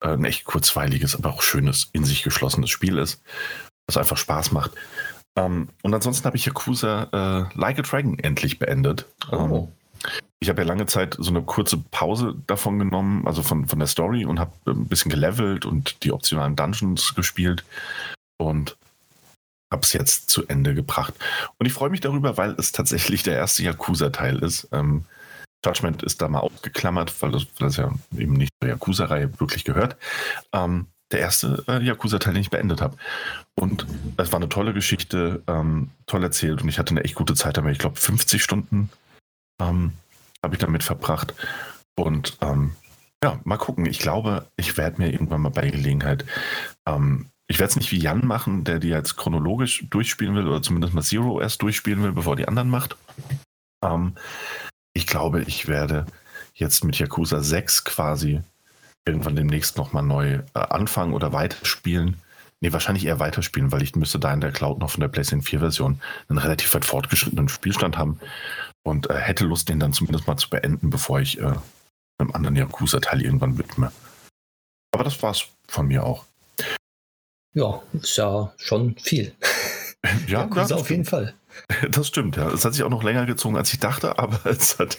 äh, 0.00 0.08
ein 0.08 0.24
echt 0.24 0.44
kurzweiliges, 0.44 1.16
aber 1.16 1.30
auch 1.30 1.42
schönes, 1.42 1.90
in 1.92 2.04
sich 2.04 2.22
geschlossenes 2.22 2.70
Spiel 2.70 2.98
ist, 2.98 3.22
was 3.86 3.96
einfach 3.96 4.16
Spaß 4.16 4.52
macht. 4.52 4.72
Ähm, 5.36 5.68
und 5.82 5.94
ansonsten 5.94 6.24
habe 6.26 6.36
ich 6.36 6.46
Yakuza 6.46 7.08
äh, 7.12 7.58
Like 7.58 7.78
a 7.78 7.82
Dragon 7.82 8.18
endlich 8.18 8.58
beendet. 8.58 9.06
Oh. 9.30 9.68
Ich 10.40 10.48
habe 10.48 10.62
ja 10.62 10.68
lange 10.68 10.86
Zeit 10.86 11.16
so 11.18 11.30
eine 11.30 11.42
kurze 11.42 11.78
Pause 11.78 12.34
davon 12.46 12.78
genommen, 12.78 13.26
also 13.26 13.42
von, 13.42 13.66
von 13.66 13.78
der 13.78 13.88
Story 13.88 14.24
und 14.24 14.38
habe 14.38 14.52
ein 14.66 14.86
bisschen 14.86 15.10
gelevelt 15.10 15.64
und 15.64 16.04
die 16.04 16.12
optionalen 16.12 16.56
Dungeons 16.56 17.14
gespielt 17.14 17.64
und 18.38 18.76
habe 19.72 19.82
es 19.82 19.92
jetzt 19.92 20.30
zu 20.30 20.46
Ende 20.46 20.74
gebracht. 20.74 21.14
Und 21.58 21.66
ich 21.66 21.72
freue 21.72 21.90
mich 21.90 22.00
darüber, 22.00 22.36
weil 22.36 22.54
es 22.58 22.72
tatsächlich 22.72 23.22
der 23.22 23.36
erste 23.36 23.62
Yakuza-Teil 23.62 24.38
ist. 24.38 24.68
Ähm, 24.72 25.04
Judgment 25.64 26.02
ist 26.02 26.20
da 26.20 26.28
mal 26.28 26.40
ausgeklammert, 26.40 27.22
weil 27.22 27.32
das, 27.32 27.46
das 27.58 27.76
ja 27.76 27.90
eben 28.16 28.34
nicht 28.34 28.52
zur 28.60 28.70
Yakuza-Reihe 28.70 29.40
wirklich 29.40 29.64
gehört. 29.64 29.96
Ähm, 30.52 30.86
der 31.10 31.20
erste 31.20 31.64
äh, 31.68 31.82
Yakuza-Teil, 31.82 32.34
den 32.34 32.42
ich 32.42 32.50
beendet 32.50 32.80
habe. 32.80 32.96
Und 33.54 33.86
es 34.16 34.32
war 34.32 34.40
eine 34.40 34.48
tolle 34.48 34.74
Geschichte, 34.74 35.42
ähm, 35.46 35.90
toll 36.06 36.22
erzählt 36.22 36.62
und 36.62 36.68
ich 36.68 36.78
hatte 36.78 36.90
eine 36.90 37.04
echt 37.04 37.14
gute 37.14 37.34
Zeit 37.34 37.56
damit. 37.56 37.72
Ich 37.72 37.78
glaube, 37.78 37.96
50 37.96 38.42
Stunden 38.42 38.90
ähm, 39.60 39.92
habe 40.42 40.54
ich 40.54 40.60
damit 40.60 40.82
verbracht. 40.82 41.34
Und 41.96 42.36
ähm, 42.40 42.74
ja, 43.22 43.40
mal 43.44 43.56
gucken. 43.56 43.86
Ich 43.86 43.98
glaube, 43.98 44.46
ich 44.56 44.76
werde 44.76 45.00
mir 45.00 45.12
irgendwann 45.12 45.42
mal 45.42 45.50
bei 45.50 45.70
Gelegenheit 45.70 46.24
ähm, 46.86 47.30
ich 47.46 47.58
werde 47.58 47.70
es 47.70 47.76
nicht 47.76 47.92
wie 47.92 47.98
Jan 47.98 48.26
machen, 48.26 48.64
der 48.64 48.78
die 48.78 48.88
jetzt 48.88 49.16
chronologisch 49.16 49.84
durchspielen 49.90 50.34
will 50.34 50.48
oder 50.48 50.62
zumindest 50.62 50.94
mal 50.94 51.02
Zero 51.02 51.40
erst 51.40 51.60
durchspielen 51.62 52.02
will, 52.02 52.12
bevor 52.12 52.36
die 52.36 52.48
anderen 52.48 52.70
macht. 52.70 52.96
Ähm, 53.84 54.14
ich 54.94 55.06
glaube, 55.06 55.42
ich 55.42 55.68
werde 55.68 56.06
jetzt 56.54 56.84
mit 56.84 56.98
Yakuza 56.98 57.40
6 57.40 57.84
quasi 57.84 58.40
irgendwann 59.04 59.36
demnächst 59.36 59.76
nochmal 59.76 60.02
neu 60.02 60.40
äh, 60.54 60.58
anfangen 60.58 61.12
oder 61.12 61.32
weiterspielen. 61.32 62.16
Nee, 62.60 62.72
wahrscheinlich 62.72 63.04
eher 63.04 63.20
weiterspielen, 63.20 63.72
weil 63.72 63.82
ich 63.82 63.94
müsste 63.94 64.18
da 64.18 64.32
in 64.32 64.40
der 64.40 64.52
Cloud 64.52 64.78
noch 64.78 64.90
von 64.90 65.00
der 65.00 65.08
PlayStation 65.08 65.42
4 65.42 65.58
Version 65.58 66.00
einen 66.28 66.38
relativ 66.38 66.72
weit 66.74 66.86
fortgeschrittenen 66.86 67.48
Spielstand 67.48 67.98
haben 67.98 68.18
und 68.84 69.10
äh, 69.10 69.14
hätte 69.14 69.44
Lust, 69.44 69.68
den 69.68 69.80
dann 69.80 69.92
zumindest 69.92 70.26
mal 70.26 70.36
zu 70.36 70.48
beenden, 70.48 70.90
bevor 70.90 71.20
ich 71.20 71.38
äh, 71.38 71.52
einem 72.18 72.30
anderen 72.32 72.56
Yakuza-Teil 72.56 73.22
irgendwann 73.22 73.58
widme. 73.58 73.90
Aber 74.92 75.04
das 75.04 75.20
war's 75.22 75.46
von 75.66 75.88
mir 75.88 76.04
auch. 76.04 76.24
Ja, 77.54 77.82
ist 77.92 78.16
ja 78.16 78.52
schon 78.56 78.96
viel. 78.96 79.34
Ja, 80.28 80.42
Yakuza 80.42 80.74
ja 80.74 80.76
auf 80.76 80.90
jeden 80.90 81.06
Fall. 81.06 81.34
Das 81.90 82.08
stimmt, 82.08 82.36
ja. 82.36 82.50
Es 82.50 82.64
hat 82.64 82.74
sich 82.74 82.82
auch 82.82 82.90
noch 82.90 83.02
länger 83.02 83.24
gezogen, 83.24 83.56
als 83.56 83.72
ich 83.72 83.80
dachte, 83.80 84.18
aber 84.18 84.44
es 84.50 84.78
hat 84.78 84.98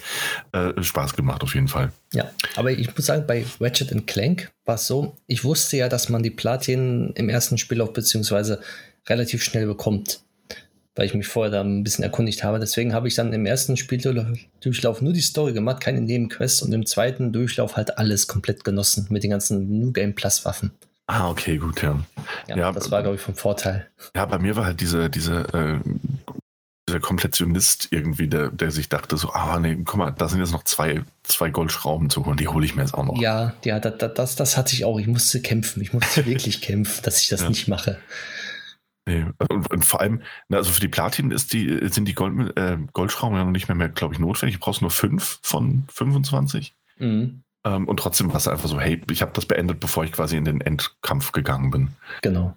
äh, 0.50 0.82
Spaß 0.82 1.14
gemacht, 1.14 1.42
auf 1.42 1.54
jeden 1.54 1.68
Fall. 1.68 1.92
Ja, 2.12 2.30
aber 2.56 2.72
ich 2.72 2.92
muss 2.96 3.06
sagen, 3.06 3.24
bei 3.24 3.46
Ratchet 3.60 4.06
Clank 4.08 4.50
war 4.64 4.74
es 4.74 4.88
so, 4.88 5.16
ich 5.28 5.44
wusste 5.44 5.76
ja, 5.76 5.88
dass 5.88 6.08
man 6.08 6.24
die 6.24 6.30
Platin 6.30 7.12
im 7.14 7.28
ersten 7.28 7.56
Spiellauf 7.56 7.92
beziehungsweise 7.92 8.60
relativ 9.08 9.44
schnell 9.44 9.66
bekommt, 9.66 10.22
weil 10.96 11.06
ich 11.06 11.14
mich 11.14 11.28
vorher 11.28 11.52
da 11.52 11.60
ein 11.60 11.84
bisschen 11.84 12.02
erkundigt 12.02 12.42
habe. 12.42 12.58
Deswegen 12.58 12.94
habe 12.94 13.06
ich 13.06 13.14
dann 13.14 13.32
im 13.32 13.46
ersten 13.46 13.76
Spieldurchlauf 13.76 15.02
nur 15.02 15.12
die 15.12 15.20
Story 15.20 15.52
gemacht, 15.52 15.80
keine 15.80 16.00
Nebenquests 16.00 16.62
und 16.62 16.72
im 16.72 16.86
zweiten 16.86 17.32
Durchlauf 17.32 17.76
halt 17.76 17.98
alles 17.98 18.26
komplett 18.26 18.64
genossen 18.64 19.06
mit 19.10 19.22
den 19.22 19.30
ganzen 19.30 19.78
New 19.78 19.92
Game 19.92 20.14
Plus 20.14 20.44
Waffen. 20.44 20.72
Ah, 21.06 21.28
okay, 21.30 21.58
gut, 21.58 21.82
ja. 21.82 22.00
Ja, 22.48 22.56
ja 22.56 22.72
das 22.72 22.90
war, 22.90 23.02
glaube 23.02 23.16
ich, 23.16 23.22
vom 23.22 23.36
Vorteil. 23.36 23.86
Ja, 24.16 24.24
bei 24.26 24.38
mir 24.38 24.56
war 24.56 24.64
halt 24.64 24.80
diese, 24.80 25.08
diese, 25.08 25.42
äh, 25.52 25.78
dieser 26.88 27.00
Komplettionist 27.00 27.88
irgendwie, 27.90 28.26
der, 28.26 28.48
der 28.48 28.70
sich 28.70 28.88
dachte 28.88 29.16
so, 29.16 29.30
ah 29.30 29.60
nee, 29.60 29.76
guck 29.84 29.96
mal, 29.96 30.10
da 30.10 30.28
sind 30.28 30.40
jetzt 30.40 30.52
noch 30.52 30.64
zwei, 30.64 31.02
zwei 31.22 31.50
Goldschrauben 31.50 32.10
zu 32.10 32.24
holen, 32.24 32.38
die 32.38 32.48
hole 32.48 32.64
ich 32.64 32.74
mir 32.74 32.82
jetzt 32.82 32.94
auch 32.94 33.04
noch. 33.04 33.20
Ja, 33.20 33.54
ja, 33.64 33.78
das, 33.78 34.14
das, 34.14 34.36
das 34.36 34.56
hatte 34.56 34.74
ich 34.74 34.84
auch. 34.84 34.98
Ich 34.98 35.06
musste 35.06 35.40
kämpfen. 35.40 35.80
Ich 35.82 35.92
musste 35.92 36.26
wirklich 36.26 36.60
kämpfen, 36.62 37.02
dass 37.04 37.20
ich 37.20 37.28
das 37.28 37.42
ja. 37.42 37.48
nicht 37.50 37.68
mache. 37.68 37.98
Nee, 39.08 39.24
und, 39.48 39.70
und, 39.70 39.84
vor 39.84 40.00
allem, 40.00 40.22
also 40.50 40.72
für 40.72 40.80
die 40.80 40.88
Platin 40.88 41.30
ist 41.30 41.52
die, 41.52 41.88
sind 41.88 42.06
die 42.06 42.14
Gold, 42.14 42.56
äh, 42.58 42.76
Goldschrauben 42.92 43.36
ja 43.36 43.44
noch 43.44 43.52
nicht 43.52 43.68
mehr, 43.68 43.76
mehr 43.76 43.88
glaube 43.88 44.14
ich, 44.14 44.20
notwendig. 44.20 44.58
Du 44.58 44.64
brauchst 44.64 44.82
nur 44.82 44.90
fünf 44.90 45.38
von 45.42 45.84
25. 45.92 46.74
Mhm. 46.98 47.42
Ähm, 47.64 47.88
und 47.88 47.98
trotzdem 47.98 48.28
war 48.28 48.36
es 48.36 48.48
einfach 48.48 48.68
so, 48.68 48.80
hey, 48.80 49.00
ich 49.10 49.22
habe 49.22 49.32
das 49.32 49.46
beendet, 49.46 49.78
bevor 49.78 50.04
ich 50.04 50.12
quasi 50.12 50.36
in 50.36 50.44
den 50.44 50.60
Endkampf 50.60 51.30
gegangen 51.30 51.70
bin. 51.70 51.88
Genau. 52.22 52.56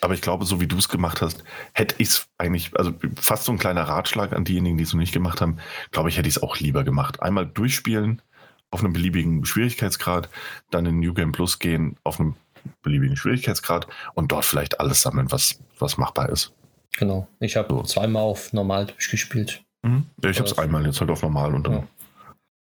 Aber 0.00 0.14
ich 0.14 0.20
glaube, 0.20 0.46
so 0.46 0.60
wie 0.60 0.66
du 0.66 0.78
es 0.78 0.88
gemacht 0.88 1.20
hast, 1.20 1.44
hätte 1.74 1.94
ich 1.98 2.08
es 2.08 2.28
eigentlich, 2.38 2.76
also 2.76 2.92
fast 3.20 3.44
so 3.44 3.52
ein 3.52 3.58
kleiner 3.58 3.82
Ratschlag 3.82 4.32
an 4.32 4.44
diejenigen, 4.44 4.78
die 4.78 4.84
es 4.84 4.92
noch 4.92 5.00
nicht 5.00 5.12
gemacht 5.12 5.40
haben, 5.40 5.58
glaube 5.90 6.08
ich, 6.08 6.16
hätte 6.16 6.28
ich 6.28 6.36
es 6.36 6.42
auch 6.42 6.58
lieber 6.58 6.84
gemacht. 6.84 7.22
Einmal 7.22 7.46
durchspielen 7.46 8.22
auf 8.70 8.80
einem 8.80 8.92
beliebigen 8.92 9.44
Schwierigkeitsgrad, 9.44 10.28
dann 10.70 10.86
in 10.86 11.00
New 11.00 11.12
Game 11.12 11.32
Plus 11.32 11.58
gehen 11.58 11.96
auf 12.04 12.20
einem 12.20 12.36
beliebigen 12.82 13.16
Schwierigkeitsgrad 13.16 13.86
und 14.14 14.32
dort 14.32 14.44
vielleicht 14.44 14.80
alles 14.80 15.02
sammeln, 15.02 15.30
was, 15.30 15.58
was 15.78 15.98
machbar 15.98 16.28
ist. 16.28 16.52
Genau. 16.98 17.28
Ich 17.38 17.56
habe 17.56 17.72
so. 17.72 17.82
zweimal 17.82 18.22
auf 18.22 18.52
normal 18.52 18.86
durchgespielt. 18.86 19.62
Mhm. 19.82 20.06
Ja, 20.22 20.30
ich 20.30 20.38
habe 20.38 20.48
es 20.48 20.58
einmal 20.58 20.84
jetzt 20.84 21.00
halt 21.00 21.10
auf 21.10 21.22
normal 21.22 21.54
und 21.54 21.66
dann 21.66 21.72
ja 21.72 21.84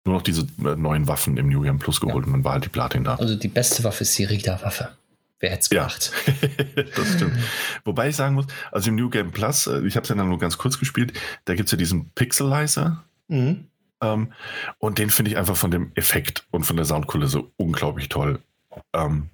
nur 0.08 0.16
noch 0.16 0.24
diese 0.24 0.48
äh, 0.66 0.76
neuen 0.76 1.08
Waffen 1.08 1.38
im 1.38 1.50
New 1.50 1.62
Game 1.62 1.78
Plus 1.78 2.02
geholt 2.02 2.26
ja. 2.26 2.28
und 2.28 2.32
dann 2.34 2.44
war 2.44 2.54
halt 2.54 2.66
die 2.66 2.70
Platin 2.70 3.04
da. 3.04 3.16
Also 3.16 3.36
die 3.36 3.48
beste 3.48 3.84
Waffe 3.84 4.02
ist 4.02 4.18
die 4.18 4.24
Rita-Waffe. 4.24 4.90
Wer 5.40 5.52
hätte 5.52 5.62
es 5.62 5.70
gedacht? 5.70 6.12
Ja, 6.76 6.84
das 6.96 7.14
stimmt. 7.14 7.38
Wobei 7.86 8.10
ich 8.10 8.16
sagen 8.16 8.34
muss, 8.34 8.48
also 8.72 8.90
im 8.90 8.96
New 8.96 9.10
Game 9.12 9.32
Plus, 9.32 9.68
äh, 9.68 9.86
ich 9.86 9.96
habe 9.96 10.04
es 10.04 10.10
ja 10.10 10.16
dann 10.16 10.30
nur 10.30 10.40
ganz 10.40 10.58
kurz 10.58 10.80
gespielt, 10.80 11.14
da 11.46 11.54
gibt 11.54 11.68
es 11.68 11.72
ja 11.72 11.78
diesen 11.78 12.10
Pixelizer. 12.12 13.04
Mhm. 13.28 13.68
Ähm, 14.02 14.34
und 14.80 14.98
den 14.98 15.12
finde 15.12 15.32
ich 15.32 15.38
einfach 15.38 15.56
von 15.56 15.70
dem 15.70 15.92
Effekt 15.94 16.48
und 16.50 16.64
von 16.64 16.76
der 16.76 16.86
Soundkulisse 16.86 17.44
unglaublich 17.58 18.10
toll. 18.10 18.40
Ähm, 18.94 19.30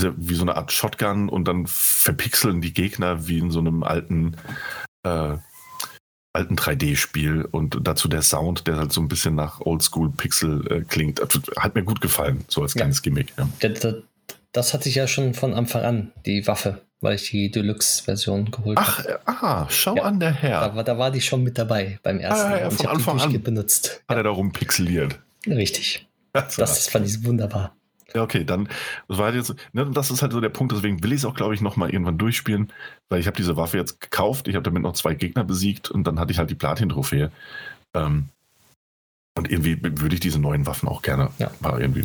ist 0.00 0.04
ja 0.04 0.14
wie 0.16 0.34
so 0.34 0.42
eine 0.42 0.56
Art 0.56 0.72
Shotgun 0.72 1.28
und 1.28 1.46
dann 1.46 1.66
verpixeln 1.66 2.60
die 2.60 2.72
Gegner 2.72 3.26
wie 3.26 3.38
in 3.38 3.50
so 3.50 3.60
einem 3.60 3.82
alten 3.82 4.36
äh, 5.04 5.36
alten 6.32 6.54
3D-Spiel 6.54 7.44
und 7.50 7.78
dazu 7.82 8.08
der 8.08 8.22
Sound, 8.22 8.66
der 8.66 8.76
halt 8.76 8.92
so 8.92 9.00
ein 9.00 9.08
bisschen 9.08 9.34
nach 9.34 9.60
Oldschool 9.60 10.10
Pixel 10.10 10.64
äh, 10.70 10.80
klingt. 10.82 11.20
Also, 11.20 11.40
hat 11.56 11.74
mir 11.74 11.82
gut 11.82 12.00
gefallen, 12.00 12.44
so 12.48 12.62
als 12.62 12.74
kleines 12.74 12.98
ja. 12.98 13.02
Gimmick. 13.02 13.32
Ja. 13.36 13.48
Das, 13.60 13.96
das, 14.52 14.74
hatte 14.74 14.88
ich 14.88 14.94
ja 14.94 15.08
schon 15.08 15.34
von 15.34 15.54
Anfang 15.54 15.82
an, 15.82 16.12
die 16.26 16.46
Waffe, 16.46 16.82
weil 17.00 17.16
ich 17.16 17.30
die 17.30 17.50
Deluxe-Version 17.50 18.50
geholt 18.50 18.78
habe. 18.78 19.20
Ach, 19.24 19.42
aha, 19.42 19.66
schau 19.70 19.96
ja, 19.96 20.02
an 20.04 20.20
der 20.20 20.32
Herr. 20.32 20.68
Da, 20.68 20.82
da, 20.82 20.98
war 20.98 21.10
die 21.10 21.20
schon 21.20 21.42
mit 21.42 21.58
dabei 21.58 21.98
beim 22.02 22.18
ah, 22.18 22.22
ersten 22.22 22.52
ah, 22.52 22.58
ja, 22.58 22.68
und 22.68 22.80
ich 22.80 22.88
Anfang 22.88 23.18
die 23.18 23.36
an 23.36 23.42
benutzt. 23.42 24.04
Hat 24.08 24.16
er 24.16 24.22
darum 24.22 24.52
pixeliert. 24.52 25.18
Richtig. 25.46 26.06
Das, 26.32 26.54
das 26.54 26.86
fand 26.86 27.08
ich 27.08 27.24
wunderbar. 27.24 27.74
Ja, 28.14 28.22
okay, 28.22 28.44
dann 28.44 28.68
das 29.08 29.18
war 29.18 29.34
jetzt, 29.34 29.54
ne, 29.72 29.90
das 29.92 30.10
ist 30.10 30.22
halt 30.22 30.32
so 30.32 30.40
der 30.40 30.48
Punkt, 30.48 30.72
deswegen 30.72 31.02
will 31.02 31.12
ich 31.12 31.18
es 31.18 31.24
auch, 31.24 31.34
glaube 31.34 31.54
ich, 31.54 31.60
nochmal 31.60 31.90
irgendwann 31.90 32.18
durchspielen, 32.18 32.72
weil 33.08 33.20
ich 33.20 33.26
habe 33.26 33.36
diese 33.36 33.56
Waffe 33.56 33.76
jetzt 33.76 34.00
gekauft, 34.00 34.48
ich 34.48 34.54
habe 34.54 34.62
damit 34.62 34.82
noch 34.82 34.94
zwei 34.94 35.14
Gegner 35.14 35.44
besiegt 35.44 35.90
und 35.90 36.04
dann 36.04 36.18
hatte 36.18 36.32
ich 36.32 36.38
halt 36.38 36.50
die 36.50 36.54
Platin-Trophäe. 36.54 37.30
Ähm, 37.94 38.28
und 39.36 39.50
irgendwie 39.50 39.80
würde 39.82 40.14
ich 40.14 40.20
diese 40.20 40.38
neuen 40.38 40.66
Waffen 40.66 40.88
auch 40.88 41.02
gerne 41.02 41.30
ja. 41.38 41.50
mal 41.60 41.80
irgendwie. 41.80 42.04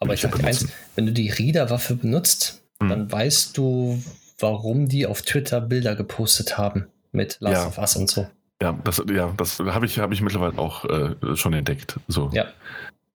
Aber 0.00 0.14
ich 0.14 0.20
sage 0.20 0.42
eins, 0.44 0.68
wenn 0.96 1.06
du 1.06 1.12
die 1.12 1.30
Reader-Waffe 1.30 1.94
benutzt, 1.94 2.62
hm. 2.82 2.88
dann 2.88 3.12
weißt 3.12 3.56
du, 3.56 4.02
warum 4.38 4.88
die 4.88 5.06
auf 5.06 5.22
Twitter 5.22 5.60
Bilder 5.60 5.94
gepostet 5.94 6.58
haben 6.58 6.86
mit 7.12 7.36
Last 7.40 7.62
ja. 7.62 7.66
of 7.68 7.78
Us 7.78 7.96
und 7.96 8.10
so. 8.10 8.26
Ja, 8.62 8.78
das, 8.84 9.02
ja, 9.10 9.32
das 9.36 9.58
habe 9.58 9.86
ich, 9.86 9.98
hab 9.98 10.12
ich 10.12 10.20
mittlerweile 10.20 10.58
auch 10.58 10.84
äh, 10.84 11.36
schon 11.36 11.54
entdeckt. 11.54 11.98
So. 12.08 12.30
Ja. 12.32 12.46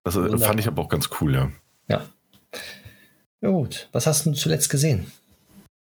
Das 0.04 0.16
äh, 0.16 0.38
fand 0.38 0.60
ich 0.60 0.68
aber 0.68 0.82
auch 0.82 0.90
ganz 0.90 1.10
cool, 1.20 1.36
ja. 1.36 1.52
Ja. 1.88 2.06
Ja, 3.41 3.49
gut. 3.49 3.90
Was 3.91 4.07
hast 4.07 4.26
du 4.26 4.34
zuletzt 4.34 4.70
gesehen? 4.70 5.12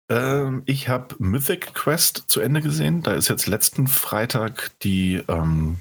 Ähm, 0.09 0.63
ich 0.65 0.89
habe 0.89 1.15
Mythic 1.19 1.73
Quest 1.73 2.25
zu 2.27 2.41
Ende 2.41 2.61
gesehen. 2.61 3.01
Da 3.01 3.13
ist 3.13 3.27
jetzt 3.27 3.47
letzten 3.47 3.87
Freitag 3.87 4.71
die 4.81 5.23
ähm, 5.27 5.77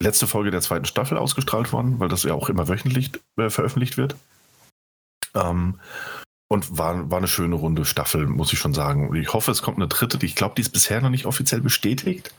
letzte 0.00 0.26
Folge 0.26 0.50
der 0.50 0.60
zweiten 0.62 0.84
Staffel 0.84 1.18
ausgestrahlt 1.18 1.72
worden, 1.72 2.00
weil 2.00 2.08
das 2.08 2.22
ja 2.22 2.34
auch 2.34 2.48
immer 2.48 2.68
wöchentlich 2.68 3.10
äh, 3.36 3.50
veröffentlicht 3.50 3.96
wird. 3.96 4.16
Ähm, 5.34 5.80
und 6.48 6.78
war, 6.78 7.10
war 7.10 7.18
eine 7.18 7.28
schöne 7.28 7.56
runde 7.56 7.84
Staffel, 7.84 8.26
muss 8.26 8.52
ich 8.52 8.58
schon 8.58 8.74
sagen. 8.74 9.14
Ich 9.16 9.32
hoffe, 9.32 9.50
es 9.50 9.62
kommt 9.62 9.78
eine 9.78 9.88
dritte. 9.88 10.24
Ich 10.24 10.36
glaube, 10.36 10.54
die 10.54 10.62
ist 10.62 10.72
bisher 10.72 11.00
noch 11.00 11.10
nicht 11.10 11.26
offiziell 11.26 11.60
bestätigt. 11.60 12.32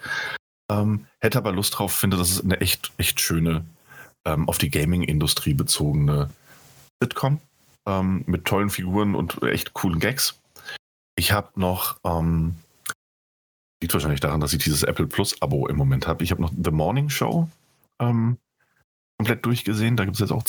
Ähm, 0.72 1.06
hätte 1.20 1.38
aber 1.38 1.52
Lust 1.52 1.78
drauf, 1.78 1.94
finde, 1.94 2.18
das 2.18 2.32
ist 2.32 2.44
eine 2.44 2.62
echt, 2.62 2.92
echt 2.98 3.20
schöne, 3.20 3.66
ähm, 4.26 4.48
auf 4.48 4.58
die 4.58 4.70
Gaming-Industrie 4.70 5.54
bezogene 5.54 6.30
Sitcom 7.02 7.40
ähm, 7.86 8.24
mit 8.28 8.46
tollen 8.46 8.70
Figuren 8.70 9.16
und 9.16 9.42
echt 9.44 9.74
coolen 9.74 10.00
Gags. 10.00 10.40
Ich 11.16 11.32
habe 11.32 11.60
noch, 11.60 11.98
ähm, 12.04 12.56
liegt 13.82 13.94
wahrscheinlich 13.94 14.20
daran, 14.20 14.40
dass 14.40 14.54
ich 14.54 14.64
dieses 14.64 14.84
Apple 14.84 15.08
Plus 15.08 15.42
Abo 15.42 15.68
im 15.68 15.78
Moment 15.78 16.08
habe. 16.08 16.24
Ich 16.24 16.32
habe 16.32 16.42
noch 16.42 16.52
The 16.52 16.72
Morning 16.72 17.10
Show 17.10 17.50
ähm, 18.00 18.38
komplett 19.18 19.46
durchgesehen. 19.46 19.98
Da 19.98 20.06
gibt 20.06 20.16
es 20.16 20.22
jetzt 20.22 20.32
auch 20.32 20.44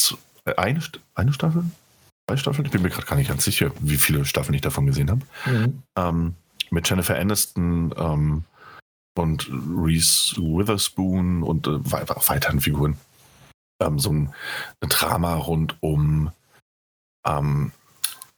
äh, 0.44 0.54
eine, 0.56 0.80
eine 1.14 1.32
Staffel, 1.32 1.64
zwei 2.28 2.36
Staffeln. 2.36 2.66
Ich 2.66 2.72
bin 2.72 2.82
mir 2.82 2.90
gerade 2.90 3.06
gar 3.06 3.16
nicht 3.16 3.28
ganz 3.28 3.44
sicher, 3.44 3.72
wie 3.80 3.96
viele 3.96 4.24
Staffeln 4.24 4.54
ich 4.54 4.60
davon 4.60 4.86
gesehen 4.86 5.10
habe. 5.10 5.22
Mhm. 5.46 5.82
Ähm, 5.96 6.34
mit 6.70 6.88
Jennifer 6.88 7.18
Aniston 7.18 7.94
ähm, 7.96 8.44
und 9.16 9.50
Reese 9.50 10.36
Witherspoon 10.36 11.42
und 11.42 11.66
äh, 11.66 11.78
weiteren 11.90 12.60
Figuren. 12.60 12.98
Ähm, 13.80 13.98
so 13.98 14.10
ein, 14.10 14.34
Drama 14.80 15.34
rund 15.34 15.76
um 15.80 16.30
ähm, 17.26 17.72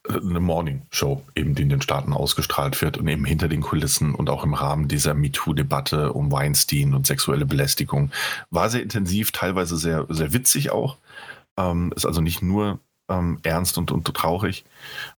eine 0.09 0.39
Morning 0.39 0.81
Show, 0.89 1.23
eben 1.35 1.55
die 1.55 1.63
in 1.63 1.69
den 1.69 1.81
Staaten 1.81 2.13
ausgestrahlt 2.13 2.81
wird 2.81 2.97
und 2.97 3.07
eben 3.07 3.25
hinter 3.25 3.47
den 3.47 3.61
Kulissen 3.61 4.15
und 4.15 4.29
auch 4.29 4.43
im 4.43 4.53
Rahmen 4.53 4.87
dieser 4.87 5.13
MeToo-Debatte 5.13 6.13
um 6.13 6.31
Weinstein 6.31 6.93
und 6.93 7.05
sexuelle 7.05 7.45
Belästigung. 7.45 8.11
War 8.49 8.69
sehr 8.69 8.81
intensiv, 8.81 9.31
teilweise 9.31 9.77
sehr, 9.77 10.07
sehr 10.09 10.33
witzig 10.33 10.71
auch. 10.71 10.97
Ähm, 11.57 11.93
ist 11.95 12.05
also 12.05 12.21
nicht 12.21 12.41
nur 12.41 12.79
ähm, 13.09 13.39
ernst 13.43 13.77
und, 13.77 13.91
und 13.91 14.05
traurig. 14.05 14.65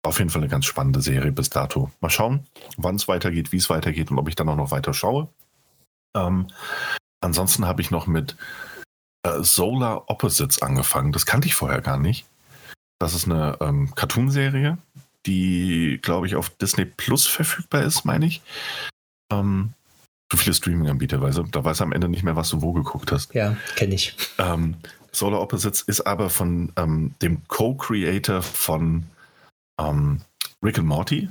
Auf 0.02 0.18
jeden 0.18 0.30
Fall 0.30 0.42
eine 0.42 0.50
ganz 0.50 0.64
spannende 0.64 1.00
Serie 1.00 1.32
bis 1.32 1.50
dato. 1.50 1.90
Mal 2.00 2.10
schauen, 2.10 2.46
wann 2.76 2.96
es 2.96 3.06
weitergeht, 3.06 3.52
wie 3.52 3.58
es 3.58 3.70
weitergeht 3.70 4.10
und 4.10 4.18
ob 4.18 4.28
ich 4.28 4.34
dann 4.34 4.48
auch 4.48 4.56
noch 4.56 4.70
weiter 4.70 4.94
schaue. 4.94 5.28
Ähm, 6.16 6.48
ansonsten 7.20 7.66
habe 7.66 7.82
ich 7.82 7.90
noch 7.90 8.06
mit 8.06 8.36
äh, 9.22 9.42
Solar 9.42 10.08
Opposites 10.08 10.62
angefangen. 10.62 11.12
Das 11.12 11.26
kannte 11.26 11.48
ich 11.48 11.54
vorher 11.54 11.80
gar 11.80 11.98
nicht. 11.98 12.26
Das 12.98 13.14
ist 13.14 13.26
eine 13.26 13.56
ähm, 13.60 13.94
Cartoon-Serie, 13.94 14.78
die, 15.26 15.98
glaube 16.02 16.26
ich, 16.26 16.36
auf 16.36 16.50
Disney 16.50 16.84
Plus 16.84 17.26
verfügbar 17.26 17.82
ist, 17.82 18.04
meine 18.04 18.26
ich. 18.26 18.42
Ähm, 19.32 19.72
zu 20.30 20.36
viele 20.36 20.54
Streaming-Anbieter, 20.54 21.20
weil 21.20 21.32
da 21.32 21.64
weiß 21.64 21.82
am 21.82 21.92
Ende 21.92 22.08
nicht 22.08 22.22
mehr, 22.22 22.36
was 22.36 22.48
du 22.50 22.62
wo 22.62 22.72
geguckt 22.72 23.12
hast. 23.12 23.34
Ja, 23.34 23.56
kenne 23.76 23.94
ich. 23.94 24.16
Ähm, 24.38 24.76
Solar 25.12 25.40
Opposites 25.40 25.82
ist 25.82 26.00
aber 26.02 26.30
von 26.30 26.72
ähm, 26.76 27.14
dem 27.20 27.46
Co-Creator 27.48 28.40
von 28.40 29.04
ähm, 29.78 30.22
Rick 30.62 30.78
and 30.78 30.88
Morty. 30.88 31.28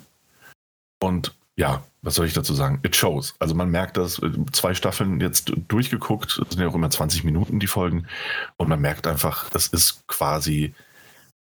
Und 1.01 1.33
ja, 1.55 1.83
was 2.01 2.15
soll 2.15 2.25
ich 2.25 2.33
dazu 2.33 2.53
sagen? 2.53 2.79
It 2.83 2.95
shows. 2.95 3.35
Also 3.39 3.53
man 3.53 3.69
merkt 3.69 3.97
das, 3.97 4.19
äh, 4.19 4.31
zwei 4.51 4.73
Staffeln 4.73 5.19
jetzt 5.19 5.51
durchgeguckt, 5.67 6.31
sind 6.31 6.59
ja 6.59 6.67
auch 6.67 6.75
immer 6.75 6.89
20 6.89 7.23
Minuten 7.23 7.59
die 7.59 7.67
Folgen. 7.67 8.07
Und 8.57 8.69
man 8.69 8.81
merkt 8.81 9.05
einfach, 9.07 9.49
das 9.51 9.67
ist 9.67 10.07
quasi 10.07 10.73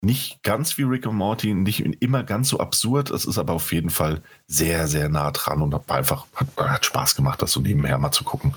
nicht 0.01 0.43
ganz 0.43 0.79
wie 0.79 0.83
Rick 0.83 1.07
und 1.07 1.17
Morty, 1.17 1.55
nicht 1.55 1.81
immer 1.81 2.23
ganz 2.23 2.49
so 2.49 2.61
absurd. 2.61 3.11
Es 3.11 3.25
ist 3.25 3.39
aber 3.39 3.53
auf 3.53 3.73
jeden 3.73 3.91
Fall 3.91 4.23
sehr, 4.47 4.89
sehr 4.89 5.09
nah 5.09 5.31
dran 5.31 5.63
und 5.63 5.75
hat 5.75 5.91
einfach 5.91 6.27
hat, 6.35 6.49
hat 6.57 6.85
Spaß 6.85 7.15
gemacht, 7.15 7.43
das 7.43 7.53
so 7.53 7.61
nebenher 7.61 7.99
mal 7.99 8.13
zu 8.13 8.25
gucken. 8.25 8.55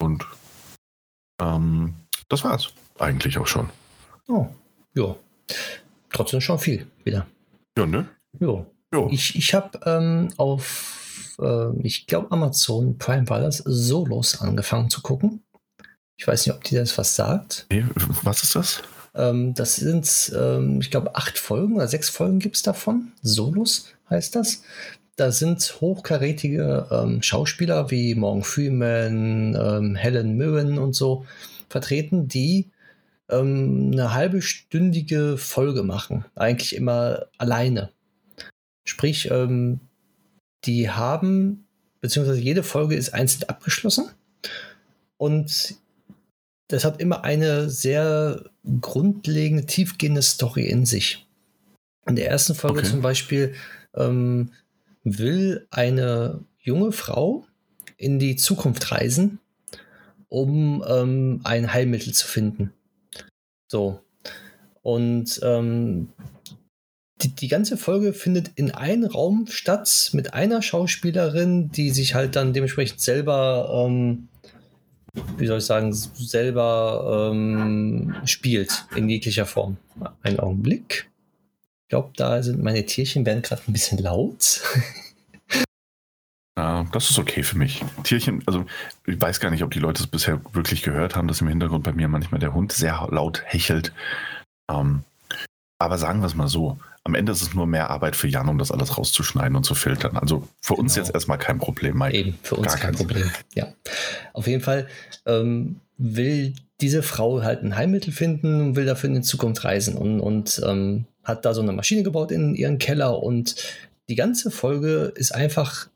Und 0.00 0.26
ähm, 1.40 1.94
das 2.28 2.44
war's 2.44 2.72
eigentlich 2.98 3.38
auch 3.38 3.46
schon. 3.46 3.70
Oh, 4.28 4.48
ja. 4.94 5.14
Trotzdem 6.12 6.40
schon 6.40 6.58
viel 6.58 6.86
wieder. 7.04 7.26
Ja, 7.76 7.86
ne? 7.86 8.08
Ja. 8.38 8.64
Jo. 8.92 9.08
Ich, 9.10 9.36
ich 9.36 9.54
habe 9.54 9.78
ähm, 9.86 10.28
auf, 10.36 11.36
äh, 11.40 11.76
ich 11.82 12.06
glaube, 12.06 12.32
Amazon 12.32 12.98
Prime 12.98 13.28
war 13.28 13.40
das, 13.40 13.58
Solos 13.58 14.40
angefangen 14.40 14.90
zu 14.90 15.00
gucken. 15.00 15.42
Ich 16.16 16.26
weiß 16.26 16.46
nicht, 16.46 16.54
ob 16.54 16.64
dir 16.64 16.80
das 16.80 16.98
was 16.98 17.16
sagt. 17.16 17.66
Nee, 17.70 17.84
was 18.22 18.42
ist 18.42 18.56
das? 18.56 18.82
Ähm, 19.14 19.54
das 19.54 19.76
sind, 19.76 20.32
ähm, 20.36 20.80
ich 20.80 20.90
glaube, 20.90 21.16
acht 21.16 21.38
Folgen 21.38 21.76
oder 21.76 21.88
sechs 21.88 22.08
Folgen 22.08 22.40
gibt 22.40 22.56
es 22.56 22.62
davon. 22.62 23.12
Solos 23.22 23.86
heißt 24.08 24.36
das. 24.36 24.62
Da 25.16 25.32
sind 25.32 25.80
hochkarätige 25.80 26.86
ähm, 26.90 27.22
Schauspieler 27.22 27.90
wie 27.90 28.14
Morgan 28.14 28.42
Freeman, 28.42 29.54
ähm, 29.54 29.94
Helen 29.94 30.36
Mirren 30.36 30.78
und 30.78 30.94
so 30.94 31.26
vertreten, 31.68 32.26
die 32.26 32.70
ähm, 33.28 33.90
eine 33.92 34.14
halbe 34.14 34.42
stündige 34.42 35.36
Folge 35.36 35.82
machen. 35.82 36.24
Eigentlich 36.34 36.74
immer 36.74 37.26
alleine. 37.38 37.90
Sprich, 38.84 39.30
ähm, 39.30 39.80
die 40.64 40.90
haben, 40.90 41.66
beziehungsweise 42.00 42.40
jede 42.40 42.62
Folge 42.62 42.96
ist 42.96 43.14
einzeln 43.14 43.48
abgeschlossen 43.48 44.10
und 45.16 45.76
das 46.68 46.84
hat 46.84 47.00
immer 47.00 47.24
eine 47.24 47.68
sehr 47.68 48.44
grundlegende, 48.80 49.66
tiefgehende 49.66 50.22
Story 50.22 50.66
in 50.66 50.86
sich. 50.86 51.26
In 52.06 52.16
der 52.16 52.28
ersten 52.28 52.54
Folge 52.54 52.80
okay. 52.80 52.88
zum 52.88 53.02
Beispiel 53.02 53.54
ähm, 53.94 54.52
will 55.02 55.66
eine 55.70 56.44
junge 56.58 56.92
Frau 56.92 57.44
in 57.96 58.18
die 58.18 58.36
Zukunft 58.36 58.92
reisen, 58.92 59.40
um 60.28 60.84
ähm, 60.86 61.40
ein 61.44 61.72
Heilmittel 61.72 62.14
zu 62.14 62.26
finden. 62.26 62.72
So. 63.66 64.00
Und 64.82 65.40
ähm, 65.42 66.08
die, 67.22 67.28
die 67.28 67.48
ganze 67.48 67.76
Folge 67.76 68.12
findet 68.12 68.50
in 68.56 68.70
einem 68.70 69.08
Raum 69.08 69.46
statt 69.48 70.10
mit 70.12 70.34
einer 70.34 70.62
Schauspielerin, 70.62 71.70
die 71.70 71.90
sich 71.90 72.14
halt 72.14 72.36
dann 72.36 72.52
dementsprechend 72.52 73.00
selber 73.00 73.86
ähm, 73.86 74.28
wie 75.36 75.46
soll 75.46 75.58
ich 75.58 75.64
sagen, 75.64 75.92
selber 75.92 77.30
ähm, 77.32 78.14
spielt 78.24 78.86
in 78.94 79.08
jeglicher 79.08 79.46
Form. 79.46 79.76
Einen 80.22 80.38
Augenblick. 80.38 81.08
Ich 81.84 81.90
glaube, 81.90 82.10
da 82.16 82.42
sind 82.42 82.62
meine 82.62 82.86
Tierchen 82.86 83.26
werden 83.26 83.42
gerade 83.42 83.62
ein 83.66 83.72
bisschen 83.72 83.98
laut. 83.98 84.60
Ja, 86.58 86.84
das 86.92 87.08
ist 87.08 87.18
okay 87.18 87.42
für 87.42 87.56
mich. 87.56 87.82
Tierchen, 88.02 88.42
also 88.44 88.66
ich 89.06 89.18
weiß 89.18 89.40
gar 89.40 89.50
nicht, 89.50 89.62
ob 89.62 89.70
die 89.70 89.78
Leute 89.78 90.02
es 90.02 90.06
bisher 90.06 90.42
wirklich 90.52 90.82
gehört 90.82 91.16
haben, 91.16 91.26
dass 91.26 91.40
im 91.40 91.48
Hintergrund 91.48 91.84
bei 91.84 91.92
mir 91.92 92.06
manchmal 92.06 92.38
der 92.38 92.52
Hund 92.52 92.72
sehr 92.72 93.08
laut 93.10 93.42
hechelt. 93.46 93.94
Ähm, 94.70 95.04
aber 95.78 95.96
sagen 95.96 96.20
wir 96.20 96.26
es 96.26 96.34
mal 96.34 96.48
so, 96.48 96.76
am 97.04 97.14
Ende 97.14 97.32
ist 97.32 97.42
es 97.42 97.54
nur 97.54 97.66
mehr 97.66 97.90
Arbeit 97.90 98.14
für 98.14 98.28
Jan, 98.28 98.48
um 98.48 98.58
das 98.58 98.70
alles 98.70 98.98
rauszuschneiden 98.98 99.56
und 99.56 99.64
zu 99.64 99.74
filtern. 99.74 100.16
Also 100.16 100.46
für 100.60 100.74
genau. 100.74 100.84
uns 100.84 100.96
jetzt 100.96 101.14
erstmal 101.14 101.38
kein 101.38 101.58
Problem, 101.58 101.96
Mike. 101.96 102.16
Eben, 102.16 102.38
für 102.42 102.56
uns 102.56 102.68
Gar 102.68 102.78
kein 102.78 102.94
Problem. 102.94 103.30
Ja. 103.54 103.72
Auf 104.32 104.46
jeden 104.46 104.62
Fall 104.62 104.86
ähm, 105.26 105.80
will 105.96 106.54
diese 106.80 107.02
Frau 107.02 107.42
halt 107.42 107.62
ein 107.62 107.76
Heilmittel 107.76 108.12
finden 108.12 108.60
und 108.60 108.76
will 108.76 108.86
dafür 108.86 109.08
in 109.08 109.14
die 109.14 109.22
Zukunft 109.22 109.64
reisen 109.64 109.96
und, 109.96 110.20
und 110.20 110.60
ähm, 110.66 111.06
hat 111.24 111.44
da 111.44 111.54
so 111.54 111.62
eine 111.62 111.72
Maschine 111.72 112.02
gebaut 112.02 112.32
in 112.32 112.54
ihren 112.54 112.78
Keller 112.78 113.22
und 113.22 113.56
die 114.08 114.14
ganze 114.14 114.50
Folge 114.50 115.12
ist 115.14 115.34
einfach 115.34 115.88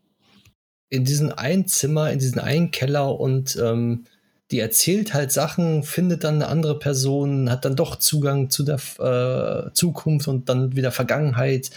in 0.89 1.03
diesem 1.03 1.31
einen 1.31 1.67
Zimmer, 1.67 2.11
in 2.11 2.19
diesem 2.19 2.39
einen 2.39 2.71
Keller 2.71 3.19
und 3.19 3.57
ähm, 3.61 4.05
die 4.51 4.59
erzählt 4.59 5.13
halt 5.13 5.31
Sachen, 5.31 5.83
findet 5.83 6.23
dann 6.23 6.35
eine 6.35 6.47
andere 6.47 6.77
Person, 6.77 7.49
hat 7.49 7.65
dann 7.65 7.75
doch 7.75 7.97
Zugang 7.97 8.49
zu 8.49 8.63
der 8.63 8.79
äh, 8.99 9.71
Zukunft 9.73 10.27
und 10.27 10.49
dann 10.49 10.75
wieder 10.75 10.91
Vergangenheit. 10.91 11.71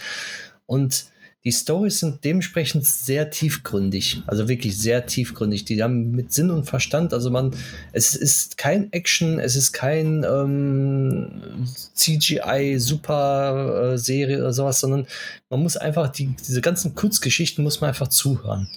Und 0.65 1.05
die 1.45 1.53
Stories 1.53 1.99
sind 1.99 2.25
dementsprechend 2.25 2.85
sehr 2.85 3.29
tiefgründig, 3.31 4.23
also 4.27 4.49
wirklich 4.49 4.77
sehr 4.77 5.05
tiefgründig. 5.05 5.63
Die 5.65 5.81
haben 5.81 6.11
mit 6.11 6.33
Sinn 6.33 6.51
und 6.51 6.65
Verstand, 6.65 7.13
also 7.13 7.31
man, 7.31 7.55
es 7.93 8.13
ist 8.13 8.57
kein 8.57 8.91
Action, 8.91 9.39
es 9.39 9.55
ist 9.55 9.71
kein 9.71 10.25
ähm, 10.29 11.65
CGI-Super-Serie 11.95 14.39
oder 14.39 14.51
sowas, 14.51 14.81
sondern 14.81 15.07
man 15.49 15.63
muss 15.63 15.77
einfach 15.77 16.09
die, 16.09 16.35
diese 16.45 16.59
ganzen 16.59 16.93
Kurzgeschichten 16.93 17.63
muss 17.63 17.79
man 17.79 17.87
einfach 17.87 18.09
zuhören. 18.09 18.67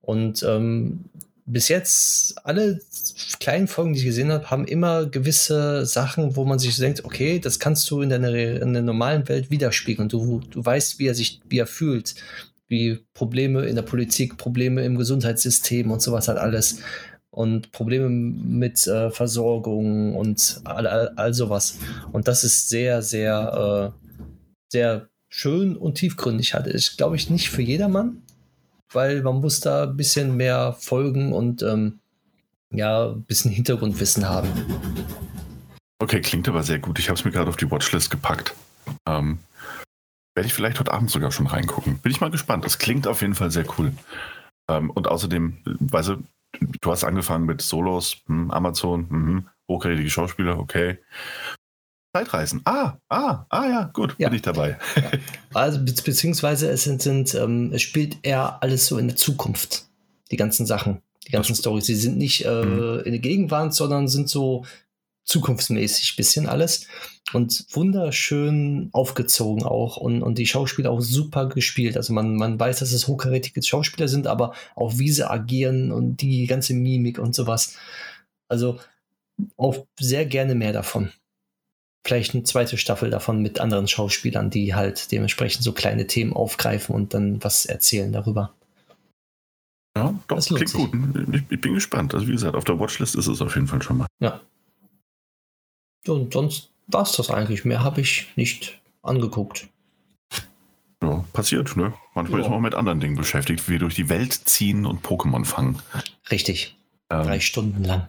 Und 0.00 0.44
ähm, 0.44 1.06
bis 1.46 1.68
jetzt 1.68 2.46
alle 2.46 2.80
kleinen 3.38 3.68
Folgen, 3.68 3.92
die 3.92 3.98
ich 3.98 4.04
gesehen 4.06 4.32
habe, 4.32 4.50
haben 4.50 4.66
immer 4.66 5.06
gewisse 5.06 5.84
Sachen, 5.84 6.36
wo 6.36 6.44
man 6.44 6.58
sich 6.58 6.76
denkt, 6.76 7.04
okay, 7.04 7.38
das 7.38 7.58
kannst 7.58 7.90
du 7.90 8.00
in 8.00 8.10
deiner 8.10 8.34
in 8.34 8.72
der 8.72 8.82
normalen 8.82 9.28
Welt 9.28 9.50
widerspiegeln. 9.50 10.08
Du, 10.08 10.40
du 10.50 10.64
weißt, 10.64 10.98
wie 10.98 11.06
er 11.06 11.14
sich, 11.14 11.40
wie 11.48 11.58
er 11.58 11.66
fühlt, 11.66 12.14
wie 12.68 13.04
Probleme 13.12 13.66
in 13.66 13.74
der 13.74 13.82
Politik, 13.82 14.38
Probleme 14.38 14.84
im 14.84 14.96
Gesundheitssystem 14.96 15.90
und 15.90 16.00
sowas 16.00 16.28
hat 16.28 16.38
alles 16.38 16.78
und 17.30 17.72
Probleme 17.72 18.08
mit 18.08 18.86
äh, 18.86 19.10
Versorgung 19.10 20.14
und 20.16 20.60
all, 20.64 20.86
all, 20.86 21.08
all, 21.16 21.34
sowas. 21.34 21.76
Und 22.12 22.28
das 22.28 22.44
ist 22.44 22.68
sehr, 22.68 23.02
sehr, 23.02 23.92
äh, 23.92 24.08
sehr 24.72 25.08
schön 25.28 25.76
und 25.76 25.96
tiefgründig. 25.96 26.54
Hatte 26.54 26.70
ich, 26.70 26.96
glaube 26.96 27.16
ich, 27.16 27.28
nicht 27.28 27.50
für 27.50 27.62
jedermann 27.62 28.22
weil 28.94 29.22
man 29.22 29.40
muss 29.40 29.60
da 29.60 29.84
ein 29.84 29.96
bisschen 29.96 30.36
mehr 30.36 30.76
folgen 30.78 31.32
und 31.32 31.62
ähm, 31.62 32.00
ja, 32.70 33.10
ein 33.10 33.22
bisschen 33.22 33.50
Hintergrundwissen 33.50 34.28
haben. 34.28 34.48
Okay, 35.98 36.20
klingt 36.20 36.48
aber 36.48 36.62
sehr 36.62 36.78
gut. 36.78 36.98
Ich 36.98 37.08
habe 37.08 37.18
es 37.18 37.24
mir 37.24 37.30
gerade 37.30 37.48
auf 37.48 37.56
die 37.56 37.70
Watchlist 37.70 38.10
gepackt. 38.10 38.54
Ähm, 39.06 39.38
Werde 40.34 40.46
ich 40.46 40.54
vielleicht 40.54 40.80
heute 40.80 40.92
Abend 40.92 41.10
sogar 41.10 41.30
schon 41.30 41.46
reingucken. 41.46 41.98
Bin 41.98 42.12
ich 42.12 42.20
mal 42.20 42.30
gespannt. 42.30 42.64
Das 42.64 42.78
klingt 42.78 43.06
auf 43.06 43.22
jeden 43.22 43.34
Fall 43.34 43.50
sehr 43.50 43.64
cool. 43.78 43.92
Ähm, 44.68 44.90
und 44.90 45.08
außerdem, 45.08 45.58
weißt 45.64 46.08
du, 46.10 46.22
du 46.80 46.90
hast 46.90 47.04
angefangen 47.04 47.46
mit 47.46 47.62
Solos, 47.62 48.18
hm, 48.26 48.50
Amazon, 48.50 49.08
hm, 49.08 49.48
hochkarätige 49.68 50.10
Schauspieler, 50.10 50.58
okay. 50.58 50.98
Zeitreisen. 52.14 52.60
Ah, 52.64 52.98
ah, 53.08 53.44
ah 53.48 53.66
ja, 53.68 53.90
gut, 53.92 54.14
ja. 54.18 54.28
bin 54.28 54.36
ich 54.36 54.42
dabei. 54.42 54.78
Ja. 54.94 55.02
Also 55.52 55.78
be 55.78 55.92
beziehungsweise 55.92 56.68
es 56.70 56.84
sind, 56.84 57.02
sind 57.02 57.34
ähm, 57.34 57.72
es 57.72 57.82
spielt 57.82 58.18
eher 58.22 58.62
alles 58.62 58.86
so 58.86 58.98
in 58.98 59.08
der 59.08 59.16
Zukunft, 59.16 59.86
die 60.30 60.36
ganzen 60.36 60.64
Sachen, 60.64 61.02
die 61.26 61.32
ganzen 61.32 61.56
Stories. 61.56 61.86
Sie 61.86 61.96
sind 61.96 62.16
nicht 62.16 62.44
äh, 62.44 62.64
mhm. 62.64 63.02
in 63.04 63.12
der 63.12 63.20
Gegenwart, 63.20 63.74
sondern 63.74 64.06
sind 64.06 64.28
so 64.28 64.64
zukunftsmäßig 65.24 66.14
bisschen 66.16 66.48
alles 66.48 66.86
und 67.32 67.66
wunderschön 67.70 68.90
aufgezogen 68.92 69.64
auch 69.64 69.96
und, 69.96 70.22
und 70.22 70.38
die 70.38 70.46
Schauspieler 70.46 70.92
auch 70.92 71.00
super 71.00 71.48
gespielt. 71.48 71.96
Also 71.96 72.12
man, 72.12 72.36
man 72.36 72.60
weiß, 72.60 72.78
dass 72.78 72.92
es 72.92 73.08
hochkarätige 73.08 73.60
Schauspieler 73.60 74.06
sind, 74.06 74.28
aber 74.28 74.54
auch 74.76 74.98
wie 74.98 75.10
sie 75.10 75.28
agieren 75.28 75.90
und 75.90 76.18
die 76.18 76.46
ganze 76.46 76.74
Mimik 76.74 77.18
und 77.18 77.34
sowas. 77.34 77.76
Also 78.48 78.78
auch 79.56 79.86
sehr 79.98 80.26
gerne 80.26 80.54
mehr 80.54 80.72
davon 80.72 81.10
vielleicht 82.06 82.34
eine 82.34 82.44
zweite 82.44 82.76
Staffel 82.76 83.10
davon 83.10 83.40
mit 83.40 83.60
anderen 83.60 83.88
Schauspielern, 83.88 84.50
die 84.50 84.74
halt 84.74 85.10
dementsprechend 85.10 85.64
so 85.64 85.72
kleine 85.72 86.06
Themen 86.06 86.32
aufgreifen 86.32 86.94
und 86.94 87.14
dann 87.14 87.42
was 87.42 87.66
erzählen 87.66 88.12
darüber. 88.12 88.52
Ja, 89.96 90.14
doch, 90.26 90.36
das 90.36 90.46
klingt 90.46 90.72
gut. 90.72 90.90
Ich, 91.32 91.42
ich, 91.48 91.60
bin 91.60 91.74
gespannt. 91.74 92.14
Also 92.14 92.26
wie 92.26 92.32
gesagt, 92.32 92.56
auf 92.56 92.64
der 92.64 92.78
Watchlist 92.78 93.14
ist 93.14 93.28
es 93.28 93.40
auf 93.40 93.54
jeden 93.54 93.68
Fall 93.68 93.80
schon 93.80 93.98
mal. 93.98 94.06
Ja. 94.18 94.40
Und 96.06 96.32
sonst 96.32 96.70
war 96.88 97.02
es 97.02 97.12
das 97.12 97.30
eigentlich. 97.30 97.64
Mehr 97.64 97.82
habe 97.82 98.00
ich 98.00 98.26
nicht 98.36 98.80
angeguckt. 99.02 99.68
Ja, 101.02 101.24
passiert, 101.32 101.76
ne? 101.76 101.94
Manchmal 102.14 102.40
Ja. 102.40 102.46
ist 102.46 102.50
man 102.50 102.58
auch 102.58 102.62
mit 102.62 102.74
anderen 102.74 103.00
Dingen 103.00 103.16
beschäftigt, 103.16 103.68
wie 103.68 103.78
durch 103.78 103.94
die 103.94 104.08
Welt 104.08 104.32
ziehen 104.32 104.84
und 104.84 105.04
Pokémon 105.06 105.44
fangen. 105.44 105.80
Richtig. 106.30 106.76
Ähm, 107.10 107.22
Drei 107.24 107.40
Stunden 107.40 107.84
lang. 107.84 108.08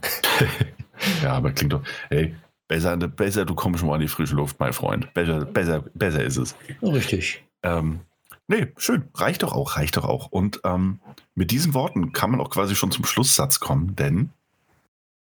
ja, 1.23 1.34
aber 1.34 1.51
klingt 1.51 1.73
doch, 1.73 1.84
ey, 2.09 2.35
besser, 2.67 2.97
besser, 2.97 3.45
du 3.45 3.55
kommst 3.55 3.79
schon 3.79 3.89
mal 3.89 3.95
an 3.95 4.01
die 4.01 4.07
frische 4.07 4.35
Luft, 4.35 4.59
mein 4.59 4.73
Freund. 4.73 5.13
Besser, 5.13 5.45
besser, 5.45 5.83
besser 5.93 6.23
ist 6.23 6.37
es. 6.37 6.55
Richtig. 6.81 7.43
Ähm, 7.63 8.01
nee, 8.47 8.67
schön. 8.77 9.09
Reicht 9.13 9.43
doch 9.43 9.53
auch, 9.53 9.77
reicht 9.77 9.97
doch 9.97 10.05
auch. 10.05 10.27
Und 10.27 10.61
ähm, 10.63 10.99
mit 11.35 11.51
diesen 11.51 11.73
Worten 11.73 12.11
kann 12.11 12.31
man 12.31 12.41
auch 12.41 12.49
quasi 12.49 12.75
schon 12.75 12.91
zum 12.91 13.05
Schlusssatz 13.05 13.59
kommen, 13.59 13.95
denn 13.95 14.29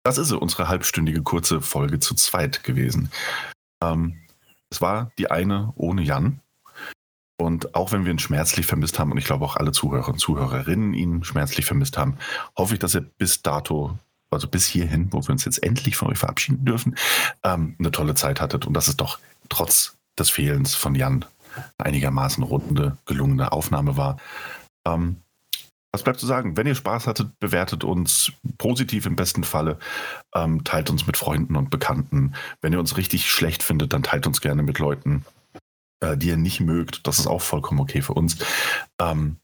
das 0.03 0.17
ist 0.17 0.31
unsere 0.33 0.67
halbstündige 0.67 1.23
kurze 1.23 1.61
Folge 1.61 1.99
zu 1.99 2.13
zweit 2.15 2.63
gewesen. 2.63 3.09
Ähm, 3.81 4.19
es 4.69 4.81
war 4.81 5.11
die 5.17 5.31
eine 5.31 5.71
ohne 5.75 6.01
Jan. 6.01 6.39
Und 7.37 7.73
auch 7.75 7.91
wenn 7.91 8.05
wir 8.05 8.11
ihn 8.11 8.19
schmerzlich 8.19 8.65
vermisst 8.65 8.99
haben, 8.99 9.11
und 9.11 9.17
ich 9.17 9.25
glaube 9.25 9.45
auch 9.45 9.55
alle 9.55 9.71
Zuhörer 9.71 10.09
und 10.09 10.19
Zuhörerinnen 10.19 10.93
ihn 10.93 11.23
schmerzlich 11.23 11.65
vermisst 11.65 11.97
haben, 11.97 12.17
hoffe 12.57 12.73
ich, 12.73 12.79
dass 12.79 12.95
ihr 12.95 13.01
bis 13.01 13.41
dato, 13.41 13.97
also 14.33 14.47
bis 14.47 14.65
hierhin, 14.65 15.07
wo 15.11 15.21
wir 15.21 15.29
uns 15.29 15.45
jetzt 15.45 15.63
endlich 15.63 15.95
von 15.95 16.09
euch 16.09 16.17
verabschieden 16.17 16.65
dürfen, 16.65 16.95
ähm, 17.43 17.75
eine 17.79 17.91
tolle 17.91 18.15
Zeit 18.15 18.41
hattet 18.41 18.65
und 18.65 18.73
dass 18.73 18.87
es 18.87 18.97
doch 18.97 19.19
trotz 19.49 19.97
des 20.17 20.29
Fehlens 20.29 20.75
von 20.75 20.95
Jan 20.95 21.25
einigermaßen 21.77 22.43
runde, 22.43 22.97
gelungene 23.05 23.51
Aufnahme 23.51 23.97
war. 23.97 24.17
Ähm, 24.85 25.17
was 25.91 26.01
bleibt 26.01 26.19
zu 26.19 26.25
sagen? 26.25 26.57
Wenn 26.57 26.65
ihr 26.65 26.73
Spaß 26.73 27.05
hattet, 27.05 27.39
bewertet 27.39 27.83
uns 27.83 28.31
positiv 28.57 29.05
im 29.05 29.15
besten 29.15 29.43
Falle, 29.43 29.77
ähm, 30.33 30.63
teilt 30.63 30.89
uns 30.89 31.05
mit 31.05 31.17
Freunden 31.17 31.55
und 31.55 31.69
Bekannten. 31.69 32.33
Wenn 32.61 32.73
ihr 32.73 32.79
uns 32.79 32.97
richtig 32.97 33.29
schlecht 33.29 33.61
findet, 33.61 33.93
dann 33.93 34.01
teilt 34.01 34.25
uns 34.25 34.41
gerne 34.41 34.63
mit 34.63 34.79
Leuten, 34.79 35.23
äh, 35.99 36.17
die 36.17 36.29
ihr 36.29 36.37
nicht 36.37 36.59
mögt. 36.59 37.05
Das 37.05 37.19
ist 37.19 37.27
auch 37.27 37.41
vollkommen 37.43 37.79
okay 37.79 38.01
für 38.01 38.13
uns. 38.13 38.37
Ähm, 38.99 39.37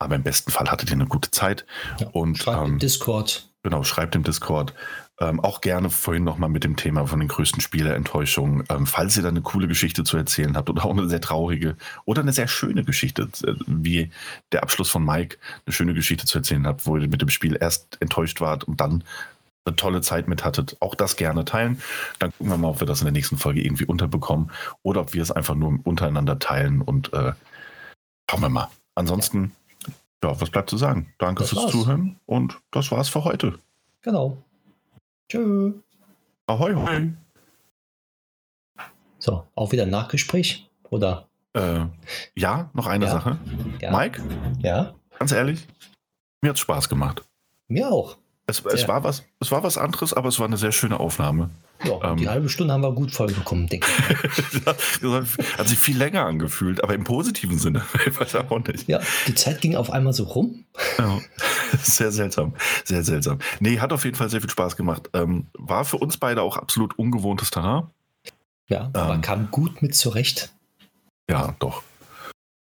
aber 0.00 0.16
im 0.16 0.24
besten 0.24 0.50
Fall 0.50 0.68
hattet 0.68 0.90
ihr 0.90 0.96
eine 0.96 1.06
gute 1.06 1.30
Zeit. 1.30 1.64
Ja. 2.00 2.08
Und 2.08 2.38
Schreibt 2.38 2.66
ähm, 2.66 2.78
Discord. 2.80 3.49
Genau, 3.62 3.82
schreibt 3.82 4.14
im 4.14 4.22
Discord. 4.22 4.74
Ähm, 5.20 5.38
auch 5.38 5.60
gerne 5.60 5.90
vorhin 5.90 6.24
nochmal 6.24 6.48
mit 6.48 6.64
dem 6.64 6.76
Thema 6.76 7.06
von 7.06 7.20
den 7.20 7.28
größten 7.28 7.60
Spielerenttäuschungen. 7.60 8.64
Ähm, 8.70 8.86
falls 8.86 9.18
ihr 9.18 9.22
da 9.22 9.28
eine 9.28 9.42
coole 9.42 9.68
Geschichte 9.68 10.02
zu 10.02 10.16
erzählen 10.16 10.56
habt 10.56 10.70
oder 10.70 10.86
auch 10.86 10.90
eine 10.90 11.08
sehr 11.10 11.20
traurige 11.20 11.76
oder 12.06 12.22
eine 12.22 12.32
sehr 12.32 12.48
schöne 12.48 12.84
Geschichte, 12.84 13.28
äh, 13.44 13.54
wie 13.66 14.10
der 14.52 14.62
Abschluss 14.62 14.88
von 14.88 15.04
Mike, 15.04 15.36
eine 15.66 15.74
schöne 15.74 15.92
Geschichte 15.92 16.24
zu 16.24 16.38
erzählen 16.38 16.66
habt, 16.66 16.86
wo 16.86 16.96
ihr 16.96 17.06
mit 17.08 17.20
dem 17.20 17.28
Spiel 17.28 17.58
erst 17.60 17.98
enttäuscht 18.00 18.40
wart 18.40 18.64
und 18.64 18.80
dann 18.80 19.04
eine 19.66 19.76
tolle 19.76 20.00
Zeit 20.00 20.26
mit 20.26 20.42
hattet, 20.42 20.78
auch 20.80 20.94
das 20.94 21.16
gerne 21.16 21.44
teilen. 21.44 21.82
Dann 22.18 22.32
gucken 22.32 22.50
wir 22.50 22.56
mal, 22.56 22.68
ob 22.68 22.80
wir 22.80 22.86
das 22.86 23.00
in 23.00 23.04
der 23.04 23.12
nächsten 23.12 23.36
Folge 23.36 23.62
irgendwie 23.62 23.84
unterbekommen 23.84 24.50
oder 24.82 25.02
ob 25.02 25.12
wir 25.12 25.22
es 25.22 25.30
einfach 25.30 25.54
nur 25.54 25.78
untereinander 25.84 26.38
teilen 26.38 26.80
und 26.80 27.12
äh, 27.12 27.32
schauen 28.30 28.40
wir 28.40 28.48
mal. 28.48 28.68
Ansonsten, 28.94 29.52
ja, 30.22 30.40
was 30.40 30.50
bleibt 30.50 30.70
zu 30.70 30.76
sagen? 30.76 31.12
Danke 31.18 31.42
Das 31.42 31.50
fürs 31.50 31.62
war's. 31.64 31.72
Zuhören 31.72 32.18
und 32.26 32.60
das 32.70 32.90
war's 32.90 33.08
für 33.08 33.24
heute. 33.24 33.58
Genau. 34.02 34.36
Tschö. 35.28 35.72
Ahoi, 36.46 36.74
hoi. 36.74 37.12
So, 39.18 39.46
auch 39.54 39.72
wieder 39.72 39.82
ein 39.84 39.90
Nachgespräch? 39.90 40.68
Oder? 40.90 41.28
Äh, 41.52 41.84
ja, 42.36 42.70
noch 42.72 42.86
eine 42.86 43.04
Ja. 43.06 43.10
Sache. 43.12 43.38
Ja. 43.80 43.90
Mike, 43.96 44.22
Ja, 44.60 44.94
ganz 45.18 45.32
ehrlich, 45.32 45.66
mir 46.42 46.50
hat's 46.50 46.60
Spaß 46.60 46.88
gemacht. 46.88 47.24
mir 47.68 47.90
auch. 47.90 48.16
Es, 48.46 48.64
es, 48.64 48.88
war 48.88 49.04
was, 49.04 49.24
es 49.38 49.52
war 49.52 49.62
was 49.62 49.78
anderes, 49.78 50.12
aber 50.12 50.28
es 50.28 50.38
war 50.40 50.46
eine 50.46 50.56
sehr 50.56 50.72
schöne 50.72 50.98
Aufnahme. 50.98 51.50
Ja, 51.84 52.10
Ähm. 52.12 52.16
die 52.18 52.28
halbe 52.28 52.48
Stunde 52.48 52.74
haben 52.74 52.82
wir 52.82 52.92
gut 52.92 53.10
voll 53.10 53.28
bekommen, 53.28 53.66
denke 53.66 53.86
ich. 53.88 54.66
hat 55.58 55.68
sich 55.68 55.78
viel 55.78 55.96
länger 55.96 56.26
angefühlt, 56.26 56.82
aber 56.84 56.94
im 56.94 57.04
positiven 57.04 57.58
Sinne. 57.58 57.82
Ich 58.06 58.18
weiß 58.20 58.34
auch 58.36 58.58
nicht. 58.66 58.88
Ja, 58.88 59.00
die 59.26 59.34
Zeit 59.34 59.60
ging 59.60 59.76
auf 59.76 59.90
einmal 59.90 60.12
so 60.12 60.24
rum. 60.24 60.64
Ja. 60.98 61.18
Sehr 61.82 62.10
seltsam. 62.12 62.54
Sehr 62.84 63.02
seltsam. 63.04 63.38
Nee, 63.60 63.78
hat 63.78 63.92
auf 63.92 64.04
jeden 64.04 64.16
Fall 64.16 64.28
sehr 64.30 64.40
viel 64.40 64.50
Spaß 64.50 64.76
gemacht. 64.76 65.08
Ähm, 65.14 65.46
war 65.54 65.84
für 65.84 65.96
uns 65.98 66.16
beide 66.16 66.42
auch 66.42 66.56
absolut 66.56 66.98
ungewohntes 66.98 67.50
Terrain. 67.50 67.84
Ja, 68.68 68.90
aber 68.92 69.14
Ähm. 69.14 69.20
kam 69.22 69.50
gut 69.50 69.80
mit 69.82 69.94
zurecht. 69.94 70.52
Ja, 71.30 71.54
doch. 71.60 71.82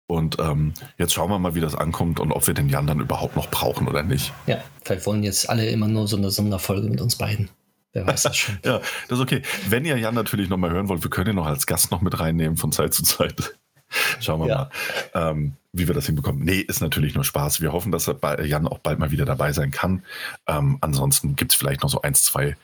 Und 0.10 0.38
ähm, 0.40 0.74
jetzt 0.98 1.14
schauen 1.14 1.30
wir 1.30 1.38
mal, 1.40 1.54
wie 1.56 1.60
das 1.62 1.76
ankommt 1.76 2.20
und 2.22 2.32
ob 2.32 2.48
wir 2.48 2.54
den 2.54 2.70
Jan 2.70 2.88
dann 2.88 3.00
überhaupt 3.02 3.36
noch 3.36 3.50
brauchen 3.50 3.88
oder 3.90 4.04
nicht. 4.04 4.32
Ja, 4.46 4.58
vielleicht 4.84 5.06
wollen 5.06 5.24
jetzt 5.24 5.50
alle 5.50 5.68
immer 5.70 5.88
nur 5.90 6.08
so 6.08 6.16
eine 6.18 6.30
Sonderfolge 6.32 6.88
mit 6.90 7.02
uns 7.02 7.18
beiden. 7.18 7.50
Wer 7.98 8.08
weiß 8.08 8.24
das 8.24 8.38
schon. 8.38 8.58
Ja, 8.66 8.80
das 9.08 9.18
ist 9.18 9.24
okay. 9.24 9.42
Wenn 9.70 9.86
ihr 9.86 9.98
Jan 9.98 10.16
natürlich 10.16 10.50
noch 10.50 10.58
mal 10.58 10.70
hören 10.72 10.88
wollt, 10.88 11.04
wir 11.04 11.10
können 11.10 11.30
ihn 11.32 11.36
noch 11.36 11.46
als 11.48 11.66
Gast 11.66 11.92
noch 11.92 12.02
mit 12.02 12.20
reinnehmen 12.20 12.58
von 12.58 12.72
Zeit 12.72 12.94
zu 12.94 13.04
Zeit. 13.04 13.56
Schauen 14.20 14.42
wir 14.42 14.48
Ja. 14.48 14.70
mal, 15.14 15.32
ähm, 15.32 15.54
wie 15.74 15.88
wir 15.88 15.96
das 15.96 16.06
hinbekommen. 16.06 16.44
Nee, 16.44 16.60
ist 16.60 16.82
natürlich 16.82 17.16
nur 17.16 17.24
Spaß. 17.24 17.62
Wir 17.62 17.72
hoffen, 17.72 17.92
dass 17.92 18.12
Jan 18.44 18.68
auch 18.68 18.80
bald 18.80 19.00
mal 19.00 19.12
wieder 19.12 19.26
dabei 19.26 19.54
sein 19.54 19.72
kann. 19.72 20.04
Ähm, 20.48 20.78
ansonsten 20.82 21.36
gibt 21.36 21.52
es 21.54 21.58
vielleicht 21.58 21.84
noch 21.84 21.90
so 21.90 22.02
eins, 22.02 22.24
zwei 22.24 22.56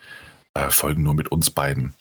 äh, 0.53 0.69
Folgen 0.69 1.03
nur 1.03 1.14
mit 1.14 1.31
uns 1.31 1.49
beiden. 1.49 1.93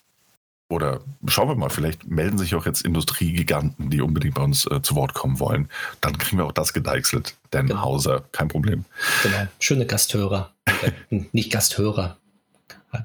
Oder 0.68 1.00
schauen 1.26 1.48
wir 1.48 1.54
mal, 1.54 1.68
vielleicht 1.68 2.06
melden 2.08 2.38
sich 2.38 2.54
auch 2.54 2.64
jetzt 2.64 2.80
Industriegiganten, 2.82 3.90
die 3.90 4.00
unbedingt 4.00 4.34
bei 4.34 4.42
uns 4.42 4.66
äh, 4.66 4.80
zu 4.80 4.94
Wort 4.94 5.12
kommen 5.12 5.38
wollen. 5.38 5.68
Dann 6.00 6.16
kriegen 6.16 6.38
wir 6.38 6.46
auch 6.46 6.52
das 6.52 6.72
gedeichselt. 6.72 7.36
Denn 7.52 7.66
Genau. 7.66 7.82
Hauser, 7.82 8.24
kein 8.32 8.48
Problem. 8.48 8.86
Genau. 9.22 9.46
Schöne 9.58 9.86
Gasthörer. 9.86 10.50
Äh, 11.10 11.24
Nicht 11.32 11.52
Gasthörer. 11.52 12.16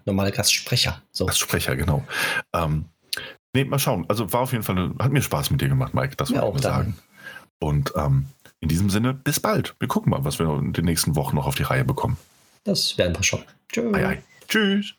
Normale 0.06 0.32
Gastsprecher. 0.32 1.02
So. 1.12 1.28
Als 1.28 1.38
Sprecher, 1.38 1.76
genau. 1.76 2.06
Ähm, 2.54 2.86
nee, 3.54 3.64
mal 3.64 3.80
schauen. 3.80 4.06
Also 4.08 4.32
war 4.34 4.42
auf 4.42 4.52
jeden 4.52 4.64
Fall, 4.64 4.78
eine, 4.78 4.96
hat 5.00 5.12
mir 5.12 5.22
Spaß 5.22 5.52
mit 5.52 5.62
dir 5.62 5.70
gemacht, 5.70 5.94
Mike. 5.94 6.16
Das 6.16 6.32
wollte 6.32 6.44
auch, 6.44 6.56
ich 6.56 6.62
sagen. 6.62 6.98
Und 7.60 7.94
ähm, 7.96 8.28
in 8.60 8.70
diesem 8.70 8.90
Sinne, 8.90 9.14
bis 9.14 9.40
bald. 9.40 9.76
Wir 9.80 9.88
gucken 9.88 10.12
mal, 10.12 10.24
was 10.24 10.40
wir 10.40 10.48
in 10.58 10.74
den 10.74 10.86
nächsten 10.86 11.16
Wochen 11.16 11.36
noch 11.36 11.48
auf 11.48 11.56
die 11.56 11.64
Reihe 11.64 11.86
bekommen. 11.86 12.18
Das 12.64 12.98
werden 12.98 13.16
wir 13.16 13.24
schon. 13.24 13.44
Tschüss. 13.72 13.94
Ei, 13.94 14.06
ei. 14.06 14.24
Tschüss. 14.48 14.94